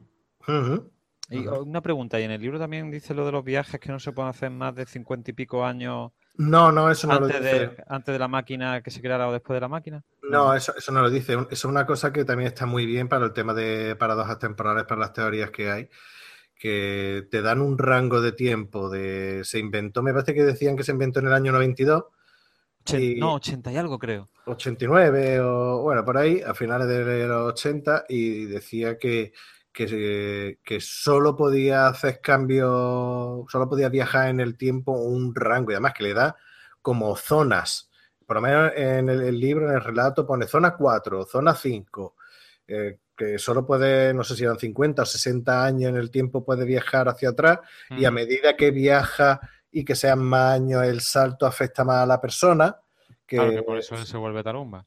Y 1.29 1.47
una 1.47 1.81
pregunta, 1.81 2.19
¿y 2.19 2.23
en 2.23 2.31
el 2.31 2.41
libro 2.41 2.59
también 2.59 2.91
dice 2.91 3.13
lo 3.13 3.25
de 3.25 3.31
los 3.31 3.43
viajes 3.43 3.79
que 3.79 3.91
no 3.91 3.99
se 3.99 4.11
pueden 4.11 4.29
hacer 4.29 4.51
más 4.51 4.75
de 4.75 4.85
cincuenta 4.85 5.31
y 5.31 5.33
pico 5.33 5.65
años? 5.65 6.11
No, 6.35 6.71
no, 6.71 6.91
eso 6.91 7.07
no 7.07 7.13
antes 7.13 7.33
lo 7.33 7.39
dice. 7.39 7.59
De, 7.59 7.83
antes 7.87 8.13
de 8.13 8.19
la 8.19 8.27
máquina 8.27 8.81
que 8.81 8.91
se 8.91 9.01
creara 9.01 9.27
o 9.27 9.31
después 9.31 9.55
de 9.55 9.61
la 9.61 9.67
máquina. 9.67 10.03
No, 10.21 10.53
eso, 10.53 10.75
eso 10.77 10.91
no 10.91 11.01
lo 11.01 11.09
dice. 11.09 11.33
Eso 11.33 11.47
es 11.49 11.65
una 11.65 11.85
cosa 11.85 12.11
que 12.13 12.25
también 12.25 12.47
está 12.47 12.65
muy 12.65 12.85
bien 12.85 13.07
para 13.07 13.25
el 13.25 13.33
tema 13.33 13.53
de 13.53 13.95
paradojas 13.95 14.37
temporales, 14.37 14.83
para 14.83 15.01
las 15.01 15.13
teorías 15.13 15.49
que 15.49 15.71
hay, 15.71 15.89
que 16.55 17.27
te 17.31 17.41
dan 17.41 17.61
un 17.61 17.77
rango 17.77 18.21
de 18.21 18.33
tiempo 18.33 18.89
de... 18.89 19.41
Se 19.43 19.59
inventó, 19.59 20.03
me 20.03 20.13
parece 20.13 20.33
que 20.33 20.43
decían 20.43 20.75
que 20.75 20.83
se 20.83 20.91
inventó 20.91 21.21
en 21.21 21.27
el 21.27 21.33
año 21.33 21.51
92. 21.53 22.03
no, 23.17 23.33
80 23.35 23.71
y 23.71 23.77
algo 23.77 23.97
creo. 23.97 24.29
89 24.45 25.39
o 25.39 25.81
bueno, 25.81 26.05
por 26.05 26.17
ahí, 26.17 26.41
a 26.45 26.53
finales 26.53 26.87
de 26.87 27.27
los 27.27 27.53
80, 27.53 28.05
y 28.09 28.45
decía 28.45 28.97
que 28.97 29.31
que, 29.75 30.59
que, 30.63 30.79
solo 30.79 31.35
podía 31.35 31.87
hacer 31.87 32.21
cambios, 32.21 33.45
solo 33.51 33.67
podía 33.67 33.89
viajar 33.89 34.29
en 34.29 34.39
el 34.39 34.57
tiempo 34.57 34.93
un 34.93 35.35
rango 35.35 35.71
y 35.71 35.73
además 35.73 35.93
que 35.93 36.03
le 36.03 36.13
da 36.13 36.37
como 36.81 37.15
zonas. 37.17 37.91
Por 38.25 38.37
lo 38.37 38.41
menos 38.41 38.71
en 38.75 39.09
el, 39.09 39.37
libro, 39.37 39.69
en 39.69 39.75
el 39.75 39.83
relato, 39.83 40.25
pone 40.25 40.47
zona 40.47 40.75
4, 40.75 41.25
zona 41.25 41.53
5, 41.53 42.15
eh, 42.67 42.99
que 43.17 43.37
solo 43.37 43.65
puede, 43.65 44.13
no 44.13 44.23
sé 44.23 44.35
si 44.35 44.45
eran 44.45 44.57
50 44.57 45.01
o 45.01 45.05
60 45.05 45.65
años 45.65 45.89
en 45.89 45.97
el 45.97 46.09
tiempo, 46.09 46.45
puede 46.45 46.63
viajar 46.63 47.09
hacia 47.09 47.29
atrás 47.29 47.59
y 47.89 48.05
a 48.05 48.11
medida 48.11 48.55
que 48.55 48.71
viaja 48.71 49.41
y 49.71 49.83
que 49.83 49.95
sean 49.95 50.23
más 50.23 50.55
años, 50.55 50.85
el 50.85 51.01
salto 51.01 51.45
afecta 51.45 51.83
más 51.83 51.97
a 51.97 52.05
la 52.05 52.21
persona. 52.21 52.77
Que, 53.27 53.35
claro 53.35 53.51
que 53.51 53.63
por 53.63 53.77
eso 53.77 53.97
se 53.97 54.17
vuelve 54.17 54.41
tarumba. 54.41 54.85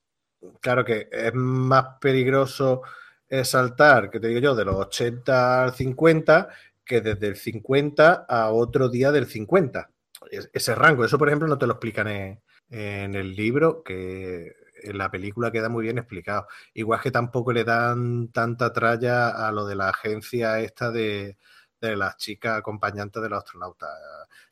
Claro 0.60 0.84
que 0.84 1.08
es 1.12 1.34
más 1.34 1.98
peligroso 2.00 2.82
es 3.28 3.50
saltar, 3.50 4.10
que 4.10 4.20
te 4.20 4.28
digo 4.28 4.40
yo, 4.40 4.54
de 4.54 4.64
los 4.64 4.76
80 4.76 5.64
al 5.64 5.74
50, 5.74 6.48
que 6.84 7.00
desde 7.00 7.28
el 7.28 7.36
50 7.36 8.26
a 8.28 8.50
otro 8.50 8.88
día 8.88 9.12
del 9.12 9.26
50. 9.26 9.90
Ese 10.30 10.74
rango, 10.74 11.04
eso 11.04 11.18
por 11.18 11.28
ejemplo 11.28 11.46
no 11.46 11.58
te 11.58 11.66
lo 11.66 11.74
explican 11.74 12.08
en, 12.08 12.40
el 12.70 13.36
libro, 13.36 13.82
que 13.82 14.54
en 14.82 14.98
la 14.98 15.10
película 15.10 15.50
queda 15.50 15.68
muy 15.68 15.84
bien 15.84 15.98
explicado. 15.98 16.46
Igual 16.74 17.00
que 17.00 17.10
tampoco 17.10 17.52
le 17.52 17.64
dan 17.64 18.28
tanta 18.28 18.72
tralla 18.72 19.28
a 19.46 19.52
lo 19.52 19.66
de 19.66 19.76
la 19.76 19.90
agencia 19.90 20.60
esta 20.60 20.90
de, 20.90 21.36
de 21.80 21.96
las 21.96 22.16
chicas 22.16 22.58
acompañantes 22.58 23.22
de 23.22 23.28
los 23.28 23.38
astronautas. 23.38 23.90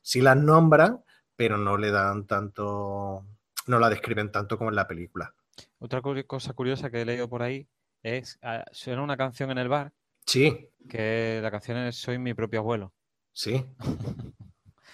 Sí 0.03 0.21
las 0.21 0.37
nombran, 0.37 1.03
pero 1.35 1.57
no 1.57 1.77
le 1.77 1.91
dan 1.91 2.27
tanto, 2.27 3.25
no 3.67 3.79
la 3.79 3.89
describen 3.89 4.31
tanto 4.31 4.59
como 4.59 4.71
en 4.71 4.77
la 4.77 4.87
película. 4.87 5.35
Otra 5.79 6.03
cosa 6.27 6.53
curiosa 6.53 6.91
que 6.91 7.03
he 7.03 7.05
leído 7.05 7.29
por 7.29 7.43
ahí 7.43 7.67
es, 8.07 8.39
ah, 8.43 8.65
suena 8.71 9.03
una 9.03 9.17
canción 9.17 9.51
en 9.51 9.59
el 9.59 9.69
bar. 9.69 9.93
Sí. 10.27 10.71
Que 10.89 11.41
la 11.43 11.51
canción 11.51 11.79
es 11.79 11.97
Soy 11.97 12.19
mi 12.19 12.35
propio 12.35 12.61
abuelo. 12.61 12.93
Sí. 13.33 13.65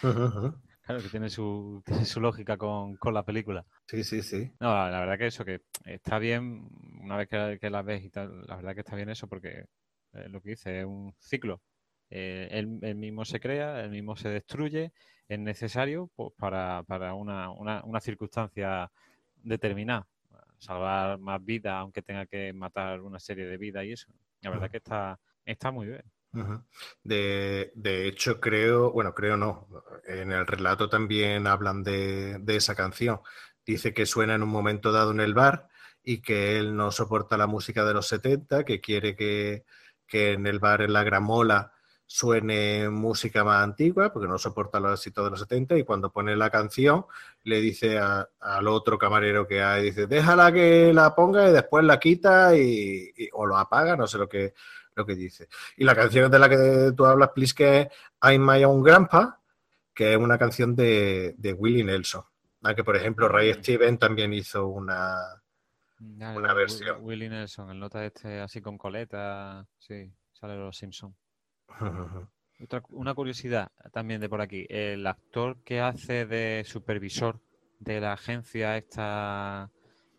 Claro, 0.84 1.00
que 1.00 1.10
tiene 1.10 1.30
su, 1.30 1.80
su 2.04 2.20
lógica 2.20 2.56
con, 2.56 2.98
la 3.12 3.24
película. 3.24 3.64
Sí, 3.86 4.02
sí, 4.02 4.20
sí. 4.20 4.50
No, 4.58 4.74
la, 4.74 4.98
verdad 4.98 5.16
que 5.16 5.28
eso, 5.28 5.44
que 5.44 5.60
está 5.84 6.18
bien, 6.18 6.68
una 7.00 7.16
vez 7.16 7.28
que, 7.28 7.70
la 7.70 7.82
ves 7.82 8.02
y 8.02 8.10
tal, 8.10 8.44
la 8.48 8.56
verdad 8.56 8.74
que 8.74 8.80
está 8.80 8.96
bien 8.96 9.08
eso 9.08 9.28
porque 9.28 9.66
eh, 10.12 10.28
lo 10.28 10.40
que 10.40 10.50
dice 10.50 10.80
es 10.80 10.84
un 10.84 11.14
ciclo. 11.20 11.62
Eh, 12.10 12.48
él, 12.50 12.96
mismo 12.96 13.24
se 13.24 13.38
crea, 13.38 13.84
él 13.84 13.90
mismo 13.90 14.16
se 14.16 14.28
destruye, 14.28 14.92
es 15.28 15.38
necesario 15.38 16.10
pues, 16.16 16.32
para, 16.36 16.82
una, 17.14 17.52
una 17.52 18.00
circunstancia 18.00 18.90
determinada 19.36 20.08
salvar 20.62 21.18
más 21.18 21.44
vidas, 21.44 21.74
aunque 21.74 22.02
tenga 22.02 22.26
que 22.26 22.52
matar 22.52 23.00
una 23.00 23.18
serie 23.18 23.46
de 23.46 23.56
vidas 23.56 23.84
y 23.84 23.92
eso. 23.92 24.12
La 24.42 24.50
verdad 24.50 24.70
que 24.70 24.76
está, 24.76 25.18
está 25.44 25.70
muy 25.72 25.88
bien. 25.88 26.02
de, 27.02 28.06
hecho, 28.06 28.40
creo, 28.40 28.92
bueno, 28.92 29.12
creo 29.12 29.36
no, 29.36 29.68
en 30.06 30.30
el 30.30 30.46
relato 30.46 30.88
también 30.88 31.46
hablan 31.46 31.82
de, 31.82 32.38
de, 32.38 32.56
esa 32.56 32.74
canción. 32.76 33.20
Dice 33.66 33.92
que 33.92 34.06
suena 34.06 34.36
en 34.36 34.42
un 34.42 34.48
momento 34.48 34.92
dado 34.92 35.10
en 35.10 35.20
el 35.20 35.34
bar 35.34 35.68
y 36.02 36.22
que 36.22 36.58
él 36.58 36.76
no 36.76 36.92
soporta 36.92 37.36
la 37.36 37.46
música 37.48 37.84
de 37.84 37.94
los 37.94 38.06
70, 38.06 38.64
que 38.64 38.80
quiere 38.80 39.16
que, 39.16 39.64
que 40.06 40.32
en 40.32 40.46
el 40.46 40.60
bar 40.60 40.82
en 40.82 40.92
la 40.92 41.02
gramola 41.02 41.72
suene 42.12 42.90
música 42.90 43.42
más 43.42 43.64
antigua, 43.64 44.12
porque 44.12 44.28
no 44.28 44.36
soporta 44.36 44.78
los 44.78 45.00
éxitos 45.00 45.24
de 45.24 45.30
los 45.30 45.40
70, 45.40 45.78
y 45.78 45.84
cuando 45.84 46.12
pone 46.12 46.36
la 46.36 46.50
canción 46.50 47.06
le 47.44 47.58
dice 47.58 47.98
al 47.98 48.68
otro 48.68 48.98
camarero 48.98 49.46
que 49.46 49.62
hay, 49.62 49.84
dice, 49.84 50.06
déjala 50.06 50.52
que 50.52 50.92
la 50.92 51.14
ponga 51.14 51.48
y 51.48 51.52
después 51.52 51.86
la 51.86 51.98
quita 51.98 52.54
y, 52.54 53.10
o 53.32 53.46
lo 53.46 53.56
apaga, 53.56 53.96
no 53.96 54.06
sé 54.06 54.18
lo 54.18 54.28
que, 54.28 54.52
lo 54.94 55.06
que 55.06 55.14
dice. 55.14 55.48
Y 55.78 55.84
la 55.84 55.94
canción 55.94 56.30
de 56.30 56.38
la 56.38 56.50
que 56.50 56.92
tú 56.94 57.06
hablas, 57.06 57.30
please, 57.30 57.54
que 57.54 57.80
es 57.80 57.88
I'm 58.20 58.46
My 58.46 58.62
Own 58.62 58.82
Grandpa, 58.82 59.40
que 59.94 60.12
es 60.12 60.18
una 60.18 60.36
canción 60.36 60.76
de, 60.76 61.34
de 61.38 61.54
Willie 61.54 61.82
Nelson. 61.82 62.24
Aunque, 62.62 62.84
por 62.84 62.94
ejemplo, 62.94 63.26
Ray 63.26 63.54
Steven 63.54 63.96
también 63.96 64.34
hizo 64.34 64.66
una, 64.66 65.16
una 65.98 66.52
versión. 66.52 66.98
Willie 67.00 67.30
Nelson, 67.30 67.70
el 67.70 67.78
nota 67.78 68.04
este 68.04 68.38
así 68.38 68.60
con 68.60 68.76
coleta, 68.76 69.66
sí, 69.78 70.12
sale 70.34 70.52
de 70.52 70.58
los 70.58 70.76
Simpsons 70.76 71.21
una 72.90 73.14
curiosidad 73.14 73.70
también 73.92 74.20
de 74.20 74.28
por 74.28 74.40
aquí. 74.40 74.66
El 74.68 75.06
actor 75.06 75.58
que 75.64 75.80
hace 75.80 76.26
de 76.26 76.62
supervisor 76.64 77.40
de 77.80 78.00
la 78.00 78.12
agencia 78.12 78.76
esta 78.76 79.70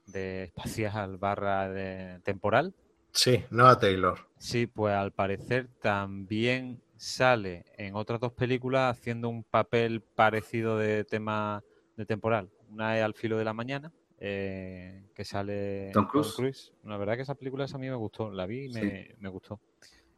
de 0.07 0.43
espacial 0.43 1.17
barra 1.17 1.69
de 1.69 2.19
temporal. 2.23 2.73
Sí, 3.11 3.43
Noah 3.51 3.79
Taylor. 3.79 4.19
Sí, 4.37 4.67
pues 4.67 4.93
al 4.93 5.11
parecer 5.11 5.69
también 5.81 6.81
sale 6.97 7.65
en 7.77 7.95
otras 7.95 8.19
dos 8.19 8.33
películas 8.33 8.97
haciendo 8.97 9.29
un 9.29 9.43
papel 9.43 10.01
parecido 10.01 10.77
de 10.77 11.03
tema 11.03 11.63
de 11.95 12.05
temporal. 12.05 12.49
Una 12.69 12.97
es 12.97 13.03
Al 13.03 13.13
filo 13.13 13.37
de 13.37 13.45
la 13.45 13.53
mañana, 13.53 13.91
eh, 14.17 15.05
que 15.13 15.23
sale 15.23 15.91
Tom 15.93 16.07
Cruise. 16.07 16.73
La 16.83 16.97
verdad 16.97 17.15
que 17.15 17.21
esa 17.21 17.35
película 17.35 17.65
esa 17.65 17.77
a 17.77 17.79
mí 17.79 17.87
me 17.89 17.95
gustó, 17.95 18.31
la 18.31 18.45
vi 18.45 18.65
y 18.65 18.69
me, 18.69 19.15
me 19.19 19.29
gustó. 19.29 19.59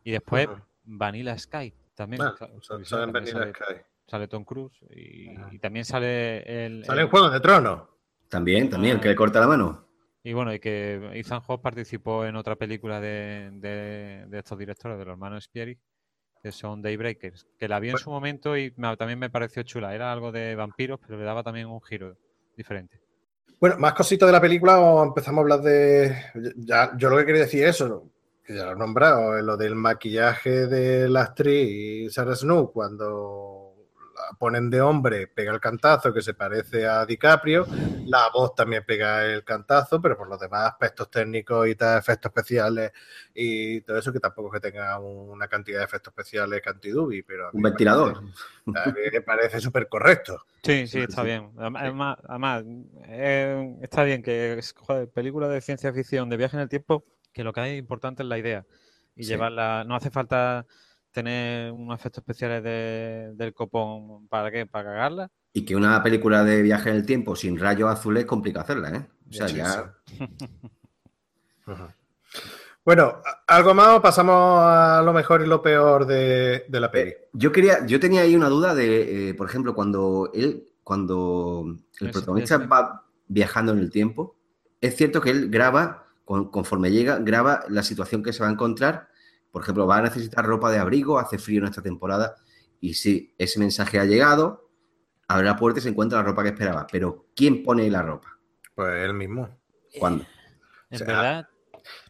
Y 0.04 0.12
después. 0.12 0.48
Vanilla 0.86 1.38
Sky 1.38 1.74
también. 1.94 2.22
Ah, 2.22 2.36
sa- 2.38 2.48
sale 2.62 2.86
también 2.86 3.12
Vanilla 3.14 3.32
sale, 3.40 3.52
Sky. 3.54 3.74
sale 4.08 4.28
Tom 4.28 4.44
Cruise 4.46 4.80
y, 4.90 5.58
también 5.60 5.86
sale 5.86 6.66
el, 6.66 6.86
Sale 6.86 7.02
en 7.02 7.06
el- 7.06 7.12
Juego 7.12 7.30
de 7.30 7.40
Tronos. 7.40 7.82
También, 8.30 8.70
también, 8.70 8.96
el 8.96 9.02
que 9.02 9.08
Ah. 9.10 9.12
le 9.12 9.16
corta 9.16 9.40
la 9.40 9.48
mano. 9.48 9.88
Y 10.24 10.34
bueno, 10.34 10.54
y 10.54 10.60
que 10.60 11.12
Ethan 11.14 11.42
Hawke 11.42 11.62
participó 11.62 12.26
en 12.26 12.36
otra 12.36 12.56
película 12.56 13.00
de, 13.00 13.50
de- 13.54 14.26
de 14.28 14.38
estos 14.40 14.58
directores, 14.58 14.98
de 14.98 15.06
los 15.06 15.12
hermanos 15.14 15.44
Spieri, 15.44 15.78
que 16.42 16.52
son 16.52 16.82
Daybreakers, 16.82 17.46
que 17.58 17.68
la 17.68 17.80
vi 17.80 17.90
en 17.90 17.94
Pues- 17.94 18.04
su 18.04 18.10
momento 18.10 18.58
y 18.58 18.74
me- 18.78 18.98
también 18.98 19.20
me 19.20 19.30
pareció 19.30 19.62
chula. 19.64 19.94
Era 19.94 20.12
algo 20.12 20.32
de 20.32 20.56
vampiros, 20.56 21.00
pero 21.00 21.18
le 21.20 21.24
daba 21.26 21.44
también 21.44 21.68
un 21.68 21.82
giro 21.82 22.18
diferente. 22.58 23.00
Bueno, 23.60 23.78
más 23.78 23.94
cositas 23.94 24.28
de 24.28 24.34
la 24.34 24.42
película 24.42 24.80
o 24.80 25.04
empezamos 25.04 25.38
a 25.40 25.42
hablar 25.42 25.62
de. 25.62 26.16
Ya, 26.58 26.92
yo 26.98 27.10
lo 27.10 27.18
que 27.18 27.26
quería 27.26 27.42
decir 27.44 27.64
es 27.64 27.76
eso, 27.76 28.12
que 28.45 28.56
ya 28.56 28.65
lo 28.65 28.72
he 28.74 28.75
nombrado, 28.75 29.38
es 29.38 29.43
lo 29.43 29.57
del 29.57 29.75
maquillaje 29.75 30.67
de 30.67 31.09
la 31.09 31.22
actriz 31.24 32.14
Sarah 32.14 32.35
Snow 32.35 32.72
cuando 32.72 33.61
la 34.15 34.38
ponen 34.38 34.69
de 34.69 34.80
hombre, 34.82 35.27
pega 35.27 35.51
el 35.51 35.59
cantazo 35.59 36.14
que 36.14 36.22
se 36.22 36.33
parece 36.35 36.88
a 36.88 37.06
DiCaprio, 37.06 37.65
la 38.06 38.30
voz 38.33 38.56
también 38.56 38.83
pega 38.85 39.25
el 39.25 39.43
cantazo, 39.43 39.99
pero 40.01 40.15
por 40.17 40.30
los 40.30 40.40
demás 40.40 40.69
aspectos 40.72 41.09
técnicos 41.11 41.67
y 41.67 41.75
tal, 41.75 41.99
efectos 41.99 42.30
especiales 42.30 42.91
y 43.33 43.82
todo 43.82 43.98
eso, 43.98 44.14
que 44.14 44.19
tampoco 44.22 44.56
es 44.56 44.61
que 44.61 44.72
tenga 44.72 44.98
una 44.99 45.48
cantidad 45.48 45.80
de 45.80 45.85
efectos 45.85 46.11
especiales 46.11 46.61
cantidubi, 46.61 47.24
pero 47.24 47.49
Un 47.51 47.61
ventilador. 47.64 48.14
parece- 48.65 48.90
a 48.90 48.93
mí 48.93 48.99
me 49.11 49.22
parece 49.22 49.59
súper 49.59 49.90
correcto. 49.90 50.45
Sí, 50.64 50.88
sí, 50.88 50.99
está 50.99 51.22
bien. 51.24 51.51
Adem- 51.56 51.77
Además, 51.80 52.17
además, 52.27 52.64
eh, 53.07 53.75
está 53.82 54.03
bien 54.03 54.24
que 54.24 54.53
es 54.53 54.74
joder, 54.77 55.09
película 55.09 55.48
de 55.49 55.61
ciencia 55.61 55.91
ficción, 55.93 56.30
de 56.30 56.38
viaje 56.38 56.56
en 56.57 56.61
el 56.64 56.69
tiempo, 56.69 57.03
que 57.36 57.44
lo 57.44 57.52
que 57.54 57.74
es 57.74 57.78
importante 57.78 58.24
es 58.24 58.30
la 58.30 58.38
idea. 58.40 58.66
Y 59.16 59.24
Sí. 59.24 59.30
llevarla, 59.32 59.84
no 59.86 59.96
hace 59.96 60.10
falta 60.10 60.66
tener 61.12 61.72
unos 61.72 62.00
efectos 62.00 62.22
especiales 62.22 62.64
de- 62.64 63.34
del 63.36 63.54
copón 63.54 64.28
para 64.28 64.50
qué, 64.52 64.66
para 64.66 64.86
cagarla. 64.86 65.32
Y 65.54 65.64
que 65.66 65.76
una 65.76 66.02
película 66.02 66.44
de 66.46 66.62
viaje 66.62 66.90
en 66.90 66.96
el 66.96 67.06
tiempo 67.06 67.36
sin 67.36 67.60
rayos 67.60 67.90
azules 67.92 68.22
es 68.24 68.28
complicado 68.28 68.64
hacerla, 68.64 68.90
¿eh? 68.90 69.06
O 69.30 69.34
sea, 69.34 69.48
Sí, 69.50 69.56
ya. 69.58 69.94
Bueno, 72.86 73.22
¿a- 73.26 73.56
¿algo 73.56 73.74
más 73.74 73.98
o 73.98 74.02
pasamos 74.02 74.62
a 74.62 75.02
lo 75.04 75.12
mejor 75.12 75.42
y 75.42 75.48
lo 75.48 75.62
peor 75.62 76.06
de, 76.06 76.66
de 76.70 76.80
la 76.80 76.92
peli? 76.92 77.12
Eh, 77.12 77.30
Yo 77.34 77.52
quería, 77.52 77.86
yo 77.88 78.00
tenía 78.00 78.22
ahí 78.22 78.36
una 78.36 78.48
duda 78.50 78.76
de, 78.76 79.30
eh, 79.30 79.34
por 79.34 79.48
ejemplo, 79.50 79.74
cuando 79.74 80.30
él, 80.36 80.68
cuando 80.84 81.66
el 82.00 82.12
protagonista 82.12 82.60
va 82.60 83.04
viajando 83.28 83.72
en 83.72 83.80
el 83.80 83.90
tiempo, 83.90 84.36
es 84.82 84.96
cierto 84.96 85.20
que 85.20 85.32
él 85.32 85.50
graba, 85.50 86.05
con- 86.26 86.50
conforme 86.52 86.92
llega, 86.92 87.20
graba 87.20 87.64
la 87.70 87.84
situación 87.84 88.24
que 88.24 88.34
se 88.34 88.44
va 88.44 88.50
a 88.50 88.52
encontrar. 88.52 89.10
Por 89.52 89.62
ejemplo, 89.64 89.88
va 89.88 89.98
a 89.98 90.02
necesitar 90.02 90.45
ropa 90.45 90.70
de 90.72 90.80
abrigo, 90.80 91.18
hace 91.20 91.38
frío 91.38 91.62
en 91.62 91.68
esta 91.70 91.82
temporada, 91.82 92.36
y 92.82 92.95
sí, 92.95 93.34
ese 93.38 93.60
mensaje 93.60 94.00
ha 94.00 94.06
llegado, 94.06 94.70
abre 95.28 95.45
la 95.45 95.56
puerta 95.56 95.80
y 95.80 95.84
se 95.84 95.90
encuentra 95.90 96.18
la 96.20 96.26
ropa 96.26 96.44
que 96.44 96.50
esperaba. 96.50 96.86
Pero, 96.92 97.28
¿quién 97.36 97.64
pone 97.64 97.90
la 97.90 98.02
ropa? 98.02 98.38
Pues 98.76 99.06
él 99.06 99.14
mismo. 99.14 99.50
¿Cuándo? 99.98 100.26
En 100.90 100.95
O 100.95 100.98
sea, 100.98 101.08
verdad, 101.08 101.50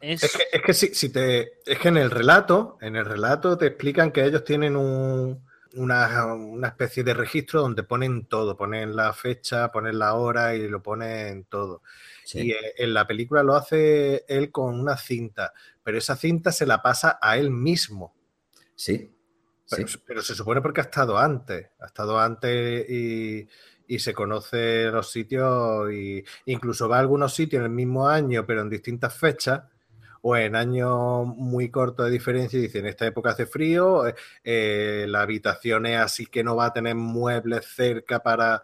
es, 0.02 0.24
Es 0.24 0.36
que, 0.36 0.44
es 0.52 0.62
que 0.64 0.74
si, 0.74 0.88
si 0.96 1.10
te, 1.10 1.60
es 1.66 1.78
que 1.80 1.88
en 1.90 1.98
el 1.98 2.10
relato, 2.10 2.78
en 2.82 2.96
el 2.96 3.06
relato 3.06 3.58
te 3.58 3.68
explican 3.68 4.12
que 4.12 4.26
ellos 4.26 4.44
tienen 4.44 4.76
un- 4.76 5.46
una, 5.76 6.26
una 6.34 6.70
especie 6.70 7.04
de 7.04 7.14
registro 7.14 7.62
donde 7.62 7.84
ponen 7.84 8.26
todo, 8.28 8.56
ponen 8.56 8.96
la 8.96 9.12
fecha, 9.14 9.72
ponen 9.72 10.00
la 10.00 10.14
hora 10.14 10.56
y 10.56 10.68
lo 10.70 10.82
ponen 10.82 11.44
todo. 11.46 11.82
Sí. 12.26 12.48
Y 12.48 12.52
eh, 12.52 12.74
en 12.78 12.94
la 12.94 13.08
película 13.08 13.44
lo 13.44 13.56
hace 13.56 14.26
él 14.28 14.52
con 14.52 14.78
una 14.80 14.98
cinta, 14.98 15.54
pero 15.84 15.98
esa 15.98 16.16
cinta 16.16 16.52
se 16.52 16.66
la 16.66 16.82
pasa 16.82 17.18
a 17.22 17.38
él 17.38 17.52
mismo. 17.52 18.14
Sí. 18.76 19.12
sí. 19.66 19.86
Pero, 20.06 20.22
se 20.22 20.36
supone 20.36 20.62
porque 20.62 20.82
ha 20.82 20.86
estado 20.86 21.18
antes, 21.18 21.70
ha 21.80 21.86
estado 21.86 22.20
antes 22.20 22.90
y, 22.90 23.48
y 23.88 24.00
se 24.00 24.14
conoce 24.14 24.86
los 24.92 25.12
sitios 25.12 25.92
y 25.92 26.24
incluso 26.46 26.90
va 26.90 26.98
a 26.98 27.00
algunos 27.00 27.34
sitios 27.34 27.60
en 27.60 27.66
el 27.66 27.72
mismo 27.72 28.08
año, 28.08 28.46
pero 28.46 28.62
en 28.62 28.70
distintas 28.70 29.16
fechas 29.16 29.62
o 30.28 30.36
en 30.36 30.56
años 30.56 31.28
muy 31.28 31.70
cortos 31.70 32.08
de 32.08 32.12
diferencia 32.12 32.58
y 32.58 32.64
dicen, 32.64 32.82
en 32.82 32.90
esta 32.90 33.06
época 33.06 33.30
hace 33.30 33.46
frío, 33.46 34.08
eh, 34.08 34.16
eh, 34.44 35.06
la 35.08 35.22
habitación 35.22 35.86
es 35.86 36.00
así 36.00 36.26
que 36.26 36.44
no 36.44 36.56
va 36.56 36.66
a 36.66 36.74
tener 36.74 36.96
muebles 36.96 37.68
cerca 37.68 38.24
para, 38.24 38.64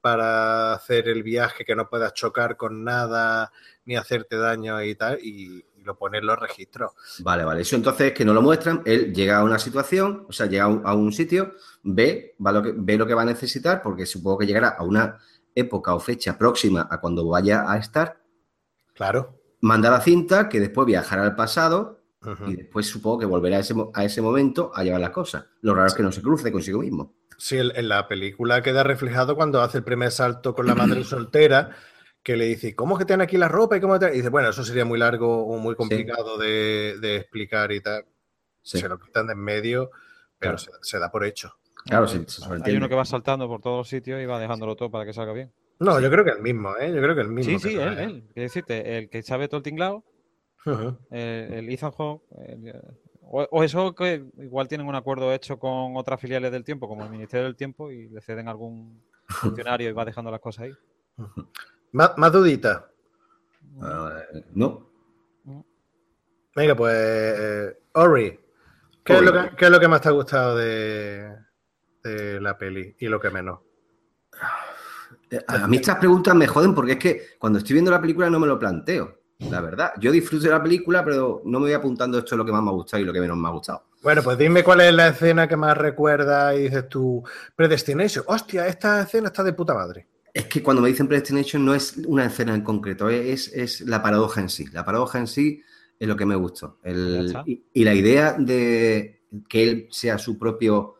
para 0.00 0.72
hacer 0.72 1.08
el 1.08 1.22
viaje, 1.22 1.64
que 1.64 1.74
no 1.76 1.88
puedas 1.88 2.14
chocar 2.14 2.56
con 2.56 2.84
nada 2.84 3.52
ni 3.84 3.96
hacerte 3.96 4.36
daño 4.36 4.82
y 4.82 4.94
tal, 4.94 5.18
y, 5.22 5.64
y 5.76 5.82
lo 5.82 5.96
pone 5.96 6.18
en 6.18 6.26
los 6.26 6.38
registros. 6.38 6.92
Vale, 7.20 7.44
vale. 7.44 7.62
Eso 7.62 7.76
entonces 7.76 8.12
que 8.12 8.24
no 8.24 8.32
lo 8.34 8.42
muestran. 8.42 8.82
Él 8.84 9.12
llega 9.12 9.38
a 9.38 9.44
una 9.44 9.58
situación, 9.58 10.26
o 10.28 10.32
sea, 10.32 10.46
llega 10.46 10.64
a 10.64 10.68
un, 10.68 10.82
a 10.84 10.94
un 10.94 11.12
sitio, 11.12 11.54
ve, 11.82 12.36
va 12.44 12.52
lo 12.52 12.62
que, 12.62 12.72
ve 12.76 12.96
lo 12.96 13.06
que 13.06 13.14
va 13.14 13.22
a 13.22 13.26
necesitar, 13.26 13.82
porque 13.82 14.06
supongo 14.06 14.38
que 14.38 14.46
llegará 14.46 14.68
a 14.70 14.82
una 14.84 15.18
época 15.54 15.94
o 15.94 16.00
fecha 16.00 16.38
próxima 16.38 16.86
a 16.90 17.00
cuando 17.00 17.26
vaya 17.28 17.70
a 17.70 17.76
estar, 17.78 18.20
Claro. 18.94 19.40
manda 19.60 19.90
la 19.90 20.00
cinta, 20.00 20.48
que 20.48 20.60
después 20.60 20.86
viajará 20.86 21.22
al 21.22 21.34
pasado 21.34 21.98
y 22.46 22.54
después 22.54 22.86
supongo 22.86 23.18
que 23.20 23.26
volverá 23.26 23.56
a 23.56 23.60
ese, 23.60 23.72
mo- 23.72 23.90
a 23.94 24.04
ese 24.04 24.20
momento 24.20 24.70
a 24.74 24.84
llevar 24.84 25.00
las 25.00 25.10
cosas. 25.10 25.46
Lo 25.62 25.74
raro 25.74 25.86
es 25.88 25.94
que 25.94 26.02
no 26.02 26.12
se 26.12 26.20
cruce 26.20 26.52
consigo 26.52 26.80
mismo. 26.80 27.14
Sí, 27.42 27.56
en 27.56 27.88
la 27.88 28.06
película 28.06 28.60
queda 28.60 28.82
reflejado 28.82 29.34
cuando 29.34 29.62
hace 29.62 29.78
el 29.78 29.84
primer 29.84 30.10
salto 30.10 30.54
con 30.54 30.66
la 30.66 30.74
madre 30.74 31.02
soltera, 31.04 31.70
que 32.22 32.36
le 32.36 32.44
dice, 32.44 32.76
¿cómo 32.76 32.98
que 32.98 33.06
tiene 33.06 33.24
aquí 33.24 33.38
la 33.38 33.48
ropa? 33.48 33.78
Y, 33.78 33.80
cómo 33.80 33.98
te-?" 33.98 34.12
y 34.12 34.18
dice, 34.18 34.28
bueno, 34.28 34.50
eso 34.50 34.62
sería 34.62 34.84
muy 34.84 34.98
largo 34.98 35.46
o 35.46 35.56
muy 35.58 35.74
complicado 35.74 36.36
de, 36.36 36.98
de 37.00 37.16
explicar 37.16 37.72
y 37.72 37.80
tal. 37.80 38.04
Sí. 38.62 38.78
Se 38.78 38.88
lo 38.90 38.98
quitan 39.00 39.26
de 39.26 39.32
en 39.32 39.38
medio, 39.38 39.90
pero 40.38 40.56
Claro. 40.56 40.58
se, 40.58 40.70
se 40.90 40.98
da 40.98 41.10
por 41.10 41.24
hecho. 41.24 41.54
Claro, 41.86 42.06
hay, 42.06 42.24
se, 42.26 42.42
hay 42.62 42.76
uno 42.76 42.90
que 42.90 42.94
va 42.94 43.06
saltando 43.06 43.48
por 43.48 43.62
todos 43.62 43.78
los 43.78 43.88
sitios 43.88 44.20
y 44.20 44.26
va 44.26 44.38
dejándolo 44.38 44.76
todo 44.76 44.90
para 44.90 45.06
que 45.06 45.14
salga 45.14 45.32
bien. 45.32 45.50
No, 45.78 45.98
yo 45.98 46.10
creo 46.10 46.22
que 46.26 46.32
el 46.32 46.42
mismo, 46.42 46.76
¿eh? 46.76 46.92
Yo 46.94 47.00
creo 47.00 47.14
que 47.14 47.22
el 47.22 47.28
mismo. 47.30 47.58
Sí, 47.58 47.70
sí, 47.70 47.74
él, 47.74 47.80
personaje. 47.80 48.04
él. 48.04 48.22
Quiero 48.34 48.42
decirte, 48.42 48.98
el 48.98 49.08
que 49.08 49.22
sabe 49.22 49.48
todo 49.48 49.56
el 49.56 49.62
tinglado, 49.62 50.04
el, 51.10 51.54
el 51.54 51.68
Ethan 51.70 51.90
Hawke, 51.92 52.22
el- 52.46 52.82
o, 53.32 53.46
o 53.50 53.62
eso 53.62 53.94
que 53.94 54.24
igual 54.38 54.66
tienen 54.66 54.88
un 54.88 54.96
acuerdo 54.96 55.32
hecho 55.32 55.58
con 55.58 55.96
otras 55.96 56.20
filiales 56.20 56.50
del 56.50 56.64
tiempo, 56.64 56.88
como 56.88 57.04
el 57.04 57.10
Ministerio 57.10 57.44
del 57.44 57.54
Tiempo, 57.54 57.90
y 57.90 58.08
le 58.08 58.20
ceden 58.20 58.48
a 58.48 58.50
algún 58.50 59.00
funcionario 59.28 59.88
y 59.88 59.92
va 59.92 60.04
dejando 60.04 60.30
las 60.30 60.40
cosas 60.40 60.64
ahí. 60.64 60.72
Más, 61.92 62.16
más 62.16 62.32
duditas. 62.32 62.84
No. 64.54 64.88
Venga, 66.54 66.76
pues, 66.76 66.94
eh, 66.94 67.78
Ori, 67.94 68.38
¿qué, 69.02 69.14
Es 69.14 69.22
lo 69.22 69.32
que, 69.32 69.56
qué 69.56 69.64
es 69.64 69.70
lo 69.72 69.80
que 69.80 69.88
más 69.88 70.00
te 70.00 70.08
ha 70.08 70.12
gustado 70.12 70.56
de, 70.56 71.34
de 72.04 72.40
la 72.40 72.56
peli 72.56 72.94
y 73.00 73.08
lo 73.08 73.20
que 73.20 73.30
menos? 73.30 73.58
A 75.48 75.66
mí 75.66 75.78
estas 75.78 75.96
preguntas 75.96 76.32
me 76.36 76.46
joden 76.46 76.76
porque 76.76 76.92
es 76.92 76.98
que 76.98 77.22
cuando 77.40 77.58
estoy 77.58 77.74
viendo 77.74 77.90
la 77.90 78.00
película 78.00 78.30
no 78.30 78.38
me 78.38 78.46
lo 78.46 78.56
planteo. 78.56 79.19
La 79.48 79.60
verdad, 79.60 79.92
yo 79.98 80.12
disfruto 80.12 80.44
de 80.44 80.50
la 80.50 80.62
película, 80.62 81.04
pero 81.04 81.42
no 81.44 81.58
me 81.58 81.66
voy 81.66 81.72
apuntando 81.72 82.18
esto 82.18 82.34
es 82.34 82.38
lo 82.38 82.44
que 82.44 82.52
más 82.52 82.62
me 82.62 82.68
ha 82.68 82.72
gustado 82.72 83.02
y 83.02 83.06
lo 83.06 83.12
que 83.12 83.20
menos 83.20 83.36
me 83.36 83.48
ha 83.48 83.50
gustado. 83.52 83.84
Bueno, 84.02 84.22
pues 84.22 84.38
dime 84.38 84.62
cuál 84.62 84.80
es 84.82 84.94
la 84.94 85.08
escena 85.08 85.48
que 85.48 85.56
más 85.56 85.76
recuerdas 85.76 86.54
y 86.56 86.60
dices 86.62 86.88
tú, 86.88 87.22
Predestination. 87.56 88.24
Hostia, 88.28 88.66
esta 88.66 89.02
escena 89.02 89.28
está 89.28 89.42
de 89.42 89.52
puta 89.52 89.74
madre. 89.74 90.06
Es 90.32 90.46
que 90.46 90.62
cuando 90.62 90.80
me 90.80 90.88
dicen 90.88 91.08
Predestination 91.08 91.64
no 91.64 91.74
es 91.74 91.96
una 92.06 92.26
escena 92.26 92.54
en 92.54 92.62
concreto, 92.62 93.08
es, 93.08 93.48
es 93.48 93.80
la 93.82 94.02
paradoja 94.02 94.40
en 94.40 94.48
sí. 94.48 94.66
La 94.72 94.84
paradoja 94.84 95.18
en 95.18 95.26
sí 95.26 95.62
es 95.98 96.06
lo 96.08 96.16
que 96.16 96.24
me 96.26 96.36
gustó. 96.36 96.78
El- 96.84 97.36
y, 97.46 97.64
y 97.74 97.84
la 97.84 97.94
idea 97.94 98.34
de 98.38 99.22
que 99.48 99.62
él 99.62 99.88
sea 99.90 100.16
su 100.18 100.38
propio 100.38 100.94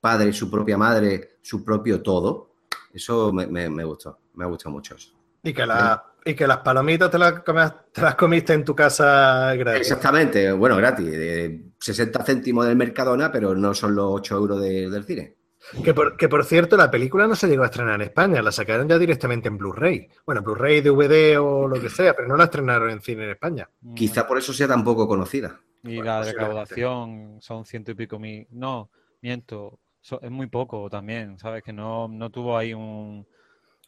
padre, 0.00 0.32
su 0.32 0.50
propia 0.50 0.78
madre, 0.78 1.36
su 1.42 1.62
propio 1.64 2.00
todo, 2.02 2.54
eso 2.92 3.32
me, 3.32 3.46
me- 3.46 3.68
me 3.68 3.84
gustó. 3.84 4.18
Me 4.34 4.44
ha 4.44 4.48
gustado 4.48 4.70
mucho 4.70 4.94
eso. 4.94 5.12
Y 5.42 5.52
que, 5.52 5.66
la- 5.66 6.04
y 6.30 6.34
que 6.34 6.46
las 6.46 6.58
palomitas 6.58 7.10
te 7.10 7.18
las, 7.18 7.40
comes- 7.44 7.72
te 7.92 8.02
las 8.02 8.14
comiste 8.14 8.52
en 8.54 8.64
tu 8.64 8.74
casa 8.74 9.54
gratis. 9.54 9.80
Exactamente, 9.82 10.50
bueno, 10.52 10.76
gratis. 10.76 11.10
de 11.10 11.64
60 11.78 12.24
céntimos 12.24 12.66
del 12.66 12.76
Mercadona, 12.76 13.30
pero 13.32 13.54
no 13.54 13.74
son 13.74 13.94
los 13.94 14.06
8 14.10 14.36
euros 14.36 14.60
de- 14.60 14.88
del 14.90 15.04
cine. 15.04 15.36
Que 15.84 15.92
por, 15.92 16.16
que 16.16 16.28
por 16.28 16.42
cierto, 16.44 16.76
la 16.76 16.90
película 16.90 17.26
no 17.26 17.34
se 17.36 17.46
llegó 17.46 17.62
a 17.62 17.66
estrenar 17.66 17.96
en 17.96 18.00
España, 18.08 18.40
la 18.42 18.50
sacaron 18.50 18.88
ya 18.88 18.98
directamente 18.98 19.48
en 19.48 19.58
Blu-ray. 19.58 20.08
Bueno, 20.24 20.40
Blu-ray, 20.42 20.80
DVD 20.80 21.38
o 21.38 21.68
lo 21.68 21.78
que 21.80 21.90
sea, 21.90 22.14
pero 22.16 22.26
no 22.28 22.36
la 22.36 22.44
estrenaron 22.44 22.88
en 22.90 23.00
cine 23.02 23.24
en 23.24 23.30
España. 23.30 23.68
Mm, 23.82 23.94
Quizá 23.94 24.26
por 24.26 24.38
eso 24.38 24.52
sea 24.54 24.66
tan 24.68 24.82
poco 24.82 25.06
conocida. 25.06 25.60
Y 25.82 25.96
Bueno, 25.96 26.04
la 26.04 26.22
recaudación 26.22 27.38
son 27.40 27.64
ciento 27.66 27.90
y 27.90 27.94
pico 27.94 28.18
mil. 28.18 28.46
No, 28.50 28.90
miento, 29.20 29.78
so- 30.00 30.20
es 30.22 30.30
muy 30.30 30.46
poco 30.46 30.88
también, 30.88 31.38
¿sabes? 31.38 31.62
Que 31.62 31.72
no, 31.74 32.08
no 32.08 32.30
tuvo 32.30 32.56
ahí 32.56 32.72
un, 32.74 33.26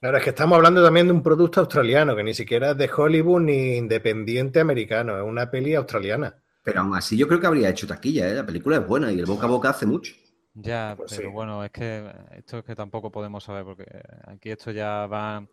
Claro, 0.03 0.19
es 0.19 0.25
que 0.25 0.31
estamos 0.31 0.57
hablando 0.57 0.83
también 0.85 1.07
de 1.07 1.13
un 1.13 1.23
producto 1.23 1.61
australiano, 1.61 2.17
que 2.17 2.25
ni 2.25 2.35
siquiera 2.35 2.73
es 2.73 2.77
de 2.77 2.91
Hollywood 2.95 3.41
ni 3.43 3.77
independiente 3.77 4.59
americano, 4.59 5.17
es 5.17 5.23
una 5.25 5.49
peli 5.49 5.77
australiana. 5.77 6.43
Pero 6.65 6.81
aún 6.81 6.97
así 6.97 7.17
yo 7.17 7.29
creo 7.29 7.39
que 7.41 7.47
habría 7.47 7.69
hecho 7.71 7.87
taquilla, 7.87 8.29
¿eh? 8.29 8.35
La 8.35 8.45
película 8.45 8.77
es 8.79 8.87
buena 8.87 9.13
y 9.13 9.21
el 9.21 9.27
boca 9.27 9.47
a 9.47 9.51
boca 9.51 9.71
hace 9.71 9.87
mucho. 9.87 10.13
Ya, 10.55 10.95
Pues 10.97 11.11
pero 11.17 11.31
sí. 11.31 11.31
bueno, 11.31 11.65
es 11.65 11.71
que 11.71 12.11
esto 12.33 12.59
es 12.59 12.65
que 12.65 12.75
tampoco 12.75 13.11
podemos 13.11 13.43
saber, 13.45 13.65
porque 13.65 13.87
aquí 14.27 14.51
esto 14.51 14.71
ya 14.71 15.07
va, 15.07 15.47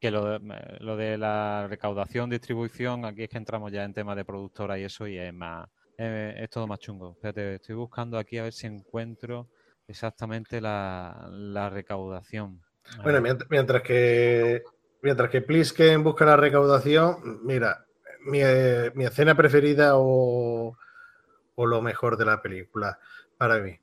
que 0.00 0.10
lo 0.10 0.24
de, 0.38 0.78
lo 0.80 0.96
de 0.96 1.16
la 1.16 1.66
recaudación, 1.68 2.28
distribución, 2.30 3.04
aquí 3.04 3.22
es 3.24 3.28
que 3.30 3.38
entramos 3.38 3.70
ya 3.72 3.84
en 3.84 3.94
temas 3.94 4.16
de 4.16 4.24
productora 4.24 4.78
y 4.78 4.84
eso, 4.84 5.06
y 5.06 5.16
es 5.18 5.32
más, 5.32 5.68
eh, 5.96 6.34
es 6.38 6.50
todo 6.50 6.66
más 6.66 6.80
chungo. 6.80 7.12
Espérate, 7.12 7.54
estoy 7.56 7.76
buscando 7.76 8.18
aquí 8.18 8.38
a 8.38 8.44
ver 8.44 8.52
si 8.52 8.66
encuentro 8.66 9.48
exactamente 9.86 10.60
la, 10.60 11.28
la 11.30 11.70
recaudación. 11.70 12.60
Bueno, 13.02 13.20
mientras 13.48 13.82
que 13.82 14.62
mientras 15.02 15.30
que 15.30 15.42
Plisken 15.42 16.02
busca 16.02 16.24
la 16.24 16.36
recaudación, 16.36 17.40
mira, 17.44 17.84
mi, 18.24 18.40
mi 18.94 19.04
escena 19.04 19.34
preferida 19.34 19.96
o, 19.96 20.76
o 21.54 21.66
lo 21.66 21.82
mejor 21.82 22.16
de 22.16 22.24
la 22.24 22.40
película 22.40 22.98
para 23.36 23.58
mí. 23.58 23.78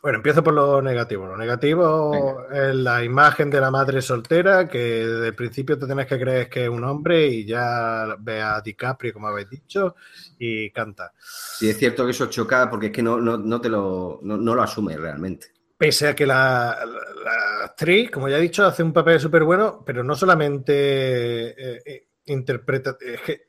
Bueno, 0.00 0.18
empiezo 0.18 0.44
por 0.44 0.54
lo 0.54 0.80
negativo. 0.80 1.26
Lo 1.26 1.36
negativo 1.36 2.46
es 2.52 2.72
la 2.72 3.02
imagen 3.02 3.50
de 3.50 3.60
la 3.60 3.70
madre 3.70 4.00
soltera, 4.00 4.68
que 4.68 4.78
desde 4.78 5.26
el 5.26 5.34
principio 5.34 5.76
te 5.76 5.86
tienes 5.86 6.06
que 6.06 6.20
creer 6.20 6.48
que 6.48 6.64
es 6.64 6.68
un 6.68 6.84
hombre 6.84 7.26
y 7.26 7.44
ya 7.44 8.16
ve 8.20 8.40
a 8.40 8.60
DiCaprio, 8.60 9.12
como 9.12 9.26
habéis 9.26 9.50
dicho, 9.50 9.96
y 10.38 10.70
canta. 10.70 11.12
Sí, 11.20 11.68
es 11.68 11.78
cierto 11.78 12.04
que 12.04 12.12
eso 12.12 12.26
choca 12.26 12.70
porque 12.70 12.86
es 12.86 12.92
que 12.92 13.02
no, 13.02 13.20
no, 13.20 13.38
no 13.38 13.60
te 13.60 13.68
lo, 13.68 14.20
no, 14.22 14.36
no 14.36 14.54
lo 14.54 14.62
asumes 14.62 15.00
realmente. 15.00 15.48
Pese 15.78 16.08
a 16.08 16.14
que 16.14 16.26
la, 16.26 16.76
la- 16.84 17.22
la 17.24 17.64
actriz, 17.66 18.10
como 18.10 18.28
ya 18.28 18.36
he 18.38 18.40
dicho, 18.42 18.64
hace 18.66 18.82
un 18.82 18.92
papel 18.92 19.20
súper 19.20 19.44
bueno, 19.44 19.82
pero 19.86 20.02
no 20.02 20.14
solamente 20.16 21.50
eh, 21.50 21.82
eh, 21.86 22.08
interpreta, 22.26 22.96
es 23.00 23.20
que 23.22 23.48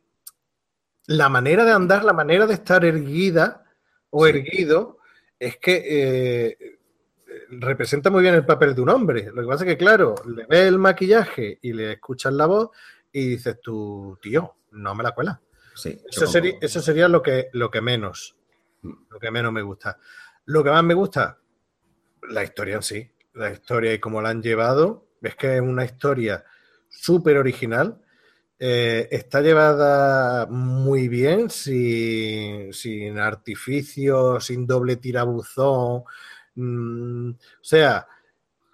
la 1.08 1.28
manera 1.28 1.66
de 1.66 1.72
andar, 1.72 2.04
la 2.04 2.14
manera 2.14 2.46
de 2.46 2.54
estar 2.54 2.86
erguida 2.86 3.64
o 4.12 4.26
Sí. 4.26 4.30
erguido, 4.32 5.00
es 5.40 5.58
que 5.58 5.84
eh, 5.88 6.58
representa 7.52 8.10
muy 8.12 8.22
bien 8.22 8.36
el 8.36 8.46
papel 8.46 8.76
de 8.76 8.82
un 8.82 8.90
hombre. 8.90 9.32
Lo 9.34 9.42
que 9.42 9.48
pasa 9.48 9.64
es 9.64 9.70
que, 9.72 9.78
claro, 9.78 10.16
le 10.28 10.46
ves 10.46 10.68
el 10.68 10.78
maquillaje 10.78 11.58
y 11.62 11.74
le 11.74 11.94
escuchas 11.94 12.34
la 12.34 12.46
voz 12.46 12.70
y 13.12 13.28
dices 13.30 13.60
tú, 13.62 14.20
tío, 14.22 14.56
no 14.72 14.94
me 14.94 15.04
la 15.04 15.12
cuela. 15.14 15.42
Sí, 15.74 16.00
Eso 16.08 16.28
sería, 16.28 16.54
eso 16.62 16.82
sería 16.82 17.08
lo 17.08 17.24
que, 17.24 17.50
lo 17.54 17.72
que 17.72 17.82
menos. 17.82 18.36
Lo 18.84 19.20
que 19.20 19.32
menos 19.32 19.52
me 19.52 19.62
gusta. 19.64 19.98
Lo 20.46 20.64
que 20.64 20.70
más 20.70 20.84
me 20.84 20.94
gusta, 20.94 21.40
la 22.30 22.44
historia 22.44 22.76
en 22.76 22.84
sí. 22.84 23.12
La 23.34 23.52
historia 23.52 23.94
y 23.94 24.00
cómo 24.00 24.22
la 24.22 24.30
han 24.30 24.42
llevado. 24.42 25.08
Es 25.22 25.36
que 25.36 25.56
es 25.56 25.62
una 25.62 25.86
historia 25.86 26.44
súper 26.90 27.38
original. 27.38 28.02
Eh, 28.58 29.08
está 29.12 29.40
llevada 29.42 30.46
muy 30.48 31.08
bien, 31.08 31.50
sin, 31.50 32.74
sin 32.74 33.18
artificio, 33.18 34.40
sin 34.42 34.68
doble 34.68 34.98
tirabuzón. 34.98 36.04
Mm, 36.56 37.30
o 37.32 37.64
sea, 37.64 38.06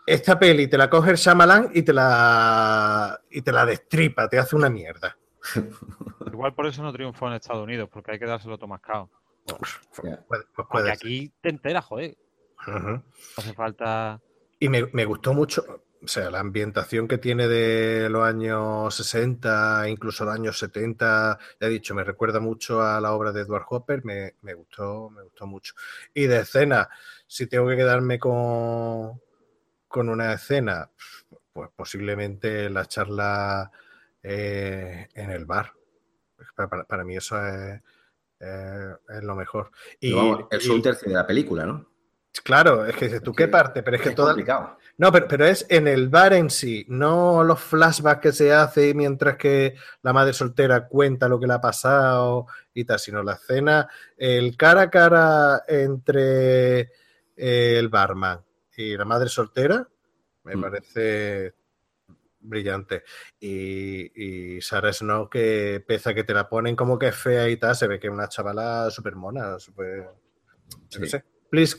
esta 0.07 0.39
peli 0.39 0.67
te 0.67 0.77
la 0.77 0.89
coge 0.89 1.11
el 1.11 1.17
Shyamalan 1.17 1.69
y 1.73 1.83
te 1.83 1.93
la, 1.93 3.19
y 3.29 3.41
te 3.41 3.51
la 3.51 3.65
destripa, 3.65 4.27
te 4.27 4.39
hace 4.39 4.55
una 4.55 4.69
mierda. 4.69 5.17
Igual 6.31 6.53
por 6.55 6.65
eso 6.65 6.81
no 6.81 6.91
triunfó 6.91 7.27
en 7.27 7.33
Estados 7.33 7.63
Unidos, 7.63 7.89
porque 7.91 8.11
hay 8.11 8.19
que 8.19 8.25
dárselo 8.25 8.57
tomascado. 8.57 9.09
Ya. 9.47 9.55
Puede- 10.25 10.43
pues 10.55 10.67
puede 10.69 10.91
aquí 10.91 11.31
te 11.41 11.49
enteras, 11.49 11.85
joder. 11.85 12.17
Hace 13.37 13.53
falta. 13.53 14.21
Y 14.59 14.69
me, 14.69 14.87
me 14.93 15.05
gustó 15.05 15.33
mucho, 15.33 15.65
o 16.01 16.07
sea, 16.07 16.29
la 16.31 16.39
ambientación 16.39 17.07
que 17.07 17.17
tiene 17.17 17.47
de 17.47 18.09
los 18.09 18.23
años 18.23 18.95
60, 18.95 19.87
incluso 19.89 20.23
los 20.25 20.33
años 20.33 20.57
70, 20.57 21.37
ya 21.59 21.67
he 21.67 21.69
dicho, 21.69 21.93
me 21.93 22.03
recuerda 22.03 22.39
mucho 22.39 22.81
a 22.81 23.01
la 23.01 23.13
obra 23.13 23.31
de 23.31 23.41
Edward 23.41 23.65
Hopper, 23.69 24.03
me, 24.05 24.35
me 24.41 24.53
gustó, 24.53 25.09
me 25.09 25.23
gustó 25.23 25.45
mucho. 25.45 25.73
Y 26.13 26.27
de 26.27 26.39
escena, 26.39 26.89
si 27.27 27.47
tengo 27.47 27.67
que 27.67 27.75
quedarme 27.75 28.17
con, 28.17 29.21
con 29.87 30.09
una 30.09 30.33
escena, 30.33 30.89
pues 31.53 31.69
posiblemente 31.75 32.69
la 32.69 32.85
charla 32.85 33.71
eh, 34.23 35.09
en 35.13 35.31
el 35.31 35.45
bar. 35.45 35.73
Para, 36.55 36.69
para- 36.69 36.83
para 36.85 37.03
mí 37.03 37.15
eso 37.17 37.37
es, 37.45 37.81
eh, 38.39 38.93
es 39.09 39.23
lo 39.23 39.35
mejor. 39.35 39.71
Y, 39.99 40.11
Pero 40.11 40.17
vamos, 40.17 40.45
es 40.51 40.69
un 40.69 40.81
tercio 40.81 41.07
de 41.09 41.15
la 41.15 41.27
película, 41.27 41.65
¿no? 41.65 41.94
Claro, 42.43 42.85
es 42.85 42.95
que 42.95 43.05
dices 43.05 43.21
tú, 43.23 43.33
¿qué 43.33 43.47
parte? 43.47 43.81
Pero 43.83 43.97
es 43.97 44.03
que 44.03 44.09
Es 44.09 44.15
complicado. 44.15 44.77
no, 44.97 45.11
pero, 45.11 45.27
pero 45.27 45.45
es 45.45 45.65
en 45.69 45.87
el 45.87 46.09
bar 46.09 46.33
en 46.33 46.49
sí, 46.49 46.85
no 46.89 47.43
los 47.43 47.59
flashbacks 47.61 48.21
que 48.21 48.31
se 48.31 48.53
hace 48.53 48.93
mientras 48.93 49.37
que 49.37 49.75
la 50.01 50.13
madre 50.13 50.33
soltera 50.33 50.87
cuenta 50.87 51.27
lo 51.27 51.39
que 51.39 51.47
le 51.47 51.53
ha 51.53 51.61
pasado 51.61 52.47
y 52.73 52.83
tal, 52.85 52.99
sino 52.99 53.23
la 53.23 53.33
escena, 53.33 53.87
el 54.17 54.55
cara 54.57 54.81
a 54.83 54.89
cara 54.89 55.63
entre 55.67 56.79
eh, 56.81 57.77
el 57.77 57.89
barman 57.89 58.41
y 58.77 58.95
la 58.97 59.05
madre 59.05 59.29
soltera, 59.29 59.87
me 60.43 60.55
Mm. 60.55 60.61
parece 60.61 61.53
brillante. 62.39 63.03
Y, 63.39 64.55
y 64.57 64.61
Sarah 64.61 64.93
Snow, 64.93 65.29
que 65.29 65.83
pese 65.87 66.11
a 66.11 66.13
que 66.13 66.23
te 66.23 66.33
la 66.33 66.47
ponen 66.47 66.75
como 66.75 66.99
que 66.99 67.07
es 67.07 67.15
fea 67.15 67.49
y 67.49 67.57
tal, 67.57 67.75
se 67.75 67.87
ve 67.87 67.99
que 67.99 68.07
es 68.07 68.13
una 68.13 68.29
chavala 68.29 68.89
súper 68.91 69.15
mona, 69.15 69.57
súper... 69.59 70.09
sé. 70.89 71.23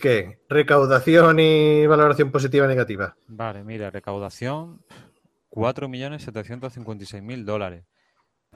¿Qué? 0.00 0.40
Recaudación 0.48 1.38
y 1.40 1.86
valoración 1.86 2.30
positiva 2.30 2.66
y 2.66 2.68
negativa. 2.68 3.16
Vale, 3.26 3.62
mira, 3.64 3.90
recaudación 3.90 4.82
4.756.000 5.50 7.44
dólares. 7.44 7.84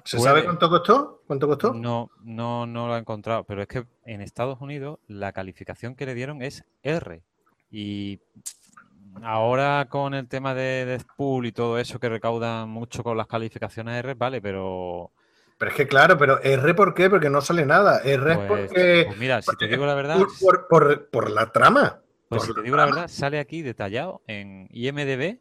¿Se 0.05 0.17
Puede. 0.17 0.29
sabe 0.31 0.45
cuánto 0.45 0.71
costó? 0.71 1.23
¿Cuánto 1.27 1.47
costó? 1.47 1.75
No, 1.75 2.11
no, 2.23 2.67
no 2.67 2.89
lo 2.89 2.97
he 2.97 2.99
encontrado, 2.99 3.45
pero 3.45 3.61
es 3.63 3.69
que 3.69 3.87
en 4.07 4.23
Estados 4.23 4.61
Unidos 4.61 4.99
la 5.09 5.33
calificación 5.33 5.95
que 5.95 6.07
le 6.07 6.15
dieron 6.15 6.41
es 6.43 6.65
R. 6.83 7.23
Y 7.71 8.21
ahora 9.23 9.87
con 9.91 10.15
el 10.15 10.27
tema 10.29 10.55
de 10.55 10.87
Deadpool 10.87 11.47
y 11.47 11.53
todo 11.53 11.79
eso 11.79 11.99
que 11.99 12.09
recaudan 12.09 12.71
mucho 12.71 13.03
con 13.03 13.17
las 13.17 13.27
calificaciones 13.27 13.97
R, 13.99 14.15
vale, 14.15 14.41
pero 14.41 15.13
Pero 15.61 15.73
es 15.73 15.77
que 15.77 15.87
claro, 15.87 16.17
pero 16.17 16.41
R 16.43 16.73
¿por 16.75 16.95
qué? 16.95 17.11
Porque 17.11 17.29
no 17.29 17.43
sale 17.43 17.67
nada. 17.67 18.01
R 18.03 18.33
es 18.33 18.39
pues, 18.39 18.49
porque... 18.49 19.05
pues 19.07 19.19
mira, 19.19 19.43
si 19.43 19.55
te 19.59 19.69
digo 19.69 19.85
la 19.85 19.95
verdad, 19.95 20.17
por, 20.17 20.29
por- 20.41 20.69
por- 20.69 21.11
por 21.11 21.31
la 21.31 21.53
trama. 21.53 22.01
pues 22.31 22.41
por 22.41 22.49
si 22.49 22.55
te 22.55 22.63
digo 22.63 22.77
la 22.79 22.87
verdad, 22.87 23.09
sale 23.09 23.39
aquí 23.39 23.61
detallado 23.61 24.23
en 24.27 24.69
IMDB. 24.71 25.39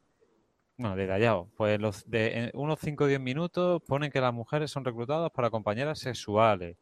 Bueno, 0.78 0.98
detallado. 0.98 1.48
Pues 1.56 1.80
los 1.80 2.10
de 2.10 2.38
en 2.38 2.52
unos 2.54 2.80
5 2.82 3.06
o 3.06 3.08
10 3.08 3.22
minutos 3.22 3.82
ponen 3.88 4.12
que 4.12 4.20
las 4.20 4.34
mujeres 4.34 4.70
son 4.70 4.84
reclutadas 4.84 5.32
para 5.32 5.50
compañeras 5.50 6.00
sexuales. 6.00 6.76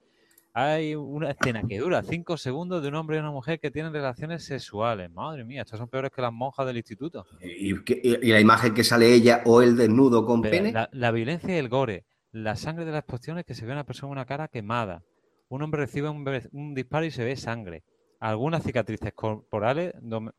Hay 0.53 0.95
una 0.95 1.29
escena 1.29 1.61
que 1.69 1.77
dura 1.77 2.01
5 2.01 2.37
segundos 2.37 2.81
de 2.81 2.87
un 2.87 2.95
hombre 2.95 3.17
y 3.17 3.19
una 3.19 3.29
mujer 3.29 3.59
que 3.59 3.69
tienen 3.69 3.93
relaciones 3.93 4.43
sexuales. 4.45 5.11
Madre 5.11 5.43
mía, 5.45 5.61
estas 5.61 5.77
son 5.77 5.87
peores 5.89 6.09
que 6.09 6.23
las 6.23 6.33
monjas 6.33 6.65
del 6.65 6.77
instituto. 6.77 7.27
Y, 7.39 7.83
que- 7.83 8.01
y- 8.03 8.15
y 8.27 8.31
la 8.31 8.39
imagen 8.39 8.73
que 8.73 8.83
sale 8.83 9.13
ella 9.13 9.43
o 9.45 9.61
el 9.61 9.77
desnudo 9.77 10.25
con 10.25 10.41
Pero 10.41 10.51
pene. 10.51 10.71
La, 10.71 10.89
la 10.91 11.11
violencia 11.11 11.53
y 11.53 11.57
el 11.59 11.69
gore, 11.69 12.05
la 12.31 12.55
sangre 12.55 12.85
de 12.85 12.91
las 12.91 12.99
explosiones 12.99 13.45
que 13.45 13.53
se 13.55 13.65
ve 13.65 13.71
a 13.71 13.75
una 13.75 13.85
persona 13.85 14.09
con 14.09 14.17
una 14.17 14.25
cara 14.25 14.47
quemada. 14.47 15.03
Un 15.49 15.61
hombre 15.61 15.81
recibe 15.81 16.09
un, 16.09 16.25
un 16.51 16.73
disparo 16.75 17.05
y 17.05 17.11
se 17.11 17.23
ve 17.23 17.35
sangre. 17.35 17.83
Algunas 18.19 18.63
cicatrices 18.63 19.13
corporales. 19.13 19.93
dom- 20.01 20.33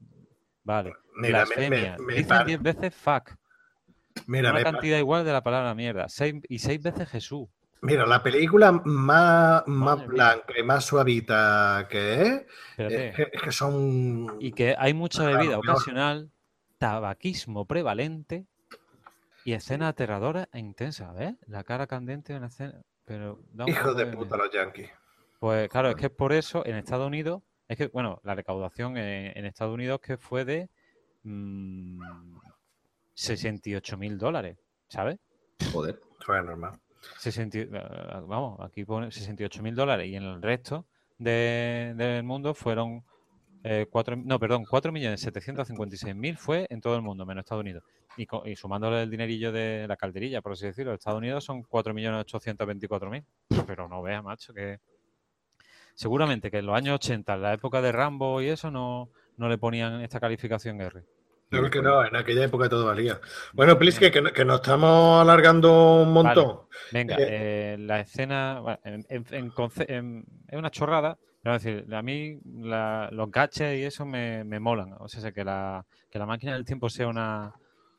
Vale. 0.65 0.93
Mira, 1.17 1.45
me- 1.57 1.71
me- 1.71 1.97
Dicen 2.15 2.29
par- 2.29 2.47
10 2.47 2.61
veces 2.63 2.95
fuck. 2.95 3.31
Mira, 4.27 4.51
Una 4.51 4.63
cantidad 4.63 4.99
igual 4.99 5.25
de 5.25 5.33
la 5.33 5.43
palabra 5.43 5.75
mierda. 5.75 6.09
Seis- 6.09 6.43
y 6.49 6.59
6 6.59 6.83
veces 6.83 7.09
Jesús. 7.09 7.49
mira, 7.81 8.05
la 8.07 8.23
película 8.23 8.73
más, 8.73 9.63
más 9.67 10.05
blanca 10.07 10.53
y 10.59 10.63
más 10.65 10.85
suavita 10.85 11.87
que 11.89 12.23
es, 12.23 12.29
es 12.77 13.15
que, 13.17 13.29
es 13.33 13.41
que 13.43 13.53
son... 13.53 14.37
Y 14.41 14.51
que 14.53 14.75
hay 14.77 14.93
mucha 14.95 15.25
bebida 15.25 15.59
ocasional, 15.59 16.31
tabaquismo 16.79 17.65
prevalente 17.67 18.47
y 19.49 19.55
escena 19.55 19.89
aterradora 19.89 20.47
e 20.53 20.59
intensa. 20.59 21.11
¿Ves? 21.13 21.35
La 21.47 21.65
cara 21.65 21.87
candente 21.87 22.35
en 22.35 22.43
la 22.43 22.49
escena. 22.49 22.83
Pero 23.07 23.41
Hijos 23.67 23.97
de 23.97 24.07
puta 24.07 24.37
los 24.37 24.51
yankees. 24.51 24.91
Pues 25.41 25.69
claro, 25.71 25.89
es 25.89 25.97
que 25.97 26.11
por 26.11 26.35
eso 26.35 26.67
en 26.67 26.77
Estados 26.77 27.07
Unidos, 27.07 27.43
es 27.67 27.79
que, 27.79 27.87
bueno, 27.87 28.21
la 28.25 28.35
recaudación 28.35 28.99
en, 28.99 29.37
en 29.39 29.45
Estados 29.47 29.73
Unidos 29.73 30.01
que 30.01 30.19
fue 30.19 30.45
de 30.45 30.69
mm, 31.23 32.01
68 33.15 33.97
mil 33.97 34.19
dólares, 34.19 34.59
¿sabes? 34.89 35.19
Joder. 35.73 35.99
Fue 36.21 36.43
normal. 36.43 36.79
60 37.19 37.59
eh, 37.59 37.69
vamos, 38.27 38.61
aquí 38.61 38.85
pone 38.85 39.11
68 39.11 39.63
mil 39.63 39.75
dólares 39.75 40.09
y 40.09 40.17
en 40.17 40.25
el 40.25 40.43
resto 40.43 40.87
de- 41.17 41.95
del 41.97 42.23
mundo 42.25 42.53
fueron 42.55 43.05
eh, 43.65 43.87
cuatro, 43.91 44.17
no, 44.17 44.39
perdón, 44.39 44.65
4.756.000 44.65 46.37
fue 46.37 46.67
en 46.71 46.81
todo 46.81 46.97
el 46.97 47.03
mundo, 47.03 47.27
menos 47.27 47.43
Estados 47.43 47.63
Unidos. 47.63 47.83
Y, 48.17 48.27
sumándole 48.57 49.03
el 49.03 49.11
dinerillo 49.11 49.53
de 49.53 49.87
la 49.87 49.97
calderilla, 49.97 50.41
por 50.43 50.53
así 50.53 50.67
decirlo, 50.67 50.93
Estados 50.95 51.19
Unidos 51.19 51.45
son 51.45 51.63
4.824.000. 51.63 53.25
Pero 53.67 53.89
no 53.89 54.03
vea, 54.03 54.23
macho, 54.23 54.53
que 54.53 54.79
seguramente 55.95 56.51
que 56.51 56.59
en 56.59 56.67
los 56.67 56.77
años 56.77 56.95
80, 56.97 57.35
en 57.35 57.43
la 57.43 57.53
época 57.55 57.81
de 57.83 57.93
Rambo 57.93 58.41
y 58.43 58.49
eso, 58.49 58.71
no, 58.71 59.11
no 59.37 59.49
le 59.49 59.59
ponían 59.59 60.01
esta 60.03 60.21
calificación 60.21 60.81
R. 60.81 61.05
Que 61.51 61.81
no, 61.81 62.05
en 62.05 62.15
aquella 62.15 62.45
época 62.45 62.69
todo 62.69 62.87
valía. 62.87 63.19
Bueno, 63.55 63.79
Pliske, 63.79 64.11
que, 64.11 64.23
que 64.35 64.45
nos 64.45 64.57
estamos 64.57 65.23
alargando 65.23 66.03
un 66.03 66.13
montón. 66.13 66.61
Venga, 66.93 67.17
Eh, 67.17 67.75
eh, 67.75 67.77
la 67.79 68.01
escena 68.01 68.79
en- 68.85 69.07
es 69.09 70.59
una 70.59 70.71
chorrada, 70.71 71.17
a 71.45 72.03
mí 72.03 72.41
los 72.45 73.31
gaches 73.31 73.79
y 73.79 73.85
eso 73.85 74.05
me, 74.05 74.45
me 74.45 74.61
molan. 74.61 74.95
O 74.99 75.09
sea, 75.09 75.33
que 75.33 75.45
la, 75.45 75.85
que 76.11 76.19
la 76.19 76.27
máquina 76.27 76.55
del 76.55 76.65
tiempo 76.65 76.89
sea 76.89 77.09
una, 77.09 77.55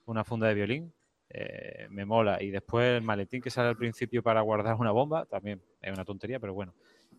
una 0.06 0.24
funda 0.24 0.48
de 0.48 0.54
violín, 0.54 0.94
eh, 1.30 1.88
me 1.90 2.06
mola. 2.06 2.42
Y 2.42 2.50
después 2.52 2.98
el 2.98 3.04
maletín 3.04 3.42
que 3.42 3.50
sale 3.50 3.70
al 3.70 3.78
principio 3.78 4.22
para 4.24 4.42
guardar 4.42 4.76
una 4.76 4.92
bomba, 4.92 5.26
también 5.26 5.62
es 5.82 5.92
una 5.94 6.06
tontería, 6.06 6.40
pero 6.40 6.54
bueno. 6.54 6.74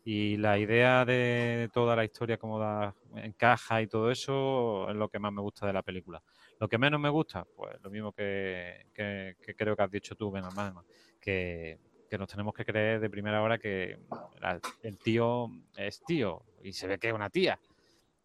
Y 0.05 0.37
la 0.39 0.59
idea 0.59 1.05
de 1.05 1.69
toda 1.73 1.95
la 1.95 2.05
historia, 2.05 2.39
cómo 2.39 2.59
da, 2.59 2.95
encaja 3.17 3.83
y 3.83 3.87
todo 3.87 4.11
eso, 4.11 4.89
es 4.89 4.97
lo 4.97 5.09
que 5.09 5.19
más 5.19 5.33
me 5.33 5.43
gusta 5.43 5.67
de 5.67 5.73
la 5.75 5.83
película. 5.83 6.23
Lo 6.59 6.69
que 6.69 6.79
menos 6.79 7.01
me 7.01 7.09
gusta, 7.11 7.45
pues 7.57 7.81
lo 7.83 7.91
mismo 7.91 8.13
que, 8.13 8.87
que- 8.95 9.37
creo 9.57 9.77
que 9.77 9.83
has 9.83 9.91
dicho 9.91 10.15
tú, 10.15 10.31
Ben 10.31 10.45
Almadema, 10.45 10.85
que, 11.21 11.79
que 12.11 12.19
nos 12.19 12.29
tenemos 12.29 12.53
que 12.53 12.65
creer 12.65 12.99
de 13.01 13.09
primera 13.09 13.41
hora 13.41 13.59
que 13.59 14.01
el 14.83 14.99
tío 14.99 15.49
es 15.77 16.03
tío 16.05 16.43
y 16.63 16.73
se 16.73 16.89
ve 16.89 16.99
que 16.99 17.09
es 17.09 17.15
una 17.15 17.31
tía. 17.31 17.59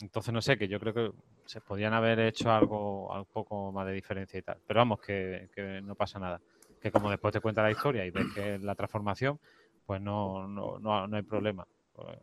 Entonces, 0.02 0.34
no 0.34 0.42
sé, 0.42 0.58
que 0.58 0.68
yo 0.68 0.80
creo 0.80 0.94
que 0.94 1.12
se 1.46 1.62
podían 1.62 1.94
haber 1.94 2.20
hecho 2.20 2.52
algo 2.52 3.14
un 3.16 3.26
poco 3.26 3.72
más 3.72 3.86
de 3.86 3.94
diferencia 3.94 4.40
y 4.40 4.42
tal. 4.42 4.58
Pero 4.66 4.80
vamos, 4.80 5.00
que, 5.00 5.48
no 5.84 5.94
pasa 5.94 6.20
nada. 6.20 6.42
Que 6.82 6.92
como 6.92 7.12
después 7.12 7.32
te 7.32 7.40
cuenta 7.40 7.62
la 7.62 7.72
historia 7.72 8.06
y 8.06 8.10
ves 8.10 8.26
que 8.34 8.58
la 8.58 8.74
transformación, 8.74 9.40
pues 9.86 10.02
no, 10.02 10.48
no, 10.48 10.80
no, 10.80 11.08
no 11.08 11.16
hay 11.16 11.24
problema. 11.24 11.68
Pues, 11.94 12.18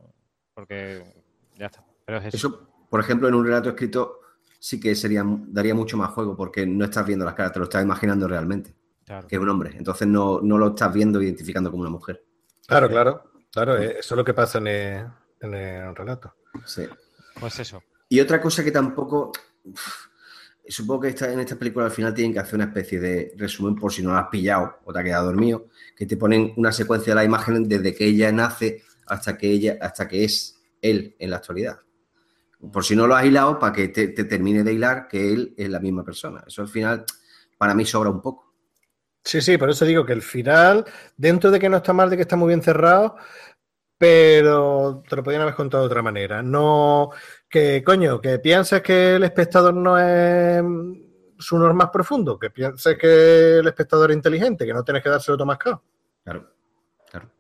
Porque 0.53 1.03
ya 1.57 1.67
está. 1.67 1.85
Eso. 2.07 2.37
Eso, 2.37 2.87
por 2.91 2.99
ejemplo, 2.99 3.29
en 3.29 3.35
un 3.35 3.47
relato 3.47 3.71
escrito 3.71 4.19
sí 4.59 4.81
que 4.81 4.95
sería, 4.97 5.25
daría 5.27 5.75
mucho 5.75 5.97
más 5.97 6.11
juego 6.11 6.37
porque 6.37 6.67
no 6.67 6.85
estás 6.85 7.07
viendo 7.07 7.25
las 7.25 7.35
caras, 7.35 7.53
te 7.53 7.61
lo 7.61 7.65
estás 7.65 7.83
imaginando 7.83 8.27
realmente, 8.29 8.75
Claro. 9.05 9.27
que 9.29 9.37
es 9.37 9.43
un 9.43 9.49
hombre. 9.49 9.75
Entonces 9.77 10.07
no, 10.09 10.41
no 10.41 10.59
lo 10.59 10.69
estás 10.69 10.93
viendo 10.93 11.21
identificando 11.21 11.71
como 11.71 11.83
una 11.83 11.91
mujer. 11.91 12.25
Claro, 12.67 12.89
claro. 12.89 13.25
Claro, 13.53 13.77
eh, 13.77 13.97
eso 13.99 14.15
es 14.15 14.17
lo 14.17 14.25
que 14.25 14.33
pasa 14.35 14.59
en 14.59 14.67
el, 14.69 15.07
en 15.41 15.55
el 15.55 15.95
relato. 15.97 16.35
Sí. 16.65 16.85
Pues 17.39 17.59
eso. 17.59 17.83
Y 18.09 18.21
otra 18.21 18.41
cosa 18.41 18.63
que 18.65 18.71
tampoco. 18.71 19.33
uf, 19.65 20.07
Supongo 20.69 21.01
que 21.03 21.09
esta- 21.09 21.31
en 21.33 21.41
esta 21.41 21.57
película 21.57 21.87
al 21.87 21.91
final 21.91 22.15
tienen 22.15 22.33
que 22.33 22.39
hacer 22.39 22.55
una 22.55 22.67
especie 22.67 23.01
de 23.01 23.35
resumen 23.37 23.75
por 23.75 23.93
si 23.93 24.01
no 24.01 24.13
lo 24.13 24.17
has 24.19 24.29
pillado 24.29 24.79
o 24.85 24.93
te 24.93 25.01
has 25.01 25.05
quedado 25.05 25.27
dormido, 25.27 25.67
que 25.97 26.07
te 26.07 26.17
ponen 26.17 26.53
una 26.57 26.71
secuencia 26.71 27.11
de 27.11 27.15
la 27.17 27.25
imagen 27.25 27.69
desde 27.69 27.93
que 27.93 28.07
ella 28.07 28.31
nace 28.31 28.81
hasta 29.07 29.37
que 29.37 29.51
ella, 29.51 29.77
hasta 29.81 30.07
que 30.07 30.23
es 30.25 30.63
él 30.81 31.17
en 31.19 31.31
la 31.31 31.39
actualidad. 31.39 31.81
Por 32.73 32.85
si 32.85 32.95
no 32.95 33.09
lo 33.09 33.17
has 33.17 33.25
hilado, 33.27 33.59
para 33.59 33.73
que 33.73 33.89
te, 33.89 34.09
te 34.09 34.23
termine 34.23 34.63
de 34.63 34.73
hilar 34.73 35.09
que 35.09 35.33
él 35.33 35.53
es 35.57 35.69
la 35.69 35.81
misma 35.81 36.05
persona. 36.05 36.45
Eso 36.47 36.63
al 36.63 36.69
final, 36.69 37.05
para 37.59 37.75
mí, 37.75 37.85
sobra 37.85 38.11
un 38.11 38.21
poco. 38.23 38.52
Sí, 39.25 39.41
sí, 39.41 39.57
por 39.57 39.71
eso 39.71 39.85
digo 39.85 40.05
que 40.05 40.13
el 40.13 40.23
final, 40.23 40.85
dentro 41.17 41.51
de 41.51 41.61
que 41.61 41.69
no 41.69 41.77
está 41.79 41.93
mal, 41.93 42.11
de 42.11 42.17
que 42.17 42.23
está 42.23 42.37
muy 42.37 42.49
bien 42.49 42.63
cerrado, 42.63 43.17
pero 43.97 45.03
te 45.09 45.15
lo 45.15 45.23
podían 45.23 45.43
haber 45.43 45.55
contado 45.55 45.85
de 45.85 45.87
otra 45.87 46.03
manera. 46.03 46.43
No, 46.43 47.11
que 47.49 47.85
coño, 47.85 48.21
que 48.21 48.41
pienses 48.41 48.83
que 48.83 49.15
el 49.15 49.25
espectador 49.25 49.75
no 49.75 49.97
es 49.97 50.63
su 51.39 51.57
honor 51.57 51.75
más 51.75 51.91
profundo, 51.91 52.39
que 52.39 52.51
pienses 52.51 52.99
que 52.99 53.59
el 53.59 53.67
espectador 53.67 54.11
es 54.11 54.17
inteligente, 54.17 54.67
que 54.67 54.75
no 54.75 54.83
tienes 54.83 55.03
que 55.05 55.11
dárselo 55.11 55.37
todo 55.37 55.47
mascado. 55.47 55.83
Claro. 56.25 56.51
Claro. 57.11 57.31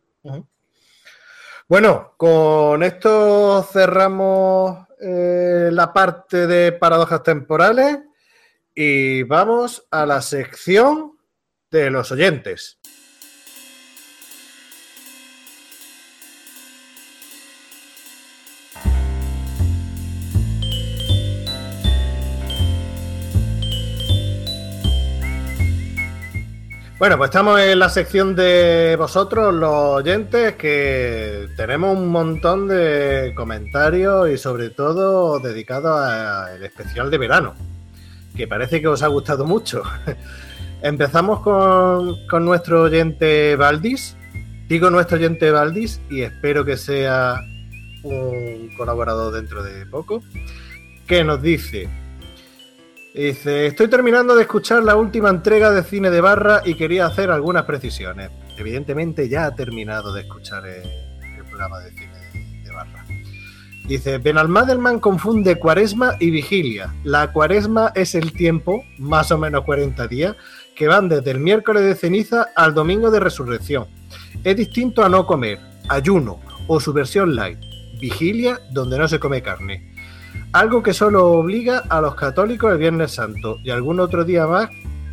Bueno, 1.68 2.14
con 2.16 2.82
esto 2.82 3.62
cerramos 3.64 4.86
eh, 5.00 5.70
la 5.72 5.92
parte 5.92 6.46
de 6.46 6.72
paradojas 6.72 7.22
temporales 7.24 7.98
y 8.74 9.24
vamos 9.24 9.86
a 9.90 10.06
la 10.06 10.20
sección 10.20 11.11
de 11.72 11.90
los 11.90 12.12
oyentes. 12.12 12.78
Bueno, 26.98 27.18
pues 27.18 27.30
estamos 27.30 27.58
en 27.60 27.80
la 27.80 27.88
sección 27.88 28.36
de 28.36 28.94
vosotros, 28.96 29.52
los 29.52 29.72
oyentes, 29.72 30.54
que 30.54 31.48
tenemos 31.56 31.96
un 31.96 32.06
montón 32.06 32.68
de 32.68 33.32
comentarios 33.34 34.30
y 34.30 34.38
sobre 34.38 34.70
todo 34.70 35.40
dedicados 35.40 36.00
al 36.00 36.62
especial 36.62 37.10
de 37.10 37.18
verano, 37.18 37.54
que 38.36 38.46
parece 38.46 38.80
que 38.80 38.86
os 38.86 39.02
ha 39.02 39.08
gustado 39.08 39.44
mucho. 39.44 39.82
Empezamos 40.82 41.40
con, 41.40 42.26
con 42.28 42.44
nuestro 42.44 42.82
oyente 42.82 43.56
Valdis. 43.56 44.16
Digo 44.68 44.90
nuestro 44.90 45.16
oyente 45.16 45.50
Valdis 45.50 46.00
y 46.10 46.22
espero 46.22 46.64
que 46.64 46.76
sea 46.76 47.40
un 48.02 48.70
colaborador 48.76 49.32
dentro 49.32 49.62
de 49.62 49.86
poco, 49.86 50.22
que 51.06 51.22
nos 51.22 51.40
dice, 51.40 51.88
Dice, 53.14 53.66
estoy 53.66 53.88
terminando 53.88 54.34
de 54.34 54.42
escuchar 54.42 54.82
la 54.82 54.96
última 54.96 55.28
entrega 55.28 55.70
de 55.70 55.82
Cine 55.82 56.08
de 56.10 56.22
Barra 56.22 56.62
y 56.64 56.74
quería 56.74 57.04
hacer 57.04 57.30
algunas 57.30 57.66
precisiones. 57.66 58.30
Evidentemente 58.56 59.28
ya 59.28 59.44
ha 59.44 59.54
terminado 59.54 60.14
de 60.14 60.22
escuchar 60.22 60.66
el, 60.66 60.82
programa 61.46 61.80
de 61.80 61.90
Cine 61.90 62.62
de 62.64 62.72
Barra. 62.72 63.04
Dice, 63.86 64.16
Benalmadelman 64.16 64.98
confunde 64.98 65.58
cuaresma 65.58 66.14
y 66.20 66.30
vigilia. 66.30 66.94
La 67.04 67.32
cuaresma 67.32 67.92
es 67.94 68.14
el 68.14 68.32
tiempo, 68.32 68.82
más 68.96 69.30
o 69.30 69.36
menos 69.36 69.64
40 69.64 70.08
días, 70.08 70.34
que 70.74 70.88
van 70.88 71.08
desde 71.08 71.30
el 71.30 71.40
miércoles 71.40 71.82
de 71.82 71.94
ceniza 71.94 72.48
al 72.56 72.74
domingo 72.74 73.10
de 73.10 73.20
resurrección. 73.20 73.86
Es 74.44 74.56
distinto 74.56 75.04
a 75.04 75.08
no 75.08 75.26
comer, 75.26 75.58
ayuno 75.88 76.40
o 76.66 76.80
su 76.80 76.92
versión 76.92 77.34
light, 77.34 77.58
vigilia 78.00 78.60
donde 78.72 78.98
no 78.98 79.08
se 79.08 79.18
come 79.18 79.42
carne. 79.42 79.92
Algo 80.52 80.82
que 80.82 80.92
solo 80.92 81.30
obliga 81.32 81.84
a 81.88 82.00
los 82.00 82.14
católicos 82.14 82.72
el 82.72 82.78
Viernes 82.78 83.12
Santo 83.12 83.58
y 83.62 83.70
algún 83.70 84.00
otro 84.00 84.24
día 84.24 84.46
más 84.46 84.68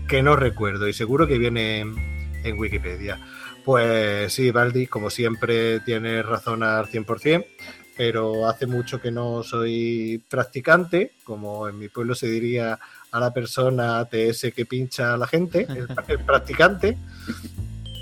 que 0.08 0.24
no 0.24 0.36
recuerdo 0.36 0.88
y 0.88 0.94
seguro 0.94 1.28
que 1.28 1.38
viene 1.38 1.80
en, 1.80 2.60
Wikipedia. 2.60 3.20
Pues 3.64 4.34
sí, 4.34 4.52
Valdi, 4.52 4.88
como 4.88 5.10
siempre, 5.10 5.80
tienes 5.82 6.26
razón 6.26 6.64
al 6.64 6.88
100%, 6.88 7.46
pero 7.96 8.50
hace 8.50 8.66
mucho 8.66 9.00
que 9.00 9.12
no 9.12 9.44
soy 9.44 10.24
practicante, 10.28 11.12
como 11.24 11.70
en 11.70 11.78
mi 11.78 11.90
pueblo 11.90 12.16
se 12.16 12.28
diría 12.28 12.80
a 13.12 13.20
la 13.20 13.34
persona 13.34 14.00
ATS 14.00 14.52
que 14.56 14.66
pincha 14.66 15.14
a 15.14 15.18
la 15.18 15.28
gente, 15.28 15.68
el, 15.70 15.88
el 16.08 16.20
practicante, 16.20 16.98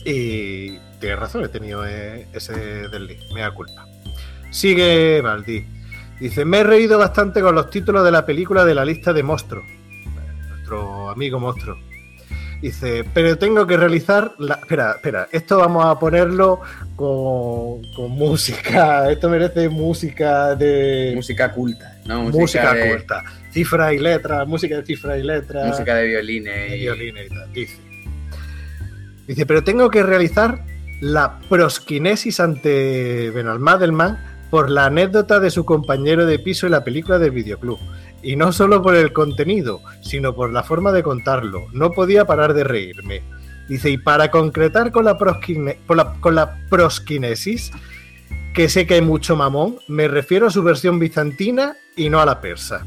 y 0.06 0.77
tienes 1.00 1.19
razón, 1.19 1.44
he 1.44 1.50
tenido 1.50 1.86
eh, 1.86 2.27
ese 2.34 2.53
desliz, 2.88 3.19
me 3.34 3.42
da 3.42 3.53
culpa. 3.53 3.86
Sigue 4.52 5.22
Valdi. 5.22 5.66
Dice, 6.19 6.45
me 6.45 6.60
he 6.60 6.64
reído 6.64 6.98
bastante 6.98 7.42
con 7.42 7.53
los 7.53 7.69
títulos 7.69 8.03
de 8.03 8.11
la 8.11 8.26
película 8.26 8.66
de 8.66 8.74
la 8.74 8.86
lista 8.86 9.14
de 9.14 9.22
monstruos. 9.22 9.66
Nuestro 10.50 11.10
amigo 11.10 11.40
monstruo. 11.40 11.77
Dice, 12.61 13.06
pero 13.14 13.38
tengo 13.38 13.68
que 13.68 13.77
realizar 13.77 14.34
la... 14.40 14.56
Espera, 14.56 14.94
espera, 14.94 15.27
esto 15.32 15.60
vamos 15.60 15.86
a 15.86 16.00
ponerlo 16.00 16.61
con, 16.95 17.84
con 17.94 18.11
música. 18.11 19.11
Esto 19.11 19.30
merece 19.30 19.69
música 19.69 20.56
de... 20.56 21.11
Música 21.16 21.52
culta, 21.52 21.98
¿no? 22.06 22.24
Música, 22.24 22.74
de, 22.74 22.90
culta. 22.90 23.24
Cifra 23.52 23.94
y 23.94 24.00
letra, 24.00 24.44
música 24.45 24.77
de 24.77 24.86
cifra 24.86 25.18
y 25.18 25.24
letra. 25.24 25.66
Música 25.66 25.95
de 25.95 26.08
violines. 26.08 26.72
de 26.72 26.77
y- 26.77 26.82
violines 26.82 27.27
y 27.27 27.30
tal. 27.30 27.53
Dice. 27.53 27.77
Dice, 29.27 29.45
pero 29.45 29.64
tengo 29.64 29.90
que 29.90 30.02
realizar 30.02 30.64
la 31.00 31.38
prosquinesis 31.50 32.40
ante 32.40 33.30
Benalmadelman 33.36 34.18
por 34.50 34.72
la 34.72 34.86
anécdota 34.86 35.40
de 35.40 35.52
su 35.52 35.64
compañero 35.66 36.26
de 36.26 36.40
piso 36.40 36.66
en 36.66 36.72
la 36.72 36.84
película 36.84 37.19
del 37.19 37.32
videoclub. 37.32 37.77
Y 38.24 38.36
no 38.36 38.52
solo 38.52 38.82
por 38.82 38.96
el 38.96 39.14
contenido, 39.14 39.82
sino 40.02 40.34
por 40.34 40.52
la 40.52 40.64
forma 40.64 40.92
de 40.92 41.04
contarlo. 41.04 41.68
No 41.72 41.92
podía 41.92 42.26
parar 42.26 42.54
de 42.54 42.64
reírme. 42.64 43.22
Dice, 43.70 43.90
y 43.90 43.98
para 43.98 44.32
concretar 44.32 44.92
con 44.92 45.06
la, 45.06 45.18
prosquine- 45.18 45.78
prosquinesis, 46.70 47.72
que 48.54 48.70
sé 48.70 48.88
que 48.88 48.96
hay 48.96 49.02
mucho 49.02 49.36
mamón, 49.36 49.78
me 49.88 50.08
refiero 50.08 50.48
a 50.48 50.52
su 50.52 50.64
versión 50.64 51.00
bizantina 51.00 51.76
y 51.96 52.10
no 52.10 52.20
a 52.20 52.26
la 52.26 52.42
persa. 52.42 52.86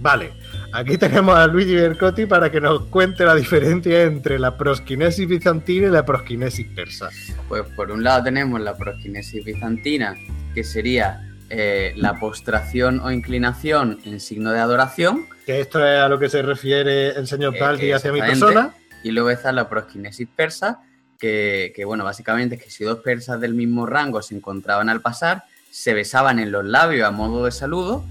Vale, 0.00 0.32
aquí 0.72 0.96
tenemos 0.96 1.36
a 1.36 1.46
Luigi 1.46 1.74
Bercotti 1.74 2.24
para 2.24 2.50
que 2.50 2.60
nos 2.60 2.86
cuente 2.86 3.24
la 3.24 3.34
diferencia 3.34 4.04
entre 4.04 4.38
la 4.38 4.56
prosquinesis 4.56 5.28
bizantina 5.28 5.88
y 5.88 5.90
la 5.90 6.06
prosquinesis 6.06 6.66
persa. 6.74 7.10
Pues 7.48 7.64
por 7.76 7.90
un 7.90 8.02
lado 8.02 8.24
tenemos 8.24 8.58
la 8.60 8.74
prosquinesis 8.76 9.44
bizantina, 9.44 10.14
que 10.54 10.64
sería 10.64 11.29
eh, 11.50 11.92
la 11.96 12.14
postración 12.14 13.00
o 13.00 13.10
inclinación 13.10 13.98
en 14.04 14.20
signo 14.20 14.52
de 14.52 14.60
adoración, 14.60 15.26
Que 15.46 15.60
esto 15.60 15.84
es 15.84 15.98
a 16.00 16.08
lo 16.08 16.18
que 16.18 16.28
se 16.28 16.42
refiere 16.42 17.10
el 17.10 17.26
señor 17.26 17.54
Eh, 17.56 17.60
Baldi 17.60 17.92
hacia 17.92 18.12
mi 18.12 18.20
persona. 18.20 18.72
y 19.02 19.10
luego 19.10 19.30
está 19.30 19.50
la 19.52 19.68
prosquinesis 19.68 20.28
persa, 20.34 20.80
que, 21.18 21.72
que, 21.74 21.84
bueno, 21.84 22.04
básicamente 22.04 22.54
es 22.54 22.62
que 22.64 22.70
si 22.70 22.84
dos 22.84 23.00
persas 23.00 23.40
del 23.40 23.54
mismo 23.54 23.84
rango 23.84 24.22
se 24.22 24.34
encontraban 24.34 24.88
al 24.88 25.00
pasar, 25.00 25.44
se 25.70 25.92
besaban 25.92 26.38
en 26.38 26.50
los 26.52 26.64
labios 26.64 27.06
a 27.06 27.10
modo 27.10 27.44
de 27.44 27.50
saludo 27.52 28.04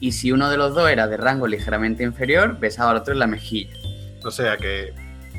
Y 0.00 0.12
si 0.12 0.32
uno 0.32 0.48
de 0.50 0.56
los 0.56 0.74
dos 0.74 0.88
era 0.90 1.06
de 1.08 1.16
rango 1.16 1.46
ligeramente 1.46 2.02
inferior, 2.04 2.58
besaba 2.58 2.90
al 2.92 2.96
otro 2.98 3.12
en 3.12 3.18
la 3.18 3.26
mejilla. 3.26 3.72
O 4.24 4.30
sea 4.30 4.56
que 4.56 4.92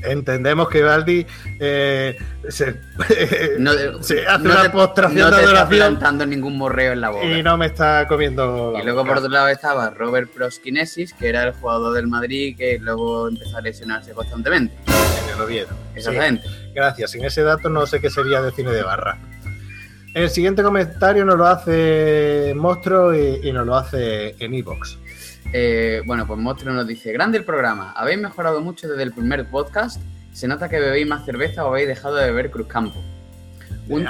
entendemos 0.03 0.69
que 0.69 0.81
Baldi 0.83 1.25
eh, 1.59 2.17
se, 2.49 2.75
No, 3.59 3.71
se 4.01 4.25
hace 4.27 4.43
no 4.43 4.51
una 4.51 4.61
te- 4.63 4.69
postración 4.69 5.19
no 5.29 5.35
de 5.35 5.41
te 5.41 5.47
adoración 5.47 5.69
plantando 5.79 6.25
ningún 6.25 6.57
morreo 6.57 6.93
en 6.93 7.01
la 7.01 7.09
boca. 7.09 7.25
y 7.25 7.43
no 7.43 7.57
me 7.57 7.67
está 7.67 8.07
comiendo. 8.07 8.71
la 8.73 8.79
Y 8.79 8.83
luego 8.83 8.99
boca. 9.01 9.09
por 9.09 9.17
otro 9.19 9.29
lado 9.31 9.47
estaba 9.49 9.89
Robert 9.91 10.29
Proskinesis, 10.31 11.13
que 11.13 11.29
era 11.29 11.43
el 11.43 11.53
jugador 11.53 11.93
del 11.93 12.07
Madrid 12.07 12.55
que 12.57 12.77
luego 12.79 13.27
empezó 13.29 13.57
a 13.57 13.61
lesionarse 13.61 14.11
constantemente. 14.13 14.73
En 14.87 15.35
el 15.35 15.41
Oviedo. 15.41 15.69
Exactamente. 15.95 16.47
Sí, 16.47 16.71
gracias. 16.73 17.11
Sin 17.11 17.23
ese 17.25 17.43
dato 17.43 17.69
no 17.69 17.85
sé 17.85 17.99
qué 18.01 18.09
sería 18.09 18.41
de 18.41 18.51
cine 18.51 18.71
de 18.71 18.83
barra. 18.83 19.17
El 20.13 20.29
siguiente 20.29 20.61
comentario 20.61 21.23
nos 21.23 21.37
lo 21.37 21.45
hace 21.47 22.53
Monstruo 22.55 23.13
y, 23.15 23.47
y 23.47 23.53
nos 23.53 23.65
lo 23.65 23.75
hace 23.75 24.35
en 24.43 24.53
Evox. 24.53 24.97
Eh, 25.53 26.01
bueno, 26.05 26.27
pues 26.27 26.39
Monstruo 26.39 26.73
nos 26.73 26.85
dice, 26.87 27.11
grande 27.13 27.37
el 27.37 27.45
programa, 27.45 27.91
habéis 27.95 28.19
mejorado 28.19 28.61
mucho 28.61 28.87
desde 28.89 29.03
el 29.03 29.11
primer 29.13 29.49
podcast, 29.49 30.01
se 30.33 30.47
nota 30.47 30.67
que 30.69 30.79
bebéis 30.79 31.07
más 31.07 31.25
cerveza 31.25 31.65
o 31.65 31.69
habéis 31.69 31.87
dejado 31.87 32.15
de 32.15 32.25
beber 32.27 32.51
Cruzcampo. 32.51 33.01
Un- 33.87 34.07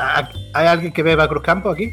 ¿Hay 0.53 0.67
alguien 0.67 0.91
que 0.93 1.03
beba 1.03 1.27
Cruzcampo 1.27 1.69
aquí? 1.69 1.91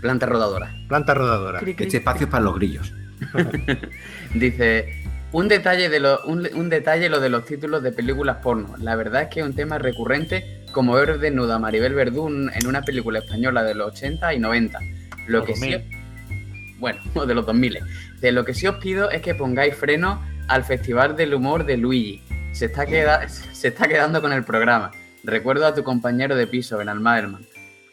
Planta 0.00 0.26
rodadora. 0.26 0.74
Planta 0.88 1.14
rodadora. 1.14 1.60
Este 1.60 1.96
espacio 1.98 2.26
es 2.26 2.30
para 2.30 2.44
los 2.44 2.54
grillos. 2.54 2.92
Dice, 4.34 5.02
un 5.32 5.48
detalle, 5.48 5.88
de 5.88 6.00
lo, 6.00 6.22
un, 6.26 6.46
un 6.54 6.68
detalle 6.68 7.08
lo 7.08 7.18
de 7.20 7.30
los 7.30 7.44
títulos 7.44 7.82
de 7.82 7.92
películas 7.92 8.38
porno. 8.42 8.74
La 8.78 8.94
verdad 8.96 9.22
es 9.22 9.28
que 9.28 9.40
es 9.40 9.46
un 9.46 9.54
tema 9.54 9.78
recurrente 9.78 10.64
como 10.76 10.92
ver 10.92 11.18
desnuda 11.18 11.54
a 11.54 11.58
Maribel 11.58 11.94
Verdú 11.94 12.28
en 12.28 12.66
una 12.66 12.82
película 12.82 13.20
española 13.20 13.62
de 13.62 13.74
los 13.74 13.92
80 13.92 14.34
y 14.34 14.38
90. 14.38 14.78
Lo 15.26 15.42
que 15.42 15.56
sí... 15.56 15.72
2000. 15.72 16.76
Bueno, 16.78 17.00
de 17.26 17.34
los 17.34 17.46
2000. 17.46 17.78
De 18.20 18.30
lo 18.30 18.44
que 18.44 18.52
sí 18.52 18.66
os 18.66 18.76
pido 18.76 19.10
es 19.10 19.22
que 19.22 19.34
pongáis 19.34 19.74
freno 19.74 20.20
al 20.48 20.64
Festival 20.64 21.16
del 21.16 21.32
Humor 21.32 21.64
de 21.64 21.78
Luigi. 21.78 22.22
Se 22.52 22.66
está, 22.66 22.84
queda- 22.84 23.26
se 23.28 23.68
está 23.68 23.88
quedando 23.88 24.20
con 24.20 24.34
el 24.34 24.44
programa. 24.44 24.90
Recuerdo 25.24 25.66
a 25.66 25.74
tu 25.74 25.82
compañero 25.82 26.36
de 26.36 26.46
piso, 26.46 26.76
Benalmaderman. 26.76 27.46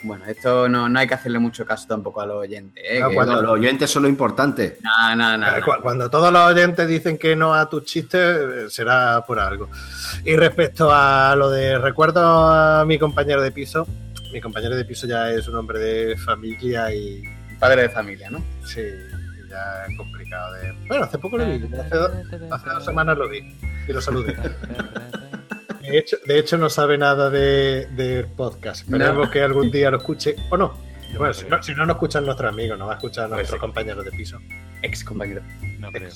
Bueno, 0.04 0.26
esto 0.26 0.68
no, 0.68 0.90
no 0.90 1.00
hay 1.00 1.08
que 1.08 1.14
hacerle 1.14 1.40
mucho 1.40 1.66
caso 1.66 1.88
tampoco 1.88 2.20
a 2.22 2.26
los 2.26 2.36
oyentes. 2.38 2.84
¿eh? 2.88 3.00
No, 3.00 3.10
Que- 3.10 3.16
cuando 3.16 3.42
los 3.42 3.52
oyentes 3.52 3.90
son 3.90 4.04
lo 4.04 4.10
importante. 4.10 4.78
No, 4.82 5.16
no, 5.16 5.38
no, 5.38 5.48
Eh, 5.48 5.62
no. 5.66 5.82
Cuando 5.82 6.10
todos 6.10 6.32
los 6.32 6.42
oyentes 6.42 6.88
dicen 6.88 7.18
que 7.18 7.36
no 7.36 7.54
a 7.54 7.70
tus 7.70 7.86
chistes, 7.86 8.20
eh, 8.22 8.70
será 8.70 9.24
por 9.26 9.40
algo. 9.40 9.70
Y 10.26 10.36
respecto 10.36 10.90
a 10.94 11.36
lo 11.38 11.50
de 11.50 11.78
recuerdo 11.80 12.22
a 12.50 12.84
mi 12.86 13.00
compañero 13.00 13.42
de 13.42 13.52
piso, 13.52 13.88
mi 14.34 14.42
compañero 14.42 14.76
de 14.76 14.84
piso 14.86 15.08
ya 15.08 15.30
es 15.32 15.48
un 15.48 15.56
hombre 15.56 15.80
de 15.80 16.18
familia 16.18 16.94
y 16.94 17.24
Padre 17.60 17.84
de 17.84 17.90
familia, 17.90 18.30
¿no? 18.30 18.40
sí, 18.66 18.82
ya 19.50 19.86
es 19.88 19.96
complicado 19.98 20.54
de... 20.56 20.74
Bueno, 20.88 21.06
hace 21.06 21.18
poco 21.18 21.38
lo 21.38 21.46
vi, 21.46 21.64
hace, 21.80 21.96
do- 21.96 22.12
hace 22.52 22.70
dos 22.70 22.84
semanas 22.84 23.18
lo 23.18 23.30
vi 23.30 23.56
y 23.88 23.94
lo 23.94 24.02
saludé. 24.02 24.36
De 25.84 25.98
hecho, 25.98 26.18
de 26.26 26.40
hecho 26.40 26.58
no 26.58 26.70
sabe 26.70 26.98
nada 26.98 27.30
de- 27.30 27.88
del 27.96 28.26
podcast. 28.28 28.82
Esperemos 28.84 29.26
No. 29.28 29.32
que 29.32 29.42
algún 29.42 29.70
día 29.70 29.92
lo 29.92 29.98
escuche 29.98 30.36
o 30.50 30.58
no. 30.58 30.74
Yo 31.12 31.20
Bueno, 31.20 31.28
no 31.28 31.34
si 31.34 31.46
no, 31.48 31.64
si 31.64 31.76
no, 31.76 31.86
no 31.86 31.94
escuchan 31.94 32.26
nuestros 32.26 32.52
amigos, 32.52 32.78
no 32.80 32.88
va 32.88 32.94
a 32.94 32.96
escuchar 32.96 33.26
a 33.26 33.28
Pues 33.28 33.38
nuestros 33.38 33.58
sí. 33.58 33.62
compañeros 33.62 34.06
de 34.06 34.12
piso. 34.12 34.40
Ex 34.82 35.04
compañero. 35.04 35.42
No 35.80 35.92
creo. 35.92 36.10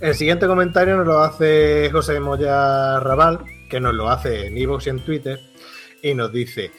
El 0.00 0.14
siguiente 0.14 0.46
comentario 0.46 0.96
nos 0.96 1.06
lo 1.06 1.20
hace 1.20 1.88
José 1.90 2.20
Moya 2.20 3.00
Raval, 3.00 3.40
que 3.70 3.80
nos 3.80 3.94
lo 3.94 4.08
hace 4.10 4.46
en 4.46 4.56
Evox 4.58 4.86
y 4.86 4.90
en 4.90 5.00
Twitter, 5.04 5.40
y 6.02 6.14
nos 6.14 6.32
dice: 6.32 6.70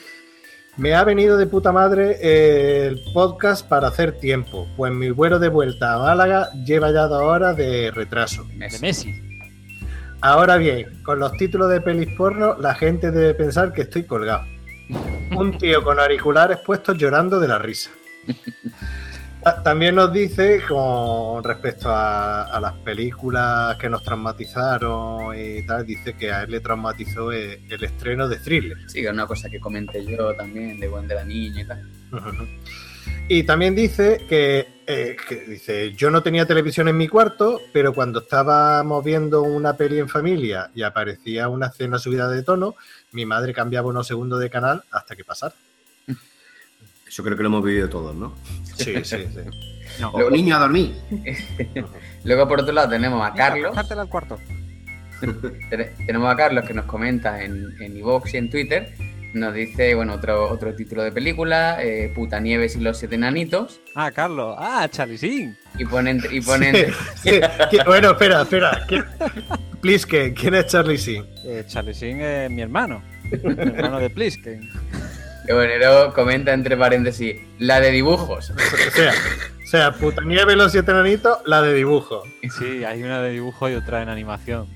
Me 0.78 0.94
ha 0.94 1.04
venido 1.04 1.36
de 1.38 1.48
puta 1.48 1.72
madre 1.72 2.18
el 2.88 3.02
podcast 3.14 3.68
para 3.68 3.88
hacer 3.88 4.14
tiempo, 4.20 4.68
pues 4.78 4.94
mi 4.94 5.10
vuelo 5.10 5.40
de 5.40 5.50
vuelta 5.50 5.94
a 5.96 6.00
Málaga 6.00 6.50
lleva 6.66 6.92
ya 6.92 7.08
dos 7.08 7.22
horas 7.22 7.58
de 7.58 7.92
retraso. 7.92 8.44
De 8.56 8.80
Messi. 8.80 9.14
Ahora 10.22 10.58
bien, 10.58 11.02
con 11.04 11.20
los 11.20 11.32
títulos 11.34 11.70
de 11.70 11.80
pelis 11.82 12.10
porno, 12.18 12.56
la 12.60 12.74
gente 12.74 13.12
debe 13.12 13.34
pensar 13.34 13.72
que 13.74 13.84
estoy 13.84 14.04
colgado. 14.04 14.46
Un 15.36 15.58
tío 15.58 15.84
con 15.84 16.00
auriculares 16.00 16.58
puestos 16.60 16.98
llorando 16.98 17.40
de 17.40 17.48
la 17.48 17.60
risa. 17.60 17.92
Ta- 19.44 19.62
También 19.62 19.96
nos 19.96 20.12
dice, 20.12 20.62
con 20.68 21.44
respecto 21.44 21.90
a, 21.92 22.44
a 22.46 22.60
las 22.60 22.74
películas 22.74 23.78
que 23.78 23.90
nos 23.90 24.02
traumatizaron 24.04 25.38
y 25.38 25.66
tal, 25.66 25.86
dice 25.86 26.14
que 26.16 26.32
a 26.32 26.44
él 26.44 26.52
le 26.52 26.60
traumatizó 26.62 27.32
el, 27.32 27.62
el 27.70 27.84
estreno 27.84 28.28
de 28.28 28.38
Thriller. 28.38 28.78
Sí, 28.88 29.02
que 29.02 29.08
es 29.08 29.14
una 29.14 29.28
cosa 29.28 29.50
que 29.50 29.60
comenté 29.60 30.04
yo 30.06 30.34
también, 30.36 30.80
de 30.80 30.88
buen 30.88 31.08
de 31.08 31.16
la 31.16 31.24
niña 31.24 31.62
y 31.62 31.66
tal. 31.68 31.88
Y 33.30 33.44
también 33.44 33.76
dice 33.76 34.26
que, 34.30 34.68
eh, 34.88 35.18
que 35.28 35.36
dice, 35.46 35.92
yo 35.94 36.10
no 36.10 36.24
tenía 36.24 36.46
televisión 36.46 36.88
en 36.88 36.98
mi 36.98 37.08
cuarto, 37.08 37.60
pero 37.74 37.94
cuando 37.94 38.20
estábamos 38.20 39.04
viendo 39.04 39.42
una 39.44 39.76
peli 39.76 40.00
en 40.00 40.08
familia 40.08 40.70
y 40.74 40.84
aparecía 40.84 41.50
una 41.50 41.68
escena 41.68 42.00
subida 42.00 42.30
de 42.30 42.44
tono, 42.44 42.76
mi 43.12 43.26
madre 43.26 43.54
cambiaba 43.54 43.90
unos 43.90 44.08
segundos 44.08 44.40
de 44.40 44.50
canal 44.50 44.84
hasta 44.92 45.16
que 45.16 45.24
pasara. 45.26 45.54
Eso 47.08 47.24
creo 47.24 47.36
que 47.36 47.44
lo 47.44 47.50
hemos 47.50 47.64
vivido 47.64 47.90
todos, 47.90 48.16
¿no? 48.16 48.34
Sí, 48.76 48.94
sí, 49.04 49.18
sí. 49.34 49.40
No. 50.02 50.10
O 50.12 50.30
niño 50.30 50.56
a 50.56 50.60
dormir. 50.60 50.94
Luego, 52.24 52.48
por 52.48 52.60
otro 52.60 52.72
lado, 52.74 52.90
tenemos 52.90 53.26
a 53.26 53.34
Carlos. 53.34 53.70
Sacártela 53.74 54.02
al 54.04 54.10
cuarto. 54.10 54.38
Tene- 55.72 55.92
Tenemos 56.06 56.32
a 56.32 56.36
Carlos 56.36 56.66
que 56.66 56.74
nos 56.76 56.86
comenta 56.86 57.42
en, 57.42 57.74
en 57.82 57.98
iVoox 57.98 58.34
y 58.34 58.38
en 58.38 58.50
Twitter. 58.52 58.94
Nos 59.40 59.54
dice, 59.54 59.94
bueno, 59.96 60.14
otro, 60.16 60.50
otro 60.50 60.74
título 60.76 61.04
de 61.04 61.12
película, 61.12 61.82
eh, 61.84 62.12
Puta 62.16 62.40
Nieves 62.40 62.76
y 62.76 62.80
los 62.80 62.98
Siete 62.98 63.16
Enanitos. 63.16 63.80
Ah, 63.96 64.12
Carlos. 64.12 64.56
Ah, 64.60 64.88
Chalisín. 64.90 65.58
Y 65.78 65.86
ponen, 65.86 66.22
y 66.32 66.42
ponen 66.42 66.76
Sí, 66.76 66.92
sí. 67.24 67.30
¿Qui- 67.72 67.86
Bueno, 67.86 68.12
espera, 68.12 68.42
espera. 68.42 68.84
¿Quién- 68.88 69.06
Plisken, 69.82 70.34
¿quién 70.34 70.56
es 70.56 70.66
Charlie 70.68 70.98
Sin? 70.98 71.24
Eh, 71.46 71.64
Chalisín 71.68 72.20
es 72.22 72.50
mi 72.50 72.62
hermano. 72.62 73.04
mi 73.44 73.52
hermano 73.52 74.00
de 74.00 74.10
Plisken. 74.10 74.62
y 75.48 75.54
bueno, 75.54 75.74
y 75.76 75.78
luego 75.78 76.14
comenta 76.14 76.52
entre 76.54 76.76
paréntesis, 76.76 77.36
la 77.60 77.80
de 77.80 77.92
dibujos. 77.92 78.50
O 78.50 78.56
sea, 78.92 79.14
o 79.64 79.68
sea, 79.70 79.92
puta 79.94 80.22
nieve 80.24 80.54
y 80.54 80.56
los 80.56 80.72
siete 80.72 80.92
enanitos, 80.92 81.38
la 81.46 81.62
de 81.62 81.74
dibujo. 81.74 82.24
Sí, 82.58 82.84
hay 82.84 83.04
una 83.04 83.22
de 83.22 83.32
dibujo 83.32 83.70
y 83.70 83.76
otra 83.76 84.02
en 84.02 84.10
animación. 84.10 84.68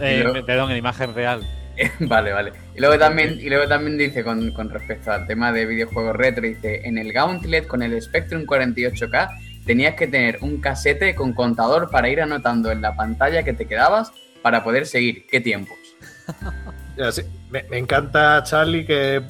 Eh, 0.00 0.24
Perdón, 0.46 0.70
en 0.72 0.76
imagen 0.76 1.14
real. 1.14 1.40
vale, 2.00 2.32
vale. 2.32 2.52
Y 2.74 2.80
luego 2.80 2.98
también, 2.98 3.38
y 3.40 3.48
luego 3.48 3.68
también 3.68 3.98
dice 3.98 4.24
con, 4.24 4.52
con 4.52 4.70
respecto 4.70 5.12
al 5.12 5.26
tema 5.26 5.52
de 5.52 5.66
videojuegos 5.66 6.16
retro, 6.16 6.44
dice, 6.44 6.82
en 6.84 6.98
el 6.98 7.12
Gauntlet 7.12 7.66
con 7.66 7.82
el 7.82 8.00
Spectrum 8.00 8.44
48K 8.44 9.28
tenías 9.64 9.94
que 9.94 10.06
tener 10.06 10.38
un 10.42 10.60
casete 10.60 11.14
con 11.14 11.32
contador 11.32 11.90
para 11.90 12.08
ir 12.08 12.20
anotando 12.20 12.70
en 12.70 12.82
la 12.82 12.94
pantalla 12.94 13.42
que 13.42 13.52
te 13.52 13.66
quedabas 13.66 14.12
para 14.42 14.62
poder 14.62 14.86
seguir. 14.86 15.26
¿Qué 15.26 15.40
tiempos? 15.40 15.78
Me, 17.50 17.62
me 17.70 17.78
encanta 17.78 18.42
Charlie 18.44 18.84
que, 18.86 19.20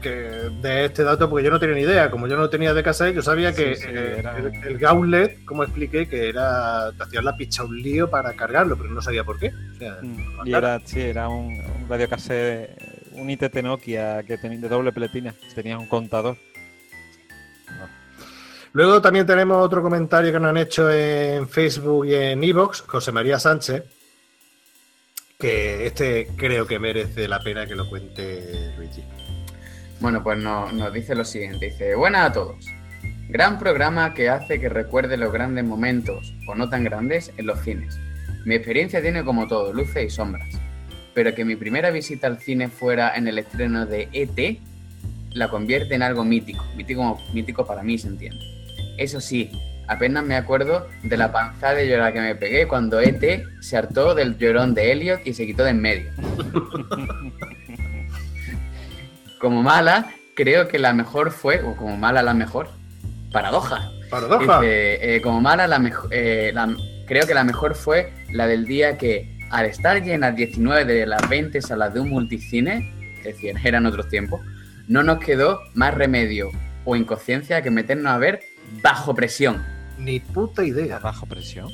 que 0.00 0.10
de 0.10 0.86
este 0.86 1.02
dato 1.04 1.28
porque 1.28 1.44
yo 1.44 1.50
no 1.50 1.60
tenía 1.60 1.74
ni 1.76 1.82
idea. 1.82 2.10
Como 2.10 2.26
yo 2.26 2.36
no 2.36 2.48
tenía 2.48 2.72
de 2.72 2.82
casa, 2.82 3.10
yo 3.10 3.20
sabía 3.22 3.54
que 3.54 3.74
Sí, 3.76 3.82
sí, 3.82 3.88
eh, 3.90 4.16
era- 4.20 4.38
el, 4.38 4.52
el 4.66 4.78
Gauntlet, 4.78 5.44
como 5.44 5.62
expliqué, 5.64 6.08
que 6.08 6.28
era 6.30 6.90
te 6.96 7.02
hacías 7.02 7.22
la 7.24 7.36
picha 7.36 7.64
un 7.64 7.76
lío 7.80 8.08
para 8.08 8.32
cargarlo, 8.34 8.76
pero 8.76 8.90
no 8.90 9.02
sabía 9.02 9.24
por 9.24 9.38
qué. 9.38 9.48
O 9.74 9.78
sea, 9.78 9.98
Mm, 10.02 10.46
Y 10.46 10.54
era, 10.54 10.80
sí, 10.84 11.00
era 11.00 11.28
un, 11.28 11.46
un 11.54 11.88
radiocassette, 11.88 12.70
un 13.12 13.28
ITT 13.28 13.62
Nokia 13.62 14.22
que 14.22 14.38
tenía 14.38 14.58
de 14.58 14.68
doble 14.68 14.92
pletina. 14.92 15.34
Tenía 15.54 15.78
un 15.78 15.86
contador. 15.88 16.36
Luego 18.72 19.00
también 19.02 19.26
tenemos 19.26 19.64
otro 19.64 19.82
comentario 19.82 20.32
que 20.32 20.38
nos 20.38 20.50
han 20.50 20.56
hecho 20.56 20.90
en 20.90 21.48
Facebook 21.48 22.06
y 22.06 22.14
en 22.14 22.42
Evox, 22.44 22.82
José 22.82 23.10
María 23.10 23.38
Sánchez, 23.38 23.82
que 25.40 25.86
este 25.86 26.28
creo 26.36 26.66
que 26.66 26.78
merece 26.78 27.26
la 27.26 27.40
pena 27.40 27.66
que 27.66 27.74
lo 27.74 27.88
cuente 27.88 28.72
Luigi. 28.76 29.02
Bueno, 30.00 30.22
pues 30.22 30.38
no- 30.38 30.70
nos 30.72 30.92
dice 30.92 31.14
lo 31.14 31.24
siguiente. 31.24 31.70
Dice, 31.70 31.94
buenas 31.94 32.30
a 32.30 32.32
todos. 32.32 32.64
Gran 33.28 33.58
programa 33.58 34.14
que 34.14 34.28
hace 34.28 34.60
que 34.60 34.68
recuerde 34.68 35.16
los 35.16 35.32
grandes 35.32 35.64
momentos, 35.64 36.34
o 36.48 36.54
no 36.54 36.68
tan 36.68 36.84
grandes, 36.84 37.32
en 37.36 37.46
los 37.46 37.60
cines. 37.60 37.98
Mi 38.44 38.54
experiencia 38.54 39.02
tiene 39.02 39.24
como 39.24 39.46
todo, 39.46 39.72
luces 39.72 40.04
y 40.06 40.10
sombras. 40.10 40.48
Pero 41.14 41.34
que 41.34 41.44
mi 41.44 41.56
primera 41.56 41.90
visita 41.90 42.26
al 42.26 42.38
cine 42.40 42.68
fuera 42.68 43.14
en 43.16 43.28
el 43.28 43.38
estreno 43.38 43.86
de 43.86 44.08
ET, 44.12 44.58
la 45.32 45.48
convierte 45.48 45.94
en 45.94 46.02
algo 46.02 46.24
mítico. 46.24 46.64
Mítico, 46.76 47.20
mítico 47.32 47.66
para 47.66 47.82
mí, 47.82 47.98
se 47.98 48.08
entiende. 48.08 48.40
Eso 48.98 49.20
sí, 49.20 49.50
apenas 49.90 50.24
me 50.24 50.36
acuerdo 50.36 50.86
de 51.02 51.16
la 51.16 51.32
panza 51.32 51.74
de 51.74 51.88
llorar 51.88 52.12
que 52.12 52.20
me 52.20 52.34
pegué 52.36 52.66
cuando 52.68 53.00
ET 53.00 53.44
se 53.60 53.76
hartó 53.76 54.14
del 54.14 54.38
llorón 54.38 54.72
de 54.72 54.92
Elliot 54.92 55.20
y 55.26 55.34
se 55.34 55.44
quitó 55.46 55.64
de 55.64 55.70
en 55.70 55.80
medio. 55.80 56.10
Como 59.40 59.62
mala, 59.62 60.12
creo 60.34 60.68
que 60.68 60.78
la 60.78 60.92
mejor 60.92 61.30
fue, 61.30 61.62
o 61.62 61.74
como 61.74 61.96
mala 61.96 62.22
la 62.22 62.34
mejor, 62.34 62.68
paradoja. 63.32 63.90
Paradoja. 64.10 64.60
Dice, 64.60 65.16
eh, 65.16 65.20
como 65.22 65.40
mala, 65.40 65.66
la 65.66 65.78
mejo- 65.78 66.08
eh, 66.10 66.52
creo 67.06 67.26
que 67.26 67.32
la 67.34 67.44
mejor 67.44 67.74
fue 67.74 68.12
la 68.32 68.46
del 68.46 68.66
día 68.66 68.98
que, 68.98 69.38
al 69.50 69.64
estar 69.66 70.02
llenas 70.02 70.36
19 70.36 70.84
de 70.84 71.06
las 71.06 71.26
20 71.28 71.62
salas 71.62 71.94
de 71.94 72.00
un 72.00 72.10
multicine, 72.10 72.92
es 73.18 73.24
decir, 73.24 73.54
eran 73.64 73.86
otros 73.86 74.08
tiempos, 74.08 74.40
no 74.88 75.02
nos 75.02 75.18
quedó 75.20 75.60
más 75.74 75.94
remedio 75.94 76.50
o 76.84 76.94
inconsciencia 76.96 77.62
que 77.62 77.70
meternos 77.70 78.12
a 78.12 78.18
ver 78.18 78.40
bajo 78.82 79.14
presión. 79.14 79.64
Ni 80.00 80.20
puta 80.20 80.64
idea. 80.64 80.98
Bajo 80.98 81.26
presión. 81.26 81.68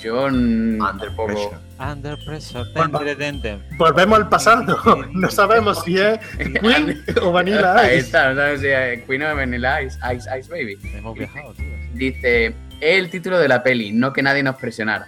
Yo 0.00 0.24
Under 0.24 1.10
pressure. 1.14 1.58
Under 1.78 2.16
pressure. 2.24 2.64
Bueno, 2.74 2.98
Ten, 3.00 3.18
ten, 3.18 3.42
ten. 3.42 3.62
Volvemos 3.76 4.18
al 4.18 4.28
pasado. 4.30 4.78
No 5.12 5.30
sabemos 5.30 5.82
si 5.84 5.98
es 5.98 6.18
Queen 6.38 7.04
o 7.22 7.32
Vanilla 7.32 7.76
Ahí 7.78 7.96
Ice. 7.98 8.06
está, 8.06 8.30
no 8.30 8.36
sabes 8.36 8.60
si 8.60 8.68
es 8.68 9.02
Queen 9.04 9.22
of 9.22 9.36
Vanilla 9.36 9.82
Ice, 9.82 9.98
Ice, 10.16 10.28
Ice 10.38 10.50
Baby. 10.50 10.78
Hemos 10.94 11.18
viajado, 11.18 11.52
tío. 11.52 11.66
Dice, 11.92 12.46
es 12.46 12.54
el 12.80 13.10
título 13.10 13.38
de 13.38 13.48
la 13.48 13.62
peli, 13.62 13.92
no 13.92 14.12
que 14.12 14.22
nadie 14.22 14.42
nos 14.42 14.56
presionara. 14.56 15.06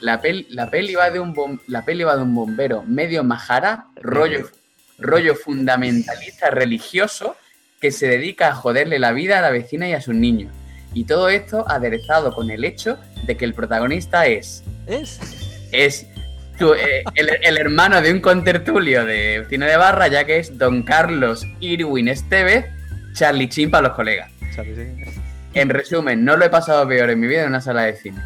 La, 0.00 0.20
pel- 0.22 0.46
la, 0.50 0.70
peli 0.70 0.94
va 0.94 1.10
de 1.10 1.18
un 1.18 1.34
bom- 1.34 1.60
la 1.66 1.84
peli 1.84 2.04
va 2.04 2.14
de 2.16 2.22
un 2.22 2.34
bombero 2.34 2.82
medio 2.86 3.24
majara, 3.24 3.86
rollo, 4.00 4.48
rollo 4.98 5.34
fundamentalista 5.34 6.50
religioso, 6.50 7.36
que 7.80 7.90
se 7.90 8.06
dedica 8.06 8.48
a 8.48 8.54
joderle 8.54 8.98
la 9.00 9.12
vida 9.12 9.38
a 9.38 9.42
la 9.42 9.50
vecina 9.50 9.88
y 9.88 9.92
a 9.92 10.00
sus 10.00 10.14
niños. 10.14 10.52
Y 10.94 11.04
todo 11.04 11.28
esto 11.28 11.64
aderezado 11.68 12.32
con 12.34 12.50
el 12.50 12.64
hecho 12.64 12.98
de 13.26 13.36
que 13.36 13.44
el 13.44 13.52
protagonista 13.54 14.26
es, 14.26 14.62
¿Es? 14.86 15.18
es 15.72 16.06
tu- 16.58 16.72
eh, 16.74 17.02
el, 17.16 17.30
el 17.42 17.58
hermano 17.58 18.00
de 18.00 18.12
un 18.12 18.20
contertulio 18.20 19.04
de 19.04 19.44
cine 19.50 19.66
de 19.66 19.76
barra, 19.76 20.06
ya 20.08 20.24
que 20.24 20.38
es 20.38 20.56
don 20.56 20.82
Carlos 20.84 21.44
Irwin 21.60 22.08
Estevez, 22.08 22.66
Charlie 23.14 23.48
Chin 23.48 23.70
para 23.70 23.88
los 23.88 23.96
colegas. 23.96 24.30
En 25.54 25.68
resumen, 25.68 26.24
no 26.24 26.36
lo 26.36 26.44
he 26.44 26.50
pasado 26.50 26.86
peor 26.86 27.10
en 27.10 27.20
mi 27.20 27.26
vida 27.26 27.42
en 27.42 27.48
una 27.48 27.60
sala 27.60 27.82
de 27.82 27.94
cine. 27.96 28.20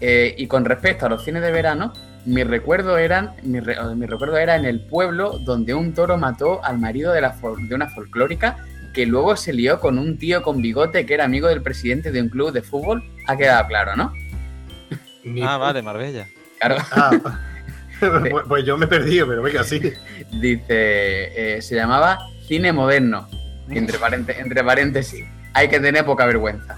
Eh, 0.00 0.34
y 0.38 0.46
con 0.46 0.64
respecto 0.64 1.06
a 1.06 1.08
los 1.08 1.24
cines 1.24 1.42
de 1.42 1.52
verano, 1.52 1.92
mi 2.26 2.42
recuerdo, 2.44 2.96
eran, 2.98 3.32
mi, 3.42 3.60
re- 3.60 3.76
mi 3.96 4.06
recuerdo 4.06 4.36
era 4.38 4.56
en 4.56 4.64
el 4.64 4.80
pueblo 4.80 5.38
donde 5.44 5.74
un 5.74 5.94
toro 5.94 6.16
mató 6.16 6.64
al 6.64 6.78
marido 6.78 7.12
de, 7.12 7.20
la 7.20 7.36
de 7.68 7.74
una 7.74 7.88
folclórica 7.88 8.56
que 8.92 9.06
luego 9.06 9.36
se 9.36 9.52
lió 9.52 9.80
con 9.80 9.98
un 9.98 10.18
tío 10.18 10.42
con 10.42 10.60
bigote 10.60 11.06
que 11.06 11.14
era 11.14 11.24
amigo 11.24 11.48
del 11.48 11.62
presidente 11.62 12.10
de 12.10 12.22
un 12.22 12.28
club 12.28 12.52
de 12.52 12.62
fútbol. 12.62 13.04
Ha 13.26 13.36
quedado 13.36 13.66
claro, 13.68 13.96
¿no? 13.96 14.12
Ah, 15.42 15.56
vale, 15.58 15.82
Marbella. 15.82 16.26
Claro. 16.58 16.76
Ah, 16.90 17.10
pues, 18.00 18.32
pues 18.48 18.64
yo 18.64 18.76
me 18.76 18.86
he 18.86 18.88
perdido, 18.88 19.26
pero 19.28 19.42
venga, 19.42 19.62
sí. 19.64 19.80
Dice, 20.32 20.64
eh, 21.56 21.62
se 21.62 21.74
llamaba 21.74 22.18
cine 22.46 22.72
moderno. 22.72 23.28
Entre 23.68 23.98
paréntesis, 24.64 25.24
hay 25.54 25.68
que 25.68 25.78
tener 25.78 26.04
poca 26.04 26.26
vergüenza. 26.26 26.76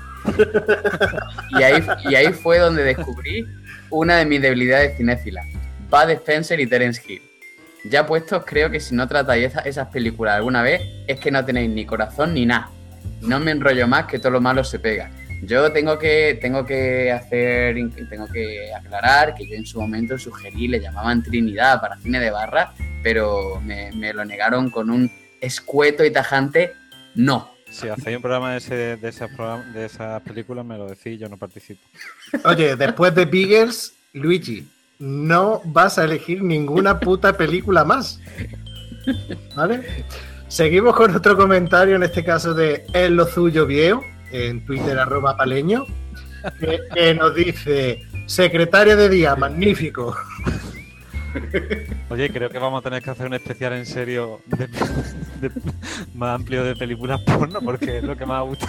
Y 1.58 1.62
ahí, 1.62 1.82
y 2.04 2.14
ahí 2.14 2.32
fue 2.32 2.58
donde 2.58 2.84
descubrí 2.84 3.46
una 3.88 4.16
de 4.16 4.26
mis 4.26 4.42
debilidades 4.42 4.96
cinéfilas, 4.96 5.46
Bud 5.90 6.10
Spencer 6.10 6.60
y 6.60 6.66
Terence 6.66 7.02
Hill. 7.06 7.22
Ya 7.84 8.06
puestos, 8.06 8.44
creo 8.46 8.70
que 8.70 8.80
si 8.80 8.94
no 8.94 9.08
tratáis 9.08 9.46
esa- 9.46 9.60
esas 9.60 9.88
películas 9.88 10.36
alguna 10.36 10.62
vez, 10.62 10.80
es 11.06 11.18
que 11.18 11.30
no 11.30 11.44
tenéis 11.44 11.70
ni 11.70 11.84
corazón 11.84 12.34
ni 12.34 12.46
nada. 12.46 12.70
No 13.20 13.40
me 13.40 13.50
enrollo 13.50 13.86
más 13.88 14.06
que 14.06 14.18
todo 14.18 14.30
lo 14.32 14.40
malo 14.40 14.62
se 14.64 14.78
pega. 14.78 15.10
Yo 15.42 15.72
tengo 15.72 15.98
que, 15.98 16.38
tengo 16.40 16.64
que 16.64 17.10
hacer, 17.10 17.74
tengo 18.08 18.28
que 18.28 18.72
aclarar 18.72 19.34
que 19.34 19.48
yo 19.48 19.56
en 19.56 19.66
su 19.66 19.80
momento 19.80 20.16
sugerí, 20.16 20.68
le 20.68 20.78
llamaban 20.78 21.22
Trinidad 21.24 21.80
para 21.80 21.96
cine 21.98 22.20
de 22.20 22.30
barra, 22.30 22.72
pero 23.02 23.60
me, 23.60 23.90
me 23.92 24.12
lo 24.12 24.24
negaron 24.24 24.70
con 24.70 24.88
un 24.88 25.10
escueto 25.40 26.04
y 26.04 26.12
tajante 26.12 26.74
no. 27.16 27.50
Si 27.68 27.88
hacéis 27.88 28.16
un 28.16 28.22
programa 28.22 28.52
de, 28.52 28.58
ese, 28.58 28.74
de, 28.98 29.08
esas 29.08 29.30
de 29.74 29.86
esas 29.86 30.22
películas, 30.22 30.64
me 30.64 30.76
lo 30.78 30.86
decís, 30.86 31.18
yo 31.18 31.28
no 31.28 31.36
participo. 31.38 31.80
Oye, 32.44 32.76
después 32.76 33.12
de 33.14 33.24
Biggers, 33.24 33.94
Luigi, 34.12 34.68
no 35.02 35.60
vas 35.64 35.98
a 35.98 36.04
elegir 36.04 36.44
ninguna 36.44 37.00
puta 37.00 37.36
película 37.36 37.84
más. 37.84 38.20
¿Vale? 39.56 40.04
Seguimos 40.46 40.94
con 40.94 41.12
otro 41.16 41.36
comentario, 41.36 41.96
en 41.96 42.04
este 42.04 42.22
caso 42.22 42.54
de 42.54 42.86
Es 42.92 43.10
lo 43.10 43.26
suyo 43.26 43.66
viejo, 43.66 44.04
en 44.30 44.64
Twitter 44.64 44.96
arroba 44.96 45.36
paleño, 45.36 45.86
que, 46.94 47.14
nos 47.14 47.34
dice, 47.34 48.06
secretaria 48.26 48.94
de 48.94 49.08
día, 49.08 49.34
magnífico. 49.34 50.16
Oye, 52.08 52.30
creo 52.30 52.48
que 52.48 52.58
vamos 52.58 52.80
a 52.80 52.84
tener 52.84 53.02
que 53.02 53.10
hacer 53.10 53.26
un 53.26 53.34
especial 53.34 53.72
en 53.72 53.86
serio 53.86 54.40
más 56.14 56.36
amplio 56.36 56.62
de 56.62 56.76
películas 56.76 57.20
porno, 57.22 57.60
porque 57.60 57.98
es 57.98 58.04
lo 58.04 58.16
que 58.16 58.24
más 58.24 58.44
gusta. 58.44 58.68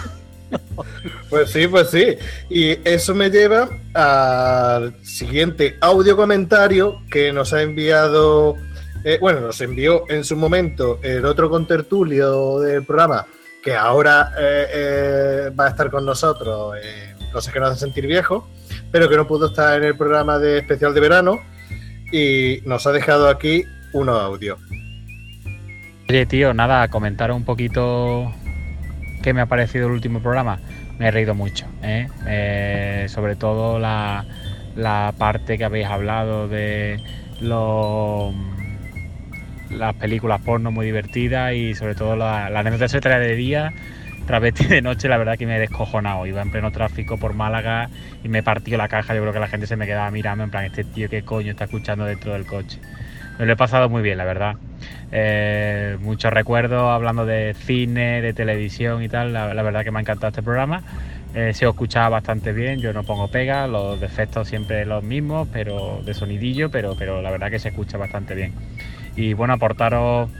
Pues 1.30 1.50
sí, 1.50 1.66
pues 1.66 1.90
sí. 1.90 2.16
Y 2.48 2.78
eso 2.88 3.14
me 3.14 3.30
lleva 3.30 3.68
al 3.92 4.94
siguiente 5.04 5.76
audio 5.80 6.16
comentario 6.16 7.02
que 7.10 7.32
nos 7.32 7.52
ha 7.52 7.62
enviado, 7.62 8.56
eh, 9.04 9.18
bueno, 9.20 9.40
nos 9.40 9.60
envió 9.60 10.04
en 10.08 10.24
su 10.24 10.36
momento 10.36 11.00
el 11.02 11.24
otro 11.24 11.50
contertulio 11.50 12.60
del 12.60 12.84
programa, 12.84 13.26
que 13.62 13.74
ahora 13.74 14.32
eh, 14.38 14.66
eh, 14.72 15.50
va 15.58 15.66
a 15.66 15.70
estar 15.70 15.90
con 15.90 16.04
nosotros, 16.04 16.76
cosas 17.32 17.52
que 17.52 17.60
nos 17.60 17.70
hacen 17.70 17.88
sentir 17.88 18.06
viejos, 18.06 18.44
pero 18.92 19.08
que 19.08 19.16
no 19.16 19.26
pudo 19.26 19.46
estar 19.46 19.78
en 19.78 19.84
el 19.84 19.96
programa 19.96 20.38
de 20.38 20.58
especial 20.58 20.94
de 20.94 21.00
verano 21.00 21.40
y 22.12 22.60
nos 22.64 22.86
ha 22.86 22.92
dejado 22.92 23.28
aquí 23.28 23.64
unos 23.92 24.20
audios. 24.20 24.58
Oye, 26.08 26.26
tío, 26.26 26.54
nada, 26.54 26.86
comentar 26.88 27.32
un 27.32 27.44
poquito 27.44 28.32
qué 29.24 29.32
me 29.32 29.40
ha 29.40 29.46
parecido 29.46 29.86
el 29.86 29.92
último 29.92 30.20
programa. 30.20 30.58
Me 30.98 31.08
he 31.08 31.10
reído 31.10 31.34
mucho, 31.34 31.66
¿eh? 31.82 32.08
Eh, 32.26 33.06
sobre 33.08 33.36
todo 33.36 33.78
la, 33.78 34.26
la 34.76 35.14
parte 35.16 35.56
que 35.56 35.64
habéis 35.64 35.86
hablado 35.86 36.46
de 36.46 37.00
las 39.70 39.94
películas 39.94 40.42
porno 40.42 40.70
muy 40.70 40.84
divertidas 40.84 41.54
y 41.54 41.74
sobre 41.74 41.94
todo 41.94 42.16
la, 42.16 42.50
la 42.50 42.60
anécdota 42.60 42.86
secretaria 42.86 43.18
de 43.26 43.34
día, 43.34 43.72
travesti 44.26 44.66
de 44.66 44.82
noche, 44.82 45.08
la 45.08 45.16
verdad 45.16 45.38
que 45.38 45.46
me 45.46 45.56
he 45.56 45.60
descojonado. 45.60 46.26
Iba 46.26 46.42
en 46.42 46.50
pleno 46.50 46.70
tráfico 46.70 47.16
por 47.16 47.32
Málaga 47.32 47.88
y 48.22 48.28
me 48.28 48.42
partió 48.42 48.76
la 48.76 48.88
caja. 48.88 49.14
Yo 49.14 49.22
creo 49.22 49.32
que 49.32 49.40
la 49.40 49.48
gente 49.48 49.66
se 49.66 49.76
me 49.76 49.86
quedaba 49.86 50.10
mirando 50.10 50.44
en 50.44 50.50
plan, 50.50 50.66
este 50.66 50.84
tío 50.84 51.08
qué 51.08 51.22
coño 51.22 51.52
está 51.52 51.64
escuchando 51.64 52.04
dentro 52.04 52.34
del 52.34 52.44
coche. 52.44 52.78
Me 53.38 53.46
lo 53.46 53.52
he 53.52 53.56
pasado 53.56 53.88
muy 53.88 54.02
bien, 54.02 54.18
la 54.18 54.24
verdad. 54.24 54.54
Eh, 55.10 55.96
muchos 56.00 56.32
recuerdos 56.32 56.82
hablando 56.90 57.26
de 57.26 57.54
cine, 57.54 58.22
de 58.22 58.32
televisión 58.32 59.02
y 59.02 59.08
tal. 59.08 59.32
La, 59.32 59.62
verdad 59.62 59.82
que 59.84 59.90
me 59.90 59.98
ha 59.98 60.00
encantado 60.02 60.28
este 60.28 60.42
programa. 60.42 60.82
Eh, 61.34 61.52
se 61.52 61.66
escuchaba 61.66 62.10
bastante 62.10 62.52
bien, 62.52 62.78
yo 62.78 62.92
no 62.92 63.02
pongo 63.02 63.26
pega, 63.26 63.66
los 63.66 64.00
defectos 64.00 64.46
siempre 64.46 64.86
los 64.86 65.02
mismos, 65.02 65.48
pero 65.52 66.00
de 66.04 66.14
sonidillo, 66.14 66.70
pero, 66.70 66.94
pero 66.96 67.22
la 67.22 67.32
verdad 67.32 67.50
que 67.50 67.58
se 67.58 67.70
escucha 67.70 67.98
bastante 67.98 68.36
bien. 68.36 68.52
Y 69.16 69.32
bueno, 69.34 69.54
aportaros 69.54 70.30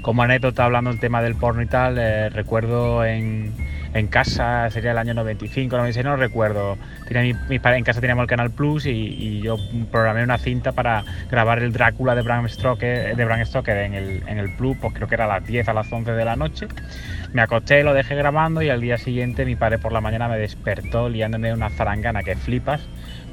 como 0.00 0.22
anécdota 0.22 0.64
hablando 0.64 0.90
del 0.90 1.00
tema 1.00 1.20
del 1.20 1.34
porno 1.34 1.60
y 1.60 1.66
tal, 1.66 1.98
eh, 1.98 2.30
recuerdo 2.30 3.04
en, 3.04 3.52
en 3.96 4.08
casa, 4.08 4.68
sería 4.70 4.90
el 4.92 4.98
año 4.98 5.14
95, 5.14 5.74
96, 5.76 6.04
no 6.04 6.16
recuerdo. 6.16 6.76
Tenía 7.08 7.34
mi- 7.48 7.56
en 7.62 7.84
casa 7.84 8.00
teníamos 8.00 8.22
el 8.22 8.28
Canal 8.28 8.50
Plus 8.50 8.84
y, 8.86 9.40
yo 9.40 9.56
programé 9.90 10.22
una 10.22 10.38
cinta 10.38 10.72
para 10.72 11.02
grabar 11.30 11.60
el 11.60 11.72
Drácula 11.72 12.14
de 12.14 12.22
Bram 12.22 12.48
Stoker, 12.48 13.16
de 13.16 13.24
Bram 13.24 13.44
Stoker 13.44 13.76
en, 13.78 13.94
el, 13.94 14.22
en 14.26 14.38
el 14.38 14.54
Plus, 14.56 14.76
pues 14.80 14.92
creo 14.94 15.08
que 15.08 15.14
era 15.14 15.24
a 15.24 15.28
las 15.28 15.46
10, 15.46 15.68
a 15.68 15.72
las 15.72 15.90
11 15.90 16.12
de 16.12 16.24
la 16.24 16.36
noche. 16.36 16.66
Me 17.32 17.42
acosté, 17.42 17.82
lo 17.84 17.94
dejé 17.94 18.14
grabando 18.16 18.62
y 18.62 18.68
al 18.68 18.80
día 18.80 18.98
siguiente 18.98 19.44
mi 19.44 19.56
padre 19.56 19.78
por 19.78 19.92
la 19.92 20.00
mañana 20.00 20.28
me 20.28 20.38
despertó 20.38 21.08
liándome 21.08 21.52
una 21.52 21.70
zarangana 21.70 22.22
que 22.22 22.36
flipas, 22.36 22.80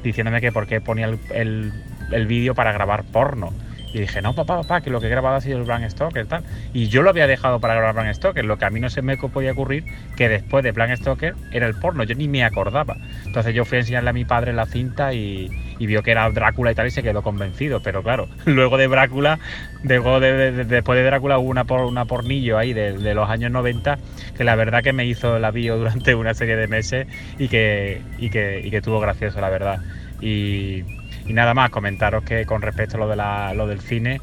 diciéndome 0.03 0.39
que 0.41 0.51
por 0.51 0.67
qué 0.67 0.81
ponía 0.81 1.07
el, 1.07 1.19
el, 1.33 1.73
el 2.11 2.27
vídeo 2.27 2.55
para 2.55 2.71
grabar 2.71 3.03
porno. 3.03 3.51
Y 3.93 3.99
dije, 3.99 4.21
no, 4.21 4.33
papá, 4.33 4.61
papá, 4.61 4.81
que 4.81 4.89
lo 4.89 4.99
que 4.99 5.05
he 5.05 5.09
grabado 5.09 5.35
ha 5.35 5.41
sido 5.41 5.59
el 5.59 5.63
Bram 5.65 5.87
Stoker, 5.87 6.25
tal. 6.25 6.43
Y 6.73 6.87
yo 6.87 7.03
lo 7.03 7.11
había 7.11 7.27
dejado 7.27 7.59
para 7.59 7.75
grabar 7.75 7.93
Bram 7.93 8.13
Stoker, 8.13 8.43
lo 8.43 8.57
que 8.57 8.65
a 8.65 8.69
mí 8.71 8.79
no 8.79 8.89
se 8.89 9.01
me 9.03 9.17
podía 9.17 9.51
ocurrir 9.51 9.85
que 10.15 10.29
después 10.29 10.63
de 10.63 10.71
Bram 10.71 10.95
Stoker 10.97 11.35
era 11.51 11.67
el 11.67 11.75
porno, 11.75 12.03
yo 12.03 12.15
ni 12.15 12.27
me 12.27 12.43
acordaba. 12.43 12.97
Entonces 13.25 13.53
yo 13.53 13.65
fui 13.65 13.77
a 13.77 13.81
enseñarle 13.81 14.09
a 14.09 14.13
mi 14.13 14.25
padre 14.25 14.51
la 14.51 14.65
cinta 14.65 15.13
y, 15.13 15.49
vio 15.79 16.01
que 16.01 16.11
era 16.11 16.29
Drácula 16.31 16.71
y 16.71 16.75
tal 16.75 16.87
y 16.87 16.91
se 16.91 17.03
quedó 17.03 17.21
convencido. 17.21 17.81
Pero 17.81 18.01
claro, 18.01 18.27
luego 18.45 18.77
de 18.77 18.87
Drácula, 18.87 19.37
de, 19.83 19.99
de- 19.99 20.51
de- 20.51 20.65
después 20.65 20.97
de 20.97 21.03
Drácula 21.03 21.37
hubo 21.37 21.49
una, 21.49 21.65
por, 21.65 21.81
una 21.81 22.05
pornillo 22.05 22.57
ahí 22.57 22.73
de, 22.73 23.13
los 23.13 23.29
años 23.29 23.51
90 23.51 23.99
que 24.35 24.43
la 24.43 24.55
verdad 24.55 24.81
que 24.81 24.93
me 24.93 25.05
hizo 25.05 25.37
la 25.37 25.51
bio 25.51 25.77
durante 25.77 26.15
una 26.15 26.33
serie 26.33 26.55
de 26.55 26.67
meses 26.67 27.07
y 27.37 27.47
que, 27.47 28.01
y 28.17 28.29
que, 28.31 28.61
y 28.63 28.71
que 28.71 28.77
estuvo 28.77 28.99
gracioso, 28.99 29.39
la 29.39 29.49
verdad. 29.49 29.79
Y, 30.21 30.83
y 31.25 31.33
nada 31.33 31.53
más, 31.53 31.69
comentaros 31.69 32.23
que 32.23 32.45
con 32.45 32.61
respecto 32.61 32.97
a 32.97 32.99
lo, 32.99 33.07
de 33.07 33.15
la, 33.15 33.53
lo 33.53 33.67
del 33.67 33.79
cine, 33.79 34.19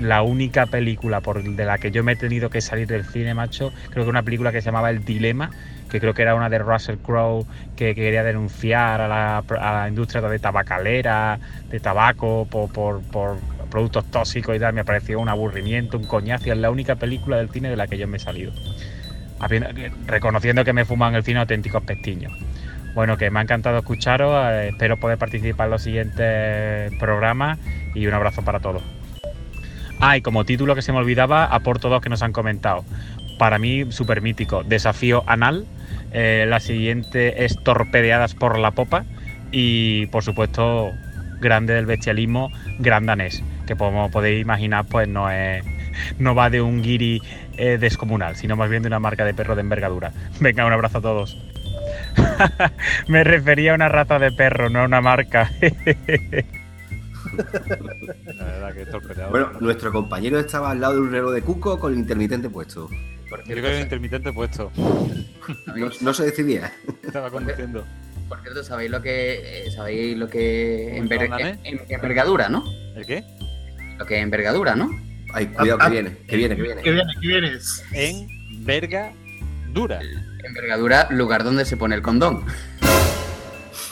la 0.00 0.22
única 0.22 0.66
película 0.66 1.20
por, 1.20 1.42
de 1.42 1.64
la 1.64 1.78
que 1.78 1.90
yo 1.90 2.04
me 2.04 2.12
he 2.12 2.16
tenido 2.16 2.50
que 2.50 2.60
salir 2.60 2.86
del 2.86 3.04
cine, 3.04 3.34
macho, 3.34 3.72
creo 3.90 4.04
que 4.04 4.10
una 4.10 4.22
película 4.22 4.52
que 4.52 4.60
se 4.60 4.66
llamaba 4.66 4.90
El 4.90 5.04
Dilema, 5.04 5.50
que 5.90 6.00
creo 6.00 6.14
que 6.14 6.22
era 6.22 6.34
una 6.34 6.48
de 6.48 6.58
Russell 6.58 6.96
Crowe 6.96 7.46
que, 7.76 7.94
que 7.94 8.02
quería 8.02 8.22
denunciar 8.22 9.00
a 9.00 9.08
la, 9.08 9.38
a 9.38 9.72
la 9.80 9.88
industria 9.88 10.22
de 10.22 10.38
tabacalera, 10.38 11.38
de 11.68 11.80
tabaco, 11.80 12.46
por, 12.50 12.72
por, 12.72 13.02
por 13.02 13.38
productos 13.70 14.10
tóxicos 14.10 14.56
y 14.56 14.58
tal, 14.58 14.74
me 14.74 14.84
pareció 14.84 15.18
un 15.18 15.28
aburrimiento, 15.28 15.96
un 15.96 16.04
coñazo, 16.04 16.52
es 16.52 16.58
la 16.58 16.70
única 16.70 16.96
película 16.96 17.38
del 17.38 17.48
cine 17.48 17.70
de 17.70 17.76
la 17.76 17.86
que 17.86 17.98
yo 17.98 18.06
me 18.06 18.18
he 18.18 18.20
salido. 18.20 18.52
Reconociendo 20.06 20.64
que 20.64 20.72
me 20.72 20.84
fuman 20.84 21.14
el 21.14 21.24
cine 21.24 21.40
auténticos 21.40 21.82
pestiños. 21.82 22.32
Bueno, 22.94 23.16
que 23.16 23.30
me 23.30 23.38
ha 23.38 23.42
encantado 23.42 23.78
escucharos, 23.78 24.34
eh, 24.52 24.68
espero 24.68 24.98
poder 24.98 25.18
participar 25.18 25.66
en 25.66 25.70
los 25.70 25.82
siguientes 25.82 26.92
programas 26.98 27.58
y 27.94 28.06
un 28.06 28.14
abrazo 28.14 28.42
para 28.42 28.60
todos. 28.60 28.82
Ah, 30.00 30.16
y 30.16 30.20
como 30.20 30.44
título 30.44 30.74
que 30.74 30.82
se 30.82 30.92
me 30.92 30.98
olvidaba, 30.98 31.44
aporto 31.46 31.88
dos 31.88 32.02
que 32.02 32.08
nos 32.08 32.22
han 32.22 32.32
comentado. 32.32 32.84
para 33.38 33.58
mí 33.58 33.90
súper 33.90 34.20
mítico. 34.22 34.62
Desafío 34.62 35.24
anal. 35.26 35.66
eh, 36.12 36.44
la 36.46 36.60
siguiente 36.60 37.44
es 37.44 37.56
Torpedeadas 37.64 38.34
por 38.34 38.58
la 38.58 38.70
popa. 38.72 39.04
Y 39.50 40.06
por 40.06 40.22
supuesto, 40.22 40.90
grande 41.40 41.74
del 41.74 41.86
bestialismo, 41.86 42.50
Gran 42.78 43.06
Danés. 43.06 43.42
Que 43.66 43.74
como 43.74 44.10
podéis 44.10 44.40
imaginar, 44.42 44.84
pues 44.88 45.08
no 45.08 45.30
es. 45.30 45.64
No 46.18 46.34
va 46.34 46.50
de 46.50 46.60
un 46.62 46.82
guiri 46.82 47.20
eh, 47.56 47.78
descomunal, 47.78 48.36
sino 48.36 48.56
más 48.56 48.70
bien 48.70 48.82
de 48.82 48.88
una 48.88 48.98
marca 48.98 49.24
de 49.24 49.34
perro 49.34 49.54
de 49.54 49.60
envergadura. 49.62 50.12
Venga, 50.40 50.64
un 50.66 50.72
abrazo 50.72 50.98
a 50.98 51.02
todos. 51.02 51.36
Me 53.08 53.24
refería 53.24 53.72
a 53.72 53.74
una 53.74 53.88
rata 53.88 54.18
de 54.18 54.32
perro, 54.32 54.68
no 54.70 54.80
a 54.80 54.84
una 54.84 55.00
marca. 55.00 55.50
La 57.32 58.44
verdad 58.44 58.74
que 58.74 58.86
torpedeado. 58.86 59.30
Bueno, 59.30 59.52
nuestro 59.60 59.92
compañero 59.92 60.38
estaba 60.38 60.70
al 60.70 60.80
lado 60.80 60.94
de 60.94 61.00
un 61.00 61.10
reloj 61.12 61.32
de 61.32 61.42
cuco 61.42 61.78
con 61.78 61.92
el 61.92 61.98
intermitente 62.00 62.50
puesto. 62.50 62.88
Yo 62.90 63.36
creo 63.54 63.62
que 63.62 63.76
el 63.76 63.82
intermitente 63.82 64.32
puesto. 64.32 64.70
No, 66.00 66.14
se 66.14 66.24
decidía. 66.26 66.72
Estaba 67.04 67.28
conduciendo. 67.30 67.84
por 68.28 68.40
cierto, 68.42 68.62
¿sabéis 68.62 68.90
lo 68.92 69.02
que. 69.02 69.66
eh, 69.66 69.70
¿Sabéis 69.72 70.16
lo 70.16 70.28
que. 70.28 70.92
¿Cómo 70.98 71.08
enver- 71.10 71.22
está, 71.24 71.36
Dané? 71.38 71.58
en- 71.64 71.80
envergadura, 71.88 72.48
¿no? 72.48 72.64
¿El 72.94 73.04
qué? 73.06 73.24
Lo 73.98 74.06
que 74.06 74.18
es 74.18 74.22
envergadura, 74.22 74.76
¿no? 74.76 74.88
Ay, 75.34 75.46
cuidado 75.46 75.78
Ah, 75.80 75.86
que 75.86 75.92
viene, 75.92 76.16
que 76.28 76.36
viene, 76.36 76.54
que 76.56 76.62
viene. 76.62 76.82
¿Qué 76.82 76.90
viene? 76.92 77.12
¿Qué 77.20 77.26
vienes? 77.26 77.84
En 77.92 78.64
verga 78.64 79.12
dura. 79.72 79.98
Envergadura, 80.00 80.31
lugar 81.10 81.44
donde 81.44 81.64
se 81.64 81.76
pone 81.76 81.94
el 81.94 82.02
condón. 82.02 82.44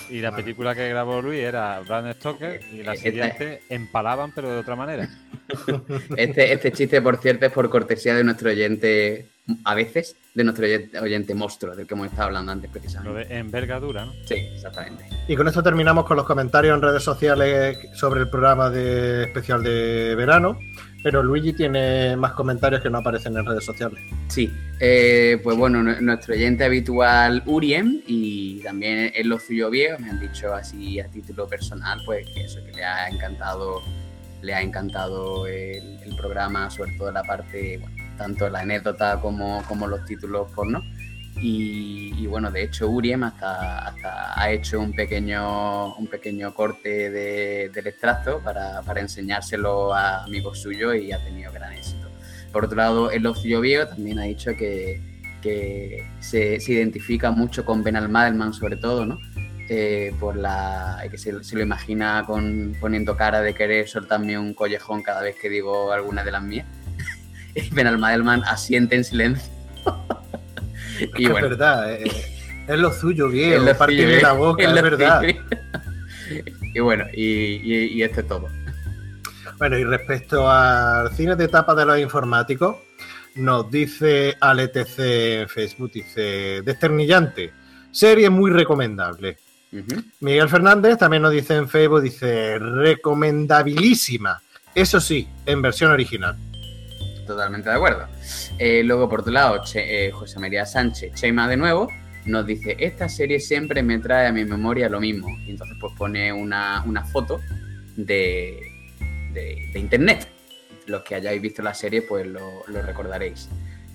Y 0.08 0.20
la 0.20 0.34
película 0.34 0.74
que 0.74 0.88
grabó 0.88 1.22
Luis 1.22 1.38
era 1.38 1.78
Bram 1.80 2.12
Stoker 2.14 2.60
y 2.72 2.82
la 2.82 2.94
Esta- 2.94 3.04
siguiente 3.10 3.62
empalaban 3.68 4.32
pero 4.34 4.52
de 4.52 4.58
otra 4.58 4.74
manera. 4.76 5.08
Este, 6.16 6.52
este 6.52 6.70
chiste, 6.72 7.00
por 7.02 7.16
cierto, 7.18 7.46
es 7.46 7.52
por 7.52 7.68
cortesía 7.70 8.14
de 8.14 8.22
nuestro 8.24 8.50
oyente, 8.50 9.26
a 9.64 9.74
veces, 9.74 10.14
de 10.34 10.44
nuestro 10.44 10.64
oyente, 10.64 10.98
oyente 11.00 11.34
monstruo, 11.34 11.74
del 11.74 11.86
que 11.88 11.94
hemos 11.94 12.06
estado 12.06 12.24
hablando 12.28 12.52
antes 12.52 12.70
Lo 12.70 12.72
precisamente. 12.80 13.24
de 13.26 13.38
envergadura, 13.38 14.04
¿no? 14.04 14.12
Sí, 14.26 14.34
exactamente. 14.34 15.04
Y 15.26 15.34
con 15.36 15.48
esto 15.48 15.60
terminamos 15.62 16.04
con 16.06 16.16
los 16.16 16.26
comentarios 16.26 16.76
en 16.76 16.82
redes 16.82 17.02
sociales 17.02 17.78
sobre 17.94 18.20
el 18.20 18.28
programa 18.30 18.70
de 18.70 19.24
especial 19.24 19.62
de 19.64 20.14
verano. 20.16 20.56
Pero 21.02 21.22
Luigi 21.22 21.52
tiene 21.54 22.14
más 22.16 22.32
comentarios 22.32 22.82
que 22.82 22.90
no 22.90 22.98
aparecen 22.98 23.36
en 23.36 23.46
redes 23.46 23.64
sociales. 23.64 23.98
Sí, 24.28 24.52
eh, 24.80 25.40
pues 25.42 25.56
bueno, 25.56 25.82
nu- 25.82 26.00
nuestro 26.00 26.34
oyente 26.34 26.64
habitual 26.64 27.42
Uriem 27.46 28.00
y 28.06 28.60
también 28.62 29.10
es 29.14 29.24
lo 29.26 29.38
suyo 29.38 29.70
viejo, 29.70 29.98
me 29.98 30.10
han 30.10 30.20
dicho 30.20 30.52
así 30.54 31.00
a 31.00 31.08
título 31.08 31.46
personal, 31.46 31.98
pues 32.04 32.26
que 32.34 32.44
eso, 32.44 32.62
que 32.66 32.72
le 32.72 32.84
ha 32.84 33.08
encantado, 33.08 33.80
le 34.42 34.54
ha 34.54 34.60
encantado 34.60 35.46
el, 35.46 35.98
el 36.02 36.16
programa, 36.16 36.70
sobre 36.70 36.92
todo 36.98 37.10
la 37.12 37.22
parte, 37.22 37.78
bueno, 37.78 37.96
tanto 38.18 38.48
la 38.50 38.60
anécdota 38.60 39.18
como, 39.20 39.62
como 39.66 39.86
los 39.86 40.04
títulos 40.04 40.50
porno. 40.52 40.82
Y, 41.42 42.12
y 42.18 42.26
bueno, 42.26 42.50
de 42.50 42.64
hecho 42.64 42.88
Uriem 42.88 43.22
hasta, 43.24 43.88
hasta 43.88 44.38
ha 44.40 44.50
hecho 44.52 44.78
un 44.80 44.92
pequeño, 44.92 45.94
un 45.96 46.06
pequeño 46.06 46.52
corte 46.54 47.10
de- 47.10 47.70
del 47.70 47.86
extracto 47.86 48.40
para, 48.40 48.82
para 48.82 49.00
enseñárselo 49.00 49.94
a 49.94 50.24
amigos 50.24 50.60
suyos 50.60 50.94
y 50.96 51.12
ha 51.12 51.24
tenido 51.24 51.50
gran 51.52 51.72
éxito. 51.72 52.08
Por 52.52 52.64
otro 52.66 52.76
lado, 52.76 53.10
el 53.10 53.24
Ocio 53.26 53.60
Viejo 53.60 53.86
también 53.88 54.18
ha 54.18 54.24
dicho 54.24 54.54
que, 54.56 55.00
que 55.40 56.06
se, 56.20 56.60
se 56.60 56.72
identifica 56.72 57.30
mucho 57.30 57.64
con 57.64 57.82
Ben 57.82 57.96
Almadelman, 57.96 58.52
sobre 58.52 58.76
todo, 58.76 59.06
¿no? 59.06 59.18
Eh, 59.72 60.12
por 60.18 60.36
la 60.36 61.00
que 61.10 61.16
se, 61.16 61.42
se 61.44 61.54
lo 61.56 61.62
imagina 61.62 62.24
con, 62.26 62.74
poniendo 62.80 63.16
cara 63.16 63.40
de 63.40 63.54
querer 63.54 63.88
soltarme 63.88 64.36
un 64.36 64.52
collejón 64.52 65.02
cada 65.02 65.22
vez 65.22 65.36
que 65.40 65.48
digo 65.48 65.92
alguna 65.92 66.22
de 66.24 66.32
las 66.32 66.42
mías. 66.42 66.66
Y 67.54 67.70
Ben 67.70 67.86
Almadelman 67.86 68.44
asiente 68.44 68.94
en 68.96 69.04
silencio. 69.04 69.50
Es 71.00 71.30
bueno, 71.30 71.48
verdad, 71.48 71.92
eh, 71.92 72.10
es 72.68 72.78
lo 72.78 72.92
suyo, 72.92 73.26
es 73.28 73.32
viejo. 73.32 73.64
lo 73.64 73.76
Partirle 73.76 74.14
suyo, 74.16 74.26
la 74.26 74.32
boca, 74.32 74.62
es 74.64 74.76
es 74.76 74.82
verdad. 74.82 75.20
suyo. 75.20 75.40
y 76.74 76.80
bueno, 76.80 77.04
y, 77.12 77.24
y, 77.24 77.84
y 77.94 78.02
esto 78.02 78.20
es 78.20 78.28
todo. 78.28 78.48
Bueno, 79.58 79.78
y 79.78 79.84
respecto 79.84 80.50
al 80.50 81.10
cine 81.12 81.36
de 81.36 81.44
etapa 81.44 81.74
de 81.74 81.84
los 81.84 81.98
informáticos, 81.98 82.76
nos 83.34 83.70
dice 83.70 84.36
ALTC 84.40 84.98
en 84.98 85.48
Facebook, 85.48 85.92
dice, 85.92 86.62
desternillante, 86.62 87.52
serie 87.90 88.30
muy 88.30 88.50
recomendable. 88.50 89.36
Miguel 90.20 90.48
Fernández 90.48 90.98
también 90.98 91.22
nos 91.22 91.32
dice 91.32 91.54
en 91.54 91.68
Facebook, 91.68 92.00
dice, 92.00 92.58
recomendabilísima. 92.58 94.40
Eso 94.74 95.00
sí, 95.00 95.28
en 95.46 95.62
versión 95.62 95.92
original. 95.92 96.36
Totalmente 97.30 97.68
de 97.68 97.76
acuerdo. 97.76 98.08
Eh, 98.58 98.82
luego, 98.84 99.08
por 99.08 99.20
otro 99.20 99.32
lado, 99.32 99.60
Che- 99.64 100.06
eh, 100.08 100.10
José 100.10 100.40
María 100.40 100.66
Sánchez, 100.66 101.14
Chema 101.14 101.46
de 101.46 101.56
nuevo, 101.56 101.88
nos 102.26 102.44
dice, 102.44 102.76
esta 102.80 103.08
serie 103.08 103.38
siempre 103.38 103.84
me 103.84 104.00
trae 104.00 104.26
a 104.26 104.32
mi 104.32 104.44
memoria 104.44 104.88
lo 104.88 105.00
mismo. 105.00 105.28
Y 105.46 105.50
entonces 105.52 105.76
pues 105.80 105.92
pone 105.96 106.32
una, 106.32 106.82
una 106.86 107.04
foto 107.04 107.40
de, 107.96 108.58
de- 109.32 109.78
internet. 109.78 110.26
Los 110.86 111.02
que 111.02 111.14
hayáis 111.14 111.40
visto 111.40 111.62
la 111.62 111.72
serie 111.72 112.02
pues 112.02 112.26
lo, 112.26 112.64
lo 112.66 112.82
recordaréis. 112.82 113.48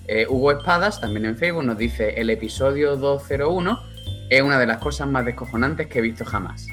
Eh, 0.08 0.24
Hugo 0.26 0.52
Espadas, 0.52 0.98
también 0.98 1.26
en 1.26 1.36
Facebook, 1.36 1.64
nos 1.64 1.76
dice, 1.76 2.14
el 2.18 2.30
episodio 2.30 2.96
201 2.96 3.78
es 4.30 4.40
una 4.40 4.58
de 4.58 4.66
las 4.66 4.78
cosas 4.78 5.08
más 5.08 5.26
descojonantes 5.26 5.88
que 5.88 5.98
he 5.98 6.02
visto 6.02 6.24
jamás. 6.24 6.66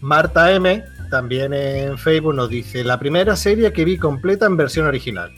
Marta 0.00 0.50
M, 0.52 0.82
también 1.10 1.52
en 1.54 1.96
Facebook, 1.98 2.34
nos 2.34 2.50
dice, 2.50 2.82
la 2.82 2.98
primera 2.98 3.36
serie 3.36 3.72
que 3.72 3.84
vi 3.84 3.96
completa 3.96 4.46
en 4.46 4.56
versión 4.56 4.86
original. 4.86 5.30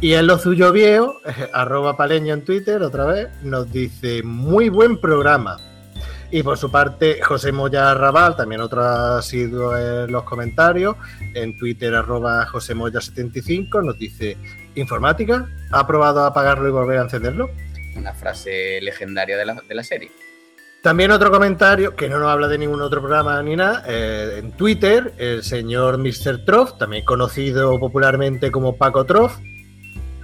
Y 0.00 0.14
en 0.14 0.26
lo 0.26 0.38
suyo 0.38 0.72
viejo, 0.72 1.20
arroba 1.52 1.96
paleño 1.96 2.32
en 2.32 2.44
Twitter, 2.44 2.82
otra 2.82 3.04
vez, 3.04 3.28
nos 3.42 3.70
dice, 3.70 4.22
muy 4.22 4.70
buen 4.70 4.98
programa. 4.98 5.58
Y 6.30 6.42
por 6.42 6.56
su 6.56 6.70
parte, 6.70 7.20
José 7.20 7.52
Moya 7.52 7.92
Raval, 7.92 8.36
también 8.36 8.60
otro 8.60 8.82
ha 8.82 9.20
sido 9.20 9.76
en 9.76 10.10
los 10.10 10.22
comentarios, 10.22 10.96
en 11.34 11.58
Twitter, 11.58 11.94
arroba 11.94 12.46
José 12.46 12.74
Moya75, 12.74 13.84
nos 13.84 13.98
dice, 13.98 14.38
informática, 14.74 15.48
¿ha 15.72 15.86
probado 15.86 16.24
a 16.24 16.28
apagarlo 16.28 16.68
y 16.68 16.72
volver 16.72 16.98
a 16.98 17.02
encenderlo? 17.02 17.50
Una 17.96 18.14
frase 18.14 18.80
legendaria 18.80 19.36
de 19.36 19.44
la, 19.44 19.54
de 19.68 19.74
la 19.74 19.82
serie. 19.82 20.10
También 20.82 21.10
otro 21.10 21.30
comentario 21.30 21.94
que 21.94 22.08
no 22.08 22.18
nos 22.18 22.28
habla 22.30 22.48
de 22.48 22.56
ningún 22.56 22.80
otro 22.80 23.00
programa 23.00 23.42
ni 23.42 23.54
nada. 23.54 23.84
eh, 23.86 24.36
en 24.38 24.52
Twitter, 24.52 25.12
el 25.18 25.42
señor 25.42 25.98
Mr. 25.98 26.46
Troff, 26.46 26.78
también 26.78 27.04
conocido 27.04 27.78
popularmente 27.78 28.50
como 28.50 28.76
Paco 28.76 29.04
Troff, 29.04 29.36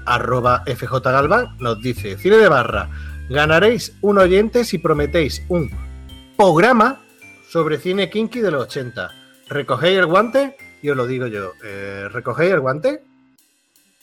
arroba 0.06 0.62
FJ 0.66 1.00
Galván, 1.02 1.56
nos 1.58 1.80
dice: 1.82 2.16
Cine 2.16 2.36
de 2.36 2.48
barra, 2.48 2.88
ganaréis 3.28 3.94
un 4.02 4.18
oyente 4.18 4.64
si 4.64 4.78
prometéis 4.78 5.42
un 5.48 5.70
programa 6.36 7.00
sobre 7.48 7.78
cine 7.78 8.08
kinky 8.10 8.40
de 8.40 8.50
los 8.50 8.62
80. 8.64 9.10
¿Recogéis 9.48 9.98
el 9.98 10.06
guante? 10.06 10.56
Y 10.82 10.90
os 10.90 10.96
lo 10.96 11.06
digo 11.06 11.26
yo: 11.26 11.52
eh, 11.64 12.08
¿recogéis 12.10 12.52
el 12.52 12.60
guante? 12.60 13.00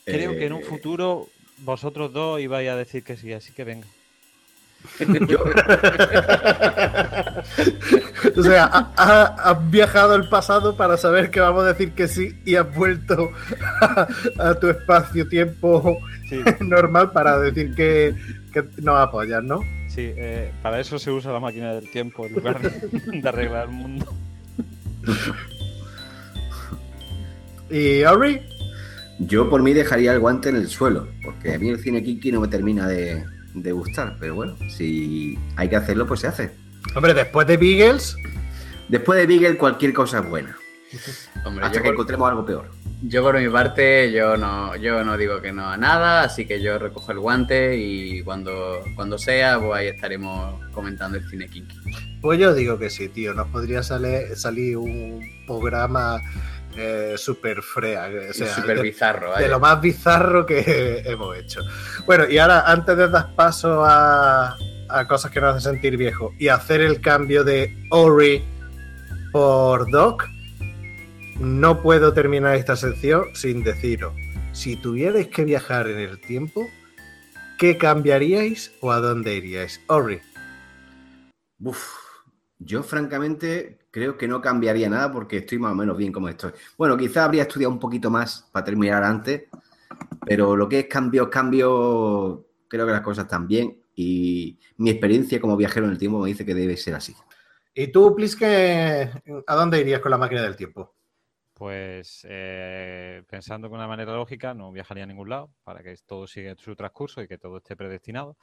Creo 0.06 0.32
que 0.32 0.46
en 0.48 0.54
un 0.54 0.62
Eh, 0.62 0.66
futuro 0.66 1.28
vosotros 1.60 2.12
dos 2.12 2.40
ibais 2.42 2.70
a 2.70 2.76
decir 2.76 3.04
que 3.04 3.16
sí, 3.16 3.32
así 3.32 3.54
que 3.54 3.64
venga. 3.64 3.88
Yo- 5.28 5.44
O 8.38 8.42
sea, 8.44 8.66
ha- 8.66 8.92
ha- 8.98 9.36
has 9.52 9.70
viajado 9.72 10.14
al 10.14 10.30
pasado 10.30 10.76
para 10.78 10.98
saber 10.98 11.30
que 11.32 11.40
vamos 11.40 11.64
a 11.64 11.68
decir 11.74 11.92
que 11.94 12.08
sí 12.08 12.38
y 12.46 12.56
has 12.56 12.74
vuelto 12.74 13.30
a, 13.82 14.08
a 14.40 14.56
tu 14.60 14.70
espacio-tiempo 14.70 15.98
Sí, 16.30 16.42
normal 16.62 17.12
para 17.12 17.38
decir 17.40 17.76
que, 17.76 18.16
que 18.54 18.64
nos 18.82 18.98
apoyas, 19.00 19.44
¿no? 19.44 19.60
sí 19.90 20.12
eh, 20.16 20.52
para 20.64 20.80
eso 20.80 20.98
se 20.98 21.12
usa 21.12 21.32
la 21.32 21.40
máquina 21.40 21.74
del 21.74 21.90
tiempo 21.92 22.26
en 22.26 22.34
lugar 22.34 22.60
de, 22.62 22.72
de 23.22 23.30
arreglar 23.30 23.66
el 23.66 23.72
mundo. 23.76 24.06
¿Y 27.70 28.04
Ori? 28.04 28.42
Yo 29.20 29.50
por 29.50 29.62
mí 29.62 29.74
dejaría 29.74 30.14
el 30.14 30.20
guante 30.20 30.50
en 30.50 30.56
el 30.56 30.68
suelo, 30.68 31.08
porque 31.24 31.54
a 31.54 31.60
mí 31.60 31.70
el 31.70 31.80
cine 31.80 32.04
kinky 32.04 32.32
no 32.32 32.42
me 32.42 32.48
termina 32.48 32.88
de, 32.88 33.24
de 33.54 33.72
gustar, 33.72 34.16
pero 34.20 34.36
bueno, 34.36 34.56
si 34.70 35.38
hay 35.56 35.70
que 35.70 35.76
hacerlo, 35.76 36.06
pues 36.08 36.20
se 36.22 36.28
hace. 36.28 36.52
Hombre, 36.96 37.14
después 37.14 37.48
de 37.48 37.58
Beagles, 37.58 38.16
Después 38.90 39.18
de 39.18 39.26
Beagle, 39.26 39.58
cualquier 39.58 39.94
cosa 39.94 40.20
es 40.20 40.30
buena, 40.30 40.56
Hombre, 41.46 41.66
hasta 41.66 41.78
yo 41.78 41.82
que 41.84 41.88
por- 41.90 41.94
encontremos 41.96 42.30
algo 42.30 42.46
peor. 42.46 42.70
Yo 43.06 43.22
por 43.24 43.40
mi 43.40 43.50
parte, 43.50 44.12
yo 44.12 44.38
no, 44.38 44.76
yo 44.78 45.04
no 45.04 45.18
digo 45.18 45.42
que 45.42 45.52
no 45.52 45.68
a 45.68 45.76
nada, 45.78 46.24
así 46.24 46.46
que 46.46 46.62
yo 46.62 46.78
recojo 46.80 47.12
el 47.12 47.20
guante 47.20 47.76
y 47.78 48.22
cuando, 48.24 48.82
cuando 48.96 49.18
sea, 49.18 49.60
pues 49.60 49.74
ahí 49.74 49.88
estaremos 49.88 50.62
comentando 50.72 51.18
el 51.18 51.28
cine 51.30 51.48
kinky. 51.50 51.76
pues 52.22 52.40
yo 52.40 52.54
digo 52.54 52.78
que 52.80 52.90
sí, 52.90 53.10
tío. 53.10 53.34
Nos 53.34 53.48
podría 53.50 53.84
salir, 53.84 54.36
salir 54.38 54.78
un 54.78 55.20
programa 55.48 56.22
eh, 56.78 57.14
súper 57.18 57.62
frea. 57.62 58.10
O 58.30 58.34
sea, 58.34 58.56
Súper 58.56 58.78
de- 58.78 58.84
bizarro, 58.84 59.36
de 59.36 59.48
lo 59.48 59.60
más 59.60 59.80
bizarro 59.82 60.46
que 60.46 61.02
hemos 61.06 61.38
hecho. 61.38 61.62
Bueno, 62.06 62.28
y 62.30 62.38
ahora, 62.38 62.62
antes 62.72 62.96
de 62.98 63.08
dar 63.10 63.34
paso 63.36 63.84
a, 63.86 64.56
a 64.90 65.08
cosas 65.08 65.32
que 65.32 65.40
nos 65.42 65.56
hacen 65.56 65.74
sentir 65.74 65.98
viejo 65.98 66.34
y 66.40 66.48
hacer 66.50 66.82
el 66.82 67.02
cambio 67.02 67.44
de 67.44 67.76
Ori 67.92 68.44
por 69.32 69.90
Doc, 69.92 70.26
no 71.40 71.82
puedo 71.82 72.14
terminar 72.14 72.56
esta 72.56 72.76
sección 72.76 73.26
sin 73.34 73.64
deciros, 73.64 74.14
si 74.52 74.76
tuvierais 74.76 75.28
que 75.28 75.44
viajar 75.46 75.88
en 75.88 75.98
el 75.98 76.22
tiempo, 76.22 76.68
¿qué 77.58 77.78
cambiaríais 77.78 78.72
o 78.82 78.92
a 78.92 79.00
dónde 79.00 79.36
iríais? 79.36 79.82
Ori. 79.88 80.20
Uf, 81.60 81.82
yo 82.60 82.84
francamente 82.84 83.80
creo 83.94 84.18
que 84.18 84.28
no 84.28 84.42
cambiaría 84.42 84.90
nada 84.90 85.12
porque 85.12 85.38
estoy 85.38 85.60
más 85.60 85.72
o 85.72 85.76
menos 85.76 85.96
bien 85.96 86.12
como 86.12 86.28
estoy. 86.28 86.52
Bueno, 86.76 86.98
quizá 86.98 87.26
habría 87.26 87.44
estudiado 87.44 87.72
un 87.72 87.80
poquito 87.80 88.10
más 88.10 88.50
para 88.52 88.66
terminar 88.66 89.04
antes, 89.04 89.44
pero 90.26 90.56
lo 90.56 90.68
que 90.68 90.80
es 90.80 90.88
cambio, 90.88 91.30
cambio, 91.30 92.48
creo 92.68 92.88
que 92.88 92.92
las 92.92 93.02
cosas 93.02 93.26
están 93.26 93.48
bien 93.48 93.84
y 93.96 94.58
mi 94.78 94.90
experiencia 94.90 95.40
como 95.40 95.56
viajero 95.56 95.86
en 95.86 95.92
el 95.92 96.00
tiempo 96.00 96.18
me 96.18 96.28
dice 96.28 96.44
que 96.44 96.56
debe 96.56 96.76
ser 96.76 96.96
así. 96.96 97.16
¿Y 97.76 97.92
tú, 97.92 98.16
Pliske, 98.16 99.12
a 99.46 99.56
dónde 99.56 99.80
irías 99.80 100.02
con 100.02 100.10
la 100.10 100.18
máquina 100.18 100.42
del 100.42 100.56
tiempo? 100.56 100.96
Pues 101.54 102.26
eh, 102.28 103.22
pensando 103.30 103.70
con 103.70 103.78
una 103.78 103.88
manera 103.88 104.14
lógica, 104.14 104.56
no 104.56 104.72
viajaría 104.72 105.04
a 105.04 105.08
ningún 105.08 105.30
lado 105.30 105.52
para 105.64 105.84
que 105.84 105.96
todo 106.04 106.26
siga 106.26 106.56
su 106.56 106.76
transcurso 106.76 107.22
y 107.22 107.28
que 107.28 107.38
todo 107.38 107.58
esté 107.58 107.76
predestinado. 107.76 108.38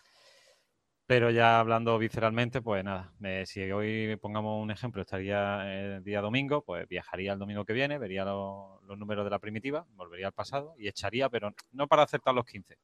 Pero 1.10 1.28
ya 1.32 1.58
hablando 1.58 1.98
visceralmente, 1.98 2.62
pues 2.62 2.84
nada, 2.84 3.12
eh, 3.24 3.42
si 3.44 3.60
hoy 3.72 4.14
pongamos 4.14 4.62
un 4.62 4.70
ejemplo, 4.70 5.02
estaría 5.02 5.96
el 5.96 6.04
día 6.04 6.20
domingo, 6.20 6.62
pues 6.62 6.86
viajaría 6.86 7.32
el 7.32 7.38
domingo 7.40 7.64
que 7.64 7.72
viene, 7.72 7.98
vería 7.98 8.24
lo- 8.24 8.80
los 8.86 8.96
números 8.96 9.24
de 9.24 9.30
la 9.30 9.40
primitiva, 9.40 9.84
volvería 9.96 10.28
al 10.28 10.32
pasado 10.32 10.72
y 10.78 10.86
echaría, 10.86 11.28
pero 11.28 11.52
no 11.72 11.88
para 11.88 12.04
acertar 12.04 12.32
los 12.32 12.44
15, 12.44 12.78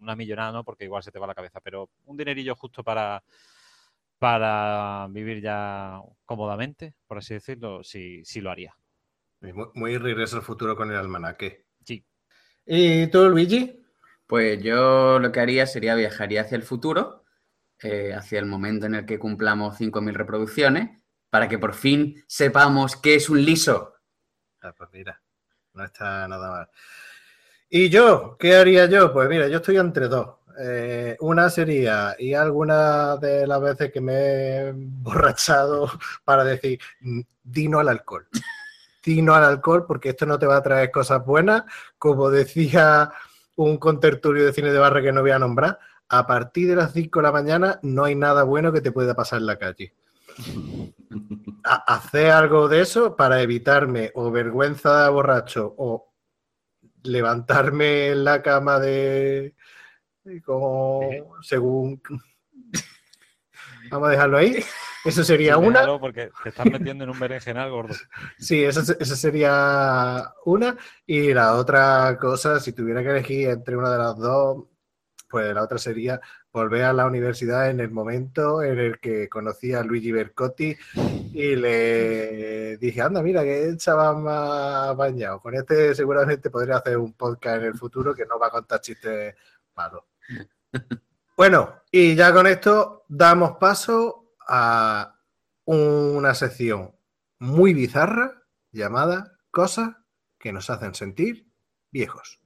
una 0.00 0.16
millonada 0.16 0.52
no, 0.52 0.64
porque 0.64 0.84
igual 0.86 1.02
se 1.02 1.12
te 1.12 1.18
va 1.18 1.26
la 1.26 1.34
cabeza, 1.34 1.60
pero 1.60 1.90
un 2.06 2.16
dinerillo 2.16 2.56
justo 2.56 2.82
para, 2.82 3.22
para 4.18 5.06
vivir 5.10 5.42
ya 5.42 6.00
cómodamente, 6.24 6.94
por 7.06 7.18
así 7.18 7.34
decirlo, 7.34 7.84
sí, 7.84 8.24
sí 8.24 8.40
lo 8.40 8.50
haría. 8.50 8.74
Muy, 9.42 9.66
muy 9.74 9.98
regreso 9.98 10.36
al 10.36 10.42
futuro 10.42 10.76
con 10.76 10.90
el 10.90 10.96
almanaque. 10.96 11.66
Sí. 11.84 12.02
¿Y 12.64 13.08
tú, 13.08 13.28
Luigi? 13.28 13.82
Pues 14.26 14.62
yo 14.62 15.18
lo 15.18 15.30
que 15.30 15.40
haría 15.40 15.66
sería 15.66 15.94
viajaría 15.94 16.40
hacia 16.40 16.56
el 16.56 16.62
futuro, 16.62 17.25
eh, 17.82 18.14
hacia 18.14 18.38
el 18.38 18.46
momento 18.46 18.86
en 18.86 18.94
el 18.94 19.06
que 19.06 19.18
cumplamos 19.18 19.76
5.000 19.78 20.14
reproducciones, 20.14 20.98
para 21.30 21.48
que 21.48 21.58
por 21.58 21.74
fin 21.74 22.22
sepamos 22.26 22.96
qué 22.96 23.16
es 23.16 23.28
un 23.28 23.44
liso. 23.44 23.94
Ah, 24.62 24.72
pues 24.76 24.88
mira, 24.92 25.20
no 25.74 25.84
está 25.84 26.26
nada 26.28 26.50
mal. 26.50 26.70
¿Y 27.68 27.88
yo? 27.88 28.36
¿Qué 28.38 28.56
haría 28.56 28.86
yo? 28.86 29.12
Pues 29.12 29.28
mira, 29.28 29.48
yo 29.48 29.56
estoy 29.56 29.76
entre 29.76 30.08
dos. 30.08 30.36
Eh, 30.58 31.16
una 31.20 31.50
sería, 31.50 32.16
y 32.18 32.32
algunas 32.32 33.20
de 33.20 33.46
las 33.46 33.60
veces 33.60 33.92
que 33.92 34.00
me 34.00 34.14
he 34.14 34.72
borrachado 34.74 35.90
para 36.24 36.44
decir, 36.44 36.80
"Mm, 37.00 37.20
dino 37.42 37.78
al 37.80 37.88
alcohol. 37.88 38.26
Dino 39.04 39.34
al 39.34 39.44
alcohol 39.44 39.84
porque 39.86 40.10
esto 40.10 40.26
no 40.26 40.38
te 40.38 40.46
va 40.46 40.56
a 40.56 40.62
traer 40.62 40.90
cosas 40.90 41.24
buenas. 41.24 41.64
Como 41.98 42.30
decía 42.30 43.10
un 43.56 43.78
contertulio 43.78 44.44
de 44.44 44.52
cine 44.52 44.72
de 44.72 44.78
barra 44.78 45.02
que 45.02 45.12
no 45.12 45.22
voy 45.22 45.30
a 45.30 45.38
nombrar, 45.38 45.78
a 46.08 46.26
partir 46.26 46.68
de 46.68 46.76
las 46.76 46.92
5 46.92 47.18
de 47.18 47.22
la 47.22 47.32
mañana 47.32 47.78
no 47.82 48.04
hay 48.04 48.14
nada 48.14 48.44
bueno 48.44 48.72
que 48.72 48.80
te 48.80 48.92
pueda 48.92 49.14
pasar 49.14 49.40
en 49.40 49.46
la 49.46 49.58
calle. 49.58 49.94
Hacer 51.64 52.30
algo 52.30 52.68
de 52.68 52.80
eso 52.82 53.16
para 53.16 53.40
evitarme 53.42 54.12
o 54.14 54.30
vergüenza 54.30 55.04
de 55.04 55.10
borracho 55.10 55.74
o 55.78 56.12
levantarme 57.02 58.08
en 58.08 58.24
la 58.24 58.42
cama 58.42 58.78
de 58.78 59.54
como 60.44 61.00
según 61.40 62.02
vamos 63.90 64.08
a 64.08 64.10
dejarlo 64.10 64.38
ahí 64.38 64.56
eso 65.04 65.22
sería 65.22 65.54
Sí, 65.54 65.60
una 65.64 65.98
porque 66.00 66.30
te 66.42 66.48
estás 66.48 66.66
metiendo 66.66 67.04
en 67.04 67.10
un 67.10 67.18
berenjenal 67.20 67.70
gordo. 67.70 67.94
sí 68.38 68.64
esa 68.64 68.82
sería 68.84 70.32
una 70.44 70.76
y 71.06 71.32
la 71.32 71.54
otra 71.54 72.18
cosa 72.20 72.58
si 72.58 72.72
tuviera 72.72 73.02
que 73.04 73.10
elegir 73.10 73.50
entre 73.50 73.76
una 73.76 73.90
de 73.92 73.98
las 73.98 74.16
dos 74.18 74.64
pues 75.28 75.54
la 75.54 75.62
otra 75.62 75.78
sería 75.78 76.20
volver 76.52 76.84
a 76.84 76.92
la 76.92 77.06
universidad 77.06 77.70
en 77.70 77.80
el 77.80 77.90
momento 77.90 78.62
en 78.62 78.78
el 78.78 79.00
que 79.00 79.28
conocí 79.28 79.72
a 79.72 79.82
Luigi 79.82 80.12
Bercotti 80.12 80.76
y 81.32 81.56
le 81.56 82.76
dije, 82.78 83.02
anda, 83.02 83.22
mira, 83.22 83.42
que 83.42 83.76
chaval 83.76 84.18
más 84.18 84.96
bañado. 84.96 85.40
Con 85.40 85.54
este 85.54 85.94
seguramente 85.94 86.50
podría 86.50 86.76
hacer 86.76 86.96
un 86.96 87.12
podcast 87.14 87.58
en 87.58 87.64
el 87.64 87.74
futuro 87.74 88.14
que 88.14 88.26
no 88.26 88.38
va 88.38 88.48
a 88.48 88.50
contar 88.50 88.80
chistes 88.80 89.34
malos. 89.74 90.04
Bueno, 91.36 91.82
y 91.90 92.14
ya 92.14 92.32
con 92.32 92.46
esto 92.46 93.04
damos 93.08 93.58
paso 93.58 94.36
a 94.48 95.20
una 95.66 96.34
sección 96.34 96.96
muy 97.38 97.74
bizarra 97.74 98.42
llamada 98.72 99.36
Cosas 99.50 99.96
que 100.38 100.50
nos 100.52 100.70
hacen 100.70 100.94
sentir 100.94 101.46
viejos. 101.90 102.40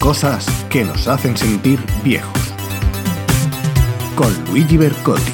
Cosas 0.00 0.46
que 0.70 0.82
nos 0.82 1.06
hacen 1.08 1.36
sentir 1.36 1.78
viejos. 2.02 2.32
Con 4.16 4.32
Luigi 4.46 4.78
Bercotti. 4.78 5.30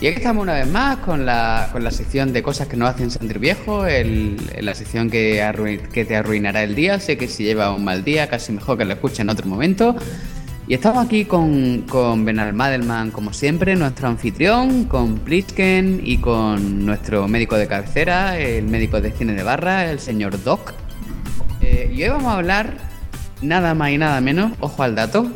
Y 0.00 0.06
aquí 0.06 0.18
estamos 0.18 0.44
una 0.44 0.54
vez 0.54 0.68
más 0.68 0.98
con 0.98 1.26
la, 1.26 1.68
con 1.72 1.82
la 1.82 1.90
sección 1.90 2.32
de 2.32 2.44
cosas 2.44 2.68
que 2.68 2.76
nos 2.76 2.90
hacen 2.90 3.10
sentir 3.10 3.40
viejos, 3.40 3.88
la 4.60 4.74
sección 4.76 5.10
que, 5.10 5.82
que 5.92 6.04
te 6.04 6.14
arruinará 6.14 6.62
el 6.62 6.76
día. 6.76 7.00
Sé 7.00 7.18
que 7.18 7.26
si 7.26 7.42
lleva 7.42 7.74
un 7.74 7.82
mal 7.84 8.04
día, 8.04 8.28
casi 8.28 8.52
mejor 8.52 8.78
que 8.78 8.84
lo 8.84 8.92
escuches 8.94 9.18
en 9.18 9.30
otro 9.30 9.48
momento. 9.48 9.96
Y 10.68 10.74
estamos 10.74 11.04
aquí 11.04 11.24
con, 11.24 11.82
con 11.82 12.24
Benal 12.24 12.52
Madelman, 12.52 13.10
como 13.10 13.32
siempre, 13.32 13.74
nuestro 13.74 14.08
anfitrión, 14.08 14.84
con 14.84 15.18
Plisken 15.18 16.00
y 16.04 16.18
con 16.18 16.86
nuestro 16.86 17.26
médico 17.26 17.56
de 17.56 17.66
cabecera, 17.66 18.38
el 18.38 18.68
médico 18.68 19.00
de 19.00 19.10
cine 19.10 19.34
de 19.34 19.42
barra, 19.42 19.90
el 19.90 19.98
señor 19.98 20.42
Doc. 20.44 20.72
Eh, 21.60 21.92
y 21.92 22.04
hoy 22.04 22.10
vamos 22.10 22.32
a 22.32 22.36
hablar 22.36 22.76
nada 23.42 23.74
más 23.74 23.90
y 23.90 23.98
nada 23.98 24.20
menos, 24.20 24.52
ojo 24.60 24.84
al 24.84 24.94
dato, 24.94 25.30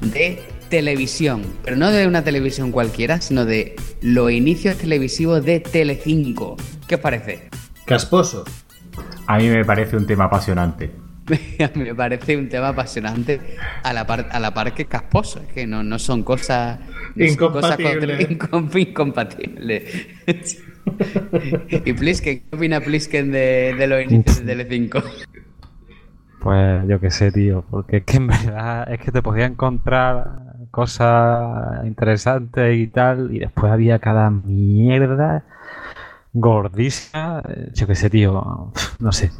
de 0.00 0.40
televisión. 0.68 1.42
Pero 1.64 1.76
no 1.76 1.90
de 1.90 2.06
una 2.06 2.22
televisión 2.22 2.70
cualquiera, 2.70 3.20
sino 3.20 3.44
de 3.44 3.74
los 4.00 4.30
inicios 4.30 4.78
televisivos 4.78 5.44
de 5.44 5.58
Telecinco. 5.58 6.56
¿Qué 6.86 6.94
os 6.94 7.00
parece? 7.00 7.50
Casposo. 7.86 8.44
A 9.26 9.38
mí 9.38 9.48
me 9.48 9.64
parece 9.64 9.96
un 9.96 10.06
tema 10.06 10.24
apasionante. 10.24 11.09
Me 11.74 11.94
parece 11.94 12.36
un 12.36 12.48
tema 12.48 12.68
apasionante 12.68 13.40
a 13.82 13.92
la 13.92 14.06
par, 14.06 14.28
a 14.30 14.40
la 14.40 14.52
par 14.52 14.74
que 14.74 14.86
casposo. 14.86 15.40
Es 15.40 15.52
que 15.52 15.66
no, 15.66 15.82
no 15.82 15.98
son 15.98 16.22
cosas. 16.22 16.78
no 17.14 17.26
son 17.28 17.36
cosas 17.52 17.78
Incompatibles. 17.78 18.30
incompatibles. 18.74 20.08
y 21.84 21.92
Plisken, 21.92 22.42
¿qué 22.50 22.56
opina 22.56 22.80
Plisken 22.80 23.30
de, 23.30 23.74
de 23.78 23.86
los 23.86 24.02
inicios 24.02 24.38
de 24.38 24.44
Telecinco? 24.44 25.02
Pues 26.40 26.88
yo 26.88 26.98
qué 27.00 27.10
sé, 27.10 27.30
tío, 27.30 27.64
porque 27.70 27.98
es 27.98 28.04
que 28.04 28.16
en 28.16 28.28
verdad 28.28 28.90
es 28.90 28.98
que 29.00 29.12
te 29.12 29.20
podía 29.20 29.44
encontrar 29.44 30.50
cosas 30.70 31.84
interesantes 31.84 32.78
y 32.78 32.86
tal, 32.86 33.34
y 33.34 33.40
después 33.40 33.70
había 33.70 33.98
cada 33.98 34.30
mierda 34.30 35.44
gordísima, 36.32 37.42
eh, 37.48 37.70
yo 37.74 37.86
qué 37.86 37.94
sé, 37.94 38.08
tío, 38.08 38.72
no 39.00 39.12
sé, 39.12 39.30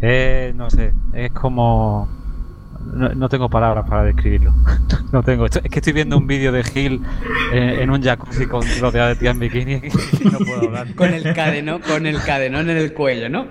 Eh, 0.00 0.52
no 0.54 0.70
sé, 0.70 0.92
es 1.14 1.32
como... 1.32 2.08
No, 2.94 3.08
no 3.08 3.28
tengo 3.28 3.50
palabras 3.50 3.88
para 3.88 4.04
describirlo. 4.04 4.54
No 5.12 5.22
tengo. 5.22 5.46
Es 5.46 5.60
que 5.60 5.78
estoy 5.78 5.92
viendo 5.92 6.18
un 6.18 6.26
vídeo 6.26 6.50
de 6.50 6.64
Gil 6.64 7.00
eh, 7.52 7.78
en 7.80 7.90
un 7.90 8.02
jacuzzi 8.02 8.46
con 8.46 8.62
rodeado 8.80 9.10
de 9.10 9.14
tías 9.14 9.34
en 9.34 9.38
bikini 9.40 9.74
y 9.74 10.24
no 10.30 10.38
puedo 10.38 10.62
hablar. 10.62 10.94
Con 10.96 11.14
el 11.14 11.32
cadenón, 11.32 11.80
con 11.80 12.06
el 12.06 12.20
cadenón 12.20 12.68
en 12.68 12.76
el 12.76 12.92
cuello, 12.92 13.28
¿no? 13.28 13.46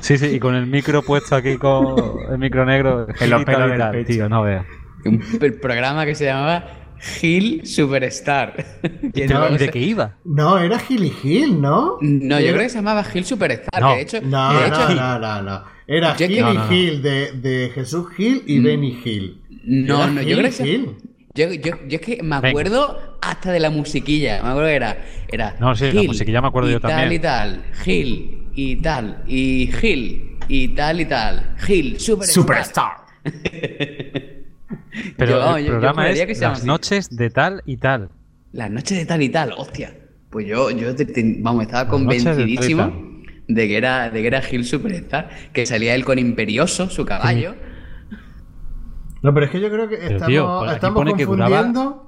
Sí, 0.00 0.18
sí, 0.18 0.26
y 0.26 0.38
con 0.38 0.54
el 0.54 0.66
micro 0.66 1.02
puesto 1.02 1.36
aquí 1.36 1.56
con 1.56 1.96
el 2.30 2.38
micro 2.38 2.66
negro. 2.66 3.06
En 3.18 3.30
los 3.30 3.44
pelos 3.44 3.70
del 3.70 3.90
pecho. 3.90 4.12
Tío, 4.12 4.28
no 4.28 4.42
veas. 4.42 4.66
Un 5.06 5.22
programa 5.60 6.04
que 6.04 6.14
se 6.14 6.26
llamaba 6.26 6.64
Gil 7.00 7.66
Superstar. 7.66 8.64
¿Y 9.14 9.22
de 9.22 9.70
qué 9.72 9.78
iba? 9.78 10.16
No, 10.24 10.58
era 10.58 10.78
Gil 10.78 11.04
y 11.04 11.10
Gil, 11.10 11.60
¿no? 11.60 11.98
No, 12.00 12.40
yo 12.40 12.48
creo 12.52 12.62
que 12.62 12.68
se 12.68 12.76
llamaba 12.78 13.04
Gil 13.04 13.24
Superstar. 13.24 13.80
No. 13.80 13.94
de 13.94 14.00
hecho, 14.02 14.20
No, 14.22 14.52
de 14.60 14.66
hecho- 14.68 14.88
no, 14.94 14.94
no, 14.94 15.18
no, 15.18 15.42
no. 15.42 15.64
Era 15.86 16.14
Gil 16.14 16.32
y 16.32 16.40
no, 16.40 16.52
no. 16.54 16.68
Gil, 16.68 17.02
de, 17.02 17.32
de 17.32 17.70
Jesús 17.74 18.08
Gil 18.16 18.42
y 18.46 18.58
Benny 18.60 18.98
Gil. 19.02 19.40
No, 19.64 20.02
Era 20.04 20.12
no, 20.12 20.22
yo 20.22 20.36
creo 20.36 20.40
y 20.48 20.50
que 20.50 20.52
se- 20.52 20.64
Gil. 20.64 20.90
Yo, 21.34 21.52
yo, 21.52 21.72
yo 21.86 21.96
es 21.96 22.00
que 22.00 22.16
me 22.22 22.36
Venga. 22.36 22.48
acuerdo 22.48 23.18
hasta 23.22 23.52
de 23.52 23.60
la 23.60 23.70
musiquilla. 23.70 24.42
Me 24.42 24.48
acuerdo 24.48 24.68
que 24.68 24.74
era. 24.74 25.04
era 25.30 25.56
No, 25.60 25.76
sí, 25.76 25.84
la 25.84 25.92
Gil 25.92 26.08
musiquilla 26.08 26.40
me 26.40 26.48
acuerdo 26.48 26.68
y 26.68 26.72
yo 26.72 26.80
tal 26.80 26.90
también. 26.90 27.12
y 27.12 27.18
tal. 27.20 27.64
Gil 27.84 28.48
y 28.54 28.76
tal. 28.82 29.22
Y 29.28 29.70
Gil 29.80 30.36
y 30.48 30.68
tal 30.68 31.00
y 31.00 31.04
tal. 31.04 31.54
Gil, 31.58 32.00
Superstar. 32.00 32.34
Superstar. 32.34 32.96
Pero 35.16 35.30
Yo, 35.40 35.56
el 35.56 35.64
yo- 35.64 35.70
programa 35.72 36.10
es 36.10 36.40
las 36.40 36.58
así. 36.58 36.66
noches 36.66 37.08
de 37.16 37.30
tal 37.30 37.62
y 37.64 37.76
tal. 37.78 38.10
Las 38.52 38.70
noches 38.70 38.98
de 38.98 39.06
tal 39.06 39.22
y 39.22 39.28
tal, 39.28 39.52
hostia. 39.56 39.94
Pues 40.30 40.46
yo, 40.46 40.70
yo 40.70 40.94
te- 40.94 41.06
te- 41.06 41.36
vamos, 41.40 41.62
estaba 41.62 41.84
Las 41.84 41.90
de 41.90 41.96
convencidísimo 41.96 42.82
tal. 42.82 43.44
de 43.48 43.68
que 43.68 43.76
era, 43.76 44.10
de 44.10 44.20
que 44.20 44.26
era 44.26 44.42
Gil 44.42 44.64
Superstar, 44.64 45.30
que 45.52 45.64
salía 45.66 45.94
él 45.94 46.04
con 46.04 46.18
Imperioso, 46.18 46.88
su 46.90 47.04
caballo. 47.04 47.54
No, 49.20 49.34
pero 49.34 49.46
es 49.46 49.52
que 49.52 49.60
yo 49.60 49.68
creo 49.68 49.88
que 49.88 49.96
Pero, 49.96 50.10
estamos, 50.10 50.26
tío, 50.28 50.58
pues 50.60 50.72
estamos 50.74 51.04
que 51.16 51.26
confundiendo. 51.26 52.06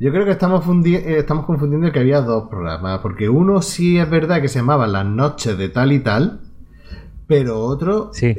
Yo 0.00 0.10
creo 0.10 0.24
que 0.24 0.32
estamos, 0.32 0.64
fundi- 0.66 0.96
eh, 0.96 1.18
estamos 1.18 1.46
confundiendo 1.46 1.92
que 1.92 2.00
había 2.00 2.20
dos 2.20 2.48
programas. 2.50 2.98
Porque 2.98 3.28
uno 3.28 3.62
sí 3.62 3.96
es 3.96 4.10
verdad 4.10 4.42
que 4.42 4.48
se 4.48 4.58
llamaba 4.58 4.88
Las 4.88 5.06
noches 5.06 5.56
de 5.56 5.68
tal 5.68 5.92
y 5.92 6.00
tal. 6.00 6.40
Pero 7.26 7.58
otro. 7.60 8.10
Sí. 8.12 8.34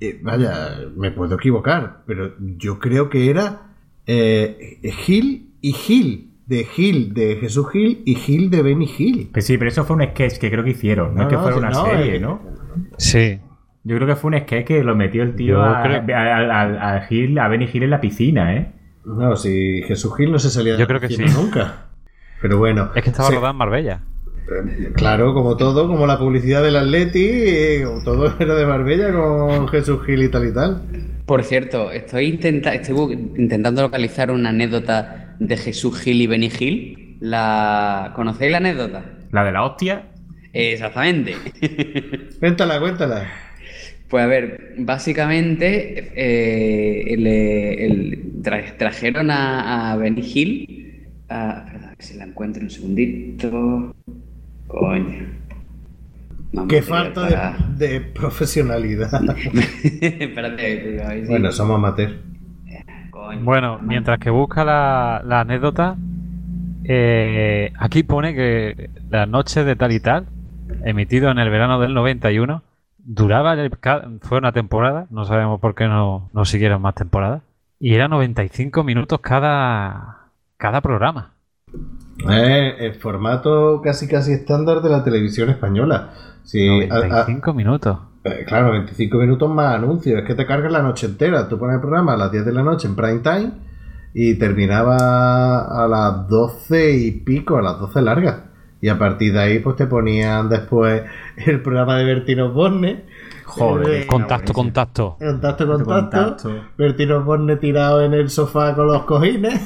eh, 0.00 0.18
vaya, 0.22 0.78
me 0.96 1.10
puedo 1.10 1.34
equivocar. 1.36 2.02
Pero 2.06 2.34
yo 2.38 2.78
creo 2.78 3.10
que 3.10 3.28
era 3.30 3.74
eh, 4.06 4.78
Gil 5.04 5.50
y 5.60 5.72
Gil. 5.72 6.26
De 6.46 6.64
Gil, 6.64 7.14
de 7.14 7.36
Jesús 7.36 7.70
Gil 7.70 8.02
y 8.04 8.16
Gil 8.16 8.50
de 8.50 8.62
Benny 8.62 8.88
Gil. 8.88 9.30
Pues 9.32 9.46
sí, 9.46 9.56
pero 9.56 9.68
eso 9.70 9.84
fue 9.84 9.94
un 9.94 10.02
sketch 10.02 10.38
que 10.38 10.50
creo 10.50 10.64
que 10.64 10.70
hicieron, 10.70 11.14
no, 11.14 11.22
No, 11.22 11.22
es 11.22 11.28
que 11.28 11.38
fuera 11.38 11.56
una 11.58 11.70
no, 11.70 11.84
serie, 11.84 12.16
eh, 12.16 12.18
¿no? 12.20 12.42
Sí. 12.98 13.38
Yo 13.84 13.94
creo 13.94 14.08
que 14.08 14.16
fue 14.16 14.32
un 14.32 14.38
sketch 14.40 14.66
que 14.66 14.82
lo 14.82 14.96
metió 14.96 15.22
el 15.22 15.36
tío 15.36 15.62
a, 15.62 15.80
creo- 15.84 16.16
a, 16.16 16.36
a- 16.60 16.96
a 16.96 17.00
Gil, 17.02 17.38
a 17.38 17.46
Benny 17.46 17.68
Gil 17.68 17.84
en 17.84 17.90
la 17.90 18.00
piscina, 18.00 18.56
¿eh? 18.56 18.72
No, 19.04 19.36
si 19.36 19.80
Jesús 19.82 20.12
Gil 20.16 20.32
no 20.32 20.40
se 20.40 20.50
salía 20.50 20.72
de 20.72 20.78
Yo 20.80 20.82
la 20.84 20.88
creo 20.88 21.00
que 21.00 21.06
piscina 21.06 21.28
sí. 21.28 21.40
nunca. 21.40 21.86
Pero 22.42 22.58
bueno. 22.58 22.90
Es 22.96 23.04
que 23.04 23.10
estaba 23.10 23.28
se- 23.28 23.34
rodada 23.36 23.52
en 23.52 23.56
Marbella. 23.56 24.00
Claro, 24.94 25.32
como 25.34 25.56
todo, 25.56 25.86
como 25.88 26.06
la 26.06 26.18
publicidad 26.18 26.62
del 26.62 26.76
Atleti, 26.76 27.24
eh, 27.24 27.82
como 27.84 28.02
todo 28.02 28.34
era 28.40 28.54
de 28.54 28.66
Marbella 28.66 29.12
con 29.12 29.68
Jesús 29.68 30.04
Gil 30.06 30.22
y 30.22 30.28
tal 30.28 30.48
y 30.48 30.52
tal. 30.54 30.82
Por 31.26 31.44
cierto, 31.44 31.90
estoy, 31.92 32.26
intenta- 32.26 32.74
estoy 32.74 32.94
bu- 32.94 33.38
intentando 33.38 33.82
localizar 33.82 34.30
una 34.30 34.48
anécdota 34.50 35.36
de 35.38 35.56
Jesús 35.56 36.00
Gil 36.00 36.20
y 36.22 36.26
Benny 36.26 36.50
Gil. 36.50 37.16
La... 37.20 38.12
¿Conocéis 38.16 38.50
la 38.50 38.56
anécdota? 38.58 39.04
La 39.30 39.44
de 39.44 39.52
la 39.52 39.64
hostia. 39.64 40.06
Exactamente. 40.52 41.34
Cuéntala, 42.40 42.80
cuéntala. 42.80 43.28
Pues 44.08 44.24
a 44.24 44.26
ver, 44.26 44.74
básicamente 44.78 46.10
eh, 46.16 47.16
le- 47.16 47.86
el- 47.86 48.42
tra- 48.42 48.76
trajeron 48.76 49.30
a, 49.30 49.92
a 49.92 49.96
Benny 49.96 50.22
Hill. 50.22 51.06
a- 51.28 51.64
espera, 51.66 51.94
que 51.96 52.04
se 52.04 52.16
la 52.16 52.24
encuentro 52.24 52.62
un 52.62 52.70
segundito. 52.70 53.94
Coño. 54.70 55.26
Vamos 56.52 56.68
Qué 56.68 56.82
falta 56.82 57.28
para- 57.28 57.56
de, 57.76 57.88
de 57.88 58.00
profesionalidad. 58.00 59.10
Espérate, 60.00 61.22
si- 61.22 61.28
bueno, 61.28 61.52
somos 61.52 61.76
amateurs. 61.76 62.14
coño. 63.10 63.40
Bueno, 63.44 63.78
mientras 63.82 64.18
que 64.18 64.30
busca 64.30 64.64
la, 64.64 65.22
la 65.24 65.40
anécdota, 65.40 65.96
eh, 66.84 67.72
aquí 67.78 68.02
pone 68.02 68.34
que 68.34 68.90
la 69.10 69.26
noche 69.26 69.64
de 69.64 69.76
tal 69.76 69.92
y 69.92 70.00
tal, 70.00 70.26
emitido 70.84 71.30
en 71.30 71.38
el 71.38 71.50
verano 71.50 71.78
del 71.80 71.94
91, 71.94 72.62
duraba, 72.98 73.52
el 73.54 73.70
fue 74.22 74.38
una 74.38 74.52
temporada, 74.52 75.06
no 75.10 75.24
sabemos 75.24 75.60
por 75.60 75.74
qué 75.74 75.86
no, 75.86 76.28
no 76.32 76.44
siguieron 76.44 76.82
más 76.82 76.94
temporadas, 76.94 77.42
y 77.78 77.94
era 77.94 78.08
95 78.08 78.82
minutos 78.84 79.20
cada, 79.20 80.26
cada 80.56 80.80
programa. 80.80 81.34
Eh, 82.28 82.74
el 82.80 82.94
formato 82.94 83.80
casi 83.82 84.06
casi 84.06 84.32
estándar 84.32 84.82
de 84.82 84.90
la 84.90 85.02
televisión 85.02 85.48
española. 85.50 86.10
Sí, 86.44 86.68
a- 86.90 86.94
a- 86.94 87.00
95 87.08 87.54
minutos. 87.54 87.98
eh, 88.24 88.44
claro, 88.46 88.72
25 88.72 89.18
minutos 89.18 89.48
más 89.50 89.74
anuncios. 89.76 90.18
Es 90.20 90.26
que 90.26 90.34
te 90.34 90.44
cargas 90.46 90.70
la 90.72 90.82
noche 90.82 91.06
entera. 91.06 91.48
Tú 91.48 91.58
pones 91.58 91.76
el 91.76 91.80
programa 91.80 92.14
a 92.14 92.16
las 92.18 92.30
10 92.32 92.44
de 92.44 92.52
la 92.52 92.62
noche 92.62 92.86
en 92.88 92.96
prime 92.96 93.20
time 93.20 93.52
y 94.12 94.34
terminaba 94.34 95.84
a 95.84 95.88
las 95.88 96.28
12 96.28 96.92
y 96.92 97.12
pico, 97.12 97.56
a 97.56 97.62
las 97.62 97.78
12 97.78 98.02
largas. 98.02 98.36
Y 98.82 98.88
a 98.88 98.98
partir 98.98 99.32
de 99.34 99.40
ahí, 99.40 99.58
pues 99.60 99.76
te 99.76 99.86
ponían 99.86 100.48
después 100.48 101.02
el 101.36 101.62
programa 101.62 101.96
de 101.96 102.04
Bertino 102.04 102.50
Borne. 102.52 103.04
Joder, 103.44 104.02
Eh, 104.02 104.06
Contacto, 104.06 104.52
contacto. 104.52 105.16
Contacto, 105.18 105.66
contacto. 105.66 105.86
Contacto. 105.94 106.50
Bertino 106.78 107.24
Borne 107.24 107.56
tirado 107.56 108.02
en 108.02 108.14
el 108.14 108.28
sofá 108.30 108.74
con 108.74 108.86
los 108.86 109.02
cojines. 109.04 109.60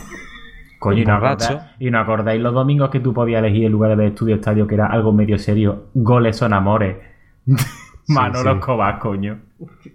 Coño, 0.85 1.01
y 1.01 1.07
no, 1.07 1.15
acordáis, 1.15 1.61
y 1.79 1.91
no 1.91 1.99
acordáis 1.99 2.43
los 2.43 2.53
domingos 2.53 2.91
que 2.91 3.01
tú 3.01 3.15
podías 3.15 3.39
elegir 3.39 3.65
en 3.65 3.73
lugar 3.73 3.89
de 3.89 3.97
ver 3.97 4.09
Estudio 4.09 4.35
Estadio, 4.35 4.67
que 4.67 4.75
era 4.75 4.87
algo 4.87 5.15
medio 5.15 5.39
serio. 5.39 5.87
Goles 5.95 6.37
son 6.37 6.53
amores. 6.53 6.99
Manolo 8.07 8.51
sí. 8.53 8.59
Escobar, 8.59 8.99
coño. 8.99 9.39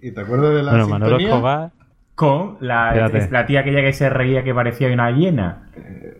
¿Y 0.02 0.10
te 0.10 0.20
acuerdas 0.20 0.52
de 0.52 0.62
la 0.64 0.72
Bueno, 0.72 0.88
Manolo? 0.88 1.16
Escobar, 1.18 1.70
Con 2.16 2.56
la, 2.58 3.08
la 3.30 3.46
tía 3.46 3.60
aquella 3.60 3.82
que 3.82 3.92
se 3.92 4.10
reía 4.10 4.42
que 4.42 4.52
parecía 4.52 4.92
una 4.92 5.12
hiena. 5.12 5.70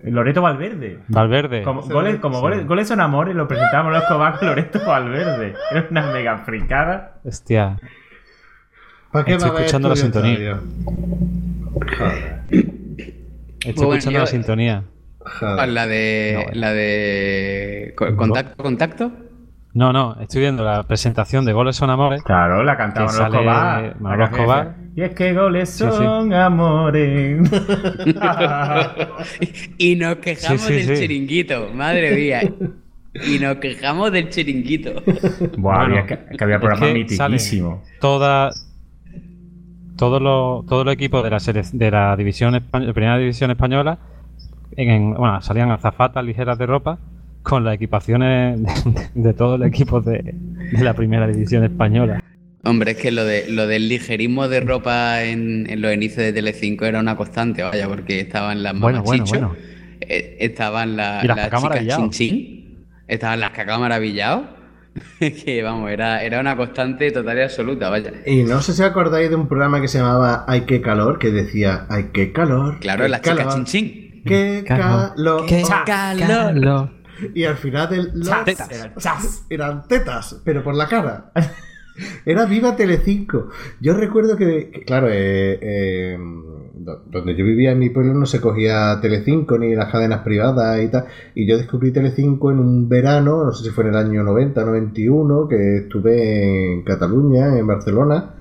Loreto 0.05 0.40
Valverde. 0.40 1.00
Valverde. 1.08 1.65
Como, 1.65 1.82
goles, 1.82 2.20
como 2.20 2.40
goles, 2.40 2.65
goles 2.65 2.86
son 2.86 3.00
amores, 3.00 3.34
lo 3.34 3.49
presentaba 3.49 3.82
Manolo 3.82 4.05
Escobar 4.05 4.39
con 4.39 4.47
Loreto 4.50 4.78
Valverde. 4.86 5.55
Era 5.73 5.86
una 5.90 6.12
mega 6.12 6.39
fricada. 6.39 7.15
Hostia. 7.24 7.76
¿Para 9.10 9.24
qué 9.24 9.34
Estoy 9.34 9.50
escuchando 9.50 9.89
la 9.89 9.97
sintonía. 9.97 10.60
Joder, 11.99 12.80
Estoy 13.64 13.86
Bueno, 13.86 13.92
escuchando 13.94 14.18
yo- 14.18 14.24
la 14.24 14.26
sintonía. 14.26 14.84
joder. 15.18 15.68
La 15.68 15.86
de. 15.86 16.44
No, 16.47 16.60
la 16.60 16.72
de. 16.72 17.94
co- 17.97 18.16
Contacto, 18.16 18.62
contacto. 18.62 19.12
No, 19.72 19.92
no, 19.92 20.16
estoy 20.20 20.40
viendo 20.40 20.64
la 20.64 20.82
presentación 20.82 21.44
de 21.44 21.52
Goles 21.52 21.76
son 21.76 21.90
Amores. 21.90 22.22
Claro, 22.24 22.64
la 22.64 22.76
cantaba 22.76 23.06
Manolo 23.12 23.26
Escobar. 23.39 24.00
Manolo 24.00 24.24
Escobar. 24.24 24.74
Y 24.97 25.02
es 25.02 25.14
que 25.14 25.32
goles 25.32 25.70
Sí, 25.70 25.84
sí. 25.84 25.90
son 25.97 26.34
amores. 26.34 27.48
y 29.78 29.97
nos 29.97 30.16
quejamos 30.16 30.60
Sí, 30.62 30.80
sí, 30.80 30.86
del 30.86 30.97
sí. 30.97 31.02
chiringuito, 31.02 31.68
madre 31.74 32.14
mía. 32.16 32.40
Y 33.26 33.40
nos 33.40 33.56
quejamos 33.56 34.12
del 34.12 34.28
chiringuito. 34.28 34.92
Buah, 35.56 35.78
Bueno, 35.78 35.82
había, 36.00 36.06
que, 36.06 36.36
que 36.36 36.44
había 36.44 36.60
salen 36.60 36.94
mitiquísimos. 36.94 37.80
Toda, 38.00 38.50
todos 40.00 40.20
los 40.20 40.66
todos 40.66 40.84
los 40.84 40.92
equipos 40.94 41.22
de 41.22 41.30
la 41.30 41.38
de 41.38 41.90
la 41.90 42.16
división 42.16 42.60
primera 42.70 43.18
división 43.18 43.50
española 43.52 43.98
en, 44.76 44.88
en- 44.90 45.14
bueno, 45.14 45.40
salían 45.42 45.70
azafatas 45.70 46.24
ligeras 46.24 46.58
de 46.58 46.66
ropa 46.66 46.98
con 47.42 47.64
las 47.64 47.74
equipaciones 47.74 48.60
de, 48.62 49.10
de 49.14 49.32
todos 49.34 49.58
los 49.58 49.68
equipos 49.68 50.04
de, 50.04 50.34
de 50.72 50.84
la 50.84 50.94
primera 50.94 51.26
división 51.26 51.64
española. 51.64 52.22
Hombre, 52.64 52.90
es 52.92 52.96
que 52.98 53.10
lo, 53.10 53.24
de, 53.24 53.50
lo 53.50 53.66
del 53.66 53.88
ligerismo 53.88 54.46
de 54.48 54.60
ropa 54.60 55.22
en, 55.24 55.66
en 55.70 55.80
los 55.80 55.94
inicios 55.94 56.18
de 56.24 56.32
Telecinco 56.34 56.84
era 56.84 57.00
una 57.00 57.16
constante, 57.16 57.62
vaya, 57.62 57.88
porque 57.88 58.20
estaban 58.20 58.62
las 58.62 58.78
Bueno, 58.78 59.02
bueno, 59.02 59.24
mamachichos, 59.24 59.30
bueno. 59.54 59.56
eh, 60.02 60.36
estaban 60.40 60.96
la- 60.96 61.24
las 61.24 61.36
las 61.36 61.62
chicas 61.62 61.96
chin 61.96 62.10
chin, 62.10 62.86
estaban 63.08 63.40
las 63.40 63.50
cacas 63.52 63.78
maravillados, 63.80 64.42
que 65.19 65.62
vamos, 65.62 65.91
era, 65.91 66.23
era 66.23 66.41
una 66.41 66.57
constante 66.57 67.10
total 67.12 67.39
y 67.39 67.43
absoluta, 67.43 67.89
vaya. 67.91 68.12
Y 68.27 68.43
no 68.44 68.60
sé 68.62 68.73
si 68.73 68.83
acordáis 68.83 69.31
de 69.31 69.36
un 69.36 69.49
programa 69.49 69.81
que 69.81 69.89
se 69.89 69.99
llamaba 69.99 70.44
Ay, 70.49 70.62
qué 70.62 70.81
calor, 70.81 71.19
que 71.19 71.31
decía 71.31 71.86
Ay, 71.89 72.10
qué 72.12 72.33
calor. 72.33 72.78
Claro, 72.81 73.05
qué 73.05 73.09
las 73.09 73.20
chicas 73.23 73.36
calor, 73.39 73.55
chin 73.55 73.65
chin. 73.65 74.23
Qué 74.25 74.65
Calor, 74.67 75.15
calor. 75.17 75.47
qué 75.47 75.62
calor. 75.86 76.91
Y 77.35 77.44
al 77.44 77.57
final 77.57 77.89
del 77.91 78.10
los- 78.15 78.28
chas. 78.99 79.44
eran 79.51 79.86
tetas, 79.86 80.41
pero 80.44 80.62
por 80.65 80.75
la 80.75 80.89
cara. 80.89 81.33
Era 82.25 82.47
Viva 82.47 82.77
Telecinco. 82.77 83.51
Yo 83.78 83.93
recuerdo 83.94 84.36
que, 84.36 84.70
que, 84.70 84.85
claro, 84.85 85.09
eh, 85.10 85.59
eh, 85.60 86.19
donde 86.84 87.36
yo 87.36 87.44
vivía 87.44 87.73
en 87.73 87.78
mi 87.78 87.91
pueblo 87.91 88.15
no 88.15 88.25
se 88.25 88.41
cogía 88.41 88.99
Telecinco 89.02 89.59
ni 89.59 89.75
las 89.75 89.92
cadenas 89.92 90.20
privadas 90.20 90.83
y 90.83 90.89
tal. 90.89 91.05
Y 91.34 91.47
yo 91.47 91.59
descubrí 91.59 91.92
Telecinco 91.92 92.50
en 92.50 92.59
un 92.59 92.89
verano, 92.89 93.44
no 93.44 93.52
sé 93.52 93.65
si 93.65 93.70
fue 93.70 93.84
en 93.84 93.91
el 93.91 93.97
año 93.97 94.23
90, 94.23 94.65
91, 94.65 95.49
que 95.49 95.76
estuve 95.78 96.73
en 96.73 96.83
Cataluña, 96.83 97.59
en 97.59 97.67
Barcelona. 97.67 98.34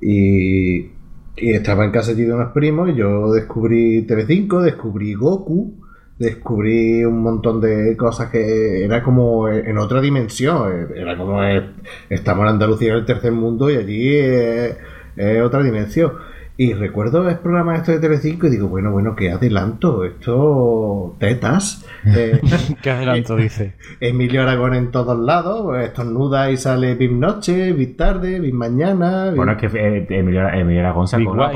Y, 0.00 0.90
y 1.36 1.52
estaba 1.52 1.84
en 1.84 1.92
casa 1.92 2.12
allí 2.12 2.24
de 2.24 2.34
unos 2.34 2.52
primos 2.52 2.90
y 2.90 2.94
yo 2.94 3.32
descubrí 3.32 4.02
Telecinco, 4.02 4.60
descubrí 4.60 5.14
Goku, 5.14 5.74
descubrí 6.18 7.04
un 7.04 7.22
montón 7.22 7.60
de 7.60 7.96
cosas 7.96 8.30
que 8.30 8.84
era 8.84 9.02
como 9.02 9.48
en 9.48 9.78
otra 9.78 10.00
dimensión, 10.00 10.88
era 10.94 11.16
como 11.16 11.42
eh, 11.42 11.70
estamos 12.08 12.44
en 12.44 12.50
Andalucía 12.50 12.92
en 12.92 12.98
el 12.98 13.04
tercer 13.04 13.32
mundo 13.32 13.70
y 13.70 13.76
allí 13.76 14.08
eh, 14.12 14.76
es 15.16 15.42
otra 15.42 15.62
dimensión. 15.62 16.12
Y 16.56 16.72
recuerdo 16.72 17.28
el 17.28 17.38
programa 17.40 17.74
este 17.76 17.92
de 17.92 17.98
Telecinco 17.98 18.46
y 18.46 18.50
digo, 18.50 18.68
bueno, 18.68 18.92
bueno, 18.92 19.16
qué 19.16 19.32
adelanto, 19.32 20.04
esto 20.04 21.16
tetas. 21.18 21.84
Eh, 22.06 22.38
¿Qué 22.82 22.90
adelanto 22.90 23.34
dice? 23.34 23.74
Emilio 23.98 24.42
Aragón 24.42 24.74
en 24.74 24.90
todos 24.90 25.18
lados, 25.18 25.74
estornuda 25.78 26.50
y 26.50 26.58
sale 26.58 26.94
Bim 26.96 27.18
Noche, 27.18 27.72
Bim 27.72 27.96
Tarde, 27.96 28.40
Bim 28.40 28.54
Mañana. 28.54 29.30
Bim- 29.30 29.36
Bueno, 29.36 29.52
es 29.52 29.58
que 29.58 29.66
eh, 29.66 30.06
Emilio, 30.10 30.46
Emilio 30.48 30.80
Aragón 30.82 31.08
sacó 31.08 31.34
la 31.34 31.50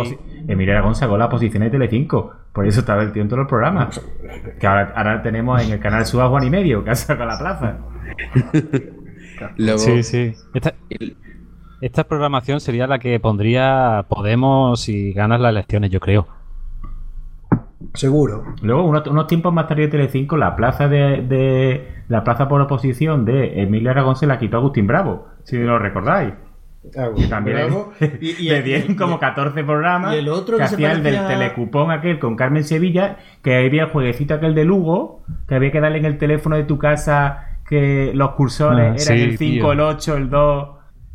Emilio 0.49 0.73
Aragón 0.73 0.95
sacó 0.95 1.19
la 1.19 1.29
posición 1.29 1.63
de 1.65 1.71
Telecinco. 1.71 2.33
Por 2.53 2.67
eso 2.67 2.81
estaba 2.81 3.03
el 3.03 3.13
tío 3.13 3.23
en 3.23 3.29
todos 3.29 3.41
los 3.41 3.49
programas. 3.49 4.01
Que 4.59 4.67
ahora, 4.67 4.93
ahora 4.97 5.23
tenemos 5.23 5.63
en 5.63 5.71
el 5.73 5.79
canal 5.81 6.07
Suba 6.07 6.29
Juan 6.31 6.45
y 6.45 6.51
Medio, 6.51 6.83
que 6.83 6.91
ha 6.91 6.95
sacado 6.95 7.29
la 7.29 7.39
plaza. 7.39 7.77
Luego, 9.59 9.79
Sí, 9.79 10.03
sí. 10.03 10.35
Esta, 10.55 10.75
esta 11.81 12.05
programación 12.05 12.61
sería 12.61 12.87
la 12.87 12.99
que 12.99 13.19
pondría 13.21 14.05
Podemos 14.09 14.81
si 14.81 15.13
ganas 15.13 15.41
las 15.41 15.51
elecciones, 15.51 15.91
yo 15.91 16.01
creo. 16.01 16.27
Seguro. 17.95 18.45
Luego, 18.63 18.85
unos, 18.85 19.07
unos 19.07 19.27
tiempos 19.29 19.53
más 19.53 19.67
tarde 19.69 19.83
de 19.83 19.89
Telecinco, 19.89 20.37
la 20.37 20.57
plaza 20.57 20.89
de, 20.89 21.23
de- 21.23 21.89
la 22.09 22.25
plaza 22.25 22.49
por 22.49 22.61
oposición 22.61 23.25
de 23.25 23.63
Emilio 23.63 23.91
Aragón 23.91 24.17
se 24.17 24.27
la 24.27 24.39
quitó 24.39 24.57
Agustín 24.57 24.87
Bravo, 24.87 25.29
si 25.45 25.59
lo 25.59 25.79
recordáis. 25.79 26.35
Agustín 26.97 27.29
También 27.31 27.57
Bravo. 27.69 27.93
Y, 28.21 28.31
y- 28.31 28.49
le 28.49 28.63
dieron 28.63 28.93
y- 28.93 28.97
como 28.97 29.19
14 29.21 29.63
programas 29.63 30.15
y 30.15 30.19
el 30.19 30.29
otro 30.29 30.57
que 30.57 30.63
que 30.65 30.69
se 30.69 30.75
hacía 30.75 30.93
el 30.93 31.03
del 31.03 31.27
telecupón 31.27 31.91
aquel 31.93 32.19
con 32.19 32.35
Carmen 32.35 32.65
Sevilla, 32.65 33.19
que 33.43 33.57
había 33.57 33.85
el 33.85 33.91
jueguecito 33.91 34.35
aquel 34.35 34.55
de 34.55 34.65
Lugo, 34.65 35.23
que 35.47 35.55
había 35.55 35.71
que 35.71 35.81
darle 35.81 35.99
en 35.99 36.05
el 36.07 36.19
teléfono 36.19 36.57
de 36.57 36.65
tu 36.65 36.79
casa 36.79 37.45
que 37.69 38.11
los 38.15 38.31
cursores 38.33 38.81
Ah, 39.09 39.13
eran 39.13 39.19
sí, 39.19 39.25
el 39.25 39.39
5, 39.39 39.39
tío. 39.39 39.73
el 39.73 39.81
8, 39.81 40.17
el 40.17 40.31
2. 40.31 40.69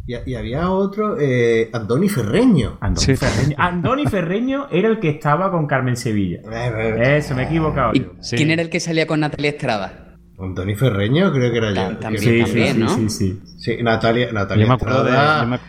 Y, 0.05 0.31
y 0.31 0.35
había 0.35 0.69
otro, 0.69 1.17
eh, 1.19 1.69
Andoni 1.73 2.09
Ferreño. 2.09 2.77
Andoni 2.81 3.05
Sí. 3.05 3.15
Ferreño. 3.15 3.55
Andoni 3.57 4.05
Ferreño 4.05 4.67
era 4.71 4.87
el 4.89 4.99
que 4.99 5.09
estaba 5.09 5.49
con 5.51 5.65
Carmen 5.67 5.95
Sevilla. 5.97 6.39
Eso, 7.17 7.35
me 7.35 7.43
he 7.43 7.45
equivocado 7.45 7.91
¿Y 7.93 7.99
yo. 8.01 8.13
Sí. 8.19 8.35
quién 8.35 8.51
era 8.51 8.61
el 8.61 8.69
que 8.69 8.79
salía 8.79 9.07
con 9.07 9.19
Natalia 9.21 9.51
Estrada? 9.51 10.17
Antoni 10.39 10.75
Ferreño, 10.75 11.31
creo 11.31 11.51
que 11.51 11.57
era 11.57 11.69
yo. 11.69 11.75
Tam- 11.75 11.99
también, 11.99 12.23
Sí, 12.23 12.29
sí, 12.39 12.43
también, 12.45 12.73
sí, 12.75 12.79
¿no? 12.81 12.89
sí, 12.89 13.09
sí. 13.09 13.39
Sí, 13.59 13.77
Natalia, 13.83 14.31
Natalia 14.33 14.65
Yo 14.65 14.67
me 14.69 14.73
acuerdo 14.75 15.03
de. 15.03 15.09
Estrada. 15.11 15.41
yo 15.43 15.47
me- 15.49 15.59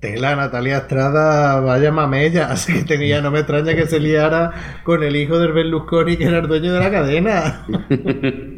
Tela, 0.00 0.36
Natalia 0.36 0.76
Estrada, 0.78 1.58
vaya 1.60 1.90
mamella. 1.90 2.46
Así 2.52 2.72
que 2.72 2.82
tenía, 2.84 3.20
no 3.20 3.30
me 3.32 3.38
extraña 3.40 3.74
que 3.74 3.86
se 3.86 3.98
liara 3.98 4.52
con 4.84 5.02
el 5.02 5.16
hijo 5.16 5.38
del 5.40 5.52
Berlusconi, 5.52 6.16
que 6.16 6.24
era 6.24 6.38
el 6.38 6.46
dueño 6.46 6.72
de 6.72 6.78
la 6.80 6.90
cadena. 6.90 7.66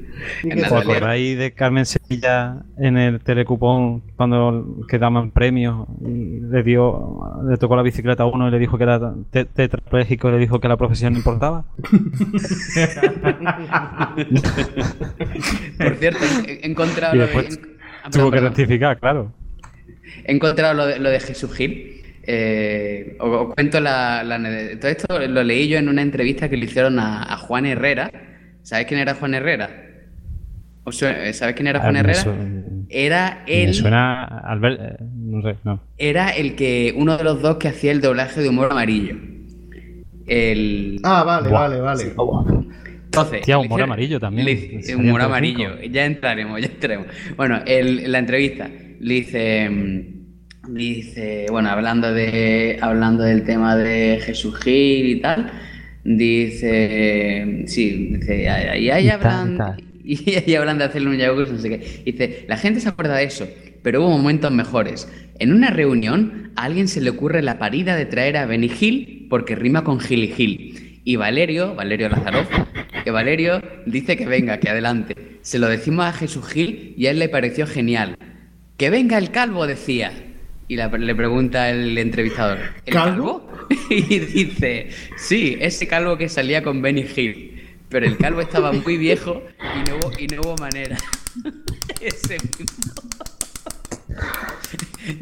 ¿Os 0.67 0.73
acordáis 0.73 1.39
de 1.39 1.53
Carmen 1.53 1.87
Sevilla 1.87 2.63
en 2.79 2.97
el 2.97 3.21
telecupón 3.21 4.03
cuando 4.17 4.85
quedaban 4.89 5.31
premios 5.31 5.87
y 6.03 6.41
le 6.41 6.63
dio 6.63 7.21
le 7.49 7.57
tocó 7.57 7.77
la 7.77 7.83
bicicleta 7.83 8.25
a 8.25 8.27
uno 8.27 8.49
y 8.49 8.51
le 8.51 8.59
dijo 8.59 8.77
que 8.79 8.85
era 8.85 9.01
te- 9.31 9.45
tetrapléjico 9.47 10.29
y 10.29 10.33
le 10.33 10.39
dijo 10.39 10.61
que 10.61 10.69
la 10.69 10.77
profesión 10.77 11.13
no 11.13 11.19
importaba? 11.19 11.65
Por 15.79 15.95
cierto, 15.97 16.19
he 16.47 16.67
encontrado 16.67 17.15
lo 17.15 17.27
de, 17.27 17.33
en- 17.33 17.77
ah, 18.05 18.11
Tuvo 18.11 18.31
perdón, 18.31 18.33
que 18.33 18.41
rectificar, 18.41 18.99
claro. 18.99 19.33
He 20.25 20.33
encontrado 20.33 20.75
lo 20.75 20.87
de, 20.87 20.99
lo 20.99 21.11
de 21.11 21.21
Jesús 21.21 21.53
Gil. 21.55 21.97
Eh, 22.23 23.17
os, 23.19 23.49
os 23.49 23.55
cuento 23.55 23.81
la, 23.81 24.23
Todo 24.81 24.91
esto 24.91 25.19
lo 25.29 25.43
leí 25.43 25.69
yo 25.69 25.79
en 25.79 25.89
una 25.89 26.03
entrevista 26.03 26.49
que 26.49 26.57
le 26.57 26.67
hicieron 26.67 26.99
a, 26.99 27.23
a 27.33 27.37
Juan 27.39 27.67
Herrera. 27.67 28.11
¿Sabes 28.63 28.87
quién 28.87 29.01
era 29.01 29.15
Juan 29.15 29.35
Herrera? 29.35 29.87
¿Os 30.85 30.97
suena- 30.97 31.33
¿Sabes 31.33 31.55
quién 31.55 31.67
era 31.69 31.79
Ah, 31.79 31.83
Juan 31.83 31.93
me 31.95 32.01
Herrera? 32.01 32.25
Era 32.89 33.45
Me 33.47 33.63
el, 33.65 33.75
suena 33.75 34.25
Albert, 34.25 34.81
eh, 34.81 34.97
no 35.15 35.43
sé, 35.43 35.57
no. 35.65 35.81
era 35.99 36.31
el 36.31 36.55
que 36.57 36.93
uno 36.97 37.17
de 37.17 37.23
los 37.25 37.41
dos 37.43 37.57
que 37.59 37.69
hacía 37.69 37.93
el 37.93 38.01
doblaje 38.01 38.41
de 38.41 38.49
humor 38.49 38.73
amarillo. 38.73 39.17
El 40.27 41.01
Ah, 41.05 41.23
vale, 41.25 41.49
Buah. 41.49 41.61
vale, 41.69 41.81
vale. 41.81 42.05
Entonces, 43.05 43.41
Tía, 43.43 43.57
le 43.57 43.61
humor 43.63 43.67
hicieron- 43.81 43.91
amarillo 43.91 44.21
también. 44.21 44.47
le- 44.47 44.97
humor 44.97 45.21
amarillo. 45.23 45.81
Ya 45.91 46.05
entraremos, 46.07 46.61
ya 46.61 46.67
entraremos. 46.69 47.07
Bueno, 47.37 47.61
el- 47.67 48.01
en 48.01 48.13
la 48.13 48.19
entrevista 48.19 48.69
le 49.01 49.15
dice, 49.15 49.69
mm, 49.69 50.75
dice, 50.75 51.47
bueno, 51.51 51.71
hablando 51.71 52.13
de, 52.13 52.79
hablando 52.81 53.25
del 53.25 53.43
tema 53.45 53.77
de 53.77 54.21
Jesús 54.23 54.57
Gil 54.61 55.07
y 55.07 55.21
tal, 55.21 55.51
dice, 56.05 57.65
sí, 57.67 58.11
dice, 58.17 58.49
ahí 58.49 58.87
Y 58.87 59.09
tal, 59.09 59.11
hablan, 59.11 59.55
y 59.55 59.59
tal. 59.59 59.85
Y 60.15 60.35
ahí 60.47 60.55
hablan 60.55 60.79
de 60.79 60.85
hacerle 60.85 61.11
un 61.11 61.19
yogurt, 61.19 61.51
no 61.51 61.59
sé 61.59 61.69
qué. 61.71 62.03
Dice, 62.05 62.45
la 62.49 62.57
gente 62.57 62.81
se 62.81 62.89
acuerda 62.89 63.17
de 63.17 63.25
eso, 63.25 63.49
pero 63.83 64.01
hubo 64.03 64.11
momentos 64.11 64.51
mejores. 64.53 65.09
En 65.39 65.53
una 65.53 65.71
reunión, 65.71 66.53
a 66.57 66.65
alguien 66.65 66.89
se 66.89 67.01
le 67.01 67.11
ocurre 67.11 67.43
la 67.43 67.59
parida 67.59 67.97
de 67.97 68.07
traer 68.07 68.37
a 68.37 68.47
Benny 68.47 68.71
Hill 68.81 69.27
porque 69.31 69.55
rima 69.57 69.85
con 69.85 70.01
Gil 70.01 70.25
y 70.25 70.29
Gil. 70.29 71.01
Y 71.05 71.17
Valerio, 71.17 71.75
Valerio 71.75 72.09
Lázaro, 72.11 72.47
que 73.05 73.11
Valerio 73.11 73.63
dice 73.87 74.17
que 74.17 74.27
venga, 74.27 74.59
que 74.61 74.69
adelante. 74.69 75.15
Se 75.41 75.59
lo 75.59 75.69
decimos 75.69 76.05
a 76.05 76.13
Jesús 76.13 76.47
Gil 76.47 76.93
y 76.97 77.07
a 77.07 77.11
él 77.13 77.19
le 77.19 77.29
pareció 77.31 77.67
genial. 77.67 78.17
Que 78.77 78.91
venga 78.91 79.17
el 79.17 79.31
calvo, 79.31 79.67
decía. 79.67 80.13
Y 80.69 80.77
la- 80.77 80.89
le 80.89 81.15
pregunta 81.15 81.71
el 81.71 81.97
entrevistador, 81.99 82.59
¿el 82.87 82.93
¿Calvo? 82.95 83.47
calvo? 83.47 83.69
Y 83.91 84.19
dice, 84.21 84.89
sí, 85.17 85.57
ese 85.61 85.89
calvo 85.89 86.17
que 86.17 86.29
salía 86.29 86.63
con 86.63 86.81
Benny 86.83 87.05
Hill. 87.17 87.50
Pero 87.91 88.07
el 88.07 88.17
calvo 88.17 88.41
estaba 88.41 88.73
muy 88.85 88.97
viejo 88.97 89.43
y 89.61 89.91
no 89.91 89.97
hubo, 89.97 90.13
y 90.19 90.27
no 90.29 90.41
hubo 90.43 90.57
manera. 90.57 90.97
ese 92.01 92.39
mismo. 92.59 92.95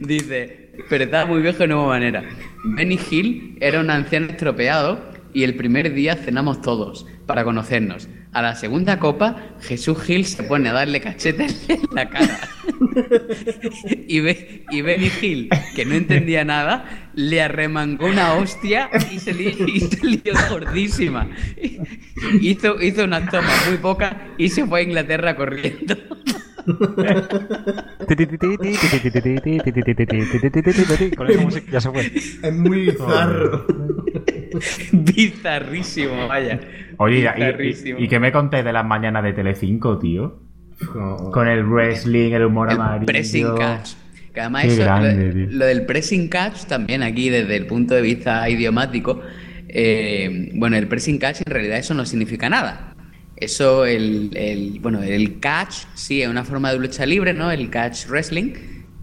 Dice, 0.01 0.73
pero 0.89 1.05
estaba 1.05 1.27
muy 1.27 1.41
viejo 1.43 1.65
y 1.65 1.69
no 1.69 1.81
hubo 1.81 1.89
manera. 1.89 2.23
Benny 2.65 2.99
Hill 3.11 3.59
era 3.61 3.81
un 3.81 3.91
anciano 3.91 4.27
estropeado 4.27 5.01
y 5.33 5.45
el 5.45 5.57
primer 5.57 5.93
día 5.93 6.17
cenamos 6.17 6.61
todos 6.63 7.07
para 7.27 7.45
conocernos. 7.45 8.09
A 8.33 8.43
la 8.43 8.55
segunda 8.55 8.99
copa, 8.99 9.37
Jesús 9.61 10.03
Gil 10.03 10.25
se 10.27 10.43
pone 10.43 10.69
a 10.69 10.73
darle 10.73 11.01
cachetes 11.01 11.69
en 11.69 11.81
la 11.93 12.09
cara. 12.09 12.39
y, 14.09 14.21
ve, 14.21 14.65
y 14.71 14.83
Benny 14.83 15.11
Hill, 15.21 15.49
que 15.75 15.85
no 15.85 15.95
entendía 15.95 16.45
nada, 16.45 17.11
le 17.15 17.43
arremangó 17.43 18.07
una 18.07 18.35
hostia 18.35 18.91
y 19.13 19.19
se, 19.19 19.35
li- 19.35 19.57
y 19.75 19.81
se 19.81 20.07
lió 20.07 20.35
gordísima. 20.51 21.29
Hizo, 22.41 22.81
hizo 22.83 23.05
unas 23.05 23.31
tomas 23.31 23.69
muy 23.69 23.79
pocas 23.79 24.15
y 24.37 24.49
se 24.49 24.67
fue 24.67 24.81
a 24.81 24.83
Inglaterra 24.83 25.37
corriendo. 25.37 25.97
Con 31.17 31.31
esa 31.31 31.41
música 31.41 31.71
ya 31.73 31.81
se 31.81 31.91
fue. 31.91 32.07
Es 32.07 32.55
muy 32.55 32.81
bizarro. 32.83 33.67
Bizarrísimo, 34.93 36.29
vaya. 36.29 36.61
Oye, 36.99 37.19
y- 37.19 37.21
y, 37.21 37.23
Bizarrísimo. 37.33 37.99
y, 38.01 38.05
y 38.05 38.09
qué 38.09 38.21
me 38.21 38.33
contéis 38.33 38.65
de 38.65 38.73
las 38.73 38.85
mañanas 38.85 39.23
de 39.25 39.33
Telecinco, 39.33 39.99
tío? 39.99 40.41
Con 41.33 41.49
el 41.49 41.65
wrestling, 41.65 42.33
el 42.33 42.45
humor 42.45 42.69
El 42.71 42.77
amarillo. 42.77 43.07
pressing 43.07 43.55
catch. 43.57 43.91
Que 44.33 44.41
además 44.41 44.65
Qué 44.65 44.73
eso, 44.75 44.83
grande, 44.83 45.27
lo, 45.27 45.33
tío. 45.33 45.59
lo 45.59 45.67
del 45.67 45.87
pressing 45.87 46.29
catch 46.29 46.65
también 46.67 47.03
aquí 47.03 47.29
desde 47.31 47.57
el 47.57 47.67
punto 47.67 47.95
de 47.95 48.03
vista 48.03 48.49
idiomático, 48.49 49.21
eh, 49.69 50.51
bueno, 50.55 50.77
el 50.77 50.87
pressing 50.87 51.19
catch 51.19 51.41
en 51.45 51.53
realidad 51.53 51.79
eso 51.79 51.95
no 51.95 52.05
significa 52.07 52.49
nada. 52.49 52.95
Eso, 53.37 53.85
el, 53.87 54.31
el- 54.35 54.79
bueno, 54.81 55.03
el 55.03 55.39
catch 55.41 55.85
sí 55.95 56.23
es 56.23 56.29
una 56.29 56.45
forma 56.45 56.73
de 56.73 56.79
lucha 56.79 57.07
libre, 57.07 57.33
¿no? 57.35 57.51
El 57.51 57.71
catch 57.71 58.07
wrestling, 58.09 58.53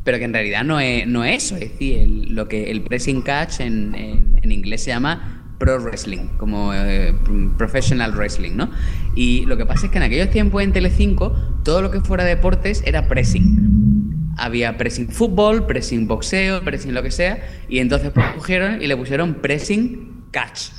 pero 0.04 0.18
que 0.18 0.26
en 0.26 0.34
realidad 0.34 0.64
no 0.64 0.80
es, 0.80 1.08
no 1.08 1.24
es 1.26 1.46
eso. 1.46 1.56
Es 1.56 1.72
decir, 1.72 1.98
el- 2.02 2.36
lo 2.36 2.48
que 2.48 2.70
el 2.72 2.82
pressing 2.82 3.22
catch 3.22 3.60
en, 3.62 3.96
en- 3.96 4.40
en 4.42 4.52
inglés 4.52 4.84
se 4.84 4.92
llama 4.92 5.35
pro 5.58 5.80
wrestling, 5.80 6.28
como 6.38 6.74
eh, 6.74 7.14
professional 7.58 8.12
wrestling, 8.14 8.56
¿no? 8.56 8.70
Y 9.16 9.46
lo 9.46 9.56
que 9.58 9.66
pasa 9.66 9.86
es 9.86 9.92
que 9.92 9.98
en 9.98 10.04
aquellos 10.04 10.30
tiempos 10.30 10.62
en 10.64 10.74
Telecinco 10.74 11.34
todo 11.64 11.82
lo 11.82 11.92
que 11.92 12.02
fuera 12.02 12.24
deportes 12.26 12.84
era 12.86 13.08
pressing. 13.08 14.34
Había 14.38 14.78
pressing 14.78 15.08
fútbol, 15.10 15.66
pressing 15.66 16.08
boxeo, 16.08 16.62
pressing 16.64 16.94
lo 16.94 17.02
que 17.04 17.12
sea, 17.12 17.40
y 17.70 17.80
entonces 17.80 18.12
pues 18.14 18.26
cogieron 18.36 18.82
y 18.82 18.88
le 18.88 18.98
pusieron 18.98 19.36
pressing 19.36 20.26
catch. 20.32 20.72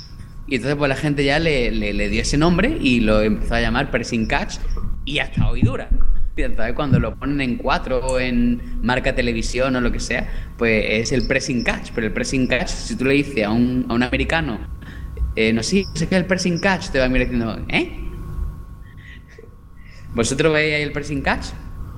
Y 0.46 0.56
entonces 0.56 0.76
pues 0.76 0.88
la 0.90 0.96
gente 0.96 1.24
ya 1.24 1.38
le, 1.38 1.70
le- 1.70 1.94
le 1.94 2.08
dio 2.08 2.20
ese 2.22 2.36
nombre 2.36 2.76
y 2.80 3.00
lo 3.00 3.22
empezó 3.22 3.54
a 3.54 3.60
llamar 3.60 3.90
pressing 3.90 4.26
catch 4.26 4.56
y 5.06 5.18
hasta 5.20 5.48
hoy 5.48 5.62
dura. 5.62 5.88
Y 6.36 6.42
entonces 6.42 6.74
cuando 6.74 7.00
lo 7.00 7.16
ponen 7.16 7.40
en 7.40 7.56
cuatro 7.56 7.98
o 8.06 8.20
en 8.20 8.60
marca 8.82 9.14
televisión 9.14 9.74
o 9.74 9.80
lo 9.80 9.90
que 9.90 10.00
sea, 10.00 10.28
pues 10.58 10.84
es 10.86 11.12
el 11.12 11.26
pressing 11.26 11.64
catch. 11.64 11.92
Pero 11.94 12.08
el 12.08 12.12
pressing 12.12 12.46
catch, 12.46 12.68
si 12.68 12.94
tú 12.94 13.06
le 13.06 13.14
dices 13.14 13.44
a 13.44 13.50
un, 13.50 13.86
a 13.88 13.94
un 13.94 14.02
americano, 14.02 14.58
eh, 15.34 15.54
no 15.54 15.62
sé, 15.62 15.84
no 15.88 15.96
sé 15.96 16.08
qué 16.08 16.16
es 16.16 16.20
el 16.20 16.26
pressing 16.26 16.60
catch, 16.60 16.90
te 16.90 16.98
va 16.98 17.06
a 17.06 17.08
mirar 17.08 17.28
diciendo, 17.28 17.58
¿eh? 17.68 17.90
¿Vosotros 20.14 20.52
veis 20.52 20.74
ahí 20.74 20.82
el 20.82 20.92
pressing 20.92 21.22
catch? 21.22 21.46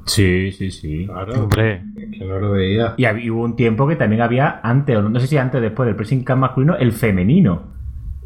Sí, 0.06 0.52
sí, 0.52 0.70
sí. 0.70 1.06
Claro. 1.06 1.42
Hombre, 1.42 1.82
Que 1.96 2.24
no 2.24 2.38
lo 2.38 2.52
veía. 2.52 2.94
Y 2.96 3.30
hubo 3.30 3.42
un 3.42 3.56
tiempo 3.56 3.88
que 3.88 3.96
también 3.96 4.22
había 4.22 4.60
antes, 4.62 4.96
o 4.96 5.02
no 5.02 5.18
sé 5.18 5.26
si 5.26 5.36
antes 5.36 5.58
o 5.58 5.62
después 5.62 5.88
del 5.88 5.96
pressing 5.96 6.22
catch 6.22 6.38
masculino, 6.38 6.76
el 6.76 6.92
femenino. 6.92 7.76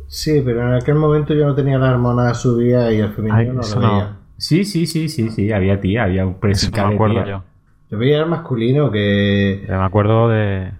Sí, 0.09 0.43
pero 0.45 0.69
en 0.69 0.75
aquel 0.75 0.97
momento 0.97 1.33
yo 1.33 1.47
no 1.47 1.55
tenía 1.55 1.79
la 1.79 1.93
hormona 1.93 2.35
subida 2.35 2.93
y 2.93 2.99
el 2.99 3.15
femenino 3.15 3.35
Ay, 3.35 3.47
no 3.49 3.63
lo 3.63 3.81
no. 3.81 4.22
Sí, 4.43 4.65
sí, 4.65 4.87
sí, 4.87 5.09
sí, 5.09 5.31
sí, 5.31 5.53
había 5.53 5.81
tía, 5.81 6.03
había 6.03 6.27
un 6.27 6.35
pressing 6.35 6.73
no 6.73 6.83
me 6.83 6.89
de 6.89 6.95
acuerdo 6.95 7.15
tía. 7.23 7.27
yo. 7.31 7.43
Yo 7.93 7.99
veía 7.99 8.19
el 8.19 8.27
masculino 8.27 8.91
que. 8.91 9.65
Me 9.69 9.75
acuerdo 9.77 10.29
de. 10.29 10.73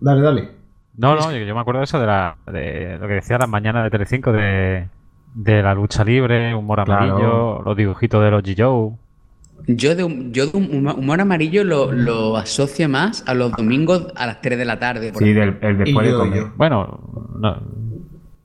Dale, 0.00 0.22
dale. 0.22 0.48
No, 0.96 1.14
no, 1.16 1.30
yo, 1.30 1.38
yo 1.44 1.54
me 1.54 1.60
acuerdo 1.60 1.80
de 1.80 1.84
eso 1.84 2.00
de, 2.00 2.06
la, 2.06 2.36
de 2.50 2.96
lo 2.98 3.06
que 3.08 3.14
decía 3.14 3.36
las 3.38 3.48
mañanas 3.48 3.84
de 3.84 3.90
Telecinco 3.90 4.32
de, 4.32 4.86
de 5.34 5.62
la 5.62 5.74
lucha 5.74 6.02
libre, 6.04 6.54
humor 6.54 6.82
Claro. 6.84 7.04
amarillo, 7.12 7.62
los 7.62 7.76
dibujitos 7.76 8.22
de 8.24 8.30
los 8.30 8.42
G-Joe. 8.42 8.92
Yo 9.66 9.94
de, 9.94 10.30
yo 10.32 10.46
de 10.46 10.56
hum- 10.56 10.94
humor 10.98 11.20
amarillo 11.20 11.62
lo, 11.64 11.92
lo 11.92 12.36
asocio 12.38 12.88
más 12.88 13.22
a 13.28 13.34
los 13.34 13.52
domingos 13.52 14.06
a 14.16 14.26
las 14.26 14.40
3 14.40 14.58
de 14.58 14.64
la 14.64 14.78
tarde. 14.78 15.12
por 15.12 15.22
Sí, 15.22 15.34
del, 15.34 15.58
el 15.60 15.76
después 15.78 16.06
de 16.06 16.14
comer. 16.14 16.44
Bueno, 16.56 17.00
no, 17.38 17.62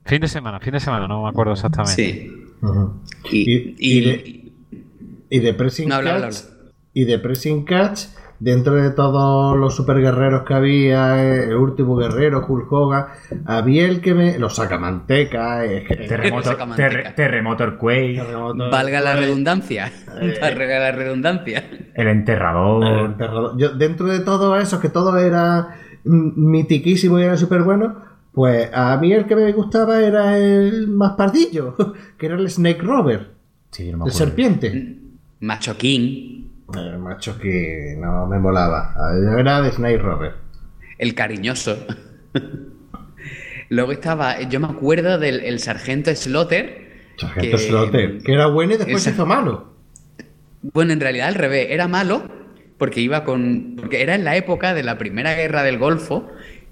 fin 0.04 0.20
de 0.20 0.28
semana, 0.28 0.60
fin 0.60 0.72
de 0.74 0.80
semana, 0.80 1.08
no 1.08 1.22
me 1.22 1.28
acuerdo 1.30 1.52
exactamente. 1.52 1.94
Sí. 1.94 2.32
Y, 3.32 3.38
Y- 3.50 3.74
y- 3.78 3.98
y 3.98 4.00
de- 4.00 4.45
Y 5.30 5.40
de 5.40 5.54
Pressing 5.54 5.88
No, 5.88 6.00
Catch. 6.02 6.36
Y 6.92 7.04
de 7.04 7.18
Pressing 7.18 7.64
Catch, 7.64 8.00
dentro 8.38 8.74
de 8.76 8.90
todos 8.90 9.56
los 9.56 9.74
super 9.74 10.00
guerreros 10.00 10.44
que 10.46 10.54
había, 10.54 11.22
eh, 11.22 11.44
el 11.44 11.56
último 11.56 11.96
guerrero, 11.96 12.44
Hulk 12.46 12.72
Hogan, 12.72 13.06
había 13.44 13.86
el 13.86 14.00
que 14.00 14.14
me. 14.14 14.38
Los 14.38 14.56
sacamanteca, 14.56 15.64
eh, 15.66 15.84
Terremoto, 16.08 16.50
Sacamanteca. 16.50 16.88
terre- 16.88 17.12
terremoto 17.14 17.64
Earthquake, 17.64 18.22
valga 18.70 19.00
la 19.00 19.16
redundancia. 19.16 19.92
Eh. 20.20 20.38
Valga 20.40 20.78
la 20.78 20.92
redundancia. 20.92 21.64
el 21.94 22.08
enterrador. 22.08 22.84
El 22.86 23.04
enterrador. 23.06 23.58
Yo, 23.58 23.70
dentro 23.74 24.06
de 24.06 24.20
todo 24.20 24.56
eso, 24.56 24.80
que 24.80 24.88
todo 24.88 25.16
era 25.18 25.76
mm, 26.04 26.30
mitiquísimo 26.50 27.18
y 27.18 27.24
era 27.24 27.36
súper 27.36 27.62
bueno, 27.62 28.00
pues 28.32 28.70
a 28.72 28.96
mí 28.98 29.12
el 29.12 29.26
que 29.26 29.36
me 29.36 29.52
gustaba 29.52 30.00
era 30.02 30.38
el 30.38 30.88
más 30.88 31.12
pardillo, 31.12 31.74
que 32.18 32.26
era 32.26 32.36
el 32.36 32.48
Snake 32.48 32.80
Rover, 32.82 33.32
Sí, 33.70 33.90
no 33.92 33.98
me 33.98 34.04
el 34.06 34.12
serpiente. 34.12 34.98
Macho 35.40 35.76
King, 35.76 36.44
El 36.74 36.98
macho 36.98 37.38
que 37.38 37.94
no 37.98 38.26
me 38.26 38.38
molaba. 38.38 38.94
Yo 39.22 39.38
era 39.38 39.60
de 39.62 39.70
Snake 39.70 39.98
Rover. 39.98 40.32
el 40.98 41.14
cariñoso. 41.14 41.76
Luego 43.68 43.92
estaba, 43.92 44.40
yo 44.42 44.60
me 44.60 44.66
acuerdo 44.68 45.18
del 45.18 45.40
el 45.40 45.58
sargento 45.58 46.14
Slaughter. 46.14 46.86
Sargento 47.16 47.56
que- 47.56 47.58
Slaughter, 47.62 48.18
que 48.22 48.32
era 48.32 48.46
bueno 48.46 48.74
y 48.74 48.76
después 48.78 49.02
se 49.02 49.10
hizo 49.10 49.26
malo. 49.26 49.74
Bueno, 50.62 50.92
en 50.92 51.00
realidad 51.00 51.28
al 51.28 51.34
revés, 51.34 51.68
era 51.70 51.88
malo 51.88 52.28
porque 52.78 53.00
iba 53.00 53.24
con. 53.24 53.74
porque 53.76 54.02
era 54.02 54.14
en 54.14 54.24
la 54.24 54.36
época 54.36 54.74
de 54.74 54.82
la 54.82 54.98
primera 54.98 55.34
guerra 55.34 55.62
del 55.62 55.78
Golfo. 55.78 56.28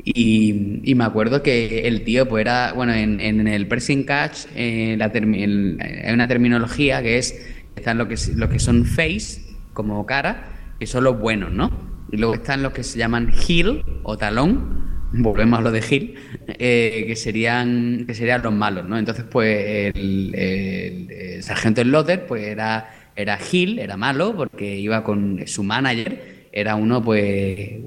Y, 0.07 0.81
y 0.85 0.95
me 0.97 1.05
acuerdo 1.05 1.43
que 1.43 1.87
el 1.89 2.03
tío, 2.05 2.29
pues 2.29 2.43
era. 2.43 2.73
Bueno, 2.75 2.93
en, 2.93 3.21
en 3.21 3.47
el 3.49 3.67
pressing 3.69 4.05
catch 4.05 4.47
eh, 4.55 4.97
la 4.99 5.13
termi- 5.13 5.43
el- 5.43 5.79
hay 5.81 6.13
una 6.15 6.29
terminología 6.29 7.03
que 7.03 7.19
es. 7.19 7.51
Están 7.77 7.99
lo 7.99 8.09
que, 8.09 8.17
lo 8.37 8.49
que 8.49 8.59
son 8.59 8.85
face, 8.85 9.43
como 9.73 10.05
cara, 10.07 10.75
que 10.79 10.87
son 10.87 11.05
los 11.05 11.19
buenos, 11.19 11.53
¿no? 11.53 11.71
Y 12.11 12.17
luego 12.19 12.35
están 12.35 12.63
los 12.63 12.73
que 12.73 12.83
se 12.85 12.99
llaman 12.99 13.33
heel 13.49 13.83
o 14.03 14.17
talón. 14.17 14.85
Volvemos 15.13 15.61
a 15.61 15.63
lo 15.63 15.71
de 15.71 15.79
heel, 15.81 16.15
eh, 16.49 17.05
que 17.07 17.15
serían 17.17 18.05
que 18.07 18.15
serían 18.15 18.43
los 18.43 18.53
malos, 18.53 18.89
¿no? 18.89 18.99
Entonces, 18.99 19.25
pues 19.31 19.95
el, 19.97 20.35
el- 20.35 21.11
el 21.11 21.43
sargento 21.43 21.83
Slaughter, 21.83 22.27
pues 22.27 22.45
era 22.45 22.91
era 23.17 23.39
heel, 23.39 23.79
era 23.79 23.97
malo, 23.97 24.35
porque 24.37 24.77
iba 24.77 25.05
con 25.05 25.47
su 25.47 25.63
manager, 25.63 26.49
era 26.53 26.75
uno 26.75 27.01
pues 27.03 27.79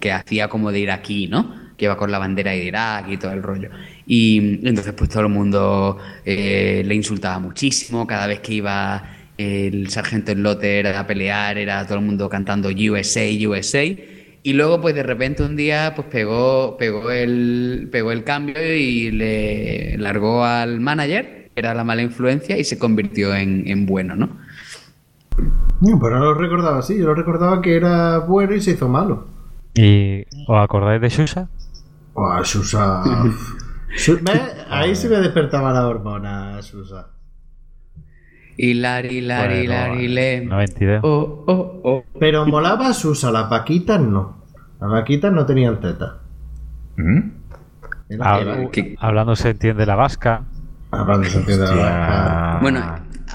que 0.00 0.12
hacía 0.12 0.48
como 0.48 0.72
de 0.72 0.80
iraquí, 0.80 1.28
¿no? 1.28 1.54
Que 1.82 1.86
iba 1.86 1.96
con 1.96 2.12
la 2.12 2.20
bandera 2.20 2.52
de 2.52 2.62
Irak 2.62 3.06
y 3.08 3.16
todo 3.16 3.32
el 3.32 3.42
rollo. 3.42 3.70
Y 4.06 4.60
entonces 4.64 4.92
pues 4.92 5.10
todo 5.10 5.24
el 5.24 5.30
mundo 5.30 5.98
eh, 6.24 6.84
le 6.86 6.94
insultaba 6.94 7.40
muchísimo, 7.40 8.06
cada 8.06 8.28
vez 8.28 8.38
que 8.38 8.54
iba 8.54 9.02
el 9.36 9.88
sargento 9.88 10.30
Slaughter 10.32 10.86
a 10.86 11.04
pelear 11.08 11.58
era 11.58 11.84
todo 11.84 11.98
el 11.98 12.04
mundo 12.04 12.28
cantando 12.28 12.68
USA, 12.68 13.24
USA. 13.48 13.82
Y 14.44 14.52
luego 14.52 14.80
pues 14.80 14.94
de 14.94 15.02
repente 15.02 15.42
un 15.42 15.56
día 15.56 15.92
pues 15.96 16.06
pegó, 16.06 16.76
pegó, 16.76 17.10
el, 17.10 17.88
pegó 17.90 18.12
el 18.12 18.22
cambio 18.22 18.62
y 18.72 19.10
le 19.10 19.98
largó 19.98 20.44
al 20.44 20.78
manager, 20.78 21.50
era 21.56 21.74
la 21.74 21.82
mala 21.82 22.02
influencia, 22.02 22.56
y 22.56 22.62
se 22.62 22.78
convirtió 22.78 23.34
en, 23.34 23.66
en 23.66 23.86
bueno, 23.86 24.14
¿no? 24.14 24.38
No, 25.80 25.98
pero 26.00 26.20
no 26.20 26.26
lo 26.26 26.34
recordaba 26.34 26.78
así. 26.78 26.96
Yo 26.96 27.06
lo 27.06 27.14
recordaba 27.14 27.60
que 27.60 27.74
era 27.74 28.18
bueno 28.18 28.54
y 28.54 28.60
se 28.60 28.70
hizo 28.70 28.88
malo. 28.88 29.26
¿Y 29.74 30.22
os 30.46 30.62
acordáis 30.62 31.00
de 31.00 31.10
Xuxa? 31.10 31.48
Oh, 32.14 32.44
Susa. 32.44 33.02
Ahí 34.70 34.94
se 34.96 35.08
me 35.08 35.16
despertaba 35.16 35.72
la 35.72 35.86
hormona, 35.86 36.60
Susa. 36.62 37.08
Hilari, 38.56 39.18
hilari, 39.18 39.66
Bueno, 39.66 40.56
hay 40.58 40.66
idea. 40.78 41.00
Oh, 41.02 41.44
oh, 41.46 41.80
oh. 41.84 42.04
Pero 42.20 42.46
molaba 42.46 42.92
Susa, 42.92 43.30
las 43.30 43.48
vaquitas 43.48 44.00
no. 44.00 44.42
Las 44.80 44.90
vaquitas 44.90 45.32
no 45.32 45.46
tenían 45.46 45.80
teta. 45.80 46.18
¿Mm? 46.96 47.20
Que- 48.70 48.94
Hablando 49.00 49.34
se 49.36 49.50
entiende 49.50 49.86
la 49.86 49.94
vasca. 49.94 50.44
Hablando 50.90 51.24
de 51.24 51.30
sentido 51.30 51.66
de 51.66 51.74
la 51.76 51.82
vaca. 51.82 52.58
Bueno, 52.60 52.80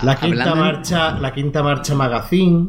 La 0.04 0.16
quinta 0.16 0.44
hablando 0.44 0.56
marcha, 0.58 1.12
la 1.20 1.34
quinta 1.34 1.64
marcha 1.64 1.96
magazine. 1.96 2.68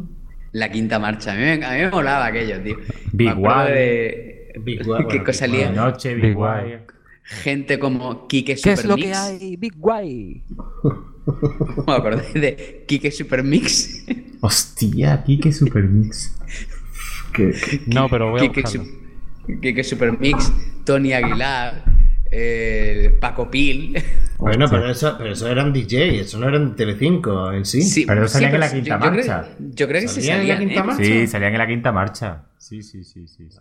La 0.53 0.71
quinta 0.71 0.99
marcha. 0.99 1.33
A 1.33 1.35
mí, 1.35 1.41
me- 1.43 1.65
a 1.67 1.71
mí 1.73 1.77
me 1.83 1.91
molaba 1.91 2.27
aquello, 2.27 2.63
tío. 2.63 2.77
Big 3.13 3.37
One. 3.37 3.71
de. 3.71 4.38
Big 4.61 4.79
que 4.83 4.85
bueno, 4.85 5.33
salía 5.33 5.69
Big 5.69 5.77
Noche, 5.77 6.15
Big 6.15 6.37
Big 6.37 6.81
gente 7.25 7.79
como 7.79 8.27
Kike 8.27 8.55
¿Qué 8.57 8.73
es 8.73 8.85
lo 8.87 8.97
que 8.97 9.03
Supermix. 9.13 9.19
hay? 9.19 9.57
Big 9.57 9.75
Guay. 9.77 10.43
Me 11.87 11.93
acordé 11.93 12.41
de 12.41 12.85
Kike 12.89 13.11
Supermix. 13.11 14.05
Hostia, 14.41 15.23
Kike 15.25 15.53
Supermix. 15.53 16.35
Que, 17.33 17.53
No, 17.87 18.09
pero 18.09 18.31
voy 18.31 18.41
a 18.41 18.43
Kike, 18.49 18.63
buscarlo. 18.63 18.87
Su- 19.47 19.61
Kike 19.61 19.85
Supermix, 19.85 20.53
Tony 20.85 21.13
Aguilar, 21.13 21.85
eh, 22.31 23.17
Paco 23.21 23.51
Pil. 23.51 23.97
bueno, 24.39 24.67
pero 24.71 24.91
eso, 24.91 25.15
pero 25.19 25.33
eso 25.33 25.49
eran 25.49 25.73
DJ, 25.73 26.21
eso 26.21 26.39
no 26.39 26.49
eran 26.49 26.77
Telecinco 26.77 27.53
en 27.53 27.65
sí. 27.67 27.83
Sí, 27.83 28.05
Pero 28.07 28.27
salían 28.29 28.55
en 28.55 28.61
la 28.61 28.67
yo- 28.69 28.73
quinta 28.75 28.95
yo 28.95 28.99
creo- 29.01 29.11
marcha. 29.13 29.49
Yo 29.59 29.89
creo 29.89 30.01
que 30.03 30.09
sí 30.09 30.21
¿Salían 30.23 30.41
en 30.41 30.49
la 30.49 30.55
salían, 30.55 30.69
quinta 30.69 30.81
¿eh? 30.81 30.87
marcha? 30.87 31.05
Sí, 31.05 31.27
salían 31.27 31.53
en 31.53 31.59
la 31.59 31.67
quinta 31.67 31.93
marcha. 31.93 32.43
Sí, 32.59 32.83
sí, 32.83 33.05
sí, 33.05 33.27
sí. 33.29 33.49
sí. 33.51 33.59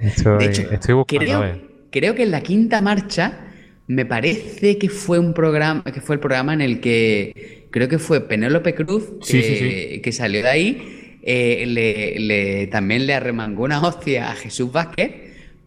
Estoy, 0.00 0.38
De 0.38 0.44
hecho, 0.46 0.62
estoy 0.70 0.94
buscando, 0.94 1.24
creo, 1.24 1.44
eh. 1.44 1.60
creo 1.90 2.14
que 2.14 2.24
en 2.24 2.30
la 2.30 2.42
quinta 2.42 2.80
marcha 2.82 3.52
me 3.86 4.06
parece 4.06 4.78
que 4.78 4.88
fue 4.88 5.18
un 5.18 5.34
programa, 5.34 5.82
que 5.84 6.00
fue 6.00 6.16
el 6.16 6.20
programa 6.20 6.54
en 6.54 6.60
el 6.60 6.80
que 6.80 7.68
creo 7.70 7.88
que 7.88 7.98
fue 7.98 8.20
Penélope 8.28 8.74
Cruz, 8.74 9.12
que, 9.26 9.26
Sí, 9.26 9.42
sí, 9.42 9.56
sí. 9.56 10.00
que 10.00 10.12
salió 10.12 10.42
de 10.42 10.48
ahí, 10.48 11.18
eh, 11.22 11.64
le, 11.66 12.18
le- 12.20 12.66
también 12.68 13.06
le 13.06 13.14
arremangó 13.14 13.64
una 13.64 13.82
hostia 13.86 14.30
a 14.30 14.34
Jesús 14.36 14.72
Vázquez, 14.72 15.12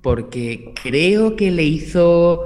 porque 0.01 0.73
creo 0.81 1.35
que 1.35 1.51
le 1.51 1.63
hizo, 1.63 2.43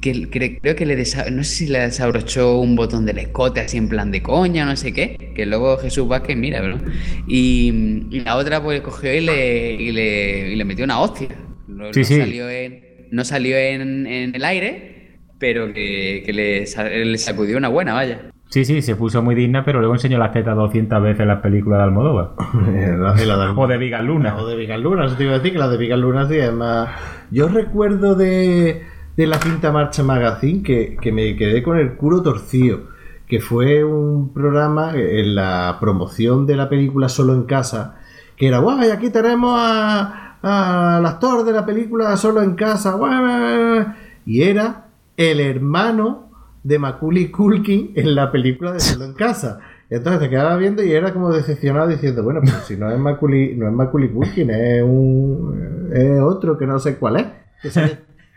que, 0.00 0.12
cre- 0.30 0.58
creo 0.60 0.76
que 0.76 0.86
le 0.86 0.96
desa- 0.98 1.30
no 1.30 1.42
sé 1.44 1.50
si 1.54 1.66
le 1.68 1.80
desabrochó 1.80 2.58
un 2.58 2.76
botón 2.76 3.04
del 3.06 3.18
escote 3.18 3.60
así 3.60 3.76
en 3.78 3.88
plan 3.88 4.10
de 4.10 4.22
coña, 4.22 4.64
no 4.64 4.76
sé 4.76 4.92
qué, 4.92 5.32
que 5.34 5.46
luego 5.46 5.76
Jesús 5.78 6.06
Vázquez, 6.08 6.36
mira, 6.36 6.60
¿no? 6.62 6.78
Y, 7.26 8.06
y 8.10 8.20
la 8.20 8.36
otra 8.36 8.62
pues 8.62 8.80
cogió 8.80 9.12
y 9.14 9.20
le, 9.20 9.72
y 9.74 9.92
le, 9.92 10.52
y 10.52 10.56
le 10.56 10.64
metió 10.64 10.84
una 10.84 11.00
hostia. 11.00 11.28
No, 11.68 11.92
Sí, 11.92 12.00
no 12.00 12.04
sí. 12.06 12.16
salió 12.18 12.48
en, 12.50 12.84
no 13.10 13.24
salió 13.24 13.56
en, 13.56 14.06
en 14.06 14.34
el 14.34 14.44
aire, 14.44 15.18
pero 15.38 15.72
que, 15.72 16.22
que 16.24 16.32
le, 16.32 16.64
le 17.04 17.18
sacudió 17.18 17.56
una 17.56 17.68
buena, 17.68 17.94
vaya. 17.94 18.20
Sí, 18.50 18.66
sí, 18.66 18.82
se 18.82 18.96
puso 18.96 19.22
muy 19.22 19.34
digna, 19.34 19.64
pero 19.64 19.78
luego 19.80 19.94
enseñó 19.94 20.18
las 20.18 20.30
tetas 20.30 20.54
200 20.54 21.02
veces 21.02 21.20
en 21.20 21.28
las 21.28 21.40
películas 21.40 21.78
de 21.78 21.84
Almodóvar. 21.84 22.32
O 23.56 23.66
de 23.66 23.78
Vigas 23.78 24.04
Luna. 24.04 24.36
O 24.36 24.46
de 24.46 24.56
Vigas 24.56 24.78
Luna, 24.78 25.06
eso 25.06 25.16
te 25.16 25.24
iba 25.24 25.32
a 25.32 25.38
decir 25.38 25.52
que 25.52 25.58
la 25.58 25.68
de 25.68 25.78
Vigas 25.78 25.98
Luna 25.98 26.28
sí 26.28 26.36
es 26.36 26.52
más. 26.52 26.90
Yo 27.30 27.48
recuerdo 27.48 28.14
de, 28.14 28.82
de 29.16 29.26
la 29.26 29.38
quinta 29.38 29.72
marcha 29.72 30.02
magazine 30.02 30.62
que, 30.62 30.96
que 31.00 31.12
me 31.12 31.36
quedé 31.36 31.62
con 31.62 31.78
el 31.78 31.94
culo 31.94 32.22
torcido. 32.22 32.90
Que 33.26 33.40
fue 33.40 33.82
un 33.82 34.32
programa 34.32 34.92
en 34.94 35.34
la 35.34 35.78
promoción 35.80 36.46
de 36.46 36.56
la 36.56 36.68
película 36.68 37.08
Solo 37.08 37.32
en 37.34 37.44
Casa. 37.44 37.96
Que 38.36 38.48
era, 38.48 38.58
guay, 38.58 38.90
aquí 38.90 39.10
tenemos 39.10 39.54
a, 39.58 40.36
al 40.42 41.06
actor 41.06 41.44
de 41.44 41.52
la 41.52 41.64
película 41.64 42.16
Solo 42.16 42.42
en 42.42 42.54
Casa. 42.54 42.92
guay, 42.92 43.18
guay, 43.18 43.74
guay". 43.74 43.86
Y 44.26 44.42
era 44.42 44.86
el 45.16 45.40
hermano 45.40 46.30
de 46.62 46.78
Macaulay 46.78 47.30
Culkin 47.30 47.92
en 47.94 48.14
la 48.14 48.30
película 48.30 48.72
de 48.72 48.80
Solo 48.80 49.04
en 49.04 49.14
Casa. 49.14 49.60
Entonces 49.90 50.20
te 50.20 50.30
quedaba 50.30 50.56
viendo 50.56 50.82
y 50.82 50.92
era 50.92 51.12
como 51.12 51.30
decepcionado 51.30 51.88
diciendo, 51.88 52.22
bueno, 52.22 52.40
pues 52.40 52.54
si 52.66 52.76
no 52.76 52.90
es 52.90 52.98
Macaulay, 52.98 53.54
no 53.56 53.66
es 53.66 53.74
Macaulay 53.74 54.08
Culkin, 54.08 54.50
es 54.50 54.82
un 54.82 55.90
es 55.92 56.20
otro 56.20 56.56
que 56.56 56.66
no 56.66 56.78
sé 56.78 56.96
cuál 56.96 57.16
es, 57.16 57.26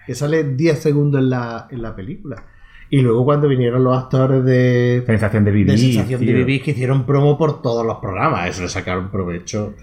que 0.06 0.16
sale 0.16 0.44
10 0.44 0.80
segundos 0.80 1.22
en 1.22 1.30
la, 1.30 1.68
en 1.72 1.82
la 1.82 1.96
película. 1.96 2.44
Y 2.90 3.02
luego 3.02 3.26
cuando 3.26 3.48
vinieron 3.48 3.84
los 3.84 3.98
actores 3.98 4.44
de, 4.46 5.04
Sensación 5.06 5.44
de 5.44 5.52
vivir. 5.52 5.72
de 5.72 5.78
Sensación 5.78 6.24
de. 6.26 6.34
Vivir 6.34 6.62
que 6.62 6.72
hicieron 6.72 7.06
promo 7.06 7.38
por 7.38 7.62
todos 7.62 7.86
los 7.86 7.98
programas, 7.98 8.50
eso 8.50 8.62
le 8.64 8.70
sacaron 8.70 9.10
provecho. 9.10 9.74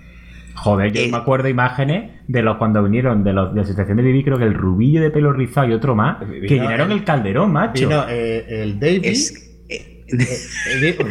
Joder, 0.55 0.93
yo 0.93 1.01
Eh. 1.03 1.09
me 1.11 1.17
acuerdo 1.17 1.49
imágenes 1.49 2.11
de 2.29 2.43
los 2.43 2.59
cuando 2.59 2.83
vinieron 2.83 3.25
de 3.25 3.33
los 3.33 3.53
de 3.55 3.61
la 3.63 3.67
Sensación 3.67 3.97
de 3.97 4.03
Vivir, 4.05 4.25
creo 4.25 4.39
que 4.39 4.45
el 4.45 4.55
rubillo 4.55 5.01
de 5.03 5.11
pelo 5.11 5.33
rizado 5.33 5.67
y 5.69 5.73
otro 5.73 5.95
más, 5.95 6.21
Vino 6.21 6.47
que 6.47 6.55
llenaron 6.55 6.93
el- 6.93 6.99
el 6.99 7.05
calderón, 7.05 7.53
macho. 7.53 7.89
Vino 7.89 8.05
eh, 8.09 8.45
el 8.63 8.79
David, 8.79 9.01
Es, 9.05 9.65
eh, 9.69 10.02
el- 10.02 10.02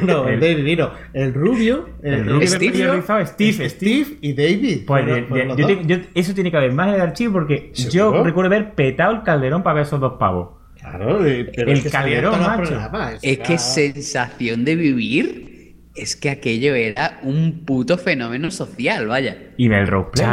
no, 0.06 0.28
el 0.28 0.34
el- 0.36 0.40
David 0.40 0.64
vino 0.64 0.92
el 1.14 1.34
rubio, 1.34 1.90
el 2.04 2.26
rubio 2.26 2.40
de 2.40 2.48
Steve, 2.48 3.26
Steve, 3.26 3.26
Steve. 3.26 3.70
Steve 3.70 4.18
y 4.22 4.34
David. 4.34 4.82
Pues 4.86 5.04
fueron 5.06 5.30
de- 5.30 5.46
los 5.46 5.58
yo 5.58 5.68
te- 5.68 5.86
yo- 5.86 5.98
eso 6.14 6.34
tiene 6.34 6.52
que 6.52 6.58
haber 6.58 6.74
más 6.74 6.90
en 6.90 6.96
el 6.96 7.02
archivo 7.02 7.34
porque 7.34 7.72
¿Seguro? 7.74 7.92
yo 8.18 8.24
recuerdo 8.24 8.54
haber 8.56 8.74
petado 8.74 9.14
el 9.16 9.24
calderón 9.24 9.64
para 9.64 9.76
ver 9.76 9.84
esos 9.86 10.00
dos 10.00 10.14
pavos. 10.20 10.60
Claro, 10.80 11.26
eh, 11.26 11.52
pero 11.56 11.72
El 11.72 11.78
es 11.78 11.84
que 11.84 11.90
calderón, 11.92 12.40
macho. 12.40 12.64
programas, 12.64 13.20
es 13.22 13.38
que 13.40 13.58
sensación 13.60 14.66
de 14.66 14.76
vivir 14.76 15.76
es 15.96 16.16
que 16.16 16.30
aquello 16.30 16.74
era 16.74 17.20
un 17.24 17.66
puto 17.66 17.98
fenómeno 17.98 18.50
social, 18.50 19.08
vaya. 19.08 19.38
Y 19.58 19.70
Mel 19.70 19.88
Roleplay. 19.88 20.26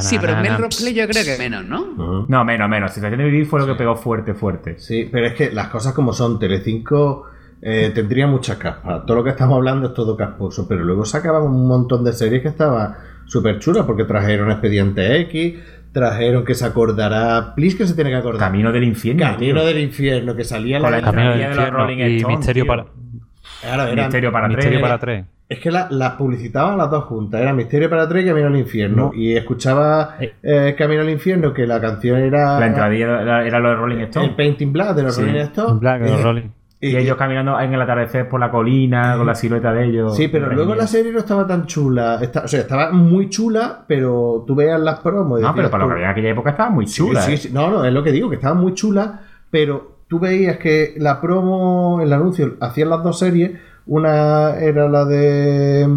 Sí, 0.00 0.16
pero 0.20 0.32
chananana. 0.32 0.56
Melrose 0.58 0.82
Play 0.82 0.94
yo 0.94 1.06
creo 1.08 1.24
que 1.24 1.38
menos, 1.38 1.64
¿no? 1.64 1.80
Ujú. 1.82 2.26
No, 2.28 2.44
menos, 2.44 2.68
menos. 2.68 2.92
Sensación 2.92 3.18
de 3.18 3.24
Vivir 3.26 3.46
fue 3.46 3.60
lo 3.60 3.66
que 3.66 3.74
pegó 3.74 3.94
fuerte, 3.96 4.34
fuerte. 4.34 4.78
Sí, 4.78 5.08
pero 5.10 5.26
es 5.26 5.34
que 5.34 5.50
las 5.52 5.68
cosas 5.68 5.92
como 5.92 6.12
son, 6.12 6.38
Telecinco 6.38 7.26
eh, 7.60 7.90
tendría 7.94 8.26
muchas 8.26 8.56
capas. 8.56 9.04
Todo 9.06 9.18
lo 9.18 9.24
que 9.24 9.30
estamos 9.30 9.56
hablando 9.56 9.88
es 9.88 9.94
todo 9.94 10.16
casposo, 10.16 10.66
pero 10.68 10.82
luego 10.84 11.04
sacaban 11.04 11.42
un 11.42 11.66
montón 11.68 12.04
de 12.04 12.12
series 12.12 12.42
que 12.42 12.48
estaban 12.48 12.94
súper 13.26 13.58
chulas 13.60 13.84
porque 13.86 14.04
trajeron 14.04 14.50
Expediente 14.50 15.20
X, 15.22 15.54
trajeron 15.92 16.44
que 16.44 16.54
se 16.54 16.64
acordará, 16.66 17.54
please 17.54 17.76
que 17.76 17.86
se 17.86 17.94
tiene 17.94 18.10
que 18.10 18.16
acordar. 18.16 18.40
Camino 18.40 18.72
del 18.72 18.84
infierno. 18.84 19.22
Camino 19.24 19.60
tío. 19.60 19.66
del 19.66 19.78
infierno, 19.78 20.34
que 20.34 20.44
salía 20.44 20.80
Con 20.80 20.90
la... 20.90 20.98
la 20.98 21.04
Camino 21.04 21.30
del 21.32 21.40
Entradilla 21.40 21.48
de 21.48 21.54
los 21.54 21.64
infierno 21.68 21.78
Rolling 21.86 22.20
y 22.20 22.36
Misterio 22.36 22.64
tío. 22.64 22.66
para, 22.66 22.86
Claro, 23.60 23.82
eran- 23.84 23.96
Misterio 24.06 24.32
para 24.32 24.48
Misterio 24.48 24.70
tres. 24.70 24.82
para 24.82 24.98
tres. 24.98 25.24
Es 25.52 25.60
que 25.60 25.70
la- 25.70 25.88
las 25.90 26.12
publicitaban 26.12 26.78
las 26.78 26.90
dos 26.90 27.04
juntas. 27.04 27.40
Era 27.40 27.52
Misterio 27.52 27.90
para 27.90 28.08
tres 28.08 28.24
y 28.24 28.28
Camino 28.28 28.46
al 28.48 28.56
Infierno. 28.56 29.10
No. 29.12 29.12
Y 29.14 29.36
escuchaba 29.36 30.16
Eh. 30.20 30.34
eh, 30.42 30.74
Camino 30.78 31.02
al 31.02 31.10
Infierno, 31.10 31.52
que 31.52 31.66
la 31.66 31.80
canción 31.80 32.18
era. 32.20 32.58
La 32.58 32.66
entradilla 32.66 33.20
era, 33.22 33.46
era 33.46 33.58
lo 33.60 33.68
de 33.70 33.74
Rolling 33.76 33.96
El 33.98 34.02
Stone. 34.04 34.34
Painting 34.36 34.72
Black 34.72 34.94
de 34.96 35.02
los 35.02 35.14
Sí. 35.14 35.22
Rolling 35.22 35.40
Stones. 35.40 35.80
Black, 35.80 36.02
Y- 36.06 36.10
los 36.10 36.22
Rolling. 36.22 36.48
Y 36.84 36.96
ellos 36.96 37.16
caminando 37.16 37.60
en 37.60 37.72
el 37.72 37.80
atardecer 37.80 38.28
por 38.28 38.40
la 38.40 38.50
colina, 38.50 39.14
con 39.16 39.24
la 39.24 39.36
silueta 39.36 39.72
de 39.72 39.84
ellos. 39.86 40.16
Sí, 40.16 40.26
pero 40.26 40.52
luego 40.52 40.74
la 40.74 40.88
serie 40.88 41.12
no 41.12 41.20
estaba 41.20 41.46
tan 41.46 41.66
chula. 41.66 42.18
Está- 42.20 42.40
o 42.44 42.48
sea, 42.48 42.58
estaba 42.58 42.90
muy 42.90 43.28
chula, 43.28 43.84
pero 43.86 44.42
tú 44.44 44.56
veas 44.56 44.80
las 44.80 44.98
promos. 44.98 45.38
y 45.38 45.42
No, 45.44 45.54
pero 45.54 45.70
para 45.70 45.84
lo 45.84 45.88
que 45.90 45.94
había 45.94 46.06
en 46.06 46.10
aquella 46.10 46.30
época 46.30 46.50
estaba 46.50 46.70
muy 46.70 46.86
chula. 46.86 47.20
Sí, 47.20 47.34
¿eh? 47.34 47.36
sí, 47.36 47.48
sí. 47.48 47.54
No, 47.54 47.70
no, 47.70 47.84
es 47.84 47.92
lo 47.92 48.02
que 48.02 48.10
digo, 48.10 48.28
que 48.28 48.34
estaba 48.34 48.54
muy 48.54 48.74
chula, 48.74 49.20
pero 49.48 49.91
tú 50.12 50.18
veías 50.18 50.58
que 50.58 50.92
la 50.98 51.22
promo, 51.22 52.00
el 52.02 52.12
anuncio, 52.12 52.56
hacían 52.60 52.90
las 52.90 53.02
dos 53.02 53.18
series. 53.18 53.52
Una 53.86 54.58
era 54.58 54.86
la 54.90 55.06
de 55.06 55.88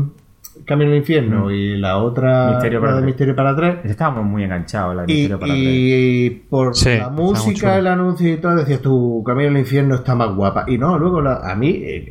Camino 0.66 0.92
al 0.92 0.98
Infierno 0.98 1.48
Mm. 1.48 1.52
y 1.52 1.76
la 1.78 1.98
otra 1.98 2.52
Misterio 2.52 2.80
la 2.80 2.86
para 2.86 2.92
de 2.96 3.02
tres. 3.02 3.06
Misterio 3.08 3.36
para 3.36 3.56
tres. 3.58 3.76
Estábamos 3.84 4.24
muy 4.24 4.44
enganchados, 4.46 4.96
la 4.96 5.04
de 5.06 5.12
Y, 5.12 5.16
Misterio 5.16 5.40
para 5.42 5.52
tres. 5.54 5.64
y 5.66 6.30
por 6.50 6.76
Sí, 6.78 6.98
la 6.98 7.10
música, 7.10 7.78
el 7.78 7.88
anuncio 7.88 8.32
y 8.34 8.38
todo, 8.38 8.56
decías 8.56 8.80
tú, 8.80 9.22
Camino 9.26 9.50
al 9.50 9.58
Infierno 9.58 9.96
está 9.96 10.16
más 10.16 10.34
guapa. 10.34 10.64
Y 10.68 10.78
no, 10.78 10.98
luego 10.98 11.20
la- 11.20 11.42
a 11.52 11.56
mí 11.58 11.72
eh, 11.84 12.10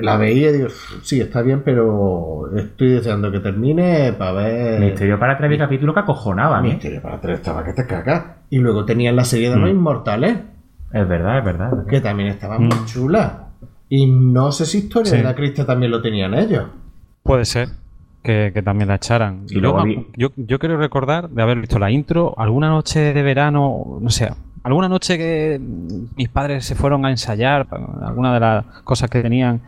la 0.00 0.16
veía 0.16 0.50
y 0.50 0.52
digo, 0.52 0.68
sí, 1.02 1.20
está 1.20 1.42
bien, 1.42 1.62
pero 1.64 2.48
estoy 2.56 2.90
deseando 2.92 3.32
que 3.32 3.40
termine 3.40 4.12
para 4.12 4.32
ver... 4.34 4.80
Misterio 4.80 5.18
para 5.18 5.36
tres 5.36 5.46
había 5.48 5.58
capítulos 5.58 5.94
que 5.94 6.00
acojonaban, 6.02 6.64
¿eh? 6.64 6.68
Misterio 6.74 7.02
para 7.02 7.20
tres 7.20 7.38
estaba 7.40 7.64
que 7.64 7.72
te 7.72 7.84
cagas. 7.84 8.22
Y 8.50 8.58
luego 8.58 8.84
tenían 8.84 9.16
la 9.16 9.24
serie 9.24 9.50
de 9.50 9.56
los 9.56 9.68
Mm. 9.68 9.72
inmortales, 9.72 10.36
Es 10.92 11.06
verdad, 11.08 11.38
es 11.38 11.44
verdad. 11.44 11.66
es 11.66 11.72
verdad. 11.76 11.86
que 11.90 12.00
también 12.00 12.28
estaba 12.30 12.58
Mm. 12.58 12.62
muy 12.64 12.84
chula. 12.86 13.44
Y 13.88 14.06
no 14.06 14.52
sé 14.52 14.66
si 14.66 14.78
Historia 14.78 15.10
Sí. 15.12 15.16
de 15.18 15.22
la 15.22 15.34
Crista 15.34 15.64
también 15.66 15.90
lo 15.92 16.00
tenían 16.02 16.34
ellos. 16.34 16.64
Puede 17.22 17.44
ser 17.44 17.68
que, 18.22 18.50
que 18.52 18.62
también 18.62 18.88
la 18.88 18.96
echaran. 18.96 19.44
Y 19.48 19.56
Y 19.56 19.60
luego 19.60 19.82
yo, 20.16 20.28
yo 20.36 20.58
quiero 20.58 20.76
recordar 20.76 21.28
de 21.30 21.42
haber 21.42 21.58
visto 21.60 21.78
la 21.78 21.90
intro 21.90 22.34
alguna 22.38 22.68
noche 22.68 23.14
de 23.14 23.22
verano, 23.22 23.98
no 24.00 24.10
sé, 24.10 24.30
alguna 24.62 24.88
noche 24.88 25.16
que 25.16 25.60
mis 26.16 26.28
padres 26.28 26.64
se 26.66 26.74
fueron 26.74 27.04
a 27.06 27.10
ensayar, 27.10 27.66
alguna 28.02 28.34
de 28.34 28.40
las 28.40 28.64
cosas 28.84 29.08
que 29.08 29.22
tenían 29.22 29.60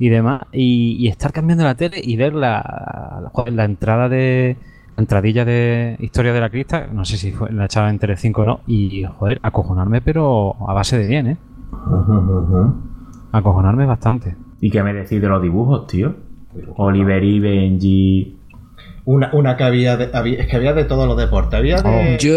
y 0.00 0.08
demás, 0.08 0.42
y, 0.52 0.96
y 0.98 1.08
estar 1.08 1.32
cambiando 1.32 1.64
la 1.64 1.74
tele 1.74 2.00
y 2.02 2.16
ver 2.16 2.34
la, 2.34 3.30
la, 3.46 3.64
entrada 3.64 4.08
de 4.08 4.56
entradilla 4.98 5.44
de 5.44 5.96
Historia 6.00 6.32
de 6.32 6.40
la 6.40 6.50
Crista, 6.50 6.86
no 6.92 7.04
sé 7.04 7.16
si 7.16 7.32
fue, 7.32 7.50
la 7.52 7.64
echaban 7.66 7.90
en 7.90 7.98
Telecinco 7.98 8.42
o 8.42 8.46
no, 8.46 8.60
y 8.66 9.04
joder, 9.04 9.38
acojonarme, 9.42 10.00
pero 10.00 10.54
a 10.68 10.74
base 10.74 10.98
de 10.98 11.06
bien, 11.06 11.26
¿eh? 11.28 11.36
Acojonarme 13.32 13.86
bastante. 13.86 14.36
¿Y 14.60 14.70
qué 14.70 14.82
me 14.82 14.92
decís 14.92 15.20
de 15.20 15.28
los 15.28 15.42
dibujos, 15.42 15.86
tío? 15.86 16.14
Oliver 16.76 17.22
y 17.22 17.38
Benji. 17.40 18.34
Una, 19.04 19.30
una 19.32 19.56
que 19.56 19.64
había, 19.64 19.96
de, 19.96 20.10
había- 20.12 20.40
es 20.40 20.48
que 20.48 20.56
había 20.56 20.72
de 20.74 20.84
todos 20.84 21.06
los 21.06 21.16
deportes. 21.16 21.58
Había 21.58 21.80
de, 21.80 22.18
Yo, 22.18 22.34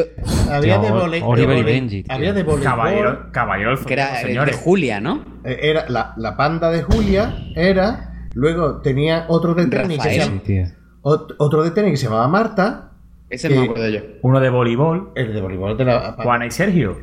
había 0.52 0.78
de 0.78 0.88
Tío, 0.88 1.06
volei- 1.06 1.22
Oliver 1.26 1.56
de 1.56 1.60
y 1.60 1.64
Benji, 1.64 2.04
tío. 2.04 2.14
Había 2.16 2.34
de 2.34 2.44
voleibol. 2.44 2.64
Caballero, 2.64 3.20
caballero 3.32 3.76
que 3.86 3.94
era 3.94 4.06
Zodíaco, 4.06 4.22
de 4.22 4.28
señores. 4.34 4.56
Julia, 4.58 5.02
¿no? 5.02 5.22
Eh, 5.44 5.60
Era 5.64 5.90
la, 5.90 6.14
la 6.18 6.38
panda 6.38 6.70
de 6.72 6.84
Julia, 6.84 7.36
era. 7.56 8.28
Luego 8.36 8.78
tenía 8.82 9.26
otro 9.28 9.54
de 9.54 9.68
tenis 9.68 9.88
que 9.88 9.94
se 9.94 9.98
Rafael. 9.98 10.20
llama- 10.20 10.32
Sí, 10.46 10.54
tío. 10.54 10.66
Ot- 11.04 11.36
otro 11.38 11.64
de 11.64 11.72
tenis 11.72 11.92
que 11.92 11.98
se 11.98 12.06
llamaba 12.06 12.28
Marta. 12.28 12.90
Ese 13.30 13.48
Que- 13.48 13.56
no 13.56 13.62
me 13.62 13.68
acuerdo 13.68 13.90
yo. 13.90 14.00
Uno 14.22 14.40
de 14.40 14.50
voleibol. 14.50 15.12
El 15.16 15.34
de 15.34 15.42
voleibol 15.42 15.78
de 15.78 15.86
la. 15.86 16.14
Juana 16.22 16.46
y 16.46 16.52
Sergio. 16.52 16.98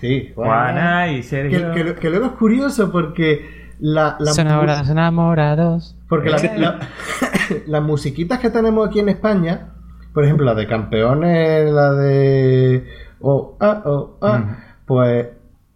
Sí, 0.00 0.32
Juana 0.34 1.10
y 1.12 1.22
Sergio. 1.22 1.72
que- 1.72 1.94
que 1.94 2.10
luego 2.10 2.26
es 2.26 2.32
curioso 2.32 2.90
porque 2.92 3.48
la, 3.80 4.16
la 4.18 4.32
Son 4.32 4.48
ahora 4.48 4.80
enamorados. 4.80 5.96
porque 6.08 6.30
la- 6.30 6.38
la- 6.56 6.78
las 7.66 7.82
musiquitas 7.82 8.38
que 8.38 8.50
tenemos 8.50 8.86
aquí 8.88 9.00
en 9.00 9.08
España, 9.08 9.68
por 10.12 10.24
ejemplo, 10.24 10.44
la 10.46 10.54
de 10.54 10.66
campeones, 10.66 11.70
la 11.72 11.92
de 11.92 12.86
oh, 13.20 13.56
ah, 13.60 13.82
oh, 13.84 14.16
ah, 14.22 14.58
pues 14.86 15.26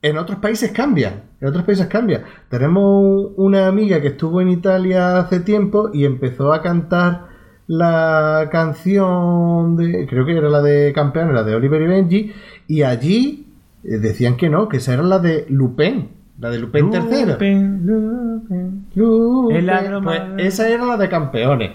en 0.02 0.18
otros 0.18 0.38
países 0.38 0.70
cambian. 0.72 1.22
En 1.40 1.48
otros 1.48 1.64
países 1.64 1.86
cambian. 1.86 2.22
Tenemos 2.48 3.32
una 3.36 3.66
amiga 3.66 4.00
que 4.00 4.08
estuvo 4.08 4.40
en 4.40 4.50
Italia 4.50 5.18
hace 5.18 5.40
tiempo 5.40 5.90
y 5.92 6.04
empezó 6.04 6.52
a 6.52 6.60
cantar 6.62 7.29
la 7.72 8.48
canción 8.50 9.76
de, 9.76 10.04
creo 10.08 10.26
que 10.26 10.36
era 10.36 10.48
la 10.48 10.60
de 10.60 10.92
campeones, 10.92 11.32
la 11.34 11.44
de 11.44 11.54
Oliver 11.54 11.80
y 11.82 11.86
Benji, 11.86 12.32
y 12.66 12.82
allí 12.82 13.46
eh, 13.84 13.98
decían 13.98 14.36
que 14.36 14.48
no, 14.50 14.68
que 14.68 14.78
esa 14.78 14.94
era 14.94 15.04
la 15.04 15.20
de 15.20 15.46
Lupin, 15.50 16.08
la 16.40 16.50
de 16.50 16.58
Lupin, 16.58 16.92
III. 16.92 17.26
Lupin, 17.26 17.86
Lupin. 17.86 18.86
Lupin, 18.96 20.02
pues 20.02 20.20
esa 20.38 20.68
era 20.68 20.84
la 20.84 20.96
de 20.96 21.08
campeones. 21.08 21.70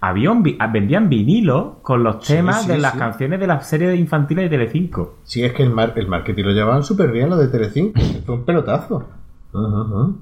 Había 0.00 0.30
un 0.30 0.42
vi- 0.42 0.56
vendían 0.72 1.10
vinilos 1.10 1.74
con 1.82 2.02
los 2.02 2.20
temas 2.26 2.62
sí, 2.62 2.68
de 2.68 2.78
las 2.78 2.92
sí. 2.92 2.98
canciones 2.98 3.38
de 3.38 3.46
las 3.46 3.68
series 3.68 3.98
infantiles 3.98 4.44
de 4.50 4.56
Telecinco. 4.56 5.18
Sí, 5.24 5.42
es 5.44 5.52
que 5.52 5.62
el, 5.64 5.70
mar- 5.70 5.92
el 5.96 6.06
marketing 6.08 6.44
lo 6.44 6.52
llevaban 6.52 6.82
súper 6.82 7.10
bien, 7.12 7.28
lo 7.28 7.36
de 7.36 7.48
Telecinco. 7.48 8.00
Fue 8.24 8.36
un 8.36 8.44
pelotazo. 8.46 9.06
Ajá, 9.52 9.80
ajá. 9.82 10.12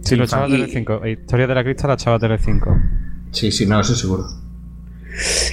Sí, 0.00 0.16
lo 0.16 0.24
echaba 0.24 0.46
Telecinco. 0.48 1.06
Historia 1.06 1.46
de 1.46 1.54
la 1.54 1.62
Crista 1.62 1.86
la 1.86 1.94
echaba 1.94 2.18
Telecinco. 2.18 2.76
Sí, 3.32 3.50
sí, 3.50 3.66
no, 3.66 3.80
eso 3.80 3.94
seguro. 3.94 4.26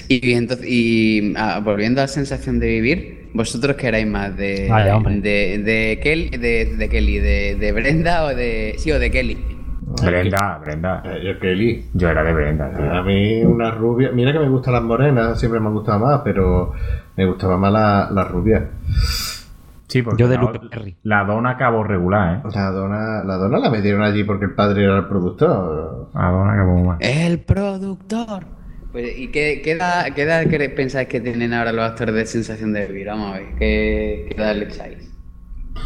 Y 0.08 0.34
entonces, 0.34 0.66
y 0.68 1.34
ah, 1.36 1.62
volviendo 1.64 2.02
a 2.02 2.06
la 2.06 2.08
sensación 2.08 2.60
de 2.60 2.68
vivir, 2.68 3.30
¿vosotros 3.34 3.76
qué 3.76 3.88
erais 3.88 4.08
más? 4.08 4.36
¿De, 4.38 4.68
Vaya, 4.70 5.00
de, 5.00 5.60
de, 5.60 6.00
Kelly, 6.02 6.30
de, 6.30 6.76
de 6.78 6.90
Kelly, 6.90 7.20
de, 7.20 7.56
de 7.56 7.72
Brenda 7.72 8.26
o 8.26 8.28
de. 8.30 8.76
Sí, 8.78 8.92
o 8.92 9.00
de 9.00 9.12
Kelly? 9.12 9.38
Brenda, 10.04 10.60
Brenda. 10.64 11.02
Eh, 11.06 11.22
Yo, 11.26 11.40
Kelly. 11.40 11.86
Yo 11.94 12.10
era 12.10 12.24
de 12.24 12.34
Brenda, 12.34 12.72
tío. 12.76 12.92
A 12.92 13.04
mí 13.04 13.44
una 13.44 13.72
rubia... 13.72 14.12
Mira 14.12 14.34
que 14.34 14.40
me 14.40 14.50
gustan 14.50 14.74
las 14.74 14.84
morenas, 14.84 15.40
siempre 15.40 15.60
me 15.60 15.68
han 15.68 15.74
gustado 15.74 16.00
más, 16.00 16.22
pero 16.24 16.74
me 17.16 17.26
gustaba 17.26 17.58
más 17.58 17.72
la, 17.72 18.10
la 18.12 18.24
rubia. 18.26 18.70
Sí, 19.88 20.02
porque 20.02 20.22
Yo 20.22 20.28
de 20.30 20.36
la, 20.38 20.52
Perry. 20.70 20.98
la 21.04 21.24
dona 21.24 21.52
acabó 21.52 21.84
regular, 21.84 22.38
¿eh? 22.46 22.50
La 22.54 22.72
dona, 22.72 23.24
la 23.24 23.36
dona 23.36 23.58
la 23.60 23.70
metieron 23.70 24.02
allí 24.02 24.24
porque 24.26 24.46
el 24.46 24.54
padre 24.54 24.84
era 24.84 24.98
el 24.98 25.06
productor. 25.08 26.10
La 26.14 26.30
dona 26.32 26.54
acabó 26.54 26.74
muy 26.74 26.88
mal. 26.88 26.98
El 27.00 27.40
productor. 27.40 28.44
Pues, 28.92 29.18
¿Y 29.18 29.30
qué, 29.32 29.62
qué 29.64 29.72
edad, 29.72 30.08
qué 30.14 30.24
edad 30.24 30.44
cre- 30.46 30.74
pensáis 30.76 31.08
que 31.08 31.22
tienen 31.22 31.54
ahora 31.54 31.72
los 31.72 31.86
actores 31.90 32.16
de 32.16 32.26
sensación 32.26 32.74
de 32.74 32.86
vivir? 32.88 33.08
Vamos 33.08 33.32
a 33.34 33.38
ver, 33.40 33.46
¿qué, 33.60 34.26
qué 34.30 34.36
edad 34.42 34.56
le 34.56 34.66
echáis? 34.66 35.10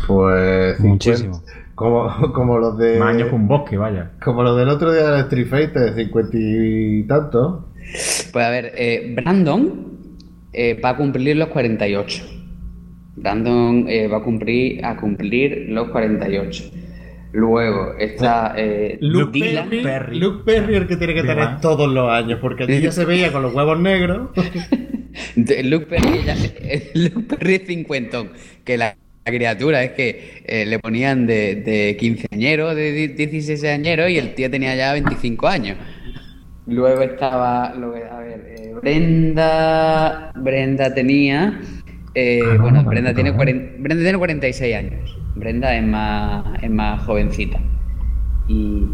Pues... 0.07 0.77
50 0.77 0.83
Muchísimo. 0.87 1.43
Como, 1.75 2.31
como 2.33 2.57
los 2.59 2.77
de... 2.77 2.97
Más 2.99 3.09
años 3.15 3.29
que 3.29 3.35
un 3.35 3.47
bosque, 3.47 3.77
vaya. 3.77 4.11
Como 4.23 4.43
los 4.43 4.57
del 4.57 4.69
otro 4.69 4.91
día 4.93 5.09
de 5.11 5.19
Street 5.21 5.47
Fighter, 5.47 5.93
de 5.93 6.05
50 6.05 6.29
y 6.37 7.03
tanto. 7.07 7.69
Pues 8.31 8.45
a 8.45 8.49
ver, 8.49 8.71
eh, 8.75 9.13
Brandon 9.15 9.85
eh, 10.53 10.79
va 10.83 10.89
a 10.89 10.97
cumplir 10.97 11.37
los 11.37 11.47
48. 11.49 12.23
Brandon 13.15 13.85
eh, 13.89 14.07
va 14.07 14.17
a 14.17 14.23
cumplir, 14.23 14.83
a 14.85 14.95
cumplir 14.97 15.65
los 15.69 15.89
48. 15.89 16.71
Luego 17.33 17.93
está 17.97 18.53
eh, 18.57 18.97
Luke 19.01 19.31
Dylan. 19.31 19.69
Perry. 19.69 20.19
Luke 20.19 20.43
Perry 20.45 20.75
el 20.75 20.87
que 20.87 20.97
tiene 20.97 21.13
que 21.13 21.23
tener 21.23 21.61
todos 21.61 21.89
los 21.91 22.09
años, 22.11 22.39
porque 22.41 22.63
allí 22.63 22.81
ya 22.81 22.91
se 22.91 23.05
veía 23.05 23.31
con 23.31 23.41
los 23.41 23.53
huevos 23.53 23.79
negros. 23.79 24.29
De- 25.35 25.63
Luke 25.63 25.85
Perry, 25.85 26.23
ya- 26.25 26.35
eh, 26.61 26.91
Luke 26.93 27.35
Perry 27.35 27.55
es 27.55 27.67
cincuentón. 27.67 28.31
Que 28.65 28.77
la, 28.77 28.95
la 29.25 29.31
criatura 29.31 29.81
es 29.83 29.91
que 29.91 30.43
eh, 30.45 30.65
le 30.65 30.79
ponían 30.79 31.25
de, 31.25 31.55
de 31.55 31.95
quinceañero, 31.97 32.75
de 32.75 32.91
di- 32.91 33.07
16 33.09 33.63
añeros 33.65 34.09
y 34.09 34.17
el 34.17 34.33
tío 34.35 34.49
tenía 34.51 34.75
ya 34.75 34.91
25 34.93 35.47
años. 35.47 35.77
Luego 36.67 37.01
estaba, 37.01 37.67
a 37.67 38.19
ver, 38.19 38.55
eh, 38.57 38.73
Brenda, 38.81 40.31
Brenda 40.35 40.93
tenía, 40.93 41.59
eh, 42.15 42.41
Ah, 42.43 42.53
no, 42.55 42.61
bueno, 42.63 42.83
no, 42.83 42.89
Brenda 42.89 43.13
tiene, 43.13 43.31
no. 43.31 43.37
cuaren- 43.37 43.75
Brenda 43.79 44.03
tiene 44.03 44.17
46 44.17 44.75
años. 44.75 45.17
Brenda 45.35 45.75
es 45.75 45.83
más, 45.85 46.45
es 46.63 46.69
más 46.69 47.01
jovencita. 47.05 47.59
Y 48.47 48.85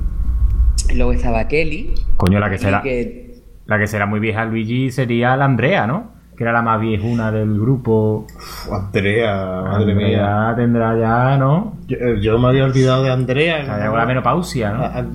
luego 0.96 1.14
estaba 1.14 1.48
Kelly. 1.48 1.94
Coño, 2.18 2.40
la 2.40 2.50
que 2.50 2.58
será, 2.58 2.82
que- 2.82 3.36
la 3.66 3.80
que 3.80 3.88
será 3.88 4.06
muy 4.06 4.20
vieja 4.20 4.46
Luigi 4.46 4.92
sería 4.92 5.36
la 5.36 5.46
Andrea, 5.46 5.88
¿no? 5.88 6.12
Que 6.38 6.44
era 6.44 6.54
la 6.54 6.62
más 6.62 6.80
viejuna 6.80 7.32
del 7.32 7.60
grupo. 7.60 8.28
Uf, 8.36 8.72
Andrea, 8.72 9.64
madre 9.64 9.96
mía. 9.96 10.50
Andrea 10.50 10.56
tendrá 10.56 11.00
ya, 11.00 11.38
¿no? 11.38 11.78
Yo, 11.88 11.98
yo 12.22 12.38
me 12.38 12.50
había 12.50 12.66
olvidado 12.66 13.04
de 13.04 13.10
Andrea. 13.12 13.66
Ya 13.66 13.80
llegó 13.80 13.98
la 13.98 14.06
menopausia, 14.06 14.72
¿no? 14.72 14.84
A- 14.84 15.06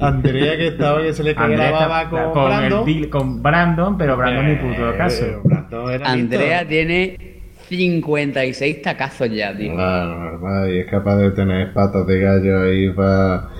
Andrea 0.00 0.56
que 0.56 0.66
estaba 0.68 1.02
que 1.02 1.12
se 1.12 1.22
le 1.22 1.34
caía 1.36 1.56
la 1.56 1.70
baba 1.70 2.10
con, 2.10 2.32
con, 2.32 2.44
Brandon. 2.48 2.80
el 2.80 2.84
deal- 2.94 3.08
con 3.10 3.42
Brandon, 3.42 3.96
pero 3.96 4.16
Brandon 4.16 4.46
ni 4.48 4.56
puto 4.56 4.90
Eh, 4.90 4.96
caso. 4.96 5.24
Brandon 5.44 5.90
era 5.92 6.10
Andrea 6.10 6.58
listo. 6.62 6.68
tiene 6.68 7.16
56 7.68 8.82
tacazos 8.82 9.30
ya, 9.30 9.56
tío. 9.56 9.74
Claro, 9.74 10.18
normal, 10.18 10.70
y 10.74 10.78
es 10.80 10.86
capaz 10.90 11.16
de 11.18 11.30
tener 11.30 11.72
patas 11.72 12.06
de 12.08 12.18
gallo 12.20 12.62
ahí 12.62 12.90
para 12.90 13.50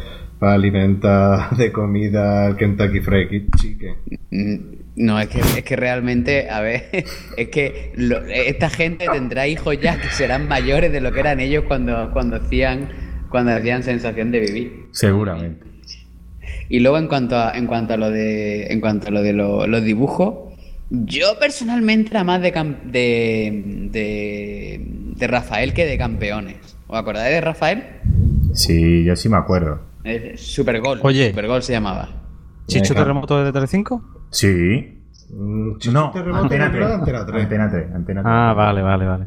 alimentar 0.41 1.51
de 1.57 1.71
comida 1.71 2.47
al 2.47 2.57
Kentucky 2.57 3.01
Fried 3.01 3.45
Chicken. 3.57 4.78
No, 4.99 5.21
es 5.21 5.29
que, 5.29 5.39
es 5.41 5.63
que 5.63 5.77
realmente, 5.77 6.51
a 6.51 6.61
ver, 6.61 6.89
es 7.37 7.49
que 7.49 7.93
lo- 7.97 8.25
esta 8.27 8.69
gente 8.69 9.07
tendrá 9.13 9.47
hijos 9.47 9.79
ya 9.81 10.01
que 10.01 10.09
serán 10.11 10.49
mayores 10.49 10.91
de 10.93 11.01
lo 11.01 11.13
que 11.13 11.21
eran 11.21 11.39
ellos 11.41 11.65
cuando, 11.69 12.11
cuando 12.13 12.37
hacían 12.37 12.89
cuando 13.31 13.53
hacían 13.53 13.83
sensación 13.83 14.31
de 14.33 14.41
vivir. 14.41 14.87
Seguramente. 14.91 15.65
Y 16.71 16.81
luego 16.81 16.99
en 16.99 17.09
cuanto 17.09 17.37
a, 17.37 17.53
en 17.57 17.67
cuanto 17.67 17.95
a 17.95 17.97
lo 17.97 18.11
de, 18.11 18.67
en 18.73 18.81
cuanto 18.81 19.09
a 19.09 19.11
lo 19.11 19.23
de 19.23 19.33
lo- 19.35 19.67
los 19.67 19.83
dibujos, 19.85 20.55
yo 20.91 21.39
personalmente 21.39 22.11
era 22.11 22.25
más 22.25 22.41
de, 22.41 22.53
cam- 22.55 22.81
de, 22.85 23.89
de, 23.91 24.81
de 25.17 25.27
Rafael 25.27 25.75
que 25.75 25.85
de 25.85 25.99
campeones. 25.99 26.57
¿Os 26.87 26.99
acordáis 26.99 27.35
de 27.35 27.41
Rafael? 27.43 27.85
Sí, 28.55 29.05
yo 29.05 29.15
sí 29.15 29.29
me 29.29 29.37
acuerdo. 29.37 29.81
Supergol. 30.37 31.01
Oye. 31.03 31.29
Supergol 31.29 31.63
se 31.63 31.73
llamaba. 31.73 32.09
¿Chicho. 32.67 32.95
Terremoto 32.95 33.45
de 33.45 33.53
Telecinco? 33.53 34.03
Sí. 34.31 34.95
Chicho 35.79 35.93
No, 35.93 36.13
Antena 36.35 36.67
era 36.67 36.73
3. 36.73 36.91
Antena 36.91 37.27
3. 37.27 37.43
Antena 37.45 37.71
3. 37.71 37.95
Antena 37.95 38.23
3. 38.23 38.33
Ah, 38.35 38.55
vale, 38.57 38.83
vale, 38.83 39.05
vale. 39.07 39.25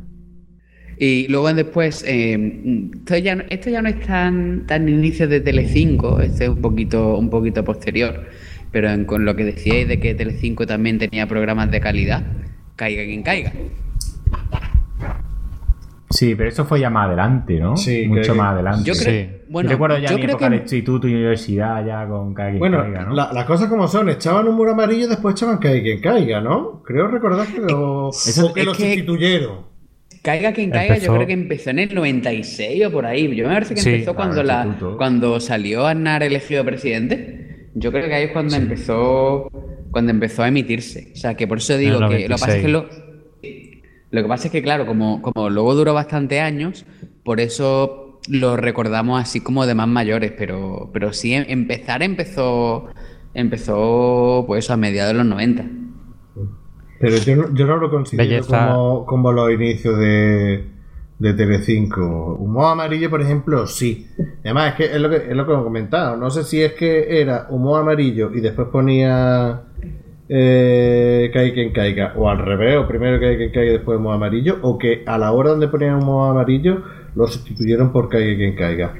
Y 0.97 1.27
luego 1.29 1.51
después, 1.53 2.03
eh, 2.07 2.89
esto, 2.93 3.17
ya, 3.17 3.35
no- 3.35 3.43
esto 3.49 3.69
ya 3.71 3.81
no 3.81 3.89
es 3.89 3.99
tan, 4.01 4.65
tan 4.67 4.87
inicio 4.87 5.27
de 5.27 5.41
Telecinco, 5.41 6.19
esto 6.21 6.43
es 6.43 6.49
un 6.49 6.61
poquito, 6.61 7.17
un 7.17 7.29
poquito 7.29 7.63
posterior, 7.63 8.27
pero 8.71 8.89
en- 8.89 9.05
con 9.05 9.25
lo 9.25 9.35
que 9.35 9.43
decíais 9.45 9.87
de 9.87 9.99
que 9.99 10.13
Telecinco 10.13 10.67
también 10.67 10.99
tenía 10.99 11.27
programas 11.27 11.71
de 11.71 11.79
calidad, 11.81 12.23
caiga 12.75 13.03
quien 13.03 13.23
caiga. 13.23 13.51
Sí, 16.11 16.35
pero 16.35 16.49
eso 16.49 16.65
fue 16.65 16.79
ya 16.79 16.89
más 16.89 17.07
adelante, 17.07 17.59
¿no? 17.59 17.75
Sí, 17.77 18.05
Mucho 18.07 18.33
que- 18.33 18.37
más 18.37 18.53
adelante. 18.53 18.83
Yo 18.85 18.93
creo, 18.93 19.23
Sí. 19.25 19.29
bueno, 19.49 19.69
Yo 19.69 19.73
recuerdo 19.75 19.97
ya 19.97 20.09
yo 20.09 20.15
mi 20.15 20.21
creo 20.21 20.31
época 20.35 20.45
que 20.49 20.55
de 20.55 20.61
instituto 20.61 21.07
y 21.07 21.13
universidad 21.15 21.85
ya 21.85 22.07
con 22.07 22.33
quien 22.33 22.59
Bueno, 22.59 22.81
caiga, 22.81 23.05
¿no? 23.05 23.13
la- 23.15 23.31
las 23.33 23.45
cosas 23.45 23.69
como 23.69 23.87
son, 23.87 24.09
echaban 24.09 24.47
un 24.47 24.55
muro 24.55 24.71
amarillo 24.71 25.05
y 25.05 25.09
después 25.09 25.33
echaban 25.35 25.59
que 25.59 25.81
quien 25.81 25.99
caiga, 26.01 26.41
¿no? 26.41 26.81
Creo 26.83 27.07
recordar 27.07 27.47
que 27.47 27.59
lo, 27.59 28.09
Eso- 28.09 28.47
o 28.47 28.53
que 28.53 28.59
es 28.61 28.65
lo 28.65 28.73
que- 28.73 28.83
sustituyeron. 28.93 29.71
Caiga 30.23 30.53
quien 30.53 30.69
caiga, 30.69 30.93
Empezó- 30.95 31.07
yo 31.13 31.15
creo 31.15 31.27
que 31.27 31.33
empezó 31.33 31.69
en 31.71 31.79
el 31.79 31.95
96 31.95 32.85
o 32.85 32.91
por 32.91 33.07
ahí. 33.07 33.35
Yo 33.35 33.47
me 33.47 33.53
parece 33.55 33.73
que 33.73 33.81
Sí, 33.81 33.89
empezó 33.89 34.13
claro, 34.13 34.17
cuando, 34.35 34.43
la, 34.43 34.77
cuando 34.97 35.39
salió 35.39 35.87
Aznar 35.87 36.21
elegido 36.21 36.63
presidente. 36.63 37.69
Yo 37.73 37.91
creo 37.91 38.05
que 38.07 38.13
ahí 38.13 38.23
es 38.25 38.31
cuando 38.31 38.55
empezó 38.55 39.49
cuando 39.89 40.11
empezó 40.11 40.43
a 40.43 40.47
emitirse. 40.47 41.09
O 41.13 41.17
sea, 41.17 41.33
que 41.35 41.47
por 41.47 41.57
eso 41.57 41.75
digo 41.77 41.95
que 41.95 41.99
lo 42.03 42.09
que 42.09 42.29
pasa 42.29 42.55
es 42.55 42.63
que 42.63 42.67
96. 42.71 42.71
lo, 42.71 43.00
lo 44.11 44.21
que 44.21 44.27
pasa 44.27 44.47
es 44.47 44.51
que, 44.51 44.61
claro, 44.61 44.85
como, 44.85 45.21
como 45.21 45.49
luego 45.49 45.73
duró 45.75 45.93
bastante 45.93 46.39
años, 46.41 46.85
por 47.23 47.39
eso 47.39 48.19
lo 48.29 48.55
recordamos 48.57 49.21
así 49.21 49.41
como 49.41 49.65
de 49.65 49.75
más 49.75 49.87
mayores, 49.87 50.31
pero, 50.37 50.89
pero 50.93 51.13
sí 51.13 51.33
em- 51.33 51.45
empezar 51.47 52.03
empezó 52.03 52.87
empezó 53.33 54.43
pues 54.47 54.69
a 54.69 54.77
mediados 54.77 55.13
de 55.13 55.17
los 55.19 55.25
90. 55.27 55.65
Pero 56.99 57.17
yo 57.17 57.35
no, 57.35 57.53
yo 57.53 57.65
no 57.65 57.77
lo 57.77 57.89
considero 57.89 58.29
Belleza. 58.29 58.67
como, 58.67 59.05
como 59.05 59.31
los 59.31 59.51
inicios 59.51 59.97
de, 59.97 60.65
de 61.17 61.33
Telecinco. 61.33 62.35
Humo 62.35 62.67
amarillo, 62.67 63.09
por 63.09 63.21
ejemplo, 63.21 63.65
sí. 63.65 64.07
Además, 64.43 64.71
es 64.71 64.75
que 64.75 64.95
es 64.95 65.01
lo 65.01 65.09
que, 65.09 65.15
es 65.17 65.35
lo 65.35 65.45
que 65.45 65.51
hemos 65.53 65.63
comentado. 65.63 66.15
No 66.17 66.29
sé 66.29 66.43
si 66.43 66.61
es 66.61 66.73
que 66.73 67.21
era 67.21 67.47
humo 67.49 67.75
amarillo 67.75 68.31
y 68.33 68.41
después 68.41 68.67
ponía 68.71 69.63
eh, 70.33 71.29
caiga 71.33 71.53
quien 71.53 71.71
caiga, 71.73 72.13
o 72.15 72.29
al 72.29 72.37
revés, 72.39 72.77
o 72.77 72.87
primero 72.87 73.19
caiga 73.19 73.37
quien 73.37 73.51
caiga 73.51 73.69
y 73.71 73.73
después 73.73 73.99
humo 73.99 74.13
amarillo, 74.13 74.59
o 74.61 74.77
que 74.77 75.03
a 75.05 75.17
la 75.17 75.33
hora 75.33 75.49
donde 75.49 75.67
ponían 75.67 75.95
humo 75.95 76.23
amarillo 76.25 76.83
lo 77.15 77.27
sustituyeron 77.27 77.91
por 77.91 78.07
caiga 78.07 78.37
quien 78.37 78.55
caiga. 78.55 78.95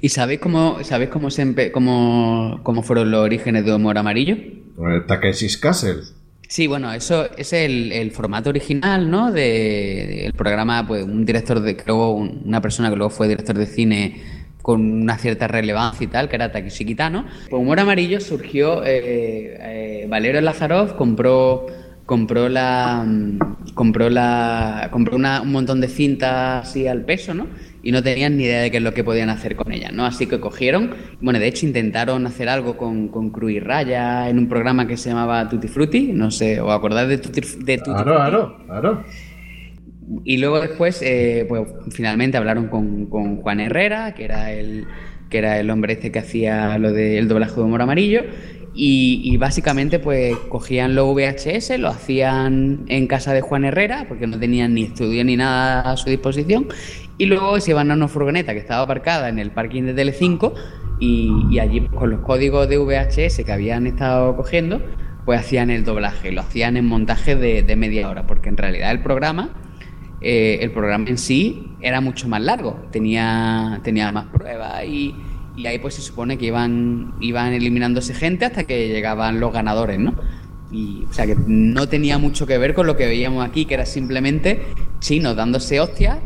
¿Y 0.00 0.08
sabéis 0.08 0.40
cómo, 0.40 0.82
sabéis 0.82 1.10
cómo, 1.10 1.30
se 1.30 1.70
cómo, 1.70 2.58
cómo 2.64 2.82
fueron 2.82 3.12
los 3.12 3.20
orígenes 3.20 3.64
de 3.64 3.72
Humor 3.72 3.96
Amarillo? 3.98 4.34
Eh, 4.34 5.00
Takeshi's 5.06 5.56
Castle. 5.56 6.00
Sí, 6.48 6.66
bueno, 6.66 6.92
eso 6.92 7.28
es 7.38 7.52
el, 7.52 7.92
el 7.92 8.10
formato 8.10 8.50
original, 8.50 9.08
¿no? 9.10 9.30
De, 9.32 10.26
el 10.26 10.32
programa, 10.34 10.84
pues 10.86 11.04
un 11.04 11.24
director 11.24 11.60
de, 11.60 11.76
luego 11.86 12.14
un- 12.14 12.42
una 12.44 12.60
persona 12.60 12.90
que 12.90 12.96
luego 12.96 13.08
fue 13.10 13.28
director 13.28 13.56
de 13.56 13.66
cine 13.66 14.20
con 14.62 14.80
una 15.02 15.18
cierta 15.18 15.48
relevancia 15.48 16.04
y 16.04 16.08
tal, 16.08 16.28
que 16.28 16.36
era 16.36 16.52
Takeshi 16.52 16.84
Kitano. 16.84 17.24
Pues 17.50 17.60
Humor 17.60 17.80
Amarillo 17.80 18.20
surgió, 18.20 18.84
eh, 18.84 19.56
eh, 19.60 20.06
Valerio 20.08 20.40
Lazarov 20.40 20.96
compró 20.96 21.66
compró 22.06 22.48
la 22.48 23.04
mm, 23.06 23.38
compró 23.74 24.10
la 24.10 24.88
compró 24.90 25.16
una- 25.16 25.40
un 25.40 25.52
montón 25.52 25.80
de 25.80 25.88
cintas 25.88 26.68
así 26.68 26.86
al 26.86 27.04
peso, 27.04 27.32
¿no? 27.32 27.46
Y 27.82 27.90
no 27.92 28.02
tenían 28.02 28.36
ni 28.36 28.44
idea 28.44 28.60
de 28.60 28.70
qué 28.70 28.76
es 28.78 28.82
lo 28.82 28.92
que 28.92 29.02
podían 29.04 29.30
hacer 29.30 29.56
con 29.56 29.72
ellas, 29.72 29.92
¿no? 29.92 30.04
Así 30.04 30.26
que 30.26 30.38
cogieron, 30.40 30.94
bueno, 31.20 31.38
de 31.38 31.46
hecho 31.48 31.64
intentaron 31.66 32.26
hacer 32.26 32.48
algo 32.48 32.76
con, 32.76 33.08
con 33.08 33.30
Cruz 33.30 33.52
y 33.52 33.60
Raya 33.60 34.28
en 34.28 34.38
un 34.38 34.48
programa 34.48 34.86
que 34.86 34.96
se 34.96 35.08
llamaba 35.10 35.48
Tutti 35.48 35.68
Frutti, 35.68 36.12
no 36.12 36.30
sé, 36.30 36.60
¿os 36.60 36.70
acordáis 36.70 37.08
de 37.08 37.18
Tutti, 37.18 37.40
de 37.40 37.78
Tutti 37.78 38.02
Claro, 38.02 38.04
Frutti? 38.04 38.16
claro, 38.30 38.56
claro. 38.66 39.04
Y 40.24 40.38
luego 40.38 40.60
después, 40.60 41.00
eh, 41.02 41.46
pues 41.48 41.68
finalmente 41.90 42.36
hablaron 42.36 42.68
con, 42.68 43.06
con 43.06 43.36
Juan 43.36 43.60
Herrera, 43.60 44.14
que 44.14 44.24
era 44.24 44.52
el 44.52 44.86
que 45.32 45.38
era 45.38 45.58
el 45.58 45.70
hombre 45.70 45.94
este 45.94 46.12
que 46.12 46.18
hacía 46.18 46.76
lo 46.78 46.92
del 46.92 47.26
doblaje 47.26 47.54
de 47.54 47.62
humor 47.62 47.82
amarillo. 47.82 48.22
Y, 48.74 49.20
y 49.24 49.36
básicamente 49.38 49.98
pues 49.98 50.36
cogían 50.48 50.94
los 50.94 51.14
VHS, 51.14 51.78
lo 51.78 51.88
hacían 51.88 52.84
en 52.88 53.06
casa 53.06 53.34
de 53.34 53.40
Juan 53.40 53.64
Herrera, 53.64 54.06
porque 54.08 54.26
no 54.26 54.38
tenían 54.38 54.74
ni 54.74 54.84
estudio 54.84 55.24
ni 55.24 55.36
nada 55.36 55.92
a 55.92 55.96
su 55.96 56.08
disposición, 56.08 56.68
y 57.18 57.26
luego 57.26 57.60
se 57.60 57.72
iban 57.72 57.90
a 57.90 57.94
una 57.94 58.08
furgoneta 58.08 58.54
que 58.54 58.60
estaba 58.60 58.82
aparcada 58.82 59.28
en 59.28 59.38
el 59.38 59.50
parking 59.50 59.82
de 59.82 59.94
Telecinco, 59.94 60.54
y, 61.00 61.30
y 61.50 61.58
allí 61.58 61.80
pues, 61.80 61.92
con 61.92 62.10
los 62.10 62.20
códigos 62.20 62.66
de 62.66 62.78
VHS 62.78 63.44
que 63.44 63.52
habían 63.52 63.86
estado 63.86 64.36
cogiendo, 64.36 64.80
pues 65.26 65.40
hacían 65.40 65.68
el 65.68 65.84
doblaje, 65.84 66.32
lo 66.32 66.40
hacían 66.40 66.78
en 66.78 66.86
montaje 66.86 67.36
de, 67.36 67.62
de 67.62 67.76
media 67.76 68.08
hora, 68.08 68.26
porque 68.26 68.48
en 68.48 68.56
realidad 68.56 68.90
el 68.90 69.02
programa 69.02 69.50
eh, 70.22 70.58
el 70.60 70.70
programa 70.70 71.08
en 71.08 71.18
sí 71.18 71.74
era 71.80 72.00
mucho 72.00 72.28
más 72.28 72.40
largo, 72.40 72.80
tenía, 72.90 73.80
tenía 73.82 74.12
más 74.12 74.26
pruebas 74.26 74.84
y, 74.84 75.14
ahí 75.66 75.78
pues 75.78 75.94
se 75.94 76.02
supone 76.02 76.38
que 76.38 76.46
iban, 76.46 77.14
iban 77.20 77.52
eliminándose 77.52 78.14
gente 78.14 78.46
hasta 78.46 78.64
que 78.64 78.88
llegaban 78.88 79.40
los 79.40 79.52
ganadores, 79.52 79.98
¿no? 79.98 80.14
Y, 80.70 81.04
o 81.08 81.12
sea 81.12 81.26
que 81.26 81.36
no 81.46 81.88
tenía 81.88 82.18
mucho 82.18 82.46
que 82.46 82.56
ver 82.56 82.72
con 82.72 82.86
lo 82.86 82.96
que 82.96 83.06
veíamos 83.06 83.46
aquí, 83.46 83.66
que 83.66 83.74
era 83.74 83.84
simplemente 83.84 84.62
chinos 85.00 85.36
dándose 85.36 85.80
hostias 85.80 86.18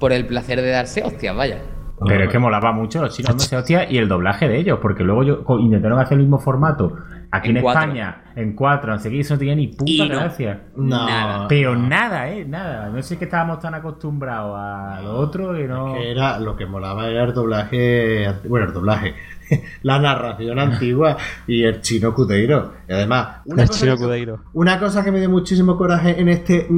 por 0.00 0.12
el 0.12 0.26
placer 0.26 0.60
de 0.60 0.70
darse 0.70 1.02
hostias, 1.02 1.36
vaya. 1.36 1.62
Pero 2.04 2.24
es 2.24 2.30
que 2.30 2.38
molaba 2.38 2.72
mucho 2.72 3.00
los 3.00 3.14
chinos 3.14 3.28
dándose 3.28 3.56
hostia 3.56 3.90
y 3.90 3.96
el 3.96 4.08
doblaje 4.08 4.48
de 4.48 4.58
ellos, 4.58 4.78
porque 4.82 5.02
luego 5.02 5.22
yo, 5.22 5.58
intentaron 5.58 5.98
hacer 5.98 6.18
el 6.18 6.24
mismo 6.24 6.38
formato 6.38 6.92
aquí 7.36 7.50
en. 7.50 7.58
España, 7.58 8.24
en 8.34 8.52
cuatro, 8.54 8.92
no 8.92 8.98
sé 8.98 9.10
qué, 9.10 9.16
y 9.16 9.20
eso 9.20 9.34
no 9.34 9.38
tenía 9.38 9.54
ni 9.54 9.68
puta 9.68 9.90
Y 9.90 9.98
no. 10.08 10.08
gracia. 10.08 10.60
No. 10.76 11.06
Nada. 11.06 11.48
Pero 11.48 11.74
nada, 11.76 12.28
eh, 12.30 12.44
nada. 12.44 12.88
No 12.90 13.02
sé 13.02 13.18
que 13.18 13.24
estábamos 13.24 13.60
tan 13.60 13.74
acostumbrados 13.74 14.54
a 14.58 15.00
lo 15.02 15.16
otro 15.18 15.54
que 15.54 15.66
no. 15.66 15.94
Que 15.94 16.10
era, 16.10 16.38
lo 16.38 16.56
que 16.56 16.66
molaba 16.66 17.08
era 17.08 17.24
el 17.24 17.32
doblaje, 17.34 18.28
bueno, 18.48 18.66
el 18.66 18.72
doblaje, 18.72 19.14
la 19.82 19.98
narración 19.98 20.58
antigua 20.58 21.16
y 21.46 21.64
el 21.64 21.80
chino 21.80 22.12
cuteiro. 22.14 22.72
Y 22.88 22.92
además, 22.92 23.38
una 23.46 23.62
El 23.62 23.68
cosa, 23.68 23.80
chino 23.80 23.96
que, 23.96 24.02
Cudeiro. 24.04 24.40
una 24.52 24.78
cosa 24.78 25.04
que 25.04 25.12
me 25.12 25.20
dio 25.20 25.30
muchísimo 25.30 25.76
coraje 25.76 26.20
en 26.20 26.28
este 26.28 26.68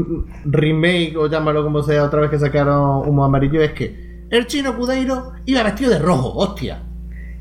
remake, 0.45 1.17
o 1.17 1.27
llámalo 1.29 1.63
como 1.65 1.83
sea, 1.83 2.05
otra 2.05 2.21
vez 2.21 2.31
que 2.31 2.39
sacaron 2.39 3.09
Humo 3.09 3.25
Amarillo, 3.25 3.61
es 3.63 3.73
que 3.73 4.27
el 4.31 4.47
chino 4.47 4.77
cudeiro 4.77 5.33
iba 5.47 5.63
vestido 5.63 5.91
de 5.91 5.99
rojo, 5.99 6.35
hostia. 6.37 6.83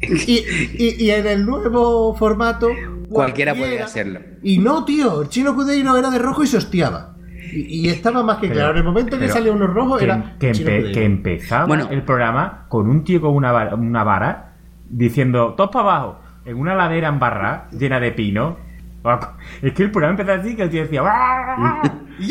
Y, 0.02 0.44
y- 0.78 0.96
y 1.06 1.10
en 1.12 1.26
el 1.28 1.46
nuevo 1.46 2.14
formato. 2.16 2.70
Cualquiera 3.10 3.54
podía 3.56 3.86
hacerlo. 3.86 4.20
Y 4.44 4.60
no, 4.60 4.86
tío, 4.86 5.22
el 5.24 5.30
chino 5.30 5.56
cudeiro 5.56 5.96
era 5.98 6.10
de 6.10 6.20
rojo 6.20 6.44
y 6.44 6.48
se 6.48 6.58
hostiaba. 6.58 7.16
Y, 7.52 7.88
y 7.88 7.90
estaba 7.90 8.22
más 8.24 8.38
que 8.38 8.48
Pero- 8.48 8.60
claro. 8.60 8.72
En 8.74 8.78
el 8.80 8.84
momento 8.84 9.18
que 9.18 9.28
salía 9.30 9.52
uno 9.52 9.68
rojo 9.68 9.98
que, 9.98 10.04
era. 10.06 10.36
que 10.40 10.52
chino 10.52 10.70
empe- 10.70 10.94
que 10.94 11.06
empezaba 11.06 11.66
Bueno. 11.66 11.88
el 11.90 12.04
programa 12.04 12.66
con 12.70 12.90
un 12.90 13.04
tío 13.04 13.22
con 13.22 13.34
una 13.34 13.52
vara, 13.52 13.76
una 13.76 14.04
vara 14.04 14.54
diciendo 14.90 15.54
todos 15.56 15.70
para 15.72 15.84
abajo 15.90 16.20
en 16.46 16.58
una 16.58 16.76
ladera 16.76 17.08
en 17.08 17.20
barra 17.20 17.68
llena 17.72 18.00
de 18.00 18.12
pino. 18.12 18.58
Es 19.62 19.72
que 19.74 19.84
el 19.84 19.92
programa 19.92 20.12
empezaba 20.20 20.40
así 20.42 20.56
que 20.56 20.64
el 20.64 20.70
tío 20.70 20.82
decía 20.82 21.02
"¡Ah!", 21.06 21.82
y, 22.20 22.28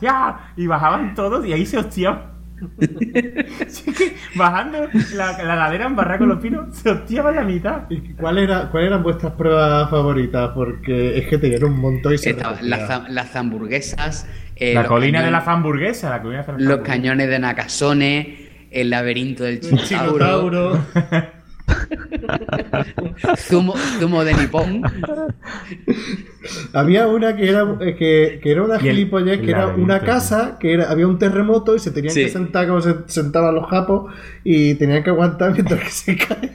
ya, 0.00 0.40
y 0.56 0.66
bajaban 0.66 1.14
todos 1.14 1.44
y 1.46 1.52
ahí 1.52 1.66
se 1.66 1.76
hostiaban. 1.78 2.33
Sí, 3.68 3.92
que 3.98 4.14
bajando 4.36 4.88
la, 5.14 5.42
la 5.42 5.56
ladera 5.56 5.86
en 5.86 5.96
barra 5.96 6.18
con 6.18 6.28
los 6.28 6.38
pinos 6.40 6.76
se 6.76 6.90
hostiaban 6.90 7.36
la 7.36 7.42
mitad. 7.42 7.82
¿Y 7.90 8.12
cuál 8.14 8.38
era, 8.38 8.70
¿Cuáles 8.70 8.88
eran 8.88 9.02
vuestras 9.02 9.32
pruebas 9.32 9.90
favoritas? 9.90 10.50
Porque 10.54 11.18
es 11.18 11.26
que 11.26 11.38
tenían 11.38 11.64
un 11.64 11.78
montón 11.80 12.14
y 12.14 12.18
se 12.18 12.34
las, 12.62 13.10
las 13.10 13.36
hamburguesas, 13.36 14.28
eh, 14.56 14.74
la 14.74 14.86
colina 14.86 15.20
de 15.22 15.30
cañones- 15.30 15.46
la 15.46 15.52
hamburguesa, 15.52 16.10
la 16.10 16.22
colina 16.22 16.42
de 16.42 16.52
la 16.52 16.58
los 16.58 16.78
cañones 16.80 17.28
de 17.28 17.38
Nakasone, 17.38 18.36
el 18.70 18.90
laberinto 18.90 19.44
del 19.44 19.60
chinotauro. 19.60 20.78
zumo, 23.36 23.74
zumo 23.98 24.24
de 24.24 24.34
Nippon. 24.34 24.82
Había 26.72 27.06
una 27.08 27.34
que 27.36 27.48
era, 27.48 27.62
eh, 27.80 27.96
que, 27.96 28.40
que 28.42 28.50
era 28.50 28.62
una 28.62 28.78
gilipollez, 28.78 29.40
que 29.40 29.50
era 29.50 29.68
una 29.68 30.00
casa, 30.00 30.56
que 30.60 30.74
era, 30.74 30.90
había 30.90 31.06
un 31.06 31.18
terremoto 31.18 31.74
y 31.74 31.78
se 31.78 31.90
tenían 31.90 32.12
Sí. 32.14 32.24
que 32.24 32.28
sentar 32.28 32.66
como 32.68 32.80
se 32.80 32.94
sentaban 33.06 33.54
los 33.54 33.68
japos 33.68 34.12
y 34.44 34.74
tenían 34.74 35.02
que 35.02 35.10
aguantar 35.10 35.52
mientras 35.54 35.80
que 35.80 35.90
se 35.90 36.16
caía. 36.16 36.50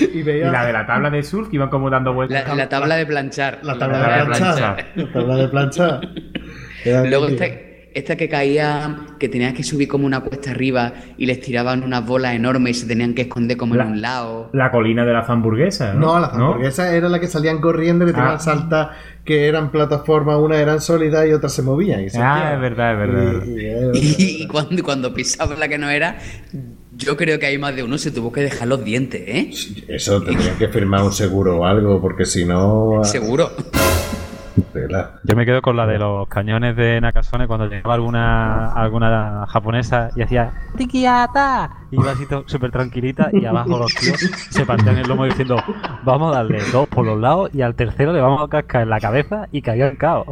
Y 0.00 0.18
Y 0.18 0.22
veía 0.22 0.50
la 0.50 0.64
de 0.66 0.72
la 0.72 0.86
tabla 0.86 1.10
de 1.10 1.22
surf 1.22 1.48
que 1.50 1.56
iban 1.56 1.68
como 1.68 1.90
dando 1.90 2.14
vueltas. 2.14 2.48
La, 2.48 2.54
la 2.54 2.68
tabla 2.68 2.96
de 2.96 3.04
planchar. 3.06 3.58
la 3.62 3.76
tabla 3.78 3.98
la 3.98 4.08
de 4.14 4.18
de 4.20 4.24
planchar. 4.26 4.56
planchar. 4.56 4.86
La 4.96 5.12
tabla 5.12 5.36
de 5.36 5.48
planchar. 5.48 6.08
Era 6.84 7.04
Luego 7.04 7.26
está, 7.28 7.46
esta 7.94 8.16
que 8.16 8.28
caía, 8.28 8.96
que 9.18 9.28
tenías 9.28 9.54
que 9.54 9.62
subir 9.64 9.88
como 9.88 10.06
una 10.06 10.20
cuesta 10.20 10.50
arriba 10.50 10.92
y 11.16 11.26
les 11.26 11.40
tiraban 11.40 11.82
unas 11.82 12.06
bolas 12.06 12.34
enormes 12.34 12.76
y 12.76 12.80
se 12.82 12.86
tenían 12.86 13.14
que 13.14 13.22
esconder 13.22 13.56
como 13.56 13.74
La- 13.74 13.84
en 13.84 13.90
un 13.92 14.00
lado. 14.00 14.50
La 14.52 14.70
colina 14.70 15.04
de 15.04 15.12
las 15.12 15.28
hamburguesas. 15.28 15.94
No, 15.94 16.14
No, 16.14 16.20
las 16.20 16.32
hamburguesas 16.34 16.92
era 16.92 17.08
la 17.08 17.18
que 17.20 17.26
salían 17.26 17.60
corriendo, 17.60 18.04
que 18.06 18.12
tenían 18.12 18.34
Ah. 18.34 18.38
saltas, 18.38 18.88
que 19.24 19.46
eran 19.46 19.70
plataformas, 19.70 20.36
unas 20.38 20.58
eran 20.58 20.80
sólidas 20.80 21.26
y 21.28 21.32
otras 21.32 21.52
se 21.52 21.62
movían. 21.62 22.02
y 22.04 22.10
se 22.10 22.18
Ah, 22.20 22.52
es 22.54 22.60
verdad, 22.60 22.92
es 22.92 22.98
verdad. 22.98 23.44
Y- 23.46 23.50
y 23.60 23.66
es 23.66 23.74
verdad. 23.80 23.92
Y, 23.94 24.46
cuando, 24.46 24.82
cuando 24.82 25.14
pisaban 25.14 25.58
la 25.60 25.68
que 25.68 25.78
no 25.78 25.88
era, 25.90 26.18
yo 26.96 27.16
creo 27.16 27.38
que 27.38 27.46
hay 27.46 27.58
más 27.58 27.76
de 27.76 27.82
uno 27.84 27.96
se 27.98 28.10
tuvo 28.10 28.32
que 28.32 28.40
dejar 28.42 28.68
los 28.68 28.84
dientes, 28.84 29.22
¿eh? 29.26 29.50
Eso 29.88 30.20
tendrían 30.22 30.56
que 30.58 30.68
firmar 30.68 31.02
un 31.02 31.12
seguro 31.12 31.58
o 31.58 31.64
algo, 31.64 32.00
porque 32.00 32.24
si 32.24 32.44
no. 32.44 33.00
Seguro. 33.04 33.50
Tela. 34.62 35.20
Yo 35.24 35.36
me 35.36 35.44
quedo 35.46 35.62
con 35.62 35.76
la 35.76 35.86
de 35.86 35.98
los 35.98 36.28
cañones 36.28 36.76
de 36.76 37.00
Nakasone 37.00 37.46
cuando 37.46 37.66
llegaba 37.66 37.94
alguna 37.94 38.72
alguna 38.72 39.46
japonesa 39.48 40.10
y 40.16 40.22
hacía 40.22 40.50
¡Tikiata! 40.76 41.70
Y 41.90 41.96
iba 42.00 42.10
así 42.12 42.26
súper 42.46 42.70
tranquilita 42.70 43.30
y 43.32 43.44
abajo 43.44 43.78
los 43.78 43.94
tíos 43.94 44.18
se 44.50 44.64
partían 44.66 44.98
el 44.98 45.08
lomo 45.08 45.24
diciendo 45.24 45.56
vamos 46.04 46.32
a 46.34 46.38
darle 46.38 46.58
dos 46.72 46.86
por 46.88 47.04
los 47.06 47.18
lados 47.18 47.50
y 47.54 47.62
al 47.62 47.74
tercero 47.74 48.12
le 48.12 48.20
vamos 48.20 48.42
a 48.44 48.48
cascar 48.48 48.82
en 48.82 48.90
la 48.90 49.00
cabeza 49.00 49.48
y 49.52 49.62
cayó 49.62 49.86
en 49.86 49.96
caos. 49.96 50.26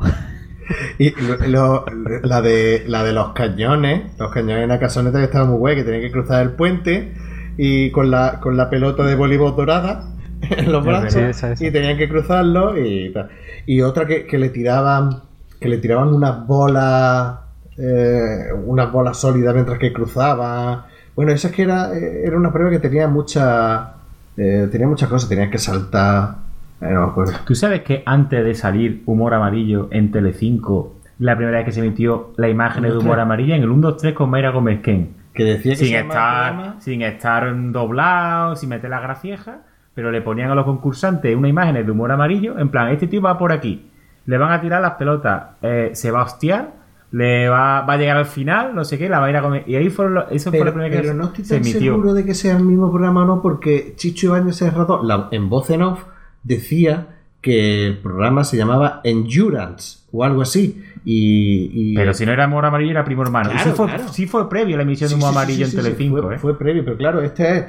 Y 0.98 1.10
lo- 1.46 1.84
la, 2.24 2.42
de, 2.42 2.82
la 2.88 3.04
de 3.04 3.12
los 3.12 3.28
cañones, 3.34 4.18
los 4.18 4.32
cañones 4.32 4.64
en 4.64 4.72
Acasoneta 4.72 5.18
que 5.18 5.24
estaba 5.26 5.44
muy 5.44 5.58
guay, 5.58 5.76
que 5.76 5.84
tenían 5.84 6.02
que 6.02 6.10
cruzar 6.10 6.42
el 6.42 6.50
puente 6.52 7.14
y 7.56 7.90
con 7.92 8.10
la, 8.10 8.40
con 8.40 8.56
la 8.56 8.68
pelota 8.68 9.04
de 9.04 9.14
voleibol 9.14 9.54
dorada 9.54 10.15
en 10.50 10.72
los 10.72 10.84
brazos 10.84 11.60
y 11.60 11.70
tenían 11.70 11.96
que 11.96 12.08
cruzarlo 12.08 12.78
y 12.78 13.12
tal. 13.12 13.28
Y 13.66 13.80
otra 13.82 14.06
que, 14.06 14.26
que 14.26 14.38
le 14.38 14.50
tiraban 14.50 15.22
que 15.60 15.68
le 15.68 15.78
tiraban 15.78 16.08
unas 16.08 16.46
bolas 16.46 17.38
eh, 17.78 18.52
unas 18.64 18.90
bolas 18.92 19.18
sólidas 19.18 19.54
mientras 19.54 19.78
que 19.78 19.92
cruzaban. 19.92 20.82
Bueno, 21.14 21.32
esa 21.32 21.48
es 21.48 21.54
que 21.54 21.62
era, 21.62 21.94
eh, 21.96 22.22
era 22.26 22.36
una 22.36 22.52
prueba 22.52 22.70
que 22.70 22.78
tenía 22.78 23.08
mucha 23.08 23.96
eh, 24.36 24.68
tenía 24.70 24.86
muchas 24.86 25.08
cosas, 25.08 25.28
tenías 25.28 25.50
que 25.50 25.58
saltar. 25.58 26.36
eh, 26.80 26.90
no 26.90 27.06
me 27.06 27.10
acuerdo. 27.10 27.32
¿Tú 27.46 27.54
sabes 27.54 27.82
que 27.82 28.02
antes 28.04 28.44
de 28.44 28.54
salir 28.54 29.02
Humor 29.06 29.34
Amarillo 29.34 29.88
en 29.90 30.10
Telecinco, 30.10 30.96
la 31.18 31.36
primera 31.36 31.58
vez 31.58 31.66
que 31.66 31.72
se 31.72 31.80
emitió 31.80 32.32
la 32.36 32.48
imagen 32.48 32.82
de 32.82 32.96
Humor 32.96 33.20
Amarillo 33.20 33.54
en 33.54 33.62
el 33.62 33.70
1, 33.70 33.90
2, 33.92 33.96
3 34.02 34.14
con 34.14 34.30
Mayra 34.30 34.50
Gómez 34.50 34.80
Ken? 34.82 35.14
Que 35.32 35.44
decía 35.44 35.72
que 35.72 35.84
Sin 35.84 35.96
estar, 35.96 36.76
sin 36.80 37.02
estar 37.02 37.54
doblado, 37.72 38.56
sin 38.56 38.68
meter 38.70 38.90
la 38.90 39.00
gracieja, 39.00 39.60
pero 39.96 40.12
le 40.12 40.20
ponían 40.22 40.50
a 40.52 40.54
los 40.54 40.64
concursantes 40.64 41.34
una 41.34 41.48
imagen 41.48 41.74
de 41.84 41.90
humor 41.90 42.12
amarillo, 42.12 42.56
en 42.60 42.68
plan, 42.68 42.88
este 42.90 43.08
tío 43.08 43.20
va 43.20 43.36
por 43.36 43.50
aquí, 43.50 43.90
le 44.26 44.38
van 44.38 44.52
a 44.52 44.60
tirar 44.60 44.80
las 44.80 44.92
pelotas, 44.92 45.42
eh, 45.62 45.90
se 45.94 46.10
va 46.12 46.20
a 46.20 46.24
hostiar, 46.24 46.74
le 47.12 47.48
va, 47.48 47.80
va 47.80 47.94
a 47.94 47.96
llegar 47.96 48.16
al 48.18 48.26
final, 48.26 48.74
no 48.74 48.84
sé 48.84 48.98
qué, 48.98 49.08
la 49.08 49.20
va 49.20 49.26
a 49.26 49.30
ir 49.30 49.36
a 49.36 49.42
comer. 49.42 49.64
Y 49.66 49.74
ahí 49.76 49.88
fueron 49.88 50.14
los- 50.14 50.24
eso 50.30 50.50
fue 50.50 50.58
Pero, 50.58 50.64
la 50.66 50.70
primera 50.72 50.90
vez 50.90 51.00
pero 51.00 51.12
que 51.14 51.18
no 51.18 51.24
estoy 51.24 51.44
tan 51.44 51.64
seguro 51.64 52.14
de 52.14 52.24
que 52.24 52.34
sea 52.34 52.56
el 52.56 52.62
mismo 52.64 52.90
programa 52.90 53.22
o 53.22 53.24
no, 53.26 53.40
porque 53.42 53.94
Chicho 53.96 54.26
Ibáñez 54.28 54.56
Serrado, 54.56 55.02
la- 55.02 55.28
en 55.30 55.48
voz 55.48 55.70
en 55.70 55.82
off, 55.82 56.04
decía 56.42 57.15
que 57.46 57.86
el 57.86 57.98
programa 57.98 58.42
se 58.42 58.56
llamaba 58.56 59.00
Endurance 59.04 60.00
o 60.10 60.24
algo 60.24 60.42
así. 60.42 60.82
Y, 61.04 61.70
y- 61.92 61.94
Pero 61.94 62.12
si 62.12 62.26
no 62.26 62.32
era 62.32 62.46
humor 62.48 62.66
amarillo, 62.66 62.90
era 62.90 63.04
primo 63.04 63.22
hermano. 63.22 63.50
Claro, 63.50 63.70
sí, 63.70 63.76
fue, 63.76 63.86
claro. 63.86 64.08
sí 64.08 64.26
fue 64.26 64.48
previo 64.48 64.74
a 64.74 64.78
la 64.78 64.82
emisión 64.82 65.08
Sí, 65.08 65.14
de 65.14 65.20
sí, 65.20 65.26
sí, 65.26 65.30
amarillo 65.32 65.66
en 65.66 65.70
Telecinco, 65.76 66.22
fue, 66.22 66.34
¿eh? 66.34 66.38
fue 66.40 66.58
previo, 66.58 66.84
pero 66.84 66.96
claro, 66.96 67.22
este 67.22 67.56
es, 67.58 67.64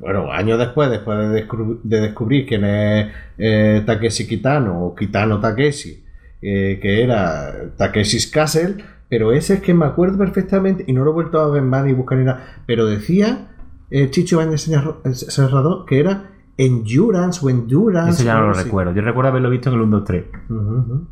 bueno, 0.00 0.30
años 0.30 0.58
después, 0.60 0.88
después 0.90 1.18
de, 1.18 1.28
descubrir, 1.30 1.78
de 1.82 2.00
descubrir 2.00 2.46
quién 2.46 2.64
es 2.64 3.06
eh, 3.38 3.82
Takeshi 3.84 4.28
Kitano 4.28 4.84
o 4.86 4.94
Kitano 4.94 5.40
Takeshi, 5.40 6.04
eh, 6.42 6.78
que 6.80 7.02
era 7.02 7.52
Takeshi's 7.76 8.28
Castle, 8.28 8.76
pero 9.08 9.32
ese 9.32 9.54
es 9.54 9.60
que 9.60 9.74
me 9.74 9.86
acuerdo 9.86 10.16
perfectamente 10.18 10.84
y 10.86 10.92
no 10.92 11.02
lo 11.04 11.10
he 11.10 11.14
vuelto 11.14 11.40
a 11.40 11.50
ver 11.50 11.62
más 11.62 11.84
ni 11.84 11.92
buscar 11.92 12.18
ni 12.18 12.24
nada, 12.24 12.58
pero 12.66 12.86
decía 12.86 13.48
eh, 13.90 14.08
Chicho 14.10 14.36
Bañez 14.38 14.68
Serrado 15.12 15.84
que 15.86 15.98
era 15.98 16.30
Endurance 16.58 17.40
o 17.44 17.50
Endurance. 17.50 18.10
Eso 18.22 18.24
ya 18.24 18.34
no 18.34 18.46
lo 18.46 18.50
así. 18.52 18.64
recuerdo. 18.64 18.94
Yo 18.94 19.02
recuerdo 19.02 19.30
haberlo 19.30 19.50
visto 19.50 19.68
en 19.68 19.74
el 19.76 19.80
1, 19.82 19.96
2, 19.98 20.04
3. 20.06 20.24
Ujú, 20.48 20.58
ujú. 20.58 21.06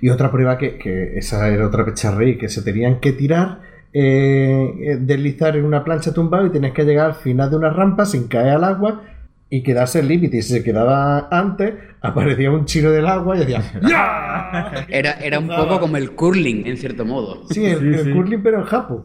Y 0.00 0.08
otra 0.08 0.30
prueba 0.30 0.56
que, 0.56 0.78
que 0.78 1.18
esa 1.18 1.48
era 1.48 1.66
otra 1.66 1.84
pecharrey, 1.84 2.38
que 2.38 2.48
se 2.48 2.62
tenían 2.62 3.00
que 3.00 3.12
tirar, 3.12 3.60
eh, 3.92 4.72
eh, 4.80 4.96
deslizar 5.00 5.56
en 5.56 5.64
una 5.64 5.82
plancha 5.84 6.14
tumbada 6.14 6.46
y 6.46 6.50
tenías 6.50 6.72
que 6.72 6.84
llegar 6.84 7.06
al 7.06 7.14
final 7.14 7.50
de 7.50 7.56
una 7.56 7.70
rampa 7.70 8.06
sin 8.06 8.28
caer 8.28 8.54
al 8.54 8.64
agua 8.64 9.02
y 9.50 9.62
quedarse 9.62 9.98
el 10.00 10.08
límite. 10.08 10.38
Y 10.38 10.42
si 10.42 10.52
se 10.54 10.62
quedaba 10.64 11.28
antes, 11.30 11.74
aparecía 12.00 12.50
un 12.52 12.64
chino 12.66 12.90
del 12.90 13.06
agua 13.06 13.36
y 13.36 13.40
decía 13.40 13.62
¡Ya! 13.88 14.86
Era, 14.88 15.12
era 15.14 15.38
un 15.40 15.48
poco 15.48 15.80
como 15.80 15.96
el 15.96 16.12
curling, 16.12 16.66
en 16.66 16.76
cierto 16.76 17.04
modo. 17.04 17.46
Sí, 17.50 17.64
el, 17.66 17.78
Sí, 17.80 17.86
el 17.86 18.04
sí. 18.04 18.12
curling, 18.12 18.42
pero 18.42 18.58
en 18.60 18.64
Japo. 18.64 19.04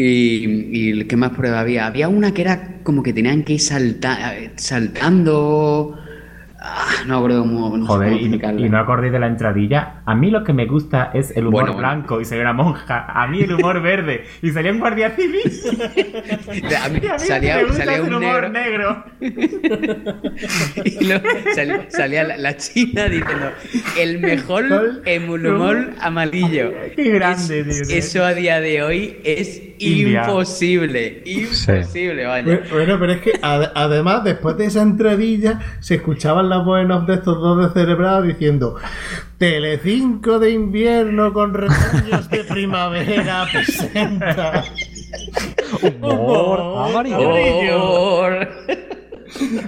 Y, 0.00 0.90
y 1.00 1.04
¿qué 1.06 1.16
más 1.16 1.30
prueba 1.32 1.58
había? 1.60 1.86
Había 1.86 2.08
una 2.08 2.32
que 2.32 2.42
era 2.42 2.78
como 2.84 3.02
que 3.02 3.12
tenían 3.12 3.42
que 3.42 3.54
ir 3.54 3.60
salta- 3.60 4.32
saltando. 4.56 5.98
Ah, 6.60 6.86
no 7.06 7.22
cómo. 7.22 7.76
No 7.76 7.86
Joder, 7.86 8.12
y, 8.14 8.24
y 8.26 8.68
no 8.68 8.78
acordé 8.78 9.10
de 9.10 9.18
la 9.18 9.26
entradilla. 9.28 10.02
A 10.04 10.14
mí 10.14 10.30
lo 10.30 10.42
que 10.44 10.52
me 10.52 10.66
gusta 10.66 11.10
es 11.14 11.36
el 11.36 11.46
humor 11.46 11.64
Bueno, 11.66 11.78
blanco 11.78 12.20
y 12.20 12.24
salía 12.24 12.42
una 12.42 12.52
monja. 12.52 13.06
A 13.08 13.26
mí 13.28 13.42
el 13.42 13.54
humor 13.54 13.80
verde 13.80 14.24
y 14.42 14.50
salía 14.50 14.72
un 14.72 14.80
guardia 14.80 15.10
civil. 15.10 15.40
A 16.84 16.88
mí 16.88 17.00
Y 17.02 17.06
a 17.06 17.12
mí 17.12 17.18
salía, 17.18 17.56
me 17.58 17.64
gusta 17.64 17.84
salía 17.84 17.96
el 17.96 18.02
un 18.02 18.14
humor 18.14 18.50
negro, 18.50 19.04
negro. 19.20 20.14
y 20.84 21.04
luego 21.04 21.28
sal- 21.54 21.86
salía 21.90 22.24
la, 22.24 22.36
la 22.36 22.56
china 22.56 23.04
diciendo 23.08 23.52
el 23.98 24.18
mejor 24.20 25.02
emulumol 25.06 25.94
amarillo. 26.00 26.72
Qué 26.96 27.10
grande, 27.10 27.60
Es- 27.60 27.88
tío. 27.88 27.96
Eso 27.96 28.24
a 28.24 28.34
día 28.34 28.60
de 28.60 28.82
hoy 28.82 29.16
es 29.24 29.62
India. 29.80 30.24
imposible. 30.26 31.22
Imposible, 31.24 32.24
vaya. 32.26 32.62
Bueno, 32.70 32.96
pero 32.98 33.12
es 33.12 33.20
que 33.20 33.32
ade- 33.40 33.70
además, 33.74 34.24
después 34.24 34.56
de 34.56 34.66
esa 34.66 34.82
entradilla, 34.82 35.60
se 35.80 35.96
escuchaban 35.96 36.48
las 36.48 36.64
voces 36.64 36.90
off 36.90 37.06
de 37.06 37.14
estos 37.14 37.40
dos 37.40 37.74
descerebrados 37.74 38.26
diciendo 38.26 38.76
Telecinco 39.38 40.38
de 40.38 40.50
invierno 40.50 41.32
con 41.32 41.54
retoños 41.54 42.28
de 42.30 42.44
primavera 42.44 43.46
presenta 43.52 44.64
Humor 45.82 46.88
amarillo. 46.88 47.18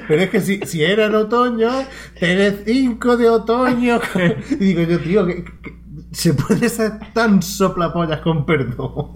Pero 0.08 0.22
es 0.22 0.30
que 0.30 0.40
si, 0.40 0.58
si 0.64 0.82
era 0.82 1.06
en 1.06 1.14
otoño, 1.14 1.70
Telecinco 2.18 3.16
de 3.16 3.28
otoño. 3.28 4.00
Y 4.50 4.55
digo 4.56 4.82
yo, 4.82 4.98
tío, 4.98 5.26
que, 5.26 5.44
que- 5.44 5.80
se 6.12 6.34
puede 6.34 6.68
ser 6.68 6.92
tan 7.12 7.42
soplapollas 7.42 8.20
con 8.20 8.44
perdón. 8.44 9.12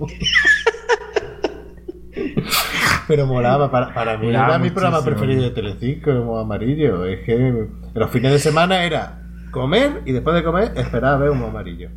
Pero 3.06 3.26
molaba, 3.26 3.70
para, 3.70 3.92
para 3.92 4.16
mí 4.16 4.26
Molaba 4.26 4.54
era 4.54 4.58
mi 4.58 4.70
programa 4.70 5.04
preferido 5.04 5.42
de 5.42 5.50
Telecinco, 5.50 6.10
como 6.16 6.38
amarillo. 6.38 7.04
Es 7.04 7.20
que 7.24 7.66
los 7.92 8.10
fines 8.10 8.32
de 8.32 8.38
semana 8.38 8.82
era 8.84 9.22
comer 9.50 10.02
y 10.06 10.12
después 10.12 10.34
de 10.34 10.42
comer 10.42 10.72
esperar 10.76 11.14
a 11.14 11.16
ver 11.18 11.30
humo 11.30 11.46
amarillo. 11.46 11.90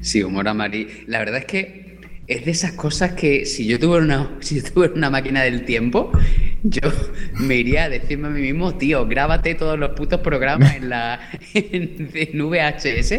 Sí, 0.00 0.22
humor 0.22 0.48
amarillo. 0.48 0.90
La 1.06 1.20
verdad 1.20 1.38
es 1.38 1.44
que 1.44 1.87
es 2.28 2.44
de 2.44 2.50
esas 2.50 2.72
cosas 2.72 3.12
que 3.14 3.46
si 3.46 3.66
yo 3.66 3.78
tuviera 3.80 4.04
una, 4.04 4.30
si 4.40 4.60
yo 4.60 4.70
tuviera 4.72 4.94
una 4.94 5.10
máquina 5.10 5.42
del 5.42 5.64
tiempo, 5.64 6.12
yo 6.62 6.80
me 7.40 7.56
iría 7.56 7.84
a 7.84 7.88
decirme 7.88 8.28
a 8.28 8.30
mí 8.30 8.40
mismo, 8.42 8.74
tío, 8.74 9.06
grábate 9.06 9.54
todos 9.54 9.78
los 9.78 9.90
putos 9.90 10.20
programas 10.20 10.76
en 10.76 10.88
la 10.90 11.18
en, 11.54 12.10
en 12.14 12.48
VHS, 12.48 13.14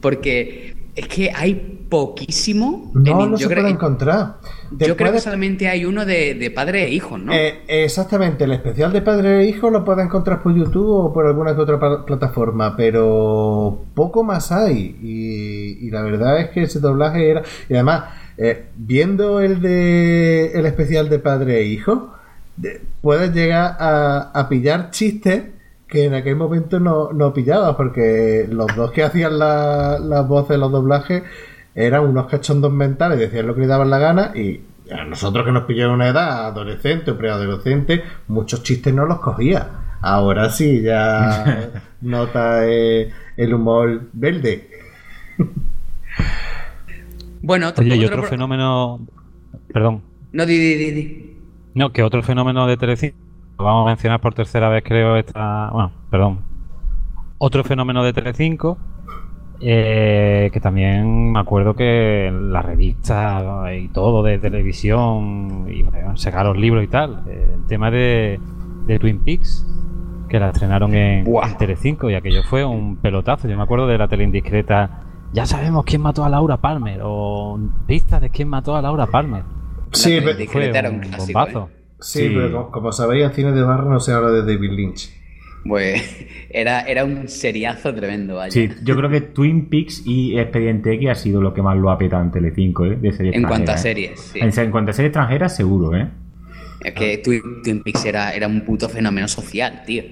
porque 0.00 0.74
es 0.94 1.06
que 1.06 1.30
hay 1.34 1.54
poquísimo. 1.88 2.90
No, 2.94 3.22
en- 3.24 3.30
no 3.30 3.36
yo 3.38 3.48
se 3.48 3.54
puede 3.54 3.70
encontrar. 3.70 4.36
yo 4.72 4.96
creo 4.96 5.12
que 5.12 5.20
solamente 5.20 5.68
hay 5.68 5.84
uno 5.84 6.04
de, 6.04 6.34
de 6.34 6.50
padre 6.50 6.84
e 6.84 6.90
hijo, 6.90 7.16
¿no? 7.16 7.32
Eh, 7.32 7.60
exactamente, 7.68 8.44
el 8.44 8.52
especial 8.52 8.92
de 8.92 9.00
padre 9.02 9.40
e 9.40 9.48
hijo 9.48 9.70
lo 9.70 9.84
puedes 9.84 10.04
encontrar 10.04 10.42
por 10.42 10.54
YouTube 10.54 10.88
o 11.06 11.12
por 11.12 11.26
alguna 11.26 11.54
que 11.54 11.60
otra 11.62 11.78
plataforma, 12.04 12.76
pero 12.76 13.84
poco 13.94 14.24
más 14.24 14.52
hay. 14.52 14.96
Y, 15.02 15.86
y 15.86 15.90
la 15.90 16.02
verdad 16.02 16.40
es 16.40 16.50
que 16.50 16.62
ese 16.64 16.80
doblaje 16.80 17.30
era. 17.30 17.42
Y 17.68 17.74
además, 17.74 18.04
eh, 18.42 18.64
viendo 18.76 19.40
el 19.40 19.60
de 19.60 20.52
el 20.54 20.64
especial 20.66 21.08
de 21.08 21.18
padre 21.20 21.58
e 21.60 21.64
hijo, 21.64 22.14
de- 22.56 22.80
puedes 23.02 23.32
llegar 23.34 23.76
a, 23.78 24.30
a 24.34 24.48
pillar 24.48 24.90
chistes 24.90 25.44
que 25.86 26.04
en 26.04 26.14
aquel 26.14 26.36
momento 26.36 26.78
no, 26.80 27.12
no 27.12 27.32
pillabas, 27.34 27.74
porque 27.76 28.46
los 28.50 28.68
dos 28.76 28.92
que 28.92 29.02
hacían 29.02 29.38
la- 29.38 29.98
las 30.00 30.26
voces, 30.26 30.58
los 30.58 30.72
doblajes, 30.72 31.22
eran 31.74 32.04
unos 32.04 32.26
cachondos 32.28 32.72
mentales, 32.72 33.18
decían 33.18 33.46
lo 33.46 33.54
que 33.54 33.60
le 33.62 33.66
daban 33.66 33.90
la 33.90 33.98
gana 33.98 34.32
y 34.34 34.62
a 34.92 35.04
nosotros 35.04 35.44
que 35.44 35.52
nos 35.52 35.64
pilló 35.64 35.84
en 35.86 35.90
una 35.92 36.08
edad 36.08 36.46
adolescente 36.46 37.10
o 37.12 37.16
preadolescente, 37.18 38.02
muchos 38.28 38.62
chistes 38.64 38.92
no 38.94 39.04
los 39.06 39.20
cogía. 39.20 39.68
Ahora 40.00 40.48
sí, 40.50 40.80
ya 40.82 41.70
nota 42.00 42.66
eh, 42.66 43.10
el 43.36 43.54
humor 43.54 44.02
verde. 44.12 44.68
Bueno, 47.42 47.68
otro, 47.68 47.84
Oye, 47.84 47.96
y 47.96 48.04
otro 48.04 48.18
pro- 48.20 48.28
fenómeno. 48.30 49.00
Perdón. 49.72 50.02
No, 50.32 50.46
di, 50.46 50.58
di, 50.58 50.74
di, 50.74 50.90
di. 50.92 51.36
No, 51.74 51.90
que 51.92 52.02
otro 52.02 52.22
fenómeno 52.22 52.66
de 52.66 52.76
Telecinco. 52.76 53.16
Lo 53.58 53.64
vamos 53.64 53.86
a 53.86 53.90
mencionar 53.90 54.20
por 54.20 54.34
tercera 54.34 54.68
vez, 54.68 54.82
creo, 54.84 55.16
esta. 55.16 55.70
Bueno, 55.72 55.90
perdón. 56.10 56.40
Otro 57.38 57.62
fenómeno 57.64 58.02
de 58.04 58.12
Telecinco 58.12 58.76
Eh, 59.62 60.48
que 60.54 60.58
también 60.60 61.32
me 61.32 61.38
acuerdo 61.38 61.74
que 61.74 62.32
la 62.32 62.62
revista 62.62 63.74
y 63.74 63.88
todo 63.88 64.22
de 64.22 64.38
televisión 64.38 65.66
y 65.68 65.82
bueno, 65.82 66.16
sacar 66.16 66.46
los 66.46 66.56
libros 66.56 66.82
y 66.82 66.86
tal, 66.86 67.24
eh, 67.28 67.56
el 67.56 67.66
tema 67.66 67.90
de, 67.90 68.40
de 68.86 68.98
Twin 68.98 69.18
Peaks, 69.18 69.66
que 70.30 70.40
la 70.40 70.48
estrenaron 70.48 70.94
en, 70.94 71.26
en 71.26 71.56
Telecinco 71.58 72.08
y 72.08 72.14
aquello 72.14 72.42
fue 72.44 72.64
un 72.64 72.96
pelotazo. 72.96 73.48
Yo 73.48 73.56
me 73.58 73.62
acuerdo 73.62 73.86
de 73.86 73.98
la 73.98 74.08
tele 74.08 74.24
indiscreta, 74.24 75.02
ya 75.32 75.46
sabemos 75.46 75.84
quién 75.84 76.00
mató 76.02 76.24
a 76.24 76.28
Laura 76.28 76.56
Palmer 76.58 77.00
o 77.02 77.58
pistas 77.86 78.20
de 78.20 78.30
quién 78.30 78.48
mató 78.48 78.76
a 78.76 78.82
Laura 78.82 79.06
Palmer. 79.06 79.42
Sí, 79.92 80.20
La 80.20 80.26
pero- 80.36 80.50
Fue 80.50 80.70
un 80.70 80.94
un 80.94 81.00
clásico, 81.00 81.38
bombazo. 81.38 81.70
Sí, 82.00 82.18
Sí. 82.20 82.30
pero 82.34 82.52
como, 82.52 82.70
como 82.70 82.92
sabéis, 82.92 83.24
en 83.24 83.32
cine 83.32 83.52
de 83.52 83.62
barra 83.62 83.84
no 83.90 84.00
se 84.00 84.12
habla 84.12 84.30
de 84.30 84.40
David 84.42 84.70
Lynch. 84.72 85.10
Pues 85.66 86.02
era, 86.50 86.80
era 86.82 87.04
un 87.04 87.28
seriazo 87.28 87.94
tremendo, 87.94 88.36
vaya. 88.36 88.50
Sí, 88.50 88.70
yo 88.82 88.96
creo 88.96 89.10
que 89.10 89.20
Twin 89.20 89.68
Peaks 89.68 90.02
y 90.06 90.38
Expediente 90.38 90.94
X 90.94 91.08
ha 91.10 91.14
sido 91.14 91.42
lo 91.42 91.52
que 91.52 91.60
más 91.62 91.76
lo 91.76 91.90
ha 91.90 91.98
petado 91.98 92.22
en 92.22 92.30
Telecinco, 92.30 92.86
¿eh? 92.86 92.96
De 92.96 93.12
serie 93.12 93.36
En 93.36 93.42
cuanto 93.42 93.72
a 93.72 93.74
¿eh? 93.74 93.78
series, 93.78 94.18
sí. 94.20 94.38
En, 94.40 94.58
en 94.58 94.70
cuanto 94.70 94.90
a 94.92 94.94
serie 94.94 95.08
extranjera, 95.08 95.48
seguro, 95.50 95.94
¿eh? 95.94 96.08
Es 96.82 96.94
que 96.94 97.18
Twin, 97.18 97.42
Twin 97.62 97.82
Peaks 97.82 98.06
era, 98.06 98.32
era 98.32 98.46
un 98.46 98.62
puto 98.62 98.88
fenómeno 98.88 99.28
social, 99.28 99.82
tío. 99.86 100.02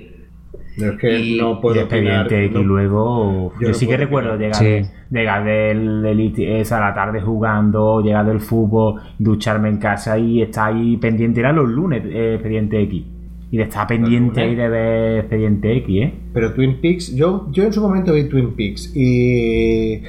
No, 0.79 0.93
es 0.93 0.99
que 0.99 1.19
Y- 1.19 1.39
no 1.41 1.53
Y 1.53 1.61
puedo 1.61 1.85
opinar. 1.85 2.23
Expediente 2.23 2.45
X 2.47 2.57
no- 2.57 2.63
luego. 2.63 3.53
yo 3.55 3.61
Yo, 3.61 3.69
no 3.69 3.75
sí 3.75 3.87
que 3.87 3.97
recuerdo 3.97 4.35
opinar. 4.35 4.53
llegar, 4.63 4.85
Sí. 4.85 4.91
de- 5.11 5.19
llegar 5.21 5.45
del 5.45 6.05
Elite 6.07 6.61
esa 6.61 6.79
a 6.79 6.89
la 6.91 6.95
tarde 6.95 7.21
jugando, 7.21 8.01
llegar 8.03 8.27
del 8.27 8.41
fútbol, 8.41 9.01
ducharme 9.19 9.69
en 9.71 9.79
casa 9.79 10.19
y 10.19 10.43
estar 10.43 10.73
ahí 10.73 10.97
pendiente. 10.99 11.41
Era 11.41 11.53
los 11.53 11.69
lunes 11.69 12.03
eh, 12.07 12.35
Expediente 12.35 12.81
X. 12.83 13.05
Y 13.51 13.57
de 13.57 13.63
estar 13.63 13.87
pendiente 13.87 14.43
ahí 14.43 14.55
de 14.55 14.69
ver 14.69 15.19
Expediente 15.21 15.73
X, 15.79 16.03
¿eh? 16.03 16.15
Pero 16.35 16.53
Twin 16.53 16.81
Peaks, 16.83 17.15
yo, 17.17 17.49
yo 17.51 17.65
en 17.65 17.73
su 17.73 17.81
momento 17.81 18.13
vi 18.13 18.25
Twin 18.25 18.55
Peaks 18.55 18.93
y 18.95 20.03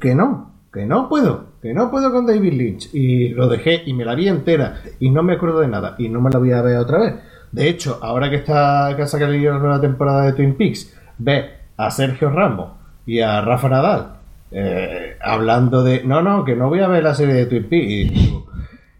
que 0.00 0.14
no, 0.14 0.52
que 0.72 0.86
no 0.86 1.08
puedo, 1.08 1.46
que 1.60 1.74
no 1.74 1.90
puedo 1.90 2.12
con 2.12 2.24
David 2.26 2.52
Lynch. 2.52 2.94
Y 2.94 3.30
lo 3.30 3.48
dejé 3.48 3.82
y 3.86 3.92
me 3.94 4.04
la 4.04 4.14
vi 4.14 4.28
entera 4.28 4.76
y 5.00 5.10
no 5.10 5.22
me 5.24 5.32
acuerdo 5.34 5.60
de 5.60 5.68
nada 5.68 5.96
y 5.98 6.08
no 6.08 6.20
me 6.20 6.30
la 6.30 6.38
voy 6.38 6.52
a 6.52 6.62
ver 6.62 6.76
otra 6.76 6.98
vez. 7.00 7.14
De 7.52 7.68
hecho, 7.68 7.98
ahora 8.02 8.30
que 8.30 8.36
está 8.36 8.92
que 8.96 9.02
ha 9.02 9.06
sacado 9.06 9.32
la 9.32 9.58
nueva 9.58 9.80
temporada 9.80 10.24
de 10.24 10.32
Twin 10.32 10.56
Peaks, 10.56 10.94
ve 11.18 11.50
a 11.76 11.90
Sergio 11.90 12.30
Ramos 12.30 12.72
y 13.06 13.20
a 13.20 13.40
Rafa 13.40 13.68
Nadal 13.68 14.16
eh, 14.50 15.16
hablando 15.20 15.82
de 15.82 16.04
no, 16.04 16.22
no, 16.22 16.44
que 16.44 16.54
no 16.54 16.68
voy 16.68 16.80
a 16.80 16.88
ver 16.88 17.02
la 17.02 17.14
serie 17.14 17.34
de 17.34 17.46
Twin 17.46 17.68
Peaks. 17.68 18.32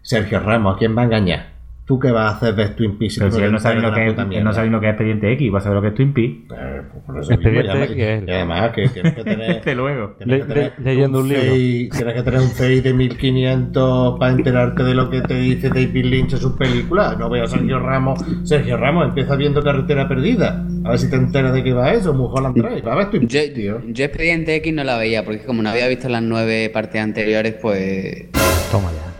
Sergio 0.01 0.39
Ramos, 0.39 0.75
¿a 0.75 0.79
quién 0.79 0.97
va 0.97 1.01
a 1.01 1.05
engañar? 1.05 1.56
¿Tú 1.87 1.97
qué 1.99 2.11
vas 2.11 2.33
a 2.33 2.35
hacer 2.35 2.53
de 2.55 2.67
Twin 2.75 2.97
Peaks? 2.97 3.15
Pero 3.17 3.31
si 3.31 3.37
tú 3.37 3.43
él 3.45 3.51
no 3.53 3.59
sabe 3.59 3.79
lo 3.79 3.93
que 3.93 4.07
es, 4.07 4.13
él 4.17 4.43
no 4.43 4.51
sabe 4.51 4.69
lo 4.69 4.81
que 4.81 4.87
es 4.87 4.91
Expediente 4.91 5.31
X, 5.31 5.53
va 5.53 5.59
a 5.59 5.61
saber 5.61 5.75
lo 5.77 5.81
que 5.81 5.87
es 5.87 5.93
Twin 5.95 6.13
Peaks. 6.13 6.33
Eh, 6.53 6.81
pues 6.91 7.03
por 7.05 7.19
eso 7.21 7.31
Expediente 7.31 7.69
mismo, 7.73 7.83
X 7.85 7.97
es 7.97 8.23
y 8.27 8.31
además 8.31 8.71
que 8.71 8.89
tienes 8.89 9.13
que 9.13 9.23
tener 9.23 9.75
luego. 9.77 10.15
tienes 10.17 10.45
que 10.45 10.47
Le- 10.49 10.53
tener 10.53 10.73
le- 10.79 10.83
leyendo 10.83 11.19
un 11.21 11.29
libro. 11.29 11.43
FEI 11.43 11.89
tienes 11.89 12.13
que 12.13 12.23
tener 12.23 12.39
un 12.41 12.49
FEI 12.49 12.81
de 12.81 12.93
1500 12.93 14.19
para 14.19 14.31
enterarte 14.33 14.83
de 14.83 14.93
lo 14.95 15.09
que 15.09 15.21
te 15.21 15.35
dice 15.35 15.69
David 15.69 16.05
Lynch 16.05 16.33
en 16.33 16.39
sus 16.39 16.53
películas. 16.57 17.17
No 17.17 17.29
veo 17.29 17.45
a 17.45 17.47
Sergio 17.47 17.79
Ramos. 17.79 18.19
Sergio 18.43 18.75
Ramos 18.75 19.07
empieza 19.07 19.37
viendo 19.37 19.63
Carretera 19.63 20.09
Perdida. 20.09 20.65
A 20.83 20.89
ver 20.89 20.99
si 20.99 21.09
te 21.09 21.15
enteras 21.15 21.53
de 21.53 21.63
qué 21.63 21.71
va 21.71 21.93
eso. 21.93 22.13
Mulholland 22.13 22.57
Drive. 22.57 22.81
Va 22.81 22.93
a 23.01 23.05
ver 23.07 23.27
Yo, 23.27 23.53
tío. 23.53 23.81
yo 23.87 24.03
Expediente 24.05 24.55
X 24.55 24.73
no 24.73 24.83
la 24.83 24.97
veía, 24.97 25.23
porque 25.23 25.45
como 25.45 25.61
no 25.63 25.69
había 25.69 25.87
visto 25.87 26.09
las 26.09 26.21
nueve 26.21 26.69
partes 26.73 27.01
anteriores, 27.01 27.55
pues... 27.61 28.25
Toma 28.71 28.91
ya. 28.91 29.16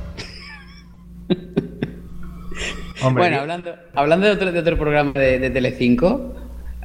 Hombre, 3.01 3.23
Bueno, 3.23 3.39
hablando, 3.41 3.75
hablando 3.95 4.25
de, 4.27 4.31
otro, 4.33 4.51
de 4.51 4.59
otro 4.59 4.77
programa 4.77 5.11
de, 5.13 5.39
de 5.39 5.49
Telecinco, 5.49 6.35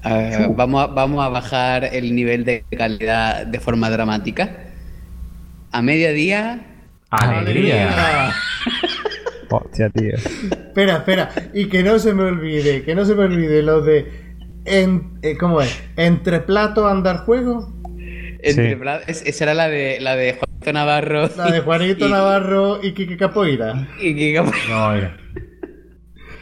eh, 0.05 0.47
vamos, 0.57 0.82
a, 0.82 0.86
vamos 0.89 1.24
a 1.24 1.28
bajar 1.28 1.84
el 1.92 2.15
nivel 2.15 2.44
de 2.44 2.65
calidad 2.76 3.47
de 3.47 3.60
forma 3.60 3.89
dramática. 3.91 4.50
A 5.70 5.81
mediodía, 5.82 6.60
alegría. 7.10 8.32
Hostia, 9.50 9.91
tío. 9.91 10.15
Espera, 10.15 10.97
espera. 10.97 11.31
Y 11.52 11.66
que 11.66 11.82
no 11.82 11.99
se 11.99 12.15
me 12.15 12.23
olvide, 12.24 12.82
que 12.84 12.94
no 12.94 13.05
se 13.05 13.15
me 13.15 13.24
olvide 13.24 13.62
lo 13.62 13.81
de. 13.82 14.23
En, 14.65 15.18
eh, 15.23 15.36
¿Cómo 15.36 15.60
es? 15.60 15.82
Entre 15.97 16.41
plato 16.41 16.86
andar 16.86 17.18
juego. 17.18 17.73
entre 18.42 18.74
Sí. 18.76 18.81
es- 19.07 19.23
esa 19.26 19.44
era 19.44 19.55
la 19.55 19.68
de 19.68 19.99
la 20.00 20.16
de 20.16 20.34
Juanito 20.34 20.73
Navarro. 20.73 21.28
La 21.36 21.50
de 21.50 21.60
Juanito 21.60 22.07
y- 22.08 22.10
Navarro 22.10 22.81
y 22.82 22.92
Kike 22.92 23.16
Capoeira. 23.16 23.89
y 24.00 24.15
Kika- 24.15 24.44
No, 24.70 24.92
mira. 24.94 25.16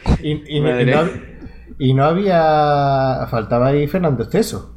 Y, 0.23 0.57
y- 0.57 0.61
Madre. 0.61 0.85
no, 0.85 0.97
hab- 1.01 1.21
y 1.79 1.93
no 1.93 2.03
había. 2.05 3.27
Faltaba 3.29 3.67
ahí 3.67 3.87
Fernando 3.87 4.23
Esteso. 4.23 4.75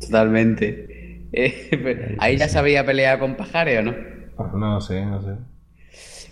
Totalmente. 0.00 1.28
Eh, 1.32 2.16
ahí 2.18 2.36
ya 2.36 2.48
sabía 2.48 2.84
pelear 2.84 3.18
con 3.18 3.36
pajares, 3.36 3.78
¿o 3.80 3.82
no? 3.82 3.94
Pues 4.36 4.52
No 4.54 4.80
sé, 4.80 5.04
no 5.06 5.22
sé. 5.22 5.30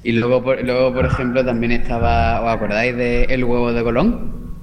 Y 0.03 0.13
luego, 0.13 0.43
por, 0.43 0.63
luego, 0.65 0.93
por 0.95 1.07
ejemplo, 1.07 1.45
también 1.45 1.73
estaba, 1.73 2.41
¿os 2.43 2.49
acordáis 2.49 2.97
de 2.97 3.25
El 3.25 3.45
huevo 3.45 3.73
de 3.73 3.83
Colón? 3.83 4.55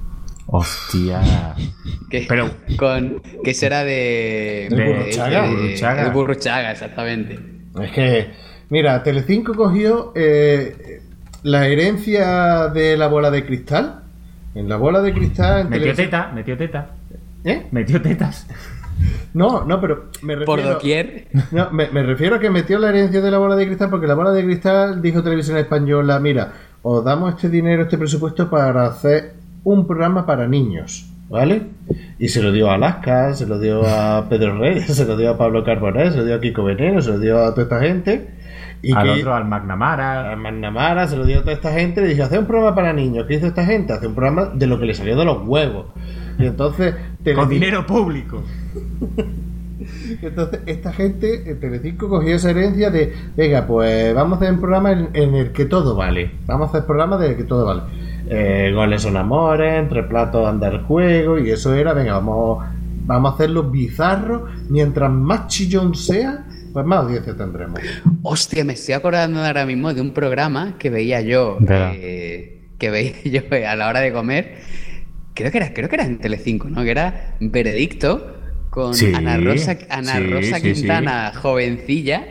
Hostia. 0.46 1.20
Que, 2.10 2.24
Pero- 2.26 2.48
con, 2.78 3.20
que 3.44 3.50
ese 3.50 3.66
era 3.66 3.84
de... 3.84 4.68
El 4.68 4.82
Burruchaga, 4.82 5.42
de- 5.42 5.48
Burruchaga. 5.54 6.02
El 6.06 6.12
Burruchaga, 6.12 6.72
exactamente. 6.72 7.38
Es 7.82 7.90
que, 7.92 8.26
mira, 8.70 9.02
Telecinco 9.02 9.52
cogió 9.54 10.12
eh, 10.16 11.02
la 11.42 11.66
herencia 11.66 12.68
de 12.68 12.96
la 12.96 13.06
bola 13.08 13.30
de 13.30 13.44
cristal. 13.44 14.00
En 14.54 14.68
la 14.68 14.76
bola 14.76 15.00
de 15.00 15.12
cristal. 15.12 15.62
En 15.62 15.70
Metió 15.70 15.86
Telecinco- 15.92 15.96
teta, 15.96 16.32
metió 16.34 16.56
teta. 16.56 16.86
¿Eh? 17.44 17.66
Metió 17.70 18.02
tetas. 18.02 18.46
No, 19.32 19.64
no, 19.64 19.80
pero 19.80 20.06
me 20.22 20.34
refiero. 20.34 20.46
Por 20.46 20.62
doquier. 20.64 21.28
No, 21.52 21.70
me, 21.70 21.88
me 21.90 22.02
refiero 22.02 22.36
a 22.36 22.38
que 22.40 22.50
metió 22.50 22.78
la 22.80 22.88
herencia 22.88 23.20
de 23.20 23.30
la 23.30 23.38
bola 23.38 23.54
de 23.54 23.66
cristal 23.66 23.90
porque 23.90 24.06
la 24.08 24.14
bola 24.14 24.32
de 24.32 24.42
cristal 24.44 25.00
dijo 25.00 25.22
Televisión 25.22 25.56
Española, 25.58 26.18
mira, 26.18 26.52
os 26.82 27.04
damos 27.04 27.34
este 27.34 27.48
dinero, 27.48 27.82
este 27.82 27.96
presupuesto 27.98 28.50
para 28.50 28.86
hacer 28.86 29.34
un 29.62 29.86
programa 29.86 30.26
para 30.26 30.48
niños, 30.48 31.06
¿vale? 31.28 31.62
Y 32.18 32.28
se 32.28 32.42
lo 32.42 32.50
dio 32.50 32.70
a 32.70 32.74
Alaska, 32.74 33.34
se 33.34 33.46
lo 33.46 33.60
dio 33.60 33.86
a 33.86 34.28
Pedro 34.28 34.58
Reyes, 34.58 34.86
se 34.96 35.04
lo 35.04 35.16
dio 35.16 35.30
a 35.30 35.38
Pablo 35.38 35.62
Carbonell, 35.62 36.10
se 36.10 36.16
lo 36.18 36.24
dio 36.24 36.34
a 36.34 36.40
Kiko 36.40 36.64
Veneno, 36.64 37.00
se 37.00 37.10
lo 37.10 37.18
dio 37.20 37.38
a 37.44 37.50
toda 37.50 37.62
esta 37.62 37.80
gente. 37.80 38.28
Y 38.82 38.92
al 38.92 39.02
que- 39.04 39.20
otro, 39.20 39.34
al 39.34 39.44
McNamara. 39.46 40.32
a 40.32 40.36
Magnamara, 40.36 41.08
se 41.08 41.16
lo 41.16 41.24
dio 41.24 41.38
a 41.38 41.40
toda 41.40 41.52
esta 41.52 41.72
gente 41.72 42.00
y 42.00 42.04
le 42.04 42.10
dije, 42.10 42.22
hace 42.22 42.38
un 42.38 42.46
programa 42.46 42.74
para 42.74 42.92
niños. 42.92 43.26
¿Qué 43.26 43.34
hizo 43.34 43.46
esta 43.46 43.64
gente? 43.64 43.92
Hace 43.92 44.06
un 44.06 44.14
programa 44.14 44.46
de 44.54 44.66
lo 44.66 44.78
que 44.78 44.86
le 44.86 44.94
salió 44.94 45.16
de 45.16 45.24
los 45.24 45.46
huevos. 45.46 45.86
Y 46.38 46.46
entonces... 46.46 46.94
Con 47.34 47.48
dinero 47.48 47.84
público. 47.84 48.42
entonces, 50.22 50.60
esta 50.66 50.92
gente, 50.92 51.50
el 51.50 51.58
Telecinco 51.60 52.08
cogió 52.08 52.36
esa 52.36 52.50
herencia 52.50 52.90
de, 52.90 53.12
venga, 53.36 53.66
pues 53.66 54.14
vamos 54.14 54.34
a 54.38 54.42
hacer 54.42 54.54
un 54.54 54.60
programa 54.60 54.92
en, 54.92 55.08
en 55.12 55.34
el 55.34 55.52
que 55.52 55.64
todo 55.66 55.94
vale. 55.96 56.30
Vamos 56.46 56.68
a 56.68 56.70
hacer 56.70 56.86
programas 56.86 57.22
el 57.22 57.36
que 57.36 57.44
todo 57.44 57.66
vale. 57.66 57.82
Eh, 58.30 58.72
goles 58.74 59.02
son 59.02 59.16
amores, 59.16 59.78
entre 59.78 60.02
platos 60.02 60.46
andar 60.46 60.82
juego, 60.84 61.38
y 61.38 61.50
eso 61.50 61.74
era, 61.74 61.92
venga, 61.94 62.12
vamos, 62.14 62.64
vamos 63.06 63.32
a 63.32 63.34
hacerlo 63.34 63.64
bizarro. 63.70 64.46
Mientras 64.68 65.10
más 65.10 65.46
chillón 65.48 65.94
sea, 65.94 66.44
pues 66.78 66.86
más 66.86 67.00
audiencia 67.00 67.36
tendremos. 67.36 67.80
Hostia, 68.22 68.64
me 68.64 68.74
estoy 68.74 68.94
acordando 68.94 69.44
ahora 69.44 69.66
mismo 69.66 69.92
de 69.92 70.00
un 70.00 70.12
programa 70.12 70.76
que 70.78 70.90
veía 70.90 71.20
yo, 71.22 71.58
eh, 71.68 72.68
que 72.78 72.90
veía 72.90 73.14
yo 73.24 73.40
a 73.68 73.74
la 73.74 73.88
hora 73.88 73.98
de 73.98 74.12
comer. 74.12 74.58
Creo 75.34 75.50
que 75.50 75.58
era, 75.58 75.74
creo 75.74 75.88
que 75.88 75.96
era 75.96 76.04
en 76.04 76.18
Telecinco, 76.18 76.68
¿no? 76.68 76.84
Que 76.84 76.92
era 76.92 77.34
Veredicto 77.40 78.36
con 78.70 78.94
Sí, 78.94 79.12
Ana 79.12 79.38
Rosa, 79.38 79.76
Ana 79.90 80.18
sí, 80.18 80.26
Rosa 80.30 80.58
sí, 80.60 80.74
sí. 80.74 80.80
Quintana, 80.82 81.32
jovencilla. 81.34 82.26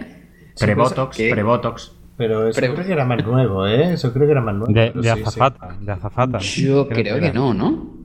Pre-botox, 0.58 1.18
¿Qué? 1.18 1.30
pre-botox. 1.30 1.92
Pero 2.16 2.48
eso 2.48 2.60
creo 2.60 2.74
que 2.74 2.92
era 2.94 3.04
más 3.04 3.24
nuevo, 3.26 3.68
¿eh? 3.68 3.94
Eso 3.94 4.14
creo 4.14 4.28
que 4.28 4.32
era 4.32 4.42
más 4.42 4.56
nuevo. 4.56 4.72
De, 4.74 4.92
pero 4.92 5.02
de 5.02 5.10
sí, 5.10 5.16
sí. 5.16 5.22
azafata, 5.24 5.78
de 5.82 5.92
azafata. 5.92 6.38
Yo 6.40 6.88
creo 6.88 7.20
que 7.20 7.34
no, 7.34 7.54
¿no? 7.54 7.98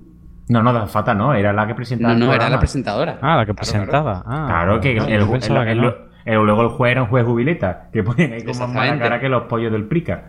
No, 0.49 0.63
no, 0.63 0.87
Fata 0.87 1.15
no, 1.15 1.35
era 1.35 1.53
la 1.53 1.67
que 1.67 1.75
presentaba 1.75 2.15
No, 2.15 2.25
el 2.25 2.27
no, 2.27 2.35
era 2.35 2.51
la 2.51 2.59
presentadora. 2.59 3.19
Ah, 3.23 3.37
la 3.37 3.47
que 3.47 3.55
Claro, 3.55 3.57
presentaba. 3.57 4.23
Ah, 4.27 4.47
Claro 4.49 4.81
que 4.81 4.95
no, 4.95 5.05
el, 5.07 5.41
que 5.41 5.75
no. 5.75 6.12
El- 6.25 6.37
luego 6.45 6.63
el 6.63 6.69
juez 6.69 6.93
era 6.93 7.03
un 7.03 7.09
juez 7.09 7.25
jubileta, 7.25 7.89
que 7.93 8.03
ponen 8.03 8.33
ahí 8.33 8.43
como 8.45 8.69
más 8.69 8.99
cara 8.99 9.21
que 9.21 9.29
los 9.29 9.45
pollos 9.45 9.73
del 9.73 9.85
Prica. 9.85 10.25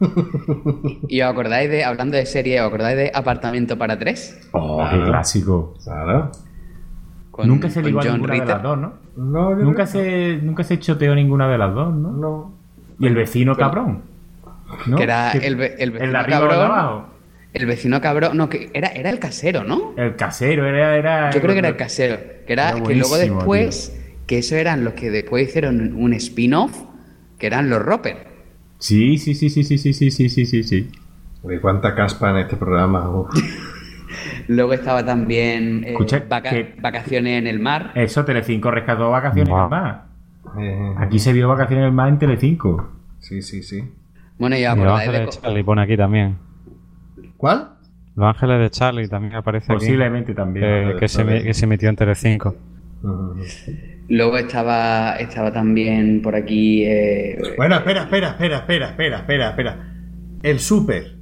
¿Y 1.08 1.20
os 1.22 1.30
acordáis 1.30 1.68
de, 1.70 1.84
hablando 1.84 2.16
de 2.16 2.26
serie, 2.26 2.60
os 2.60 2.68
acordáis 2.68 2.96
de 2.96 3.10
Apartamento 3.14 3.76
para 3.78 3.98
tres? 3.98 4.48
Oh, 4.52 4.78
Claro. 4.78 4.98
qué 5.04 5.10
clásico. 5.10 5.74
Claro. 5.82 6.30
Con- 7.30 7.48
nunca 7.48 7.70
se 7.70 7.82
ligó 7.82 8.00
a 8.00 8.02
John 8.04 8.12
ninguna 8.14 8.34
de 8.34 8.40
Ritter. 8.40 8.54
las 8.56 8.62
dos, 8.62 8.78
¿no? 8.78 8.92
Nunca 9.56 9.86
se, 9.86 10.38
nunca 10.42 10.64
se 10.64 10.78
choteó 10.78 11.14
ninguna 11.14 11.48
de 11.48 11.58
las 11.58 11.74
dos, 11.74 11.92
¿no? 11.94 12.12
No. 12.12 12.52
Y 13.00 13.06
el 13.06 13.14
vecino 13.14 13.56
cabrón. 13.56 14.02
¿no? 14.86 14.96
Que 14.96 15.02
era 15.04 15.32
el, 15.32 15.56
ve- 15.56 15.74
el 15.78 15.90
vecino 15.92 16.12
de 16.12 16.18
arriba 16.18 16.38
o 16.40 16.42
el 16.42 16.48
de 16.48 16.54
cabrón. 16.56 16.70
abajo. 16.78 17.04
El 17.54 17.66
vecino 17.66 18.00
cabrón. 18.00 18.36
No, 18.36 18.48
que 18.48 18.70
era, 18.74 18.88
era 18.88 19.10
el 19.10 19.18
casero, 19.18 19.64
¿no? 19.64 19.94
El 19.96 20.14
casero 20.16 20.66
era. 20.66 20.96
era 20.96 21.30
Yo 21.30 21.40
creo 21.40 21.54
que 21.54 21.58
era 21.60 21.68
el 21.68 21.76
casero. 21.76 22.18
Que, 22.46 22.52
era, 22.52 22.70
Era 22.70 22.82
que 22.82 22.94
luego 22.94 23.16
después, 23.16 23.97
que 24.28 24.38
eso 24.38 24.54
eran 24.54 24.84
los 24.84 24.92
que 24.94 25.10
después 25.10 25.48
hicieron 25.48 25.94
un 25.94 26.12
spin-off, 26.14 26.84
que 27.38 27.48
eran 27.48 27.68
los 27.68 27.82
Roper. 27.82 28.28
Sí, 28.78 29.18
sí, 29.18 29.34
sí, 29.34 29.50
sí, 29.50 29.64
sí, 29.64 29.76
sí, 29.78 29.92
sí, 29.92 30.10
sí, 30.12 30.28
sí, 30.28 30.46
sí, 30.46 30.62
sí. 30.62 30.88
Uy, 31.42 31.58
cuánta 31.58 31.94
caspa 31.96 32.30
en 32.30 32.36
este 32.36 32.56
programa. 32.56 33.10
uf. 33.10 33.28
Luego 34.48 34.72
estaba 34.72 35.04
también 35.04 35.84
eh, 35.84 35.90
Escucha, 35.92 36.22
vaca- 36.28 36.50
que- 36.50 36.74
Vacaciones 36.80 37.38
en 37.38 37.46
el 37.46 37.58
mar. 37.58 37.90
Eso, 37.94 38.24
Telecinco 38.24 38.70
rescató 38.70 39.10
Vacaciones 39.10 39.48
en 39.52 39.58
el 39.62 39.68
Mar. 39.68 40.04
Eh, 40.58 40.94
Aquí 40.98 41.18
se 41.18 41.32
vio 41.32 41.48
Vacaciones 41.48 41.82
en 41.82 41.86
el 41.88 41.92
Mar 41.92 42.08
en 42.08 42.18
Telecinco. 42.18 42.92
Sí, 43.18 43.42
sí, 43.42 43.62
sí. 43.62 43.82
Bueno, 44.38 44.56
y 44.56 44.60
Y 44.60 44.62
Los 44.62 44.72
acordáis 44.74 45.10
de... 45.10 45.16
Ángeles 45.16 45.20
de 45.20 45.40
co- 45.40 45.46
Charlie 45.46 45.64
pone 45.64 45.82
aquí 45.82 45.96
también. 45.96 46.36
¿Cuál? 47.36 47.68
Los 48.16 48.26
Ángeles 48.28 48.60
de 48.60 48.70
Charlie 48.70 49.08
también 49.08 49.34
aparece 49.34 49.72
aquí. 49.72 49.80
Posiblemente 49.80 50.34
también. 50.34 50.92
que, 50.92 50.96
que 51.00 51.08
se, 51.08 51.24
que 51.24 51.54
se 51.54 51.64
emitió 51.66 51.88
en 51.88 51.96
Telecinco. 51.96 52.54
Luego 54.08 54.38
estaba, 54.38 55.16
estaba 55.16 55.52
también 55.52 56.22
por 56.22 56.34
aquí... 56.34 56.84
eh, 56.84 57.38
Bueno, 57.56 57.76
espera, 57.76 58.02
espera, 58.02 58.28
espera, 58.30 58.56
espera, 58.58 58.88
espera, 58.90 59.18
espera, 59.18 59.48
espera. 59.50 59.94
El 60.42 60.58
Super. 60.60 61.14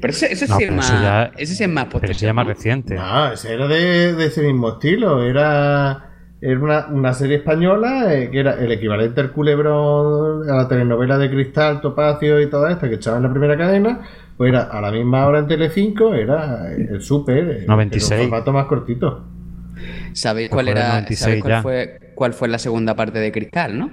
Pero 0.00 0.10
eso, 0.12 0.26
eso 0.26 0.46
No, 0.48 0.56
sí 0.56 0.62
es 0.64 0.68
pero 0.70 0.76
más... 0.76 0.90
eso 0.90 1.02
ya- 1.02 1.32
Ese 1.36 1.54
sí 1.54 1.64
es 1.64 1.68
más 1.70 1.84
Pero 1.86 2.00
posterior, 2.00 2.46
reciente. 2.46 2.94
No, 2.94 3.32
ese 3.32 3.52
era 3.54 3.66
de, 3.68 4.14
de 4.14 4.24
ese 4.26 4.42
mismo 4.42 4.70
estilo. 4.70 5.22
Era, 5.22 6.10
era 6.40 6.58
una, 6.60 6.86
una 6.88 7.12
serie 7.14 7.36
española 7.38 8.12
eh, 8.14 8.30
que 8.30 8.40
era 8.40 8.54
el 8.54 8.72
equivalente 8.72 9.20
al 9.20 9.30
culebrón, 9.32 10.48
a 10.50 10.56
la 10.56 10.68
telenovela 10.68 11.18
de 11.18 11.30
Cristal, 11.30 11.80
Topacio 11.80 12.40
y 12.40 12.48
toda 12.50 12.70
esta 12.72 12.88
que 12.88 12.96
echaba 12.96 13.18
en 13.18 13.24
la 13.24 13.30
primera 13.30 13.56
cadena. 13.56 14.00
Pues 14.36 14.50
era 14.52 14.62
a 14.62 14.80
la 14.80 14.90
misma 14.90 15.26
hora 15.26 15.38
en 15.40 15.46
Telecinco, 15.46 16.14
era 16.14 16.72
el 16.74 17.00
Super. 17.02 17.62
eh, 17.62 17.64
96. 17.68 18.08
pero 18.08 18.22
un 18.22 18.28
formato 18.30 18.52
más 18.52 18.66
cortito. 18.66 19.26
¿Sabéis 20.12 20.48
Pues 20.48 20.56
cuál 20.64 20.68
era? 20.68 20.88
96 20.88 21.18
¿Sabéis 21.18 21.42
cuál 21.42 21.52
ya. 21.54 21.62
fue, 21.62 22.12
cuál 22.14 22.32
fue 22.34 22.48
la 22.48 22.58
segunda 22.58 22.94
parte 22.94 23.18
de 23.18 23.32
Cristal, 23.32 23.78
no? 23.78 23.90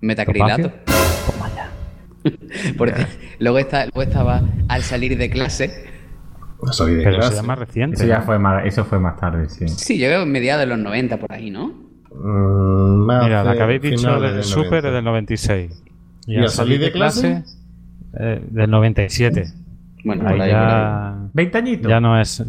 Metacrilato. 0.00 0.72
Ya. 1.56 1.70
Porque 2.78 3.06
luego, 3.38 3.58
está, 3.58 3.84
luego 3.86 4.02
estaba 4.02 4.42
al 4.68 4.82
salir 4.82 5.16
de 5.18 5.30
clase. 5.30 5.70
Soy 6.70 6.94
de 6.94 7.02
Pero 7.02 7.14
se 7.14 7.18
clase. 7.20 7.36
llama 7.36 7.54
reciente. 7.56 7.96
Eso 7.96 8.06
ya 8.06 8.18
¿no? 8.18 8.24
fue 8.24 8.38
más, 8.38 8.64
eso 8.66 8.84
fue 8.84 8.98
más 9.00 9.16
tarde, 9.18 9.48
sí. 9.48 9.66
Sí, 9.68 9.98
yo 9.98 10.06
creo 10.06 10.26
mediados 10.26 10.60
de 10.60 10.66
los 10.66 10.78
90 10.78 11.16
por 11.18 11.32
ahí, 11.32 11.50
¿no? 11.50 11.68
Mm, 12.14 13.04
más 13.06 13.24
Mira, 13.24 13.42
la 13.42 13.54
que 13.56 13.62
habéis 13.62 13.82
dicho 13.82 14.20
del 14.20 14.34
del 14.34 14.44
Super 14.44 14.84
90. 14.84 14.88
es 14.88 14.94
del 14.94 15.04
96. 15.04 15.82
¿Y 16.26 16.36
al 16.38 16.48
salir 16.50 16.80
de 16.80 16.92
clase? 16.92 17.42
eh, 18.20 18.40
del 18.50 18.70
97. 18.70 19.44
Bueno, 20.04 20.22
Ahí 20.28 20.32
por 20.34 20.42
ahí, 20.42 20.50
ya, 20.50 21.16
20 21.32 21.58
añitos. 21.58 21.88
ya 21.90 22.00
no 22.00 22.20
es. 22.20 22.44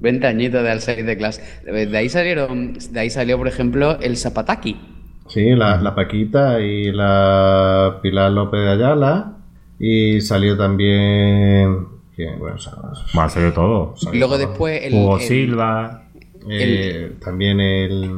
20 0.00 0.26
añitos 0.26 0.62
de 0.62 0.70
al 0.70 0.80
salir 0.80 1.04
de 1.04 1.16
clase. 1.16 1.42
De 1.64 1.96
ahí 1.96 2.08
salieron, 2.08 2.74
de 2.90 3.00
ahí 3.00 3.10
salió, 3.10 3.36
por 3.38 3.48
ejemplo, 3.48 3.98
el 4.00 4.16
Zapataki. 4.16 4.80
Sí, 5.28 5.50
la, 5.54 5.80
la 5.80 5.94
Paquita 5.94 6.60
y 6.60 6.90
la 6.90 7.98
Pilar 8.02 8.32
López 8.32 8.60
de 8.60 8.70
Ayala. 8.70 9.36
Y 9.78 10.20
salió 10.20 10.56
también. 10.56 11.86
¿quién? 12.16 12.38
Bueno, 12.38 12.56
o 12.56 12.58
sea, 12.58 12.72
Bueno, 13.14 13.28
salió 13.30 13.52
todo. 13.52 13.94
Y 14.12 14.18
luego 14.18 14.36
después 14.36 14.80
el, 14.84 14.94
Hugo 14.94 15.16
el- 15.16 15.22
Silva. 15.22 16.02
eh, 16.50 17.12
también 17.24 17.60
el. 17.60 18.10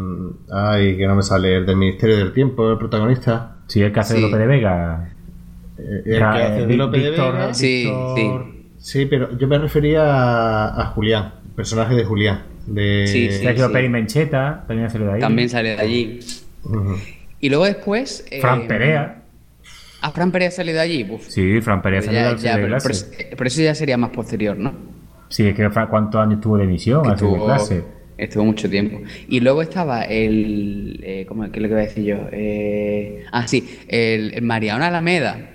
Ay, 0.51 0.97
que 0.97 1.07
no 1.07 1.15
me 1.15 1.23
sale, 1.23 1.57
el 1.57 1.67
del 1.67 1.77
Ministerio 1.77 2.17
del 2.17 2.33
Tiempo, 2.33 2.70
el 2.70 2.78
protagonista. 2.78 3.57
Sí, 3.67 3.81
el 3.83 3.93
que 3.93 4.01
hace 4.01 4.15
Sí. 4.15 4.20
de 4.20 4.27
López 4.27 4.41
de 4.41 4.47
Vega. 4.47 5.09
Eh, 5.78 6.02
el 6.07 6.19
que 6.19 6.25
hace 6.25 6.67
de 6.67 6.77
López 6.77 7.02
de 7.02 7.11
Vega. 7.11 7.55
Sí, 7.55 7.85
Víctor- 8.17 8.47
Sí, 8.78 9.07
pero 9.07 9.39
yo 9.39 9.47
me 9.47 9.59
refería 9.59 10.02
a, 10.02 10.83
a 10.83 10.86
Julián, 10.86 11.35
personaje 11.55 11.94
de 11.94 12.05
Julián. 12.05 12.42
De... 12.66 13.05
Sí, 13.06 13.31
sí. 13.31 13.39
Sergio 13.42 13.70
Pérez 13.72 13.90
Mencheta, 13.90 14.64
también 14.68 14.90
salió 14.90 15.06
de 15.08 15.12
ahí. 15.14 15.20
también 15.20 15.48
salió 15.48 15.76
de 15.76 15.82
allí. 15.82 16.20
Y 17.40 17.48
luego 17.48 17.64
después. 17.64 18.24
eh, 18.31 18.40
Fran 18.40 18.66
Perea. 18.68 19.22
¿Ah, 20.00 20.10
Fran 20.12 20.32
Perea 20.32 20.50
salió 20.50 20.72
de 20.74 20.81
allí? 20.81 21.06
Uf. 21.10 21.28
Sí, 21.28 21.60
Fran 21.60 21.81
Perea 21.82 22.00
Pero 22.00 22.12
salió 22.12 22.20
ya- 22.31 22.34
de 22.36 22.42
ya, 22.42 22.50
de 22.56 22.62
pero, 22.62 22.68
clase. 22.78 23.06
pero- 23.16 23.36
pero 23.36 23.48
eso 23.48 23.62
ya 23.62 23.74
sería 23.74 23.97
más 23.97 24.10
posterior, 24.10 24.56
¿no? 24.56 24.72
Sí, 25.28 25.47
es 25.47 25.55
que 25.55 25.68
Fran- 25.70 25.89
¿cuántos 25.89 26.20
años 26.20 26.40
tuvo 26.40 26.56
de 26.58 26.64
emisión? 26.64 27.02
De 27.05 27.14
estuvo, 27.14 27.44
clase. 27.47 27.82
estuvo 28.18 28.44
mucho 28.44 28.68
tiempo. 28.68 29.00
Y 29.28 29.40
luego 29.40 29.62
estaba 29.62 30.02
el. 30.02 31.00
Eh, 31.02 31.24
¿Cómo 31.26 31.42
qué 31.50 31.58
es 31.58 31.62
lo 31.62 31.68
que 31.68 31.72
iba 31.72 31.81
a 31.81 31.84
decir 31.84 32.05
yo? 32.05 32.16
Eh, 32.32 33.24
ah, 33.32 33.47
sí, 33.48 33.68
el, 33.89 34.34
el 34.34 34.42
Mariano 34.42 34.84
Alameda, 34.84 35.50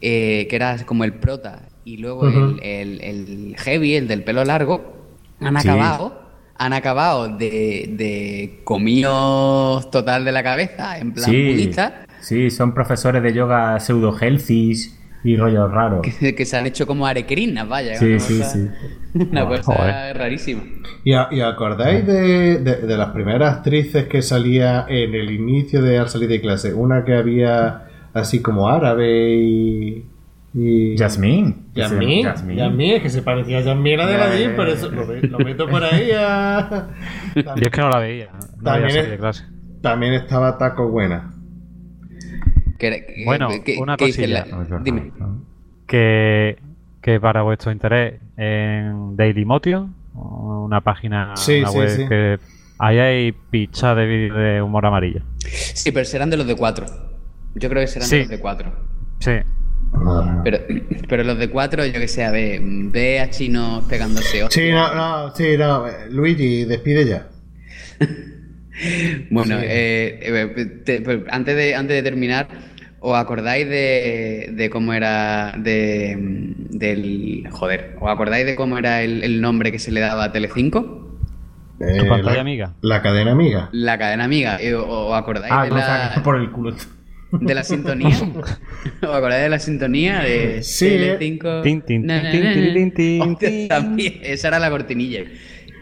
eh, 0.00 0.46
que 0.48 0.56
era 0.56 0.76
como 0.86 1.04
el 1.04 1.12
prota. 1.14 1.68
Y 1.84 1.96
luego 1.96 2.28
el- 2.62 3.00
el 3.02 3.56
Heavy, 3.58 3.96
el 3.96 4.06
del 4.06 4.22
pelo 4.22 4.44
largo, 4.44 5.01
han 5.46 5.60
Sí. 5.60 5.68
acabado. 5.68 6.20
Han 6.56 6.72
acabado 6.74 7.28
de, 7.28 7.90
de 7.96 8.60
comidos 8.64 9.90
total 9.90 10.24
de 10.24 10.32
la 10.32 10.42
cabeza, 10.42 10.98
en 10.98 11.12
plan 11.12 11.28
Sí, 11.28 11.48
budista, 11.50 12.06
sí, 12.20 12.50
son 12.50 12.72
profesores 12.74 13.22
de 13.22 13.32
yoga 13.32 13.80
pseudo 13.80 14.16
healthy 14.16 14.72
y 15.24 15.36
rollos 15.36 15.70
raros. 15.72 16.02
que, 16.20 16.34
que 16.34 16.44
se 16.44 16.56
han 16.56 16.66
hecho 16.66 16.86
como 16.86 17.06
arecrinas, 17.06 17.66
vaya. 17.68 17.96
Sí, 17.96 18.04
una 18.06 18.18
sí, 18.20 18.38
cosa- 18.38 18.50
sí. 18.50 18.68
Una 19.30 19.46
cosa 19.46 20.12
rarísima. 20.14 20.62
¿Y, 21.04 21.12
a- 21.14 21.28
y 21.32 21.40
acordáis 21.40 22.06
de, 22.06 22.58
de- 22.58 22.76
de 22.76 22.96
las 22.96 23.10
primeras 23.10 23.56
actrices 23.56 24.06
que 24.06 24.22
salía 24.22 24.86
en 24.88 25.14
el 25.14 25.30
inicio 25.32 25.82
de 25.82 25.98
Al 25.98 26.08
salir 26.08 26.28
de 26.28 26.40
clase? 26.40 26.72
Una 26.72 27.04
que 27.04 27.14
había 27.14 27.88
así 28.14 28.40
como 28.40 28.68
árabe 28.68 29.34
y. 29.34 30.06
y... 30.54 30.96
Yasmín. 30.96 31.66
Yasmín, 31.74 32.24
Yasmín. 32.24 33.00
Que 33.02 33.08
se 33.08 33.22
parecía 33.22 33.58
a 33.58 33.60
Yasmín 33.62 34.00
a 34.00 34.06
de 34.06 34.18
la 34.18 34.34
Eh. 34.34 34.38
Jean, 34.38 34.56
por 34.56 34.68
eso 34.68 34.90
lo, 34.90 35.04
lo 35.06 35.38
meto 35.38 35.68
por 35.68 35.82
ahí 35.82 36.10
a... 36.16 36.88
Yo 37.34 37.42
es 37.56 37.68
que 37.70 37.80
no 37.80 37.88
la 37.90 37.98
veía. 37.98 38.28
No 38.32 38.62
También 38.62 38.74
había 38.74 38.86
es- 38.88 38.94
salir 38.94 39.10
de 39.10 39.18
clase. 39.18 39.44
También 39.80 40.14
estaba 40.14 40.58
Taco 40.58 40.88
Buena. 40.88 41.32
Que 42.78 42.86
era- 42.86 42.96
que- 43.06 43.22
Bueno, 43.24 43.48
que- 43.64 43.78
una 43.78 43.96
cosilla. 43.96 44.44
la- 44.46 44.64
No, 44.64 44.78
dime. 44.80 45.12
¿no? 45.18 45.42
Que, 45.86 46.58
que 47.00 47.18
para 47.20 47.42
vuestro 47.42 47.72
interés 47.72 48.20
en 48.36 49.16
Dailymotion, 49.16 49.94
una 50.14 50.80
página, 50.82 51.32
Sí, 51.36 51.60
una 51.60 51.68
sí, 51.68 51.78
web 51.78 51.88
sí. 51.88 52.08
que 52.08 52.38
ahí 52.78 52.98
hay 52.98 53.32
pichas 53.32 53.96
de 53.96 54.06
vídeos 54.06 54.36
de 54.36 54.62
humor 54.62 54.86
amarillo. 54.86 55.22
Sí, 55.38 55.92
pero 55.92 56.04
serán 56.04 56.30
de 56.30 56.36
los 56.36 56.46
de 56.46 56.56
cuatro. 56.56 56.86
Yo 57.54 57.68
creo 57.68 57.80
que 57.82 57.86
serán 57.88 58.08
Sí. 58.08 58.16
de 58.16 58.22
los 58.22 58.30
de 58.30 58.40
cuatro. 58.40 58.72
Sí. 59.18 59.32
Pero, 60.44 60.58
pero 61.08 61.22
los 61.24 61.38
de 61.38 61.48
cuatro, 61.50 61.84
yo 61.86 61.92
que 61.92 62.08
sé, 62.08 62.24
a 62.24 62.30
ver, 62.30 62.60
ve 62.62 63.20
a 63.20 63.30
chinos 63.30 63.84
pegándose 63.84 64.42
hostias. 64.42 64.52
Sí, 64.66 64.70
no, 64.72 64.94
no, 64.94 65.34
sí, 65.34 65.56
no. 65.58 65.84
Luigi, 66.10 66.64
despide 66.64 67.06
ya. 67.06 67.28
Bueno, 69.30 69.58
Sí. 69.60 69.66
eh, 69.68 70.18
eh, 70.56 70.66
te- 70.84 71.02
pero 71.02 71.24
antes, 71.30 71.54
de, 71.54 71.74
antes 71.76 71.94
de 71.94 72.02
terminar, 72.02 72.48
¿os 73.00 73.16
acordáis 73.16 73.68
de, 73.68 74.48
de 74.54 74.70
cómo 74.70 74.92
era 74.94 75.52
de, 75.58 76.16
del... 76.70 77.46
Joder, 77.50 77.96
¿os 78.00 78.10
acordáis 78.10 78.46
de 78.46 78.56
cómo 78.56 78.78
era 78.78 79.02
el, 79.02 79.22
el 79.22 79.40
nombre 79.42 79.70
que 79.70 79.78
se 79.78 79.92
le 79.92 80.00
daba 80.00 80.24
a 80.24 80.32
Telecinco? 80.32 81.16
Eh, 81.80 81.98
Tu 81.98 82.08
pantalla 82.08 82.34
la, 82.36 82.40
amiga. 82.40 82.74
la 82.80 83.02
cadena 83.02 83.32
amiga. 83.32 83.68
La 83.72 83.98
cadena 83.98 84.24
amiga. 84.24 84.56
Eh, 84.60 84.74
¿Os 84.74 85.14
acordáis 85.16 85.52
Ah, 85.54 85.64
de, 85.64 85.70
no, 85.70 85.76
la, 85.76 86.20
por 86.24 86.36
el 86.36 86.50
culo. 86.50 86.74
De 87.32 87.54
la 87.54 87.64
sintonía? 87.64 88.16
¿Os 89.02 89.08
acordáis 89.14 89.42
de 89.44 89.48
la 89.48 89.58
sintonía 89.58 90.20
de 90.20 90.62
Sí. 90.62 90.88
Telecinco? 90.88 91.62
Tin, 91.62 91.82
tin, 91.82 92.06
Na, 92.06 92.30
tin, 92.30 92.44
na, 92.44 92.52
tin, 92.94 93.18
na, 93.18 93.36
tin, 93.38 93.68
también, 93.68 94.20
esa 94.22 94.48
era 94.48 94.58
la 94.58 94.70
cortinilla. 94.70 95.24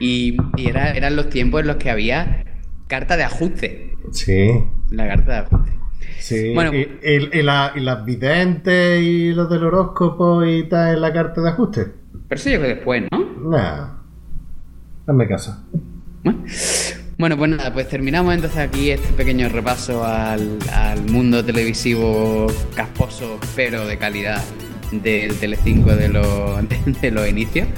Y, 0.01 0.37
y 0.57 0.69
era- 0.69 0.93
eran 0.93 1.17
los 1.17 1.29
tiempos 1.29 1.61
en 1.61 1.67
los 1.67 1.77
que 1.77 1.91
había 1.91 2.45
carta 2.87 3.17
de 3.17 3.25
ajuste. 3.25 3.95
Sí. 4.13 4.49
La 4.91 5.07
carta 5.09 5.33
de 5.33 5.39
ajuste. 5.39 5.71
Sí, 6.19 6.55
Bueno. 6.55 6.73
y, 6.75 6.79
y- 7.03 7.39
y 7.39 7.43
la- 7.43 7.73
y 7.75 7.81
las 7.81 8.05
videntes 8.05 9.03
y 9.03 9.33
los 9.33 9.51
del 9.51 9.65
horóscopo 9.65 10.45
y 10.45 10.69
tal 10.69 10.95
en 10.95 11.01
la 11.03 11.13
carta 11.13 11.41
de 11.43 11.49
ajuste. 11.51 11.87
Pero 12.29 12.39
eso 12.41 12.49
llegó 12.51 12.65
después, 12.65 13.03
¿no? 13.11 13.51
Nah. 13.51 13.97
Hazme 15.07 15.27
caso. 15.29 15.65
Bueno, 16.23 16.45
Bueno, 17.21 17.37
pues 17.37 17.51
nada, 17.51 17.71
pues 17.71 17.87
terminamos 17.87 18.35
entonces 18.35 18.59
aquí 18.59 18.91
este 18.91 19.13
pequeño 19.13 19.51
repaso 19.51 20.03
al, 20.07 20.57
al 20.73 21.03
mundo 21.05 21.45
televisivo 21.45 22.47
casposo, 22.75 23.39
pero 23.55 23.87
de 23.87 23.99
calidad 23.99 24.43
del 24.91 25.37
Telecinco 25.37 25.95
de 25.95 26.09
los, 26.09 26.67
de, 27.03 27.11
los 27.11 27.29
inicios. 27.29 27.69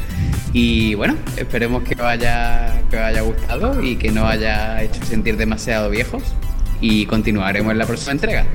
Y 0.53 0.95
bueno, 0.95 1.17
esperemos 1.37 1.83
que 1.83 1.95
os 1.95 2.03
haya, 2.03 2.85
que 2.89 2.97
os 2.97 3.21
gustado 3.23 3.83
y 3.83 3.97
que 3.97 4.13
no 4.13 4.29
haya 4.29 4.81
hecho 4.81 5.05
sentir 5.05 5.37
demasiado 5.37 5.91
viejos. 5.91 6.23
Y 6.81 7.07
continuaremos 7.07 7.73
en 7.73 7.79
la 7.79 7.87
próxima 7.87 8.13
entrega. 8.13 8.47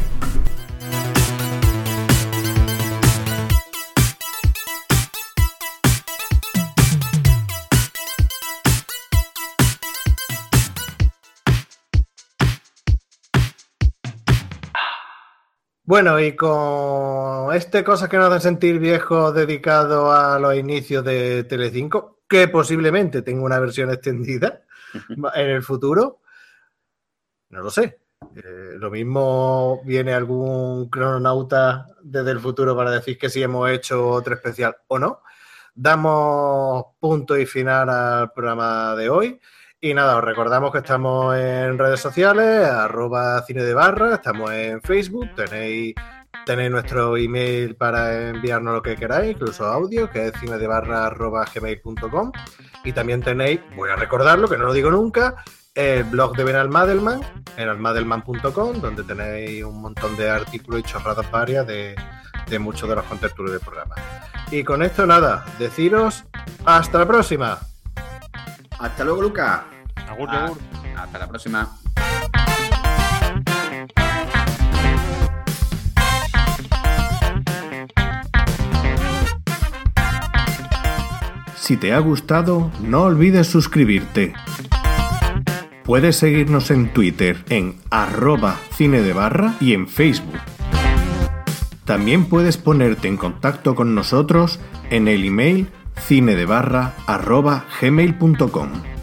Bueno, 15.88 16.20
y 16.20 16.36
con 16.36 17.56
este 17.56 17.82
cosas 17.82 18.10
que 18.10 18.18
nos 18.18 18.28
hacen 18.28 18.42
sentir 18.42 18.78
viejos 18.78 19.34
dedicado 19.34 20.12
a 20.12 20.38
los 20.38 20.54
inicios 20.54 21.02
de 21.06 21.46
Telecinco, 21.46 22.20
que 22.28 22.50
posiblemente 22.50 23.22
tenga 23.22 23.44
una 23.44 23.58
versión 23.58 23.90
extendida 23.90 24.64
en 25.36 25.50
el 25.50 25.64
futuro, 25.64 26.20
no 27.52 27.62
lo 27.62 27.70
sé. 27.70 28.02
Eh, 28.36 28.76
lo 28.78 28.92
mismo 28.92 29.82
viene 29.86 30.14
algún 30.14 30.90
crononauta 30.90 31.88
desde 32.04 32.32
el 32.32 32.42
futuro 32.42 32.76
para 32.76 32.92
decir 32.92 33.18
que 33.18 33.30
sí 33.30 33.42
hemos 33.42 33.70
hecho 33.70 34.10
otro 34.10 34.36
especial 34.36 34.76
o 34.88 35.00
no. 35.00 35.22
damos 35.74 36.88
punto 37.00 37.38
y 37.38 37.46
final 37.46 37.90
al 37.90 38.34
programa 38.34 38.94
de 38.98 39.10
hoy. 39.10 39.40
Y 39.80 39.94
nada, 39.94 40.18
os 40.18 40.24
recordamos 40.24 40.72
que 40.72 40.80
estamos 40.80 41.38
en 41.38 41.78
redes 41.78 42.00
sociales, 42.00 42.68
arroba 42.68 43.44
cine 43.44 43.62
de 43.62 43.76
barra, 43.76 44.16
estamos 44.16 44.52
en 44.52 44.82
Facebook, 44.82 45.30
tenéis, 45.36 45.94
tenéis 46.48 46.72
nuestro 46.72 47.16
email 47.16 47.76
para 47.76 48.30
enviarnos 48.30 48.74
lo 48.74 48.82
que 48.82 48.96
queráis, 48.96 49.34
incluso 49.34 49.68
audio, 49.68 50.10
que 50.10 50.30
es 50.30 50.34
cine 50.40 50.58
de 50.58 50.66
barra 50.66 51.06
arroba 51.06 51.46
gmail.com. 51.54 52.32
Y 52.86 52.92
también 52.92 53.22
tenéis, 53.22 53.60
voy 53.76 53.92
a 53.92 53.96
recordarlo, 53.96 54.48
que 54.48 54.58
no 54.58 54.66
lo 54.66 54.74
digo 54.74 54.90
nunca, 54.90 55.44
el 55.76 56.06
blog 56.06 56.36
de 56.36 56.44
Ben 56.44 56.56
Almadelman, 56.56 57.22
en 57.56 57.70
almadelman.com, 57.70 58.82
donde 58.82 59.04
tenéis 59.04 59.64
un 59.64 59.80
montón 59.80 60.18
de 60.18 60.28
artículos 60.28 60.80
y 60.80 60.84
chorradas 60.86 61.30
varias 61.30 61.68
de, 61.68 61.96
de 62.50 62.58
muchos 62.58 62.90
de 62.90 62.96
los 62.96 63.06
contertulios 63.06 63.52
del 63.52 63.62
programa. 63.62 63.94
Y 64.50 64.64
con 64.64 64.82
esto 64.82 65.06
nada, 65.06 65.46
deciros 65.60 66.24
hasta 66.66 66.98
la 66.98 67.06
próxima. 67.06 67.60
Hasta 68.80 69.04
luego, 69.04 69.22
Luca. 69.22 69.66
Agur, 70.08 70.30
Ah, 70.32 70.46
agur. 70.46 70.58
hasta 70.96 71.20
la 71.20 71.28
próxima. 71.28 71.68
Si 81.56 81.76
te 81.76 81.94
ha 81.94 82.00
gustado, 82.00 82.72
no 82.82 83.04
olvides 83.04 83.48
suscribirte. 83.48 84.34
Puedes 85.84 86.18
seguirnos 86.18 86.72
en 86.72 86.94
Twitter 86.94 87.44
en 87.50 87.76
arroba 87.90 88.58
cine 88.74 89.02
de 89.02 89.14
barra 89.14 89.56
y 89.60 89.74
en 89.74 89.88
Facebook. 89.88 90.40
También 91.86 92.26
puedes 92.26 92.58
ponerte 92.58 93.08
en 93.08 93.18
contacto 93.18 93.76
con 93.76 93.96
nosotros 93.96 94.60
en 94.90 95.08
el 95.08 95.24
email 95.26 95.70
cinedebarra 96.06 96.94
arroba 97.06 97.66
gmail.com. 97.80 98.97